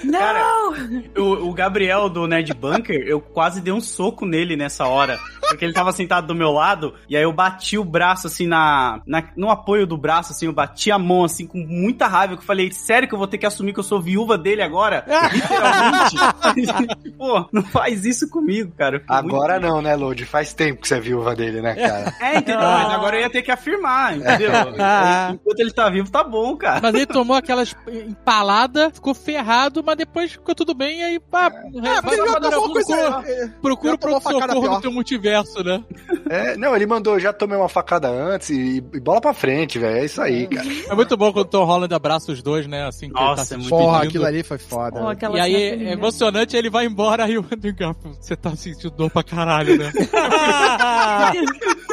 Não! 0.04 0.74
O, 1.18 1.50
o 1.50 1.54
Gabriel 1.54 2.10
do 2.10 2.28
Nerd 2.28 2.54
Bunker, 2.54 3.04
eu 3.08 3.20
quase 3.22 3.62
dei 3.62 3.74
um 3.74 3.82
soco 3.82 4.26
nele 4.26 4.56
nessa 4.56 4.86
hora. 4.88 5.18
Porque 5.48 5.64
ele 5.64 5.74
tava 5.74 5.92
sentado 5.92 6.26
do 6.28 6.34
meu 6.36 6.52
lado, 6.52 6.96
e 7.08 7.16
aí 7.16 7.22
eu 7.24 7.32
bati 7.32 7.78
o 7.78 7.84
braço 7.86 8.26
assim 8.28 8.48
na, 8.48 9.00
na- 9.06 9.24
No 9.36 9.50
apoio 9.52 9.86
do 9.86 9.96
braço, 9.98 10.32
assim, 10.32 10.48
eu 10.48 10.54
bati 10.54 10.92
a 10.92 10.98
mão 10.98 11.24
assim 11.24 11.46
com 11.46 11.60
muita 11.60 12.08
raiva. 12.08 12.36
Que 12.36 12.42
eu 12.42 12.46
falei, 12.48 12.72
sério 12.72 13.08
que 13.08 13.14
eu 13.14 13.20
vou 13.20 13.28
ter 13.28 13.38
que 13.38 13.46
assumir 13.46 13.72
que 13.74 13.80
eu 13.80 13.84
sou 13.84 14.02
viúva 14.02 14.38
dele 14.38 14.62
agora? 14.64 15.06
Literalmente. 15.34 17.12
Pô, 17.18 17.46
não 17.52 17.64
faz 17.64 18.06
isso 18.06 18.30
comigo, 18.30 18.72
cara. 18.78 19.02
Agora 19.08 19.60
não, 19.60 19.82
né, 19.82 19.96
Lodi? 19.96 20.26
Faz 20.26 20.54
tempo 20.54 20.82
que 20.82 20.88
você 20.88 20.96
é 20.96 21.00
viúva 21.00 21.36
dele, 21.36 21.62
né, 21.62 21.76
cara? 21.76 22.14
É, 22.26 22.38
entendeu? 22.38 22.60
Mas 22.62 22.94
agora 22.94 23.16
eu 23.18 23.22
ia 23.22 23.30
ter 23.30 23.42
que 23.42 23.52
afirmar, 23.52 24.18
entendeu? 24.18 24.50
Enquanto 25.34 25.60
ele 25.60 25.72
tá 25.72 25.90
vivo, 25.90 26.10
tá 26.10 26.24
bom, 26.24 26.56
cara. 26.58 26.80
Mas 26.82 26.96
ele 26.96 27.06
tomou 27.06 27.36
aquelas 27.46 27.76
empaladas, 27.88 28.94
ficou 28.94 29.14
ferrado, 29.14 29.84
mas 29.86 29.96
depois 29.96 30.32
ficou 30.34 30.54
tudo 30.56 30.74
bem, 30.74 31.00
e 31.00 31.04
aí 31.04 31.20
pá, 31.20 31.48
É, 31.84 32.02
porque 32.02 32.16
ele 32.20 32.30
já 32.30 32.40
tomou 32.40 32.72
coisa. 32.74 32.96
procura, 32.96 33.32
é, 33.32 33.48
procura 33.62 33.92
já 33.94 33.98
tomou 33.98 34.22
pro 34.22 34.32
facada 34.32 34.54
socorro 34.54 34.62
pior. 34.68 34.76
no 34.76 34.82
teu 34.82 34.92
multiverso, 34.92 35.64
né? 35.64 35.84
É, 36.30 36.58
não, 36.58 36.76
ele 36.76 36.86
mandou, 36.86 37.20
já 37.20 37.32
tomei 37.32 37.58
uma 37.58 37.70
facada 37.70 38.10
antes 38.10 38.50
e, 38.50 38.78
e 38.94 39.00
bola 39.00 39.22
pra 39.22 39.34
frente, 39.34 39.78
velho. 39.80 39.98
É 39.98 40.06
isso 40.06 40.22
aí, 40.22 40.48
cara. 40.48 40.68
É 40.90 40.96
muito 40.96 41.16
bom 41.16 41.32
quando 41.32 41.46
o 41.46 41.50
Tom 41.50 41.64
Holland 41.66 41.94
abraça 41.94 42.32
os 42.32 42.42
dois, 42.42 42.68
né? 42.68 42.86
Assim 42.88 43.08
que 43.10 43.14
Nossa, 43.14 43.36
tá 43.42 43.46
se 43.46 43.54
é 43.54 43.58
muito 43.58 43.70
Porra, 43.70 44.04
aquilo 44.04 44.26
ali 44.26 44.44
foi 44.44 44.58
foda. 44.58 45.10
Aquela 45.12 45.38
E 45.38 45.42
aí 45.42 45.56
é 45.56 45.76
linda. 45.76 45.92
emocionante, 45.92 46.56
ele 46.58 46.70
vai 46.70 46.86
embora 46.86 47.30
e 47.30 47.38
o 47.38 47.46
Andrew 47.52 47.74
Garfield, 47.76 48.18
você 48.20 48.36
tá 48.36 48.56
sentindo 48.56 48.90
dor 48.92 49.10
pra 49.12 49.24
caralho, 49.24 49.78
né? 49.78 49.92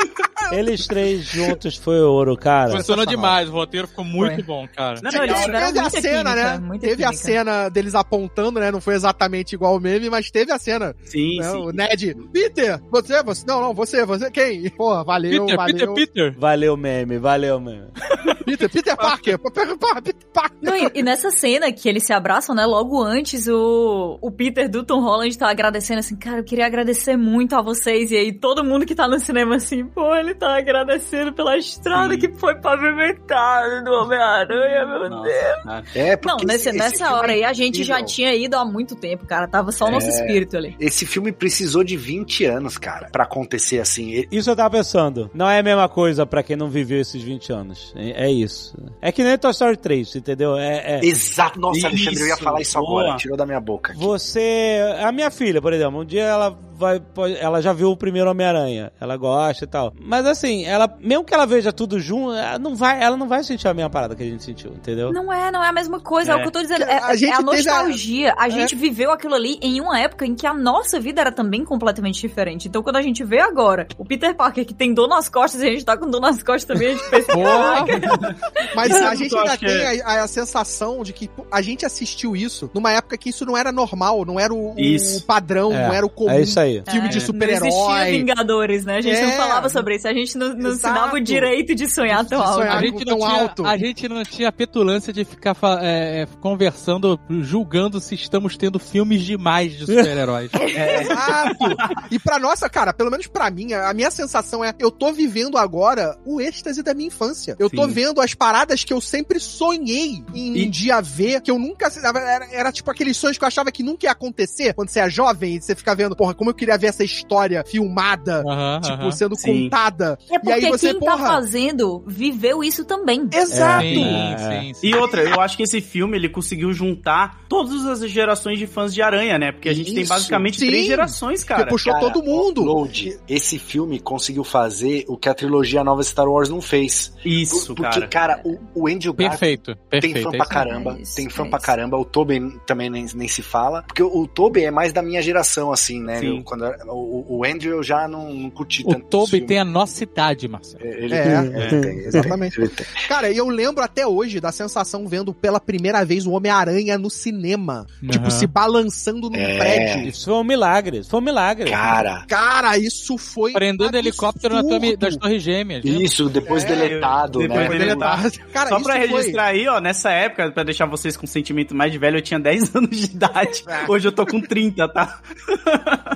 Eles 0.52 0.86
três 0.86 1.22
juntos 1.24 1.76
foi 1.76 2.00
ouro, 2.00 2.36
cara. 2.36 2.72
Funcionou 2.72 3.06
demais, 3.06 3.48
o 3.48 3.52
roteiro 3.52 3.86
ficou 3.86 4.04
muito 4.04 4.34
Foi. 4.36 4.42
bom, 4.42 4.68
cara. 4.74 5.00
Não, 5.02 5.10
Não, 5.10 5.24
eles 5.24 5.36
a 5.36 5.44
teve 5.44 5.78
a 5.78 5.90
cena, 5.90 6.34
química, 6.34 6.34
né? 6.34 6.78
Teve 6.80 7.04
a 7.04 7.08
química. 7.08 7.12
cena 7.24 7.68
deles 7.68 7.94
apontando, 7.94 8.60
né? 8.60 8.70
Não 8.70 8.80
foi 8.80 8.94
exatamente 8.94 9.54
igual 9.54 9.76
o 9.76 9.80
meme, 9.80 10.10
mas 10.10 10.30
teve 10.30 10.52
a 10.52 10.58
cena. 10.58 10.94
Sim, 11.04 11.38
né? 11.38 11.50
sim. 11.50 11.56
O 11.58 11.70
Ned, 11.70 12.16
Peter, 12.32 12.80
você, 12.90 13.22
você, 13.22 13.44
não, 13.46 13.60
não, 13.60 13.74
você, 13.74 14.04
você, 14.04 14.30
quem? 14.30 14.68
Porra, 14.70 15.04
valeu, 15.04 15.44
Peter, 15.46 15.56
valeu. 15.56 15.94
Peter, 15.94 15.94
Peter. 15.94 16.38
Valeu, 16.38 16.76
meme, 16.76 17.18
valeu, 17.18 17.60
meme. 17.60 17.88
Peter, 18.44 18.68
Peter 18.68 18.96
Parker, 18.96 19.38
Peter 19.38 19.76
Parker. 19.78 20.14
Não, 20.60 20.76
e, 20.76 20.90
e 20.94 21.02
nessa 21.02 21.30
cena 21.30 21.72
que 21.72 21.88
eles 21.88 22.04
se 22.04 22.12
abraçam, 22.12 22.54
né? 22.54 22.66
Logo 22.66 23.02
antes, 23.02 23.46
o, 23.48 24.18
o 24.20 24.30
Peter 24.30 24.68
do 24.68 24.84
Tom 24.84 25.00
Holland 25.00 25.36
tá 25.38 25.48
agradecendo 25.48 26.00
assim, 26.00 26.16
cara, 26.16 26.38
eu 26.38 26.44
queria 26.44 26.66
agradecer 26.66 27.16
muito 27.16 27.54
a 27.54 27.62
vocês. 27.62 28.10
E 28.10 28.16
aí 28.16 28.32
todo 28.32 28.64
mundo 28.64 28.84
que 28.86 28.94
tá 28.94 29.08
no 29.08 29.18
cinema 29.18 29.56
assim, 29.56 29.84
pô, 29.86 30.14
ele 30.14 30.31
tá 30.34 30.56
agradecendo 30.56 31.32
pela 31.32 31.56
estrada 31.56 32.14
Sim. 32.14 32.20
que 32.20 32.32
foi 32.34 32.54
pavimentada 32.56 33.82
do 33.82 33.90
Homem-Aranha, 33.92 34.86
meu 34.86 35.10
Nossa, 35.10 35.28
Deus. 35.28 35.62
cara. 35.64 35.84
É, 35.94 36.16
porque 36.16 36.28
Não, 36.44 36.46
nesse- 36.46 36.68
esse- 36.68 36.78
esse 36.78 36.78
nessa 36.78 37.14
hora 37.14 37.32
é 37.32 37.34
aí 37.36 37.44
a 37.44 37.52
gente 37.52 37.82
já 37.84 38.02
tinha 38.02 38.34
ido 38.34 38.56
há 38.56 38.64
muito 38.64 38.94
tempo, 38.96 39.26
cara. 39.26 39.46
Tava 39.48 39.72
só 39.72 39.86
o 39.86 39.90
nosso 39.90 40.06
É. 40.06 40.10
espírito 40.10 40.56
ali. 40.56 40.76
Esse 40.78 41.06
filme 41.06 41.32
precisou 41.32 41.82
de 41.84 41.96
20 41.96 42.44
anos, 42.44 42.78
cara, 42.78 43.08
pra 43.10 43.24
acontecer 43.24 43.78
assim. 43.80 44.24
Isso 44.30 44.50
eu 44.50 44.56
tava 44.56 44.70
pensando. 44.70 45.30
Não 45.34 45.48
é 45.48 45.58
a 45.58 45.62
mesma 45.62 45.88
coisa 45.88 46.24
pra 46.26 46.42
quem 46.42 46.56
não 46.56 46.68
viveu 46.68 47.00
esses 47.00 47.22
20 47.22 47.52
anos. 47.52 47.92
É, 47.96 48.26
é 48.26 48.30
isso. 48.30 48.76
É 49.00 49.10
que 49.12 49.22
nem 49.22 49.36
Toy 49.38 49.50
Story 49.50 49.76
3, 49.76 50.14
entendeu? 50.16 50.56
É, 50.56 50.98
é. 50.98 51.00
Exato. 51.04 51.58
Nossa, 51.60 51.78
Isso, 51.78 51.86
Alexandre, 51.86 52.20
eu 52.22 52.26
ia 52.28 52.36
falar 52.36 52.60
isso 52.60 52.78
boa. 52.78 53.02
agora. 53.02 53.16
Tirou 53.18 53.36
da 53.36 53.46
minha 53.46 53.60
boca. 53.60 53.94
Você. 53.96 54.78
A 55.02 55.12
minha 55.12 55.30
filha, 55.30 55.60
por 55.60 55.72
exemplo, 55.72 56.00
um 56.00 56.04
dia 56.04 56.22
ela 56.24 56.56
vai, 56.74 57.00
ela 57.38 57.60
já 57.60 57.72
viu 57.72 57.90
o 57.90 57.96
primeiro 57.96 58.28
Homem-Aranha, 58.30 58.92
ela 59.00 59.16
gosta 59.16 59.64
e 59.64 59.68
tal. 59.68 59.92
Mas 60.00 60.21
assim, 60.30 60.64
ela, 60.64 60.92
mesmo 61.00 61.24
que 61.24 61.34
ela 61.34 61.46
veja 61.46 61.72
tudo 61.72 61.98
junto, 62.00 62.32
ela 62.32 62.58
não 62.58 62.74
vai, 62.74 63.02
ela 63.02 63.16
não 63.16 63.28
vai 63.28 63.42
sentir 63.44 63.68
a 63.68 63.74
mesma 63.74 63.90
parada 63.90 64.14
que 64.14 64.22
a 64.22 64.26
gente 64.26 64.42
sentiu, 64.44 64.70
entendeu? 64.72 65.12
Não 65.12 65.32
é, 65.32 65.50
não 65.50 65.62
é 65.62 65.68
a 65.68 65.72
mesma 65.72 66.00
coisa. 66.00 66.32
É, 66.32 66.34
É. 66.34 66.36
o 66.38 66.40
que 66.42 66.48
eu 66.48 66.52
tô 66.52 66.60
dizendo. 66.62 66.82
É, 66.84 67.02
a 67.02 67.12
é 67.14 67.16
gente 67.16 67.32
a 67.32 67.36
teve 67.38 67.50
a- 67.50 67.56
nostalgia. 67.56 68.34
A, 68.38 68.48
gente 68.48 68.74
viveu 68.74 69.10
aquilo 69.10 69.34
ali 69.34 69.58
em 69.62 69.80
uma 69.80 69.98
época 70.00 70.24
em 70.26 70.34
que 70.34 70.46
a 70.46 70.54
nossa 70.54 70.98
vida 71.00 71.20
era 71.20 71.32
também 71.32 71.64
completamente 71.64 72.20
diferente. 72.20 72.68
Então, 72.68 72.82
quando 72.82 72.96
a 72.96 73.02
gente 73.02 73.22
vê 73.24 73.40
agora 73.40 73.86
o 73.98 74.04
Peter 74.04 74.34
Parker 74.34 74.64
que 74.64 74.74
tem 74.74 74.92
dor 74.94 75.08
nas 75.08 75.28
costas 75.28 75.62
e 75.62 75.66
a 75.66 75.70
gente 75.70 75.84
tá 75.84 75.96
com 75.96 76.08
dor 76.10 76.20
nas 76.20 76.42
costas 76.42 76.64
também, 76.64 76.88
a 76.88 76.90
gente 76.92 77.10
pensa. 77.10 77.32
Mas 78.74 78.92
a 78.94 79.14
gente 79.14 79.36
ainda 79.36 79.56
tem 79.56 80.00
a, 80.02 80.22
a 80.22 80.28
sensação 80.28 81.02
de 81.02 81.12
que 81.12 81.30
a 81.50 81.60
gente 81.62 81.84
assistiu 81.84 82.34
isso 82.36 82.70
numa 82.74 82.92
época 82.92 83.16
que 83.16 83.30
isso 83.30 83.44
não 83.44 83.56
era 83.56 83.70
normal, 83.72 84.24
não 84.24 84.38
era 84.38 84.52
o, 84.52 84.72
o 84.74 85.20
padrão, 85.26 85.72
É, 85.72 85.86
não 85.86 85.94
era 85.94 86.06
o 86.06 86.10
comum. 86.10 86.30
É 86.30 86.40
isso 86.42 86.58
aí. 86.58 86.82
Filme 86.90 87.06
É, 87.08 87.10
de 87.10 87.18
Não 87.18 87.26
existia 87.26 87.60
super-herói. 87.60 88.10
Vingadores, 88.12 88.84
né? 88.84 88.96
A 88.98 89.00
gente 89.00 89.16
É. 89.16 89.26
não 89.26 89.32
falava 89.32 89.68
sobre 89.68 89.96
isso. 89.96 90.08
A 90.12 90.14
gente 90.14 90.36
não, 90.36 90.54
não 90.54 90.74
se 90.74 90.82
dava 90.82 91.16
o 91.16 91.20
direito 91.20 91.74
de 91.74 91.88
sonhar 91.88 92.24
tão 92.26 92.40
alto. 92.42 92.54
sonhar. 92.60 92.76
A 92.76 92.80
gente, 92.82 93.04
tão 93.04 93.18
não 93.18 93.26
tinha, 93.26 93.40
alto. 93.42 93.66
a 93.66 93.76
gente 93.78 94.08
não 94.08 94.22
tinha 94.24 94.48
a 94.48 94.52
petulância 94.52 95.12
de 95.12 95.24
ficar 95.24 95.56
é, 95.80 96.22
é, 96.22 96.26
conversando, 96.40 97.18
julgando 97.40 97.98
se 98.00 98.14
estamos 98.14 98.56
tendo 98.56 98.78
filmes 98.78 99.22
demais 99.22 99.72
de 99.72 99.86
super-heróis. 99.86 100.50
Exato. 100.52 101.64
E 102.10 102.18
pra 102.18 102.38
nossa, 102.38 102.68
cara, 102.68 102.92
pelo 102.92 103.10
menos 103.10 103.26
pra 103.26 103.50
mim, 103.50 103.72
a 103.72 103.92
minha 103.94 104.10
sensação 104.10 104.64
é, 104.64 104.74
eu 104.78 104.90
tô 104.90 105.12
vivendo 105.12 105.56
agora 105.56 106.16
o 106.24 106.40
êxtase 106.40 106.82
da 106.82 106.92
minha 106.94 107.08
infância. 107.08 107.56
Eu 107.58 107.70
tô 107.70 107.86
Sim. 107.86 107.92
vendo 107.92 108.20
as 108.20 108.34
paradas 108.34 108.84
que 108.84 108.92
eu 108.92 109.00
sempre 109.00 109.40
sonhei 109.40 110.22
em 110.34 110.56
E- 110.58 110.66
um 110.66 110.70
dia 110.70 111.00
ver, 111.00 111.40
que 111.40 111.50
eu 111.50 111.58
nunca, 111.58 111.90
era, 112.04 112.46
era 112.52 112.72
tipo 112.72 112.90
aqueles 112.90 113.16
sonhos 113.16 113.38
que 113.38 113.44
eu 113.44 113.48
achava 113.48 113.70
que 113.72 113.82
nunca 113.82 114.06
ia 114.06 114.12
acontecer, 114.12 114.74
quando 114.74 114.88
você 114.90 115.00
é 115.00 115.08
jovem 115.10 115.56
e 115.56 115.62
você 115.62 115.74
fica 115.74 115.94
vendo, 115.94 116.14
porra, 116.16 116.34
como 116.34 116.50
eu 116.50 116.54
queria 116.54 116.76
ver 116.76 116.88
essa 116.88 117.04
história 117.04 117.64
filmada, 117.66 118.42
Aham, 118.46 118.80
tipo, 118.80 118.94
aham. 119.02 119.10
sendo 119.12 119.36
Sim. 119.36 119.64
contada. 119.64 120.01
É 120.30 120.34
E 120.36 120.38
porque 120.38 120.52
aí 120.52 120.70
você, 120.70 120.90
quem 120.92 121.00
tá 121.00 121.12
porra, 121.16 121.26
fazendo 121.28 122.04
viveu 122.06 122.62
isso 122.62 122.84
também. 122.84 123.28
Exato. 123.32 123.82
Sim, 123.84 124.32
É. 124.34 124.60
sim, 124.60 124.74
sim. 124.74 124.86
E 124.88 124.94
outra, 124.94 125.22
eu 125.22 125.40
acho 125.40 125.56
que 125.56 125.62
esse 125.62 125.80
filme 125.80 126.16
ele 126.16 126.28
conseguiu 126.28 126.72
juntar 126.72 127.42
todas 127.48 127.86
as 127.86 128.08
gerações 128.10 128.58
de 128.58 128.66
fãs 128.66 128.92
de 128.94 129.02
Aranha, 129.02 129.38
né? 129.38 129.52
Porque 129.52 129.68
a 129.68 129.74
gente 129.74 129.92
tem 129.92 130.02
Isso. 130.02 130.12
basicamente 130.12 130.58
Sim. 130.58 130.66
três 130.68 130.86
gerações, 130.86 131.40
Porque 131.40 131.54
cara. 131.54 131.66
puxou 131.68 131.92
Cara, 131.92 132.10
todo 132.10 132.22
mundo. 132.24 132.62
Load, 132.62 133.18
esse 133.28 133.58
filme 133.58 134.00
conseguiu 134.00 134.44
fazer 134.44 135.04
o 135.08 135.16
que 135.16 135.28
a 135.28 135.34
trilogia 135.34 135.82
nova 135.84 136.02
Star 136.02 136.26
Wars 136.28 136.48
não 136.48 136.60
fez. 136.60 137.12
Isso, 137.24 137.74
Porque, 137.74 138.00
cara. 138.00 138.08
cara, 138.08 138.40
o, 138.44 138.58
o 138.74 138.86
Andrew 138.88 139.12
Garfield 139.12 139.32
Perfeito, 139.62 139.76
perfeito. 139.90 140.14
tem 140.14 140.22
fã 140.22 140.30
é 140.32 140.36
pra 140.36 140.46
caramba, 140.46 140.96
É 140.98 141.02
isso, 141.02 141.16
tem 141.16 141.28
fã 141.28 141.44
é 141.44 141.48
pra 141.50 141.58
caramba. 141.58 141.98
O 141.98 142.04
Tobey 142.04 142.40
também 142.66 142.88
nem, 142.88 143.06
nem 143.14 143.28
se 143.28 143.42
fala. 143.42 143.82
Porque 143.82 144.02
o, 144.02 144.22
o 144.22 144.26
Tobey 144.26 144.64
é 144.64 144.70
mais 144.70 144.92
da 144.92 145.02
minha 145.02 145.20
geração, 145.20 145.70
assim, 145.72 146.00
né? 146.02 146.20
Eu- 146.24 146.42
quando 146.44 146.64
eu- 146.64 146.74
o, 146.88 147.38
o 147.38 147.44
Andrew 147.44 147.76
eu 147.76 147.82
já 147.82 148.06
não, 148.08 148.32
não 148.32 148.50
curti 148.50 148.82
O 148.86 148.90
tanto. 148.90 149.06
Tobey 149.06 149.38
esse 149.40 149.46
tem 149.46 149.58
a 149.58 149.64
nossa 149.64 149.91
idade, 150.00 150.48
Marcelo. 150.48 150.84
Ele 150.84 151.14
É, 151.14 151.22
tem, 151.22 151.32
é, 151.32 151.36
ele 151.38 151.80
tem, 151.80 151.90
ele 151.98 152.06
exatamente. 152.08 152.56
tem, 152.56 152.64
ele 152.64 152.74
tem. 152.74 152.86
Cara, 153.08 153.30
e 153.30 153.36
eu 153.36 153.48
lembro 153.48 153.82
até 153.82 154.06
hoje 154.06 154.40
da 154.40 154.50
sensação 154.52 155.06
vendo 155.06 155.32
pela 155.34 155.60
primeira 155.60 156.04
vez 156.04 156.26
o 156.26 156.30
Homem-Aranha 156.32 156.96
no 156.98 157.10
cinema. 157.10 157.86
Tipo, 158.00 158.22
Aham. 158.26 158.30
se 158.30 158.46
balançando 158.46 159.28
num 159.30 159.36
É. 159.36 159.58
prédio. 159.58 160.08
Isso 160.08 160.24
foi 160.26 160.34
um 160.34 160.44
milagre, 160.44 160.98
isso 160.98 161.10
foi 161.10 161.20
um 161.20 161.24
milagre. 161.24 161.70
Cara, 161.70 162.24
Cara, 162.28 162.78
isso 162.78 163.18
foi. 163.18 163.52
Prendendo 163.52 163.84
absurdo. 163.84 163.96
helicóptero 163.98 164.54
na 164.54 164.62
torre, 164.62 164.96
das 164.96 165.16
Torres 165.16 165.42
Gêmeas. 165.42 165.84
né? 165.84 165.90
isso, 165.90 166.28
depois 166.28 166.64
É, 166.64 166.68
deletado, 166.68 167.38
depois 167.40 167.60
né? 167.60 167.66
Foi 167.66 167.78
deletado. 167.78 168.30
Cara, 168.52 168.68
Só 168.68 168.76
isso 168.76 168.84
pra 168.84 168.96
foi- 168.96 169.06
registrar 169.06 169.44
aí, 169.46 169.66
ó, 169.68 169.80
nessa 169.80 170.10
época, 170.10 170.50
pra 170.52 170.62
deixar 170.62 170.86
vocês 170.86 171.16
com 171.16 171.26
sentimento 171.26 171.74
mais 171.74 171.90
de 171.92 171.98
velho, 171.98 172.18
eu 172.18 172.22
tinha 172.22 172.38
10 172.40 172.72
anos 172.76 172.96
de 172.96 173.04
idade. 173.06 173.64
É. 173.66 173.90
Hoje 173.90 174.08
eu 174.08 174.12
tô 174.12 174.24
com 174.26 174.40
30, 174.40 174.88
tá? 174.88 175.20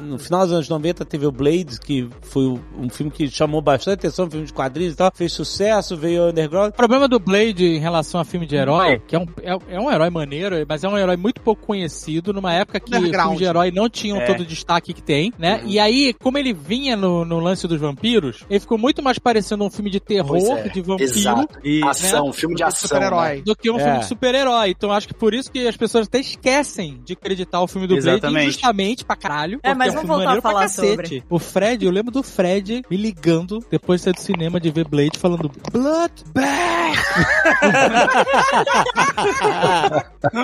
No 0.03 0.19
final 0.19 0.43
dos 0.43 0.53
anos 0.53 0.69
90 0.69 1.05
teve 1.05 1.27
o 1.27 1.33
Blade, 1.33 1.79
que 1.81 2.09
foi 2.23 2.45
um 2.79 2.89
filme 2.89 3.11
que 3.11 3.29
chamou 3.29 3.61
bastante 3.67 3.95
atenção, 3.99 4.31
filme 4.31 4.47
de 4.47 4.53
quadrinhos 4.53 4.95
e 4.95 4.97
tal, 4.97 5.11
fez 5.15 5.33
sucesso, 5.33 5.97
veio 5.97 6.29
Underground. 6.29 6.71
O 6.71 6.73
problema 6.77 7.09
do 7.09 7.19
Blade 7.19 7.65
em 7.67 7.79
relação 7.79 8.21
a 8.21 8.25
filme 8.25 8.47
de 8.47 8.55
herói, 8.57 9.01
que 9.07 9.15
é 9.17 9.19
um, 9.19 9.27
é, 9.43 9.75
é 9.75 9.81
um 9.81 9.91
herói 9.91 10.09
maneiro, 10.11 10.57
mas 10.69 10.85
é 10.85 10.89
um 10.89 10.97
herói 10.97 11.17
muito 11.17 11.41
pouco 11.41 11.67
conhecido, 11.67 12.33
numa 12.33 12.53
época 12.53 12.79
que 12.81 12.91
filmes 12.91 13.39
de 13.39 13.45
herói 13.45 13.71
não 13.71 13.89
tinham 13.89 14.19
É. 14.19 14.25
todo 14.27 14.41
o 14.41 14.45
destaque 14.47 14.93
que 14.95 15.03
tem, 15.03 15.33
né? 15.39 15.61
E 15.67 15.79
aí, 15.79 16.15
como 16.15 16.39
ele 16.39 16.53
vinha 16.53 16.97
no, 16.97 17.25
no 17.25 17.41
lance 17.41 17.67
dos 17.67 17.81
vampiros, 17.81 18.45
ele 18.49 18.61
ficou 18.61 18.79
muito 18.79 19.03
mais 19.03 19.19
parecendo 19.19 19.65
um 19.65 19.71
filme 19.71 19.91
de 19.91 19.99
terror, 20.01 20.37
é, 20.59 20.69
de 20.69 20.81
vampiro, 20.81 21.11
Exato. 21.11 21.59
E, 21.65 21.83
Ação, 21.85 22.33
filme 22.33 22.55
de 22.55 22.63
ação. 22.63 22.89
super-herói. 22.89 23.37
né? 23.37 23.43
do 23.45 23.57
que 23.57 23.71
um 23.71 23.79
É. 23.79 23.83
filme 23.83 23.99
de 23.99 24.07
super-herói. 24.07 24.71
Então 24.71 24.93
acho 24.93 25.09
que 25.09 25.15
por 25.15 25.35
isso 25.35 25.51
que 25.51 25.67
as 25.67 25.77
pessoas 25.77 26.07
até 26.07 26.21
esquecem 26.21 27.01
de 27.05 27.15
acreditar 27.15 27.61
o 27.61 27.67
filme 27.67 27.87
do 27.87 27.95
Blade 27.95 28.09
Exatamente. 28.19 28.47
justamente 28.53 29.05
pra 29.05 29.17
caralho. 29.17 29.59
É, 29.63 29.75
mas 29.75 29.93
um 29.93 29.97
vamos 29.97 30.09
filme 30.11 30.25
voltar 30.25 30.39
a 30.39 30.43
falar 30.43 30.69
sobre. 30.69 31.25
O 31.29 31.39
Fred, 31.39 31.85
eu 31.85 31.91
lembro 31.91 32.13
do 32.13 32.23
Fred 32.23 32.83
me 32.91 32.97
ligando 32.97 33.56
depois 33.71 34.01
de 34.01 34.05
sair 34.05 34.13
do 34.15 34.21
cinema 34.21 34.61
de 34.61 34.71
ver 34.71 34.87
Blade 34.89 35.19
falando 35.19 35.51
Blood 35.73 36.13
Bag! 36.33 36.97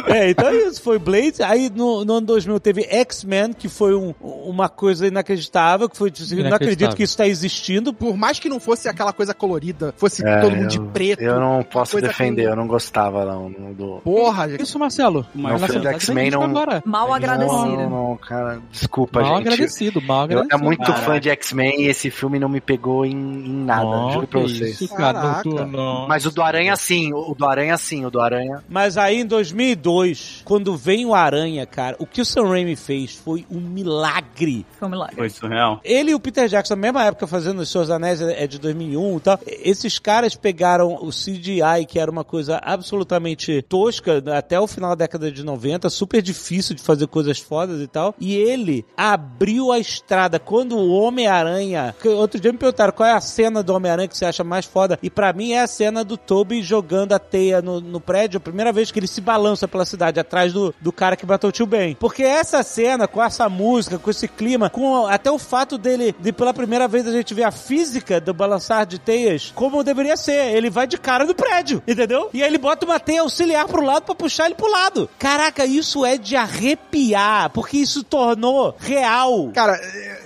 é, 0.09 0.31
então 0.31 0.49
é 0.49 0.55
isso, 0.69 0.83
foi 0.83 0.99
Blade. 0.99 1.43
Aí 1.43 1.71
no, 1.75 2.05
no 2.05 2.15
ano 2.15 2.27
2000 2.27 2.61
teve 2.61 2.83
X-Men, 2.89 3.53
que 3.53 3.69
foi 3.69 3.95
um- 3.95 4.15
uma 4.21 4.69
coisa 4.69 5.07
inacreditável, 5.07 5.89
que 5.89 5.97
foi, 5.97 6.11
tipo, 6.11 6.23
não 6.29 6.35
acredito 6.35 6.47
Inacreditável. 6.49 6.97
que 6.97 7.03
isso 7.03 7.17
tá 7.17 7.27
existindo. 7.27 7.93
Por 7.93 8.17
mais 8.17 8.39
que 8.39 8.49
não 8.49 8.61
fosse 8.61 8.89
aquela 8.89 9.13
coisa 9.13 9.35
colorida, 9.35 9.93
fosse 9.97 10.27
É, 10.27 10.41
todo 10.41 10.55
mundo 10.57 10.69
de 10.69 10.79
eu- 10.79 10.87
preto. 10.87 11.21
Eu 11.23 11.41
não 11.41 11.63
posso 11.63 12.01
defender, 12.01 12.45
com- 12.45 12.51
eu 12.51 12.57
não 12.57 12.67
gostava 12.67 13.25
não, 13.25 13.49
não 13.49 13.73
do... 13.73 14.01
Porra, 14.05 14.49
Isso, 14.61 14.79
Marcelo. 14.79 15.27
Mas 15.35 15.61
o 15.63 15.67
filme 15.67 15.81
do 15.81 15.85
tá 15.85 15.93
X-Men 15.93 16.31
não- 16.31 16.43
Agora. 16.43 16.83
Mal 16.85 17.09
Não, 17.09 17.15
agradecido. 17.15 17.55
não, 17.67 17.91
não, 17.91 18.17
cara, 18.17 18.61
desculpa, 18.71 19.21
Mal 19.21 19.37
gente. 19.37 19.49
agradecido, 19.49 20.01
mal 20.03 20.19
Eu 20.19 20.23
agradecido. 20.25 20.55
era 20.55 20.63
muito 20.63 20.83
Caraca. 20.85 21.03
fã 21.05 21.21
de 21.21 21.31
X-Men 21.31 21.83
e 21.83 21.87
esse 21.87 22.11
filme 22.11 22.39
não 22.39 22.49
me 22.49 22.61
pegou 22.61 23.02
em, 23.05 23.13
em 23.13 23.65
nada, 23.65 23.85
Não, 23.85 24.13
juro 24.13 24.27
pra 24.27 24.41
vocês. 24.41 24.81
Isso, 24.81 24.95
cara, 24.95 25.43
não, 25.45 25.67
não. 25.67 26.09
Mas 26.09 26.27
o 26.27 26.31
do 26.31 26.43
Aranha 26.43 26.77
sim, 26.77 27.13
o 27.13 27.35
do 27.35 27.47
Aranha 27.47 27.77
sim, 27.77 28.05
o 28.05 28.11
do 28.11 28.21
Aranha. 28.21 28.63
Mas 28.69 28.97
aí 28.97 29.21
em 29.21 29.27
2002, 29.27 30.43
quando 30.45 30.77
vem 30.77 31.07
o 31.07 31.15
Aranha, 31.15 31.67
cara, 31.67 31.97
o 31.99 32.07
que 32.07 32.21
o 32.21 32.25
Sam 32.25 32.49
Raimi 32.49 32.77
fez 32.77 33.15
foi 33.15 33.47
um 33.51 33.61
milagre. 33.61 34.67
Foi 34.79 34.89
um 34.89 34.91
milagre. 34.91 35.17
Foi 35.17 35.31
surreal. 35.31 35.81
Ele 35.85 36.13
e 36.13 36.15
o 36.15 36.21
Peter 36.21 36.49
Jackson, 36.49 36.75
na 36.75 36.81
mesma 36.81 37.05
época, 37.05 37.27
fazendo 37.27 37.61
Os 37.61 37.71
Seus 37.71 37.91
Anéis, 37.91 38.21
é 38.21 38.47
de 38.47 38.59
2001 38.59 39.17
e 39.17 39.21
tal. 39.21 39.39
Esses 39.47 39.99
caras 39.99 40.35
pegaram 40.35 40.95
o 40.95 41.11
CGI, 41.11 41.87
que 41.89 41.99
era 41.99 42.11
uma 42.11 42.25
coisa 42.25 42.61
absolutamente 42.63 43.63
tosca, 43.63 44.23
até 44.37 44.59
o 44.59 44.67
final 44.67 44.91
da 44.91 45.05
década 45.05 45.31
de 45.31 45.43
90, 45.45 45.89
super 45.91 46.23
difícil 46.23 46.75
de 46.75 46.83
fazer 46.83 47.07
coisas 47.07 47.39
fodas 47.39 47.81
e 47.81 47.87
tal. 47.87 48.15
E 48.19 48.35
ele 48.35 48.85
abriu 48.97 49.73
a 49.73 49.79
estrada. 49.79 50.39
Quando 50.39 50.77
o 50.77 50.91
Homem-Aranha... 50.93 51.95
Outro 52.05 52.41
dia 52.41 52.53
me 52.53 52.59
perguntaram 52.59 52.82
qual 52.91 53.09
é 53.09 53.13
a 53.13 53.21
cena 53.21 53.63
do 53.63 53.73
Homem-Aranha 53.73 54.09
que 54.09 54.17
você 54.17 54.25
acha 54.25 54.43
mais 54.43 54.67
foda. 54.67 54.99
E 55.01 55.09
pra 55.09 55.33
mim 55.33 55.53
é 55.53 55.61
a 55.61 55.67
cena 55.69 56.03
do 56.03 56.17
Toby 56.17 56.63
jogando 56.63 57.13
a 57.13 57.19
teia 57.19 57.63
no, 57.63 57.81
no 57.81 58.01
prédio, 58.01 58.39
a 58.39 58.41
primeira 58.41 58.73
vez 58.73 58.91
que 58.91 58.99
ele 58.99 59.07
se 59.07 59.21
balança 59.21 59.69
pela 59.69 59.85
cidade, 59.85 60.19
atrás 60.19 60.53
do, 60.53 60.75
do 60.81 60.91
cara 60.91 61.17
que 61.17 61.27
matou 61.27 61.51
o 61.51 61.53
tio 61.53 61.67
Ben. 61.67 61.95
Porque 61.95 62.23
essa 62.23 62.63
cena, 62.63 63.07
com 63.07 63.23
essa 63.23 63.49
música, 63.49 63.99
com 63.99 64.11
esse 64.11 64.27
clima, 64.27 64.71
com 64.71 65.07
até 65.07 65.31
o 65.31 65.39
fato 65.39 65.77
dele, 65.77 66.15
de 66.19 66.33
pela 66.33 66.55
primeira 66.55 66.89
vez 66.89 67.07
a 67.07 67.13
gente 67.13 67.35
ver 67.35 67.45
a 67.45 67.51
física 67.51 68.21
do 68.21 68.33
balançar 68.33 68.87
de 68.87 68.99
teias, 68.99 69.53
como 69.55 69.85
deveria 69.85 70.17
ser. 70.17 70.55
Ele 70.55 70.71
vai 70.71 70.87
de 70.87 70.97
cara 70.97 71.25
no 71.25 71.35
prédio, 71.35 71.83
entendeu? 71.87 72.31
E 72.33 72.43
aí 72.43 72.49
ele 72.49 72.59
bota 72.59 72.87
uma 72.87 72.99
teia 72.99 73.21
auxiliar 73.21 73.67
pro 73.67 73.85
lado 73.85 74.05
pra 74.05 74.15
puxar 74.15 74.47
ele 74.47 74.55
pro 74.55 74.71
lado. 74.71 75.09
Caraca, 75.19 75.67
isso 75.67 76.05
é 76.05 76.17
de 76.17 76.37
arrepiar, 76.37 77.51
porque 77.51 77.77
isso 77.77 78.03
tornou 78.03 78.75
real. 78.79 79.51
Cara, 79.53 79.79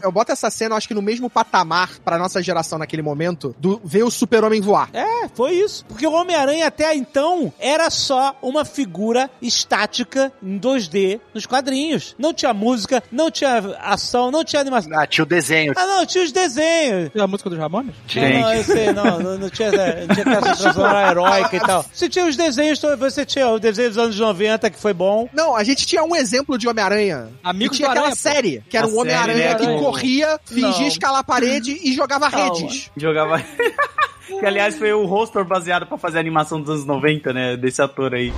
eu 0.02 0.12
boto 0.12 0.32
essa 0.32 0.50
cena, 0.50 0.76
acho 0.76 0.86
que 0.86 0.94
no 0.94 1.02
mesmo 1.02 1.28
patamar 1.28 1.98
pra 2.04 2.18
nossa 2.18 2.42
geração 2.46 2.78
naquele 2.78 3.02
momento, 3.02 3.54
do 3.58 3.80
ver 3.84 4.04
o 4.04 4.10
super-homem 4.10 4.60
voar. 4.60 4.88
É, 4.92 5.28
foi 5.34 5.52
isso. 5.52 5.84
Porque 5.86 6.06
o 6.06 6.12
Homem-Aranha 6.12 6.66
até 6.66 6.94
então 6.94 7.52
era 7.58 7.90
só 7.90 8.36
uma 8.42 8.64
figura 8.64 9.30
estática 9.42 10.32
em 10.42 10.58
2D 10.58 11.20
nos 11.34 11.46
quadrinhos. 11.46 12.14
Não 12.18 12.32
tinha 12.32 12.52
música, 12.54 13.02
não 13.10 13.30
tinha 13.30 13.58
ação, 13.80 14.30
não 14.30 14.44
tinha 14.44 14.60
animação. 14.60 14.90
Ah, 14.98 15.06
tinha 15.06 15.24
o 15.24 15.26
desenho. 15.26 15.72
Ah, 15.76 15.86
não, 15.86 16.06
tinha 16.06 16.24
os 16.24 16.32
desenhos. 16.32 17.10
É 17.14 17.20
a 17.20 17.26
música 17.26 17.50
dos 17.50 17.58
Ramones? 17.58 17.94
Não, 18.14 18.40
não, 18.40 18.54
eu 18.54 18.64
sei, 18.64 18.92
não, 18.92 19.18
não, 19.20 19.38
não 19.38 19.50
tinha, 19.50 19.70
não 20.06 20.14
tinha 20.14 20.26
essa 20.32 20.40
transformação 20.42 21.08
heróica 21.10 21.56
e 21.56 21.60
tal. 21.60 21.84
Você 21.92 22.08
tinha 22.08 22.26
os 22.26 22.36
desenhos, 22.36 22.80
você 22.98 23.24
tinha 23.24 23.48
o 23.48 23.58
desenho 23.58 23.88
dos 23.88 23.98
anos 23.98 24.18
90, 24.18 24.70
que 24.70 24.78
foi 24.78 24.92
bom. 24.92 25.28
Não, 25.32 25.54
a 25.56 25.64
gente 25.64 25.86
tinha 25.86 26.02
um 26.04 26.14
exemplo 26.14 26.56
de 26.58 26.68
Homem-Aranha. 26.68 27.28
Amigos 27.42 27.76
E 27.76 27.78
tinha 27.78 27.88
do 27.88 27.92
aquela 27.92 28.06
Aranha, 28.06 28.16
série, 28.16 28.62
que 28.68 28.76
era 28.76 28.86
A 28.86 28.90
um 28.90 28.98
Homem-Aranha 28.98 29.50
série, 29.52 29.58
que 29.58 29.66
né? 29.66 29.78
corria, 29.78 30.40
fingia 30.44 30.70
Não. 30.70 30.86
escalar 30.86 31.20
a 31.20 31.24
parede 31.24 31.78
e 31.82 31.92
jogava. 31.92 32.26
Redes. 32.36 32.90
Jogava. 32.96 33.42
que 34.26 34.46
aliás 34.46 34.76
foi 34.78 34.92
o 34.92 35.04
roster 35.06 35.44
baseado 35.44 35.86
pra 35.86 35.96
fazer 35.96 36.18
a 36.18 36.20
animação 36.20 36.60
dos 36.60 36.70
anos 36.70 36.84
90, 36.84 37.32
né? 37.32 37.56
Desse 37.56 37.82
ator 37.82 38.14
aí. 38.14 38.32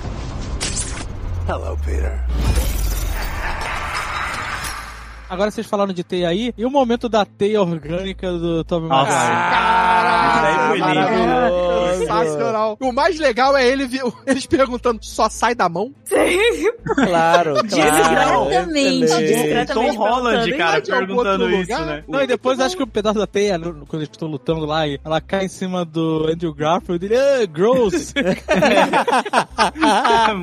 Hello, 1.49 1.79
Peter. 1.85 2.68
Agora 5.29 5.51
vocês 5.51 5.67
falaram 5.67 5.93
de 5.93 6.03
teia 6.05 6.29
aí, 6.29 6.53
e 6.57 6.65
o 6.65 6.71
momento 6.71 7.09
da 7.09 7.25
teia 7.25 7.61
orgânica 7.61 8.31
do 8.33 8.65
Nossa. 8.65 8.79
Maguire? 8.81 10.29
Isso 10.29 10.43
daí 10.43 10.69
foi 10.69 10.79
lindo. 10.79 10.95
Maravilhoso. 10.95 11.99
Sensacional. 11.99 12.77
O 12.81 12.93
mais 12.93 13.19
legal 13.19 13.57
é 13.57 13.67
ele, 13.67 13.89
eles 14.27 14.47
perguntando, 14.47 15.01
só 15.03 15.29
sai 15.29 15.55
da 15.55 15.69
mão? 15.69 15.93
Claro, 16.09 16.25
claro. 17.05 17.63
Discretamente, 17.65 19.07
discretamente. 19.07 19.75
Tom 19.75 19.97
Holland, 19.97 20.53
cara, 20.57 20.71
"Vai 20.73 20.81
de 20.83 20.93
algum 20.93 21.07
perguntando 21.07 21.51
isso, 21.51 21.61
lugar?" 21.73 21.87
né? 21.87 22.05
Não, 22.09 22.23
e 22.23 22.27
depois 22.27 22.61
acho 22.61 22.77
que 22.77 22.83
o 22.83 22.87
pedaço 22.87 23.19
da 23.19 23.27
teia, 23.27 23.59
no- 23.59 23.85
quando 23.87 24.03
eles 24.03 24.11
estão 24.11 24.29
lutando 24.29 24.65
lá, 24.65 24.87
e 24.87 24.99
ela 25.05 25.21
cai 25.21 25.45
em 25.45 25.49
cima 25.49 25.85
do 25.85 26.27
Andrew 26.31 26.55
Garfield, 26.55 27.05
ele, 27.05 27.17
ah, 27.17 27.45
gross! 27.47 28.15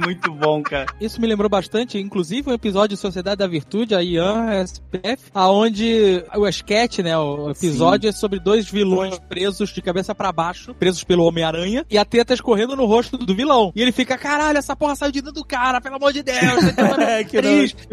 Muito 0.04 0.32
bom, 0.34 0.62
cara. 0.62 0.86
Isso 1.00 1.20
me 1.20 1.28
lembrou 1.28 1.50
bastante, 1.50 1.98
inclusive, 1.98 2.50
um 2.50 2.54
episódio 2.54 2.96
de 2.96 3.02
Sociedade 3.02 3.38
da 3.38 3.48
Virtude, 3.48 3.96
a 3.96 4.02
Ian 4.04 4.46
SPF, 4.76 5.24
aonde 5.34 6.24
o 6.36 6.48
sketch, 6.48 7.00
né, 7.00 7.18
o 7.18 7.50
episódio 7.50 8.10
é 8.10 8.12
sobre 8.12 8.40
dois 8.40 8.70
vilões 8.70 9.18
presos 9.20 9.70
de 9.74 9.82
cabeça 9.82 10.14
pra 10.16 10.32
baixo, 10.32 10.74
presos 10.74 11.04
pelo 11.04 11.24
Homem-Aranha, 11.26 11.86
e 11.90 11.98
a 11.98 12.06
teta 12.06 12.34
escorrendo 12.34 12.76
no 12.76 12.86
rosto 12.86 13.18
do 13.18 13.36
vilão. 13.36 13.72
E 13.76 13.82
ele 13.82 13.92
fica, 13.92 14.18
caralho, 14.18 14.58
essa 14.58 14.76
porra 14.76 14.96
saiu 14.96 15.12
de 15.12 15.22
dentro 15.22 15.36
do 15.42 15.46
cara, 15.46 15.80
pelo 15.82 15.96
amor 15.96 16.12
de 16.14 16.24
Deus, 16.24 16.74
tá 16.76 16.84
mandando 16.84 17.26
Que 17.30 17.38
triste. 17.42 17.88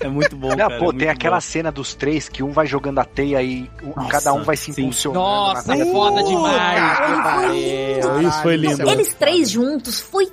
É 0.00 0.08
muito 0.08 0.36
bom, 0.36 0.50
Não, 0.50 0.56
cara. 0.56 0.78
pô, 0.78 0.90
é 0.92 0.96
tem 0.96 1.08
aquela 1.08 1.36
bom. 1.36 1.40
cena 1.40 1.72
dos 1.72 1.94
três 1.94 2.28
que 2.28 2.42
um 2.42 2.50
vai 2.52 2.66
jogando 2.66 2.98
a 2.98 3.04
teia 3.04 3.42
e 3.42 3.68
um- 3.82 3.92
Nossa, 3.96 4.08
cada 4.10 4.34
um 4.34 4.42
vai 4.44 4.56
se 4.56 4.72
sim. 4.72 4.82
impulsionando. 4.82 5.20
Nossa, 5.24 5.74
é 5.74 5.84
foda 5.86 6.22
demais. 6.22 6.98
Pariu. 7.22 8.28
Isso 8.28 8.42
foi 8.42 8.56
lindo. 8.56 8.76
Caralho, 8.78 8.96
Eles 8.96 9.14
três 9.14 9.50
juntos, 9.50 9.98
foi, 10.00 10.28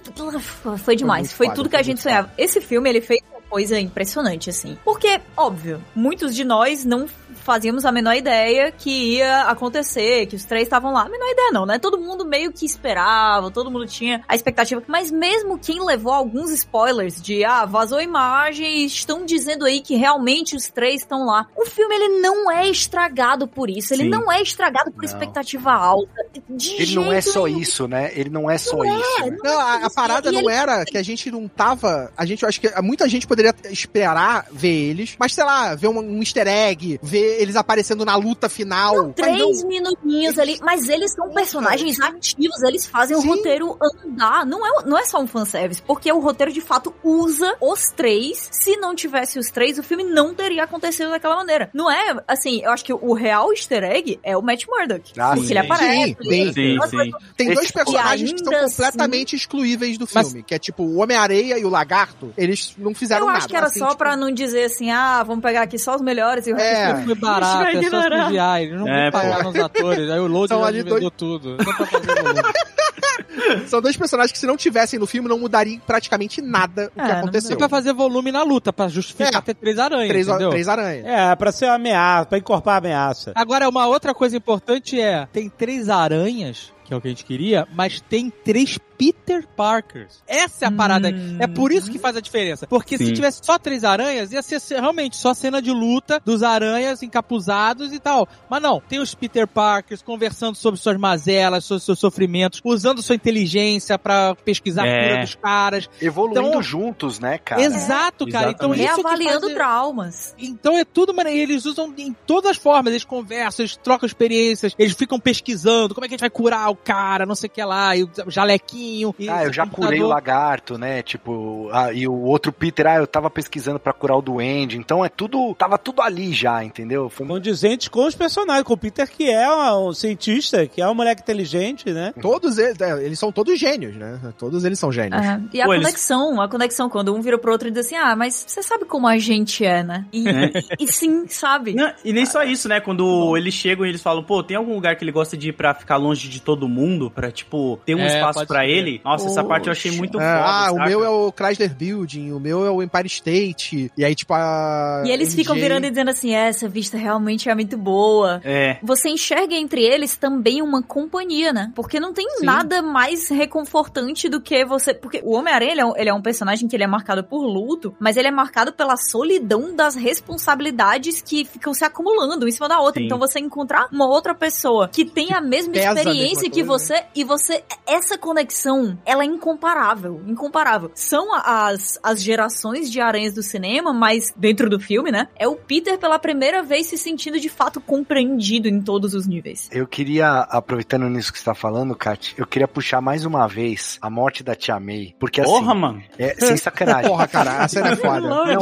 foi 0.79 0.95
demais. 0.95 1.31
Foi 1.31 1.47
foda, 1.47 1.55
tudo 1.55 1.69
que 1.69 1.75
a 1.75 1.79
foi 1.79 1.83
gente 1.85 2.01
sonhava. 2.01 2.31
Esse 2.37 2.59
filme, 2.61 2.89
ele 2.89 3.01
fez 3.01 3.21
coisa 3.53 3.79
impressionante, 3.79 4.49
assim. 4.49 4.75
Porque, 4.83 5.21
óbvio, 5.37 5.79
muitos 5.93 6.33
de 6.35 6.43
nós 6.43 6.83
não 6.83 7.07
fazíamos 7.43 7.85
a 7.85 7.91
menor 7.91 8.15
ideia 8.15 8.71
que 8.71 9.15
ia 9.17 9.41
acontecer, 9.43 10.25
que 10.27 10.35
os 10.35 10.45
três 10.45 10.63
estavam 10.63 10.91
lá. 10.93 11.01
A 11.03 11.09
menor 11.09 11.29
ideia 11.29 11.51
não, 11.51 11.65
né? 11.65 11.77
Todo 11.79 11.97
mundo 11.99 12.25
meio 12.25 12.51
que 12.51 12.65
esperava, 12.65 13.51
todo 13.51 13.69
mundo 13.69 13.85
tinha 13.85 14.23
a 14.27 14.35
expectativa. 14.35 14.81
Mas 14.87 15.11
mesmo 15.11 15.57
quem 15.59 15.83
levou 15.85 16.13
alguns 16.13 16.51
spoilers 16.51 17.21
de, 17.21 17.43
ah, 17.43 17.65
vazou 17.65 18.01
imagem 18.01 18.65
e 18.79 18.85
estão 18.85 19.25
dizendo 19.25 19.65
aí 19.65 19.81
que 19.81 19.95
realmente 19.95 20.55
os 20.55 20.67
três 20.69 21.01
estão 21.01 21.25
lá. 21.25 21.47
O 21.55 21.65
filme, 21.65 21.93
ele 21.95 22.19
não 22.19 22.51
é 22.51 22.67
estragado 22.67 23.47
por 23.47 23.69
isso. 23.69 23.93
Ele 23.93 24.03
Sim. 24.03 24.09
não 24.09 24.31
é 24.31 24.41
estragado 24.41 24.91
por 24.91 25.03
Não. 25.03 25.05
expectativa 25.05 25.71
alta. 25.71 26.11
De 26.49 26.71
Ele 26.81 26.95
não 26.95 27.11
é 27.11 27.21
só 27.21 27.45
nenhum. 27.45 27.59
isso, 27.59 27.87
né? 27.87 28.11
Ele 28.15 28.29
não 28.29 28.49
é 28.49 28.57
só 28.57 28.83
isso. 28.83 29.25
né? 29.25 29.37
Não, 29.43 29.59
a, 29.59 29.85
a 29.85 29.89
parada 29.89 30.29
E 30.29 30.31
não 30.33 30.41
ele- 30.41 30.51
era 30.51 30.85
que 30.85 30.97
a 30.97 31.03
gente 31.03 31.29
não 31.31 31.47
tava. 31.47 32.11
A 32.17 32.25
gente, 32.25 32.43
eu 32.43 32.49
acho 32.49 32.59
que 32.61 32.69
muita 32.81 33.07
gente 33.09 33.27
poderia 33.27 33.53
esperar 33.69 34.47
ver 34.51 34.89
eles, 34.89 35.15
mas 35.19 35.33
sei 35.33 35.43
lá, 35.43 35.75
ver 35.75 35.87
um, 35.87 35.99
um 35.99 36.19
easter 36.19 36.47
egg, 36.47 36.99
ver 37.01 37.32
eles 37.41 37.55
aparecendo 37.55 38.05
na 38.05 38.15
luta 38.15 38.47
final. 38.49 38.95
Não, 38.95 39.05
Mas 39.07 39.15
três 39.15 39.61
não, 39.61 39.67
minutinhos 39.69 40.37
ali, 40.39 40.59
mas 40.61 40.87
eles 40.89 41.13
são 41.13 41.29
personagens 41.31 41.99
ativos, 41.99 42.61
eles 42.63 42.85
fazem 42.85 43.19
Sim. 43.19 43.27
o 43.27 43.35
roteiro 43.35 43.77
andar. 44.05 44.45
Não 44.45 44.65
é, 44.65 44.83
não 44.85 44.97
é 44.97 45.05
só 45.05 45.19
um 45.19 45.27
fanservice, 45.27 45.81
porque 45.81 46.11
o 46.11 46.19
roteiro 46.19 46.51
de 46.51 46.61
fato 46.61 46.93
usa 47.03 47.55
os 47.61 47.89
três. 47.95 48.49
Se 48.51 48.75
não 48.77 48.95
tivesse 48.95 49.37
os 49.39 49.49
três, 49.49 49.77
o 49.77 49.83
filme 49.83 50.03
não 50.03 50.33
teria 50.33 50.63
acontecido 50.63 51.09
daquela 51.09 51.35
maneira. 51.35 51.69
Não 51.73 51.89
é, 51.91 52.15
assim, 52.27 52.61
eu 52.63 52.71
acho 52.71 52.83
que 52.85 52.93
o 52.93 53.13
real 53.13 53.51
easter 53.51 53.83
egg 53.83 54.19
é 54.23 54.35
o 54.37 54.41
Matt 54.41 54.65
Murdock. 54.67 55.11
Ah, 55.17 55.29
porque 55.33 55.47
sim. 55.47 55.51
ele 55.53 55.59
aparece. 55.59 56.17
Sim, 56.21 56.53
sim. 56.53 56.77
Sim. 56.89 57.11
Tem 57.37 57.53
dois 57.53 57.71
personagens 57.71 58.31
que 58.33 58.39
são 58.43 58.53
completamente 58.69 59.35
excluíveis 59.35 59.97
do 59.97 60.07
Mas- 60.13 60.27
filme, 60.27 60.43
que 60.43 60.53
é 60.53 60.59
tipo 60.59 60.83
o 60.83 60.97
Homem-Areia 61.01 61.57
e 61.57 61.65
o 61.65 61.69
Lagarto. 61.69 62.33
Eles 62.37 62.73
não 62.77 62.93
fizeram 62.93 63.21
Eu 63.23 63.27
nada. 63.27 63.39
acho 63.39 63.47
que 63.47 63.55
era 63.55 63.67
assim, 63.67 63.79
só 63.79 63.87
tipo, 63.87 63.97
pra 63.97 64.15
não 64.15 64.31
dizer 64.31 64.65
assim, 64.65 64.91
ah, 64.91 65.23
vamos 65.23 65.41
pegar 65.41 65.61
aqui 65.63 65.77
só 65.77 65.95
os 65.95 66.01
melhores 66.01 66.47
e 66.47 66.53
o 66.53 66.57
É. 66.57 66.93
resto. 66.93 67.05
Foi 67.05 67.15
barato, 67.23 67.77
é 67.77 67.89
só. 67.89 68.01
CGI, 68.27 68.63
eles 68.63 68.79
não 68.79 68.87
É, 68.87 69.09
vão 69.09 69.21
pagar 69.21 69.37
pô. 69.43 69.51
nos 69.51 69.59
atores, 69.59 70.09
aí 70.09 70.19
o 70.19 70.27
Load 70.27 70.49
São 70.49 70.61
já 70.61 70.67
ali 70.67 70.77
vendeu 70.83 70.99
dois- 70.99 71.13
tudo. 71.17 71.57
São 73.67 73.81
dois 73.81 73.95
personagens 73.97 74.31
que 74.31 74.39
se 74.39 74.45
não 74.45 74.55
tivessem 74.57 74.99
no 74.99 75.05
filme 75.05 75.27
não 75.27 75.37
mudaria 75.39 75.79
praticamente 75.85 76.41
nada 76.41 76.91
o 76.95 76.99
que 76.99 77.05
É, 77.05 77.13
não 77.13 77.19
aconteceu. 77.19 77.53
É 77.53 77.57
pra 77.57 77.69
fazer 77.69 77.93
volume 77.93 78.31
na 78.31 78.43
luta, 78.43 78.71
pra 78.71 78.87
justificar 78.87 79.35
É. 79.35 79.41
ter 79.41 79.53
três 79.55 79.79
aranhas, 79.79 80.07
Três, 80.07 80.27
entendeu? 80.27 80.49
três 80.49 80.67
aranhas. 80.67 81.05
É, 81.05 81.35
pra 81.35 81.51
ser 81.51 81.65
uma 81.65 81.75
ameaça, 81.75 82.25
pra 82.27 82.37
encorpar 82.37 82.75
a 82.75 82.77
ameaça. 82.77 83.31
Agora, 83.35 83.67
uma 83.69 83.87
outra 83.87 84.13
coisa 84.13 84.35
importante 84.37 84.99
é, 84.99 85.27
tem 85.31 85.49
três 85.49 85.89
aranhas, 85.89 86.71
que 86.93 86.95
é 86.95 86.97
o 86.97 87.01
que 87.01 87.07
a 87.07 87.11
gente 87.11 87.25
queria, 87.25 87.67
mas 87.73 87.99
tem 88.01 88.29
três 88.29 88.77
Peter 88.97 89.45
Parkers. 89.47 90.21
Essa 90.27 90.65
é 90.65 90.67
a 90.67 90.71
parada. 90.71 91.09
Hum. 91.09 91.37
É 91.39 91.47
por 91.47 91.71
isso 91.71 91.91
que 91.91 91.97
faz 91.97 92.15
a 92.15 92.21
diferença. 92.21 92.67
Porque 92.67 92.97
se 92.97 93.07
Sim. 93.07 93.13
tivesse 93.13 93.41
só 93.43 93.57
três 93.57 93.83
aranhas, 93.83 94.31
ia 94.31 94.41
ser 94.41 94.61
realmente 94.79 95.17
só 95.17 95.33
cena 95.33 95.61
de 95.61 95.71
luta 95.71 96.21
dos 96.23 96.43
aranhas 96.43 97.01
encapuzados 97.01 97.91
e 97.91 97.99
tal. 97.99 98.27
Mas 98.49 98.61
não, 98.61 98.79
tem 98.79 98.99
os 98.99 99.13
Peter 99.15 99.47
Parkers 99.47 100.01
conversando 100.01 100.55
sobre 100.55 100.79
suas 100.79 100.95
mazelas, 100.97 101.65
sobre 101.65 101.83
seus 101.83 101.99
sofrimentos, 101.99 102.61
usando 102.63 103.01
sua 103.01 103.15
inteligência 103.15 103.97
pra 103.97 104.35
pesquisar 104.35 104.83
a 104.83 104.87
É. 104.87 105.09
cura 105.09 105.21
dos 105.21 105.35
caras. 105.35 105.89
Evoluindo 106.01 106.47
Então- 106.47 106.61
juntos, 106.63 107.19
né, 107.19 107.39
cara? 107.39 107.61
Exato, 107.63 108.27
cara. 108.27 108.51
Então 108.51 108.73
Exatamente. 108.73 108.83
isso 108.85 108.95
que 108.95 109.01
Reavaliando 109.01 109.41
faz- 109.47 109.53
traumas. 109.55 110.35
então 110.37 110.77
é 110.77 110.85
tudo, 110.85 111.13
mano. 111.13 111.29
Eles 111.29 111.65
usam 111.65 111.93
em 111.97 112.13
todas 112.27 112.51
as 112.51 112.57
formas. 112.57 112.93
Eles 112.93 113.03
conversam, 113.03 113.63
eles 113.63 113.75
trocam 113.75 114.05
experiências, 114.07 114.73
eles 114.77 114.93
ficam 114.93 115.19
pesquisando 115.19 115.93
como 115.95 116.05
é 116.05 116.07
que 116.07 116.13
a 116.13 116.15
gente 116.15 116.21
vai 116.21 116.29
curar 116.29 116.69
o 116.69 116.75
cara, 116.83 117.25
não 117.25 117.35
sei 117.35 117.47
o 117.47 117.51
que 117.51 117.63
lá, 117.63 117.95
e 117.95 118.03
o 118.03 118.09
jalequinho. 118.27 119.13
E 119.17 119.29
Ah, 119.29 119.43
eu 119.45 119.53
já 119.53 119.63
computador. 119.63 119.87
curei 119.87 120.01
o 120.03 120.07
lagarto, 120.07 120.77
né? 120.77 121.01
Tipo, 121.01 121.69
ah, 121.71 121.91
e 121.93 122.07
o 122.07 122.13
outro 122.13 122.51
Peter, 122.51 122.85
ah, 122.87 122.95
eu 122.97 123.07
tava 123.07 123.29
pesquisando 123.29 123.79
pra 123.79 123.93
curar 123.93 124.17
o 124.17 124.21
duende. 124.21 124.77
Então 124.77 125.03
é 125.03 125.09
tudo, 125.09 125.53
tava 125.55 125.77
tudo 125.77 126.01
ali 126.01 126.33
já, 126.33 126.63
entendeu? 126.63 127.09
Foi 127.09 127.25
Condizente 127.25 127.89
com 127.89 128.05
os 128.05 128.15
personagens, 128.15 128.63
com 128.63 128.73
o 128.73 128.77
Peter, 128.77 129.09
que 129.09 129.29
é 129.29 129.49
um, 129.73 129.91
cientista, 129.93 130.65
que 130.67 130.81
é 130.81 130.87
um 130.87 130.93
moleque 130.93 131.21
inteligente, 131.21 131.91
né? 131.91 132.13
Todos 132.21 132.57
eles, 132.57 132.79
é, 132.79 133.03
eles 133.05 133.17
são 133.17 133.31
todos 133.31 133.57
gênios, 133.59 133.95
né? 133.95 134.19
Todos 134.37 134.63
eles 134.65 134.77
são 134.77 134.91
gênios. 134.91 135.21
É, 135.25 135.39
E 135.53 135.61
a 135.61 135.65
Pô, 135.65 135.73
eles- 135.73 135.85
conexão, 135.85 136.41
a 136.41 136.47
conexão, 136.47 136.89
quando 136.89 137.13
um 137.15 137.21
vira 137.21 137.37
pro 137.37 137.51
outro 137.51 137.67
e 137.67 137.71
diz 137.71 137.85
assim, 137.85 137.95
ah, 137.95 138.15
mas 138.15 138.43
você 138.47 138.61
sabe 138.61 138.85
como 138.85 139.07
a 139.07 139.17
gente 139.17 139.65
é, 139.65 139.83
né? 139.83 140.05
E, 140.13 140.27
É. 140.27 140.51
e- 140.79 140.83
e 140.83 140.87
sim, 140.91 141.25
sabe? 141.27 141.73
Não, 141.73 141.91
e 142.03 142.13
nem 142.13 142.25
só 142.25 142.43
isso, 142.43 142.67
né? 142.69 142.79
Quando 142.79 143.35
eles 143.37 143.53
chegam 143.53 143.85
e 143.85 143.89
eles 143.89 144.01
falam, 144.01 144.23
pô, 144.23 144.43
tem 144.43 144.57
algum 144.57 144.73
lugar 144.75 144.95
que 144.95 145.03
ele 145.03 145.11
gosta 145.11 145.35
de 145.35 145.49
ir 145.49 145.53
pra 145.53 145.73
ficar 145.73 145.97
longe 145.97 146.27
de 146.29 146.41
todo 146.41 146.62
mundo? 146.67 147.09
Pra, 147.11 147.31
tipo, 147.31 147.79
ter 147.85 147.95
um 147.95 147.99
É, 147.99 148.07
espaço 148.07 148.45
pra 148.47 148.61
ser. 148.61 148.69
ele? 148.69 149.01
Nossa, 149.03 149.27
essa 149.27 149.43
parte 149.43 149.67
eu 149.67 149.71
achei 149.71 149.91
muito 149.91 150.19
É, 150.19 150.23
foda. 150.23 150.45
ah, 150.45 150.71
o 150.71 150.75
saca? 150.75 150.89
meu 150.89 151.03
é 151.03 151.09
o 151.09 151.31
Chrysler 151.31 151.75
Building, 151.75 152.31
o 152.31 152.39
meu 152.39 152.65
é 152.65 152.69
o 152.71 152.81
Empire 152.81 153.07
State. 153.07 153.91
E 153.97 154.03
aí, 154.05 154.15
tipo, 154.15 154.33
a. 154.33 155.03
E 155.05 155.11
eles 155.11 155.29
MJ 155.29 155.43
ficam 155.43 155.55
virando 155.55 155.85
e 155.85 155.89
dizendo 155.89 156.09
assim, 156.09 156.33
"É, 156.35 156.47
essa 156.47 156.67
vista 156.67 156.97
realmente 156.97 157.49
é 157.49 157.55
muito 157.55 157.77
boa. 157.77 158.41
É. 158.43 158.77
Você 158.83 159.09
enxerga 159.09 159.55
entre 159.55 159.81
eles 159.83 160.15
também 160.15 160.61
uma 160.61 160.81
companhia, 160.83 161.51
né? 161.53 161.71
Porque 161.75 161.99
não 161.99 162.13
tem 162.13 162.27
Sim. 162.37 162.45
nada 162.45 162.81
mais 162.81 163.29
reconfortante 163.29 164.29
do 164.29 164.41
que 164.41 164.65
você. 164.65 164.93
Porque 164.93 165.21
o 165.23 165.33
Homem-Aranha, 165.33 165.71
ele, 165.71 165.81
é 165.81 165.85
um- 165.85 165.97
ele 165.97 166.09
é 166.09 166.13
um 166.13 166.21
personagem 166.21 166.67
que 166.67 166.75
ele 166.75 166.83
é 166.83 166.87
marcado 166.87 167.23
por 167.23 167.45
luto, 167.45 167.95
mas 167.99 168.17
ele 168.17 168.27
é 168.27 168.31
marcado 168.31 168.73
pela 168.73 168.95
solidão 168.97 169.75
das 169.75 169.95
responsabilidades 169.95 171.21
que 171.21 171.45
ficam 171.45 171.73
se 171.73 171.83
acumulando 171.85 172.47
em 172.47 172.51
cima 172.51 172.67
da 172.67 172.79
outra. 172.79 172.99
Sim. 172.99 173.05
Então 173.05 173.17
você 173.17 173.39
encontrar 173.39 173.87
uma 173.91 174.07
outra 174.07 174.33
pessoa 174.35 174.87
que 174.87 175.05
tem 175.05 175.33
a 175.33 175.41
mesma 175.41 175.73
pesa 175.73 175.93
experiência 175.99 176.49
que 176.53 176.63
coisa. 176.63 176.85
você, 176.85 177.03
e 177.15 177.23
você. 177.23 177.63
Essa 177.85 178.17
conexão, 178.17 178.97
ela 179.05 179.23
é 179.23 179.25
incomparável. 179.25 180.21
Incomparável. 180.27 180.91
São 180.95 181.33
as, 181.33 181.99
as 182.01 182.21
gerações 182.21 182.89
de 182.91 182.99
aranhas 183.01 183.33
do 183.33 183.43
cinema, 183.43 183.93
mas 183.93 184.33
dentro 184.35 184.69
do 184.69 184.79
filme, 184.79 185.11
né? 185.11 185.27
É 185.35 185.47
o 185.47 185.55
Peter 185.55 185.97
pela 185.97 186.17
primeira 186.19 186.63
vez 186.63 186.87
se 186.87 186.97
sentindo 186.97 187.39
de 187.39 187.49
fato 187.49 187.81
compreendido 187.81 188.67
em 188.67 188.81
todos 188.81 189.13
os 189.13 189.27
níveis. 189.27 189.69
Eu 189.71 189.87
queria, 189.87 190.39
aproveitando 190.49 191.09
nisso 191.09 191.31
que 191.31 191.39
você 191.39 191.45
tá 191.45 191.55
falando, 191.55 191.95
Kat, 191.95 192.33
eu 192.37 192.45
queria 192.45 192.67
puxar 192.67 193.01
mais 193.01 193.25
uma 193.25 193.47
vez 193.47 193.97
a 194.01 194.09
morte 194.09 194.43
da 194.43 194.55
Tia 194.55 194.79
May. 194.79 195.13
Porque 195.19 195.41
assim, 195.41 195.49
Porra, 195.51 195.73
mano. 195.75 196.03
é 196.17 196.35
sem 196.35 196.57
sacanagem. 196.57 197.09
Porra, 197.11 197.27
cara, 197.27 197.63
a 197.63 197.67
cena 197.67 197.89
é 197.89 197.95
foda. 197.95 198.21
Não, 198.21 198.47
é 198.47 198.55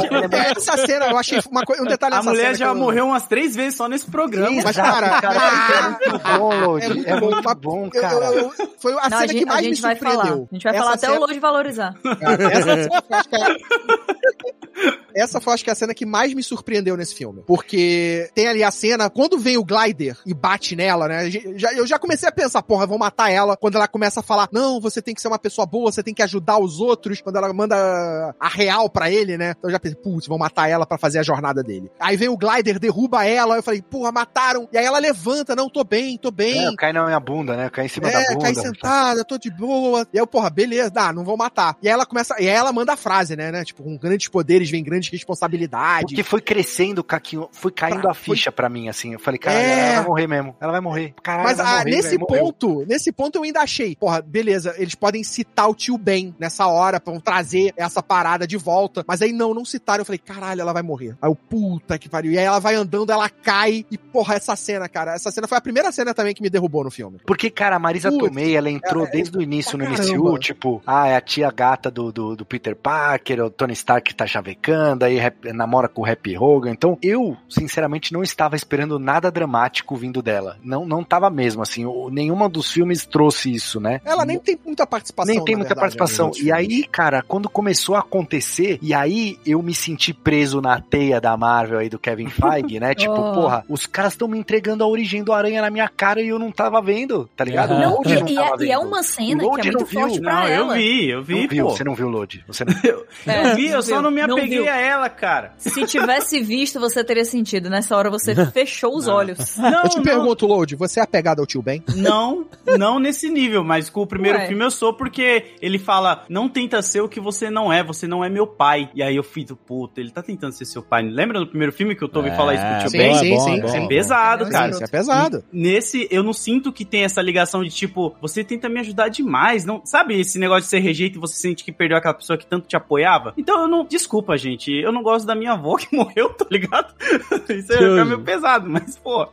Essa 0.56 0.76
cena, 0.86 1.06
eu 1.06 1.18
achei 1.18 1.38
uma 1.50 1.62
coisa, 1.62 1.82
um 1.82 1.86
detalhe 1.86 2.14
A 2.14 2.22
mulher 2.22 2.54
cena 2.54 2.54
já 2.54 2.74
morreu 2.74 3.06
umas 3.06 3.26
três 3.26 3.54
vezes 3.54 3.76
só 3.76 3.88
nesse 3.88 4.10
programa. 4.10 4.60
Mas, 4.62 4.76
cara, 4.76 5.20
é 5.22 5.88
muito 5.88 6.38
bom, 6.38 6.54
Lodi. 6.66 6.84
É 6.86 6.88
muito 6.88 7.08
É 7.08 7.20
bom, 7.20 7.30
muito 7.30 7.42
mas 7.44 7.56
bom, 7.82 7.90
eu- 7.94 8.00
cara. 8.00 8.24
eu- 8.26 8.34
eu- 8.34 8.52
foi 8.78 8.92
a 8.92 9.08
Não, 9.10 9.18
cena 9.18 9.32
que 9.34 9.46
mais 9.46 9.66
me 9.66 9.74
vai 9.80 9.96
falar. 9.96 10.12
surpreendeu. 10.14 10.48
A 10.50 10.54
gente 10.54 10.62
vai 10.64 10.72
Essa 10.74 10.82
falar 10.82 10.94
até 10.94 11.06
cena- 11.06 11.16
o 11.16 11.20
Load 11.20 11.40
valorizar. 11.40 11.94
Cara, 12.02 12.52
essa, 12.52 12.70
cena 12.82 13.16
acho 13.16 13.28
que, 13.28 13.36
a- 13.36 13.56
essa 15.14 15.40
foi, 15.40 15.54
acho 15.54 15.64
que, 15.64 15.70
a 15.70 15.74
cena 15.74 15.94
que 15.94 16.06
mais 16.06 16.32
me 16.34 16.42
surpreendeu 16.42 16.96
nesse 16.96 17.14
filme. 17.14 17.42
Porque 17.46 18.30
tem 18.34 18.46
ali 18.48 18.62
a 18.62 18.70
cena, 18.70 19.08
quando 19.10 19.38
vem 19.38 19.56
o 19.56 19.64
Glider 19.64 20.16
e 20.26 20.34
bate 20.34 20.74
nela, 20.76 21.08
né? 21.08 21.30
já- 21.30 21.72
eu 21.74 21.86
já 21.86 21.98
comecei 21.98 22.28
a 22.28 22.32
pensar, 22.32 22.62
porra, 22.62 22.86
vão 22.86 22.98
matar 22.98 23.30
ela. 23.30 23.56
Quando 23.56 23.76
ela 23.76 23.88
começa 23.88 24.20
a 24.20 24.22
falar, 24.22 24.48
não, 24.52 24.80
você 24.80 25.00
tem 25.02 25.14
que 25.14 25.20
ser 25.20 25.28
uma 25.28 25.38
pessoa 25.38 25.66
boa, 25.66 25.90
você 25.90 26.02
tem 26.02 26.14
que 26.14 26.22
ajudar 26.22 26.58
os 26.58 26.80
outros. 26.80 27.20
Quando 27.20 27.36
ela 27.36 27.52
manda 27.52 28.34
a 28.38 28.48
real 28.48 28.88
pra 28.90 29.10
ele, 29.10 29.36
né? 29.38 29.54
Então 29.58 29.68
eu 29.70 29.72
já 29.72 29.80
pensei, 29.80 29.96
putz, 29.98 30.26
vão 30.26 30.38
matar 30.38 30.68
ela 30.68 30.86
pra 30.86 30.98
fazer 30.98 31.18
a 31.18 31.22
jornada 31.22 31.62
dele. 31.62 31.90
Aí 32.00 32.16
vem 32.16 32.28
o 32.28 32.36
Glider, 32.36 32.78
derruba 32.78 33.24
ela. 33.24 33.56
Eu 33.56 33.62
falei, 33.62 33.82
porra, 33.82 34.12
mataram. 34.12 34.68
E 34.72 34.78
aí 34.78 34.84
ela 34.84 34.98
levanta, 34.98 35.54
não, 35.56 35.68
tô 35.68 35.84
bem, 35.84 36.16
tô 36.18 36.30
bem. 36.30 36.66
É, 36.66 36.76
cai 36.76 36.92
na 36.92 37.04
minha 37.06 37.20
bunda, 37.20 37.56
né? 37.56 37.70
Cai 37.70 37.86
em 37.86 37.88
cima 37.88 38.10
da 38.10 38.20
É, 38.20 38.28
bunda. 38.32 38.40
cai 38.44 38.54
sentada, 38.54 39.24
tô 39.24 39.38
de 39.38 39.50
boa. 39.50 40.06
E 40.12 40.18
aí, 40.18 40.22
eu, 40.22 40.26
porra, 40.26 40.50
beleza, 40.50 40.90
dá, 40.90 41.12
não 41.12 41.24
vão 41.24 41.36
matar. 41.36 41.76
E 41.82 41.88
aí 41.88 41.92
ela 41.94 42.06
começa, 42.06 42.34
e 42.38 42.48
aí 42.48 42.54
ela 42.56 42.72
manda 42.72 42.92
a 42.92 42.96
frase, 42.96 43.36
né, 43.36 43.50
né? 43.50 43.64
Tipo, 43.64 43.82
com 43.82 43.96
grandes 43.98 44.28
poderes 44.28 44.70
vem 44.70 44.82
grandes 44.82 45.01
grande 45.02 45.10
responsabilidade. 45.10 46.06
Porque 46.06 46.22
foi 46.22 46.40
crescendo, 46.40 47.02
Caquinho, 47.02 47.48
foi 47.52 47.70
caindo 47.72 48.02
Pra- 48.02 48.10
a 48.12 48.14
ficha 48.14 48.50
pra 48.52 48.68
mim, 48.68 48.88
assim. 48.88 49.12
Eu 49.14 49.18
falei, 49.18 49.38
cara, 49.38 49.56
É. 49.58 49.78
ela 49.80 49.96
vai 49.96 50.04
morrer 50.06 50.26
mesmo. 50.26 50.56
Ela 50.60 50.72
vai 50.72 50.80
morrer. 50.80 51.14
Caralho, 51.22 51.48
Mas 51.48 51.60
ah, 51.60 51.78
morrer, 51.78 51.84
nesse 51.90 52.18
morreu. 52.18 52.44
ponto, 52.44 52.84
nesse 52.86 53.12
ponto 53.12 53.36
eu 53.36 53.42
ainda 53.42 53.60
achei. 53.60 53.96
Porra, 53.96 54.22
beleza, 54.22 54.74
eles 54.78 54.94
podem 54.94 55.22
citar 55.24 55.68
o 55.68 55.74
tio 55.74 55.98
Ben 55.98 56.34
nessa 56.38 56.66
hora 56.66 57.00
pra 57.00 57.18
trazer 57.20 57.72
essa 57.76 58.02
parada 58.02 58.46
de 58.46 58.56
volta. 58.56 59.04
Mas 59.06 59.22
aí 59.22 59.32
não, 59.32 59.52
não 59.54 59.64
citaram. 59.64 60.02
Eu 60.02 60.04
falei, 60.06 60.18
caralho, 60.18 60.60
ela 60.60 60.72
vai 60.72 60.82
morrer. 60.82 61.16
Aí 61.20 61.28
eu, 61.30 61.34
puta 61.34 61.98
que 61.98 62.08
pariu. 62.08 62.32
E 62.32 62.38
aí 62.38 62.44
ela 62.44 62.58
vai 62.58 62.74
andando, 62.74 63.10
ela 63.10 63.28
cai. 63.28 63.84
E 63.90 63.98
porra, 63.98 64.34
essa 64.34 64.54
cena, 64.56 64.88
cara. 64.88 65.14
Essa 65.14 65.30
cena 65.30 65.46
foi 65.48 65.58
a 65.58 65.60
primeira 65.60 65.90
cena 65.92 66.14
também 66.14 66.34
que 66.34 66.42
me 66.42 66.50
derrubou 66.50 66.84
no 66.84 66.90
filme. 66.90 67.18
Porque, 67.26 67.50
cara, 67.50 67.76
a 67.76 67.78
Marisa 67.78 68.10
Putz, 68.10 68.28
Tomei, 68.28 68.56
ela 68.56 68.70
entrou 68.70 69.06
é, 69.06 69.10
desde 69.10 69.36
o 69.36 69.42
início 69.42 69.76
no 69.78 69.84
MCU, 69.84 69.96
caramba. 70.22 70.38
tipo, 70.38 70.82
ah, 70.86 71.08
é 71.08 71.16
a 71.16 71.20
tia 71.20 71.50
gata 71.50 71.90
do, 71.90 72.12
do, 72.12 72.36
do 72.36 72.44
Peter 72.44 72.76
Parker, 72.76 73.40
o 73.44 73.50
Tony 73.50 73.72
Stark 73.72 74.14
tá 74.14 74.26
chavecando, 74.26 74.91
aí 75.02 75.16
rap- 75.16 75.52
namora 75.52 75.88
com 75.88 76.02
o 76.02 76.06
Happy 76.06 76.36
Hogan. 76.36 76.70
Então, 76.70 76.98
eu, 77.02 77.36
sinceramente, 77.48 78.12
não 78.12 78.22
estava 78.22 78.56
esperando 78.56 78.98
nada 78.98 79.30
dramático 79.30 79.96
vindo 79.96 80.22
dela. 80.22 80.56
Não, 80.62 80.84
não 80.84 81.02
tava 81.04 81.30
mesmo, 81.30 81.62
assim. 81.62 81.84
nenhuma 82.10 82.48
dos 82.48 82.70
filmes 82.70 83.06
trouxe 83.06 83.52
isso, 83.52 83.80
né? 83.80 84.00
Ela 84.04 84.24
nem 84.24 84.38
tem 84.38 84.58
muita 84.64 84.86
participação. 84.86 85.34
Nem 85.34 85.44
tem 85.44 85.56
muita 85.56 85.74
verdade, 85.74 85.96
participação. 85.96 86.26
né, 86.26 86.30
nos 86.30 86.38
E 86.38 86.42
filmes. 86.44 86.58
aí, 86.58 86.84
cara, 86.84 87.22
quando 87.22 87.48
começou 87.48 87.94
a 87.96 88.00
acontecer, 88.00 88.78
e 88.82 88.92
aí 88.94 89.38
eu 89.46 89.62
me 89.62 89.74
senti 89.74 90.12
preso 90.12 90.60
na 90.60 90.80
teia 90.80 91.20
da 91.20 91.36
Marvel 91.36 91.78
aí 91.78 91.88
do 91.88 91.98
Kevin 91.98 92.28
Feige, 92.30 92.78
né? 92.80 92.94
Tipo, 92.94 93.12
Oh. 93.12 93.32
porra, 93.34 93.64
os 93.68 93.86
caras 93.86 94.12
estão 94.14 94.26
me 94.26 94.38
entregando 94.38 94.82
a 94.82 94.86
origem 94.86 95.22
do 95.22 95.32
Aranha 95.32 95.60
na 95.62 95.70
minha 95.70 95.88
cara 95.88 96.20
e 96.20 96.28
eu 96.28 96.38
não 96.38 96.50
tava 96.50 96.80
vendo, 96.82 97.28
tá 97.36 97.44
ligado? 97.44 97.74
Não, 97.78 97.92
O 97.92 98.02
Load 98.02 98.12
E, 98.12 98.20
não 98.20 98.28
e 98.28 98.34
tava 98.34 98.64
é, 98.64 98.66
e 98.66 98.70
é 98.72 98.76
vendo. 98.78 98.86
uma 98.88 99.02
cena 99.02 99.38
que 99.40 99.44
é 99.46 99.48
muito 99.48 99.72
não 99.78 99.86
viu. 99.86 100.00
forte 100.00 100.20
pra 100.20 100.34
Não, 100.34 100.42
eu 100.48 100.52
ela. 100.64 100.74
vi, 100.74 101.10
eu 101.10 101.22
vi, 101.22 101.40
Não 101.42 101.48
viu, 101.48 101.64
você 101.70 101.84
não 101.84 101.94
viu 101.94 102.06
o 102.06 102.10
Load. 102.10 102.44
Você 102.46 102.64
não... 102.66 102.74
Eu, 102.82 103.06
É, 103.26 103.52
eu 103.52 103.56
vi, 103.56 103.66
eu 103.66 103.74
não 103.74 103.82
só 103.82 104.02
não 104.02 104.10
me 104.10 104.26
não 104.26 104.36
apeguei 104.36 104.68
a 104.68 104.76
ela, 104.82 105.08
cara. 105.08 105.54
Se 105.58 105.84
tivesse 105.86 106.40
visto, 106.40 106.78
você 106.80 107.02
teria 107.04 107.24
sentido. 107.24 107.70
Nessa 107.70 107.96
hora 107.96 108.10
você 108.10 108.34
fechou 108.52 108.96
os 108.96 109.08
olhos. 109.08 109.56
Não, 109.58 109.84
Eu 109.84 109.88
te 109.88 109.96
não, 109.96 110.02
pergunto, 110.02 110.46
Load, 110.46 110.76
você 110.76 111.00
é 111.00 111.02
apegado 111.02 111.40
ao 111.40 111.46
tio 111.46 111.62
Ben? 111.62 111.82
Não, 111.96 112.46
não 112.76 112.98
nesse 112.98 113.28
nível, 113.30 113.62
mas 113.64 113.88
com 113.88 114.02
o 114.02 114.06
primeiro 114.06 114.38
Ué. 114.38 114.46
filme 114.48 114.64
eu 114.64 114.70
sou 114.70 114.92
porque 114.94 115.54
ele 115.60 115.78
fala: 115.78 116.24
não 116.28 116.48
tenta 116.48 116.80
ser 116.82 117.00
o 117.00 117.08
que 117.08 117.20
você 117.20 117.50
não 117.50 117.72
é, 117.72 117.82
você 117.82 118.06
não 118.06 118.24
é 118.24 118.28
meu 118.28 118.46
pai. 118.46 118.90
E 118.94 119.02
aí 119.02 119.16
eu 119.16 119.22
fiz, 119.22 119.46
puta, 119.66 120.00
ele 120.00 120.10
tá 120.10 120.22
tentando 120.22 120.52
ser 120.52 120.64
seu 120.64 120.82
pai. 120.82 121.02
Lembra 121.02 121.38
do 121.38 121.46
primeiro 121.46 121.72
filme 121.72 121.94
que 121.94 122.02
eu 122.02 122.08
tô 122.08 122.18
ouvindo 122.20 122.36
falar 122.36 122.54
isso 122.54 122.64
pro 122.64 122.78
tio 122.80 122.90
sim, 122.90 122.98
Ben? 122.98 123.14
sim, 123.14 123.32
é 123.32 123.36
bom, 123.36 123.40
sim, 123.44 123.60
é 123.60 123.68
sim. 123.68 123.76
é 123.78 123.84
É 123.84 123.88
pesado, 123.88 124.44
Não, 124.44 124.50
cara. 124.50 124.70
Isso 124.70 124.84
é 124.84 124.86
pesado. 124.88 125.44
Nesse, 125.52 126.08
eu 126.10 126.22
não 126.22 126.32
sinto 126.32 126.72
que 126.72 126.84
tem 126.84 127.04
essa 127.04 127.20
ligação 127.22 127.62
de 127.62 127.70
tipo, 127.70 128.14
você 128.20 128.42
tenta 128.44 128.68
me 128.68 128.80
ajudar 128.80 129.08
demais, 129.08 129.64
não 129.64 129.84
sabe 129.84 130.18
esse 130.20 130.38
negócio 130.38 130.62
de 130.64 130.68
ser 130.68 130.78
rejeito 130.80 131.16
e 131.16 131.20
você 131.20 131.34
sente 131.34 131.64
que 131.64 131.72
perdeu 131.72 131.96
aquela 131.96 132.14
pessoa 132.14 132.36
que 132.36 132.46
tanto 132.46 132.66
te 132.66 132.76
apoiava? 132.76 133.34
Então 133.36 133.62
eu 133.62 133.68
não, 133.68 133.84
desculpa, 133.84 134.36
gente, 134.36 134.71
eu 134.80 134.92
não 134.92 135.02
gosto 135.02 135.26
da 135.26 135.34
minha 135.34 135.52
avó 135.52 135.76
que 135.76 135.94
morreu, 135.94 136.30
tá 136.30 136.46
ligado? 136.50 136.94
Isso 137.48 137.72
é 137.72 137.78
Deus. 137.78 138.06
meio 138.06 138.22
pesado, 138.22 138.68
mas 138.68 138.98
pô. 138.98 139.28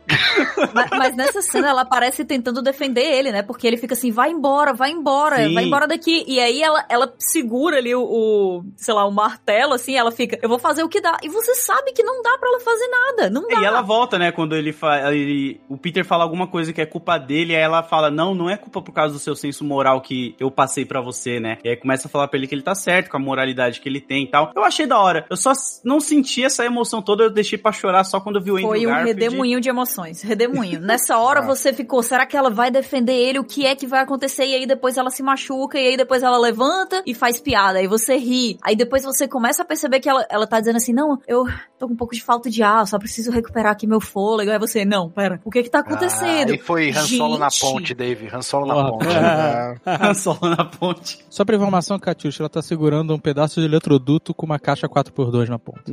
Mas, 0.72 0.90
mas 0.90 1.16
nessa 1.16 1.42
cena 1.42 1.68
ela 1.68 1.82
aparece 1.82 2.24
tentando 2.24 2.62
defender 2.62 3.02
ele, 3.02 3.32
né? 3.32 3.42
Porque 3.42 3.66
ele 3.66 3.76
fica 3.76 3.94
assim, 3.94 4.10
vai 4.10 4.30
embora, 4.30 4.72
vai 4.72 4.90
embora, 4.90 5.36
Sim. 5.36 5.54
vai 5.54 5.64
embora 5.64 5.86
daqui. 5.86 6.24
E 6.26 6.38
aí 6.38 6.62
ela, 6.62 6.84
ela 6.88 7.12
segura 7.18 7.78
ali 7.78 7.94
o, 7.94 8.02
o, 8.02 8.64
sei 8.76 8.94
lá, 8.94 9.04
o 9.06 9.10
martelo, 9.10 9.74
assim, 9.74 9.96
ela 9.96 10.12
fica, 10.12 10.38
eu 10.42 10.48
vou 10.48 10.58
fazer 10.58 10.82
o 10.82 10.88
que 10.88 11.00
dá. 11.00 11.16
E 11.22 11.28
você 11.28 11.54
sabe 11.54 11.92
que 11.92 12.02
não 12.02 12.22
dá 12.22 12.36
pra 12.38 12.48
ela 12.48 12.60
fazer 12.60 12.88
nada, 12.88 13.30
não 13.30 13.46
dá. 13.48 13.60
E 13.60 13.64
ela 13.64 13.80
volta, 13.82 14.18
né, 14.18 14.30
quando 14.32 14.54
ele, 14.54 14.72
fa 14.72 15.12
ele 15.12 15.60
o 15.68 15.76
Peter 15.76 16.04
fala 16.04 16.24
alguma 16.24 16.46
coisa 16.46 16.72
que 16.72 16.80
é 16.80 16.86
culpa 16.86 17.18
dele, 17.18 17.54
aí 17.54 17.62
ela 17.62 17.82
fala: 17.82 18.10
"Não, 18.10 18.34
não 18.34 18.48
é 18.48 18.56
culpa 18.56 18.80
por 18.82 18.92
causa 18.92 19.14
do 19.14 19.20
seu 19.20 19.34
senso 19.34 19.64
moral 19.64 20.00
que 20.00 20.34
eu 20.38 20.50
passei 20.50 20.84
pra 20.84 21.00
você, 21.00 21.40
né?" 21.40 21.58
E 21.64 21.68
aí 21.68 21.76
começa 21.76 22.06
a 22.08 22.10
falar 22.10 22.28
pra 22.28 22.38
ele 22.38 22.46
que 22.46 22.54
ele 22.54 22.62
tá 22.62 22.74
certo 22.74 23.10
com 23.10 23.16
a 23.16 23.20
moralidade 23.20 23.80
que 23.80 23.88
ele 23.88 24.00
tem 24.00 24.24
e 24.24 24.30
tal. 24.30 24.52
Eu 24.54 24.64
achei 24.64 24.86
da 24.86 24.98
hora. 24.98 25.26
Eu 25.30 25.36
só 25.36 25.52
não 25.84 26.00
senti 26.00 26.44
essa 26.44 26.64
emoção 26.64 27.00
toda, 27.00 27.22
eu 27.22 27.30
deixei 27.30 27.56
pra 27.56 27.70
chorar 27.70 28.02
só 28.02 28.20
quando 28.20 28.36
eu 28.36 28.42
vi 28.42 28.50
o 28.50 28.56
Andrew 28.56 28.68
Foi 28.68 28.86
um 28.86 28.90
Garfield. 28.90 29.20
redemoinho 29.22 29.60
de 29.60 29.68
emoções, 29.68 30.22
redemoinho. 30.22 30.80
Nessa 30.80 31.18
hora 31.18 31.40
você 31.40 31.72
ficou, 31.72 32.02
será 32.02 32.26
que 32.26 32.36
ela 32.36 32.50
vai 32.50 32.68
defender 32.68 33.12
ele? 33.14 33.38
O 33.38 33.44
que 33.44 33.64
é 33.64 33.76
que 33.76 33.86
vai 33.86 34.00
acontecer? 34.00 34.44
E 34.44 34.54
aí 34.56 34.66
depois 34.66 34.96
ela 34.96 35.08
se 35.08 35.22
machuca, 35.22 35.78
e 35.78 35.86
aí 35.86 35.96
depois 35.96 36.24
ela 36.24 36.36
levanta 36.36 37.00
e 37.06 37.14
faz 37.14 37.40
piada, 37.40 37.78
aí 37.78 37.86
você 37.86 38.16
ri. 38.16 38.58
Aí 38.62 38.74
depois 38.74 39.04
você 39.04 39.28
começa 39.28 39.62
a 39.62 39.64
perceber 39.64 40.00
que 40.00 40.08
ela, 40.08 40.26
ela 40.28 40.46
tá 40.48 40.58
dizendo 40.58 40.76
assim, 40.76 40.92
não, 40.92 41.20
eu 41.28 41.46
tô 41.78 41.86
com 41.86 41.94
um 41.94 41.96
pouco 41.96 42.14
de 42.14 42.22
falta 42.22 42.50
de 42.50 42.62
ar, 42.62 42.84
só 42.86 42.98
preciso 42.98 43.30
recuperar 43.30 43.70
aqui 43.72 43.86
meu 43.86 44.00
fôlego. 44.00 44.50
Aí 44.50 44.58
você, 44.58 44.84
não, 44.84 45.08
pera, 45.08 45.40
o 45.44 45.50
que 45.50 45.62
que 45.62 45.70
tá 45.70 45.78
acontecendo? 45.78 46.50
Ah, 46.50 46.54
e 46.54 46.58
foi 46.58 46.90
Han 46.90 47.06
Solo 47.06 47.38
na 47.38 47.48
Gente. 47.48 47.60
ponte, 47.60 47.94
Dave. 47.94 48.28
Han 48.32 48.42
Solo 48.42 48.66
na 48.66 48.74
Porra, 48.74 48.90
ponte. 48.90 49.16
É. 49.16 50.14
Só 50.14 50.38
na 50.42 50.64
ponte. 50.64 51.24
Só 51.30 51.44
pra 51.44 51.54
informação, 51.56 51.98
Catiuxa, 51.98 52.42
ela 52.42 52.48
tá 52.48 52.60
segurando 52.60 53.14
um 53.14 53.18
pedaço 53.18 53.60
de 53.60 53.66
eletroduto 53.66 54.34
com 54.34 54.44
uma 54.44 54.58
caixa 54.58 54.88
4x2 55.10 55.48
na 55.48 55.58
ponta. 55.58 55.82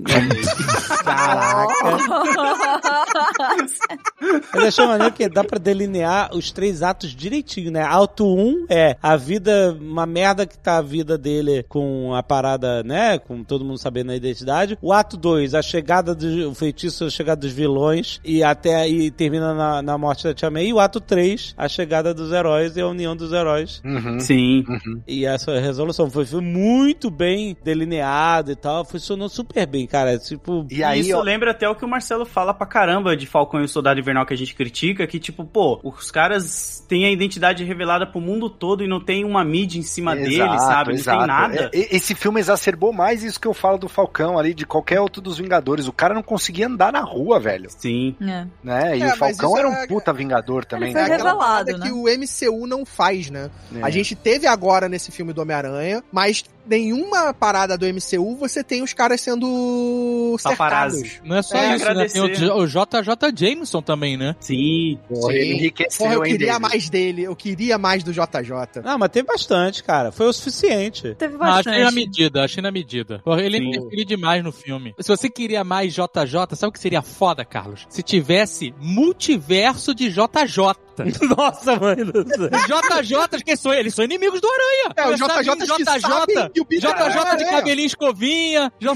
Eu 4.53 4.67
achei 4.67 4.85
maneiro 4.85 5.13
que 5.13 5.29
dá 5.29 5.43
pra 5.43 5.59
delinear 5.59 6.35
os 6.35 6.51
três 6.51 6.81
atos 6.81 7.15
direitinho, 7.15 7.71
né? 7.71 7.83
Auto 7.83 8.25
1 8.25 8.65
é 8.69 8.97
a 9.01 9.15
vida, 9.15 9.77
uma 9.79 10.05
merda 10.05 10.45
que 10.45 10.57
tá 10.57 10.77
a 10.77 10.81
vida 10.81 11.17
dele 11.17 11.63
com 11.63 12.13
a 12.13 12.21
parada, 12.23 12.83
né? 12.83 13.17
Com 13.19 13.43
todo 13.43 13.63
mundo 13.63 13.77
sabendo 13.77 14.11
a 14.11 14.15
identidade. 14.15 14.77
O 14.81 14.91
ato 14.91 15.17
2, 15.17 15.53
a 15.53 15.61
chegada 15.61 16.13
do 16.13 16.49
o 16.49 16.55
feitiço, 16.55 17.05
a 17.05 17.09
chegada 17.09 17.41
dos 17.41 17.51
vilões 17.51 18.19
e 18.23 18.43
até 18.43 18.75
aí 18.75 19.09
termina 19.11 19.53
na, 19.53 19.81
na 19.81 19.97
morte 19.97 20.23
da 20.23 20.33
Tia 20.33 20.49
May. 20.49 20.67
E 20.67 20.73
o 20.73 20.79
ato 20.79 20.99
3, 20.99 21.55
a 21.57 21.67
chegada 21.67 22.13
dos 22.13 22.31
heróis 22.31 22.75
e 22.75 22.81
a 22.81 22.87
união 22.87 23.15
dos 23.15 23.31
heróis. 23.31 23.81
Uhum. 23.83 24.19
Sim. 24.19 24.63
E 25.07 25.25
essa 25.25 25.59
resolução 25.59 26.09
foi, 26.09 26.25
foi 26.25 26.41
muito 26.41 27.09
bem 27.09 27.55
delineado 27.63 28.51
e 28.51 28.55
tal. 28.55 28.85
Funcionou 29.07 29.29
super 29.29 29.65
bem, 29.65 29.87
cara. 29.87 30.17
Tipo, 30.17 30.67
E 30.69 30.83
aí, 30.83 30.99
Isso 30.99 31.15
ó, 31.17 31.21
lembra 31.21 31.51
até 31.51 31.67
o 31.69 31.73
que 31.75 31.85
o 31.85 31.87
Marcelo 31.87 32.25
fala 32.25 32.53
pra 32.53 32.67
caramba 32.67 33.15
de 33.15 33.25
Falcão 33.25 33.61
e 33.61 33.63
o 33.63 33.67
Soldado 33.67 33.99
Invernal 33.99 34.25
que 34.25 34.33
a 34.33 34.37
gente 34.37 34.53
critica, 34.53 35.07
que 35.07 35.17
tipo, 35.17 35.45
pô, 35.45 35.79
os 35.81 36.11
caras 36.11 36.83
têm 36.89 37.05
a 37.05 37.09
identidade 37.11 37.63
revelada 37.63 38.05
pro 38.05 38.19
mundo 38.19 38.49
todo 38.49 38.83
e 38.83 38.87
não 38.87 38.99
tem 38.99 39.23
uma 39.23 39.45
mídia 39.45 39.79
em 39.79 39.83
cima 39.83 40.13
deles, 40.13 40.37
sabe? 40.61 40.95
Não 40.97 41.03
tem 41.03 41.25
nada. 41.27 41.71
É, 41.73 41.95
Esse 41.95 42.13
filme 42.13 42.39
exacerbou 42.41 42.91
mais 42.91 43.23
isso 43.23 43.39
que 43.39 43.47
eu 43.47 43.53
falo 43.53 43.77
do 43.77 43.87
Falcão 43.87 44.37
ali, 44.37 44.53
de 44.53 44.65
qualquer 44.65 44.99
outro 44.99 45.21
dos 45.21 45.37
Vingadores. 45.37 45.87
O 45.87 45.93
cara 45.93 46.13
não 46.13 46.23
conseguia 46.23 46.67
andar 46.67 46.91
na 46.91 47.01
rua, 47.01 47.39
velho. 47.39 47.69
Sim. 47.69 48.13
É. 48.21 48.45
Né? 48.61 48.97
E 48.97 49.01
É, 49.03 49.13
o 49.13 49.15
Falcão 49.15 49.49
isso 49.51 49.57
era 49.57 49.69
um 49.69 49.73
é- 49.73 49.87
puta 49.87 50.11
Vingador 50.11 50.65
também, 50.65 50.91
foi 50.91 51.01
É 51.01 51.07
né? 51.07 51.13
aquela 51.15 51.29
revelado, 51.31 51.77
né? 51.77 51.85
que 51.85 51.91
o 51.93 52.07
MCU 52.09 52.67
não 52.67 52.85
faz, 52.85 53.29
né? 53.29 53.49
É. 53.73 53.81
A 53.83 53.89
gente 53.89 54.15
teve 54.15 54.47
agora 54.47 54.89
nesse 54.89 55.11
filme 55.11 55.31
do 55.31 55.41
Homem-Aranha, 55.41 56.03
mas 56.11 56.43
nenhuma 56.67 57.33
parada 57.33 57.77
do 57.77 57.85
MCU 57.85 58.35
você 58.35 58.63
tem 58.63 58.81
os 58.83 58.93
caras 58.93 59.21
sendo 59.21 60.35
Paparazzi. 60.43 60.97
cercados. 61.01 61.21
Não 61.29 61.35
é 61.35 61.41
só 61.41 61.57
É, 61.57 61.75
isso, 61.75 61.93
né? 61.93 62.05
Tem 62.07 62.21
o 62.49 62.57
o 62.57 62.67
JJ 62.67 63.31
Jameson 63.35 63.81
também, 63.81 64.17
né? 64.17 64.35
Sim. 64.39 64.97
Porra, 65.07 65.33
ele 65.33 65.53
enriqueceu, 65.53 66.05
Porra, 66.05 66.13
eu 66.15 66.25
hein, 66.25 66.31
queria 66.31 66.47
David? 66.53 66.61
mais 66.69 66.89
dele, 66.89 67.23
eu 67.23 67.35
queria 67.35 67.77
mais 67.77 68.03
do 68.03 68.11
JJ. 68.11 68.81
Não, 68.83 68.97
mas 68.97 69.09
teve 69.09 69.27
bastante, 69.27 69.83
cara. 69.83 70.11
Foi 70.11 70.27
o 70.27 70.33
suficiente. 70.33 71.15
Teve 71.15 71.37
Mas 71.37 71.59
achei 71.59 71.71
na 71.71 71.85
bastante. 71.85 71.95
medida, 71.95 72.43
achei 72.43 72.61
na 72.63 72.71
medida. 72.71 73.19
Porra, 73.23 73.41
ele 73.41 73.57
Sim. 73.59 73.67
interferiu 73.69 74.05
demais 74.05 74.43
no 74.43 74.51
filme. 74.51 74.93
Se 74.99 75.07
você 75.07 75.29
queria 75.29 75.63
mais 75.63 75.93
JJ, 75.93 76.55
sabe 76.55 76.69
o 76.69 76.71
que 76.71 76.79
seria 76.79 77.01
foda, 77.01 77.45
Carlos? 77.45 77.85
Se 77.89 78.01
tivesse 78.03 78.73
multiverso 78.79 79.93
de 79.95 80.09
JJ. 80.09 80.75
Nossa, 81.37 81.75
mãe 81.79 81.95
do 81.97 82.27
céu. 82.27 82.49
Os 82.51 83.07
JJ, 83.07 83.43
que 83.43 83.55
são 83.57 83.73
eles 83.73 83.93
são 83.93 84.05
inimigos 84.05 84.41
do 84.41 84.47
Aranha. 84.47 84.93
É, 84.95 85.07
vir 85.09 85.17
JJ 85.17 86.49
que 86.53 86.61
o 86.61 86.65
Peter 86.65 86.89
JJ 86.93 87.37
de 87.37 87.43
é 87.43 87.49
cabelinho 87.51 87.85
escovinha. 87.87 88.71
J... 88.79 88.95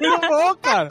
Muito 0.00 0.20
bom, 0.28 0.54
cara. 0.60 0.88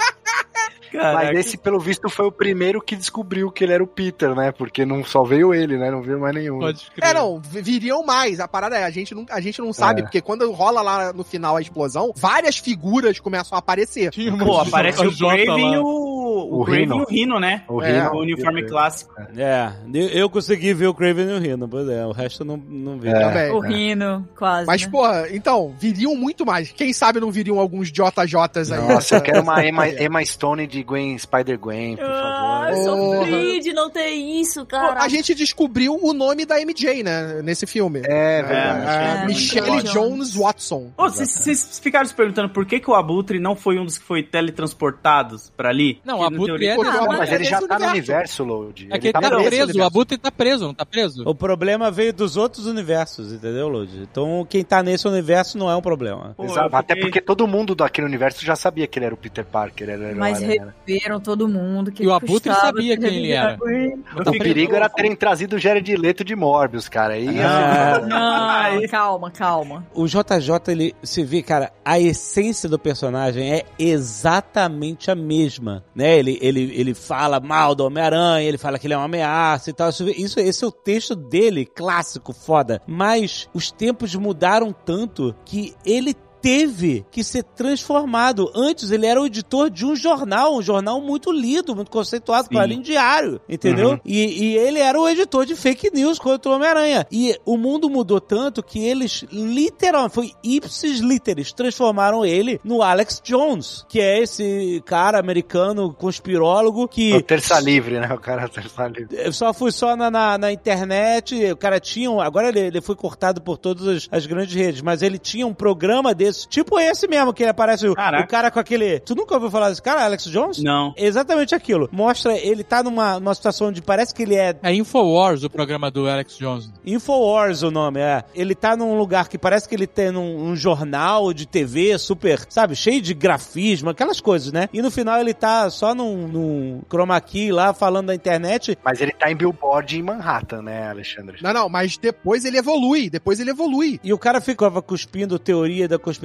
Caraca. 0.92 1.14
Mas 1.28 1.40
esse, 1.40 1.58
pelo 1.58 1.80
visto, 1.80 2.10
foi 2.10 2.26
o 2.26 2.32
primeiro 2.32 2.82
que 2.82 2.98
descobriu 2.98 3.50
que 3.50 3.64
ele 3.64 3.72
era 3.72 3.82
o 3.84 3.88
Peter, 3.88 4.36
né? 4.36 4.52
Porque 4.52 4.86
não 4.86 5.06
só 5.06 5.24
veio 5.24 5.54
ele, 5.54 5.78
né? 5.78 5.90
Não 5.90 6.02
veio 6.02 6.20
mais 6.20 6.36
nenhum. 6.36 6.60
Pode. 6.60 6.86
É, 7.02 7.14
não, 7.14 7.40
vi- 7.40 7.62
viriam 7.62 8.04
mais. 8.04 8.42
A 8.42 8.48
parada 8.48 8.78
é, 8.78 8.84
a 8.84 8.90
gente 8.90 9.16
não, 9.16 9.26
a 9.30 9.40
gente 9.40 9.62
não 9.62 9.72
sabe, 9.72 10.02
É. 10.02 10.04
porque 10.04 10.20
quando 10.20 10.52
rola 10.52 10.82
lá 10.82 11.14
no 11.14 11.24
final 11.24 11.56
a 11.56 11.62
explosão, 11.62 12.12
várias 12.14 12.58
figuras 12.58 13.22
começam 13.22 13.56
a 13.56 13.60
aparecer. 13.60 14.12
Pô, 14.44 14.60
aparece 14.60 15.00
o 15.06 15.10
JJ 15.12 15.46
Craven 15.46 15.72
e 15.72 15.76
lá. 15.78 15.82
o, 15.82 16.11
o, 16.32 16.62
O 16.62 16.66
Craven 16.66 16.88
e 16.98 17.02
o 17.02 17.06
Rino, 17.06 17.40
né? 17.40 17.64
O 17.68 17.82
É, 17.82 17.92
Rhino. 18.04 18.12
O 18.16 18.20
uniforme 18.22 18.64
clássico. 18.68 19.14
É, 19.38 19.72
eu- 19.94 20.08
eu 20.10 20.30
consegui 20.30 20.74
ver 20.74 20.88
o 20.88 20.94
Craven 20.94 21.30
e 21.30 21.34
o 21.34 21.40
Rhino, 21.40 21.68
pois 21.68 21.88
é, 21.90 22.06
o 22.06 22.12
resto 22.12 22.42
eu 22.42 22.46
não, 22.48 22.58
não 22.58 22.98
vi. 23.00 23.10
É. 23.10 23.14
Também. 23.14 23.52
O 23.52 23.60
Rino, 23.60 24.28
quase. 24.38 24.66
Mas, 24.68 24.84
né? 24.84 24.90
porra, 24.90 25.26
então, 25.32 25.74
viriam 25.80 26.16
muito 26.16 26.46
mais. 26.46 26.72
Quem 26.72 26.94
sabe 26.94 27.20
não 27.20 27.32
viriam 27.32 27.60
alguns 27.60 27.92
JJs 27.92 28.72
aí. 28.72 28.88
Nossa, 28.88 29.16
eu 29.18 29.22
quero 29.22 29.42
uma 29.42 29.64
Emma. 29.66 29.88
Emma 29.88 30.24
Stone 30.26 30.68
de 30.68 30.84
Gwen, 30.84 31.18
Spider-Gwen, 31.18 31.98
por 31.98 32.06
Ah, 32.06 32.68
favor. 32.72 32.78
eu 32.80 32.96
Porra. 32.96 33.18
sofri 33.26 33.60
de 33.60 33.74
não 33.74 33.90
ter 33.90 34.10
isso, 34.10 34.66
cara. 34.66 35.02
A 35.04 35.08
gente 35.08 35.34
descobriu 35.36 35.98
o 36.02 36.14
nome 36.14 36.46
da 36.46 36.60
MJ, 36.62 37.04
né, 37.04 37.42
nesse 37.44 37.66
filme. 37.68 38.02
É, 38.06 38.42
verdade. 38.44 38.88
É, 38.88 39.24
É, 39.24 39.26
Michelle 39.26 39.84
Jones 39.84 40.36
Watson. 40.36 40.92
Vocês 40.98 41.30
vocês 41.32 41.80
ficaram 41.82 42.06
se 42.06 42.14
perguntando 42.14 42.50
por 42.50 42.66
que, 42.66 42.80
que 42.80 42.90
o 42.90 42.94
Abutre 42.96 43.40
não 43.40 43.56
foi 43.56 43.78
um 43.80 43.86
dos 43.86 43.98
que 43.98 44.04
foi 44.04 44.24
teletransportados 44.24 45.52
pra 45.56 45.70
ali? 45.70 46.00
Não, 46.06 46.21
No 46.30 46.36
Abutre 46.44 46.66
é- 46.68 46.78
o 46.78 46.82
Abutre 46.82 47.18
Mas 47.18 47.32
ele 47.32 47.44
já 47.44 47.56
nesse 47.58 47.68
tá 47.68 47.80
no 47.80 47.88
universo. 47.88 48.44
Load. 48.44 48.88
É 48.92 49.00
que 49.00 49.08
ele 49.08 49.14
tá, 49.14 49.22
nesse 49.22 49.50
preso, 49.50 49.80
o. 49.80 49.84
Abutre 49.84 50.18
tá 50.18 50.32
preso, 50.32 50.66
não 50.68 50.74
tá 50.74 50.86
preso? 50.86 51.24
O 51.26 51.34
problema 51.36 51.90
veio 51.92 52.14
dos 52.14 52.38
outros 52.38 52.66
universos, 52.68 53.34
entendeu, 53.34 53.68
Lud? 53.68 53.90
Então 54.10 54.46
quem 54.50 54.64
tá 54.64 54.82
nesse 54.84 55.08
universo 55.08 55.58
não 55.58 55.70
é 55.70 55.76
um 55.76 55.82
problema. 55.82 56.34
Pô, 56.38 56.46
Exato, 56.46 56.76
Até 56.76 56.96
porque 56.96 57.22
todo 57.22 57.48
mundo 57.48 57.74
daquele 57.76 58.08
universo 58.08 58.44
já 58.46 58.56
sabia 58.56 58.88
que 58.88 58.98
ele 59.00 59.06
era 59.06 59.16
o 59.16 59.18
Peter 59.18 59.46
Parker. 59.46 59.90
Era 59.90 60.14
o 60.14 60.18
Mas 60.18 60.40
né? 60.42 60.58
reviveram 60.88 61.20
todo 61.20 61.48
mundo. 61.48 61.92
Que 61.92 62.04
E 62.04 62.08
o 62.08 62.14
Abutre 62.14 62.52
sabia 62.54 62.98
quem 62.98 63.16
ele 63.16 63.32
era. 63.32 63.58
O 63.62 64.24
fiquei- 64.24 64.40
perigo 64.40 64.76
era 64.76 64.90
terem 64.90 65.16
trazido 65.16 65.56
o 65.56 65.60
Jared 65.60 65.96
Leto 65.96 66.24
de 66.24 66.36
Morbius, 66.36 66.88
cara. 66.90 67.18
E 67.18 67.40
Ah. 67.40 68.02
Não, 68.82 68.88
calma, 68.90 69.32
calma. 69.32 69.86
O 69.94 70.06
JJ, 70.08 70.72
ele 70.72 70.96
se 71.04 71.24
vê, 71.24 71.42
cara, 71.42 71.72
a 71.84 72.00
essência 72.00 72.68
do 72.70 72.78
personagem 72.80 73.54
é 73.54 73.66
exatamente 73.78 75.10
a 75.10 75.16
mesma, 75.16 75.84
né? 75.96 76.11
Ele, 76.20 76.38
ele, 76.42 76.72
ele 76.76 76.94
fala 76.94 77.40
mal 77.40 77.76
do 77.76 77.86
Homem-Aranha, 77.86 78.48
ele 78.48 78.58
fala 78.58 78.78
que 78.78 78.88
ele 78.88 78.94
é 78.94 78.98
uma 78.98 79.06
ameaça 79.06 79.70
e 79.70 79.74
tal. 79.74 79.90
Isso, 79.90 80.40
esse 80.40 80.64
é 80.64 80.68
o 80.68 80.72
texto 80.72 81.16
dele, 81.16 81.66
clássico, 81.66 82.34
foda. 82.34 82.82
Mas 82.88 83.48
os 83.54 83.72
tempos 83.72 84.14
mudaram 84.16 84.74
tanto 84.74 85.36
que 85.46 85.74
ele 85.86 86.16
teve 86.42 87.06
que 87.12 87.24
ser 87.24 87.44
transformado. 87.44 88.52
Antes 88.56 88.92
ele 88.92 89.06
era 89.06 89.22
o 89.22 89.26
editor 89.26 89.70
de 89.70 89.86
um 89.86 89.96
jornal, 89.96 90.56
um 90.58 90.62
jornal 90.62 91.02
muito 91.02 91.32
lido, 91.32 91.76
muito 91.76 91.92
conceituado, 91.92 92.48
em 92.74 92.82
diário, 92.82 93.40
entendeu? 93.48 93.92
Uhum. 93.92 94.00
E, 94.06 94.44
e 94.44 94.58
ele 94.58 94.80
era 94.80 95.00
o 95.00 95.08
editor 95.08 95.46
de 95.46 95.56
fake 95.56 95.92
news 95.94 96.18
contra 96.20 96.52
o 96.52 96.56
Homem-Aranha. 96.56 97.06
E 97.12 97.38
o 97.46 97.58
mundo 97.58 97.90
mudou 97.90 98.20
tanto 98.20 98.64
que 98.64 98.80
eles 98.84 99.26
literalmente, 99.32 100.14
foi 100.16 100.32
ipsis 100.44 101.00
literis, 101.00 101.52
transformaram 101.54 102.26
ele 102.26 102.60
no 102.64 102.82
Alex 102.82 103.22
Jones, 103.24 103.86
que 103.88 104.00
é 104.00 104.22
esse 104.22 104.82
cara 104.86 105.20
americano 105.20 105.94
conspirólogo 105.94 106.88
que 106.88 107.14
o 107.14 107.22
terça 107.22 107.60
livre, 107.60 108.00
né? 108.00 108.12
O 108.14 108.20
cara 108.20 108.48
terça 108.48 108.88
livre. 108.88 109.16
eu 109.18 109.32
só 109.34 109.54
fui 109.54 109.72
só 109.72 109.96
na, 109.96 110.10
na, 110.10 110.38
na 110.38 110.52
internet, 110.52 111.52
o 111.52 111.58
cara 111.58 111.80
tinha, 111.80 112.10
um- 112.10 112.22
agora 112.22 112.50
ele, 112.50 112.60
ele 112.60 112.82
foi 112.82 112.96
cortado 112.96 113.42
por 113.42 113.58
todas 113.58 113.88
as, 113.88 114.08
as 114.12 114.26
grandes 114.26 114.56
redes, 114.56 114.82
mas 114.82 115.02
ele 115.02 115.18
tinha 115.18 115.46
um 115.46 115.54
programa 115.54 116.14
desse, 116.14 116.31
tipo 116.32 116.80
esse 116.80 117.08
mesmo, 117.08 117.34
que 117.34 117.44
ele 117.44 117.52
aparece 117.52 117.88
o, 117.88 117.92
o 117.92 118.28
cara 118.28 118.52
com 118.52 118.60
aquele... 118.60 119.00
Tu 119.00 119.16
nunca 119.16 119.36
ouviu 119.36 119.50
falar 119.50 119.70
desse 119.70 119.82
cara, 119.82 120.04
Alex 120.04 120.26
Jones? 120.26 120.62
Não. 120.62 120.94
Exatamente 120.98 121.56
aquilo. 121.56 121.90
Mostra, 121.92 122.38
ele 122.38 122.64
tá 122.64 122.84
numa, 122.84 123.20
numa 123.20 123.34
situação 123.34 123.68
onde 123.68 123.82
parece 123.82 124.14
que 124.14 124.24
ele 124.24 124.36
é 124.36 124.56
É 124.62 124.74
Infowars, 124.74 125.44
o 125.44 125.50
programa 125.50 125.90
do 125.90 126.08
Alex 126.08 126.38
Jones. 126.38 126.72
Infowars 126.86 127.64
o 127.64 127.72
nome, 127.72 128.00
é. 128.00 128.24
Ele 128.34 128.56
tá 128.56 128.76
num 128.76 128.98
lugar 128.98 129.28
que 129.28 129.38
parece 129.38 129.68
que 129.68 129.76
ele 129.76 129.88
tem 129.88 130.12
num, 130.12 130.50
um 130.50 130.56
jornal 130.56 131.34
de 131.34 131.46
TV 131.46 131.98
super, 131.98 132.46
sabe, 132.50 132.76
cheio 132.76 133.02
de 133.02 133.14
grafismo, 133.14 133.90
aquelas 133.90 134.22
coisas, 134.22 134.52
né? 134.52 134.70
E 134.74 134.82
no 134.82 134.92
final 134.92 135.20
ele 135.20 135.34
tá 135.34 135.70
só 135.70 135.94
num, 135.94 136.28
num 136.28 136.82
chroma 136.90 137.20
key 137.20 137.52
lá 137.52 137.74
falando 137.74 138.08
da 138.08 138.16
internet. 138.16 138.78
Mas 138.84 139.02
ele 139.02 139.12
tá 139.12 139.32
em 139.32 139.36
Billboard 139.36 139.98
em 139.98 140.04
Manhattan, 140.04 140.62
né, 140.62 140.90
Alexandre? 140.90 141.38
Não, 141.42 141.54
não, 141.54 141.70
mas 141.70 141.98
depois 141.98 142.46
ele 142.46 142.58
evolui, 142.58 143.10
depois 143.10 143.40
ele 143.40 143.52
evolui. 143.52 144.00
E 144.04 144.14
o 144.14 144.18
cara 144.18 144.40
ficava 144.40 144.82
cuspindo 144.82 145.40
teoria 145.40 145.88
da 145.88 145.98
conspiração 145.98 146.21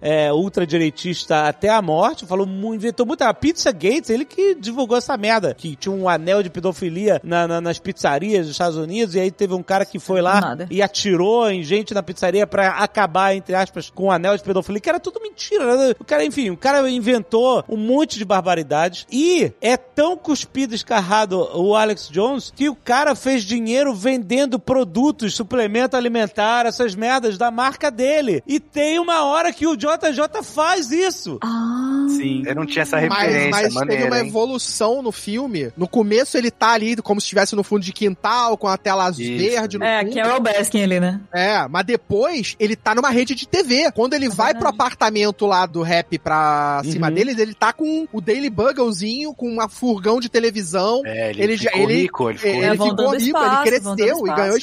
é, 0.00 0.32
ultradireitista 0.32 1.48
até 1.48 1.68
a 1.68 1.82
morte, 1.82 2.26
falou, 2.26 2.46
inventou 2.74 3.04
muito. 3.06 3.22
A 3.22 3.34
Pizza 3.34 3.70
Gates, 3.72 4.10
ele 4.10 4.24
que 4.24 4.54
divulgou 4.54 4.96
essa 4.96 5.16
merda, 5.16 5.54
que 5.54 5.76
tinha 5.76 5.94
um 5.94 6.08
anel 6.08 6.42
de 6.42 6.50
pedofilia 6.50 7.20
na- 7.24 7.46
na- 7.46 7.60
nas 7.60 7.78
pizzarias 7.78 8.46
dos 8.46 8.52
Estados 8.52 8.76
Unidos, 8.76 9.14
e 9.14 9.20
aí 9.20 9.30
teve 9.30 9.54
um 9.54 9.62
cara 9.62 9.84
que 9.84 9.98
foi 9.98 10.20
lá 10.20 10.40
Nada. 10.40 10.66
e 10.70 10.80
atirou 10.82 11.50
em 11.50 11.62
gente 11.62 11.94
na 11.94 12.02
pizzaria 12.02 12.46
pra 12.46 12.68
acabar, 12.78 13.34
entre 13.34 13.54
aspas, 13.54 13.90
com 13.90 14.04
o 14.04 14.10
anel 14.10 14.36
de 14.36 14.42
pedofilia, 14.42 14.80
que 14.80 14.88
era 14.88 15.00
tudo 15.00 15.20
mentira. 15.20 15.76
Né? 15.76 15.94
O 15.98 16.04
cara, 16.04 16.24
enfim, 16.24 16.50
o 16.50 16.56
cara 16.56 16.88
inventou 16.90 17.64
um 17.68 17.76
monte 17.76 18.18
de 18.18 18.24
barbaridades 18.24 19.06
e 19.10 19.52
é 19.60 19.76
tão 19.76 20.16
cuspido, 20.16 20.74
escarrado 20.74 21.38
o 21.54 21.74
Alex 21.76 22.08
Jones 22.08 22.52
que 22.54 22.68
o 22.68 22.74
cara 22.74 23.14
fez 23.14 23.42
dinheiro 23.44 23.94
vendendo 23.94 24.58
produtos, 24.58 25.34
suplemento 25.34 25.96
alimentar, 25.96 26.66
essas 26.66 26.94
merdas 26.94 27.36
da 27.38 27.50
marca 27.50 27.90
dele. 27.90 28.42
E 28.46 28.58
tem 28.60 28.98
uma 28.98 29.24
hora 29.32 29.52
que 29.52 29.66
o 29.66 29.76
JJ 29.76 30.42
faz 30.42 30.90
isso. 30.92 31.38
Ah. 31.42 32.06
Sim. 32.08 32.42
Eu 32.46 32.54
não 32.54 32.66
tinha 32.66 32.82
essa 32.82 32.96
Mas, 33.00 33.04
referência, 33.10 33.50
mas 33.50 33.62
teve 33.62 33.74
maneiro, 33.74 34.06
uma 34.06 34.20
hein? 34.20 34.28
evolução 34.28 35.02
no 35.02 35.10
filme. 35.12 35.72
No 35.76 35.88
começo 35.88 36.36
ele 36.36 36.50
tá 36.50 36.72
ali 36.72 36.96
como 36.96 37.20
se 37.20 37.24
estivesse 37.24 37.54
no 37.56 37.62
fundo 37.64 37.82
de 37.82 37.92
quintal, 37.92 38.56
com 38.56 38.68
a 38.68 38.76
tela 38.76 39.04
azul 39.04 39.24
Isso. 39.24 39.38
verde 39.50 39.78
no 39.78 39.84
É, 39.84 40.02
fundo. 40.04 40.14
Carol 40.14 40.40
Baskin 40.40 40.82
ali, 40.82 41.00
né? 41.00 41.20
É, 41.32 41.66
mas 41.68 41.84
depois 41.86 42.56
ele 42.58 42.76
tá 42.76 42.94
numa 42.94 43.10
rede 43.10 43.34
de 43.34 43.46
TV. 43.48 43.90
Quando 43.92 44.14
ele 44.14 44.28
vai 44.28 44.54
pro 44.54 44.68
apartamento 44.68 45.46
lá 45.46 45.64
do 45.66 45.82
rap 45.82 46.18
pra 46.18 46.82
cima 46.84 47.08
Uhum. 47.08 47.14
deles, 47.14 47.38
ele 47.38 47.54
tá 47.54 47.72
com 47.72 48.06
o 48.12 48.20
Daily 48.20 48.50
Bugglezinho, 48.50 49.34
com 49.34 49.48
uma 49.48 49.68
furgão 49.68 50.20
de 50.20 50.28
televisão. 50.28 51.02
É, 51.04 51.30
ele, 51.30 51.42
Ele 51.42 51.56
já- 51.56 51.70
ficou 51.70 51.82
ele- 51.90 52.02
rico, 52.02 52.30
ele 52.30 52.38
ficou 52.38 52.52
Ele 52.54 52.64
É, 52.66 52.70
ficou 52.72 52.88
rico, 52.90 53.14
espaço, 53.16 53.46
ele 53.68 53.70
cresceu 53.80 54.26
e 54.26 54.34
ganhou 54.34 54.56
espaço. 54.56 54.62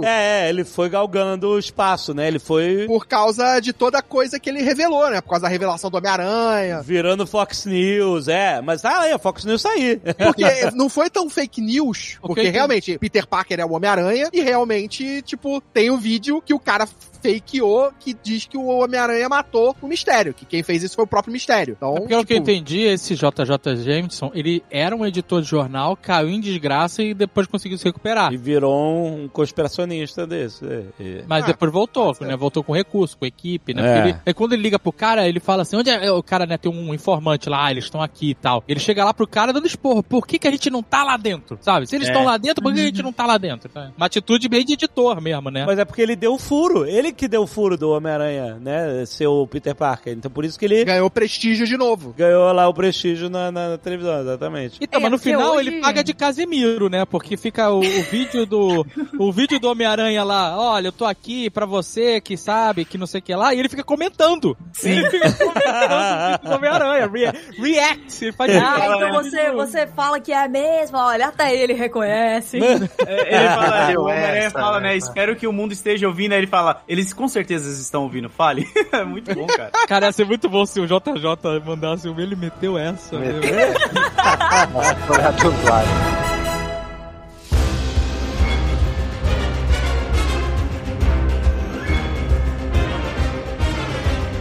espaço. 0.00 0.04
É, 0.04 0.48
ele 0.48 0.64
foi 0.64 0.88
galgando 0.88 1.48
o 1.50 1.58
espaço, 1.58 2.14
né? 2.14 2.28
Ele 2.28 2.38
foi 2.38 2.84
Por 2.86 3.06
causa 3.06 3.60
de 3.60 3.72
toda 3.72 3.98
a 3.98 4.02
coisa 4.06 4.40
que 4.40 4.48
ele 4.48 4.62
revelou, 4.62 5.10
né? 5.10 5.20
Por 5.20 5.30
causa 5.30 5.42
da 5.42 5.48
revelação 5.48 5.90
do 5.90 5.96
Homem-Aranha. 5.98 6.80
virando 6.82 7.26
Fox 7.26 7.66
News, 7.66 8.28
é. 8.28 8.60
Mas 8.62 8.80
tá 8.82 9.00
aí, 9.00 9.12
a 9.12 9.18
Fox 9.18 9.44
News 9.44 9.62
tá 9.62 9.70
aí. 9.70 10.00
Porque 10.18 10.44
não 10.74 10.88
foi 10.88 11.10
tão 11.10 11.28
fake 11.28 11.60
news, 11.60 12.18
porque 12.20 12.40
Ok. 12.42 12.50
realmente 12.50 12.98
Peter 12.98 13.26
Parker 13.26 13.60
é 13.60 13.64
o 13.64 13.72
Homem-Aranha 13.72 14.28
e 14.32 14.40
realmente, 14.40 15.20
tipo, 15.22 15.60
tem 15.60 15.90
um 15.90 15.98
vídeo 15.98 16.40
que 16.40 16.54
o 16.54 16.58
cara 16.58 16.86
fakeou 17.16 17.90
que 17.98 18.14
diz 18.22 18.46
que 18.46 18.56
o 18.56 18.66
Homem-Aranha 18.66 19.28
matou 19.28 19.74
o 19.80 19.86
Mistério, 19.88 20.34
que 20.34 20.44
quem 20.44 20.62
fez 20.62 20.82
isso 20.82 20.94
foi 20.96 21.04
o 21.04 21.08
próprio 21.08 21.32
Mistério. 21.32 21.74
Então, 21.76 21.96
É 21.96 22.00
pelo 22.00 22.06
que 22.08 22.14
eu 22.14 22.38
tipo, 22.38 22.50
entendi, 22.50 22.80
esse 22.82 23.14
JJ 23.14 23.76
Jameson, 23.84 24.30
ele 24.34 24.62
era 24.70 24.94
um 24.94 25.04
editor 25.04 25.40
de 25.42 25.48
jornal, 25.48 25.96
caiu 25.96 26.28
em 26.28 26.40
desgraça 26.40 27.02
e 27.02 27.14
depois 27.14 27.46
conseguiu 27.46 27.78
se 27.78 27.84
recuperar. 27.84 28.32
E 28.32 28.36
virou 28.36 29.06
um 29.06 29.28
conspiracionista 29.28 30.26
desse. 30.26 30.64
é, 30.66 30.84
é. 31.00 31.24
Mas 31.26 31.44
Ah, 31.44 31.48
depois 31.48 31.72
voltou, 31.72 32.14
tá 32.14 32.24
né? 32.26 32.36
Voltou 32.36 32.62
com 32.62 32.72
recurso, 32.72 33.16
com 33.16 33.24
equipe, 33.26 33.74
né? 33.74 33.82
É. 33.86 33.98
Ele, 34.08 34.16
aí 34.26 34.34
quando 34.34 34.52
ele 34.52 34.62
liga 34.62 34.78
pro 34.78 34.92
cara, 34.92 35.26
ele 35.28 35.40
fala 35.40 35.62
assim: 35.62 35.76
onde 35.76 35.90
é 35.90 36.10
o 36.10 36.22
cara, 36.22 36.46
né? 36.46 36.56
Tem 36.58 36.70
um 36.70 36.94
informante 36.94 37.48
lá, 37.48 37.66
ah, 37.66 37.70
eles 37.70 37.84
estão 37.84 38.00
aqui 38.02 38.30
e 38.30 38.34
tal. 38.34 38.62
Ele 38.68 38.80
chega 38.80 39.04
lá 39.04 39.12
pro 39.14 39.26
cara 39.26 39.52
dando 39.52 39.66
esporro. 39.66 40.02
Por 40.02 40.26
que, 40.26 40.38
que 40.38 40.48
a 40.48 40.50
gente 40.50 40.70
não 40.70 40.82
tá 40.82 41.02
lá 41.04 41.16
dentro? 41.16 41.58
Sabe? 41.60 41.86
Se 41.86 41.94
eles 41.96 42.08
É. 42.08 42.10
estão 42.10 42.24
lá 42.24 42.36
dentro, 42.36 42.62
por 42.62 42.72
que 42.72 42.80
a 42.80 42.84
gente 42.84 43.02
não 43.02 43.12
tá 43.12 43.26
lá 43.26 43.38
dentro? 43.38 43.70
Uma 43.96 44.06
atitude 44.06 44.48
bem 44.48 44.64
de 44.64 44.74
editor 44.74 45.20
mesmo, 45.20 45.50
né? 45.50 45.64
Mas 45.66 45.78
é 45.78 45.84
porque 45.84 46.02
ele 46.02 46.16
deu 46.16 46.34
o 46.34 46.38
furo. 46.38 46.84
Ele 46.86 47.05
que 47.12 47.28
deu 47.28 47.42
o 47.42 47.46
furo 47.46 47.76
do 47.76 47.90
Homem-Aranha, 47.90 48.56
né? 48.60 49.04
Ser 49.06 49.26
o 49.26 49.46
Peter 49.46 49.74
Parker. 49.74 50.12
Então 50.12 50.30
por 50.30 50.44
isso 50.44 50.58
que 50.58 50.64
ele 50.64 50.84
ganhou 50.84 51.08
prestígio 51.10 51.66
de 51.66 51.76
novo. 51.76 52.14
ganhou 52.16 52.52
lá 52.52 52.68
o 52.68 52.74
prestígio 52.74 53.28
na, 53.28 53.50
na- 53.50 53.68
na 53.70 53.78
televisão, 53.78 54.20
exatamente. 54.20 54.78
Então, 54.80 54.98
É, 55.00 55.02
mas 55.02 55.12
no 55.12 55.18
final 55.18 55.54
hoje- 55.56 55.68
ele 55.68 55.80
paga 55.80 56.02
de 56.04 56.14
Casemiro, 56.14 56.88
né? 56.88 57.04
Porque 57.04 57.36
fica 57.36 57.70
o, 57.70 57.78
o 57.80 58.02
vídeo 58.10 58.46
do 58.46 58.86
o 59.18 59.32
vídeo 59.32 59.58
do 59.60 59.68
Homem-Aranha 59.68 60.22
lá, 60.24 60.56
olha, 60.58 60.88
eu 60.88 60.92
tô 60.92 61.04
aqui 61.04 61.50
pra 61.50 61.66
você 61.66 62.20
que 62.20 62.36
sabe, 62.36 62.84
que 62.84 62.98
não 62.98 63.06
sei 63.06 63.20
o 63.20 63.22
que 63.22 63.34
lá, 63.34 63.54
e 63.54 63.58
ele 63.58 63.68
fica 63.68 63.84
comentando. 63.84 64.56
Sim. 64.72 64.90
Ele 64.92 65.10
fica 65.10 65.32
comentando 65.32 65.92
o 65.92 66.30
vídeo 66.30 66.48
do 66.48 66.54
Homem-Aranha, 66.54 67.06
re- 67.12 67.32
react, 67.58 68.24
ele 68.24 68.32
faz 68.32 68.56
Ah, 68.56 68.94
então 68.96 69.12
você, 69.12 69.50
você 69.52 69.86
fala 69.86 70.20
que 70.20 70.32
é 70.32 70.46
mesmo, 70.48 70.96
olha, 70.98 71.26
até 71.28 71.54
ele 71.54 71.72
reconhece. 71.72 72.58
Ele 73.06 73.48
fala, 73.48 73.92
o 73.98 74.02
Homem-Aranha 74.04 74.50
fala, 74.50 74.80
né? 74.80 74.96
Espero 74.96 75.36
que 75.36 75.46
o 75.46 75.52
mundo 75.52 75.72
esteja 75.72 76.06
ouvindo. 76.06 76.32
Aí 76.32 76.38
ele 76.38 76.46
fala, 76.46 76.82
eles 76.96 77.12
com 77.12 77.28
certeza 77.28 77.70
estão 77.80 78.02
ouvindo, 78.02 78.28
fale. 78.28 78.66
É 78.92 79.04
muito 79.04 79.34
bom, 79.34 79.46
cara. 79.46 79.70
Cara, 79.86 80.06
ia 80.06 80.12
ser 80.12 80.24
muito 80.24 80.48
bom 80.48 80.64
se 80.64 80.80
o 80.80 80.86
JJ 80.86 81.60
mandasse 81.64 82.08
um, 82.08 82.18
ele 82.18 82.34
meteu 82.34 82.78
essa. 82.78 83.18
Meteu. 83.18 83.42
foi 85.06 85.22
a 85.22 85.30
dublagem. 85.32 86.35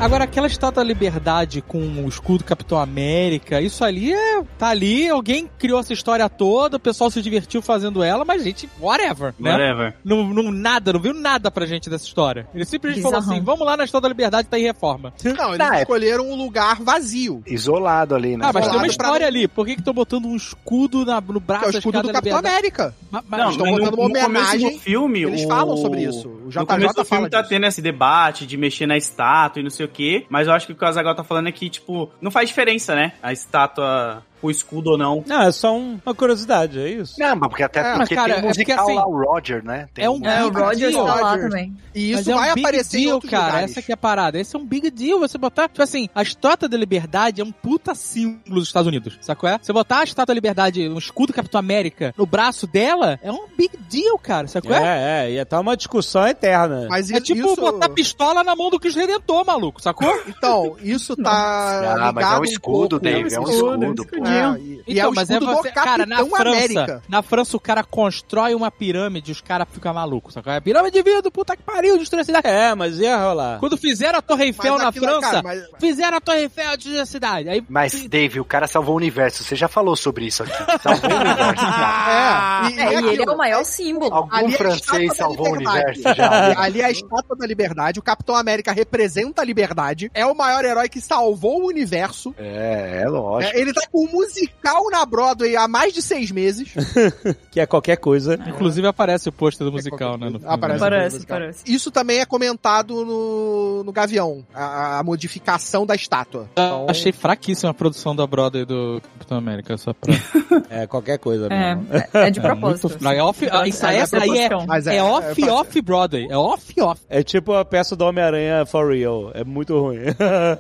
Agora, 0.06 0.23
aquela 0.26 0.45
estátua 0.45 0.84
da 0.84 0.88
liberdade 0.88 1.61
com 1.61 1.80
o 1.80 2.07
escudo 2.07 2.44
Capitão 2.44 2.77
América, 2.77 3.60
isso 3.60 3.84
ali 3.84 4.14
é. 4.14 4.44
Tá 4.57 4.68
ali, 4.68 5.10
alguém 5.10 5.49
criou 5.57 5.80
essa 5.80 5.94
história 5.94 6.30
toda, 6.30 6.77
o 6.77 6.80
pessoal 6.80 7.10
se 7.10 7.22
divertiu 7.23 7.60
fazendo 7.61 8.03
ela, 8.03 8.23
mas 8.23 8.44
gente, 8.44 8.69
whatever, 8.80 9.34
né? 9.40 9.52
Whatever. 9.52 9.95
Não, 10.06 10.23
não, 10.27 10.52
nada, 10.52 10.94
não 10.94 10.99
viu 10.99 11.14
nada 11.14 11.49
pra 11.49 11.65
gente 11.65 11.90
dessa 11.90 12.06
história. 12.06 12.48
Ele 12.53 12.65
simplesmente 12.65 13.02
falou 13.02 13.18
assim: 13.18 13.41
vamos 13.41 13.65
lá 13.65 13.76
na 13.76 13.84
Estátua 13.84 14.02
da 14.02 14.07
Liberdade, 14.10 14.48
tá 14.48 14.60
em 14.60 14.64
reforma. 14.64 15.11
Não, 15.23 15.48
eles 15.56 15.57
Tá, 15.57 15.77
é- 15.77 15.82
escolheram 15.82 16.30
um 16.30 16.36
lugar 16.36 16.82
vazio. 16.84 17.41
Isolado 17.48 18.14
ali, 18.14 18.38
né? 18.38 18.45
Ah, 18.48 18.52
mas 18.53 18.68
tem 18.68 18.77
uma 18.77 18.86
Isolado 18.86 18.98
pra- 18.98 19.06
história 19.07 19.27
ali. 19.27 19.48
Por 19.48 19.65
que 19.65 19.76
que 19.76 19.82
tô 19.82 19.91
botando 19.91 20.26
um 20.26 20.36
escudo 20.36 21.03
na- 21.03 21.19
no 21.19 21.34
Que 21.41 21.48
braço 21.48 21.65
é 21.65 21.69
o 21.69 21.72
da 21.72 21.77
escudo 21.80 22.02
do 22.03 22.11
Capitão 22.11 22.38
Liberdade? 22.38 22.48
América. 22.48 22.95
Ma- 23.10 23.23
mas- 23.27 23.41
Não, 23.41 23.49
estão 23.49 23.65
mas 23.65 23.76
botando 23.76 23.95
no, 23.95 24.02
uma 24.03 24.07
no 24.10 24.15
homenagem, 24.26 24.72
do 24.73 24.80
filme, 24.80 25.23
Eles 25.23 25.45
o- 25.45 25.48
falam 25.48 25.77
sobre 25.77 26.03
isso. 26.03 26.30
O 26.45 26.49
No 26.49 26.51
JJ 26.51 26.65
começo 26.67 26.93
do 26.93 27.05
filme 27.05 27.30
tá 27.30 27.39
disso. 27.41 27.49
tendo 27.49 27.65
esse 27.65 27.81
debate 27.81 28.45
de 28.45 28.55
mexer 28.55 28.85
na 28.85 28.95
estátua 28.95 29.59
e 29.59 29.63
não 29.63 29.72
sei 29.72 29.85
o 29.85 29.89
quê, 29.89 30.26
mas 30.30 30.47
eu 30.47 30.53
acho 30.53 30.67
que 30.67 30.73
o 30.73 30.76
que 30.76 30.84
o 30.84 30.88
Azaghal 30.88 31.15
tá 31.15 31.23
falando 31.23 31.47
é 31.47 31.51
que, 31.51 31.67
tipo, 31.69 32.11
não 32.22 32.30
faz 32.30 32.47
diferença, 32.49 32.93
né? 32.95 33.13
A 33.23 33.34
estátua 33.34 34.23
o 34.45 34.51
escudo 34.51 34.91
ou 34.91 34.97
não. 34.97 35.23
Não, 35.27 35.41
é 35.41 35.51
só 35.51 35.73
um- 35.76 35.99
uma 36.05 36.15
curiosidade, 36.15 36.80
é 36.80 36.89
isso? 36.89 37.15
Não, 37.19 37.35
mas 37.35 37.49
porque 37.49 37.63
até 37.63 37.80
É, 37.81 37.97
porque 37.97 38.15
cara, 38.15 38.34
tem 38.35 38.35
o 38.35 38.38
é 38.38 38.41
porque, 38.41 38.59
musical 38.59 38.85
assim, 38.85 38.95
lá, 38.95 39.07
o 39.07 39.23
Roger, 39.23 39.63
né? 39.63 39.88
Tem 39.93 40.05
é 40.05 40.09
um 40.09 40.15
um- 40.15 40.26
É, 40.26 40.45
o 40.45 40.49
Roger 40.51 40.89
está 40.89 41.01
lá 41.03 41.38
também. 41.38 41.76
E 41.93 42.11
isso 42.11 42.15
Mas 42.19 42.27
é 42.27 42.35
um 42.35 42.38
vai 42.39 42.53
big 42.53 42.65
aparecer 42.65 42.97
em 42.97 43.01
deal, 43.03 43.13
outros 43.15 43.31
cara. 43.31 43.45
lugares. 43.45 43.72
Essa 43.72 43.80
aqui 43.80 43.91
é 43.91 43.93
a 43.93 43.97
parada. 43.97 44.39
Esse 44.39 44.55
é 44.55 44.59
um 44.59 44.65
big 44.65 44.89
deal. 44.91 45.19
Você 45.19 45.38
botar, 45.38 45.67
tipo 45.69 45.81
assim, 45.81 46.09
a 46.13 46.22
estátua 46.22 46.67
da 46.67 46.77
liberdade 46.77 47.41
é 47.41 47.43
um 47.43 47.51
puta 47.51 47.95
símbolo 47.95 48.55
dos 48.59 48.67
Estados 48.67 48.88
Unidos. 48.88 49.17
Sacou? 49.22 49.49
É? 49.49 49.57
Você 49.61 49.72
botar 49.72 49.99
a 49.99 50.03
estátua 50.03 50.27
da 50.27 50.34
liberdade, 50.34 50.88
um 50.89 50.97
escudo 50.97 51.31
Capitão 51.34 51.59
América, 51.59 52.13
no 52.17 52.26
braço 52.26 52.67
dela, 52.67 53.19
é 53.23 53.31
um 53.31 53.47
big 53.57 53.77
deal, 53.89 54.17
cara. 54.19 54.47
Sacou? 54.47 54.73
É, 54.73 55.26
É, 55.26 55.31
é, 55.35 55.41
e 55.41 55.45
tá 55.45 55.59
uma 55.59 55.76
discussão 55.77 56.27
eterna. 56.27 56.88
Mas 56.89 57.09
é 57.11 57.15
isso, 57.15 57.23
tipo 57.26 57.47
isso- 57.47 57.55
botar 57.61 57.89
pistola 57.89 58.43
na 58.43 58.55
mão 58.55 58.69
do 58.69 58.80
Cristo 58.80 58.99
Redentor, 58.99 59.45
maluco. 59.45 59.81
Sacou? 59.81 60.13
Então, 60.27 60.76
isso 60.81 61.15
tá 61.15 61.31
Ah, 62.05 62.11
mas 62.13 62.23
é 62.23 62.27
ligado 62.27 62.41
um 62.41 62.43
escudo, 62.45 62.89
pouco- 62.89 62.99
Dave, 62.99 63.34
é 63.34 63.39
um 63.39 63.43
escudo, 63.43 63.84
escudo, 63.85 64.05
pô. 64.07 64.23
É, 64.35 64.59
e, 64.59 64.83
e 64.87 64.99
é 64.99 64.99
Então, 64.99 65.11
o 65.11 65.15
mas 65.15 65.29
é 65.29 65.39
você, 65.39 65.69
do 65.69 65.73
cara, 65.73 66.05
na 66.05 66.25
França, 66.25 66.41
América. 66.49 67.03
na 67.07 67.21
França 67.21 67.57
o 67.57 67.59
cara 67.59 67.83
constrói 67.83 68.53
uma 68.55 68.69
pirâmide 68.71 69.31
e 69.31 69.33
os 69.33 69.41
caras 69.41 69.67
ficam 69.71 69.93
malucos, 69.93 70.33
sacou? 70.33 70.51
É 70.53 70.59
pirâmide 70.59 70.91
de 71.01 71.03
vidro, 71.03 71.31
puta 71.31 71.55
que 71.55 71.63
pariu, 71.63 71.97
destruiu 71.97 72.21
a 72.21 72.25
cidade. 72.25 72.47
É, 72.47 72.73
mas 72.75 72.99
ia 72.99 73.17
rolar. 73.17 73.59
Quando 73.59 73.77
fizeram 73.77 74.19
a 74.19 74.21
Torre 74.21 74.45
Eiffel 74.45 74.73
Mas 74.73 74.81
na 74.83 74.89
aquilo, 74.89 75.05
França, 75.05 75.21
cara, 75.21 75.41
mas- 75.43 75.63
fizeram 75.79 76.17
a 76.17 76.21
Torre 76.21 76.39
Eiffel 76.41 76.77
destruiu 76.77 77.01
a 77.01 77.05
cidade. 77.05 77.49
Aí 77.49 77.63
Mas, 77.69 78.07
Dave, 78.07 78.39
o 78.39 78.45
cara 78.45 78.67
salvou 78.67 78.93
o 78.93 78.97
universo. 78.97 79.43
Você 79.43 79.55
já 79.55 79.67
falou 79.67 79.95
sobre 79.95 80.25
isso 80.25 80.43
aqui. 80.43 80.53
Salvou 80.81 81.09
o 81.11 81.15
universo, 81.15 81.65
cara. 81.65 82.05
É, 82.65 82.69
e, 82.69 82.79
É, 82.79 83.01
e 83.01 83.07
ele 83.09 83.23
é 83.23 83.31
o 83.31 83.37
maior 83.37 83.63
símbolo. 83.63 84.13
Algum 84.13 84.35
Ali 84.35 84.53
é 84.53 84.57
francês 84.57 85.15
salvou 85.15 85.49
o 85.49 85.53
universo 85.53 86.01
já. 86.15 86.53
Ali 86.61 86.81
é 86.81 86.85
a 86.85 86.91
estátua 86.91 87.35
da 87.37 87.45
liberdade, 87.45 87.99
o 87.99 88.03
Capitão 88.03 88.35
América 88.35 88.71
representa 88.71 89.41
a 89.41 89.45
liberdade, 89.45 90.09
é 90.13 90.25
o 90.25 90.35
maior 90.35 90.63
herói 90.65 90.89
que 90.89 91.01
salvou 91.01 91.61
o 91.63 91.67
universo. 91.67 92.33
É, 92.37 93.01
é 93.03 93.07
lógico. 93.09 93.55
É, 93.55 93.59
ele 93.59 93.73
tá 93.73 93.81
com 93.91 94.05
um 94.05 94.14
musical 94.15 94.89
na 94.89 95.05
Broadway 95.05 95.55
há 95.55 95.67
mais 95.67 95.93
de 95.93 96.01
seis 96.01 96.31
meses. 96.31 96.73
Que 97.51 97.61
é 97.61 97.65
qualquer 97.65 97.95
coisa. 97.95 98.37
Inclusive 98.47 98.85
aparece 98.85 99.29
o 99.29 99.31
pôster 99.31 99.65
do 99.65 99.71
musical, 99.71 100.17
né? 100.17 100.29
No 100.29 100.39
filme. 100.39 100.53
Aparece. 100.53 100.79
Parece, 100.79 101.15
musical. 101.15 101.37
parece. 101.39 101.63
Isso 101.65 101.89
também 101.89 102.19
é 102.19 102.25
comentado 102.25 103.05
no, 103.05 103.81
no 103.85 103.91
Gavião, 103.93 104.45
a, 104.53 104.99
a 104.99 105.03
modificação 105.03 105.85
da 105.85 105.95
estátua. 105.95 106.49
Eu 106.57 106.87
Achei 106.89 107.13
fraquíssima 107.13 107.71
a 107.71 107.73
produção 107.73 108.13
da 108.13 108.27
Broadway 108.27 108.65
do 108.65 109.01
Capitão 109.13 109.37
América, 109.37 109.77
só 109.77 109.93
pra... 109.93 110.13
É 110.69 110.85
qualquer 110.87 111.17
coisa 111.19 111.47
É, 111.47 111.75
mesmo. 111.75 111.87
é 112.13 112.29
de 112.31 112.39
É 112.39 112.41
propósito. 112.41 112.89
muito. 112.89 113.07
É 113.07 113.23
off, 113.23 113.47
ah, 113.51 113.67
isso 113.67 113.85
aí, 113.85 113.97
é 113.97 113.99
é, 113.99 114.93
é, 114.93 114.95
é- 114.97 115.03
off, 115.03 115.43
é- 115.43 115.51
off 115.51 115.81
Broadway. 115.81 116.27
É 116.29 116.37
off, 116.37 116.81
off. 116.81 117.01
É 117.09 117.23
tipo 117.23 117.53
a 117.53 117.63
peça 117.63 117.95
do 117.95 118.03
Homem-Aranha 118.05 118.65
for 118.65 118.91
real. 118.93 119.31
É 119.33 119.43
muito 119.45 119.79
ruim. 119.79 119.99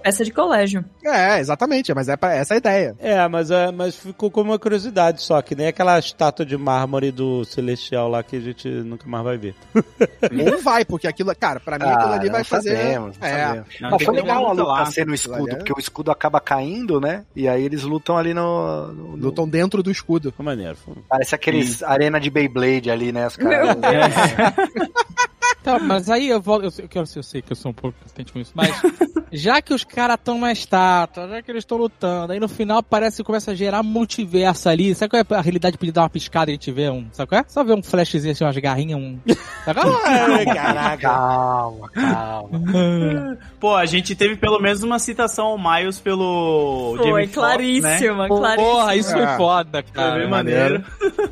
Peça 0.01 0.23
de 0.23 0.31
colégio. 0.31 0.83
É, 1.03 1.39
exatamente, 1.39 1.93
mas 1.93 2.07
é 2.07 2.15
pra 2.15 2.33
essa 2.35 2.53
a 2.53 2.57
ideia. 2.57 2.95
é, 2.99 3.27
mas, 3.27 3.44
é, 3.51 3.71
mas 3.71 3.95
ficou 3.95 4.29
como 4.31 4.51
uma 4.51 4.59
curiosidade 4.59 5.21
só, 5.21 5.41
que 5.41 5.55
nem 5.55 5.67
aquela 5.67 5.97
estátua 5.99 6.45
de 6.45 6.57
mármore 6.57 7.11
do 7.11 7.43
Celestial 7.45 8.07
lá 8.09 8.21
que 8.23 8.35
a 8.35 8.39
gente 8.39 8.67
nunca 8.67 9.07
mais 9.07 9.23
vai 9.23 9.37
ver. 9.37 9.55
Ou 10.53 10.61
vai, 10.61 10.83
porque 10.85 11.07
aquilo, 11.07 11.35
cara, 11.35 11.59
pra 11.59 11.77
mim 11.79 11.85
aquilo 11.85 12.11
Ah, 12.11 12.15
ali 12.15 12.29
vai 12.29 12.43
fazer. 12.43 12.75
sabemos, 12.77 13.17
não 13.17 13.27
é. 13.27 13.45
sabemos. 13.47 13.67
Não, 13.81 13.89
Mas 13.91 14.03
foi 14.03 14.15
que 14.15 14.21
legal 14.21 14.39
uma 14.41 14.49
a 14.49 14.53
luta 14.53 14.63
lá. 14.63 14.85
ser 14.87 15.05
no 15.05 15.13
escudo, 15.13 15.43
Olha. 15.43 15.57
porque 15.57 15.73
o 15.73 15.79
escudo 15.79 16.11
acaba 16.11 16.39
caindo, 16.39 16.99
né? 17.01 17.23
E 17.35 17.47
aí 17.47 17.63
eles 17.63 17.83
lutam 17.83 18.17
ali 18.17 18.33
no. 18.33 18.87
no- 18.93 19.17
no- 19.17 19.25
Lutam 19.25 19.47
dentro 19.47 19.81
do 19.81 19.89
escudo. 19.91 20.31
Ficou 20.31 20.45
maneiro. 20.45 20.75
Foi- 20.75 20.95
Parece 21.09 21.33
aqueles 21.35 21.81
arena 21.83 22.19
de 22.19 22.29
Beyblade 22.29 22.89
ali, 22.91 23.11
né? 23.11 23.27
Os 23.27 23.35
caras. 23.37 23.75
Tá, 25.65 25.79
mas 25.79 26.09
aí 26.09 26.29
eu 26.29 26.39
volto. 26.39 26.63
Eu, 26.65 26.71
sei- 26.71 26.85
eu, 26.85 26.89
quero- 26.89 27.05
eu 27.15 27.23
sei 27.23 27.41
que 27.41 27.51
eu 27.51 27.55
sou 27.55 27.71
um 27.71 27.73
pouco 27.73 27.97
resistente 27.99 28.31
com 28.31 28.39
isso, 28.39 28.51
mas 28.53 28.69
já 29.33 29.61
que 29.61 29.73
os 29.73 29.83
caras 29.83 30.15
estão 30.15 30.39
na 30.39 30.51
estátua, 30.51 31.27
já 31.27 31.41
que 31.41 31.51
eles 31.51 31.63
estão 31.63 31.77
lutando, 31.77 32.31
aí 32.33 32.39
no 32.39 32.47
final 32.47 32.81
parece 32.83 33.17
que 33.17 33.23
começa 33.23 33.51
a 33.51 33.55
gerar 33.55 33.81
multiverso 33.83 34.69
ali. 34.69 34.93
Sabe 34.93 35.09
qual 35.09 35.21
é 35.29 35.35
a 35.35 35.41
realidade? 35.41 35.77
Podia 35.77 35.91
dar 35.93 36.03
uma 36.03 36.09
piscada 36.09 36.51
e 36.51 36.53
a 36.53 36.55
gente 36.55 36.71
vê 36.71 36.89
um. 36.89 37.07
Sabe 37.11 37.29
qual 37.29 37.41
é? 37.41 37.45
Só 37.47 37.63
ver 37.63 37.73
um 37.73 37.81
flashzinho 37.83 38.31
assim, 38.31 38.43
umas 38.43 38.57
garrinhas, 38.57 38.99
um. 38.99 39.17
Sabe 39.65 39.81
qual 39.81 40.05
é? 40.05 40.45
Caraca. 40.45 40.97
Calma, 41.09 41.89
calma. 41.89 43.37
Pô, 43.59 43.73
a 43.75 43.85
gente 43.85 44.15
teve 44.15 44.35
pelo 44.35 44.59
menos 44.59 44.83
uma 44.83 44.99
citação 44.99 45.47
ao 45.47 45.57
Miles 45.57 45.99
pelo 45.99 46.95
Foi 46.97 47.07
Jamie 47.07 47.27
Foxx, 47.27 47.27
né? 47.27 47.33
claríssima, 47.33 48.27
claríssima. 48.27 48.55
Porra, 48.71 48.95
isso 48.95 49.11
foi 49.11 49.21
É. 49.23 49.37
foda, 49.37 49.83
Foi 49.83 49.91
cara. 49.93 50.19
bem 50.19 50.29
maneiro. 50.29 50.83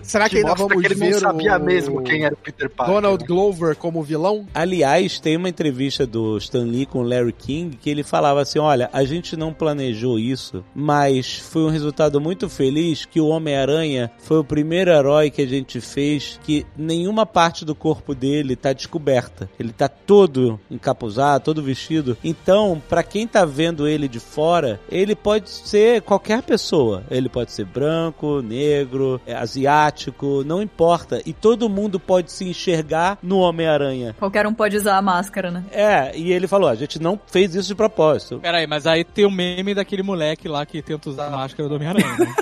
Será 0.02 0.26
que 0.26 0.32
Que 0.32 0.38
ainda 0.38 0.56
vamos 0.56 0.82
que 0.82 0.88
ele 0.88 0.96
ver 0.96 1.12
não 1.12 1.20
sabia 1.20 1.58
o... 1.58 1.64
mesmo 1.64 2.02
quem 2.04 2.26
era 2.26 2.34
o 2.34 2.38
Peter 2.38 2.70
Parker. 2.70 2.96
Donald 2.96 3.22
né? 3.22 3.28
Glover 3.28 3.76
como 3.76 4.02
vilão? 4.02 4.23
Aliás, 4.54 5.20
tem 5.20 5.36
uma 5.36 5.50
entrevista 5.50 6.08
do 6.08 6.38
Stan 6.38 6.64
Lee 6.64 6.86
com 6.86 7.00
o 7.00 7.04
Larry 7.04 7.34
King 7.34 7.76
que 7.76 7.90
ele 7.90 8.04
falava 8.04 8.42
assim: 8.42 8.58
olha, 8.58 8.90
a 8.94 9.04
gente 9.04 9.36
não 9.36 9.52
planejou 9.52 10.18
isso, 10.18 10.64
mas 10.74 11.38
foi 11.40 11.64
um 11.64 11.70
resultado 11.70 12.22
muito 12.22 12.48
feliz 12.48 13.04
que 13.04 13.20
o 13.20 13.28
Homem-Aranha 13.28 14.10
foi 14.20 14.40
o 14.40 14.44
primeiro 14.44 14.92
herói 14.92 15.30
que 15.30 15.42
a 15.42 15.46
gente 15.46 15.82
fez 15.82 16.40
que 16.42 16.66
nenhuma 16.78 17.26
parte 17.26 17.66
do 17.66 17.76
corpo 17.76 18.16
dele 18.16 18.56
tá 18.56 18.72
descoberta. 18.72 19.50
Ele 19.60 19.74
tá 19.74 19.90
todo 19.90 20.58
encapuzado, 20.72 21.44
todo 21.44 21.62
vestido. 21.62 22.18
Então, 22.24 22.82
pra 22.88 23.04
quem 23.04 23.28
tá 23.28 23.44
vendo 23.44 23.88
ele 23.88 24.08
de 24.08 24.22
fora, 24.22 24.80
ele 24.90 25.16
pode 25.16 25.50
ser 25.50 26.02
qualquer 26.02 26.44
pessoa. 26.44 27.04
Ele 27.12 27.28
pode 27.28 27.52
ser 27.52 27.66
branco, 27.66 28.42
negro, 28.42 29.20
é, 29.26 29.36
asiático, 29.36 30.44
não 30.46 30.62
importa. 30.62 31.22
E 31.26 31.34
todo 31.34 31.68
mundo 31.68 32.00
pode 32.00 32.32
se 32.32 32.46
enxergar 32.46 33.18
no 33.22 33.40
Homem-Aranha. 33.40 34.13
Qualquer 34.18 34.48
um 34.48 34.54
pode 34.54 34.78
usar 34.78 34.98
a 34.98 35.02
máscara, 35.02 35.52
né? 35.52 35.64
É, 35.72 36.16
e 36.18 36.32
ele 36.32 36.48
falou: 36.48 36.70
a 36.70 36.76
gente 36.76 37.02
não 37.02 37.20
fez 37.28 37.54
isso 37.56 37.68
de 37.68 37.76
propósito. 37.76 38.40
Pera 38.40 38.60
aí, 38.60 38.68
mas 38.68 38.88
aí 38.88 39.04
tem 39.04 39.26
o 39.26 39.32
meme 39.32 39.74
daquele 39.74 40.04
moleque 40.04 40.48
lá 40.48 40.66
que 40.66 40.82
tenta 40.82 41.10
usar 41.10 41.28
a 41.28 41.32
máscara 41.32 41.68
do 41.68 41.76
Homem-Aranha. 41.76 42.18
né? 42.18 42.34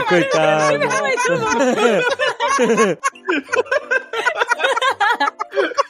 Coitado. 0.08 0.78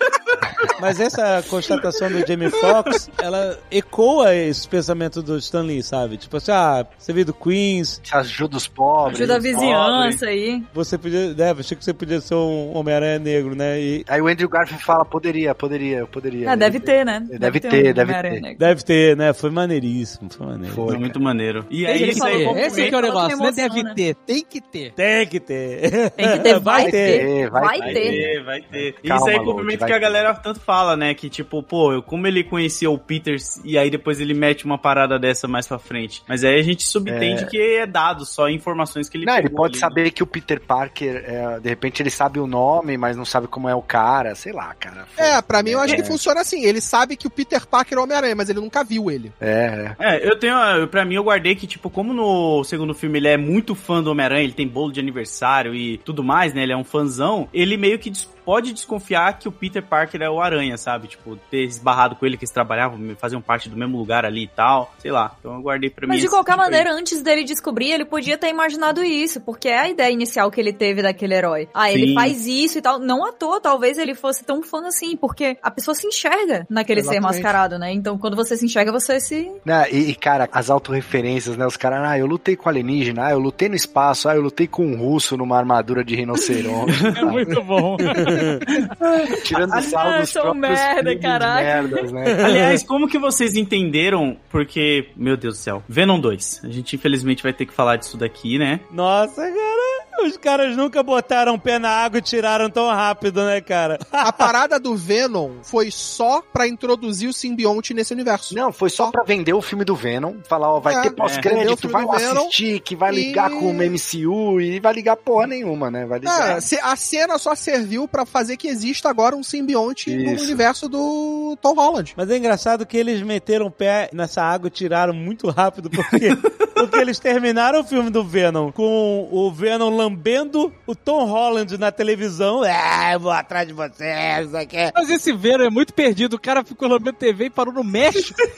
Mas 0.81 1.01
essa 1.01 1.43
constatação 1.49 2.11
do 2.11 2.27
Jamie 2.27 2.51
Foxx, 2.51 3.11
ela 3.23 3.59
ecoa 3.71 4.35
esse 4.35 4.67
pensamento 4.69 5.23
do 5.23 5.37
Stan 5.39 5.63
Lee, 5.63 5.83
sabe? 5.83 6.17
Tipo 6.17 6.37
assim, 6.37 6.53
ah, 6.53 6.87
você 6.99 7.13
veio 7.13 7.27
do 7.27 7.35
Queens, 7.35 8.01
Que 8.03 8.15
ajuda 8.17 8.57
os 8.57 8.69
pobres. 8.69 9.19
Ajuda 9.19 9.37
a 9.37 9.39
vizinhança 9.39 10.27
aí. 10.27 10.63
você 10.73 10.97
podia, 10.99 11.35
né, 11.35 11.51
achei 11.59 11.77
que 11.77 11.85
você 11.85 11.93
podia 11.95 12.21
ser 12.21 12.35
um 12.35 12.77
Homem-Aranha 12.77 13.19
negro, 13.19 13.55
né? 13.55 13.81
E 13.81 14.05
Aí 14.09 14.21
o 14.21 14.27
Andrew 14.29 14.49
Garfield 14.49 14.83
fala, 14.85 15.05
poderia, 15.05 15.55
poderia, 15.55 15.99
eu 15.99 16.07
poderia. 16.07 16.53
Ah, 16.53 16.55
deve 16.57 16.81
ter, 16.81 17.05
né? 17.05 17.25
Deve 17.29 17.61
ter, 17.61 17.69
um 17.91 17.95
deve 17.95 18.13
ter. 18.13 18.41
negro. 18.41 18.59
deve 18.59 18.83
ter, 18.85 19.17
né? 19.17 19.33
Foi 19.33 19.51
maneiríssimo, 19.51 20.31
foi 20.31 20.47
maneiro. 20.47 20.75
Foi. 20.75 20.87
Foi 20.89 20.99
muito 20.99 21.21
maneiro. 21.21 21.67
E 21.71 21.87
aí 21.87 22.03
ele 22.03 22.13
isso 22.13 22.25
aí 22.25 22.45
Esse 22.61 22.89
que 22.89 22.95
é 22.95 22.99
o 22.99 23.01
negócio, 23.01 23.33
emoção, 23.33 23.53
deve 23.55 23.83
né? 23.83 23.93
ter, 23.95 24.15
tem 24.15 24.45
que 24.45 24.61
ter. 24.61 24.93
Tem 24.93 25.27
que 25.27 25.41
ter. 25.41 26.11
Tem 26.11 26.29
que 26.33 26.39
ter, 26.41 26.59
vai, 26.61 26.83
Vai 26.83 26.91
ter. 26.91 27.19
ter, 27.21 27.51
vai 27.51 27.61
Vai 27.69 27.79
Vai 27.79 27.93
ter. 27.93 28.11
ter, 28.11 28.45
vai 28.45 28.61
ter. 28.63 28.93
Calma, 29.07 29.17
isso 29.17 29.29
aí 29.29 29.35
é 29.37 29.45
cumprimento 29.45 29.85
que 29.87 29.93
a 29.93 29.99
galera 29.99 30.35
tanto 30.35 30.61
fala, 30.69 30.95
né? 30.99 31.15
Que 31.15 31.31
tipo, 31.31 31.63
pô, 31.63 31.95
eu- 31.95 32.03
como 32.03 32.27
ele 32.27 32.45
conhecia 32.45 32.91
o 32.91 32.99
Peter 32.99 33.39
e 33.65 33.79
aí 33.79 33.89
depois 33.89 34.21
ele 34.21 34.35
mete 34.35 34.67
uma 34.67 34.77
parada 34.77 35.19
dessa 35.19 35.49
mais 35.49 35.67
pra 35.67 35.79
frente. 35.79 36.23
Mas 36.29 36.45
aí 36.45 36.61
a 36.61 36.63
gente 36.63 36.83
subentende 36.87 37.47
que 37.47 37.57
é 37.59 37.87
dado, 37.87 38.27
só 38.27 38.51
informações 38.51 39.09
que 39.09 39.17
ele 39.17 39.25
Não, 39.25 39.39
ele 39.39 39.49
pode 39.49 39.73
ali, 39.77 39.81
saber 39.81 40.11
que 40.11 40.23
o 40.23 40.27
Peter 40.27 40.61
Parker, 40.61 41.25
é, 41.27 41.59
de 41.59 41.69
repente 41.71 42.03
ele 42.03 42.11
sabe 42.11 42.39
o 42.39 42.47
nome, 42.47 42.99
mas 42.99 43.17
não 43.17 43.25
sabe 43.25 43.47
como 43.47 43.67
é 43.67 43.75
o 43.75 43.81
cara, 43.81 44.35
sei 44.35 44.53
lá, 44.53 44.75
cara. 44.75 45.07
É, 45.17 45.41
pra 45.41 45.63
mim 45.63 45.71
eu 45.71 45.81
acho 45.81 45.95
É. 45.95 45.97
que 45.97 46.03
funciona 46.05 46.43
assim. 46.43 46.65
Ele 46.67 46.83
sabe 46.83 47.17
que 47.17 47.27
o 47.27 47.31
Peter 47.31 47.67
Parker 47.67 47.97
é 47.97 48.01
o 48.01 48.05
Homem-Aranha, 48.05 48.37
mas 48.37 48.51
ele 48.51 48.61
nunca 48.61 48.85
viu 48.85 49.11
ele. 49.11 49.33
É, 49.41 49.95
é. 49.99 50.17
É, 50.17 50.29
eu 50.31 50.39
tenho. 50.39 50.55
Pra 50.91 51.03
mim, 51.07 51.15
eu 51.15 51.25
guardei 51.25 51.55
que, 51.55 51.67
tipo, 51.67 51.89
como 51.89 52.13
no 52.13 52.63
segundo 52.65 52.93
filme 52.95 53.19
ele 53.19 53.29
é 53.29 53.39
muito 53.39 53.75
fã 53.75 54.03
do 54.03 54.11
Homem-Aranha, 54.11 54.45
ele 54.45 54.53
tem 54.53 54.69
bolo 54.69 54.93
de 54.93 55.01
aniversário 55.01 55.75
e 55.75 55.97
tudo 55.99 56.23
mais, 56.23 56.53
né? 56.53 56.63
Ele 56.63 56.73
é 56.73 56.77
um 56.77 56.85
fãzão, 56.85 57.49
ele 57.55 57.77
meio 57.79 57.99
que 57.99 58.11
pode 58.49 58.73
desconfiar 58.73 59.39
que 59.39 59.47
o 59.47 59.53
Peter 59.53 59.83
Parker 59.83 60.23
é 60.23 60.31
o 60.31 60.41
Aranha, 60.41 60.79
sabe? 60.79 61.07
Tipo, 61.07 61.37
ter 61.51 61.65
esbarrado 61.65 62.17
com 62.17 62.25
ele 62.25 62.35
que 62.35 62.45
eles 62.45 62.51
trabalhavam, 62.51 62.99
faziam 63.19 63.43
parte 63.43 63.69
do 63.69 63.77
mesmo 63.77 63.99
lugar 63.99 64.25
ali 64.25 64.45
e 64.45 64.49
tal. 64.49 64.91
Sei 65.01 65.11
lá. 65.11 65.37
Então 65.39 65.55
eu 65.57 65.61
guardei 65.61 65.91
pra 65.91 66.07
mim. 66.07 66.15
Mas 66.15 66.23
de 66.23 66.31
qualquer 66.31 66.53
tipo 66.53 66.63
aí. 66.63 66.71
maneira, 66.71 66.95
antes 66.95 67.21
dele 67.21 67.45
descobrir, 67.45 67.91
ele 67.91 68.07
podia 68.07 68.39
ter 68.39 68.49
imaginado 68.49 69.05
isso, 69.05 69.39
porque 69.43 69.69
é 69.69 69.79
a 69.79 69.91
ideia 69.91 70.11
inicial 70.11 70.51
que 70.51 70.59
ele 70.59 70.73
teve 70.73 71.03
daquele 71.03 71.35
herói. 71.35 71.69
Ah, 71.75 71.93
ele 71.93 72.07
Sim. 72.07 72.15
faz 72.15 72.47
isso 72.47 72.79
e 72.79 72.81
tal. 72.81 72.99
Não 72.99 73.23
à 73.23 73.33
toa, 73.33 73.61
talvez 73.61 73.99
ele 73.99 74.15
fosse 74.15 74.43
tão 74.43 74.63
fã 74.63 74.87
assim, 74.87 75.15
porque 75.15 75.59
a 75.63 75.71
pessoa 75.71 75.95
se 75.95 76.07
enxerga 76.07 76.67
naquele 76.71 77.03
ser 77.03 77.17
Exatamente. 77.17 77.35
mascarado, 77.35 77.79
né? 77.79 77.93
Então, 77.93 78.17
quando 78.17 78.35
você 78.35 78.57
se 78.57 78.65
enxerga, 78.65 78.91
você 78.91 79.21
se. 79.21 79.53
Né, 79.63 79.89
e, 79.93 80.09
e, 80.09 80.15
cara, 80.15 80.49
as 80.51 80.71
autorreferências, 80.71 81.55
né? 81.59 81.67
Os 81.67 81.77
caras, 81.77 82.01
ah, 82.03 82.19
eu 82.19 82.25
lutei 82.25 82.57
com 82.57 82.67
alienígena, 82.67 83.27
ah, 83.27 83.31
eu 83.33 83.39
lutei 83.39 83.69
no 83.69 83.77
espaço, 83.77 84.27
ah, 84.27 84.35
eu 84.35 84.41
lutei 84.41 84.67
com 84.67 84.87
um 84.87 84.97
russo 84.97 85.37
numa 85.37 85.59
armadura 85.59 86.03
de 86.03 86.17
rinoceronte. 86.17 86.97
É 87.19 87.25
muito 87.25 87.63
bom. 87.63 87.97
Tirando 89.45 89.73
Ah, 89.75 89.83
sal 89.83 90.21
dos 90.21 90.31
sou 90.31 90.43
próprios 90.43 90.79
merda, 90.81 91.17
caraca. 91.19 91.63
merdas, 91.63 92.13
né? 92.13 92.25
Aliás, 92.45 92.83
como 92.83 93.09
que 93.09 93.19
vocês 93.19 93.57
entenderam? 93.57 94.37
Porque, 94.51 95.09
meu 95.17 95.37
Deus 95.37 95.57
do 95.57 95.61
céu, 95.61 95.83
Venom 95.89 96.19
2. 96.21 96.63
A 96.65 96.69
gente 96.69 96.97
infelizmente 96.97 97.43
vai 97.43 97.53
ter 97.53 97.67
que 97.67 97.73
falar 97.73 97.97
disso 97.97 98.17
daqui, 98.17 98.59
né? 98.59 98.81
Nossa, 98.91 99.43
cara. 99.43 99.78
Os 100.27 100.37
caras 100.37 100.77
nunca 100.77 101.03
botaram 101.03 101.55
o 101.55 101.59
pé 101.59 101.79
na 101.79 101.91
água 101.91 102.19
e 102.19 102.23
tiraram 102.23 102.69
tão 102.71 102.87
rápido, 102.89 103.45
né, 103.45 103.61
cara? 103.61 103.99
A 104.13 104.33
parada 104.33 104.79
do 104.81 104.97
Venom 104.97 105.57
foi 105.63 105.91
só 105.91 106.43
pra 106.53 106.67
introduzir 106.67 107.29
o 107.29 107.33
simbionte 107.33 107.95
nesse 107.95 108.13
universo. 108.13 108.55
Não, 108.55 108.73
foi 108.73 108.91
só 108.91 109.11
pra 109.11 109.23
vender 109.23 109.53
o 109.53 109.63
filme 109.63 109.85
do 109.85 109.95
Venom. 109.95 110.35
Falar, 110.49 110.73
ó, 110.73 110.81
vai 110.81 110.95
É, 110.97 111.01
ter 111.03 111.09
é. 111.09 111.11
Pós-crédito, 111.13 111.77
filme 111.79 111.93
vai 111.93 112.03
do 112.05 112.09
lá 112.11 112.17
Venom 112.19 112.41
assistir, 112.43 112.81
que 112.81 112.97
vai 112.97 113.13
ligar 113.13 113.51
e- 113.51 113.55
com 113.59 113.71
o 113.71 113.75
MCU 113.75 114.61
e 114.61 114.81
vai 114.81 114.93
ligar 114.93 115.17
porra 115.17 115.47
nenhuma, 115.47 115.91
né? 115.91 116.05
Vai 116.07 116.19
ligar. 116.19 116.59
É, 116.59 116.81
a 116.83 116.97
cena 116.97 117.39
só 117.39 117.55
serviu 117.55 118.07
pra 118.09 118.27
fazer 118.27 118.57
que 118.57 118.69
exista 118.69 119.09
agora 119.09 119.37
um 119.37 119.43
simbionte 119.43 120.15
no 120.15 120.41
universo 120.43 120.89
do 120.89 121.57
Tom 121.61 121.75
Holland. 121.75 122.15
Mas 122.17 122.31
é 122.31 122.37
engraçado 122.37 122.85
que 122.87 122.97
eles 122.97 123.23
meteram 123.23 123.67
o 123.67 123.71
pé 123.71 124.09
nessa 124.13 124.43
água 124.43 124.69
e 124.69 124.71
tiraram 124.71 125.13
muito 125.15 125.49
rápido, 125.51 125.89
porque, 125.91 126.29
porque 126.87 126.97
eles 126.99 127.19
terminaram 127.19 127.81
o 127.81 127.85
filme 127.85 128.11
do 128.11 128.25
Venom 128.25 128.71
com 128.73 129.29
o 129.31 129.51
Venom 129.53 129.91
lambendo 129.91 130.73
o 130.87 130.95
Tom 130.95 131.25
Holland 131.27 131.77
na 131.79 131.91
televisão. 131.91 132.65
É, 132.65 133.15
eu 133.15 133.21
vou 133.21 133.31
atrás 133.33 133.67
de 133.67 133.73
você, 133.75 134.05
isso 134.43 134.57
aqui. 134.57 134.77
Mas 134.95 135.11
esse 135.11 135.33
Venom 135.33 135.65
é 135.65 135.71
muito 135.71 135.93
perdido. 135.95 136.35
O 136.35 136.41
cara 136.41 136.65
ficou 136.65 136.89
lambendo 136.89 137.17
TV 137.19 137.47
e 137.47 137.51
parou 137.51 137.73
no 137.73 137.85
México. 137.85 138.39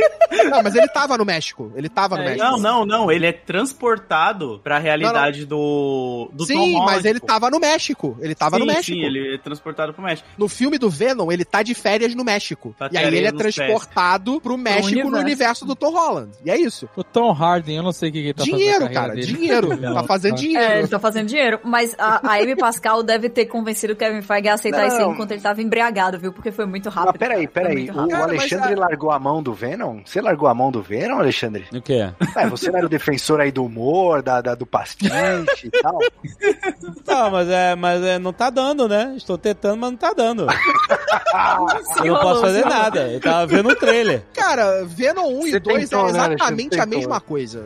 Não, 0.49 0.63
mas 0.63 0.75
ele 0.77 0.87
tava 0.89 1.19
no 1.19 1.25
México. 1.25 1.73
Ele 1.75 1.89
tava 1.89 2.17
no 2.17 2.23
É, 2.23 2.25
México. 2.27 2.45
Não, 2.45 2.59
não, 2.59 2.87
não. 2.87 3.11
Ele 3.11 3.27
é 3.27 3.33
transportado 3.33 4.61
pra 4.63 4.79
realidade 4.79 5.45
do, 5.45 6.31
do 6.33 6.47
Tom 6.47 6.53
Sim, 6.53 6.73
Holland. 6.75 6.87
mas 6.95 7.05
ele 7.05 7.21
tava 7.21 7.51
no 7.51 7.59
México. 7.59 8.17
Ele 8.21 8.35
tava 8.35 8.57
sim, 8.57 8.61
no 8.61 8.67
México. 8.67 8.97
Sim, 8.97 9.05
ele 9.05 9.35
é 9.35 9.39
transportado 9.39 9.93
pro 9.93 10.03
México. 10.03 10.29
No 10.39 10.49
filme 10.49 10.79
do 10.79 10.89
Venom, 10.89 11.31
ele 11.33 11.45
tá 11.45 11.63
de 11.63 11.75
férias 11.75 12.15
no 12.15 12.25
México. 12.25 12.75
Tá 12.79 12.89
e 12.93 12.97
aí 12.97 13.07
ele 13.07 13.27
é 13.27 13.33
transportado 13.33 14.41
pro 14.41 14.57
México 14.57 14.95
no 14.95 15.01
universo. 15.19 15.25
universo 15.25 15.65
do 15.67 15.75
Tom 15.75 15.91
Holland. 15.93 16.31
E 16.45 16.51
é 16.51 16.57
isso. 16.59 16.89
O 16.97 17.03
Tom 17.03 17.33
Hardy, 17.33 17.75
eu 17.75 17.83
não 17.83 17.93
sei 17.93 18.10
o 18.11 18.13
que, 18.13 18.21
que 18.21 18.27
ele 18.29 18.35
tá 18.35 18.45
dinheiro, 18.45 18.81
fazendo. 18.81 18.95
cara. 18.95 19.07
carreira 19.09 19.27
dele. 19.27 19.39
Dinheiro. 19.39 19.71
Tá 20.01 20.05
fazendo 20.05 20.35
tá. 20.35 20.41
dinheiro. 20.41 20.73
É, 20.73 20.79
ele 20.79 20.89
tá 20.89 20.99
fazendo 20.99 21.27
dinheiro. 21.29 21.61
Mas 21.65 21.95
a, 21.99 22.29
a 22.31 22.35
Amy 22.37 22.57
Pascal 22.57 23.03
deve 23.03 23.29
ter 23.29 23.47
convencido 23.47 23.93
o 23.93 23.97
Kevin 23.97 24.23
Feige 24.23 24.49
a 24.49 24.55
aceitar 24.55 24.81
Não. 24.83 24.87
isso 24.89 24.97
aí 24.97 25.05
enquanto 25.05 25.31
ele 25.33 25.41
tava 25.41 25.61
embriagado, 25.63 26.19
viu? 26.19 26.33
Porque 26.33 26.51
foi 26.53 26.67
muito 26.67 26.89
rápido. 26.89 27.17
Mas 27.19 27.29
peraí, 27.29 27.47
cara. 27.47 27.69
Peraí. 27.69 27.89
O, 27.91 27.93
o 27.93 28.09
Cara, 28.09 28.27
mas 28.29 28.39
Alexandre 28.41 28.75
largou 28.75 29.11
a 29.11 29.19
mão 29.19 29.43
do 29.43 29.53
Venom? 29.55 30.01
Você 30.05 30.21
largou 30.21 30.49
a 30.49 30.55
mão 30.55 30.71
do 30.71 30.83
Venom, 30.83 31.19
Alexandre? 31.19 31.67
O 31.73 31.81
quê? 31.83 32.11
É, 32.37 32.47
você 32.49 32.71
não 32.71 32.79
era 32.79 32.87
o 32.87 32.89
defensor 32.91 33.41
aí 33.41 33.51
do 33.51 33.65
humor, 33.65 34.23
da, 34.23 34.41
da- 34.41 34.55
do 34.55 34.67
pastiche 34.67 35.11
e 35.65 35.71
tal. 35.83 35.99
Não, 37.07 37.31
mas 37.31 37.49
é, 37.49 37.75
mas 37.75 38.03
é, 38.03 38.19
não 38.19 38.33
tá 38.33 38.51
dando, 38.51 38.89
né? 38.89 39.15
Estou 39.17 39.37
tentando, 39.39 39.77
mas 39.79 39.91
não 39.91 39.97
tá 39.99 40.13
dando. 40.13 40.47
eu 42.05 42.15
não 42.15 42.21
posso 42.21 42.41
fazer 42.41 42.65
nada. 42.65 43.09
Eu 43.09 43.21
tava 43.21 43.47
vendo 43.47 43.69
o 43.71 43.77
trailer. 43.77 44.23
Cara, 44.35 44.85
Venom 44.85 45.27
1 45.41 45.47
e 45.47 45.51
Você 45.53 45.61
2 45.61 45.89
tentou, 45.89 46.01
é 46.09 46.13
né, 46.13 46.19
exatamente 46.19 46.43
Alexandre? 46.75 46.81
a 46.81 46.87
mesma 46.87 47.21
coisa. 47.21 47.65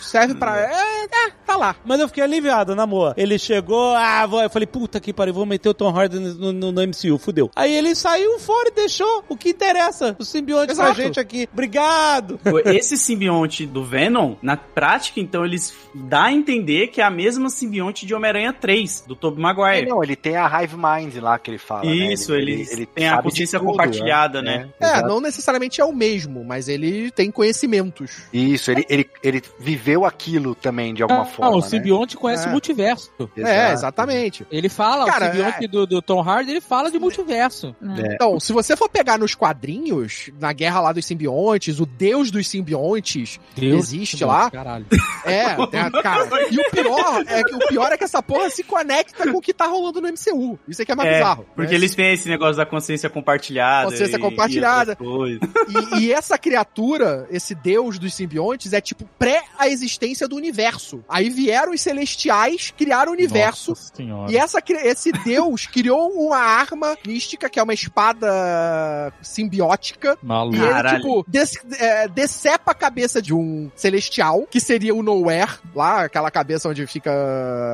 Serve 0.00 0.34
pra. 0.34 0.58
É, 0.60 1.04
é, 1.04 1.30
tá 1.46 1.56
lá. 1.56 1.76
Mas 1.84 2.00
eu 2.00 2.08
fiquei 2.08 2.22
aliviado, 2.22 2.74
na 2.74 2.86
boa. 2.86 3.14
Ele 3.16 3.38
chegou, 3.38 3.94
ah, 3.94 4.26
vou, 4.26 4.42
eu 4.42 4.50
falei, 4.50 4.66
puta 4.66 5.00
que 5.00 5.12
pariu, 5.12 5.32
vou 5.34 5.46
meter 5.46 5.68
o 5.68 5.74
Tom 5.74 5.88
Hardy 5.96 6.18
no, 6.18 6.52
no- 6.52 6.72
no 6.72 6.82
MCU, 6.82 7.18
fudeu. 7.18 7.50
Aí 7.56 7.74
ele 7.74 7.94
saiu 7.94 8.38
fora 8.38 8.68
e 8.68 8.72
deixou 8.72 9.24
o 9.28 9.36
que 9.36 9.50
interessa, 9.50 10.16
o 10.18 10.24
simbionte 10.24 10.74
pra 10.74 10.84
Exato. 10.84 11.00
gente 11.02 11.20
aqui. 11.20 11.48
Obrigado. 11.52 12.38
Esse 12.64 12.96
simbionte 12.96 13.66
do 13.66 13.84
Venom, 13.84 14.34
na 14.42 14.56
prática, 14.56 15.20
então, 15.20 15.44
eles 15.44 15.72
dá 15.94 16.24
a 16.24 16.32
entender 16.32 16.88
que 16.88 17.00
é 17.00 17.04
a 17.04 17.10
mesma 17.10 17.48
simbionte 17.50 18.04
de 18.06 18.14
Homem-Aranha 18.14 18.52
3, 18.52 19.04
do 19.06 19.14
Tobey 19.16 19.38
É, 19.38 19.42
Maguire. 19.42 19.88
não, 19.88 20.02
ele 20.02 20.16
tem 20.16 20.36
a 20.36 20.46
Hive 20.62 20.76
Mind 20.76 21.16
lá 21.22 21.38
que 21.38 21.50
ele 21.50 21.58
fala. 21.58 21.84
né? 21.84 21.94
Isso, 22.12 22.34
ele, 22.34 22.86
tem 22.86 23.06
a 23.06 23.10
sabe 23.10 23.22
de 23.22 23.28
consciência 23.30 23.58
tudo, 23.58 23.70
compartilhada, 23.70 24.42
né? 24.42 24.68
É, 24.80 24.84
Exato. 24.86 25.08
não 25.08 25.20
necessariamente 25.20 25.80
é 25.80 25.84
o 25.84 25.92
mesmo, 25.94 26.44
mas 26.44 26.68
ele 26.68 27.10
tem 27.10 27.30
conhecimentos. 27.30 28.22
Isso, 28.32 28.70
ele, 28.70 28.84
ele, 28.88 29.08
ele 29.22 29.42
viveu 29.76 30.04
aquilo 30.06 30.54
também 30.54 30.94
de 30.94 31.02
alguma 31.02 31.22
Ah, 31.22 31.26
forma. 31.26 31.56
o 31.56 31.60
né? 31.60 31.66
simbionte 31.68 32.16
conhece 32.16 32.46
É. 32.46 32.48
o 32.48 32.52
multiverso. 32.52 33.12
É, 33.36 33.72
exatamente. 33.72 34.46
Ele 34.50 34.68
fala, 34.68 35.04
Cara, 35.04 35.26
o 35.26 35.30
simbionte 35.32 35.66
do, 35.66 35.86
do 35.86 36.00
Tom 36.02 36.20
Hardy, 36.22 36.50
ele 36.52 36.60
fala 36.62 36.90
de 36.90 36.98
multiverso. 36.98 37.76
É. 37.98 38.14
Então, 38.14 38.40
se 38.40 38.52
você 38.52 38.74
for 38.76 38.88
pegar 38.88 39.18
nos 39.18 39.34
quadrinhos, 39.34 40.30
na 40.40 40.52
guerra 40.52 40.80
lá 40.80 40.92
dos 40.92 41.04
simbiontes, 41.04 41.78
o 41.78 41.84
deus 41.86 42.30
dos 42.30 42.48
simbiontes 42.48 43.38
Deus, 43.54 43.84
existe 43.92 44.16
simbionte, 44.16 44.24
lá. 44.44 44.50
Caralho. 44.50 44.86
É, 45.26 45.56
tem- 45.66 45.90
cara. 46.02 46.24
E 46.52 46.56
o 46.60 46.70
pior 46.70 47.24
é 47.26 47.42
que 47.42 47.54
o 47.56 47.58
pior 47.66 47.90
é 47.92 47.96
que 47.98 48.04
essa 48.04 48.22
porra 48.22 48.48
se 48.48 48.62
conecta 48.62 49.28
com 49.28 49.38
o 49.38 49.40
que 49.40 49.52
tá 49.52 49.66
rolando 49.66 50.00
no 50.00 50.06
MCU. 50.08 50.56
Isso 50.68 50.80
aqui 50.82 50.92
é 50.92 50.94
mais 50.94 51.10
É, 51.10 51.14
bizarro. 51.14 51.44
porque 51.56 51.72
né? 51.72 51.76
eles 51.76 51.94
têm 51.96 52.12
esse 52.12 52.28
negócio 52.28 52.56
da 52.56 52.64
consciência 52.64 53.10
compartilhada. 53.10 53.90
Consciência 53.90 54.16
e- 54.16 54.20
compartilhada. 54.20 54.96
e. 55.00 55.96
E, 55.96 56.04
e 56.04 56.12
essa 56.12 56.38
criatura, 56.38 57.26
esse 57.28 57.56
deus 57.56 57.98
dos 57.98 58.14
simbiontes, 58.14 58.72
é 58.72 58.80
tipo 58.80 59.04
pré 59.18 59.42
a 59.66 59.70
existência 59.70 60.26
do 60.28 60.36
universo. 60.36 61.02
Aí 61.08 61.28
vieram 61.30 61.72
os 61.72 61.80
celestiais, 61.80 62.72
criaram 62.76 63.12
o 63.12 63.14
universo. 63.14 63.70
Nossa 63.70 63.94
senhora. 63.94 64.32
E 64.32 64.36
essa, 64.36 64.58
esse 64.84 65.12
deus 65.12 65.66
criou 65.70 66.08
uma 66.10 66.38
arma 66.38 66.96
mística, 67.06 67.48
que 67.48 67.58
é 67.58 67.62
uma 67.62 67.74
espada 67.74 69.12
simbiótica. 69.22 70.16
Maluco. 70.22 70.56
E 70.56 70.60
ele, 70.60 70.68
Caralho. 70.70 70.96
tipo, 70.98 71.24
des- 71.28 71.58
é, 71.78 72.08
decepa 72.08 72.72
a 72.72 72.74
cabeça 72.74 73.20
de 73.20 73.34
um 73.34 73.70
celestial, 73.74 74.46
que 74.50 74.60
seria 74.60 74.94
o 74.94 75.02
Nowhere, 75.02 75.52
lá, 75.74 76.02
aquela 76.04 76.30
cabeça 76.30 76.68
onde 76.68 76.86
fica 76.86 77.10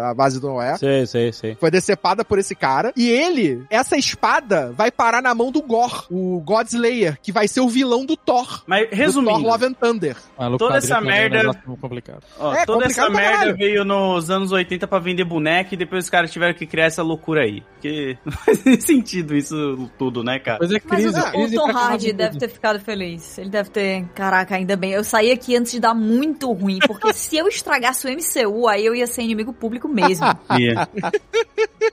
a 0.09 0.15
base 0.15 0.41
do 0.41 0.49
Nowhere. 0.49 0.79
Sei, 0.79 1.07
sei, 1.07 1.33
sei. 1.33 1.55
Foi 1.57 1.71
decepada 1.71 2.25
por 2.25 2.39
esse 2.39 2.55
cara. 2.55 2.93
E 2.97 3.09
ele, 3.09 3.65
essa 3.71 3.97
espada, 3.97 4.73
vai 4.77 4.91
parar 4.91 5.23
na 5.23 5.35
mão 5.35 5.51
do 5.51 5.63
Gor, 5.63 6.07
o 6.11 6.41
Godslayer, 6.41 7.19
que 7.23 7.33
vai 7.33 7.47
ser 7.49 7.61
o 7.61 7.69
vilão 7.69 8.05
do 8.05 8.17
Thor. 8.17 8.63
Mas, 8.67 8.83
Do 8.83 8.89
Thor 8.91 8.99
resumindo, 8.99 9.39
Love 9.41 9.65
and 9.67 9.73
Thunder. 9.75 10.17
Maluco, 10.39 10.59
toda 10.59 10.79
essa 10.79 10.99
é 10.99 11.01
merda- 11.01 11.43
muito 11.67 11.82
complicado. 11.83 12.23
ó, 12.39 12.55
É, 12.55 12.65
toda 12.65 12.87
essa 12.87 13.03
complicado 13.03 13.13
pra 13.13 13.21
merda 13.21 13.39
caralho. 13.39 13.57
veio 13.57 13.85
nos 13.85 14.31
anos 14.31 14.53
80 14.53 14.87
pra 14.87 14.99
vender 14.99 15.25
boneco 15.25 15.75
e 15.75 15.77
depois 15.77 16.05
os 16.05 16.11
caras 16.11 16.31
tiveram 16.33 16.55
que 16.55 16.65
criar 16.67 16.87
essa 16.87 17.03
loucura 17.03 17.43
aí. 17.43 17.61
Porque 17.73 18.17
não 18.25 18.33
faz 18.33 18.65
nem 18.65 18.81
sentido 18.81 19.37
isso 19.37 19.91
tudo, 19.99 20.23
né, 20.25 20.39
cara? 20.39 20.59
Mas 20.61 20.71
é 20.73 20.81
Mas 20.85 21.03
crise, 21.03 21.19
o, 21.21 21.23
o 21.23 21.31
crise 21.33 21.55
Tom 21.57 21.71
Hardy 21.71 22.13
deve 22.13 22.39
ter 22.39 22.49
ficado 22.49 22.81
feliz. 22.81 23.37
Ele 23.37 23.51
deve 23.51 23.69
ter. 23.71 24.05
Caraca, 24.15 24.55
ainda 24.57 24.77
bem. 24.77 24.93
Eu 24.93 25.05
saí 25.05 25.31
aqui 25.31 25.57
antes 25.57 25.73
de 25.73 25.81
dar 25.81 25.95
muito 25.95 26.51
ruim. 26.53 26.79
Porque 26.87 27.13
se 27.15 27.37
eu 27.37 27.49
estragasse 27.49 28.07
o 28.07 28.11
MCU, 28.11 28.69
aí 28.69 28.87
eu 28.87 28.95
ia 28.95 29.07
ser 29.07 29.23
inimigo 29.23 29.53
público 29.53 29.89
mesmo. 29.89 30.27
Yeah. 30.53 30.87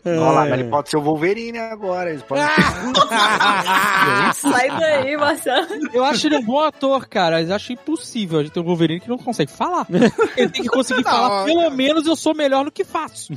Olha 0.05 0.19
lá, 0.19 0.45
mas 0.45 0.59
ele 0.59 0.69
pode 0.69 0.89
ser 0.89 0.97
o 0.97 1.01
Wolverine 1.01 1.57
agora. 1.57 2.09
Eles 2.11 2.21
podem 2.23 2.43
Sai 4.33 4.67
daí, 4.79 5.17
Marcelo. 5.17 5.67
Eu 5.93 6.03
acho 6.03 6.27
ele 6.27 6.37
um 6.37 6.43
bom 6.43 6.59
ator, 6.59 7.07
cara. 7.07 7.41
Eu 7.41 7.53
acho 7.55 7.73
impossível 7.73 8.39
a 8.39 8.43
gente 8.43 8.51
ter 8.51 8.59
um 8.59 8.63
Wolverine 8.63 8.99
que 8.99 9.09
não 9.09 9.17
consegue 9.17 9.51
falar. 9.51 9.78
Ele 10.37 10.49
tem 10.49 10.61
que 10.63 10.69
conseguir 10.69 11.03
Não, 11.03 11.11
falar, 11.11 11.41
é- 11.41 11.45
pelo 11.45 11.69
menos 11.71 12.05
eu 12.05 12.15
sou 12.15 12.35
melhor 12.35 12.65
no 12.65 12.71
que 12.71 12.83
faço. 12.83 13.33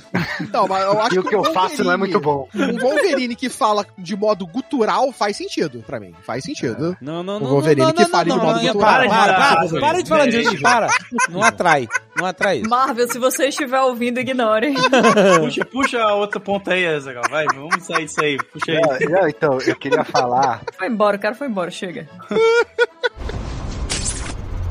Não, 0.52 0.66
mas 0.66 0.84
eu 0.84 1.00
acho 1.00 1.14
E 1.14 1.18
o 1.18 1.24
que 1.24 1.34
eu 1.34 1.44
faço 1.52 1.82
não 1.84 1.92
é 1.92 1.96
muito 1.96 2.18
bom. 2.20 2.48
Um 2.54 2.78
Wolverine 2.78 3.34
que 3.36 3.48
fala 3.48 3.86
de 3.98 4.16
modo 4.16 4.46
gutural 4.46 5.12
faz 5.12 5.36
sentido 5.36 5.82
pra 5.86 5.98
mim. 6.00 6.14
Faz 6.22 6.44
sentido. 6.44 6.96
Não, 7.00 7.22
não, 7.22 7.36
O 7.36 7.40
não. 7.40 7.50
Wolverine 7.50 7.86
não, 7.86 7.92
que 7.92 8.02
não, 8.02 8.10
não, 8.10 8.22
de 8.22 8.28
não, 8.28 8.36
modo 8.38 8.62
não, 8.62 8.72
cultural. 8.72 8.92
Para, 8.94 9.08
para, 9.08 9.34
para, 9.34 9.60
Wolverine. 9.60 9.80
para 9.80 10.02
de 10.02 10.08
falar 10.08 10.26
disso, 10.26 10.60
para. 10.62 10.86
Não 11.28 11.42
atrai, 11.42 11.88
não 12.16 12.26
atrai 12.26 12.58
isso. 12.58 12.70
Marvel, 12.70 13.08
se 13.08 13.18
você 13.18 13.46
estiver 13.48 13.80
ouvindo, 13.80 14.18
ignore. 14.20 14.72
Puxa, 15.40 15.64
puxa 15.64 16.02
a 16.02 16.14
outra 16.14 16.40
ponta 16.40 16.72
aí, 16.74 16.86
Azaghal. 16.86 17.24
Vai, 17.30 17.46
vamos 17.54 17.82
sair 17.84 18.04
disso 18.04 18.22
aí. 18.22 18.36
Puxa 18.36 18.72
aí. 18.72 18.80
Não, 19.08 19.20
não, 19.20 19.28
então, 19.28 19.58
eu 19.66 19.76
queria 19.76 20.04
falar. 20.04 20.62
Foi 20.76 20.86
embora, 20.88 21.16
o 21.16 21.20
cara 21.20 21.34
foi 21.34 21.46
embora, 21.48 21.70
chega. 21.70 22.08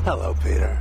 Hello, 0.05 0.35
Peter. 0.43 0.77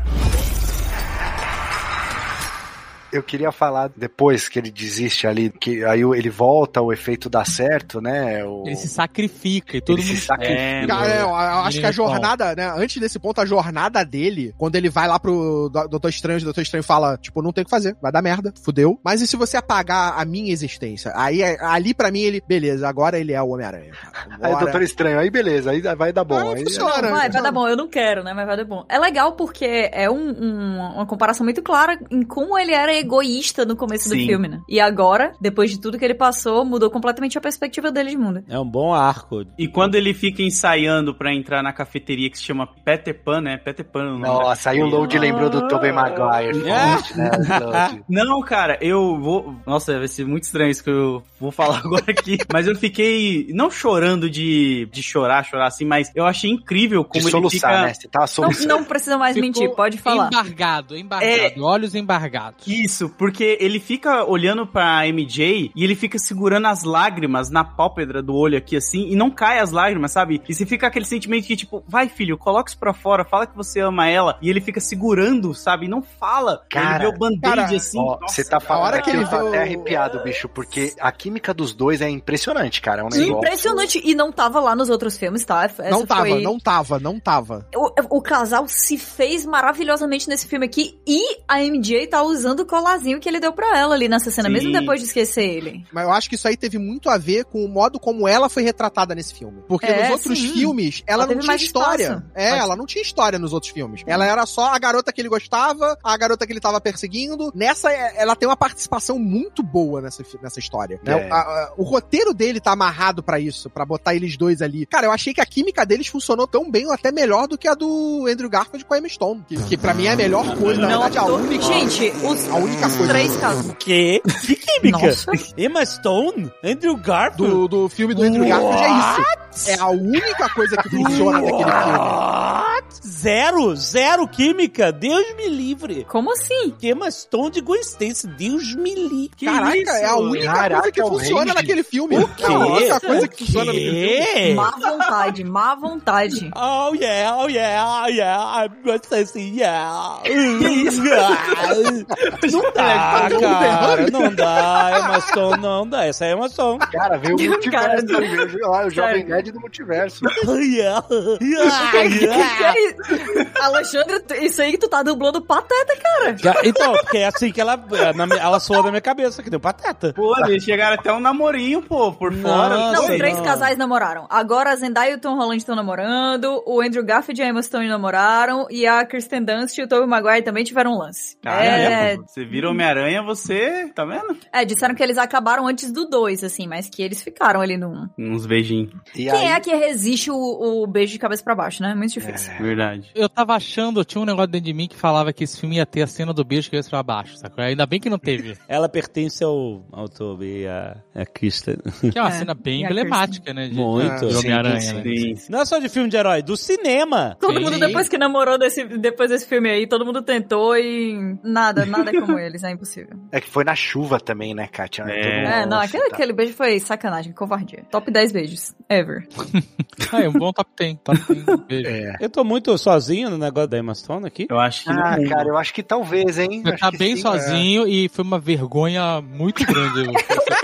Eu 3.12 3.22
queria 3.22 3.50
falar 3.50 3.90
depois 3.96 4.48
que 4.48 4.58
ele 4.58 4.70
desiste 4.70 5.26
ali, 5.26 5.50
que 5.50 5.84
aí 5.84 6.00
ele 6.02 6.30
volta, 6.30 6.80
o 6.80 6.92
efeito 6.92 7.28
dá 7.28 7.44
certo, 7.44 8.00
né? 8.00 8.44
O... 8.44 8.64
Ele 8.66 8.76
se 8.76 8.88
sacrifica 8.88 9.76
e 9.76 9.80
todo 9.80 9.98
ele 9.98 10.06
mundo. 10.06 10.16
se 10.16 10.26
sacrifica. 10.26 10.60
É, 10.60 10.86
Cara, 10.86 11.14
eu, 11.16 11.28
eu 11.28 11.34
acho 11.34 11.80
que 11.80 11.86
a 11.86 11.90
jornada, 11.92 12.54
né? 12.54 12.72
Antes 12.76 12.98
desse 13.00 13.18
ponto, 13.18 13.40
a 13.40 13.46
jornada 13.46 14.04
dele, 14.04 14.54
quando 14.56 14.76
ele 14.76 14.88
vai 14.88 15.08
lá 15.08 15.18
pro 15.18 15.68
Do- 15.68 15.88
Doutor 15.88 16.08
Estranho, 16.08 16.40
o 16.40 16.44
Doutor 16.44 16.60
Estranho 16.62 16.84
fala, 16.84 17.16
tipo, 17.18 17.42
não 17.42 17.52
tem 17.52 17.62
o 17.62 17.64
que 17.64 17.70
fazer, 17.70 17.96
vai 18.00 18.12
dar 18.12 18.22
merda, 18.22 18.52
fudeu. 18.62 18.98
Mas 19.04 19.20
e 19.20 19.26
se 19.26 19.36
você 19.36 19.56
apagar 19.56 20.14
a 20.16 20.24
minha 20.24 20.52
existência? 20.52 21.12
Aí, 21.14 21.42
é- 21.42 21.58
ali 21.64 21.92
pra 21.92 22.10
mim, 22.10 22.20
ele, 22.20 22.42
beleza, 22.46 22.88
agora 22.88 23.18
ele 23.18 23.32
é 23.32 23.42
o 23.42 23.48
Homem-Aranha. 23.48 23.92
Aí 24.40 24.52
o 24.54 24.58
Doutor 24.58 24.82
Estranho, 24.82 25.18
aí 25.18 25.30
beleza, 25.30 25.70
aí 25.70 25.80
vai 25.80 26.12
dar 26.12 26.24
bom. 26.24 26.36
Ah, 26.38 26.54
aí, 26.54 26.62
funciona. 26.64 26.90
Vai, 26.92 27.10
vai 27.10 27.22
funciona. 27.26 27.42
dar 27.42 27.52
bom. 27.52 27.68
Eu 27.68 27.76
não 27.76 27.88
quero, 27.88 28.22
né? 28.22 28.32
Mas 28.32 28.46
vai 28.46 28.56
dar 28.56 28.64
bom. 28.64 28.84
É 28.88 28.98
legal 28.98 29.32
porque 29.32 29.90
é 29.92 30.10
um- 30.10 30.30
um- 30.30 30.76
uma 30.94 31.06
comparação 31.06 31.44
muito 31.44 31.62
clara 31.62 31.98
em 32.10 32.22
como 32.22 32.58
ele 32.58 32.72
era 32.72 32.92
egoísta 33.00 33.64
no 33.64 33.76
começo 33.76 34.08
do 34.08 34.14
Sim. 34.14 34.26
filme, 34.26 34.48
né? 34.48 34.60
E 34.68 34.78
agora, 34.80 35.32
depois 35.40 35.70
de 35.70 35.80
tudo 35.80 35.98
que 35.98 36.04
ele 36.04 36.14
passou, 36.14 36.64
mudou 36.64 36.90
completamente 36.90 37.36
a 37.36 37.40
perspectiva 37.40 37.90
dele 37.90 38.10
de 38.10 38.16
mundo. 38.16 38.44
É 38.48 38.58
um 38.58 38.64
bom 38.68 38.92
arco. 38.94 39.44
E 39.58 39.66
quando 39.68 39.94
ele 39.94 40.14
fica 40.14 40.42
ensaiando 40.42 41.14
pra 41.14 41.34
entrar 41.34 41.62
na 41.62 41.72
cafeteria 41.72 42.30
que 42.30 42.38
se 42.38 42.44
chama 42.44 42.66
Peter 42.84 43.14
Pan, 43.22 43.40
né? 43.40 43.56
Peter 43.56 43.84
Pan. 43.84 44.00
o 44.02 44.10
nome 44.10 44.22
da 44.22 44.28
Nossa, 44.28 44.70
aí 44.70 44.82
o. 44.82 44.86
Load 44.86 45.18
lembrou 45.18 45.48
do 45.50 45.66
Tobey 45.68 45.92
Maguire. 45.92 46.60
É. 46.68 47.16
né? 47.16 48.02
Não, 48.08 48.40
cara, 48.42 48.78
eu 48.80 49.18
vou. 49.18 49.54
Nossa, 49.66 49.98
vai 49.98 50.08
ser 50.08 50.26
muito 50.26 50.44
estranho 50.44 50.70
isso 50.70 50.82
que 50.84 50.90
eu 50.90 51.22
vou 51.38 51.50
falar 51.50 51.78
agora 51.84 52.04
aqui. 52.08 52.38
Mas 52.52 52.66
eu 52.66 52.74
fiquei. 52.76 53.48
Não 53.52 53.70
chorando 53.70 54.28
de, 54.28 54.88
de 54.92 55.02
chorar, 55.02 55.44
chorar 55.44 55.66
assim, 55.68 55.84
mas 55.84 56.10
eu 56.14 56.26
achei 56.26 56.50
incrível 56.50 57.02
De 57.02 57.08
como 57.08 57.24
ele 57.24 57.30
soluçar, 57.30 57.70
fica. 57.72 57.82
né? 57.86 57.94
Você 57.94 58.08
tava 58.08 58.22
Não, 58.24 58.28
soluçando. 58.28 58.68
não 58.68 58.84
precisa 58.84 59.16
mais 59.18 59.34
Ficou 59.34 59.46
mentir, 59.46 59.70
pode 59.74 59.98
falar. 59.98 60.26
Embargado, 60.28 60.96
embargado. 60.96 61.62
Olhos 61.64 61.94
embargados. 61.94 62.66
Isso, 62.66 62.89
isso, 62.90 63.08
porque 63.08 63.56
ele 63.60 63.78
fica 63.78 64.24
olhando 64.24 64.66
pra 64.66 65.06
MJ 65.06 65.70
e 65.74 65.84
ele 65.84 65.94
fica 65.94 66.18
segurando 66.18 66.66
as 66.66 66.82
lágrimas 66.82 67.48
na 67.50 67.62
pálpebra 67.64 68.20
do 68.22 68.34
olho 68.34 68.58
aqui, 68.58 68.76
assim, 68.76 69.06
e 69.08 69.14
não 69.16 69.30
cai 69.30 69.60
as 69.60 69.70
lágrimas, 69.70 70.12
sabe? 70.12 70.42
E 70.48 70.54
você 70.54 70.66
fica 70.66 70.86
aquele 70.88 71.04
sentimento 71.04 71.46
que, 71.46 71.56
tipo, 71.56 71.82
vai, 71.86 72.08
filho, 72.08 72.36
coloca 72.36 72.68
isso 72.70 72.78
pra 72.78 72.92
fora, 72.92 73.24
fala 73.24 73.46
que 73.46 73.56
você 73.56 73.80
ama 73.80 74.08
ela, 74.08 74.36
e 74.42 74.50
ele 74.50 74.60
fica 74.60 74.80
segurando, 74.80 75.54
sabe? 75.54 75.86
E 75.86 75.88
não 75.88 76.02
fala. 76.02 76.62
Cara, 76.70 77.04
ele 77.04 77.10
vê 77.10 77.16
o 77.16 77.18
band-aid, 77.18 77.76
assim. 77.76 77.98
Ó, 77.98 78.18
nossa, 78.20 78.34
você 78.34 78.44
tá 78.44 78.58
falando 78.60 78.84
hora 78.86 78.96
aqui, 78.98 79.10
que 79.10 79.16
ele 79.16 79.24
eu 79.24 79.28
tô 79.28 79.36
até 79.48 79.62
arrepiado, 79.62 80.22
bicho, 80.22 80.48
porque 80.48 80.92
a 81.00 81.12
química 81.12 81.54
dos 81.54 81.72
dois 81.72 82.00
é 82.00 82.08
impressionante, 82.10 82.80
cara. 82.80 83.02
É 83.02 83.04
um 83.04 83.08
negócio... 83.08 83.36
Impressionante. 83.36 84.00
E 84.04 84.14
não 84.14 84.32
tava 84.32 84.60
lá 84.60 84.74
nos 84.74 84.88
outros 84.90 85.16
filmes, 85.16 85.44
tá? 85.44 85.64
Essa 85.64 85.88
não 85.90 86.04
tava, 86.06 86.26
foi- 86.26 86.42
não 86.42 86.58
tava, 86.58 86.98
não 86.98 87.20
tava. 87.20 87.66
O, 87.74 88.16
o 88.18 88.22
casal 88.22 88.66
se 88.66 88.98
fez 88.98 89.46
maravilhosamente 89.46 90.28
nesse 90.28 90.46
filme 90.48 90.66
aqui 90.66 90.98
e 91.06 91.38
a 91.46 91.60
MJ 91.62 92.06
tá 92.08 92.22
usando 92.22 92.60
o 92.60 92.66
colarzinho 92.80 93.20
que 93.20 93.28
ele 93.28 93.38
deu 93.40 93.52
pra 93.52 93.78
ela 93.78 93.94
ali 93.94 94.08
nessa 94.08 94.30
cena, 94.30 94.48
Sim. 94.48 94.54
mesmo 94.54 94.72
depois 94.72 95.00
de 95.00 95.06
esquecer 95.06 95.44
ele. 95.44 95.84
Mas 95.92 96.04
eu 96.04 96.12
acho 96.12 96.28
que 96.28 96.34
isso 96.34 96.48
aí 96.48 96.56
teve 96.56 96.78
muito 96.78 97.08
a 97.10 97.18
ver 97.18 97.44
com 97.44 97.64
o 97.64 97.68
modo 97.68 97.98
como 98.00 98.26
ela 98.26 98.48
foi 98.48 98.62
retratada 98.62 99.14
nesse 99.14 99.34
filme. 99.34 99.62
Porque 99.68 99.86
É, 99.86 100.02
nos 100.02 100.10
outros 100.12 100.38
sim. 100.38 100.52
filmes, 100.52 101.02
ela, 101.06 101.24
Ela 101.24 101.34
não 101.34 101.40
tinha 101.40 101.56
história. 101.56 102.02
espaço. 102.04 102.22
É, 102.34 102.50
Mas- 102.50 102.60
ela 102.60 102.76
não 102.76 102.86
tinha 102.86 103.02
história 103.02 103.38
nos 103.38 103.52
outros 103.52 103.72
filmes. 103.72 104.02
Ela 104.06 104.26
era 104.26 104.44
só 104.46 104.74
a 104.74 104.78
garota 104.78 105.12
que 105.12 105.20
ele 105.20 105.28
gostava, 105.28 105.96
a 106.02 106.16
garota 106.16 106.46
que 106.46 106.52
ele 106.52 106.60
tava 106.60 106.80
perseguindo. 106.80 107.52
Nessa, 107.54 107.92
é, 107.92 108.14
ela 108.16 108.34
tem 108.34 108.48
uma 108.48 108.56
participação 108.56 109.18
muito 109.18 109.62
boa 109.62 110.00
nessa, 110.00 110.22
nessa 110.42 110.58
história. 110.58 110.98
né? 111.04 111.12
É. 111.12 111.30
A- 111.30 111.36
a- 111.36 111.72
o 111.76 111.82
roteiro 111.82 112.32
dele 112.34 112.60
tá 112.60 112.72
amarrado 112.72 113.22
pra 113.22 113.38
isso, 113.38 113.68
pra 113.70 113.84
botar 113.84 114.14
eles 114.14 114.36
dois 114.36 114.62
ali. 114.62 114.86
Cara, 114.86 115.06
eu 115.06 115.12
achei 115.12 115.32
que 115.34 115.40
a 115.40 115.46
química 115.46 115.84
deles 115.84 116.06
funcionou 116.06 116.46
tão 116.46 116.70
bem, 116.70 116.86
ou 116.86 116.92
até 116.92 117.12
melhor 117.12 117.46
do 117.46 117.58
que 117.58 117.68
a 117.68 117.74
do 117.74 118.26
Andrew 118.30 118.48
Garfield 118.48 118.84
com 118.84 118.94
a 118.94 118.98
Emma 118.98 119.08
Stone. 119.08 119.44
Que, 119.48 119.56
que 119.64 119.76
pra 119.76 119.92
mim 119.94 120.06
é 120.06 120.12
a 120.12 120.16
melhor 120.16 120.56
coisa, 120.56 120.80
na 120.80 120.88
verdade, 120.88 121.18
a 121.18 121.24
única. 121.24 121.62
Gente, 121.64 122.10
os 122.24 122.48
A 122.50 122.54
única 122.70 122.88
coisa. 122.96 123.08
três 123.08 123.36
casos. 123.36 123.74
Que? 123.78 124.22
Que 124.46 124.56
química? 124.56 124.98
Nossa. 125.06 125.32
Emma 125.56 125.84
Stone? 125.84 126.50
Andrew 126.64 126.96
Garfield? 126.96 127.52
do, 127.52 127.68
do 127.68 127.88
filme 127.88 128.14
do 128.14 128.22
Andrew 128.22 128.46
Garfield 128.46 128.82
é 128.82 128.88
isso. 128.98 129.70
É 129.70 129.78
a 129.78 129.88
única 129.88 130.48
coisa 130.50 130.76
que 130.76 130.88
funciona 130.88 131.40
daquele 131.40 131.64
filme. 131.64 132.69
Zero? 133.06 133.74
Zero 133.76 134.26
química? 134.28 134.90
Deus 134.92 135.34
me 135.36 135.48
livre. 135.48 136.04
Como 136.08 136.32
assim? 136.32 136.70
Que 136.78 136.88
Emma 136.90 137.10
Stone 137.10 137.50
de 137.50 137.60
Gwen 137.60 137.80
Stacy? 137.80 138.26
Deus 138.28 138.74
me 138.74 138.94
livre. 138.94 139.30
Que 139.36 139.46
Caraca, 139.46 139.76
isso? 139.76 139.90
é 139.92 140.04
a 140.06 140.16
única 140.16 140.52
Caraca, 140.52 140.74
coisa 140.80 140.92
que 140.92 141.00
é 141.00 141.04
funciona 141.04 141.40
range. 141.40 141.54
naquele 141.54 141.82
filme. 141.82 142.16
O 142.16 142.20
É 142.20 142.24
a 142.24 142.28
quê? 142.28 142.46
única 142.46 143.00
coisa 143.00 143.28
que 143.28 143.44
funciona 143.44 143.66
naquele 143.66 144.22
filme. 144.24 144.54
Má 144.54 144.70
vontade, 144.70 145.44
má 145.44 145.74
vontade. 145.74 146.50
Oh 146.56 146.94
yeah, 146.94 147.36
oh 147.36 147.48
yeah, 147.48 148.02
oh 148.04 148.08
yeah, 148.08 148.64
I'm 148.66 148.82
Gwen 148.82 148.96
Stacy, 149.02 149.40
yeah. 149.56 150.20
Que 150.22 150.32
isso? 150.32 151.00
Não 152.50 152.62
dá, 152.72 153.28
Tá 153.30 153.30
cara, 153.40 154.10
não 154.10 154.34
dá, 154.34 154.90
Emma 154.98 155.20
Stone, 155.20 155.62
não 155.62 155.86
dá, 155.88 156.04
essa 156.06 156.24
é 156.26 156.32
Emma 156.32 156.48
Stone. 156.48 156.78
Cara, 156.90 157.18
veio 157.18 157.34
o 157.36 157.70
Cara, 157.70 158.02
multiverso, 158.02 158.58
lá, 158.60 158.86
o 158.86 158.90
Jovem. 158.90 159.24
Nerd 159.24 159.52
do 159.52 159.60
multiverso. 159.60 160.24
Oh 160.46 160.54
yeah, 160.56 161.04
yeah, 161.40 162.02
yeah. 162.02 162.74
É? 162.88 163.60
Alexandre, 163.62 164.22
isso 164.44 164.60
aí 164.62 164.72
que 164.72 164.78
tu 164.78 164.88
tá 164.88 165.02
dublando 165.02 165.40
pateta, 165.42 165.94
cara. 165.96 166.36
Já- 166.36 166.54
Então, 166.64 166.92
porque 166.92 167.18
é 167.18 167.26
assim 167.26 167.50
que 167.52 167.60
ela, 167.60 167.76
na 168.14 168.26
minha- 168.26 168.40
ela 168.40 168.60
soa 168.60 168.82
na 168.82 168.90
minha 168.90 169.00
cabeça, 169.00 169.42
que 169.42 169.50
deu 169.50 169.60
pateta. 169.60 170.12
Pô, 170.14 170.34
eles 170.46 170.62
chegaram 170.64 170.94
até 170.94 171.12
um 171.12 171.20
namorinho, 171.20 171.82
pô, 171.82 172.12
por 172.12 172.32
fora. 172.34 172.76
Nossa, 172.76 173.00
Não, 173.00 173.06
sei 173.06 173.18
três 173.18 173.36
não. 173.36 173.44
casais 173.44 173.76
namoraram. 173.76 174.26
Agora 174.30 174.70
a 174.70 174.76
Zendaya 174.76 175.12
e 175.12 175.14
o 175.14 175.18
Tom 175.20 175.36
Holland 175.36 175.58
estão 175.58 175.74
namorando, 175.76 176.62
o 176.66 176.80
Andrew 176.80 177.04
Garfield 177.04 177.40
e 177.40 177.44
a 177.44 177.48
Emma 177.48 177.62
Stone 177.62 177.88
namoraram, 177.88 178.66
e 178.70 178.86
a 178.86 179.04
Kristen 179.04 179.42
Dunst 179.44 179.76
e 179.78 179.82
o 179.82 179.88
Tobey 179.88 180.06
Maguire 180.06 180.42
também 180.42 180.64
tiveram 180.64 180.92
um 180.92 180.98
lance. 180.98 181.36
Cara, 181.42 181.64
é, 181.64 182.16
pô, 182.16 182.24
você 182.26 182.44
vira 182.44 182.70
Homem-Aranha, 182.70 183.22
você, 183.22 183.90
tá 183.94 184.04
vendo? 184.04 184.36
é, 184.52 184.64
disseram 184.64 184.94
que 184.94 185.02
eles 185.02 185.18
acabaram 185.18 185.66
antes 185.66 185.90
do 185.92 186.06
dois, 186.08 186.42
assim, 186.44 186.66
mas 186.66 186.88
que 186.88 187.02
eles 187.02 187.22
ficaram 187.22 187.60
ali 187.60 187.76
no... 187.76 188.08
Uns 188.18 188.46
beijinhos. 188.46 188.90
E 189.14 189.24
Quem 189.24 189.30
aí, 189.30 189.46
é 189.48 189.60
que 189.60 189.74
resiste 189.74 190.30
o, 190.30 190.36
o 190.82 190.86
beijo 190.86 191.12
de 191.12 191.18
cabeça 191.18 191.42
pra 191.42 191.54
baixo, 191.54 191.82
né? 191.82 191.94
Muito 191.94 192.12
difícil. 192.12 192.52
Verdade. 192.76 193.10
Eu 193.14 193.28
tava 193.28 193.54
achando, 193.54 194.04
tinha 194.04 194.20
um 194.22 194.24
negócio 194.24 194.48
dentro 194.50 194.66
de 194.66 194.72
mim 194.72 194.86
que 194.88 194.96
falava 194.96 195.32
que 195.32 195.44
esse 195.44 195.58
filme 195.60 195.76
ia 195.76 195.86
ter 195.86 196.02
a 196.02 196.06
cena 196.06 196.32
do 196.32 196.44
beijo 196.44 196.70
que 196.70 196.76
ia 196.76 196.82
pra 196.84 197.02
baixo, 197.02 197.36
sacou? 197.36 197.62
Ainda 197.64 197.84
bem 197.86 197.98
que 198.00 198.08
não 198.10 198.18
teve. 198.18 198.56
Ela 198.68 198.88
pertence 198.88 199.42
ao, 199.44 199.84
ao 199.92 200.08
Toby 200.08 200.62
e 200.62 200.66
a, 200.68 200.96
a 201.14 201.26
Kristen. 201.26 201.76
Que 202.00 202.18
é 202.18 202.22
uma 202.22 202.28
É, 202.30 202.32
cena 202.32 202.54
bem 202.54 202.84
emblemática, 202.84 203.52
né? 203.52 203.68
De, 203.68 203.74
Muito. 203.74 204.26
de 204.26 204.32
Sim, 204.34 204.38
Homem-Aranha, 204.38 204.92
né? 204.94 205.02
Sim. 205.02 205.34
Não 205.48 205.60
é 205.60 205.64
só 205.64 205.78
de 205.78 205.88
filme 205.88 206.08
de 206.08 206.16
herói, 206.16 206.42
do 206.42 206.56
cinema. 206.56 207.36
Todo 207.40 207.54
Sim. 207.58 207.64
mundo, 207.64 207.78
depois 207.78 208.08
que 208.08 208.16
namorou 208.18 208.58
desse, 208.58 208.84
depois 208.84 209.30
desse 209.30 209.46
filme 209.46 209.68
aí, 209.70 209.86
todo 209.86 210.04
mundo 210.04 210.22
tentou 210.22 210.76
e 210.76 211.36
nada, 211.42 211.84
nada 211.86 212.10
é 212.10 212.14
como 212.20 212.38
eles, 212.38 212.62
é 212.64 212.70
impossível. 212.70 213.16
é 213.32 213.40
que 213.40 213.48
foi 213.48 213.64
na 213.64 213.74
chuva 213.74 214.18
também, 214.20 214.54
né, 214.54 214.66
Kátia? 214.66 215.02
É. 215.08 215.44
É, 215.44 215.60
não, 215.66 215.76
Nossa, 215.78 215.84
aquele, 215.86 216.08
tá. 216.10 216.14
aquele 216.16 216.32
beijo 216.32 216.52
foi 216.54 216.78
sacanagem, 216.78 217.32
covardia. 217.32 217.84
Top 217.90 218.10
10 218.10 218.32
beijos, 218.32 218.74
ever. 218.88 219.26
Ah, 220.12 220.22
é 220.22 220.28
um 220.28 220.32
bom 220.32 220.52
top 220.52 220.68
10. 220.76 220.98
Top 221.04 221.18
10 221.34 221.60
beijo. 221.68 221.88
É. 221.88 222.16
Eu 222.20 222.28
tô 222.30 222.42
muito 222.42 222.59
sozinho 222.78 223.30
no 223.30 223.38
negócio 223.38 223.68
da 223.68 223.78
Emma 223.78 223.94
Stone 223.94 224.26
aqui. 224.26 224.46
Eu 224.48 224.58
acho 224.58 224.84
que 224.84 224.90
Ah, 224.90 225.16
não. 225.16 225.28
cara, 225.28 225.48
eu 225.48 225.56
acho 225.56 225.72
que 225.74 225.82
talvez, 225.82 226.38
hein? 226.38 226.62
Você 226.62 226.70
Acho 226.70 226.78
tá 226.80 226.90
que 226.90 226.98
bem 226.98 227.16
sim, 227.16 227.22
sozinho 227.22 227.86
e 227.88 228.08
foi 228.08 228.24
uma 228.24 228.38
vergonha 228.38 229.20
muito 229.20 229.64
grande. 229.64 230.10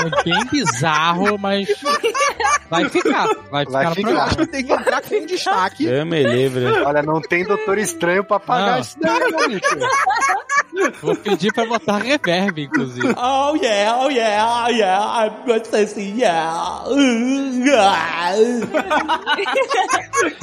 Foi 0.00 0.10
bem 0.24 0.44
bizarro, 0.46 1.38
mas 1.38 1.68
vai 2.70 2.88
ficar. 2.88 3.28
Vai 3.50 3.64
ficar 3.64 3.64
Vai 3.64 3.64
ficar. 3.66 3.84
Eu 3.88 3.92
programa. 3.94 4.22
acho 4.24 4.36
que 4.36 4.46
tem 4.46 4.64
que 4.64 4.72
entrar 4.72 5.02
com 5.02 5.14
um 5.14 5.26
destaque. 5.26 5.84
Eu 5.84 6.06
me 6.06 6.22
livre. 6.22 6.64
Olha, 6.66 7.02
não 7.02 7.20
tem 7.20 7.44
Doutor 7.44 7.78
Estranho 7.78 8.24
pra 8.24 8.40
pagar 8.40 8.72
Não. 8.72 8.80
isso 8.80 8.96
daí, 9.00 9.48
bicho. 9.48 9.78
Vou 11.02 11.14
pedir 11.14 11.52
pra 11.52 11.66
botar 11.66 11.98
reverb, 11.98 12.58
inclusive. 12.62 13.06
Oh 13.16 13.54
yeah, 13.56 13.98
oh 14.00 14.08
yeah, 14.10 14.64
oh 14.66 14.68
yeah, 14.70 15.26
I'm 15.26 15.44
going 15.46 15.60
to 15.60 15.86
say 15.86 16.14
yeah. 16.16 16.82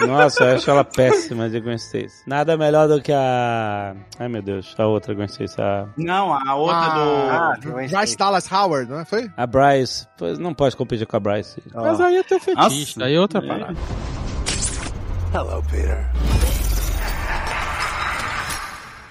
Nossa, 0.06 0.44
eu 0.46 0.56
acho 0.56 0.70
ela 0.70 0.84
péssima 0.84 1.50
de 1.50 1.60
Gwen 1.60 1.78
Stacy. 1.78 2.22
Nada 2.28 2.56
melhor 2.58 2.88
do 2.88 3.02
que 3.02 3.12
a... 3.12 3.96
Ai 4.20 4.28
meu 4.28 4.42
Deus, 4.42 4.76
a 4.78 4.86
outra 4.86 5.14
Gwen 5.14 5.28
Stacy, 5.28 5.60
a, 5.60 5.88
Não, 5.98 6.34
a 6.34 6.56
outra 6.56 6.78
Ah, 6.78 7.54
do. 7.62 7.70
uma 7.70 7.88
Bryce 7.88 8.16
Dallas 8.18 8.39
Howard, 8.52 8.90
não 8.90 9.00
é? 9.00 9.06
Foi? 9.06 9.30
a 9.36 9.48
Bryce. 9.48 10.08
Pois 10.18 10.38
não 10.38 10.54
pode 10.54 10.76
competir 10.76 11.08
com 11.08 11.16
a 11.18 11.20
Bryce. 11.20 11.62
Mas 11.74 12.00
aí 12.00 12.18
é 12.18 12.24
teu 12.24 12.40
fetiche, 12.40 12.98
Nossa. 13.00 13.06
aí 13.06 13.16
é 13.16 13.20
outra 13.20 13.42
parada. 13.42 13.76
Hello, 15.34 15.64
Peter. 15.70 16.06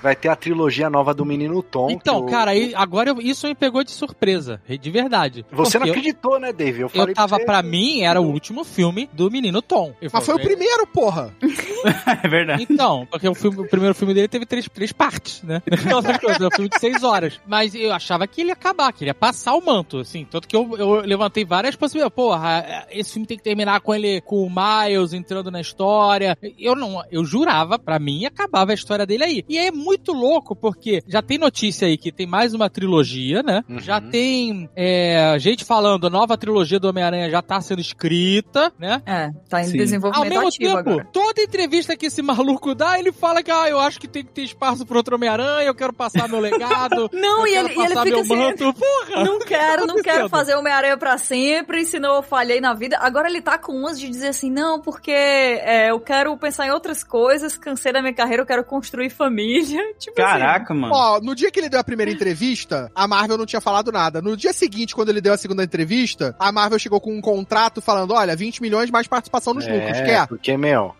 Vai 0.02 0.15
ter 0.15 0.28
a 0.28 0.36
trilogia 0.36 0.89
nova 0.89 1.12
do 1.12 1.25
Menino 1.25 1.62
Tom. 1.62 1.91
Então, 1.91 2.18
o- 2.20 2.27
cara, 2.27 2.52
aí, 2.52 2.73
agora 2.75 3.10
eu- 3.10 3.20
isso 3.20 3.47
me 3.47 3.55
pegou 3.55 3.83
de 3.83 3.91
surpresa, 3.91 4.60
de 4.68 4.91
verdade. 4.91 5.44
Você 5.51 5.78
não 5.78 5.86
Porque 5.86 5.99
eu- 5.99 6.01
acreditou, 6.01 6.39
né, 6.41 6.52
Dave? 6.52 6.81
Eu, 6.83 6.89
falei 6.89 7.10
Eu 7.12 7.15
tava, 7.15 7.36
você- 7.36 7.44
pra 7.44 7.62
mim, 7.62 8.02
era 8.02 8.20
o 8.20 8.27
último 8.27 8.65
filme 8.65 9.09
do 9.12 9.31
Menino 9.31 9.60
Tom. 9.60 9.94
Eu 10.01 10.10
Mas 10.12 10.25
foi 10.25 10.35
o 10.35 10.41
primeiro, 10.41 10.86
porra. 10.86 11.35
É 12.25 12.28
verdade. 12.28 12.67
Então, 12.68 13.07
porque 13.10 13.28
o, 13.28 13.35
filme- 13.35 13.60
o 13.60 13.68
primeiro 13.68 13.94
filme 13.94 14.12
dele 14.12 14.27
teve 14.28 14.44
três, 14.44 14.68
três 14.68 14.93
partes, 14.93 15.43
né? 15.43 15.62
Então, 15.70 15.97
outra 15.99 16.18
coisa, 16.18 16.44
é 16.44 16.49
um 16.49 16.51
filme 16.51 16.68
de 16.68 16.78
seis 16.81 17.02
horas. 17.05 17.41
Mas 17.47 17.75
eu 17.75 17.93
achava 17.93 18.27
que 18.27 18.41
ele 18.41 18.51
ia 18.51 18.55
acabar, 18.55 18.93
que 18.93 19.05
ele 19.05 19.10
ia 19.10 19.15
passar 19.15 19.55
o 19.55 19.65
manto, 19.65 19.99
assim. 19.99 20.25
Tanto 20.28 20.49
que 20.49 20.57
eu, 20.57 20.77
eu 20.77 20.91
levantei 21.02 21.44
várias 21.44 21.77
possibilidades. 21.77 22.15
Porra, 22.15 22.86
esse 22.91 23.12
filme 23.12 23.27
tem 23.27 23.36
que 23.36 23.44
terminar 23.44 23.81
com 23.81 23.94
ele, 23.94 24.20
com 24.23 24.43
o 24.44 24.51
Miles 24.51 25.12
entrando 25.12 25.51
na 25.51 25.60
história. 25.60 26.36
Eu 26.59 26.75
não, 26.75 27.02
eu 27.10 27.25
jurava, 27.25 27.78
pra 27.78 27.99
mim, 27.99 28.25
acabava 28.27 28.73
a 28.73 28.75
história 28.75 29.07
dele 29.07 29.25
aí. 29.25 29.44
E 29.49 29.57
é 29.59 29.70
muito 29.70 29.88
louco, 30.12 30.55
porque 30.57 31.02
já 31.07 31.23
tem 31.23 31.39
notícia 31.39 31.86
aí 31.86 31.97
que 31.97 32.10
tem 32.10 32.26
mais 32.26 32.55
uma 32.55 32.68
trilogia, 32.68 33.42
né? 33.42 33.62
Uhum. 33.68 33.81
Já 33.81 34.00
tem 34.00 34.68
é, 34.75 35.36
gente 35.39 35.65
falando, 35.65 36.07
a 36.07 36.10
nova 36.10 36.36
trilogia 36.36 36.78
do 36.78 36.89
Homem-Aranha 36.89 37.31
já 37.31 37.42
tá 37.42 37.60
sendo 37.60 37.81
escrita, 37.81 38.73
né? 38.78 39.02
É, 39.07 39.31
tá 39.49 39.62
em 39.62 39.65
Sim. 39.65 39.73
Ao 39.73 39.78
desenvolvimento 39.78 40.28
mesmo 40.28 40.49
ativo 40.49 40.76
tempo, 40.76 40.91
agora. 40.91 41.08
toda 41.12 41.42
entrevista 41.42 41.97
que 41.97 42.07
esse 42.07 42.23
maluco 42.23 42.75
dá, 42.75 42.99
ele 42.99 43.12
fala 43.12 43.42
que, 43.42 43.50
ah, 43.50 43.68
eu 43.68 43.78
acho 43.78 44.00
que 44.00 44.08
tem 44.08 44.25
que 44.25 44.33
ter 44.33 44.42
espaço 44.42 44.84
pro 44.84 44.97
outro 44.97 45.17
Homem-Aranha, 45.17 45.67
eu 45.67 45.75
quero 45.75 45.92
passar 45.92 46.28
meu 46.28 46.41
legado. 46.41 47.08
Não, 47.15 47.47
eu 47.47 47.47
e 47.47 47.52
quero 47.52 47.68
ele, 47.68 47.78
e 47.78 47.83
ele 47.83 47.89
fica 47.89 48.05
meu 48.05 48.20
assim, 48.20 48.36
manto. 48.36 48.75
Porra! 48.78 49.25
não 49.25 49.39
quero, 49.41 49.86
não 49.86 50.02
quero 50.02 50.28
fazer 50.28 50.55
Homem-Aranha 50.55 50.97
pra 50.97 51.18
sempre, 51.18 51.84
senão 51.84 52.17
eu 52.17 52.23
falhei 52.23 52.60
na 52.60 52.75
vida. 52.75 52.99
Agora 53.00 53.28
ele 53.28 53.41
tá 53.41 53.58
com 53.58 53.73
umas 53.73 53.99
de 53.99 54.08
dizer 54.08 54.28
assim, 54.28 54.50
não, 54.50 54.81
porque 54.81 55.10
é, 55.10 55.91
eu 55.91 56.00
quero 56.00 56.36
pensar 56.36 56.67
em 56.67 56.70
outras 56.70 57.02
coisas, 57.02 57.57
cansei 57.57 57.92
da 57.92 58.00
minha 58.00 58.15
carreira, 58.15 58.42
eu 58.42 58.47
quero 58.47 58.65
construir 58.65 59.10
família. 59.10 59.77
Tipo 59.98 60.20
assim, 60.20 60.39
Caraca, 60.39 60.74
mano. 60.74 60.94
Ó, 60.94 61.20
no 61.20 61.34
dia 61.34 61.50
que 61.50 61.58
ele 61.58 61.68
deu 61.68 61.81
a 61.81 61.84
primeira 61.84 62.10
entrevista, 62.10 62.90
a 62.94 63.07
Marvel 63.07 63.39
não 63.39 63.47
tinha 63.47 63.60
falado 63.60 63.90
nada. 63.90 64.23
No 64.23 64.36
dia 64.36 64.52
seguinte, 64.52 64.94
quando 64.94 65.08
ele 65.08 65.20
deu 65.20 65.32
a 65.32 65.36
segunda 65.36 65.65
entrevista, 65.65 66.34
a 66.39 66.52
Marvel 66.52 66.78
chegou 66.78 67.00
com 67.00 67.16
um 67.16 67.20
contrato 67.20 67.81
falando: 67.81 68.15
olha, 68.15 68.36
20 68.36 68.62
milhões 68.62 68.90
mais 68.90 69.07
participação 69.07 69.55
nos 69.55 69.66
lucros. 69.66 69.98
É, 69.98 70.05
Quer? 70.05 70.26
porque, 70.26 70.57
meu, 70.57 70.94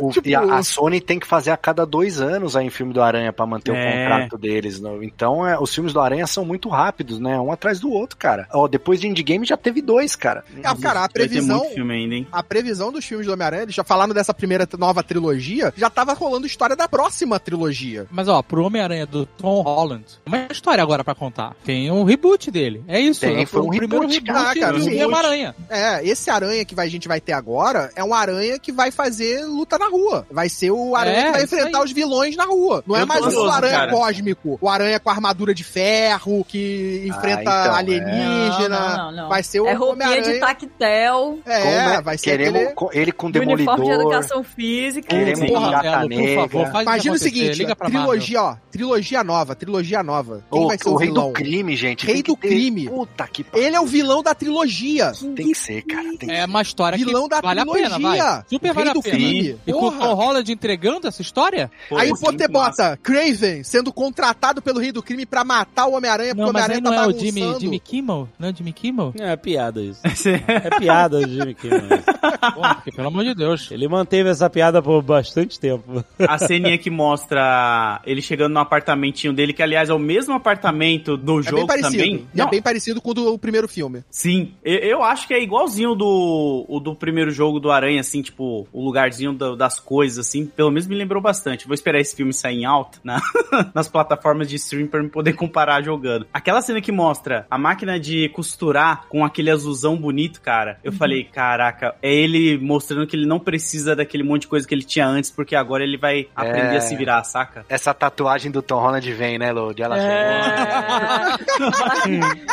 O- 0.00 0.08
o- 0.08 0.10
tipo- 0.12 0.28
E 0.28 0.34
a, 0.34 0.40
a 0.40 0.62
Sony 0.62 1.00
tem 1.00 1.18
que 1.18 1.26
fazer 1.26 1.50
a 1.50 1.56
cada 1.56 1.84
dois 1.86 2.20
anos 2.20 2.56
aí 2.56 2.66
em 2.66 2.70
filme 2.70 2.92
do 2.92 3.02
Aranha 3.02 3.32
pra 3.32 3.46
manter 3.46 3.74
É. 3.74 3.74
o 3.74 3.98
contrato 4.02 4.38
deles. 4.38 4.80
né? 4.80 4.90
Então, 5.02 5.46
é, 5.46 5.58
os 5.58 5.72
filmes 5.74 5.92
do 5.92 6.00
Aranha 6.00 6.26
são 6.26 6.44
muito 6.44 6.68
rápidos, 6.68 7.18
né? 7.18 7.38
Um 7.38 7.52
atrás 7.52 7.78
do 7.80 7.90
outro, 7.90 8.16
cara. 8.16 8.46
Ó, 8.52 8.66
depois 8.68 9.00
de 9.00 9.06
Endgame 9.08 9.46
já 9.46 9.56
teve 9.56 9.80
dois, 9.82 10.14
cara. 10.16 10.44
Ah, 10.64 10.74
cara, 10.76 11.04
a 11.04 11.08
previsão. 11.08 11.58
muito 11.58 11.74
filme 11.74 11.94
ainda, 11.94 12.14
hein? 12.14 12.26
A 12.32 12.42
previsão 12.42 12.90
dos 12.92 13.04
filmes 13.04 13.26
do 13.26 13.32
Homem-Aranha, 13.32 13.62
eles 13.62 13.74
já 13.74 13.84
falaram 13.84 14.12
dessa 14.12 14.34
primeira 14.34 14.66
nova 14.78 15.02
trilogia, 15.02 15.72
já 15.76 15.88
tava 15.90 16.12
rolando 16.14 16.46
história 16.46 16.74
da 16.76 16.88
próxima 16.88 17.38
trilogia. 17.38 18.06
Mas 18.10 18.28
ó, 18.28 18.42
pro 18.42 18.64
Homem-Aranha 18.64 19.06
do 19.06 19.24
Tom 19.26 19.60
Holland, 19.62 20.04
uma 20.26 20.46
história 20.50 20.82
agora 20.82 21.04
pra 21.04 21.14
contar. 21.14 21.54
Tem 21.64 21.90
um 21.90 22.04
reboot 22.04 22.50
dele. 22.50 22.82
É 22.88 23.00
isso. 23.00 23.20
Tem, 23.20 23.42
é 23.42 23.46
foi 23.46 23.60
o 23.60 23.64
um 23.66 23.68
primeiro 23.70 24.00
reboot, 24.08 24.14
reboot, 24.26 24.32
cara, 24.32 24.60
cara, 24.60 24.78
do 24.78 24.84
sim. 24.84 25.02
Homem-Aranha. 25.02 25.54
É, 25.68 26.06
esse 26.06 26.30
aranha 26.30 26.64
que 26.64 26.74
vai- 26.74 26.86
a 26.86 26.90
gente 26.90 27.06
vai 27.08 27.20
ter 27.20 27.32
agora 27.32 27.90
é 27.94 28.02
um 28.02 28.12
aranha 28.14 28.58
que 28.58 28.72
vai 28.72 28.90
fazer 28.90 29.44
luta 29.60 29.78
na 29.78 29.88
rua. 29.88 30.26
Vai 30.30 30.48
ser 30.48 30.70
o 30.70 30.96
aranha 30.96 31.18
É, 31.18 31.24
que 31.26 31.30
vai 31.32 31.42
enfrentar 31.44 31.78
aí. 31.78 31.84
os 31.84 31.92
vilões 31.92 32.36
na 32.36 32.44
rua. 32.44 32.82
Não 32.86 32.96
é 32.96 33.02
Eu 33.02 33.06
tô 33.06 33.12
mais 33.12 33.36
o 33.36 33.50
aranha 33.50 33.78
cara. 33.78 33.92
cósmico, 33.92 34.58
o 34.60 34.68
aranha 34.68 34.98
com 35.00 35.10
armadura 35.10 35.54
de 35.54 35.62
ferro, 35.64 36.44
que 36.48 37.04
enfrenta 37.06 37.42
então, 37.42 37.74
alienígena. 37.74 38.68
Não, 38.68 38.96
não, 38.96 39.12
não. 39.12 39.28
Vai 39.28 39.42
ser 39.42 39.60
o 39.60 39.66
É 39.66 39.72
roupinha 39.74 40.20
de 40.22 40.38
tactel, 40.40 41.38
É, 41.46 41.60
Como- 41.92 42.02
vai 42.02 42.18
ser 42.18 42.30
queremos 42.30 42.60
aquele... 42.62 42.90
ele 43.00 43.12
com 43.12 43.30
de 43.30 43.38
uniforme 43.38 43.84
de 43.84 43.90
demolidor. 43.90 44.12
educação 44.12 44.42
física. 44.44 45.08
Queremos 45.08 45.50
Porra, 45.50 45.70
gata 45.70 46.08
por 46.08 46.34
favor, 46.34 46.72
faz 46.72 46.82
Imagina 46.86 47.14
o 47.14 47.18
seguinte, 47.18 47.58
Liga 47.58 47.76
pra 47.76 47.88
trilogia, 47.88 48.42
ó, 48.42 48.56
trilogia 48.70 49.24
nova, 49.24 49.54
trilogia 49.54 50.02
nova. 50.02 50.42
Quem 50.50 50.62
O, 50.64 50.68
vai 50.68 50.78
ser 50.78 50.88
o 50.88 50.92
o, 50.92 50.96
rei 50.96 51.08
vilão? 51.08 51.26
do 51.28 51.32
crime, 51.32 51.76
gente. 51.76 52.06
Rei 52.06 52.22
do 52.22 52.36
ter- 52.36 52.48
crime. 52.48 52.88
Puta 52.88 53.26
que 53.26 53.44
pariu. 53.44 53.66
Ele 53.66 53.76
é 53.76 53.80
o 53.80 53.86
vilão 53.86 54.22
da 54.22 54.34
trilogia. 54.34 55.12
Tem 55.36 55.48
que 55.48 55.54
ser, 55.54 55.82
cara. 55.82 56.04
Tem 56.18 56.28
que 56.28 56.30
É 56.30 56.44
uma 56.44 56.62
história 56.62 56.96
Vilão 56.96 57.24
que 57.24 57.30
da 57.30 57.40
vale 57.40 57.60
a 57.60 57.66
pena, 57.66 57.90
trilogia. 57.94 58.24
vai. 58.24 58.42
Super 58.48 58.70
O 58.70 58.74
vale 58.74 58.84
rei 58.84 58.90
a 58.90 58.94
do 58.94 59.02
pena. 59.02 59.16
E 59.66 59.72
com 59.72 59.86
o. 59.86 59.92
Tom 59.92 60.14
Holland 60.14 60.50
entregando 60.52 61.06
essa 61.06 61.20
história? 61.22 61.70
Pô, 61.88 61.96
Aí 61.98 62.08
é 62.10 62.14
você 62.14 62.48
bota 62.48 62.96
Craven 63.02 63.62
sendo 63.64 63.92
contratado 63.92 64.62
pelo 64.62 64.78
Rei 64.80 64.92
do 64.92 65.02
Crime 65.02 65.26
pra 65.26 65.44
matar 65.44 65.86
o 65.86 65.94
Homem-Aranha, 65.94 66.34
porque 66.34 66.40
Não, 66.40 66.46
o 66.46 66.50
Homem-Aranha 66.50 66.80
não 66.80 66.90
tá 66.92 67.04
é 67.04 67.06
o 67.06 67.18
Jimmy. 67.18 67.58
Jimmy 67.60 67.80
Kimmel? 67.80 68.28
Não 68.38 68.48
é 68.48 68.52
o 68.52 68.56
Jimmy 68.56 68.72
Kimmel? 68.72 69.14
É 69.18 69.36
piada 69.36 69.80
isso. 69.82 70.00
É 70.50 70.78
piada 70.78 71.20
do 71.20 71.28
Jimmy 71.28 71.54
Kimmel. 71.54 71.80
Porra, 72.54 72.74
porque, 72.76 72.92
pelo 72.92 73.08
amor 73.08 73.24
de 73.24 73.34
Deus. 73.34 73.70
Ele 73.70 73.88
manteve 73.88 74.28
essa 74.28 74.48
piada 74.50 74.82
por 74.82 75.02
bastante 75.02 75.58
tempo. 75.58 76.04
A 76.18 76.38
ceninha 76.38 76.76
que 76.78 76.90
mostra 76.90 78.00
ele 78.04 78.20
chegando 78.22 78.52
no 78.54 78.60
apartamentinho 78.60 79.32
dele, 79.32 79.52
que 79.52 79.62
aliás 79.62 79.88
é 79.88 79.94
o 79.94 79.98
mesmo 79.98 80.34
apartamento 80.34 81.16
do 81.16 81.40
É 81.40 81.42
jogo 81.42 81.56
bem 81.58 81.66
parecido. 81.66 81.92
também. 81.96 82.28
E 82.34 82.40
É 82.40 82.46
bem 82.46 82.62
parecido 82.62 83.00
com 83.00 83.10
o 83.10 83.14
do 83.14 83.38
primeiro 83.38 83.68
filme. 83.68 84.02
Sim, 84.10 84.52
eu, 84.64 84.78
eu 84.78 85.02
acho 85.02 85.26
que 85.26 85.34
é 85.34 85.42
igualzinho 85.42 85.94
do, 85.94 86.66
o 86.68 86.80
do 86.80 86.94
primeiro 86.94 87.30
jogo 87.30 87.60
do 87.60 87.70
Aranha, 87.70 88.00
assim, 88.00 88.22
tipo, 88.22 88.66
o 88.72 88.84
lugarzinho 88.84 89.32
do- 89.40 89.56
das 89.56 89.80
coisas, 89.80 90.26
assim. 90.26 90.46
Pelo 90.46 90.70
menos 90.70 90.86
me 90.86 90.94
lembrou 90.94 91.20
bastante. 91.22 91.66
Vou 91.66 91.74
esperar 91.74 91.98
esse 91.98 92.14
filme 92.14 92.32
sair 92.32 92.58
em 92.60 92.64
alta 92.64 92.98
na- 93.02 93.20
nas 93.74 93.88
plataformas 93.88 94.48
de 94.48 94.56
stream 94.56 94.86
pra 94.86 95.02
me 95.02 95.08
poder 95.08 95.32
comparar 95.32 95.82
jogando. 95.82 96.26
Aquela 96.32 96.60
cena 96.62 96.80
que 96.80 96.92
mostra 96.92 97.46
a 97.50 97.56
máquina 97.58 97.98
de 97.98 98.28
costurar 98.30 99.06
com 99.08 99.24
aquele 99.24 99.50
azulzão 99.50 99.96
bonito, 99.96 100.40
cara. 100.40 100.78
Eu 100.84 100.92
falei, 100.92 101.24
caraca, 101.24 101.94
é 102.02 102.12
ele 102.12 102.58
mostrando 102.58 103.06
que 103.06 103.16
ele 103.16 103.26
não 103.26 103.38
precisa 103.40 103.96
daquele 103.96 104.22
monte 104.22 104.42
de 104.42 104.48
coisa 104.48 104.66
que 104.68 104.74
ele 104.74 104.82
tinha 104.84 105.06
antes, 105.06 105.30
porque 105.30 105.56
agora 105.56 105.82
ele 105.82 105.96
vai 105.96 106.28
aprender 106.36 106.74
É. 106.74 106.76
a 106.76 106.80
se 106.80 106.94
virar, 106.96 107.24
saca? 107.24 107.64
Essa 107.68 107.94
tatuagem 107.94 108.50
do 108.50 108.60
Tom 108.60 108.80
Holland 108.80 109.10
vem, 109.12 109.38
né, 109.38 109.50
Lodi? 109.52 109.82
Ela 109.82 109.98
É. 109.98 110.10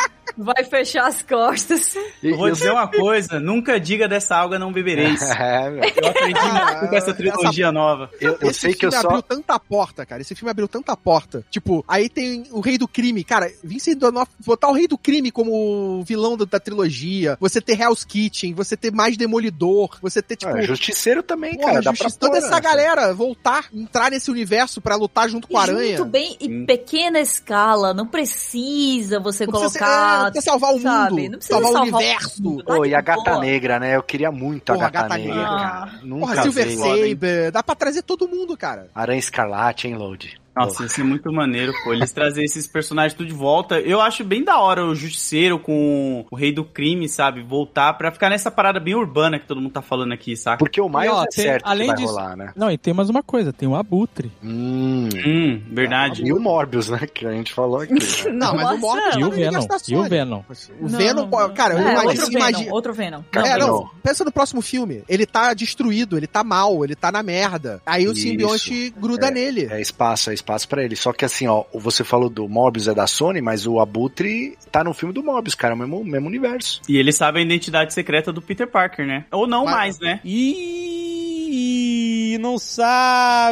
Vai 0.38 0.62
fechar 0.64 1.06
as 1.08 1.20
costas. 1.22 1.96
E- 2.22 2.30
Eu 2.30 2.36
vou 2.36 2.48
eu- 2.48 2.54
dizer 2.54 2.70
uma 2.70 2.86
coisa, 2.88 3.40
nunca 3.40 3.78
diga 3.80 4.06
dessa 4.08 4.36
alga 4.36 4.58
não 4.58 4.72
bebereis. 4.72 5.20
É. 5.38 5.68
Eu 5.68 6.08
aprendi 6.08 6.40
muito 6.40 6.88
com 6.88 6.96
essa 6.96 7.12
trilogia 7.14 7.72
nova. 7.72 8.10
Eu, 8.20 8.38
eu 8.40 8.50
Esse 8.50 8.60
sei 8.60 8.74
que 8.74 8.86
eu 8.86 8.90
filme 8.90 9.02
só. 9.02 9.08
abriu 9.08 9.22
tanta 9.22 9.58
porta, 9.58 10.06
cara. 10.06 10.20
Esse 10.22 10.34
filme 10.34 10.50
abriu 10.50 10.68
tanta 10.68 10.96
porta. 10.96 11.44
Tipo, 11.50 11.84
aí 11.88 12.08
tem 12.08 12.44
o 12.52 12.60
Rei 12.60 12.78
do 12.78 12.86
Crime. 12.88 13.24
Cara, 13.24 13.50
Vincent 13.64 13.98
D'Onofrio, 13.98 14.36
botar 14.44 14.68
o 14.68 14.72
Rei 14.72 14.86
do 14.88 14.96
Crime 14.98 15.30
como 15.30 16.02
vilão 16.04 16.36
do- 16.36 16.46
da 16.46 16.60
trilogia. 16.60 17.36
Você 17.40 17.60
ter 17.60 17.80
Hell's 17.80 18.04
Kitchen, 18.04 18.54
você 18.54 18.76
ter 18.76 18.92
mais 18.92 19.16
Demolidor, 19.16 19.98
você 20.00 20.22
ter, 20.22 20.36
tipo... 20.36 20.52
Ah, 20.56 20.60
Justiceiro 20.62 21.22
também, 21.22 21.56
Porra, 21.56 21.72
cara. 21.74 21.82
Dá 21.82 21.92
pra 21.92 22.10
toda 22.10 22.32
pôr, 22.32 22.38
essa 22.38 22.54
né? 22.54 22.60
galera 22.60 23.12
voltar, 23.14 23.66
entrar 23.74 24.10
nesse 24.10 24.30
universo 24.30 24.80
pra 24.80 24.94
lutar 24.96 25.28
junto 25.28 25.48
com 25.48 25.54
o 25.54 25.58
Aranha. 25.58 25.98
Muito 25.98 26.04
bem, 26.04 26.32
Hum. 26.40 26.62
em 26.62 26.66
pequena 26.66 27.18
escala. 27.20 27.92
Não 27.94 28.06
precisa 28.06 29.18
você 29.20 29.44
Não 29.46 29.52
precisa, 29.52 29.78
colocar. 29.78 30.27
é, 30.27 30.27
não 30.28 30.32
precisa 30.32 30.50
salvar 30.52 30.74
o 30.74 30.80
sabe? 30.80 31.10
mundo, 31.22 31.30
Não 31.32 31.38
precisa 31.38 31.54
salvar 31.60 31.70
o 31.70 31.72
salvar 31.86 32.00
universo. 32.00 32.42
mundo. 32.42 32.64
Pô, 32.64 32.84
e 32.84 32.94
a 32.94 32.98
Tá 32.98 33.02
gata 33.02 33.30
boa. 33.30 33.40
negra, 33.40 33.78
né? 33.80 33.96
Eu 33.96 34.02
queria 34.02 34.30
muito 34.32 34.72
Porra, 34.72 34.86
a 34.86 34.90
gata, 34.90 35.08
Gata 35.08 35.18
negra, 35.18 35.34
Negra. 35.34 35.48
cara. 35.58 35.90
Nunca 36.02 36.26
Porra, 36.26 36.42
Silver 36.42 36.66
veio. 36.66 36.78
Saber, 37.10 37.50
dá 37.50 37.62
pra 37.62 37.74
trazer 37.74 38.02
todo 38.02 38.28
mundo, 38.28 38.56
cara. 38.56 38.88
Aranha 38.94 39.18
Escarlate, 39.18 39.88
hein, 39.88 39.94
Load? 39.96 40.40
Nossa, 40.66 40.82
ia 40.84 40.88
ser 40.88 41.02
muito 41.04 41.32
maneiro, 41.32 41.72
pô. 41.84 41.92
Eles 41.92 42.12
trazerem 42.12 42.44
esses 42.44 42.66
personagens 42.66 43.14
tudo 43.14 43.26
de 43.28 43.34
volta. 43.34 43.78
Eu 43.80 44.00
acho 44.00 44.24
bem 44.24 44.42
da 44.44 44.58
hora 44.58 44.84
o 44.86 44.94
Justiceiro 44.94 45.58
com 45.58 46.24
o 46.30 46.36
Rei 46.36 46.52
do 46.52 46.64
Crime, 46.64 47.08
sabe? 47.08 47.42
Voltar 47.42 47.92
pra 47.94 48.10
ficar 48.10 48.30
nessa 48.30 48.50
parada 48.50 48.78
bem 48.80 48.94
urbana 48.94 49.38
que 49.38 49.46
todo 49.46 49.60
mundo 49.60 49.72
tá 49.72 49.82
falando 49.82 50.12
aqui, 50.12 50.36
saca? 50.36 50.58
Porque 50.58 50.80
o 50.80 50.88
Miles 50.88 51.10
ó, 51.12 51.22
é 51.24 51.26
tem- 51.26 51.44
certo 51.44 51.64
além 51.66 51.88
que 51.88 51.94
vai 51.94 51.96
disso- 51.96 52.12
rolar, 52.14 52.36
né? 52.36 52.52
Não, 52.56 52.70
e 52.70 52.78
tem 52.78 52.92
mais 52.94 53.08
uma 53.10 53.22
coisa, 53.22 53.52
tem 53.52 53.68
o 53.68 53.74
Abutre. 53.74 54.30
Hum. 54.42 55.08
Hum, 55.26 55.62
verdade. 55.70 56.22
E 56.24 56.32
o 56.32 56.40
Morbius, 56.40 56.88
né? 56.88 57.00
Que 57.12 57.26
a 57.26 57.32
gente 57.32 57.52
falou 57.52 57.80
aqui. 57.80 57.92
né? 57.94 57.98
Não, 58.32 58.54
mas 58.54 58.70
o. 58.70 58.78
Morbius 58.78 59.12
tá 59.14 59.18
E 59.20 59.24
o 59.24 59.30
Venom. 59.30 59.66
da 59.66 59.76
E 59.88 59.96
o. 59.96 60.02
Venom. 60.04 60.38
O 60.80 60.88
Não, 60.88 60.98
Venom, 60.98 61.26
não, 61.26 61.40
não. 61.40 61.54
cara, 61.54 61.74
eu 61.74 61.78
é, 61.78 61.92
imagino, 61.92 62.08
outro 62.08 62.26
Venom, 62.26 62.38
imagino- 62.48 62.72
outro 62.74 62.92
Venom. 62.94 63.20
É, 63.32 63.58
Não, 63.58 63.66
não, 63.66 63.90
pensa 64.02 64.24
no 64.24 64.32
próximo 64.32 64.60
filme. 64.62 65.02
Ele 65.08 65.26
tá 65.26 65.54
destruído, 65.54 66.16
ele 66.16 66.26
tá 66.26 66.42
mal, 66.44 66.84
ele 66.84 66.94
tá 66.94 67.10
na 67.12 67.22
merda. 67.22 67.80
Aí 67.86 68.06
o 68.08 68.12
Isso. 68.12 68.22
simbionte 68.22 68.90
gruda 68.96 69.30
nele. 69.30 69.68
É 69.70 69.80
espaço, 69.80 70.30
é 70.30 70.34
espaço 70.34 70.47
pra 70.66 70.82
ele. 70.82 70.96
Só 70.96 71.12
que 71.12 71.24
assim, 71.24 71.46
ó, 71.46 71.64
você 71.74 72.02
falou 72.04 72.30
do 72.30 72.48
Morbius 72.48 72.88
é 72.88 72.94
da 72.94 73.06
Sony, 73.06 73.40
mas 73.40 73.66
o 73.66 73.80
Abutre 73.80 74.56
tá 74.72 74.82
no 74.82 74.94
filme 74.94 75.12
do 75.12 75.22
Morbius, 75.22 75.54
cara, 75.54 75.74
é 75.74 75.76
o 75.76 75.78
mesmo, 75.78 76.04
mesmo 76.04 76.26
universo. 76.26 76.80
E 76.88 76.96
ele 76.96 77.12
sabe 77.12 77.40
a 77.40 77.42
identidade 77.42 77.92
secreta 77.92 78.32
do 78.32 78.40
Peter 78.40 78.66
Parker, 78.66 79.06
né? 79.06 79.24
Ou 79.30 79.46
não 79.46 79.64
Mas- 79.64 79.74
mais, 79.74 80.00
né? 80.00 80.20
Ih, 81.50 82.38
não 82.38 82.58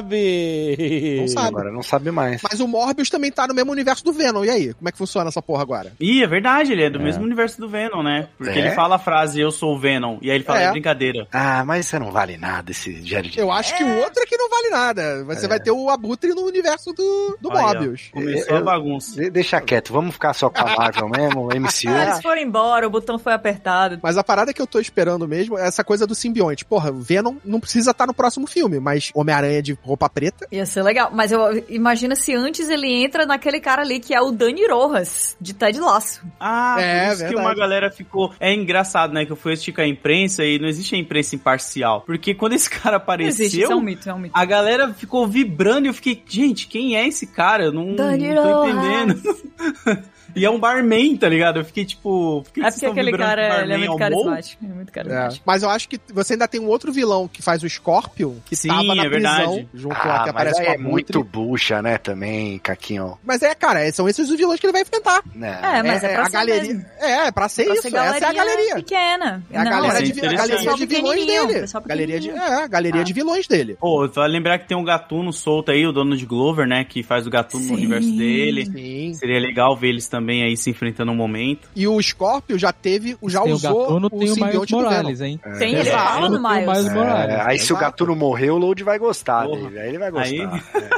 sabe. 0.06 1.16
Não 1.20 1.28
sabe. 1.28 1.48
Agora 1.48 1.72
não 1.72 1.82
sabe 1.82 2.10
mais. 2.10 2.42
Mas 2.42 2.60
o 2.60 2.68
Morbius 2.68 3.08
também 3.10 3.30
tá 3.32 3.46
no 3.46 3.54
mesmo 3.54 3.72
universo 3.72 4.04
do 4.04 4.12
Venom. 4.12 4.44
E 4.44 4.50
aí? 4.50 4.74
Como 4.74 4.88
é 4.88 4.92
que 4.92 4.98
funciona 4.98 5.28
essa 5.28 5.40
porra 5.42 5.62
agora? 5.62 5.92
Ih, 6.00 6.22
é 6.22 6.26
verdade, 6.26 6.72
ele 6.72 6.82
é 6.84 6.90
do 6.90 7.00
mesmo 7.00 7.24
universo 7.24 7.60
do 7.60 7.68
Venom, 7.68 8.02
né? 8.02 8.28
Porque 8.36 8.58
É? 8.58 8.66
ele 8.66 8.70
fala 8.72 8.96
a 8.96 8.98
frase, 8.98 9.40
eu 9.40 9.50
sou 9.50 9.74
o 9.74 9.78
Venom, 9.78 10.18
e 10.20 10.30
aí 10.30 10.36
ele 10.36 10.44
fala, 10.44 10.60
É. 10.60 10.64
é, 10.66 10.70
brincadeira. 10.70 11.26
Ah, 11.32 11.64
mas 11.64 11.86
você 11.86 11.98
não 11.98 12.10
vale 12.10 12.36
nada 12.36 12.70
esse 12.70 13.02
Jared. 13.04 13.38
Eu 13.38 13.50
acho 13.50 13.76
que 13.76 13.84
o 13.84 13.98
outro 13.98 14.22
é 14.22 14.26
que 14.26 14.36
não 14.36 14.48
vale 14.50 14.68
nada. 14.70 15.24
Você 15.24 15.46
vai 15.48 15.58
ter 15.60 15.70
o 15.70 15.88
Abutre 15.90 16.30
no 16.34 16.42
universo 16.42 16.92
do, 16.92 17.38
do 17.40 17.50
Aí, 17.52 17.56
ó, 17.58 17.62
Morbius. 17.62 18.10
Começou 18.12 18.50
Eu- 18.56 18.56
a 18.58 18.62
bagunça. 18.62 19.20
De- 19.20 19.30
Deixa 19.30 19.60
quieto, 19.60 19.92
vamos 19.92 20.12
ficar 20.14 20.32
só 20.34 20.48
com 20.50 20.60
a 20.60 20.76
Marvel 20.76 21.08
mesmo, 21.08 21.48
MCU. 21.54 21.88
Ah, 21.90 22.04
Eles 22.04 22.22
foram 22.22 22.40
embora, 22.40 22.86
o 22.86 22.90
botão 22.90 23.18
foi 23.18 23.32
apertado. 23.32 23.98
Mas 24.02 24.16
a 24.16 24.24
parada 24.24 24.52
que 24.52 24.60
eu 24.60 24.66
tô 24.66 24.78
esperando 24.80 25.26
mesmo 25.28 25.58
é 25.58 25.66
essa 25.66 25.84
coisa 25.84 26.06
do 26.06 26.14
simbionte. 26.14 26.64
Porra, 26.64 26.90
o 26.90 27.00
Venom 27.00 27.36
não 27.44 27.60
precisa 27.60 27.85
estar 27.92 28.06
no 28.06 28.14
próximo 28.14 28.46
filme, 28.46 28.78
mas 28.80 29.10
Homem-Aranha 29.14 29.62
de 29.62 29.72
roupa 29.82 30.08
preta. 30.08 30.46
Ia 30.50 30.66
ser 30.66 30.82
legal. 30.82 31.10
Mas 31.12 31.32
eu 31.32 31.64
imagina 31.68 32.14
se 32.16 32.34
antes 32.34 32.68
ele 32.68 32.86
entra 32.92 33.26
naquele 33.26 33.60
cara 33.60 33.82
ali 33.82 34.00
que 34.00 34.14
é 34.14 34.20
o 34.20 34.30
Dani 34.30 34.66
Rojas, 34.66 35.36
de 35.40 35.52
Ted 35.54 35.78
Laço. 35.80 36.22
Ah, 36.40 36.76
É, 36.80 37.06
por 37.08 37.14
isso 37.14 37.26
que 37.28 37.36
uma 37.36 37.54
galera 37.54 37.90
ficou. 37.90 38.32
É 38.40 38.52
engraçado, 38.52 39.12
né? 39.12 39.24
Que 39.24 39.32
eu 39.32 39.36
fui 39.36 39.52
assistir 39.52 39.72
com 39.72 39.80
a 39.80 39.86
imprensa 39.86 40.44
e 40.44 40.58
não 40.58 40.68
existe 40.68 40.94
a 40.94 40.98
imprensa 40.98 41.34
imparcial. 41.34 42.02
Porque 42.02 42.34
quando 42.34 42.52
esse 42.54 42.68
cara 42.70 43.02
Não 43.06 43.20
existe, 43.24 43.60
isso 43.60 43.62
é 43.62 43.64
apareceu, 43.64 43.76
um 43.78 43.82
mito, 43.82 44.08
é 44.08 44.14
um 44.14 44.18
mito. 44.18 44.32
a 44.36 44.44
galera 44.44 44.92
ficou 44.94 45.26
vibrando 45.26 45.86
e 45.86 45.88
eu 45.88 45.94
fiquei, 45.94 46.22
gente, 46.26 46.66
quem 46.66 46.96
é 46.96 47.06
esse 47.06 47.26
cara? 47.26 47.64
Eu 47.64 47.72
não, 47.72 47.94
Dani 47.94 48.34
não 48.34 48.42
tô 48.42 48.62
Rojas. 48.64 48.76
entendendo. 48.76 50.06
e 50.36 50.44
é 50.44 50.50
um 50.50 50.58
barman, 50.60 51.16
tá 51.16 51.28
ligado? 51.28 51.58
Eu 51.60 51.64
fiquei 51.64 51.84
tipo. 51.84 52.42
Por 52.44 52.52
que 52.52 52.60
É 52.60 52.70
porque 52.70 52.86
aquele 52.86 53.12
cara 53.16 53.42
ele 53.42 53.50
é 53.50 53.58
barman 53.58 53.78
muito 53.78 53.88
morro? 53.88 53.98
carismático. 53.98 54.64
É 54.64 54.68
muito 54.74 54.92
carismático. 54.92 55.42
Mas 55.46 55.62
eu 55.62 55.70
acho 55.70 55.88
que 55.88 55.98
você 56.12 56.34
ainda 56.34 56.46
tem 56.46 56.60
um 56.60 56.66
outro 56.68 56.92
vilão 56.92 57.26
que 57.28 57.42
faz 57.42 57.62
o 57.62 57.68
Scorpion, 57.68 58.34
que 58.44 58.54
Sim, 58.54 58.68
tava 58.68 58.94
na 58.94 59.04
é 59.04 59.08
prisão, 59.08 59.36
verdade. 59.54 59.68
junto 59.74 59.94
lá, 59.94 60.00
Ah, 60.16 60.18
que 60.18 60.18
mas 60.18 60.28
aparece 60.28 60.64
com 60.64 60.70
a 60.70 60.74
é 60.74 60.78
muito 60.78 61.24
bucha, 61.24 61.82
né, 61.82 61.98
também, 61.98 62.58
Caquinho. 62.58 63.18
Mas 63.24 63.42
é, 63.42 63.54
cara, 63.54 63.90
são 63.92 64.08
esses 64.08 64.28
os 64.30 64.36
vilões 64.36 64.60
que 64.60 64.66
ele 64.66 64.72
vai 64.72 64.82
enfrentar. 64.82 65.22
Né? 65.34 65.58
É, 65.62 65.82
mas 65.82 66.04
é, 66.04 66.12
pra 66.14 66.22
a 66.22 66.26
ser 66.26 66.32
galeria. 66.32 66.62
mesmo. 66.74 66.84
É, 67.00 67.26
é 67.28 67.32
pra 67.32 67.48
ser 67.48 67.64
Pra 67.64 67.72
isso. 67.74 67.82
ser 67.82 67.88
Essa 67.96 68.24
é 68.24 68.28
a 68.28 68.32
galeria. 68.32 68.74
pequena. 68.76 69.42
É 69.50 69.58
a 69.58 69.64
Não, 69.64 69.70
galera, 69.70 69.98
é 69.98 70.02
de, 70.02 70.20
a 70.20 70.32
galeria 70.32 70.74
de 70.74 70.86
vilões 70.86 71.26
dele. 71.26 71.66
Galeria 71.86 72.20
de, 72.20 72.30
é, 72.30 72.38
a 72.62 72.66
galeria 72.66 73.00
Ah. 73.00 73.04
de 73.04 73.12
vilões 73.12 73.46
dele. 73.46 73.76
Pô, 73.80 74.08
só 74.12 74.24
lembrar 74.26 74.58
que 74.58 74.66
tem 74.68 74.76
um 74.76 74.84
gatuno 74.84 75.32
solto 75.32 75.70
aí, 75.70 75.86
o 75.86 75.92
dono 75.92 76.16
de 76.16 76.26
Glover, 76.26 76.66
né? 76.66 76.84
Que 76.84 77.02
faz 77.02 77.26
o 77.26 77.30
gatuno 77.30 77.64
no 77.66 77.74
universo 77.74 78.10
dele. 78.16 78.66
Sim. 78.66 79.14
Seria 79.14 79.38
legal 79.40 79.76
ver 79.76 79.88
eles 79.88 80.08
também 80.08 80.25
também 80.26 80.42
aí 80.42 80.56
se 80.56 80.70
enfrentando 80.70 81.12
um 81.12 81.14
momento. 81.14 81.68
E 81.76 81.86
o 81.86 82.02
Scorpio 82.02 82.58
já 82.58 82.72
teve, 82.72 83.16
já 83.28 83.42
tem 83.42 83.52
o 83.52 83.54
usou 83.54 83.78
Gatuno, 83.80 84.06
o 84.08 84.10
tem 84.10 84.30
o 84.32 84.34
Miles. 84.34 84.70
Morales, 84.72 85.20
hein? 85.20 85.40
Tem, 85.58 85.74
ele 85.74 85.88
fala 85.90 86.28
no 86.28 86.42
Miles. 86.42 86.66
Miles 86.66 86.92
Morales. 86.92 87.34
É, 87.36 87.40
aí 87.42 87.58
se 87.58 87.72
o. 87.72 87.76
Gatuno 87.76 88.16
morrer, 88.16 88.50
o 88.50 88.56
Load 88.58 88.82
vai 88.82 88.98
gostar 88.98 89.44
Porra. 89.44 89.60
dele. 89.68 89.78
Aí 89.78 89.88
ele 89.90 89.98
vai 89.98 90.10
gostar. 90.10 90.26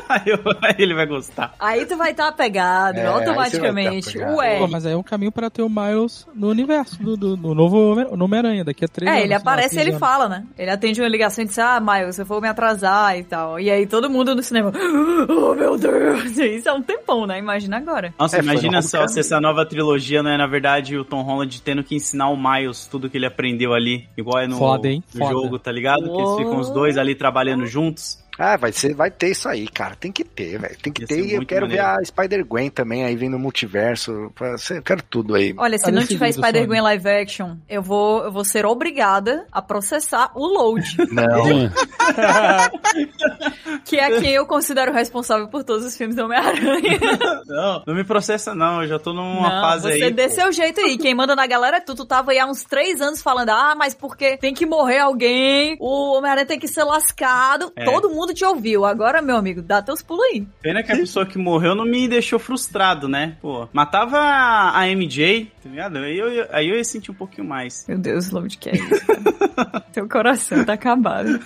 Aí- 0.09 0.33
É. 0.33 0.39
Aí 0.69 0.75
ele 0.79 0.95
vai 0.95 1.07
gostar. 1.07 1.55
Aí 1.59 1.85
tu 1.85 1.97
vai 1.97 2.13
estar 2.13 2.29
apegado, 2.29 2.97
É, 2.97 3.01
aí 3.03 3.07
automaticamente. 3.07 4.07
você 4.13 4.19
tá 4.19 4.25
apegado. 4.25 4.39
Ué. 4.39 4.59
Pô, 4.59 4.67
mas 4.69 4.87
aí 4.87 4.93
é 4.93 4.97
um 4.97 5.03
caminho 5.03 5.31
pra 5.31 5.51
ter 5.51 5.61
o 5.63 5.69
Miles 5.69 6.27
no 6.35 6.49
universo 6.49 7.03
do, 7.03 7.17
do, 7.17 7.37
do 7.37 7.55
novo 7.55 7.95
Homem-Aranha, 8.11 8.65
daqui 8.65 8.85
a 8.85 8.89
três 8.89 9.07
É, 9.09 9.13
anos. 9.13 9.25
ele 9.25 9.29
sei 9.35 9.37
lá, 9.37 9.41
aparece 9.53 9.77
e 9.77 9.81
ele 9.81 9.91
anos. 9.91 10.01
fala, 10.01 10.29
né? 10.29 10.45
Ele 10.59 10.71
atende 10.71 11.01
uma 11.03 11.09
ligação 11.09 11.45
e 11.45 11.47
diz, 11.47 11.59
ah, 11.59 11.79
Miles, 11.81 12.19
eu 12.19 12.25
vou 12.25 12.41
me 12.41 12.49
atrasar 12.49 13.19
e 13.19 13.25
tal. 13.25 13.61
E 13.61 13.71
aí 13.71 13.87
todo 13.87 14.09
mundo 14.09 14.35
no 14.35 14.43
cinema, 14.43 14.73
oh 15.29 15.55
meu 15.55 15.77
Deus, 15.77 16.37
isso 16.39 16.69
é 16.69 16.73
um 16.73 16.83
tempão, 16.83 17.27
né? 17.27 17.39
Imagina 17.39 17.77
agora. 17.77 18.15
Nossa, 18.19 18.39
É, 18.39 18.41
imagina 18.41 18.81
só 18.81 19.07
Se 19.09 19.21
essa 19.21 19.41
nova 19.41 19.65
trilogia 19.65 20.23
não 20.23 20.31
é, 20.31 20.37
na 20.37 20.47
verdade, 20.47 20.97
o 20.97 21.05
Tom 21.05 21.23
Holland 21.23 21.61
tendo 21.63 21.83
que 21.83 21.95
ensinar 21.95 22.29
o 22.29 22.37
Miles 22.37 22.87
tudo 22.87 23.09
que 23.09 23.17
ele 23.17 23.27
aprendeu 23.27 23.75
ali. 23.75 24.09
Igual 24.17 24.41
é 24.41 24.47
no, 24.47 24.59
Foda, 24.59 24.89
no 25.15 25.29
jogo, 25.29 25.59
tá 25.59 25.73
ligado? 25.73 26.05
Que 26.05 26.21
eles 26.21 26.37
ficam 26.37 26.59
os 26.59 26.71
dois 26.71 26.97
ali 26.99 27.15
trabalhando 27.15 27.67
juntos. 27.67 28.19
Ah, 28.39 28.57
vai, 28.57 28.73
ser, 28.73 28.95
vai 28.95 29.11
ter 29.11 29.31
isso 29.31 29.49
aí, 29.49 29.67
cara. 29.67 29.97
Tem 29.97 30.13
que 30.13 30.23
ter, 30.25 30.59
velho. 30.59 30.77
Tem 30.81 30.93
que 30.93 31.03
Ia 31.03 31.07
ter. 31.09 31.25
E 31.25 31.35
eu 31.35 31.45
quero 31.45 31.67
ver 31.69 31.79
maneiro. 31.79 32.01
a 32.01 32.05
Spider-Gwen 32.05 32.71
também 32.71 33.05
aí 33.05 33.17
vendo 33.17 33.35
o 33.37 33.41
multiverso. 33.41 34.33
Eu 34.71 34.83
quero 34.83 35.03
tudo 35.03 35.35
aí. 35.35 35.55
Olha, 35.57 35.77
se 35.79 35.85
Tá 35.85 35.91
não 35.91 36.07
tiver 36.07 36.31
Spider-Gwen 36.33 36.81
live 36.83 37.09
action, 37.09 37.57
eu 37.69 37.83
vou, 37.83 38.25
eu 38.25 38.31
vou 38.33 38.45
ser 38.45 38.65
obrigada 38.65 39.45
a 39.51 39.61
processar 39.61 40.31
o 40.35 40.47
Load, 40.47 40.97
Não. 41.11 41.69
que 43.85 43.97
é 43.97 44.21
quem 44.21 44.31
eu 44.33 44.47
considero 44.47 44.93
responsável 44.93 45.49
por 45.49 45.65
todos 45.65 45.85
os 45.87 45.97
filmes 45.97 46.17
do 46.17 46.25
Homem-Aranha. 46.25 46.99
Não, 47.47 47.83
não 47.87 47.95
me 47.95 48.05
processa 48.05 48.55
não, 48.55 48.83
eu 48.83 48.89
já 48.89 48.99
tô 48.99 49.13
numa 49.13 49.49
Não, 49.49 49.63
fase 49.63 49.83
você 49.99 50.05
aí. 50.05 50.13
dê 50.13 50.29
pô. 50.29 50.35
seu 50.35 50.53
jeito 50.53 50.81
aí. 50.81 50.99
Quem 50.99 51.15
manda 51.15 51.35
na 51.35 51.47
galera 51.47 51.79
é 51.79 51.81
tu. 51.81 51.95
Tu 51.95 52.05
tava 52.05 52.31
aí 52.33 52.39
há 52.39 52.47
uns 52.47 52.63
três 52.65 53.01
anos 53.01 53.21
falando, 53.23 53.51
ah, 53.51 53.75
mas 53.77 53.95
porque 53.95 54.37
tem 54.37 54.53
que 54.55 54.67
morrer 54.67 54.99
alguém, 54.99 55.77
o 55.81 56.17
Homem-Aranha 56.17 56.47
tem 56.47 56.59
que 56.59 56.69
ser 56.69 56.85
lascado. 56.85 57.73
É. 57.77 57.85
Todo 57.85 58.11
mundo 58.11 58.28
te 58.35 58.45
ouviu. 58.45 58.85
Agora, 58.85 59.21
meu 59.23 59.37
amigo, 59.37 59.61
dá 59.63 59.81
teus 59.83 60.03
pulos 60.03 60.25
aí. 60.33 60.47
Pena 60.63 60.83
que 60.83 60.93
a 60.93 60.97
pessoa 60.97 61.27
que 61.27 61.39
morreu 61.39 61.75
não 61.75 61.85
me 61.85 62.07
deixou 62.09 62.39
frustrado, 62.39 63.09
né? 63.09 63.37
Pô, 63.41 63.69
matava 63.73 64.19
a 64.19 64.87
MJ, 64.89 65.51
tá 65.63 65.69
ligado? 65.69 65.99
Aí 65.99 66.19
eu, 66.19 66.33
ia- 66.33 66.49
aí 66.53 66.69
eu 66.69 66.77
ia 66.77 66.85
sentir 66.85 67.11
um 67.11 67.15
pouquinho 67.15 67.47
mais. 67.47 67.85
Meu 67.89 67.99
Deus, 67.99 68.27
é 68.35 68.39
isso? 68.47 68.59
cara? 68.59 69.81
Teu 69.93 70.09
coração 70.09 70.65
tá 70.65 70.75
acabado. 70.75 71.39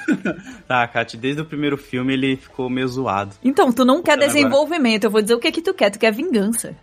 Tá, 0.69 0.87
Kat, 0.89 1.17
desde 1.17 1.41
o 1.43 1.45
primeiro 1.45 1.77
filme 1.79 2.13
ele 2.13 2.37
ficou 2.37 2.69
meio 2.69 2.87
zoado. 2.89 3.35
Então, 3.43 3.73
tu 3.73 3.85
não 3.85 4.03
quer 4.03 4.13
Agora- 4.13 4.27
desenvolvimento. 4.27 5.05
Eu 5.05 5.11
vou 5.11 5.23
dizer 5.23 5.35
o 5.35 5.39
que 5.41 5.51
que 5.53 5.63
tu 5.63 5.73
quer. 5.73 5.91
Tu 5.91 5.99
quer 5.99 6.13
vingança. 6.13 6.75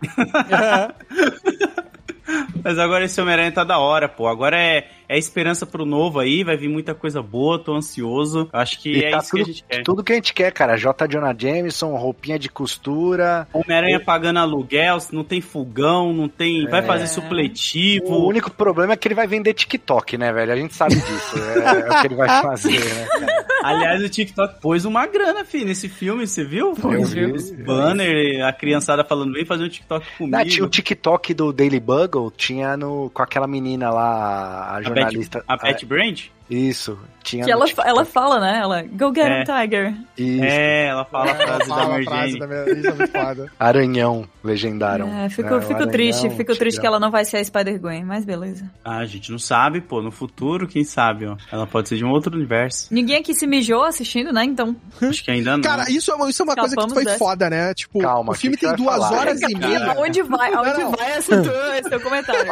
Mas 2.62 2.78
agora 2.78 3.04
esse 3.04 3.20
Homem-Aranha 3.20 3.50
tá 3.52 3.64
da 3.64 3.78
hora, 3.78 4.08
pô. 4.08 4.28
Agora 4.28 4.56
é, 4.56 4.86
é 5.12 5.18
esperança 5.18 5.66
pro 5.66 5.84
novo 5.84 6.20
aí, 6.20 6.44
vai 6.44 6.56
vir 6.56 6.68
muita 6.68 6.94
coisa 6.94 7.20
boa, 7.20 7.58
tô 7.58 7.74
ansioso. 7.74 8.48
Acho 8.52 8.80
que 8.80 8.90
E 8.98 9.04
é 9.04 9.10
tá 9.10 9.18
isso 9.18 9.30
tudo, 9.30 9.34
que 9.34 9.42
a 9.42 9.52
gente 9.52 9.64
quer. 9.68 9.82
tudo 9.82 10.04
que 10.04 10.12
a 10.12 10.14
gente 10.14 10.32
quer, 10.34 10.52
cara. 10.52 10.76
J. 10.76 11.06
Jonah 11.08 11.34
Jameson, 11.36 11.94
roupinha 11.96 12.38
de 12.38 12.48
costura. 12.48 13.48
Homem-Aranha 13.52 13.98
pagando 13.98 14.38
aluguel, 14.38 14.98
não 15.12 15.24
tem 15.24 15.40
fogão, 15.40 16.12
não 16.12 16.28
tem. 16.28 16.66
Vai 16.68 16.82
fazer 16.82 17.04
É. 17.04 17.06
supletivo. 17.08 18.06
O 18.06 18.28
único 18.28 18.50
problema 18.50 18.92
é 18.92 18.96
que 18.96 19.08
ele 19.08 19.14
vai 19.14 19.26
vender 19.26 19.52
TikTok, 19.54 20.16
né, 20.16 20.32
velho? 20.32 20.52
A 20.52 20.56
gente 20.56 20.74
sabe 20.74 20.94
disso. 20.94 21.36
É, 21.38 21.80
é 21.80 21.90
o 21.90 22.00
que 22.00 22.06
ele 22.06 22.14
vai 22.14 22.28
fazer, 22.42 22.78
né? 22.78 23.06
cara? 23.18 23.40
Aliás, 23.62 24.02
o 24.02 24.08
TikTok 24.08 24.60
pôs 24.60 24.84
uma 24.84 25.06
grana, 25.06 25.44
filho, 25.44 25.66
nesse 25.66 25.88
filme, 25.88 26.26
você 26.26 26.42
viu? 26.44 26.74
Eu 26.82 27.04
vi. 27.04 27.24
Os 27.26 27.50
banner, 27.50 28.44
a 28.46 28.52
criançada 28.52 29.04
falando, 29.04 29.32
vem 29.34 29.44
fazer 29.44 29.64
um 29.64 29.68
TikTok 29.68 30.06
comigo. 30.16 30.36
Não, 30.36 30.44
tinha 30.46 30.64
o 30.64 30.68
TikTok 30.68 31.34
do 31.34 31.52
Daily 31.52 31.78
Bugle, 31.80 32.30
tinha 32.34 32.76
no, 32.76 33.10
com 33.10 33.22
aquela 33.22 33.46
menina 33.46 33.90
lá, 33.90 34.70
a 34.70 34.76
a 34.76 34.80
Pat, 35.04 35.44
a 35.48 35.58
Pat 35.58 35.88
Brand? 35.88 36.22
Isso, 36.50 36.98
tinha 37.22 37.44
Que 37.44 37.50
ela, 37.52 37.64
TikTok. 37.64 37.88
ela 37.88 38.04
fala, 38.04 38.40
né? 38.40 38.58
Ela, 38.60 38.82
go 38.82 39.14
get 39.14 39.26
É. 39.26 39.40
him, 39.40 39.44
Tiger. 39.44 39.94
Isso. 40.18 40.44
É, 40.44 40.86
ela 40.88 41.04
fala 41.04 41.30
a 41.30 41.34
frase 41.36 41.68
da 41.68 41.76
Mary 41.88 42.04
frase 42.04 42.26
Jane. 42.32 42.38
da 42.40 42.46
minha- 42.46 42.60
é 42.60 42.92
muito 42.94 43.12
foda. 43.12 43.52
Aranhão, 43.58 44.28
legendaram. 44.42 45.08
É, 45.08 45.28
fico, 45.28 45.48
É, 45.54 45.60
fico 45.60 45.72
Aranhão, 45.74 45.90
triste, 45.92 46.30
fico 46.30 46.56
triste 46.56 46.80
que 46.80 46.86
ela 46.86 46.98
não 46.98 47.10
vai 47.10 47.24
ser 47.24 47.36
a 47.36 47.44
Spider-Gwen, 47.44 48.04
mas 48.04 48.24
beleza. 48.24 48.68
Ah, 48.84 48.98
a 48.98 49.06
gente 49.06 49.30
não 49.30 49.38
sabe, 49.38 49.80
pô. 49.80 50.02
No 50.02 50.10
futuro, 50.10 50.66
quem 50.66 50.82
sabe, 50.82 51.26
ó. 51.26 51.36
Ela 51.52 51.66
pode 51.66 51.88
ser 51.88 51.96
de 51.96 52.04
um 52.04 52.10
outro 52.10 52.34
universo. 52.36 52.88
Ninguém 52.92 53.18
aqui 53.18 53.32
se 53.34 53.46
mijou 53.46 53.84
assistindo, 53.84 54.32
né? 54.32 54.44
Então, 54.44 54.74
Acho 55.00 55.22
que 55.22 55.30
ainda 55.30 55.52
não. 55.56 55.62
Cara, 55.62 55.90
isso 55.90 56.10
é 56.10 56.14
uma, 56.14 56.28
isso 56.30 56.42
é 56.42 56.44
uma 56.44 56.56
coisa 56.56 56.74
que 56.76 56.90
foi 56.94 57.04
dessa. 57.04 57.18
foda, 57.18 57.48
né? 57.48 57.72
Tipo, 57.74 58.00
Calma, 58.00 58.32
o 58.32 58.34
filme 58.34 58.56
tem 58.56 58.74
duas 58.74 58.96
falar? 58.96 59.12
horas 59.20 59.40
e 59.40 59.54
meia. 59.56 59.92
aonde 59.92 60.22
vai, 60.22 60.52
aonde 60.52 60.80
Não, 60.80 60.90
vai 60.90 61.16
esse 61.18 61.28
teu, 61.28 61.74
esse 61.74 61.90
teu 61.90 62.00
comentário? 62.00 62.44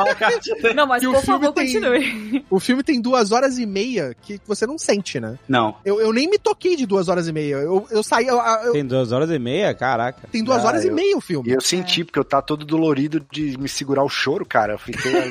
Não, 0.75 0.87
mas 0.87 1.03
E 1.03 1.07
o 1.09 1.13
por 1.13 1.23
filme 1.23 1.41
favor, 1.41 1.53
tem- 1.55 1.67
continue. 1.67 2.45
O 2.51 2.61
filme 2.61 2.83
tem 2.83 3.01
duas 3.01 3.33
horas 3.33 3.59
e 3.59 3.67
meia 3.67 3.88
que 4.23 4.41
você 4.47 4.67
não 4.67 4.79
sente, 4.79 5.19
né? 5.21 5.39
Não. 5.49 5.77
Eu, 5.85 6.01
eu 6.01 6.13
nem 6.13 6.29
me 6.29 6.39
toquei 6.39 6.77
de 6.77 6.87
duas 6.87 7.09
horas 7.09 7.29
e 7.29 7.33
meia. 7.33 7.57
Eu, 7.57 7.87
eu 7.91 8.03
saí. 8.03 8.27
eu- 8.27 8.39
eu- 8.65 8.73
Tem 8.73 8.85
duas 8.85 9.13
horas 9.13 9.31
e 9.31 9.39
meia? 9.39 9.75
Caraca. 9.75 10.29
tem 10.31 10.43
duas 10.45 10.65
Ah, 10.65 10.69
horas 10.69 10.85
e 10.85 10.91
meia 10.91 11.17
o 11.17 11.21
E 11.21 11.23
filme. 11.23 11.51
eu 11.53 11.61
senti, 11.61 12.05
porque 12.05 12.19
eu 12.19 12.25
tava 12.25 12.43
todo 12.43 12.65
dolorido 12.65 13.25
de 13.31 13.57
me 13.59 13.69
segurar 13.69 14.03
o 14.05 14.09
choro, 14.09 14.45
cara. 14.47 14.75
Eu 14.75 14.79
fiquei 14.79 15.17
ali. 15.23 15.31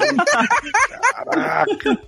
Caraca. 1.13 1.99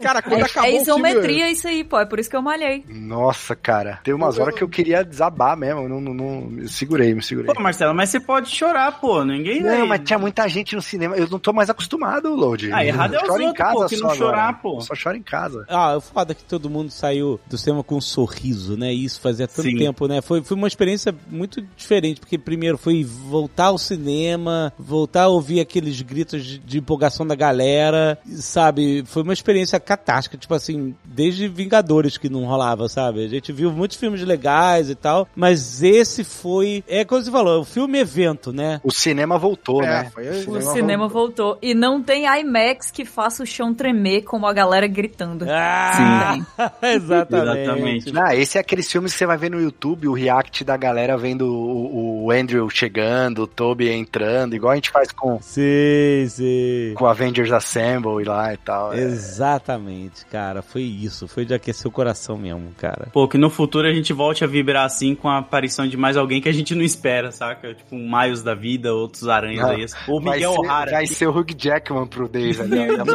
Cara, 0.00 0.22
quando 0.22 0.40
É, 0.40 0.44
acabou 0.44 0.70
é 0.70 0.80
o 0.80 0.84
filme. 0.84 1.08
isometria 1.08 1.50
isso 1.50 1.68
aí, 1.68 1.84
pô. 1.84 1.98
É 1.98 2.04
por 2.06 2.18
isso 2.18 2.28
que 2.28 2.36
eu 2.36 2.42
malhei. 2.42 2.84
Nossa, 2.88 3.54
cara. 3.54 4.00
Teve 4.02 4.14
umas 4.14 4.38
horas 4.38 4.54
que 4.54 4.62
eu 4.62 4.68
queria 4.68 5.04
desabar 5.04 5.56
mesmo. 5.56 5.82
eu 5.82 5.88
Não, 5.88 6.00
não, 6.00 6.14
não, 6.14 6.40
me 6.42 6.68
segurei, 6.68 7.14
me 7.14 7.22
segurei. 7.22 7.52
Pô, 7.54 7.60
Marcelo, 7.60 7.94
mas 7.94 8.10
você 8.10 8.20
pode 8.20 8.48
chorar, 8.50 9.00
pô. 9.00 9.24
Ninguém. 9.24 9.62
Não, 9.62 9.86
mas 9.86 10.00
tinha 10.04 10.18
muita 10.18 10.46
gente 10.48 10.74
no 10.74 10.82
cinema. 10.82 11.16
Eu 11.16 11.28
não 11.28 11.38
tô 11.38 11.52
mais 11.52 11.70
acostumado, 11.70 12.34
Load. 12.34 12.72
Ah, 12.72 12.84
errado 12.84 13.14
é 13.14 13.18
os 13.22 13.28
em 13.28 13.30
outros, 13.46 13.52
casa 13.52 13.72
pô, 13.74 13.86
que 13.86 13.96
só 13.96 14.04
não 14.06 14.10
agora. 14.12 14.30
chorar, 14.30 14.60
pô. 14.60 14.76
Eu 14.76 14.80
Só 14.82 14.94
choro 14.94 15.16
em 15.16 15.22
casa. 15.22 15.64
Ah, 15.68 15.79
o 15.96 16.00
foda 16.00 16.32
é 16.32 16.34
que 16.34 16.44
todo 16.44 16.68
mundo 16.70 16.90
saiu 16.90 17.40
do 17.48 17.56
cinema 17.58 17.82
com 17.82 17.96
um 17.96 18.00
sorriso, 18.00 18.76
né? 18.76 18.92
E 18.92 19.04
isso 19.04 19.20
fazia 19.20 19.46
tanto 19.48 19.68
Sim. 19.68 19.76
tempo, 19.76 20.06
né? 20.06 20.20
Foi, 20.20 20.42
foi 20.42 20.56
uma 20.56 20.68
experiência 20.68 21.14
muito 21.30 21.62
diferente, 21.76 22.20
porque 22.20 22.38
primeiro 22.38 22.76
foi 22.78 23.02
voltar 23.04 23.66
ao 23.66 23.78
cinema, 23.78 24.72
voltar 24.78 25.24
a 25.24 25.28
ouvir 25.28 25.60
aqueles 25.60 26.00
gritos 26.02 26.44
de, 26.44 26.58
de 26.58 26.78
empolgação 26.78 27.26
da 27.26 27.34
galera, 27.34 28.18
sabe? 28.36 29.02
Foi 29.06 29.22
uma 29.22 29.32
experiência 29.32 29.78
catástica, 29.80 30.36
tipo 30.36 30.54
assim, 30.54 30.94
desde 31.04 31.48
Vingadores 31.48 32.16
que 32.16 32.28
não 32.28 32.44
rolava, 32.44 32.88
sabe? 32.88 33.24
A 33.24 33.28
gente 33.28 33.52
viu 33.52 33.70
muitos 33.72 33.96
filmes 33.96 34.22
legais 34.22 34.88
e 34.90 34.94
tal, 34.94 35.28
mas 35.34 35.82
esse 35.82 36.24
foi, 36.24 36.82
é 36.88 37.04
como 37.04 37.22
você 37.22 37.30
falou, 37.30 37.60
o 37.60 37.64
filme 37.64 37.98
evento, 37.98 38.52
né? 38.52 38.80
O 38.84 38.90
cinema 38.92 39.38
voltou, 39.38 39.82
É, 39.82 39.86
né? 40.04 40.10
foi- 40.12 40.28
O 40.46 40.60
cinema 40.72 41.08
voltou. 41.08 41.58
E 41.60 41.74
não 41.74 42.02
tem 42.02 42.24
IMAX 42.26 42.90
que 42.90 43.04
faça 43.04 43.42
o 43.42 43.46
chão 43.46 43.74
tremer 43.74 44.22
como 44.22 44.46
a 44.46 44.52
galera 44.52 44.86
gritando. 44.86 45.44
Ah, 45.48 45.69
Sim. 45.96 46.46
exatamente. 46.94 47.60
Exatamente. 47.60 48.12
Não, 48.12 48.28
esse 48.32 48.58
é 48.58 48.60
aqueles 48.60 48.90
filmes 48.90 49.12
que 49.12 49.18
você 49.18 49.26
vai 49.26 49.36
ver 49.36 49.50
no 49.50 49.60
YouTube, 49.60 50.08
o 50.08 50.12
react 50.12 50.64
da 50.64 50.76
galera 50.76 51.16
vendo 51.16 51.42
o, 51.46 52.24
o 52.24 52.30
Andrew 52.30 52.68
chegando, 52.70 53.42
o 53.42 53.46
Toby 53.46 53.90
entrando, 53.90 54.54
igual 54.54 54.72
a 54.72 54.74
gente 54.76 54.90
faz 54.90 55.10
com, 55.12 55.38
Sim, 55.40 56.26
sim. 56.28 56.92
com 56.94 57.04
o 57.04 57.08
Avengers 57.08 57.52
Assemble 57.52 58.22
e 58.22 58.24
lá 58.24 58.52
e 58.52 58.56
tal. 58.56 58.92
É. 58.92 59.00
Exatamente, 59.00 60.24
cara. 60.26 60.62
Foi 60.62 60.82
isso. 60.82 61.26
Foi 61.28 61.44
de 61.44 61.54
aquecer 61.54 61.86
o 61.86 61.90
coração 61.90 62.36
mesmo, 62.36 62.72
cara. 62.76 63.08
Pô, 63.12 63.26
que 63.28 63.38
no 63.38 63.50
futuro 63.50 63.86
a 63.86 63.92
gente 63.92 64.12
volte 64.12 64.44
a 64.44 64.46
vibrar 64.46 64.84
assim 64.84 65.14
com 65.14 65.28
a 65.28 65.38
aparição 65.38 65.86
de 65.88 65.96
mais 65.96 66.16
alguém 66.16 66.40
que 66.40 66.48
a 66.48 66.52
gente 66.52 66.74
não 66.74 66.82
espera, 66.82 67.32
saca? 67.32 67.74
Tipo 67.74 67.96
um 67.96 68.10
Miles 68.10 68.42
da 68.42 68.54
vida, 68.54 68.92
outros 68.92 69.28
aranhas 69.28 69.62
Não, 69.62 69.70
aí. 69.70 69.86
Ou 70.08 70.20
Miguel 70.20 70.52
ser, 70.52 70.58
O'Hara. 70.58 70.90
vai 70.90 71.06
ser 71.06 71.26
o 71.26 71.30
Hugh 71.30 71.54
Jackman 71.56 72.06
pro 72.06 72.28
Dave 72.28 72.60
ali. 72.60 72.78
ó. 72.90 73.04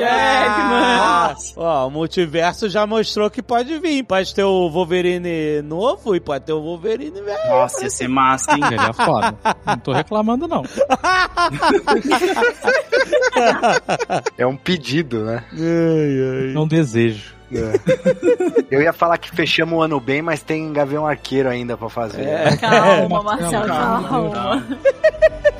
Nossa. 1.29 1.53
Ó, 1.57 1.87
o 1.87 1.91
multiverso 1.91 2.34
já 2.69 2.85
mostrou 2.85 3.29
que 3.29 3.41
pode 3.41 3.77
vir. 3.79 4.03
Pode 4.03 4.33
ter 4.33 4.43
o 4.43 4.69
Wolverine 4.69 5.61
novo 5.61 6.15
e 6.15 6.19
pode 6.19 6.45
ter 6.45 6.53
o 6.53 6.61
Wolverine 6.61 7.21
velho. 7.21 7.49
Nossa, 7.49 7.83
ia 7.83 7.89
ser 7.89 8.07
massa, 8.07 8.53
hein? 8.53 8.61
Seria 8.67 8.93
foda. 8.93 9.35
Não 9.65 9.77
tô 9.77 9.93
reclamando, 9.93 10.47
não. 10.47 10.63
É 14.37 14.45
um 14.45 14.55
pedido, 14.55 15.25
né? 15.25 15.43
É 16.53 16.57
um 16.57 16.67
desejo. 16.67 17.33
Eu 18.71 18.81
ia 18.81 18.93
falar 18.93 19.17
que 19.17 19.29
fechamos 19.29 19.77
o 19.77 19.81
ano 19.81 19.99
bem, 19.99 20.21
mas 20.21 20.41
tem 20.41 20.71
Gavião 20.73 21.05
Arqueiro 21.05 21.49
ainda 21.49 21.77
pra 21.77 21.89
fazer. 21.89 22.23
É. 22.23 22.57
Calma, 22.57 23.21
Marcelo, 23.23 23.67
Calma, 23.67 24.31
calma. 24.31 24.65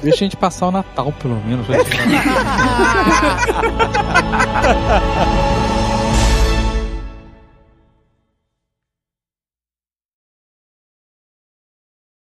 Deixa 0.02 0.18
a 0.18 0.20
gente 0.20 0.38
passar 0.38 0.68
o 0.68 0.72
Natal, 0.72 1.12
pelo 1.22 1.36
menos. 1.46 1.66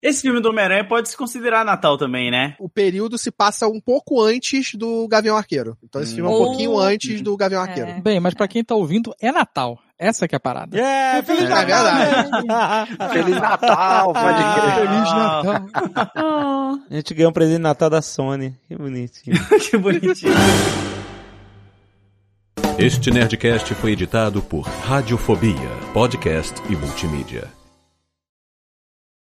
Esse 0.02 0.24
filme 0.24 0.42
do 0.42 0.50
Homem-Aranha 0.50 0.84
pode 0.84 1.10
se 1.10 1.16
considerar 1.16 1.64
Natal 1.64 1.96
também, 1.96 2.32
né? 2.32 2.56
O 2.60 2.68
período 2.68 3.20
se 3.20 3.30
passa 3.30 3.68
um 3.68 3.80
pouco 3.80 4.20
antes 4.20 4.74
do 4.74 5.08
Gavião 5.08 5.38
Arqueiro. 5.38 5.78
Então 5.84 6.02
esse 6.02 6.16
filme 6.16 6.28
é 6.28 6.34
um 6.34 6.36
Hum. 6.42 6.46
pouquinho 6.46 6.78
antes 6.80 7.22
do 7.22 7.38
Gavião 7.38 7.62
Arqueiro. 7.62 7.90
É. 7.92 8.02
Bem, 8.02 8.20
mas 8.20 8.34
pra 8.34 8.48
quem 8.48 8.64
tá 8.64 8.74
ouvindo, 8.74 9.14
é 9.22 9.32
Natal. 9.32 9.78
Essa 10.00 10.28
que 10.28 10.34
é 10.34 10.38
a 10.38 10.40
parada. 10.40 10.76
É, 10.76 11.22
Feliz 11.22 11.44
É 11.44 11.48
Natal! 11.50 11.66
verdade. 11.68 12.98
Feliz 13.14 13.36
Natal, 13.40 14.14
pode 14.14 14.44
crer. 14.56 14.74
Feliz 14.88 15.14
Natal. 15.14 16.14
Oh. 16.18 16.80
A 16.90 16.96
gente 16.96 17.14
ganhou 17.14 17.30
um 17.30 17.34
presente 17.34 17.58
de 17.58 17.62
Natal 17.62 17.90
da 17.92 18.02
Sony. 18.02 18.56
Que 18.68 18.76
bonitinho. 18.76 19.38
que 19.70 19.78
bonitinho. 19.78 20.34
Este 22.80 23.12
Nerdcast 23.12 23.76
foi 23.76 23.92
editado 23.92 24.42
por 24.42 24.62
Radiofobia, 24.62 25.70
podcast 25.94 26.56
e 26.68 26.76
multimídia. 26.76 27.48